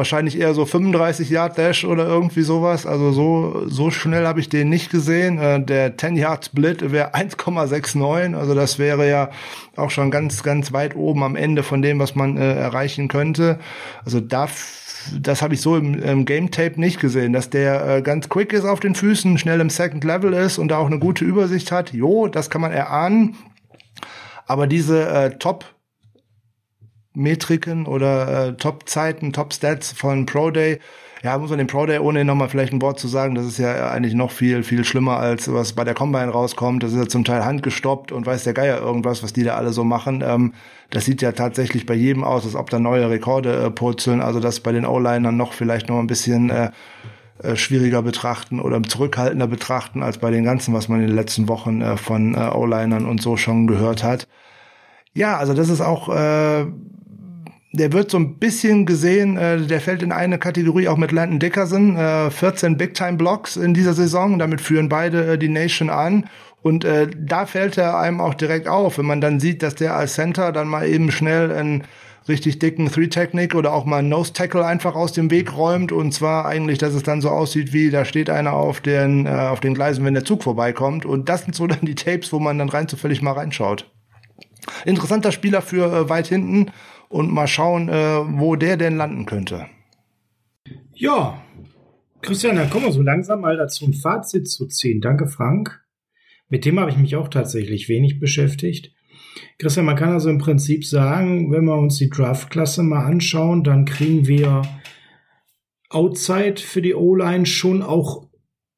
wahrscheinlich 0.00 0.40
eher 0.40 0.54
so 0.54 0.64
35 0.64 1.28
Yard 1.28 1.58
Dash 1.58 1.84
oder 1.84 2.06
irgendwie 2.06 2.40
sowas. 2.40 2.86
Also 2.86 3.12
so, 3.12 3.64
so 3.66 3.90
schnell 3.90 4.26
habe 4.26 4.40
ich 4.40 4.48
den 4.48 4.70
nicht 4.70 4.90
gesehen. 4.90 5.38
Äh, 5.38 5.62
der 5.62 5.98
10 5.98 6.16
Yard 6.16 6.46
Split 6.46 6.90
wäre 6.90 7.14
1,69. 7.14 8.34
Also 8.34 8.54
das 8.54 8.78
wäre 8.78 9.06
ja 9.06 9.28
auch 9.76 9.90
schon 9.90 10.10
ganz, 10.10 10.42
ganz 10.42 10.72
weit 10.72 10.96
oben 10.96 11.22
am 11.22 11.36
Ende 11.36 11.62
von 11.62 11.82
dem, 11.82 11.98
was 11.98 12.14
man 12.14 12.38
äh, 12.38 12.54
erreichen 12.54 13.08
könnte. 13.08 13.58
Also 14.02 14.20
da 14.20 14.48
das 15.18 15.42
habe 15.42 15.54
ich 15.54 15.60
so 15.60 15.76
im, 15.76 16.02
im, 16.02 16.24
Game 16.24 16.50
Tape 16.50 16.78
nicht 16.80 17.00
gesehen, 17.00 17.32
dass 17.32 17.48
der 17.48 17.86
äh, 17.88 18.02
ganz 18.02 18.28
quick 18.28 18.52
ist 18.52 18.64
auf 18.64 18.80
den 18.80 18.94
Füßen, 18.94 19.38
schnell 19.38 19.60
im 19.60 19.70
Second 19.70 20.04
Level 20.04 20.32
ist 20.32 20.58
und 20.58 20.68
da 20.68 20.78
auch 20.78 20.86
eine 20.86 20.98
gute 20.98 21.24
Übersicht 21.24 21.72
hat. 21.72 21.92
Jo, 21.92 22.26
das 22.26 22.50
kann 22.50 22.60
man 22.60 22.72
erahnen. 22.72 23.36
Aber 24.46 24.66
diese 24.66 25.08
äh, 25.08 25.38
Top 25.38 25.64
Metriken 27.14 27.86
oder 27.86 28.48
äh, 28.48 28.52
Top-Zeiten, 28.56 29.32
Top-Stats 29.32 29.92
von 29.92 30.26
Pro 30.26 30.50
Day. 30.50 30.78
Ja, 31.22 31.36
muss 31.36 31.50
man 31.50 31.58
den 31.58 31.66
Pro 31.66 31.84
Day 31.84 31.98
ohne 31.98 32.24
nochmal 32.24 32.48
vielleicht 32.48 32.72
ein 32.72 32.80
Wort 32.80 32.98
zu 32.98 33.06
sagen, 33.06 33.34
das 33.34 33.44
ist 33.44 33.58
ja 33.58 33.90
eigentlich 33.90 34.14
noch 34.14 34.30
viel, 34.30 34.62
viel 34.62 34.84
schlimmer 34.84 35.18
als 35.18 35.52
was 35.52 35.74
bei 35.74 35.84
der 35.84 35.92
Combine 35.92 36.30
rauskommt. 36.30 36.82
Das 36.82 36.92
ist 36.92 36.98
ja 36.98 37.08
zum 37.08 37.24
Teil 37.24 37.44
handgestoppt 37.44 38.10
und 38.10 38.24
weiß 38.24 38.44
der 38.44 38.54
Geier 38.54 38.80
irgendwas, 38.80 39.22
was 39.22 39.34
die 39.34 39.44
da 39.44 39.56
alle 39.56 39.72
so 39.72 39.84
machen. 39.84 40.24
Ähm, 40.26 40.54
das 40.88 41.04
sieht 41.04 41.20
ja 41.20 41.32
tatsächlich 41.32 41.84
bei 41.84 41.94
jedem 41.94 42.24
aus, 42.24 42.44
als 42.46 42.54
ob 42.54 42.70
da 42.70 42.78
neue 42.78 43.10
Rekorde 43.10 43.64
äh, 43.64 43.70
purzeln. 43.70 44.22
Also 44.22 44.40
das 44.40 44.60
bei 44.60 44.72
den 44.72 44.86
O-Linern 44.86 45.36
noch 45.36 45.52
vielleicht 45.52 45.90
noch 45.90 45.98
ein 45.98 46.06
bisschen 46.06 46.48
äh, 46.48 46.70
äh, 47.42 47.56
schwieriger 47.56 48.02
betrachten 48.02 48.60
oder 48.60 48.82
zurückhaltender 48.82 49.46
betrachten 49.46 50.02
als 50.02 50.18
bei 50.18 50.30
den 50.30 50.44
ganzen, 50.44 50.72
was 50.72 50.88
man 50.88 51.00
in 51.00 51.08
den 51.08 51.16
letzten 51.16 51.48
Wochen 51.48 51.82
äh, 51.82 51.98
von 51.98 52.34
äh, 52.34 52.50
O-Linern 52.54 53.04
und 53.04 53.20
so 53.20 53.36
schon 53.36 53.66
gehört 53.66 54.02
hat. 54.02 54.26
Ja, 55.12 55.36
also 55.36 55.54
das 55.54 55.68
ist 55.68 55.80
auch 55.80 56.08
äh, 56.08 56.66
der 57.72 57.92
wird 57.92 58.10
so 58.10 58.18
ein 58.18 58.38
bisschen 58.38 58.84
gesehen, 58.84 59.36
äh, 59.36 59.60
der 59.60 59.80
fällt 59.80 60.02
in 60.02 60.12
eine 60.12 60.38
Kategorie 60.38 60.88
auch 60.88 60.96
mit 60.96 61.12
Landon 61.12 61.38
Dickerson, 61.38 61.96
äh, 61.96 62.30
14 62.30 62.76
Big-Time-Blocks 62.76 63.56
in 63.56 63.74
dieser 63.74 63.94
Saison, 63.94 64.38
damit 64.38 64.60
führen 64.60 64.88
beide 64.88 65.32
äh, 65.32 65.38
die 65.38 65.48
Nation 65.48 65.88
an. 65.88 66.28
Und 66.62 66.84
äh, 66.84 67.08
da 67.16 67.46
fällt 67.46 67.78
er 67.78 67.98
einem 67.98 68.20
auch 68.20 68.34
direkt 68.34 68.68
auf, 68.68 68.98
wenn 68.98 69.06
man 69.06 69.20
dann 69.20 69.40
sieht, 69.40 69.62
dass 69.62 69.76
der 69.76 69.96
als 69.96 70.14
Center 70.14 70.52
dann 70.52 70.68
mal 70.68 70.86
eben 70.86 71.10
schnell 71.10 71.52
einen 71.52 71.84
richtig 72.28 72.58
dicken 72.58 72.90
Three-Technique 72.90 73.54
oder 73.54 73.72
auch 73.72 73.86
mal 73.86 73.98
einen 73.98 74.10
Nose-Tackle 74.10 74.66
einfach 74.66 74.94
aus 74.94 75.12
dem 75.12 75.30
Weg 75.30 75.56
räumt. 75.56 75.92
Und 75.92 76.12
zwar 76.12 76.46
eigentlich, 76.46 76.78
dass 76.78 76.92
es 76.94 77.02
dann 77.02 77.20
so 77.20 77.30
aussieht, 77.30 77.72
wie 77.72 77.90
da 77.90 78.04
steht 78.04 78.28
einer 78.30 78.52
auf 78.52 78.80
den, 78.80 79.26
äh, 79.26 79.30
auf 79.30 79.60
den 79.60 79.74
Gleisen, 79.74 80.04
wenn 80.04 80.14
der 80.14 80.24
Zug 80.24 80.42
vorbeikommt. 80.42 81.06
Und 81.06 81.28
das 81.28 81.42
sind 81.42 81.54
so 81.54 81.66
dann 81.66 81.80
die 81.82 81.94
Tapes, 81.94 82.32
wo 82.32 82.40
man 82.40 82.58
dann 82.58 82.68
rein 82.68 82.88
zufällig 82.88 83.22
mal 83.22 83.32
reinschaut. 83.32 83.88
Interessanter 84.84 85.32
Spieler 85.32 85.62
für 85.62 85.86
äh, 85.86 86.08
weit 86.08 86.26
hinten 86.26 86.72
und 87.10 87.30
mal 87.30 87.48
schauen, 87.48 87.88
äh, 87.88 88.20
wo 88.38 88.56
der 88.56 88.78
denn 88.78 88.96
landen 88.96 89.26
könnte. 89.26 89.66
Ja, 90.94 91.42
Christian, 92.22 92.56
dann 92.56 92.70
kommen 92.70 92.86
wir 92.86 92.92
so 92.92 93.02
langsam 93.02 93.40
mal 93.40 93.56
dazu, 93.56 93.84
ein 93.86 93.94
Fazit 93.94 94.48
zu 94.48 94.66
ziehen. 94.66 95.00
Danke, 95.00 95.26
Frank. 95.26 95.82
Mit 96.48 96.64
dem 96.64 96.78
habe 96.78 96.90
ich 96.90 96.96
mich 96.96 97.16
auch 97.16 97.28
tatsächlich 97.28 97.88
wenig 97.88 98.20
beschäftigt. 98.20 98.92
Christian, 99.58 99.86
man 99.86 99.96
kann 99.96 100.10
also 100.10 100.30
im 100.30 100.38
Prinzip 100.38 100.84
sagen, 100.84 101.50
wenn 101.52 101.64
wir 101.64 101.76
uns 101.76 101.96
die 101.96 102.10
Draft-Klasse 102.10 102.82
mal 102.82 103.04
anschauen, 103.04 103.64
dann 103.64 103.84
kriegen 103.84 104.26
wir 104.26 104.62
Outside 105.88 106.60
für 106.60 106.82
die 106.82 106.94
O-Line 106.94 107.46
schon 107.46 107.82
auch 107.82 108.28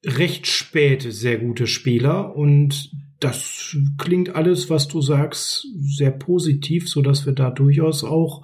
recht 0.04 0.46
spät 0.46 1.02
sehr 1.02 1.38
gute 1.38 1.66
Spieler 1.66 2.34
und 2.34 2.90
das 3.22 3.76
klingt 3.98 4.34
alles, 4.34 4.68
was 4.70 4.88
du 4.88 5.00
sagst, 5.00 5.66
sehr 5.78 6.10
positiv, 6.10 6.88
so 6.88 7.02
dass 7.02 7.26
wir 7.26 7.32
da 7.32 7.50
durchaus 7.50 8.04
auch 8.04 8.42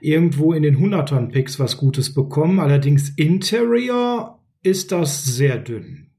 irgendwo 0.00 0.52
in 0.52 0.62
den 0.62 0.78
Hundertern 0.78 1.30
Picks 1.30 1.58
was 1.58 1.76
Gutes 1.76 2.14
bekommen. 2.14 2.60
Allerdings 2.60 3.10
Interior 3.10 4.44
ist 4.62 4.92
das 4.92 5.24
sehr 5.24 5.58
dünn. 5.58 6.10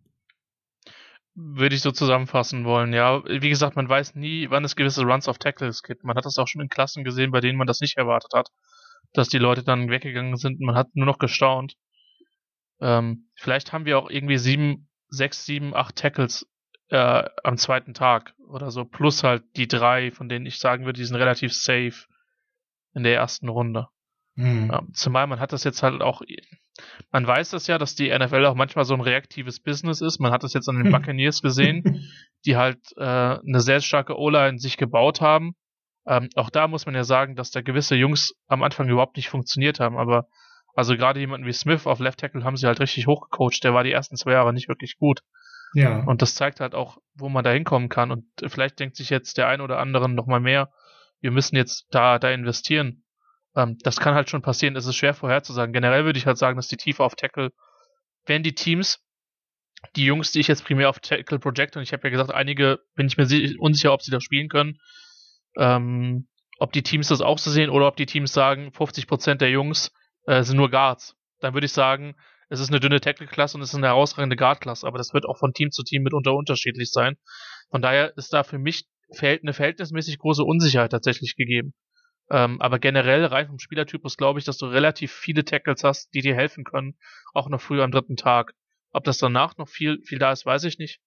Würde 1.35 1.75
ich 1.75 1.81
so 1.81 1.91
zusammenfassen 1.91 2.65
wollen, 2.65 2.93
ja. 2.93 3.23
Wie 3.25 3.49
gesagt, 3.49 3.75
man 3.75 3.87
weiß 3.87 4.15
nie, 4.15 4.49
wann 4.49 4.65
es 4.65 4.75
gewisse 4.75 5.03
Runs 5.03 5.27
of 5.27 5.37
Tackles 5.37 5.83
gibt. 5.83 6.03
Man 6.03 6.17
hat 6.17 6.25
das 6.25 6.37
auch 6.39 6.47
schon 6.47 6.63
in 6.63 6.69
Klassen 6.69 7.03
gesehen, 7.03 7.31
bei 7.31 7.41
denen 7.41 7.57
man 7.57 7.67
das 7.67 7.79
nicht 7.79 7.97
erwartet 7.97 8.31
hat, 8.33 8.49
dass 9.13 9.29
die 9.29 9.37
Leute 9.37 9.63
dann 9.63 9.89
weggegangen 9.89 10.35
sind. 10.37 10.59
Man 10.59 10.75
hat 10.75 10.95
nur 10.95 11.05
noch 11.05 11.19
gestaunt. 11.19 11.75
Ähm, 12.81 13.29
vielleicht 13.35 13.71
haben 13.71 13.85
wir 13.85 13.99
auch 13.99 14.09
irgendwie 14.09 14.37
sieben, 14.37 14.89
sechs, 15.09 15.45
sieben, 15.45 15.75
acht 15.75 15.95
Tackles 15.95 16.47
äh, 16.89 17.23
am 17.43 17.57
zweiten 17.57 17.93
Tag 17.93 18.33
oder 18.47 18.71
so, 18.71 18.85
plus 18.85 19.23
halt 19.23 19.43
die 19.55 19.67
drei, 19.67 20.11
von 20.11 20.29
denen 20.29 20.45
ich 20.45 20.59
sagen 20.59 20.85
würde, 20.85 20.99
die 20.99 21.05
sind 21.05 21.17
relativ 21.17 21.53
safe 21.53 22.05
in 22.93 23.03
der 23.03 23.15
ersten 23.15 23.49
Runde. 23.49 23.87
Mhm. 24.35 24.71
Ähm, 24.73 24.93
zumal 24.93 25.27
man 25.27 25.39
hat 25.39 25.51
das 25.51 25.63
jetzt 25.63 25.83
halt 25.83 26.01
auch, 26.01 26.21
man 27.11 27.25
weiß 27.25 27.49
das 27.49 27.67
ja, 27.67 27.77
dass 27.77 27.95
die 27.95 28.15
NFL 28.15 28.45
auch 28.45 28.55
manchmal 28.55 28.85
so 28.85 28.93
ein 28.93 29.01
reaktives 29.01 29.59
Business 29.59 30.01
ist. 30.01 30.19
Man 30.19 30.31
hat 30.31 30.43
das 30.43 30.53
jetzt 30.53 30.69
an 30.69 30.81
den 30.81 30.91
Buccaneers 30.91 31.41
gesehen, 31.41 32.09
die 32.45 32.55
halt 32.55 32.79
äh, 32.97 33.03
eine 33.03 33.59
sehr 33.59 33.81
starke 33.81 34.17
O-Line 34.17 34.59
sich 34.59 34.77
gebaut 34.77 35.21
haben. 35.21 35.55
Ähm, 36.05 36.29
auch 36.35 36.49
da 36.49 36.67
muss 36.67 36.85
man 36.85 36.95
ja 36.95 37.03
sagen, 37.03 37.35
dass 37.35 37.51
da 37.51 37.61
gewisse 37.61 37.95
Jungs 37.95 38.33
am 38.47 38.63
Anfang 38.63 38.87
überhaupt 38.87 39.17
nicht 39.17 39.29
funktioniert 39.29 39.79
haben, 39.79 39.97
aber 39.97 40.27
also 40.73 40.95
gerade 40.95 41.19
jemanden 41.19 41.47
wie 41.47 41.53
Smith 41.53 41.87
auf 41.87 41.99
Left 41.99 42.19
Tackle 42.19 42.43
haben 42.43 42.55
sie 42.55 42.67
halt 42.67 42.79
richtig 42.79 43.07
hochgecoacht. 43.07 43.63
Der 43.63 43.73
war 43.73 43.83
die 43.83 43.91
ersten 43.91 44.15
zwei 44.15 44.33
Jahre 44.33 44.53
nicht 44.53 44.69
wirklich 44.69 44.97
gut. 44.97 45.21
Ja. 45.73 46.03
Und 46.03 46.21
das 46.21 46.35
zeigt 46.35 46.59
halt 46.59 46.75
auch, 46.75 46.97
wo 47.15 47.29
man 47.29 47.43
da 47.43 47.51
hinkommen 47.51 47.89
kann. 47.89 48.11
Und 48.11 48.25
vielleicht 48.47 48.79
denkt 48.79 48.95
sich 48.95 49.09
jetzt 49.09 49.37
der 49.37 49.47
ein 49.47 49.61
oder 49.61 49.79
andere 49.79 50.09
nochmal 50.09 50.39
mehr, 50.39 50.71
wir 51.19 51.31
müssen 51.31 51.55
jetzt 51.55 51.87
da, 51.91 52.19
da 52.19 52.31
investieren. 52.31 53.03
Ähm, 53.55 53.77
das 53.83 53.97
kann 53.97 54.15
halt 54.15 54.29
schon 54.29 54.41
passieren. 54.41 54.75
Es 54.75 54.85
ist 54.85 54.95
schwer 54.95 55.13
vorherzusagen. 55.13 55.73
Generell 55.73 56.05
würde 56.05 56.19
ich 56.19 56.25
halt 56.25 56.37
sagen, 56.37 56.57
dass 56.57 56.67
die 56.67 56.77
Tiefe 56.77 57.03
auf 57.03 57.15
Tackle, 57.15 57.51
wenn 58.25 58.43
die 58.43 58.55
Teams, 58.55 58.99
die 59.95 60.05
Jungs, 60.05 60.31
die 60.31 60.39
ich 60.39 60.47
jetzt 60.47 60.65
primär 60.65 60.89
auf 60.89 60.99
Tackle 60.99 61.39
project, 61.39 61.75
und 61.75 61.83
ich 61.83 61.93
habe 61.93 62.03
ja 62.03 62.09
gesagt, 62.11 62.31
einige 62.31 62.79
bin 62.95 63.07
ich 63.07 63.17
mir 63.17 63.27
unsicher, 63.59 63.93
ob 63.93 64.01
sie 64.01 64.11
das 64.11 64.23
spielen 64.23 64.49
können, 64.49 64.79
ähm, 65.57 66.27
ob 66.59 66.71
die 66.71 66.83
Teams 66.83 67.07
das 67.07 67.21
auch 67.21 67.37
so 67.37 67.51
sehen 67.51 67.69
oder 67.69 67.87
ob 67.87 67.95
die 67.95 68.05
Teams 68.05 68.33
sagen, 68.33 68.69
50% 68.69 69.35
der 69.35 69.49
Jungs 69.49 69.91
äh, 70.25 70.43
sind 70.43 70.57
nur 70.57 70.71
Guards. 70.71 71.15
Dann 71.39 71.53
würde 71.53 71.65
ich 71.65 71.73
sagen, 71.73 72.15
es 72.49 72.59
ist 72.59 72.69
eine 72.69 72.79
dünne 72.79 73.01
Tackle-Klasse 73.01 73.57
und 73.57 73.63
es 73.63 73.69
ist 73.69 73.75
eine 73.75 73.87
herausragende 73.87 74.35
Guard-Klasse, 74.35 74.87
aber 74.87 74.97
das 74.97 75.13
wird 75.13 75.25
auch 75.25 75.37
von 75.37 75.53
Team 75.53 75.71
zu 75.71 75.83
Team 75.83 76.03
mitunter 76.03 76.33
unterschiedlich 76.33 76.91
sein. 76.91 77.17
Von 77.69 77.81
daher 77.81 78.15
ist 78.17 78.33
da 78.33 78.43
für 78.43 78.57
mich 78.57 78.85
eine 79.19 79.53
verhältnismäßig 79.53 80.17
große 80.19 80.43
Unsicherheit 80.43 80.91
tatsächlich 80.91 81.35
gegeben. 81.35 81.73
Ähm, 82.29 82.61
aber 82.61 82.79
generell, 82.79 83.25
rein 83.25 83.47
vom 83.47 83.59
Spielertypus, 83.59 84.17
glaube 84.17 84.39
ich, 84.39 84.45
dass 84.45 84.57
du 84.57 84.65
relativ 84.65 85.13
viele 85.13 85.45
Tackles 85.45 85.83
hast, 85.83 86.13
die 86.13 86.21
dir 86.21 86.35
helfen 86.35 86.65
können, 86.65 86.97
auch 87.33 87.47
noch 87.47 87.61
früher 87.61 87.83
am 87.83 87.91
dritten 87.91 88.17
Tag. 88.17 88.53
Ob 88.91 89.03
das 89.05 89.17
danach 89.17 89.57
noch 89.57 89.69
viel, 89.69 90.01
viel 90.03 90.19
da 90.19 90.31
ist, 90.31 90.45
weiß 90.45 90.65
ich 90.65 90.77
nicht. 90.77 90.99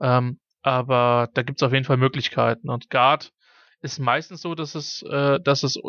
Ähm, 0.00 0.40
aber 0.62 1.28
da 1.34 1.42
gibt's 1.42 1.62
auf 1.62 1.72
jeden 1.72 1.84
Fall 1.84 1.98
Möglichkeiten. 1.98 2.70
Und 2.70 2.88
Guard 2.88 3.32
ist 3.84 3.98
meistens 3.98 4.40
so, 4.40 4.54
dass 4.54 4.74
es, 4.74 5.02
äh, 5.02 5.38
dass 5.40 5.62
es 5.62 5.76
äh, 5.76 5.80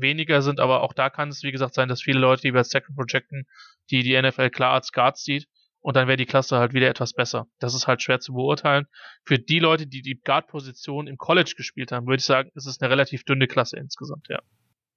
weniger 0.00 0.40
sind, 0.40 0.58
aber 0.58 0.82
auch 0.82 0.94
da 0.94 1.10
kann 1.10 1.28
es, 1.28 1.42
wie 1.42 1.52
gesagt, 1.52 1.74
sein, 1.74 1.88
dass 1.88 2.02
viele 2.02 2.18
Leute, 2.18 2.42
die 2.42 2.52
bei 2.52 2.62
Second 2.62 2.96
projecten, 2.96 3.46
die 3.90 4.02
die 4.02 4.20
NFL 4.20 4.48
klar 4.48 4.72
als 4.72 4.90
Guards 4.90 5.22
sieht 5.22 5.46
und 5.80 5.96
dann 5.96 6.08
wäre 6.08 6.16
die 6.16 6.24
Klasse 6.24 6.58
halt 6.58 6.72
wieder 6.72 6.88
etwas 6.88 7.12
besser. 7.12 7.46
Das 7.58 7.74
ist 7.74 7.86
halt 7.86 8.02
schwer 8.02 8.20
zu 8.20 8.32
beurteilen. 8.32 8.86
Für 9.24 9.38
die 9.38 9.58
Leute, 9.58 9.86
die 9.86 10.00
die 10.00 10.18
Guard-Position 10.18 11.06
im 11.06 11.18
College 11.18 11.52
gespielt 11.56 11.92
haben, 11.92 12.06
würde 12.06 12.20
ich 12.20 12.24
sagen, 12.24 12.50
ist 12.54 12.66
es 12.66 12.80
eine 12.80 12.90
relativ 12.90 13.24
dünne 13.24 13.46
Klasse 13.46 13.76
insgesamt, 13.76 14.26
ja. 14.28 14.40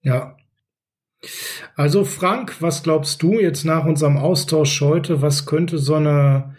Ja. 0.02 0.38
Also 1.76 2.06
Frank, 2.06 2.62
was 2.62 2.84
glaubst 2.84 3.22
du 3.22 3.40
jetzt 3.40 3.66
nach 3.66 3.86
unserem 3.86 4.18
Austausch 4.18 4.80
heute, 4.80 5.22
was 5.22 5.46
könnte 5.46 5.78
so 5.78 5.96
eine 5.96 6.56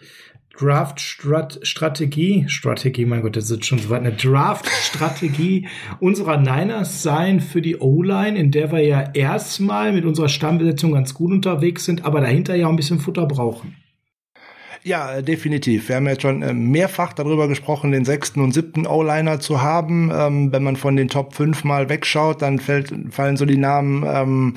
Draft-Strategie, 0.57 2.45
Strategie, 2.47 3.05
mein 3.05 3.21
Gott, 3.21 3.35
das 3.35 3.49
ist 3.49 3.65
schon 3.65 3.79
so 3.79 3.89
weit, 3.89 4.01
eine 4.01 4.13
Draft-Strategie 4.13 5.67
unserer 5.99 6.37
Niners 6.37 7.03
sein 7.03 7.41
für 7.41 7.61
die 7.61 7.77
O-Line, 7.77 8.37
in 8.37 8.51
der 8.51 8.71
wir 8.71 8.79
ja 8.79 9.11
erstmal 9.13 9.91
mit 9.91 10.05
unserer 10.05 10.29
Stammbesetzung 10.29 10.93
ganz 10.93 11.13
gut 11.13 11.31
unterwegs 11.31 11.85
sind, 11.85 12.05
aber 12.05 12.21
dahinter 12.21 12.55
ja 12.55 12.67
auch 12.67 12.71
ein 12.71 12.77
bisschen 12.77 12.99
Futter 12.99 13.25
brauchen. 13.25 13.75
Ja, 14.83 15.23
definitiv. 15.23 15.89
Wir 15.89 15.95
haben 15.95 16.07
jetzt 16.07 16.21
schon 16.21 16.43
äh, 16.43 16.53
mehrfach 16.53 17.13
darüber 17.13 17.47
gesprochen, 17.47 17.91
den 17.91 18.05
sechsten 18.05 18.39
und 18.39 18.53
siebten 18.53 18.85
O-Liner 18.85 19.39
zu 19.39 19.63
haben. 19.63 20.11
Ähm, 20.13 20.51
wenn 20.51 20.63
man 20.63 20.75
von 20.75 20.95
den 20.95 21.07
Top 21.07 21.33
5 21.33 21.63
mal 21.63 21.89
wegschaut, 21.89 22.43
dann 22.43 22.59
fällt, 22.59 22.93
fallen 23.09 23.35
so 23.35 23.45
die 23.45 23.57
Namen 23.57 24.05
ähm, 24.07 24.53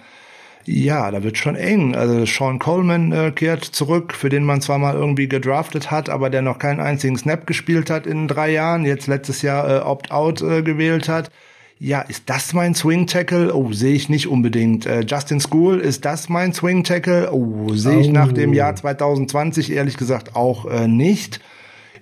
ja, 0.68 1.10
da 1.10 1.22
wird 1.22 1.38
schon 1.38 1.56
eng. 1.56 1.94
Also 1.94 2.26
Sean 2.26 2.58
Coleman 2.58 3.10
äh, 3.12 3.30
kehrt 3.30 3.64
zurück, 3.64 4.12
für 4.12 4.28
den 4.28 4.44
man 4.44 4.60
zwar 4.60 4.78
mal 4.78 4.94
irgendwie 4.94 5.28
gedraftet 5.28 5.90
hat, 5.90 6.10
aber 6.10 6.28
der 6.28 6.42
noch 6.42 6.58
keinen 6.58 6.80
einzigen 6.80 7.16
Snap 7.16 7.46
gespielt 7.46 7.88
hat 7.88 8.06
in 8.06 8.28
drei 8.28 8.50
Jahren, 8.52 8.84
jetzt 8.84 9.06
letztes 9.06 9.42
Jahr 9.42 9.68
äh, 9.68 9.80
Opt-out 9.80 10.42
äh, 10.42 10.62
gewählt 10.62 11.08
hat. 11.08 11.30
Ja, 11.80 12.00
ist 12.02 12.24
das 12.26 12.52
mein 12.52 12.74
Swing 12.74 13.06
Tackle? 13.06 13.54
Oh, 13.54 13.72
sehe 13.72 13.94
ich 13.94 14.08
nicht 14.08 14.26
unbedingt. 14.26 14.84
Äh, 14.84 15.04
Justin 15.06 15.40
School, 15.40 15.78
ist 15.78 16.04
das 16.04 16.28
mein 16.28 16.52
Swing 16.52 16.84
Tackle? 16.84 17.32
Oh, 17.32 17.72
sehe 17.72 18.00
ich 18.00 18.08
oh. 18.08 18.12
nach 18.12 18.32
dem 18.32 18.52
Jahr 18.52 18.74
2020 18.74 19.72
ehrlich 19.72 19.96
gesagt 19.96 20.36
auch 20.36 20.66
äh, 20.66 20.86
nicht. 20.86 21.40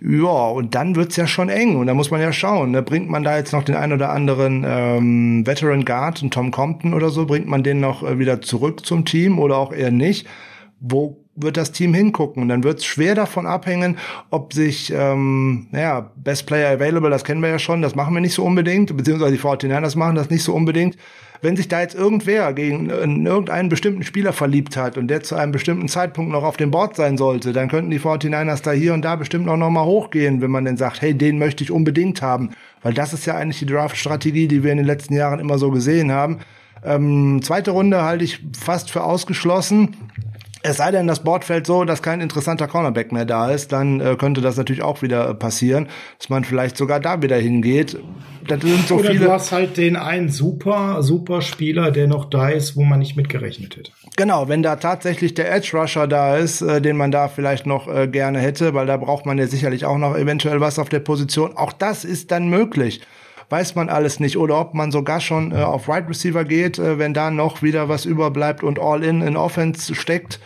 Ja, 0.01 0.49
und 0.49 0.75
dann 0.75 0.97
wird's 0.97 1.17
ja 1.17 1.27
schon 1.27 1.49
eng 1.49 1.77
und 1.77 1.87
da 1.87 1.95
muss 1.95 2.11
man 2.11 2.21
ja 2.21 2.33
schauen, 2.33 2.71
ne? 2.71 2.83
bringt 2.83 3.09
man 3.09 3.23
da 3.23 3.37
jetzt 3.37 3.53
noch 3.53 3.63
den 3.63 3.77
ein 3.77 3.93
oder 3.93 4.11
anderen 4.11 4.65
ähm, 4.67 5.47
Veteran 5.47 5.85
Guard, 5.85 6.23
und 6.23 6.33
Tom 6.33 6.51
Compton 6.51 6.95
oder 6.95 7.11
so, 7.11 7.27
bringt 7.27 7.47
man 7.47 7.63
den 7.63 7.81
noch 7.81 8.03
äh, 8.03 8.19
wieder 8.19 8.41
zurück 8.41 8.85
zum 8.85 9.05
Team 9.05 9.39
oder 9.39 9.57
auch 9.57 9.73
eher 9.73 9.91
nicht? 9.91 10.27
Wo 10.81 11.26
wird 11.37 11.57
das 11.57 11.73
Team 11.73 11.95
hingucken? 11.95 12.43
Und 12.43 12.49
dann 12.49 12.65
wird's 12.65 12.85
schwer 12.85 13.15
davon 13.15 13.47
abhängen, 13.47 13.99
ob 14.31 14.53
sich, 14.53 14.93
ähm, 14.95 15.69
ja, 15.73 16.11
Best 16.17 16.47
Player 16.47 16.73
Available, 16.73 17.11
das 17.11 17.25
kennen 17.25 17.43
wir 17.43 17.51
ja 17.51 17.59
schon, 17.59 17.83
das 17.83 17.95
machen 17.95 18.15
wir 18.15 18.21
nicht 18.21 18.35
so 18.35 18.45
unbedingt, 18.45 18.97
beziehungsweise 18.97 19.33
die 19.33 19.41
49ers 19.41 19.97
machen 19.97 20.17
das 20.17 20.31
nicht 20.31 20.43
so 20.43 20.55
unbedingt 20.55 20.97
wenn 21.43 21.57
sich 21.57 21.69
da 21.69 21.81
jetzt 21.81 21.95
irgendwer 21.95 22.53
gegen 22.53 22.91
irgendeinen 22.91 23.69
bestimmten 23.69 24.03
Spieler 24.03 24.33
verliebt 24.33 24.77
hat 24.77 24.97
und 24.99 25.09
der 25.09 25.23
zu 25.23 25.35
einem 25.35 25.53
bestimmten 25.53 25.89
Zeitpunkt 25.89 26.33
noch 26.33 26.43
auf 26.43 26.57
dem 26.57 26.71
Board 26.71 26.97
sein 26.97 27.17
sollte, 27.17 27.53
dann 27.53 27.69
könnten 27.69 27.91
die 27.91 28.01
49ers 28.01 28.63
da 28.63 28.73
hier 28.73 28.95
und 28.95 29.03
da 29.03 29.17
bestimmt 29.17 29.49
auch 29.49 29.57
noch 29.57 29.71
mal 29.71 29.85
hochgehen, 29.85 30.41
wenn 30.41 30.51
man 30.51 30.65
dann 30.65 30.77
sagt, 30.77 31.03
hey, 31.03 31.15
den 31.15 31.39
möchte 31.39 31.65
ich 31.65 31.71
unbedingt 31.71 32.23
haben. 32.23 32.51
Weil 32.83 32.95
das 32.95 33.13
ist 33.13 33.27
ja 33.27 33.35
eigentlich 33.35 33.59
die 33.59 33.67
Draft-Strategie, 33.67 34.49
die 34.49 34.63
wir 34.63 34.73
in 34.73 34.79
den 34.79 34.87
letzten 34.87 35.15
Jahren 35.15 35.41
immer 35.41 35.59
so 35.59 35.71
gesehen 35.71 36.13
haben. 36.13 36.39
Ähm, 36.85 37.41
zweite 37.43 37.73
Runde 37.73 38.03
halte 38.03 38.25
ich 38.25 38.41
fast 38.59 38.91
für 38.91 39.03
ausgeschlossen. 39.03 39.97
Es 40.69 40.79
sei 40.79 40.91
denn, 40.91 41.07
das 41.07 41.21
Board 41.21 41.45
fällt 41.45 41.65
so, 41.65 41.85
dass 41.85 42.03
kein 42.03 42.21
interessanter 42.21 42.67
Cornerback 42.67 43.13
mehr 43.13 43.25
da 43.25 43.53
ist, 43.53 43.71
dann 43.71 44.01
äh, 44.01 44.17
könnte 44.19 44.41
das 44.41 44.57
natürlich 44.57 44.83
auch 44.83 45.01
wieder 45.01 45.29
äh, 45.29 45.35
passieren, 45.35 45.89
dass 46.19 46.29
man 46.29 46.43
vielleicht 46.43 46.77
sogar 46.77 46.99
da 46.99 47.23
wieder 47.23 47.37
hingeht. 47.37 47.97
Das 48.49 48.61
sind 48.61 48.89
so 48.89 48.97
Oder 48.97 49.11
viele. 49.11 49.27
Du 49.27 49.33
hast 49.33 49.53
halt 49.53 49.77
den 49.77 49.95
einen 49.95 50.29
super, 50.29 51.03
super 51.05 51.41
Spieler, 51.41 51.93
der 51.93 52.09
noch 52.09 52.25
da 52.25 52.49
ist, 52.49 52.77
wo 52.77 52.83
man 52.83 52.99
nicht 52.99 53.17
mit 53.17 53.29
gerechnet 53.29 53.77
hätte. 53.77 53.93
Genau, 54.17 54.49
wenn 54.49 54.65
da 54.65 54.75
tatsächlich 54.77 55.35
der 55.35 55.55
Edge 55.55 55.71
Rusher 55.73 56.09
da 56.09 56.37
ist, 56.37 56.63
äh, 56.63 56.81
den 56.81 56.97
man 56.97 57.13
da 57.13 57.29
vielleicht 57.29 57.67
noch 57.67 57.87
äh, 57.87 58.09
gerne 58.09 58.41
hätte, 58.41 58.75
weil 58.75 58.87
da 58.87 58.97
braucht 58.97 59.25
man 59.25 59.39
ja 59.39 59.47
sicherlich 59.47 59.85
auch 59.85 59.99
noch 59.99 60.17
eventuell 60.17 60.61
was 60.61 60.81
auf 60.81 60.89
der 60.89 61.01
Position. 61.01 61.57
Auch 61.57 61.73
das 61.73 62.05
ist 62.05 62.33
dann 62.33 62.49
möglich 62.49 63.03
weiß 63.49 63.75
man 63.75 63.89
alles 63.89 64.21
nicht. 64.21 64.37
Oder 64.37 64.61
ob 64.61 64.75
man 64.75 64.93
sogar 64.93 65.21
schon 65.21 65.53
äh, 65.53 65.57
auf 65.57 65.89
Right 65.89 66.09
Receiver 66.09 66.45
geht, 66.45 66.79
äh, 66.79 66.99
wenn 66.99 67.15
da 67.15 67.31
noch 67.31 67.63
wieder 67.63 67.89
was 67.89 68.05
überbleibt 68.05 68.63
und 68.63 68.79
All-In 68.79 69.23
in 69.23 69.37
Offense 69.37 69.95
steckt. 69.95 70.41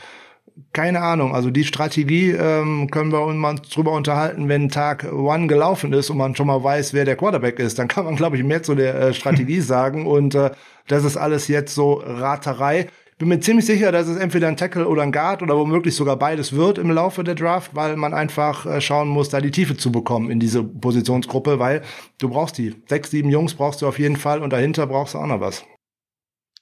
Keine 0.72 1.00
Ahnung. 1.00 1.34
Also 1.34 1.50
die 1.50 1.64
Strategie 1.64 2.30
ähm, 2.30 2.90
können 2.90 3.12
wir 3.12 3.22
uns 3.22 3.36
mal 3.36 3.56
drüber 3.56 3.92
unterhalten, 3.92 4.48
wenn 4.48 4.68
Tag 4.68 5.10
One 5.12 5.46
gelaufen 5.46 5.92
ist 5.92 6.10
und 6.10 6.18
man 6.18 6.36
schon 6.36 6.46
mal 6.46 6.62
weiß, 6.62 6.92
wer 6.92 7.04
der 7.04 7.16
Quarterback 7.16 7.58
ist. 7.58 7.78
Dann 7.78 7.88
kann 7.88 8.04
man, 8.04 8.16
glaube 8.16 8.36
ich, 8.36 8.44
mehr 8.44 8.62
zu 8.62 8.74
der 8.74 8.94
äh, 8.94 9.14
Strategie 9.14 9.60
sagen. 9.60 10.06
Und 10.06 10.34
äh, 10.34 10.50
das 10.86 11.04
ist 11.04 11.16
alles 11.16 11.48
jetzt 11.48 11.74
so 11.74 11.94
Raterei 11.94 12.88
bin 13.20 13.28
mir 13.28 13.40
ziemlich 13.40 13.66
sicher, 13.66 13.92
dass 13.92 14.08
es 14.08 14.16
entweder 14.16 14.48
ein 14.48 14.56
Tackle 14.56 14.88
oder 14.88 15.02
ein 15.02 15.12
Guard 15.12 15.42
oder 15.42 15.54
womöglich 15.54 15.94
sogar 15.94 16.16
beides 16.16 16.54
wird 16.54 16.78
im 16.78 16.90
Laufe 16.90 17.22
der 17.22 17.34
Draft, 17.34 17.76
weil 17.76 17.96
man 17.96 18.14
einfach 18.14 18.64
äh, 18.64 18.80
schauen 18.80 19.08
muss, 19.08 19.28
da 19.28 19.42
die 19.42 19.50
Tiefe 19.50 19.76
zu 19.76 19.92
bekommen 19.92 20.30
in 20.30 20.40
diese 20.40 20.64
Positionsgruppe, 20.64 21.58
weil 21.58 21.82
du 22.18 22.30
brauchst 22.30 22.56
die. 22.56 22.76
Sechs, 22.86 23.10
sieben 23.10 23.28
Jungs 23.28 23.54
brauchst 23.54 23.82
du 23.82 23.86
auf 23.86 23.98
jeden 23.98 24.16
Fall 24.16 24.42
und 24.42 24.54
dahinter 24.54 24.86
brauchst 24.86 25.12
du 25.12 25.18
auch 25.18 25.26
noch 25.26 25.40
was. 25.40 25.66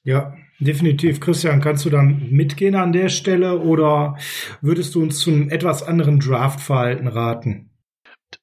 Ja, 0.03 0.35
definitiv. 0.59 1.21
Christian, 1.21 1.61
kannst 1.61 1.85
du 1.85 1.91
dann 1.91 2.29
mitgehen 2.31 2.75
an 2.75 2.93
der 2.93 3.09
Stelle 3.09 3.61
oder 3.61 4.17
würdest 4.61 4.97
du 4.97 5.03
uns 5.03 5.21
zu 5.21 5.31
einem 5.31 5.51
etwas 5.51 5.85
anderen 5.85 6.19
Draftverhalten 6.19 7.07
raten? 7.07 7.71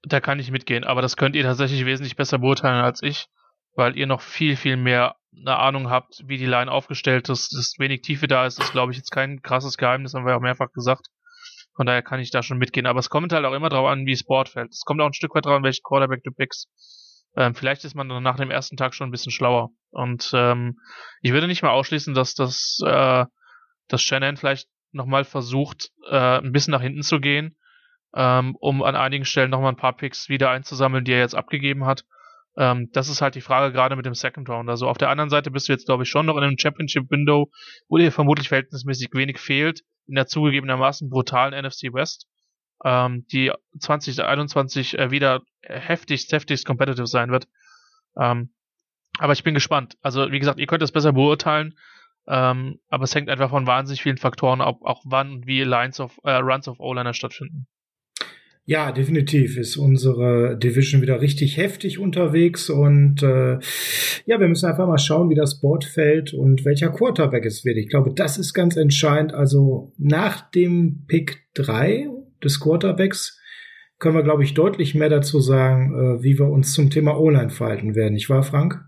Da 0.03 0.21
kann 0.21 0.39
ich 0.39 0.51
mitgehen, 0.51 0.85
aber 0.85 1.01
das 1.01 1.17
könnt 1.17 1.35
ihr 1.35 1.43
tatsächlich 1.43 1.85
wesentlich 1.85 2.15
besser 2.15 2.39
beurteilen 2.39 2.81
als 2.81 3.03
ich, 3.03 3.27
weil 3.75 3.97
ihr 3.97 4.07
noch 4.07 4.21
viel, 4.21 4.55
viel 4.55 4.77
mehr 4.77 5.17
eine 5.37 5.57
Ahnung 5.57 5.89
habt, 5.89 6.23
wie 6.25 6.37
die 6.37 6.45
Line 6.45 6.71
aufgestellt 6.71 7.29
ist, 7.29 7.53
dass 7.53 7.75
wenig 7.77 8.01
Tiefe 8.01 8.27
da 8.27 8.45
ist, 8.45 8.59
ist 8.59 8.71
glaube 8.71 8.91
ich 8.91 8.97
jetzt 8.97 9.11
kein 9.11 9.41
krasses 9.41 9.77
Geheimnis, 9.77 10.13
haben 10.13 10.25
wir 10.25 10.35
auch 10.35 10.41
mehrfach 10.41 10.71
gesagt. 10.71 11.07
Von 11.75 11.85
daher 11.85 12.01
kann 12.01 12.21
ich 12.21 12.31
da 12.31 12.41
schon 12.41 12.57
mitgehen. 12.57 12.85
Aber 12.85 12.99
es 12.99 13.09
kommt 13.09 13.33
halt 13.33 13.45
auch 13.45 13.53
immer 13.53 13.69
darauf 13.69 13.89
an, 13.89 14.05
wie 14.05 14.13
es 14.13 14.23
Board 14.23 14.49
fällt. 14.49 14.71
Es 14.71 14.83
kommt 14.85 15.01
auch 15.01 15.07
ein 15.07 15.13
Stück 15.13 15.35
weit 15.35 15.45
darauf 15.45 15.57
an, 15.57 15.63
welchen 15.63 15.83
Quarterback 15.83 16.23
du 16.23 16.31
pickst. 16.31 16.69
Ähm, 17.35 17.53
vielleicht 17.53 17.83
ist 17.83 17.95
man 17.95 18.07
dann 18.07 18.23
nach 18.23 18.37
dem 18.37 18.49
ersten 18.49 18.77
Tag 18.77 18.93
schon 18.93 19.09
ein 19.09 19.11
bisschen 19.11 19.31
schlauer. 19.31 19.71
Und 19.91 20.31
ähm, 20.33 20.79
ich 21.21 21.33
würde 21.33 21.47
nicht 21.47 21.63
mal 21.63 21.71
ausschließen, 21.71 22.13
dass 22.13 22.33
das, 22.33 22.79
äh, 22.85 23.25
dass 23.89 24.01
Shannon 24.01 24.37
vielleicht 24.37 24.69
nochmal 24.93 25.25
versucht, 25.25 25.91
äh, 26.09 26.39
ein 26.39 26.53
bisschen 26.53 26.71
nach 26.71 26.81
hinten 26.81 27.03
zu 27.03 27.19
gehen, 27.19 27.57
ähm, 28.15 28.55
um 28.59 28.81
an 28.81 28.95
einigen 28.95 29.25
Stellen 29.25 29.49
nochmal 29.49 29.73
ein 29.73 29.77
paar 29.77 29.97
Picks 29.97 30.29
wieder 30.29 30.49
einzusammeln, 30.49 31.03
die 31.03 31.11
er 31.11 31.19
jetzt 31.19 31.35
abgegeben 31.35 31.85
hat. 31.85 32.05
Ähm, 32.57 32.89
das 32.93 33.09
ist 33.09 33.21
halt 33.21 33.35
die 33.35 33.41
Frage 33.41 33.73
gerade 33.73 33.95
mit 33.95 34.05
dem 34.05 34.13
Second 34.13 34.49
Round. 34.49 34.69
Also 34.69 34.87
auf 34.87 34.97
der 34.97 35.09
anderen 35.09 35.29
Seite 35.29 35.51
bist 35.51 35.67
du 35.67 35.73
jetzt, 35.73 35.85
glaube 35.85 36.03
ich, 36.03 36.09
schon 36.09 36.25
noch 36.25 36.37
in 36.37 36.43
einem 36.43 36.57
Championship-Window, 36.57 37.51
wo 37.89 37.97
dir 37.97 38.11
vermutlich 38.11 38.49
verhältnismäßig 38.49 39.09
wenig 39.13 39.39
fehlt, 39.39 39.81
in 40.07 40.15
der 40.15 40.27
zugegebenermaßen 40.27 41.09
brutalen 41.09 41.53
NFC 41.53 41.93
West, 41.93 42.27
ähm, 42.83 43.25
die 43.31 43.51
2021 43.79 44.97
äh, 44.97 45.11
wieder 45.11 45.41
heftigst, 45.61 46.31
heftigst 46.31 46.65
competitive 46.65 47.07
sein 47.07 47.31
wird. 47.31 47.47
Ähm, 48.17 48.53
aber 49.17 49.33
ich 49.33 49.43
bin 49.43 49.53
gespannt. 49.53 49.97
Also, 50.01 50.31
wie 50.31 50.39
gesagt, 50.39 50.59
ihr 50.59 50.67
könnt 50.67 50.83
es 50.83 50.91
besser 50.91 51.13
beurteilen. 51.13 51.75
Ähm, 52.27 52.79
aber 52.89 53.03
es 53.03 53.13
hängt 53.13 53.29
einfach 53.29 53.51
von 53.51 53.67
wahnsinnig 53.67 54.01
vielen 54.01 54.17
Faktoren 54.17 54.61
ab, 54.61 54.79
auch 54.81 55.03
wann 55.05 55.31
und 55.31 55.47
wie 55.47 55.61
Lines 55.61 55.99
of, 55.99 56.19
äh, 56.23 56.31
Runs 56.31 56.67
of 56.67 56.79
O-Liner 56.79 57.13
stattfinden. 57.13 57.67
Ja, 58.67 58.91
definitiv 58.91 59.57
ist 59.57 59.77
unsere 59.77 60.57
Division 60.57 61.03
wieder 61.03 61.21
richtig 61.21 61.57
heftig 61.57 61.99
unterwegs 61.99 62.71
und 62.71 63.21
äh, 63.21 63.59
ja, 64.25 64.39
wir 64.39 64.47
müssen 64.47 64.65
einfach 64.65 64.87
mal 64.87 64.97
schauen, 64.97 65.29
wie 65.29 65.35
das 65.35 65.61
Board 65.61 65.85
fällt 65.85 66.33
und 66.33 66.65
welcher 66.65 66.89
Quarterback 66.89 67.45
es 67.45 67.63
wird. 67.63 67.77
Ich 67.77 67.89
glaube, 67.89 68.11
das 68.15 68.39
ist 68.39 68.55
ganz 68.55 68.75
entscheidend. 68.75 69.35
Also 69.35 69.93
nach 69.99 70.49
dem 70.49 71.05
Pick 71.07 71.43
3 71.53 72.09
des 72.43 72.59
Quarterbacks 72.59 73.39
können 73.99 74.15
wir, 74.15 74.23
glaube 74.23 74.43
ich, 74.43 74.55
deutlich 74.55 74.95
mehr 74.95 75.09
dazu 75.09 75.39
sagen, 75.39 75.93
äh, 75.93 76.23
wie 76.23 76.39
wir 76.39 76.47
uns 76.47 76.73
zum 76.73 76.89
Thema 76.89 77.19
O-Line 77.19 77.51
verhalten 77.51 77.93
werden. 77.93 78.15
Nicht 78.15 78.31
wahr, 78.31 78.41
Frank? 78.41 78.83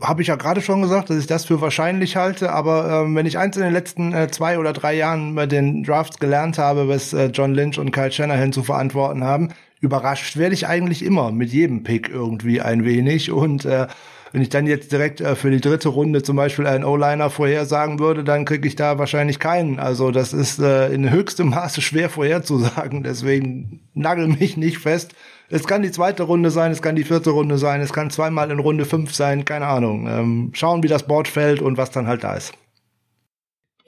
Habe 0.00 0.22
ich 0.22 0.28
ja 0.28 0.36
gerade 0.36 0.60
schon 0.60 0.82
gesagt, 0.82 1.10
dass 1.10 1.18
ich 1.18 1.26
das 1.26 1.44
für 1.44 1.60
wahrscheinlich 1.60 2.16
halte, 2.16 2.52
aber 2.52 3.02
ähm, 3.04 3.14
wenn 3.14 3.26
ich 3.26 3.38
eins 3.38 3.56
in 3.56 3.62
den 3.62 3.72
letzten 3.72 4.12
äh, 4.12 4.28
zwei 4.28 4.58
oder 4.58 4.72
drei 4.72 4.94
Jahren 4.94 5.34
bei 5.34 5.46
den 5.46 5.82
Drafts 5.82 6.18
gelernt 6.18 6.58
habe, 6.58 6.88
was 6.88 7.12
äh, 7.12 7.26
John 7.26 7.54
Lynch 7.54 7.78
und 7.78 7.92
Kyle 7.92 8.12
Shanahan 8.12 8.52
zu 8.52 8.62
verantworten 8.62 9.24
haben, 9.24 9.50
überrascht 9.80 10.36
werde 10.36 10.54
ich 10.54 10.66
eigentlich 10.66 11.04
immer 11.04 11.32
mit 11.32 11.50
jedem 11.50 11.82
Pick 11.82 12.08
irgendwie 12.08 12.60
ein 12.60 12.84
wenig 12.84 13.30
und 13.30 13.64
äh, 13.64 13.86
wenn 14.32 14.42
ich 14.42 14.48
dann 14.50 14.66
jetzt 14.66 14.92
direkt 14.92 15.22
äh, 15.22 15.34
für 15.34 15.50
die 15.50 15.62
dritte 15.62 15.88
Runde 15.88 16.22
zum 16.22 16.36
Beispiel 16.36 16.66
einen 16.66 16.84
O-Liner 16.84 17.30
vorhersagen 17.30 17.98
würde, 17.98 18.22
dann 18.22 18.44
kriege 18.44 18.68
ich 18.68 18.76
da 18.76 18.98
wahrscheinlich 18.98 19.38
keinen. 19.38 19.78
Also 19.78 20.10
das 20.10 20.34
ist 20.34 20.58
äh, 20.58 20.92
in 20.92 21.10
höchstem 21.10 21.48
Maße 21.48 21.80
schwer 21.80 22.10
vorherzusagen. 22.10 23.02
Deswegen 23.02 23.80
nagel 23.94 24.28
mich 24.28 24.58
nicht 24.58 24.78
fest. 24.78 25.14
Es 25.48 25.66
kann 25.66 25.82
die 25.82 25.92
zweite 25.92 26.24
Runde 26.24 26.50
sein, 26.50 26.72
es 26.72 26.82
kann 26.82 26.96
die 26.96 27.04
vierte 27.04 27.30
Runde 27.30 27.56
sein, 27.56 27.80
es 27.80 27.92
kann 27.92 28.10
zweimal 28.10 28.50
in 28.50 28.58
Runde 28.58 28.84
fünf 28.84 29.14
sein, 29.14 29.44
keine 29.44 29.66
Ahnung. 29.66 30.08
Ähm, 30.08 30.50
schauen, 30.54 30.82
wie 30.82 30.88
das 30.88 31.04
Board 31.04 31.28
fällt 31.28 31.62
und 31.62 31.76
was 31.76 31.92
dann 31.92 32.08
halt 32.08 32.24
da 32.24 32.34
ist. 32.34 32.52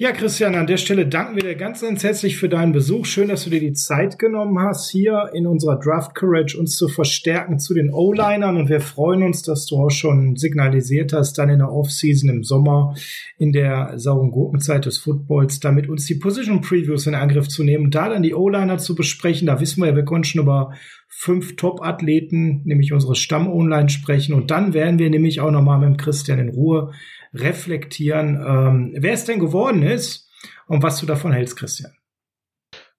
Ja, 0.01 0.13
Christian, 0.13 0.55
an 0.55 0.69
der 0.69 0.77
Stelle 0.77 1.09
danken 1.09 1.35
wir 1.35 1.43
dir 1.43 1.57
ganz, 1.57 1.81
ganz 1.81 2.05
herzlich 2.05 2.37
für 2.37 2.49
deinen 2.49 2.71
Besuch. 2.71 3.05
Schön, 3.05 3.27
dass 3.27 3.43
du 3.43 3.51
dir 3.51 3.59
die 3.59 3.73
Zeit 3.73 4.17
genommen 4.17 4.57
hast, 4.61 4.89
hier 4.89 5.31
in 5.35 5.45
unserer 5.45 5.77
Draft 5.77 6.15
Courage 6.15 6.57
uns 6.57 6.77
zu 6.77 6.87
verstärken 6.87 7.59
zu 7.59 7.75
den 7.75 7.93
O-Linern. 7.93 8.57
Und 8.57 8.69
wir 8.69 8.81
freuen 8.81 9.25
uns, 9.25 9.43
dass 9.43 9.67
du 9.67 9.75
auch 9.75 9.91
schon 9.91 10.37
signalisiert 10.37 11.13
hast, 11.13 11.37
dann 11.37 11.49
in 11.49 11.59
der 11.59 11.73
Offseason 11.73 12.31
im 12.31 12.45
Sommer, 12.45 12.95
in 13.39 13.51
der 13.51 13.95
sauren 13.97 14.31
Gurkenzeit 14.31 14.87
des 14.87 14.99
Footballs, 14.99 15.59
damit 15.59 15.89
uns 15.89 16.07
die 16.07 16.15
Position 16.15 16.61
Previews 16.61 17.09
in 17.09 17.17
Angriff 17.17 17.49
zu 17.49 17.65
nehmen, 17.65 17.91
da 17.91 18.09
dann 18.09 18.23
die 18.23 18.35
O-Liner 18.35 18.79
zu 18.79 18.95
besprechen. 18.95 19.49
Da 19.49 19.59
wissen 19.59 19.83
wir 19.83 19.89
ja, 19.89 19.97
wir 19.97 20.05
konnten 20.05 20.23
schon 20.23 20.43
über 20.43 20.75
fünf 21.09 21.57
Top-Athleten, 21.57 22.63
nämlich 22.65 22.93
unsere 22.93 23.17
Stamm-Online 23.17 23.89
sprechen. 23.89 24.35
Und 24.35 24.51
dann 24.51 24.75
werden 24.75 24.99
wir 24.99 25.11
nämlich 25.11 25.41
auch 25.41 25.51
nochmal 25.51 25.79
mit 25.79 25.99
Christian 25.99 26.39
in 26.39 26.51
Ruhe 26.51 26.93
reflektieren, 27.35 28.37
ähm, 28.37 28.95
wer 28.97 29.13
es 29.13 29.25
denn 29.25 29.39
geworden 29.41 29.83
ist 29.83 30.31
und 30.67 30.83
was 30.83 31.01
du 31.01 31.07
davon 31.07 31.33
hältst, 31.33 31.57
Christian. 31.57 31.93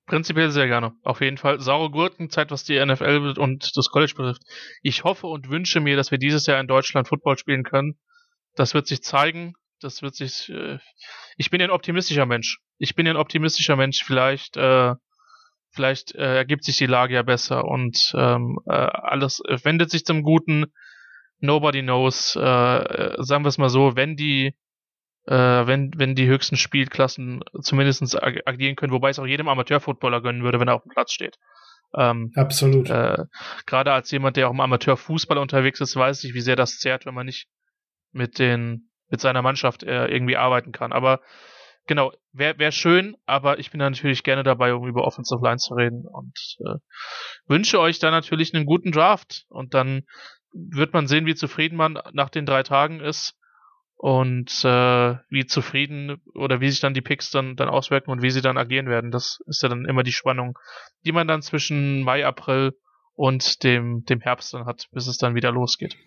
Prinzipiell 0.05 0.49
sehr 0.49 0.67
gerne. 0.67 0.93
Auf 1.03 1.21
jeden 1.21 1.37
Fall 1.37 1.59
saure 1.59 1.91
Gurkenzeit, 1.91 2.49
was 2.49 2.63
die 2.63 2.83
NFL 2.83 3.35
und 3.37 3.71
das 3.77 3.91
College 3.91 4.13
betrifft. 4.17 4.41
Ich 4.81 5.03
hoffe 5.03 5.27
und 5.27 5.51
wünsche 5.51 5.79
mir, 5.81 5.95
dass 5.95 6.09
wir 6.09 6.17
dieses 6.17 6.47
Jahr 6.47 6.59
in 6.59 6.67
Deutschland 6.67 7.07
Football 7.07 7.37
spielen 7.37 7.63
können. 7.63 7.95
Das 8.55 8.73
wird 8.73 8.87
sich 8.87 9.03
zeigen. 9.03 9.53
Das 9.79 10.01
wird 10.01 10.15
sich. 10.15 10.49
Äh, 10.49 10.79
ich 11.37 11.51
bin 11.51 11.61
ein 11.61 11.69
optimistischer 11.69 12.25
Mensch. 12.25 12.59
Ich 12.79 12.95
bin 12.95 13.07
ein 13.07 13.17
optimistischer 13.17 13.75
Mensch. 13.75 14.03
Vielleicht, 14.03 14.57
äh, 14.57 14.95
vielleicht 15.71 16.15
äh, 16.15 16.37
ergibt 16.37 16.63
sich 16.63 16.77
die 16.77 16.85
Lage 16.85 17.15
ja 17.15 17.23
besser 17.23 17.65
und 17.65 18.11
ähm, 18.15 18.59
äh, 18.65 18.71
alles 18.71 19.41
wendet 19.63 19.91
sich 19.91 20.05
zum 20.05 20.23
Guten 20.23 20.65
nobody 21.39 21.81
knows, 21.81 22.35
äh, 22.35 23.13
sagen 23.17 23.43
wir 23.43 23.49
es 23.49 23.57
mal 23.57 23.69
so, 23.69 23.95
wenn 23.95 24.15
die 24.15 24.55
äh, 25.25 25.67
wenn, 25.67 25.91
wenn 25.95 26.15
die 26.15 26.27
höchsten 26.27 26.57
Spielklassen 26.57 27.43
zumindest 27.61 28.21
ag 28.21 28.41
agieren 28.45 28.75
können, 28.75 28.91
wobei 28.91 29.09
es 29.09 29.19
auch 29.19 29.27
jedem 29.27 29.47
Amateurfootballer 29.47 30.21
gönnen 30.21 30.43
würde, 30.43 30.59
wenn 30.59 30.67
er 30.67 30.75
auf 30.75 30.83
dem 30.83 30.91
Platz 30.91 31.13
steht. 31.13 31.37
Ähm, 31.95 32.31
Absolut. 32.35 32.89
Äh, 32.89 33.25
Gerade 33.65 33.93
als 33.93 34.11
jemand, 34.11 34.37
der 34.37 34.47
auch 34.47 34.53
im 34.53 34.59
Amateurfußball 34.59 35.37
unterwegs 35.37 35.81
ist, 35.81 35.95
weiß 35.95 36.23
ich, 36.23 36.33
wie 36.33 36.41
sehr 36.41 36.55
das 36.55 36.79
zehrt, 36.79 37.05
wenn 37.05 37.13
man 37.13 37.25
nicht 37.25 37.47
mit 38.11 38.39
den, 38.39 38.89
mit 39.09 39.21
seiner 39.21 39.41
Mannschaft 39.41 39.83
äh, 39.83 40.07
irgendwie 40.07 40.37
arbeiten 40.37 40.71
kann. 40.71 40.91
Aber 40.91 41.21
genau, 41.89 42.13
wäre 42.31 42.59
wär 42.59 42.71
schön, 42.71 43.17
aber 43.25 43.57
ich 43.57 43.71
bin 43.71 43.79
da 43.79 43.89
natürlich 43.89 44.21
gerne 44.21 44.43
dabei, 44.43 44.75
um 44.75 44.87
über 44.87 45.05
Offensive 45.05 45.43
Line 45.43 45.57
zu 45.57 45.73
reden 45.73 46.05
und 46.05 46.37
äh, 46.59 46.75
wünsche 47.47 47.79
euch 47.79 47.97
da 47.97 48.11
natürlich 48.11 48.53
einen 48.53 48.67
guten 48.67 48.91
Draft 48.91 49.45
und 49.49 49.73
dann 49.73 50.03
wird 50.53 50.93
man 50.93 51.07
sehen, 51.07 51.25
wie 51.25 51.33
zufrieden 51.33 51.75
man 51.75 51.99
nach 52.13 52.29
den 52.29 52.45
drei 52.45 52.61
Tagen 52.61 52.99
ist 52.99 53.35
und 53.95 54.63
äh, 54.63 55.15
wie 55.29 55.47
zufrieden 55.47 56.21
oder 56.35 56.61
wie 56.61 56.69
sich 56.69 56.79
dann 56.79 56.93
die 56.93 57.01
Picks 57.01 57.31
dann, 57.31 57.55
dann 57.55 57.69
auswirken 57.69 58.11
und 58.11 58.21
wie 58.21 58.31
sie 58.31 58.41
dann 58.41 58.59
agieren 58.59 58.87
werden. 58.87 59.09
Das 59.09 59.39
ist 59.47 59.63
ja 59.63 59.67
dann 59.67 59.85
immer 59.85 60.03
die 60.03 60.11
Spannung, 60.11 60.59
die 61.05 61.11
man 61.11 61.27
dann 61.27 61.41
zwischen 61.41 62.03
Mai, 62.03 62.23
April 62.23 62.73
und 63.15 63.63
dem, 63.63 64.05
dem 64.05 64.21
Herbst 64.21 64.53
dann 64.53 64.65
hat, 64.65 64.85
bis 64.91 65.07
es 65.07 65.17
dann 65.17 65.33
wieder 65.33 65.51
losgeht. 65.51 65.97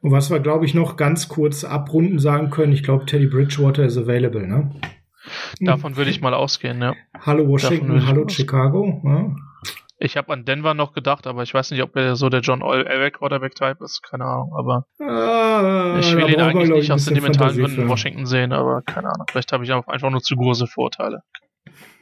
Und 0.00 0.10
was 0.10 0.30
wir, 0.30 0.40
glaube 0.40 0.66
ich, 0.66 0.74
noch 0.74 0.96
ganz 0.96 1.28
kurz 1.28 1.62
abrunden 1.62 2.18
sagen 2.18 2.50
können, 2.50 2.72
ich 2.72 2.82
glaube, 2.82 3.06
Teddy 3.06 3.28
Bridgewater 3.28 3.84
is 3.84 3.96
available, 3.96 4.46
ne? 4.46 4.70
Davon 5.60 5.96
würde 5.96 6.10
ich 6.10 6.20
mal 6.20 6.34
ausgehen, 6.34 6.80
ja. 6.80 6.94
Hallo 7.20 7.46
Washington, 7.48 8.06
hallo 8.06 8.28
Chicago. 8.28 9.00
Ja. 9.04 9.36
Ich 10.04 10.16
habe 10.16 10.32
an 10.32 10.44
Denver 10.44 10.74
noch 10.74 10.94
gedacht, 10.94 11.28
aber 11.28 11.44
ich 11.44 11.54
weiß 11.54 11.70
nicht, 11.70 11.80
ob 11.80 11.94
er 11.94 12.16
so 12.16 12.28
der 12.28 12.40
John 12.40 12.60
Elway 12.60 13.12
Quarterback-Type 13.12 13.84
ist. 13.84 14.02
Keine 14.02 14.24
Ahnung, 14.24 14.52
aber 14.58 14.86
ah, 14.98 15.96
ich 16.00 16.12
will 16.16 16.28
ihn 16.28 16.40
eigentlich 16.40 16.70
nicht 16.70 16.90
aus 16.90 17.04
sentimentalen 17.04 17.56
Gründen 17.56 17.82
in 17.82 17.88
Washington 17.88 18.26
sehen, 18.26 18.52
aber 18.52 18.82
keine 18.82 19.12
Ahnung. 19.12 19.26
Vielleicht 19.30 19.52
habe 19.52 19.62
ich 19.62 19.72
einfach 19.72 20.10
nur 20.10 20.20
zu 20.20 20.34
große 20.34 20.66
Vorteile. 20.66 21.22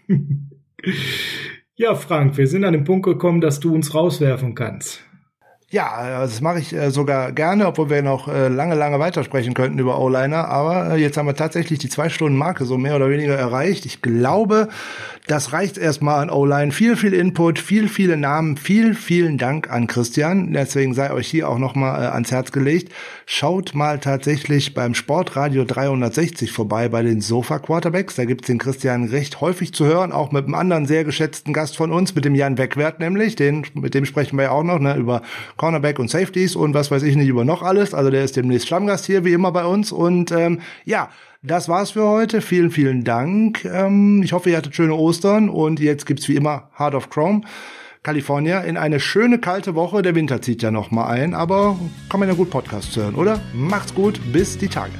ja, 1.74 1.94
Frank, 1.94 2.38
wir 2.38 2.46
sind 2.46 2.64
an 2.64 2.72
den 2.72 2.84
Punkt 2.84 3.04
gekommen, 3.04 3.42
dass 3.42 3.60
du 3.60 3.74
uns 3.74 3.94
rauswerfen 3.94 4.54
kannst. 4.54 5.04
Ja, 5.72 5.92
also 5.92 6.32
das 6.32 6.40
mache 6.40 6.58
ich 6.58 6.72
äh, 6.72 6.90
sogar 6.90 7.30
gerne, 7.30 7.68
obwohl 7.68 7.90
wir 7.90 8.02
noch 8.02 8.26
äh, 8.26 8.48
lange, 8.48 8.74
lange 8.74 8.98
weitersprechen 8.98 9.54
könnten 9.54 9.78
über 9.78 10.00
O-Liner. 10.00 10.48
Aber 10.48 10.94
äh, 10.94 10.96
jetzt 10.96 11.16
haben 11.16 11.26
wir 11.26 11.36
tatsächlich 11.36 11.78
die 11.78 11.88
zwei 11.88 12.08
Stunden 12.08 12.36
Marke 12.36 12.64
so 12.64 12.76
mehr 12.76 12.96
oder 12.96 13.08
weniger 13.08 13.36
erreicht. 13.36 13.86
Ich 13.86 14.02
glaube, 14.02 14.68
das 15.28 15.52
reicht 15.52 15.78
erstmal 15.78 16.22
an 16.22 16.28
O-Line. 16.28 16.72
Viel, 16.72 16.96
viel 16.96 17.14
Input, 17.14 17.60
viel, 17.60 17.88
viele 17.88 18.16
Namen. 18.16 18.56
Viel, 18.56 18.94
vielen 18.94 19.38
Dank 19.38 19.70
an 19.70 19.86
Christian. 19.86 20.52
Deswegen 20.52 20.92
sei 20.92 21.12
euch 21.12 21.28
hier 21.28 21.48
auch 21.48 21.58
nochmal 21.58 22.02
äh, 22.02 22.06
ans 22.06 22.32
Herz 22.32 22.50
gelegt. 22.50 22.92
Schaut 23.26 23.72
mal 23.72 24.00
tatsächlich 24.00 24.74
beim 24.74 24.94
Sportradio 24.94 25.64
360 25.64 26.50
vorbei 26.50 26.88
bei 26.88 27.04
den 27.04 27.20
Sofa 27.20 27.60
Quarterbacks. 27.60 28.16
Da 28.16 28.24
gibt's 28.24 28.48
den 28.48 28.58
Christian 28.58 29.04
recht 29.04 29.40
häufig 29.40 29.72
zu 29.72 29.84
hören, 29.84 30.10
auch 30.10 30.32
mit 30.32 30.46
einem 30.46 30.56
anderen 30.56 30.86
sehr 30.86 31.04
geschätzten 31.04 31.52
Gast 31.52 31.76
von 31.76 31.92
uns, 31.92 32.16
mit 32.16 32.24
dem 32.24 32.34
Jan 32.34 32.58
Wegwert 32.58 32.98
nämlich. 32.98 33.36
Den, 33.36 33.64
mit 33.74 33.94
dem 33.94 34.06
sprechen 34.06 34.36
wir 34.36 34.46
ja 34.46 34.50
auch 34.50 34.64
noch, 34.64 34.80
ne, 34.80 34.96
über 34.96 35.22
Cornerback 35.60 35.98
und 35.98 36.08
Safeties 36.08 36.56
und 36.56 36.72
was 36.72 36.90
weiß 36.90 37.02
ich 37.02 37.16
nicht 37.16 37.28
über 37.28 37.44
noch 37.44 37.60
alles. 37.60 37.92
Also 37.92 38.08
der 38.10 38.24
ist 38.24 38.34
demnächst 38.34 38.66
Stammgast 38.66 39.04
hier, 39.04 39.26
wie 39.26 39.34
immer 39.34 39.52
bei 39.52 39.66
uns. 39.66 39.92
Und 39.92 40.32
ähm, 40.32 40.60
ja, 40.86 41.10
das 41.42 41.68
war's 41.68 41.90
für 41.90 42.06
heute. 42.06 42.40
Vielen, 42.40 42.70
vielen 42.70 43.04
Dank. 43.04 43.66
Ähm, 43.66 44.22
ich 44.24 44.32
hoffe, 44.32 44.48
ihr 44.48 44.56
hattet 44.56 44.74
schöne 44.74 44.94
Ostern 44.94 45.50
und 45.50 45.78
jetzt 45.78 46.06
gibt's 46.06 46.26
wie 46.30 46.36
immer 46.36 46.70
Heart 46.78 46.94
of 46.94 47.10
Chrome. 47.10 47.42
California 48.02 48.60
in 48.60 48.78
eine 48.78 49.00
schöne 49.00 49.38
kalte 49.38 49.74
Woche. 49.74 50.00
Der 50.00 50.14
Winter 50.14 50.40
zieht 50.40 50.62
ja 50.62 50.70
noch 50.70 50.90
mal 50.90 51.08
ein, 51.08 51.34
aber 51.34 51.78
kann 52.08 52.20
man 52.20 52.30
ja 52.30 52.34
gut 52.34 52.48
Podcast 52.48 52.96
hören, 52.96 53.14
oder? 53.14 53.38
Macht's 53.52 53.94
gut, 53.94 54.18
bis 54.32 54.56
die 54.56 54.68
Tage. 54.68 54.94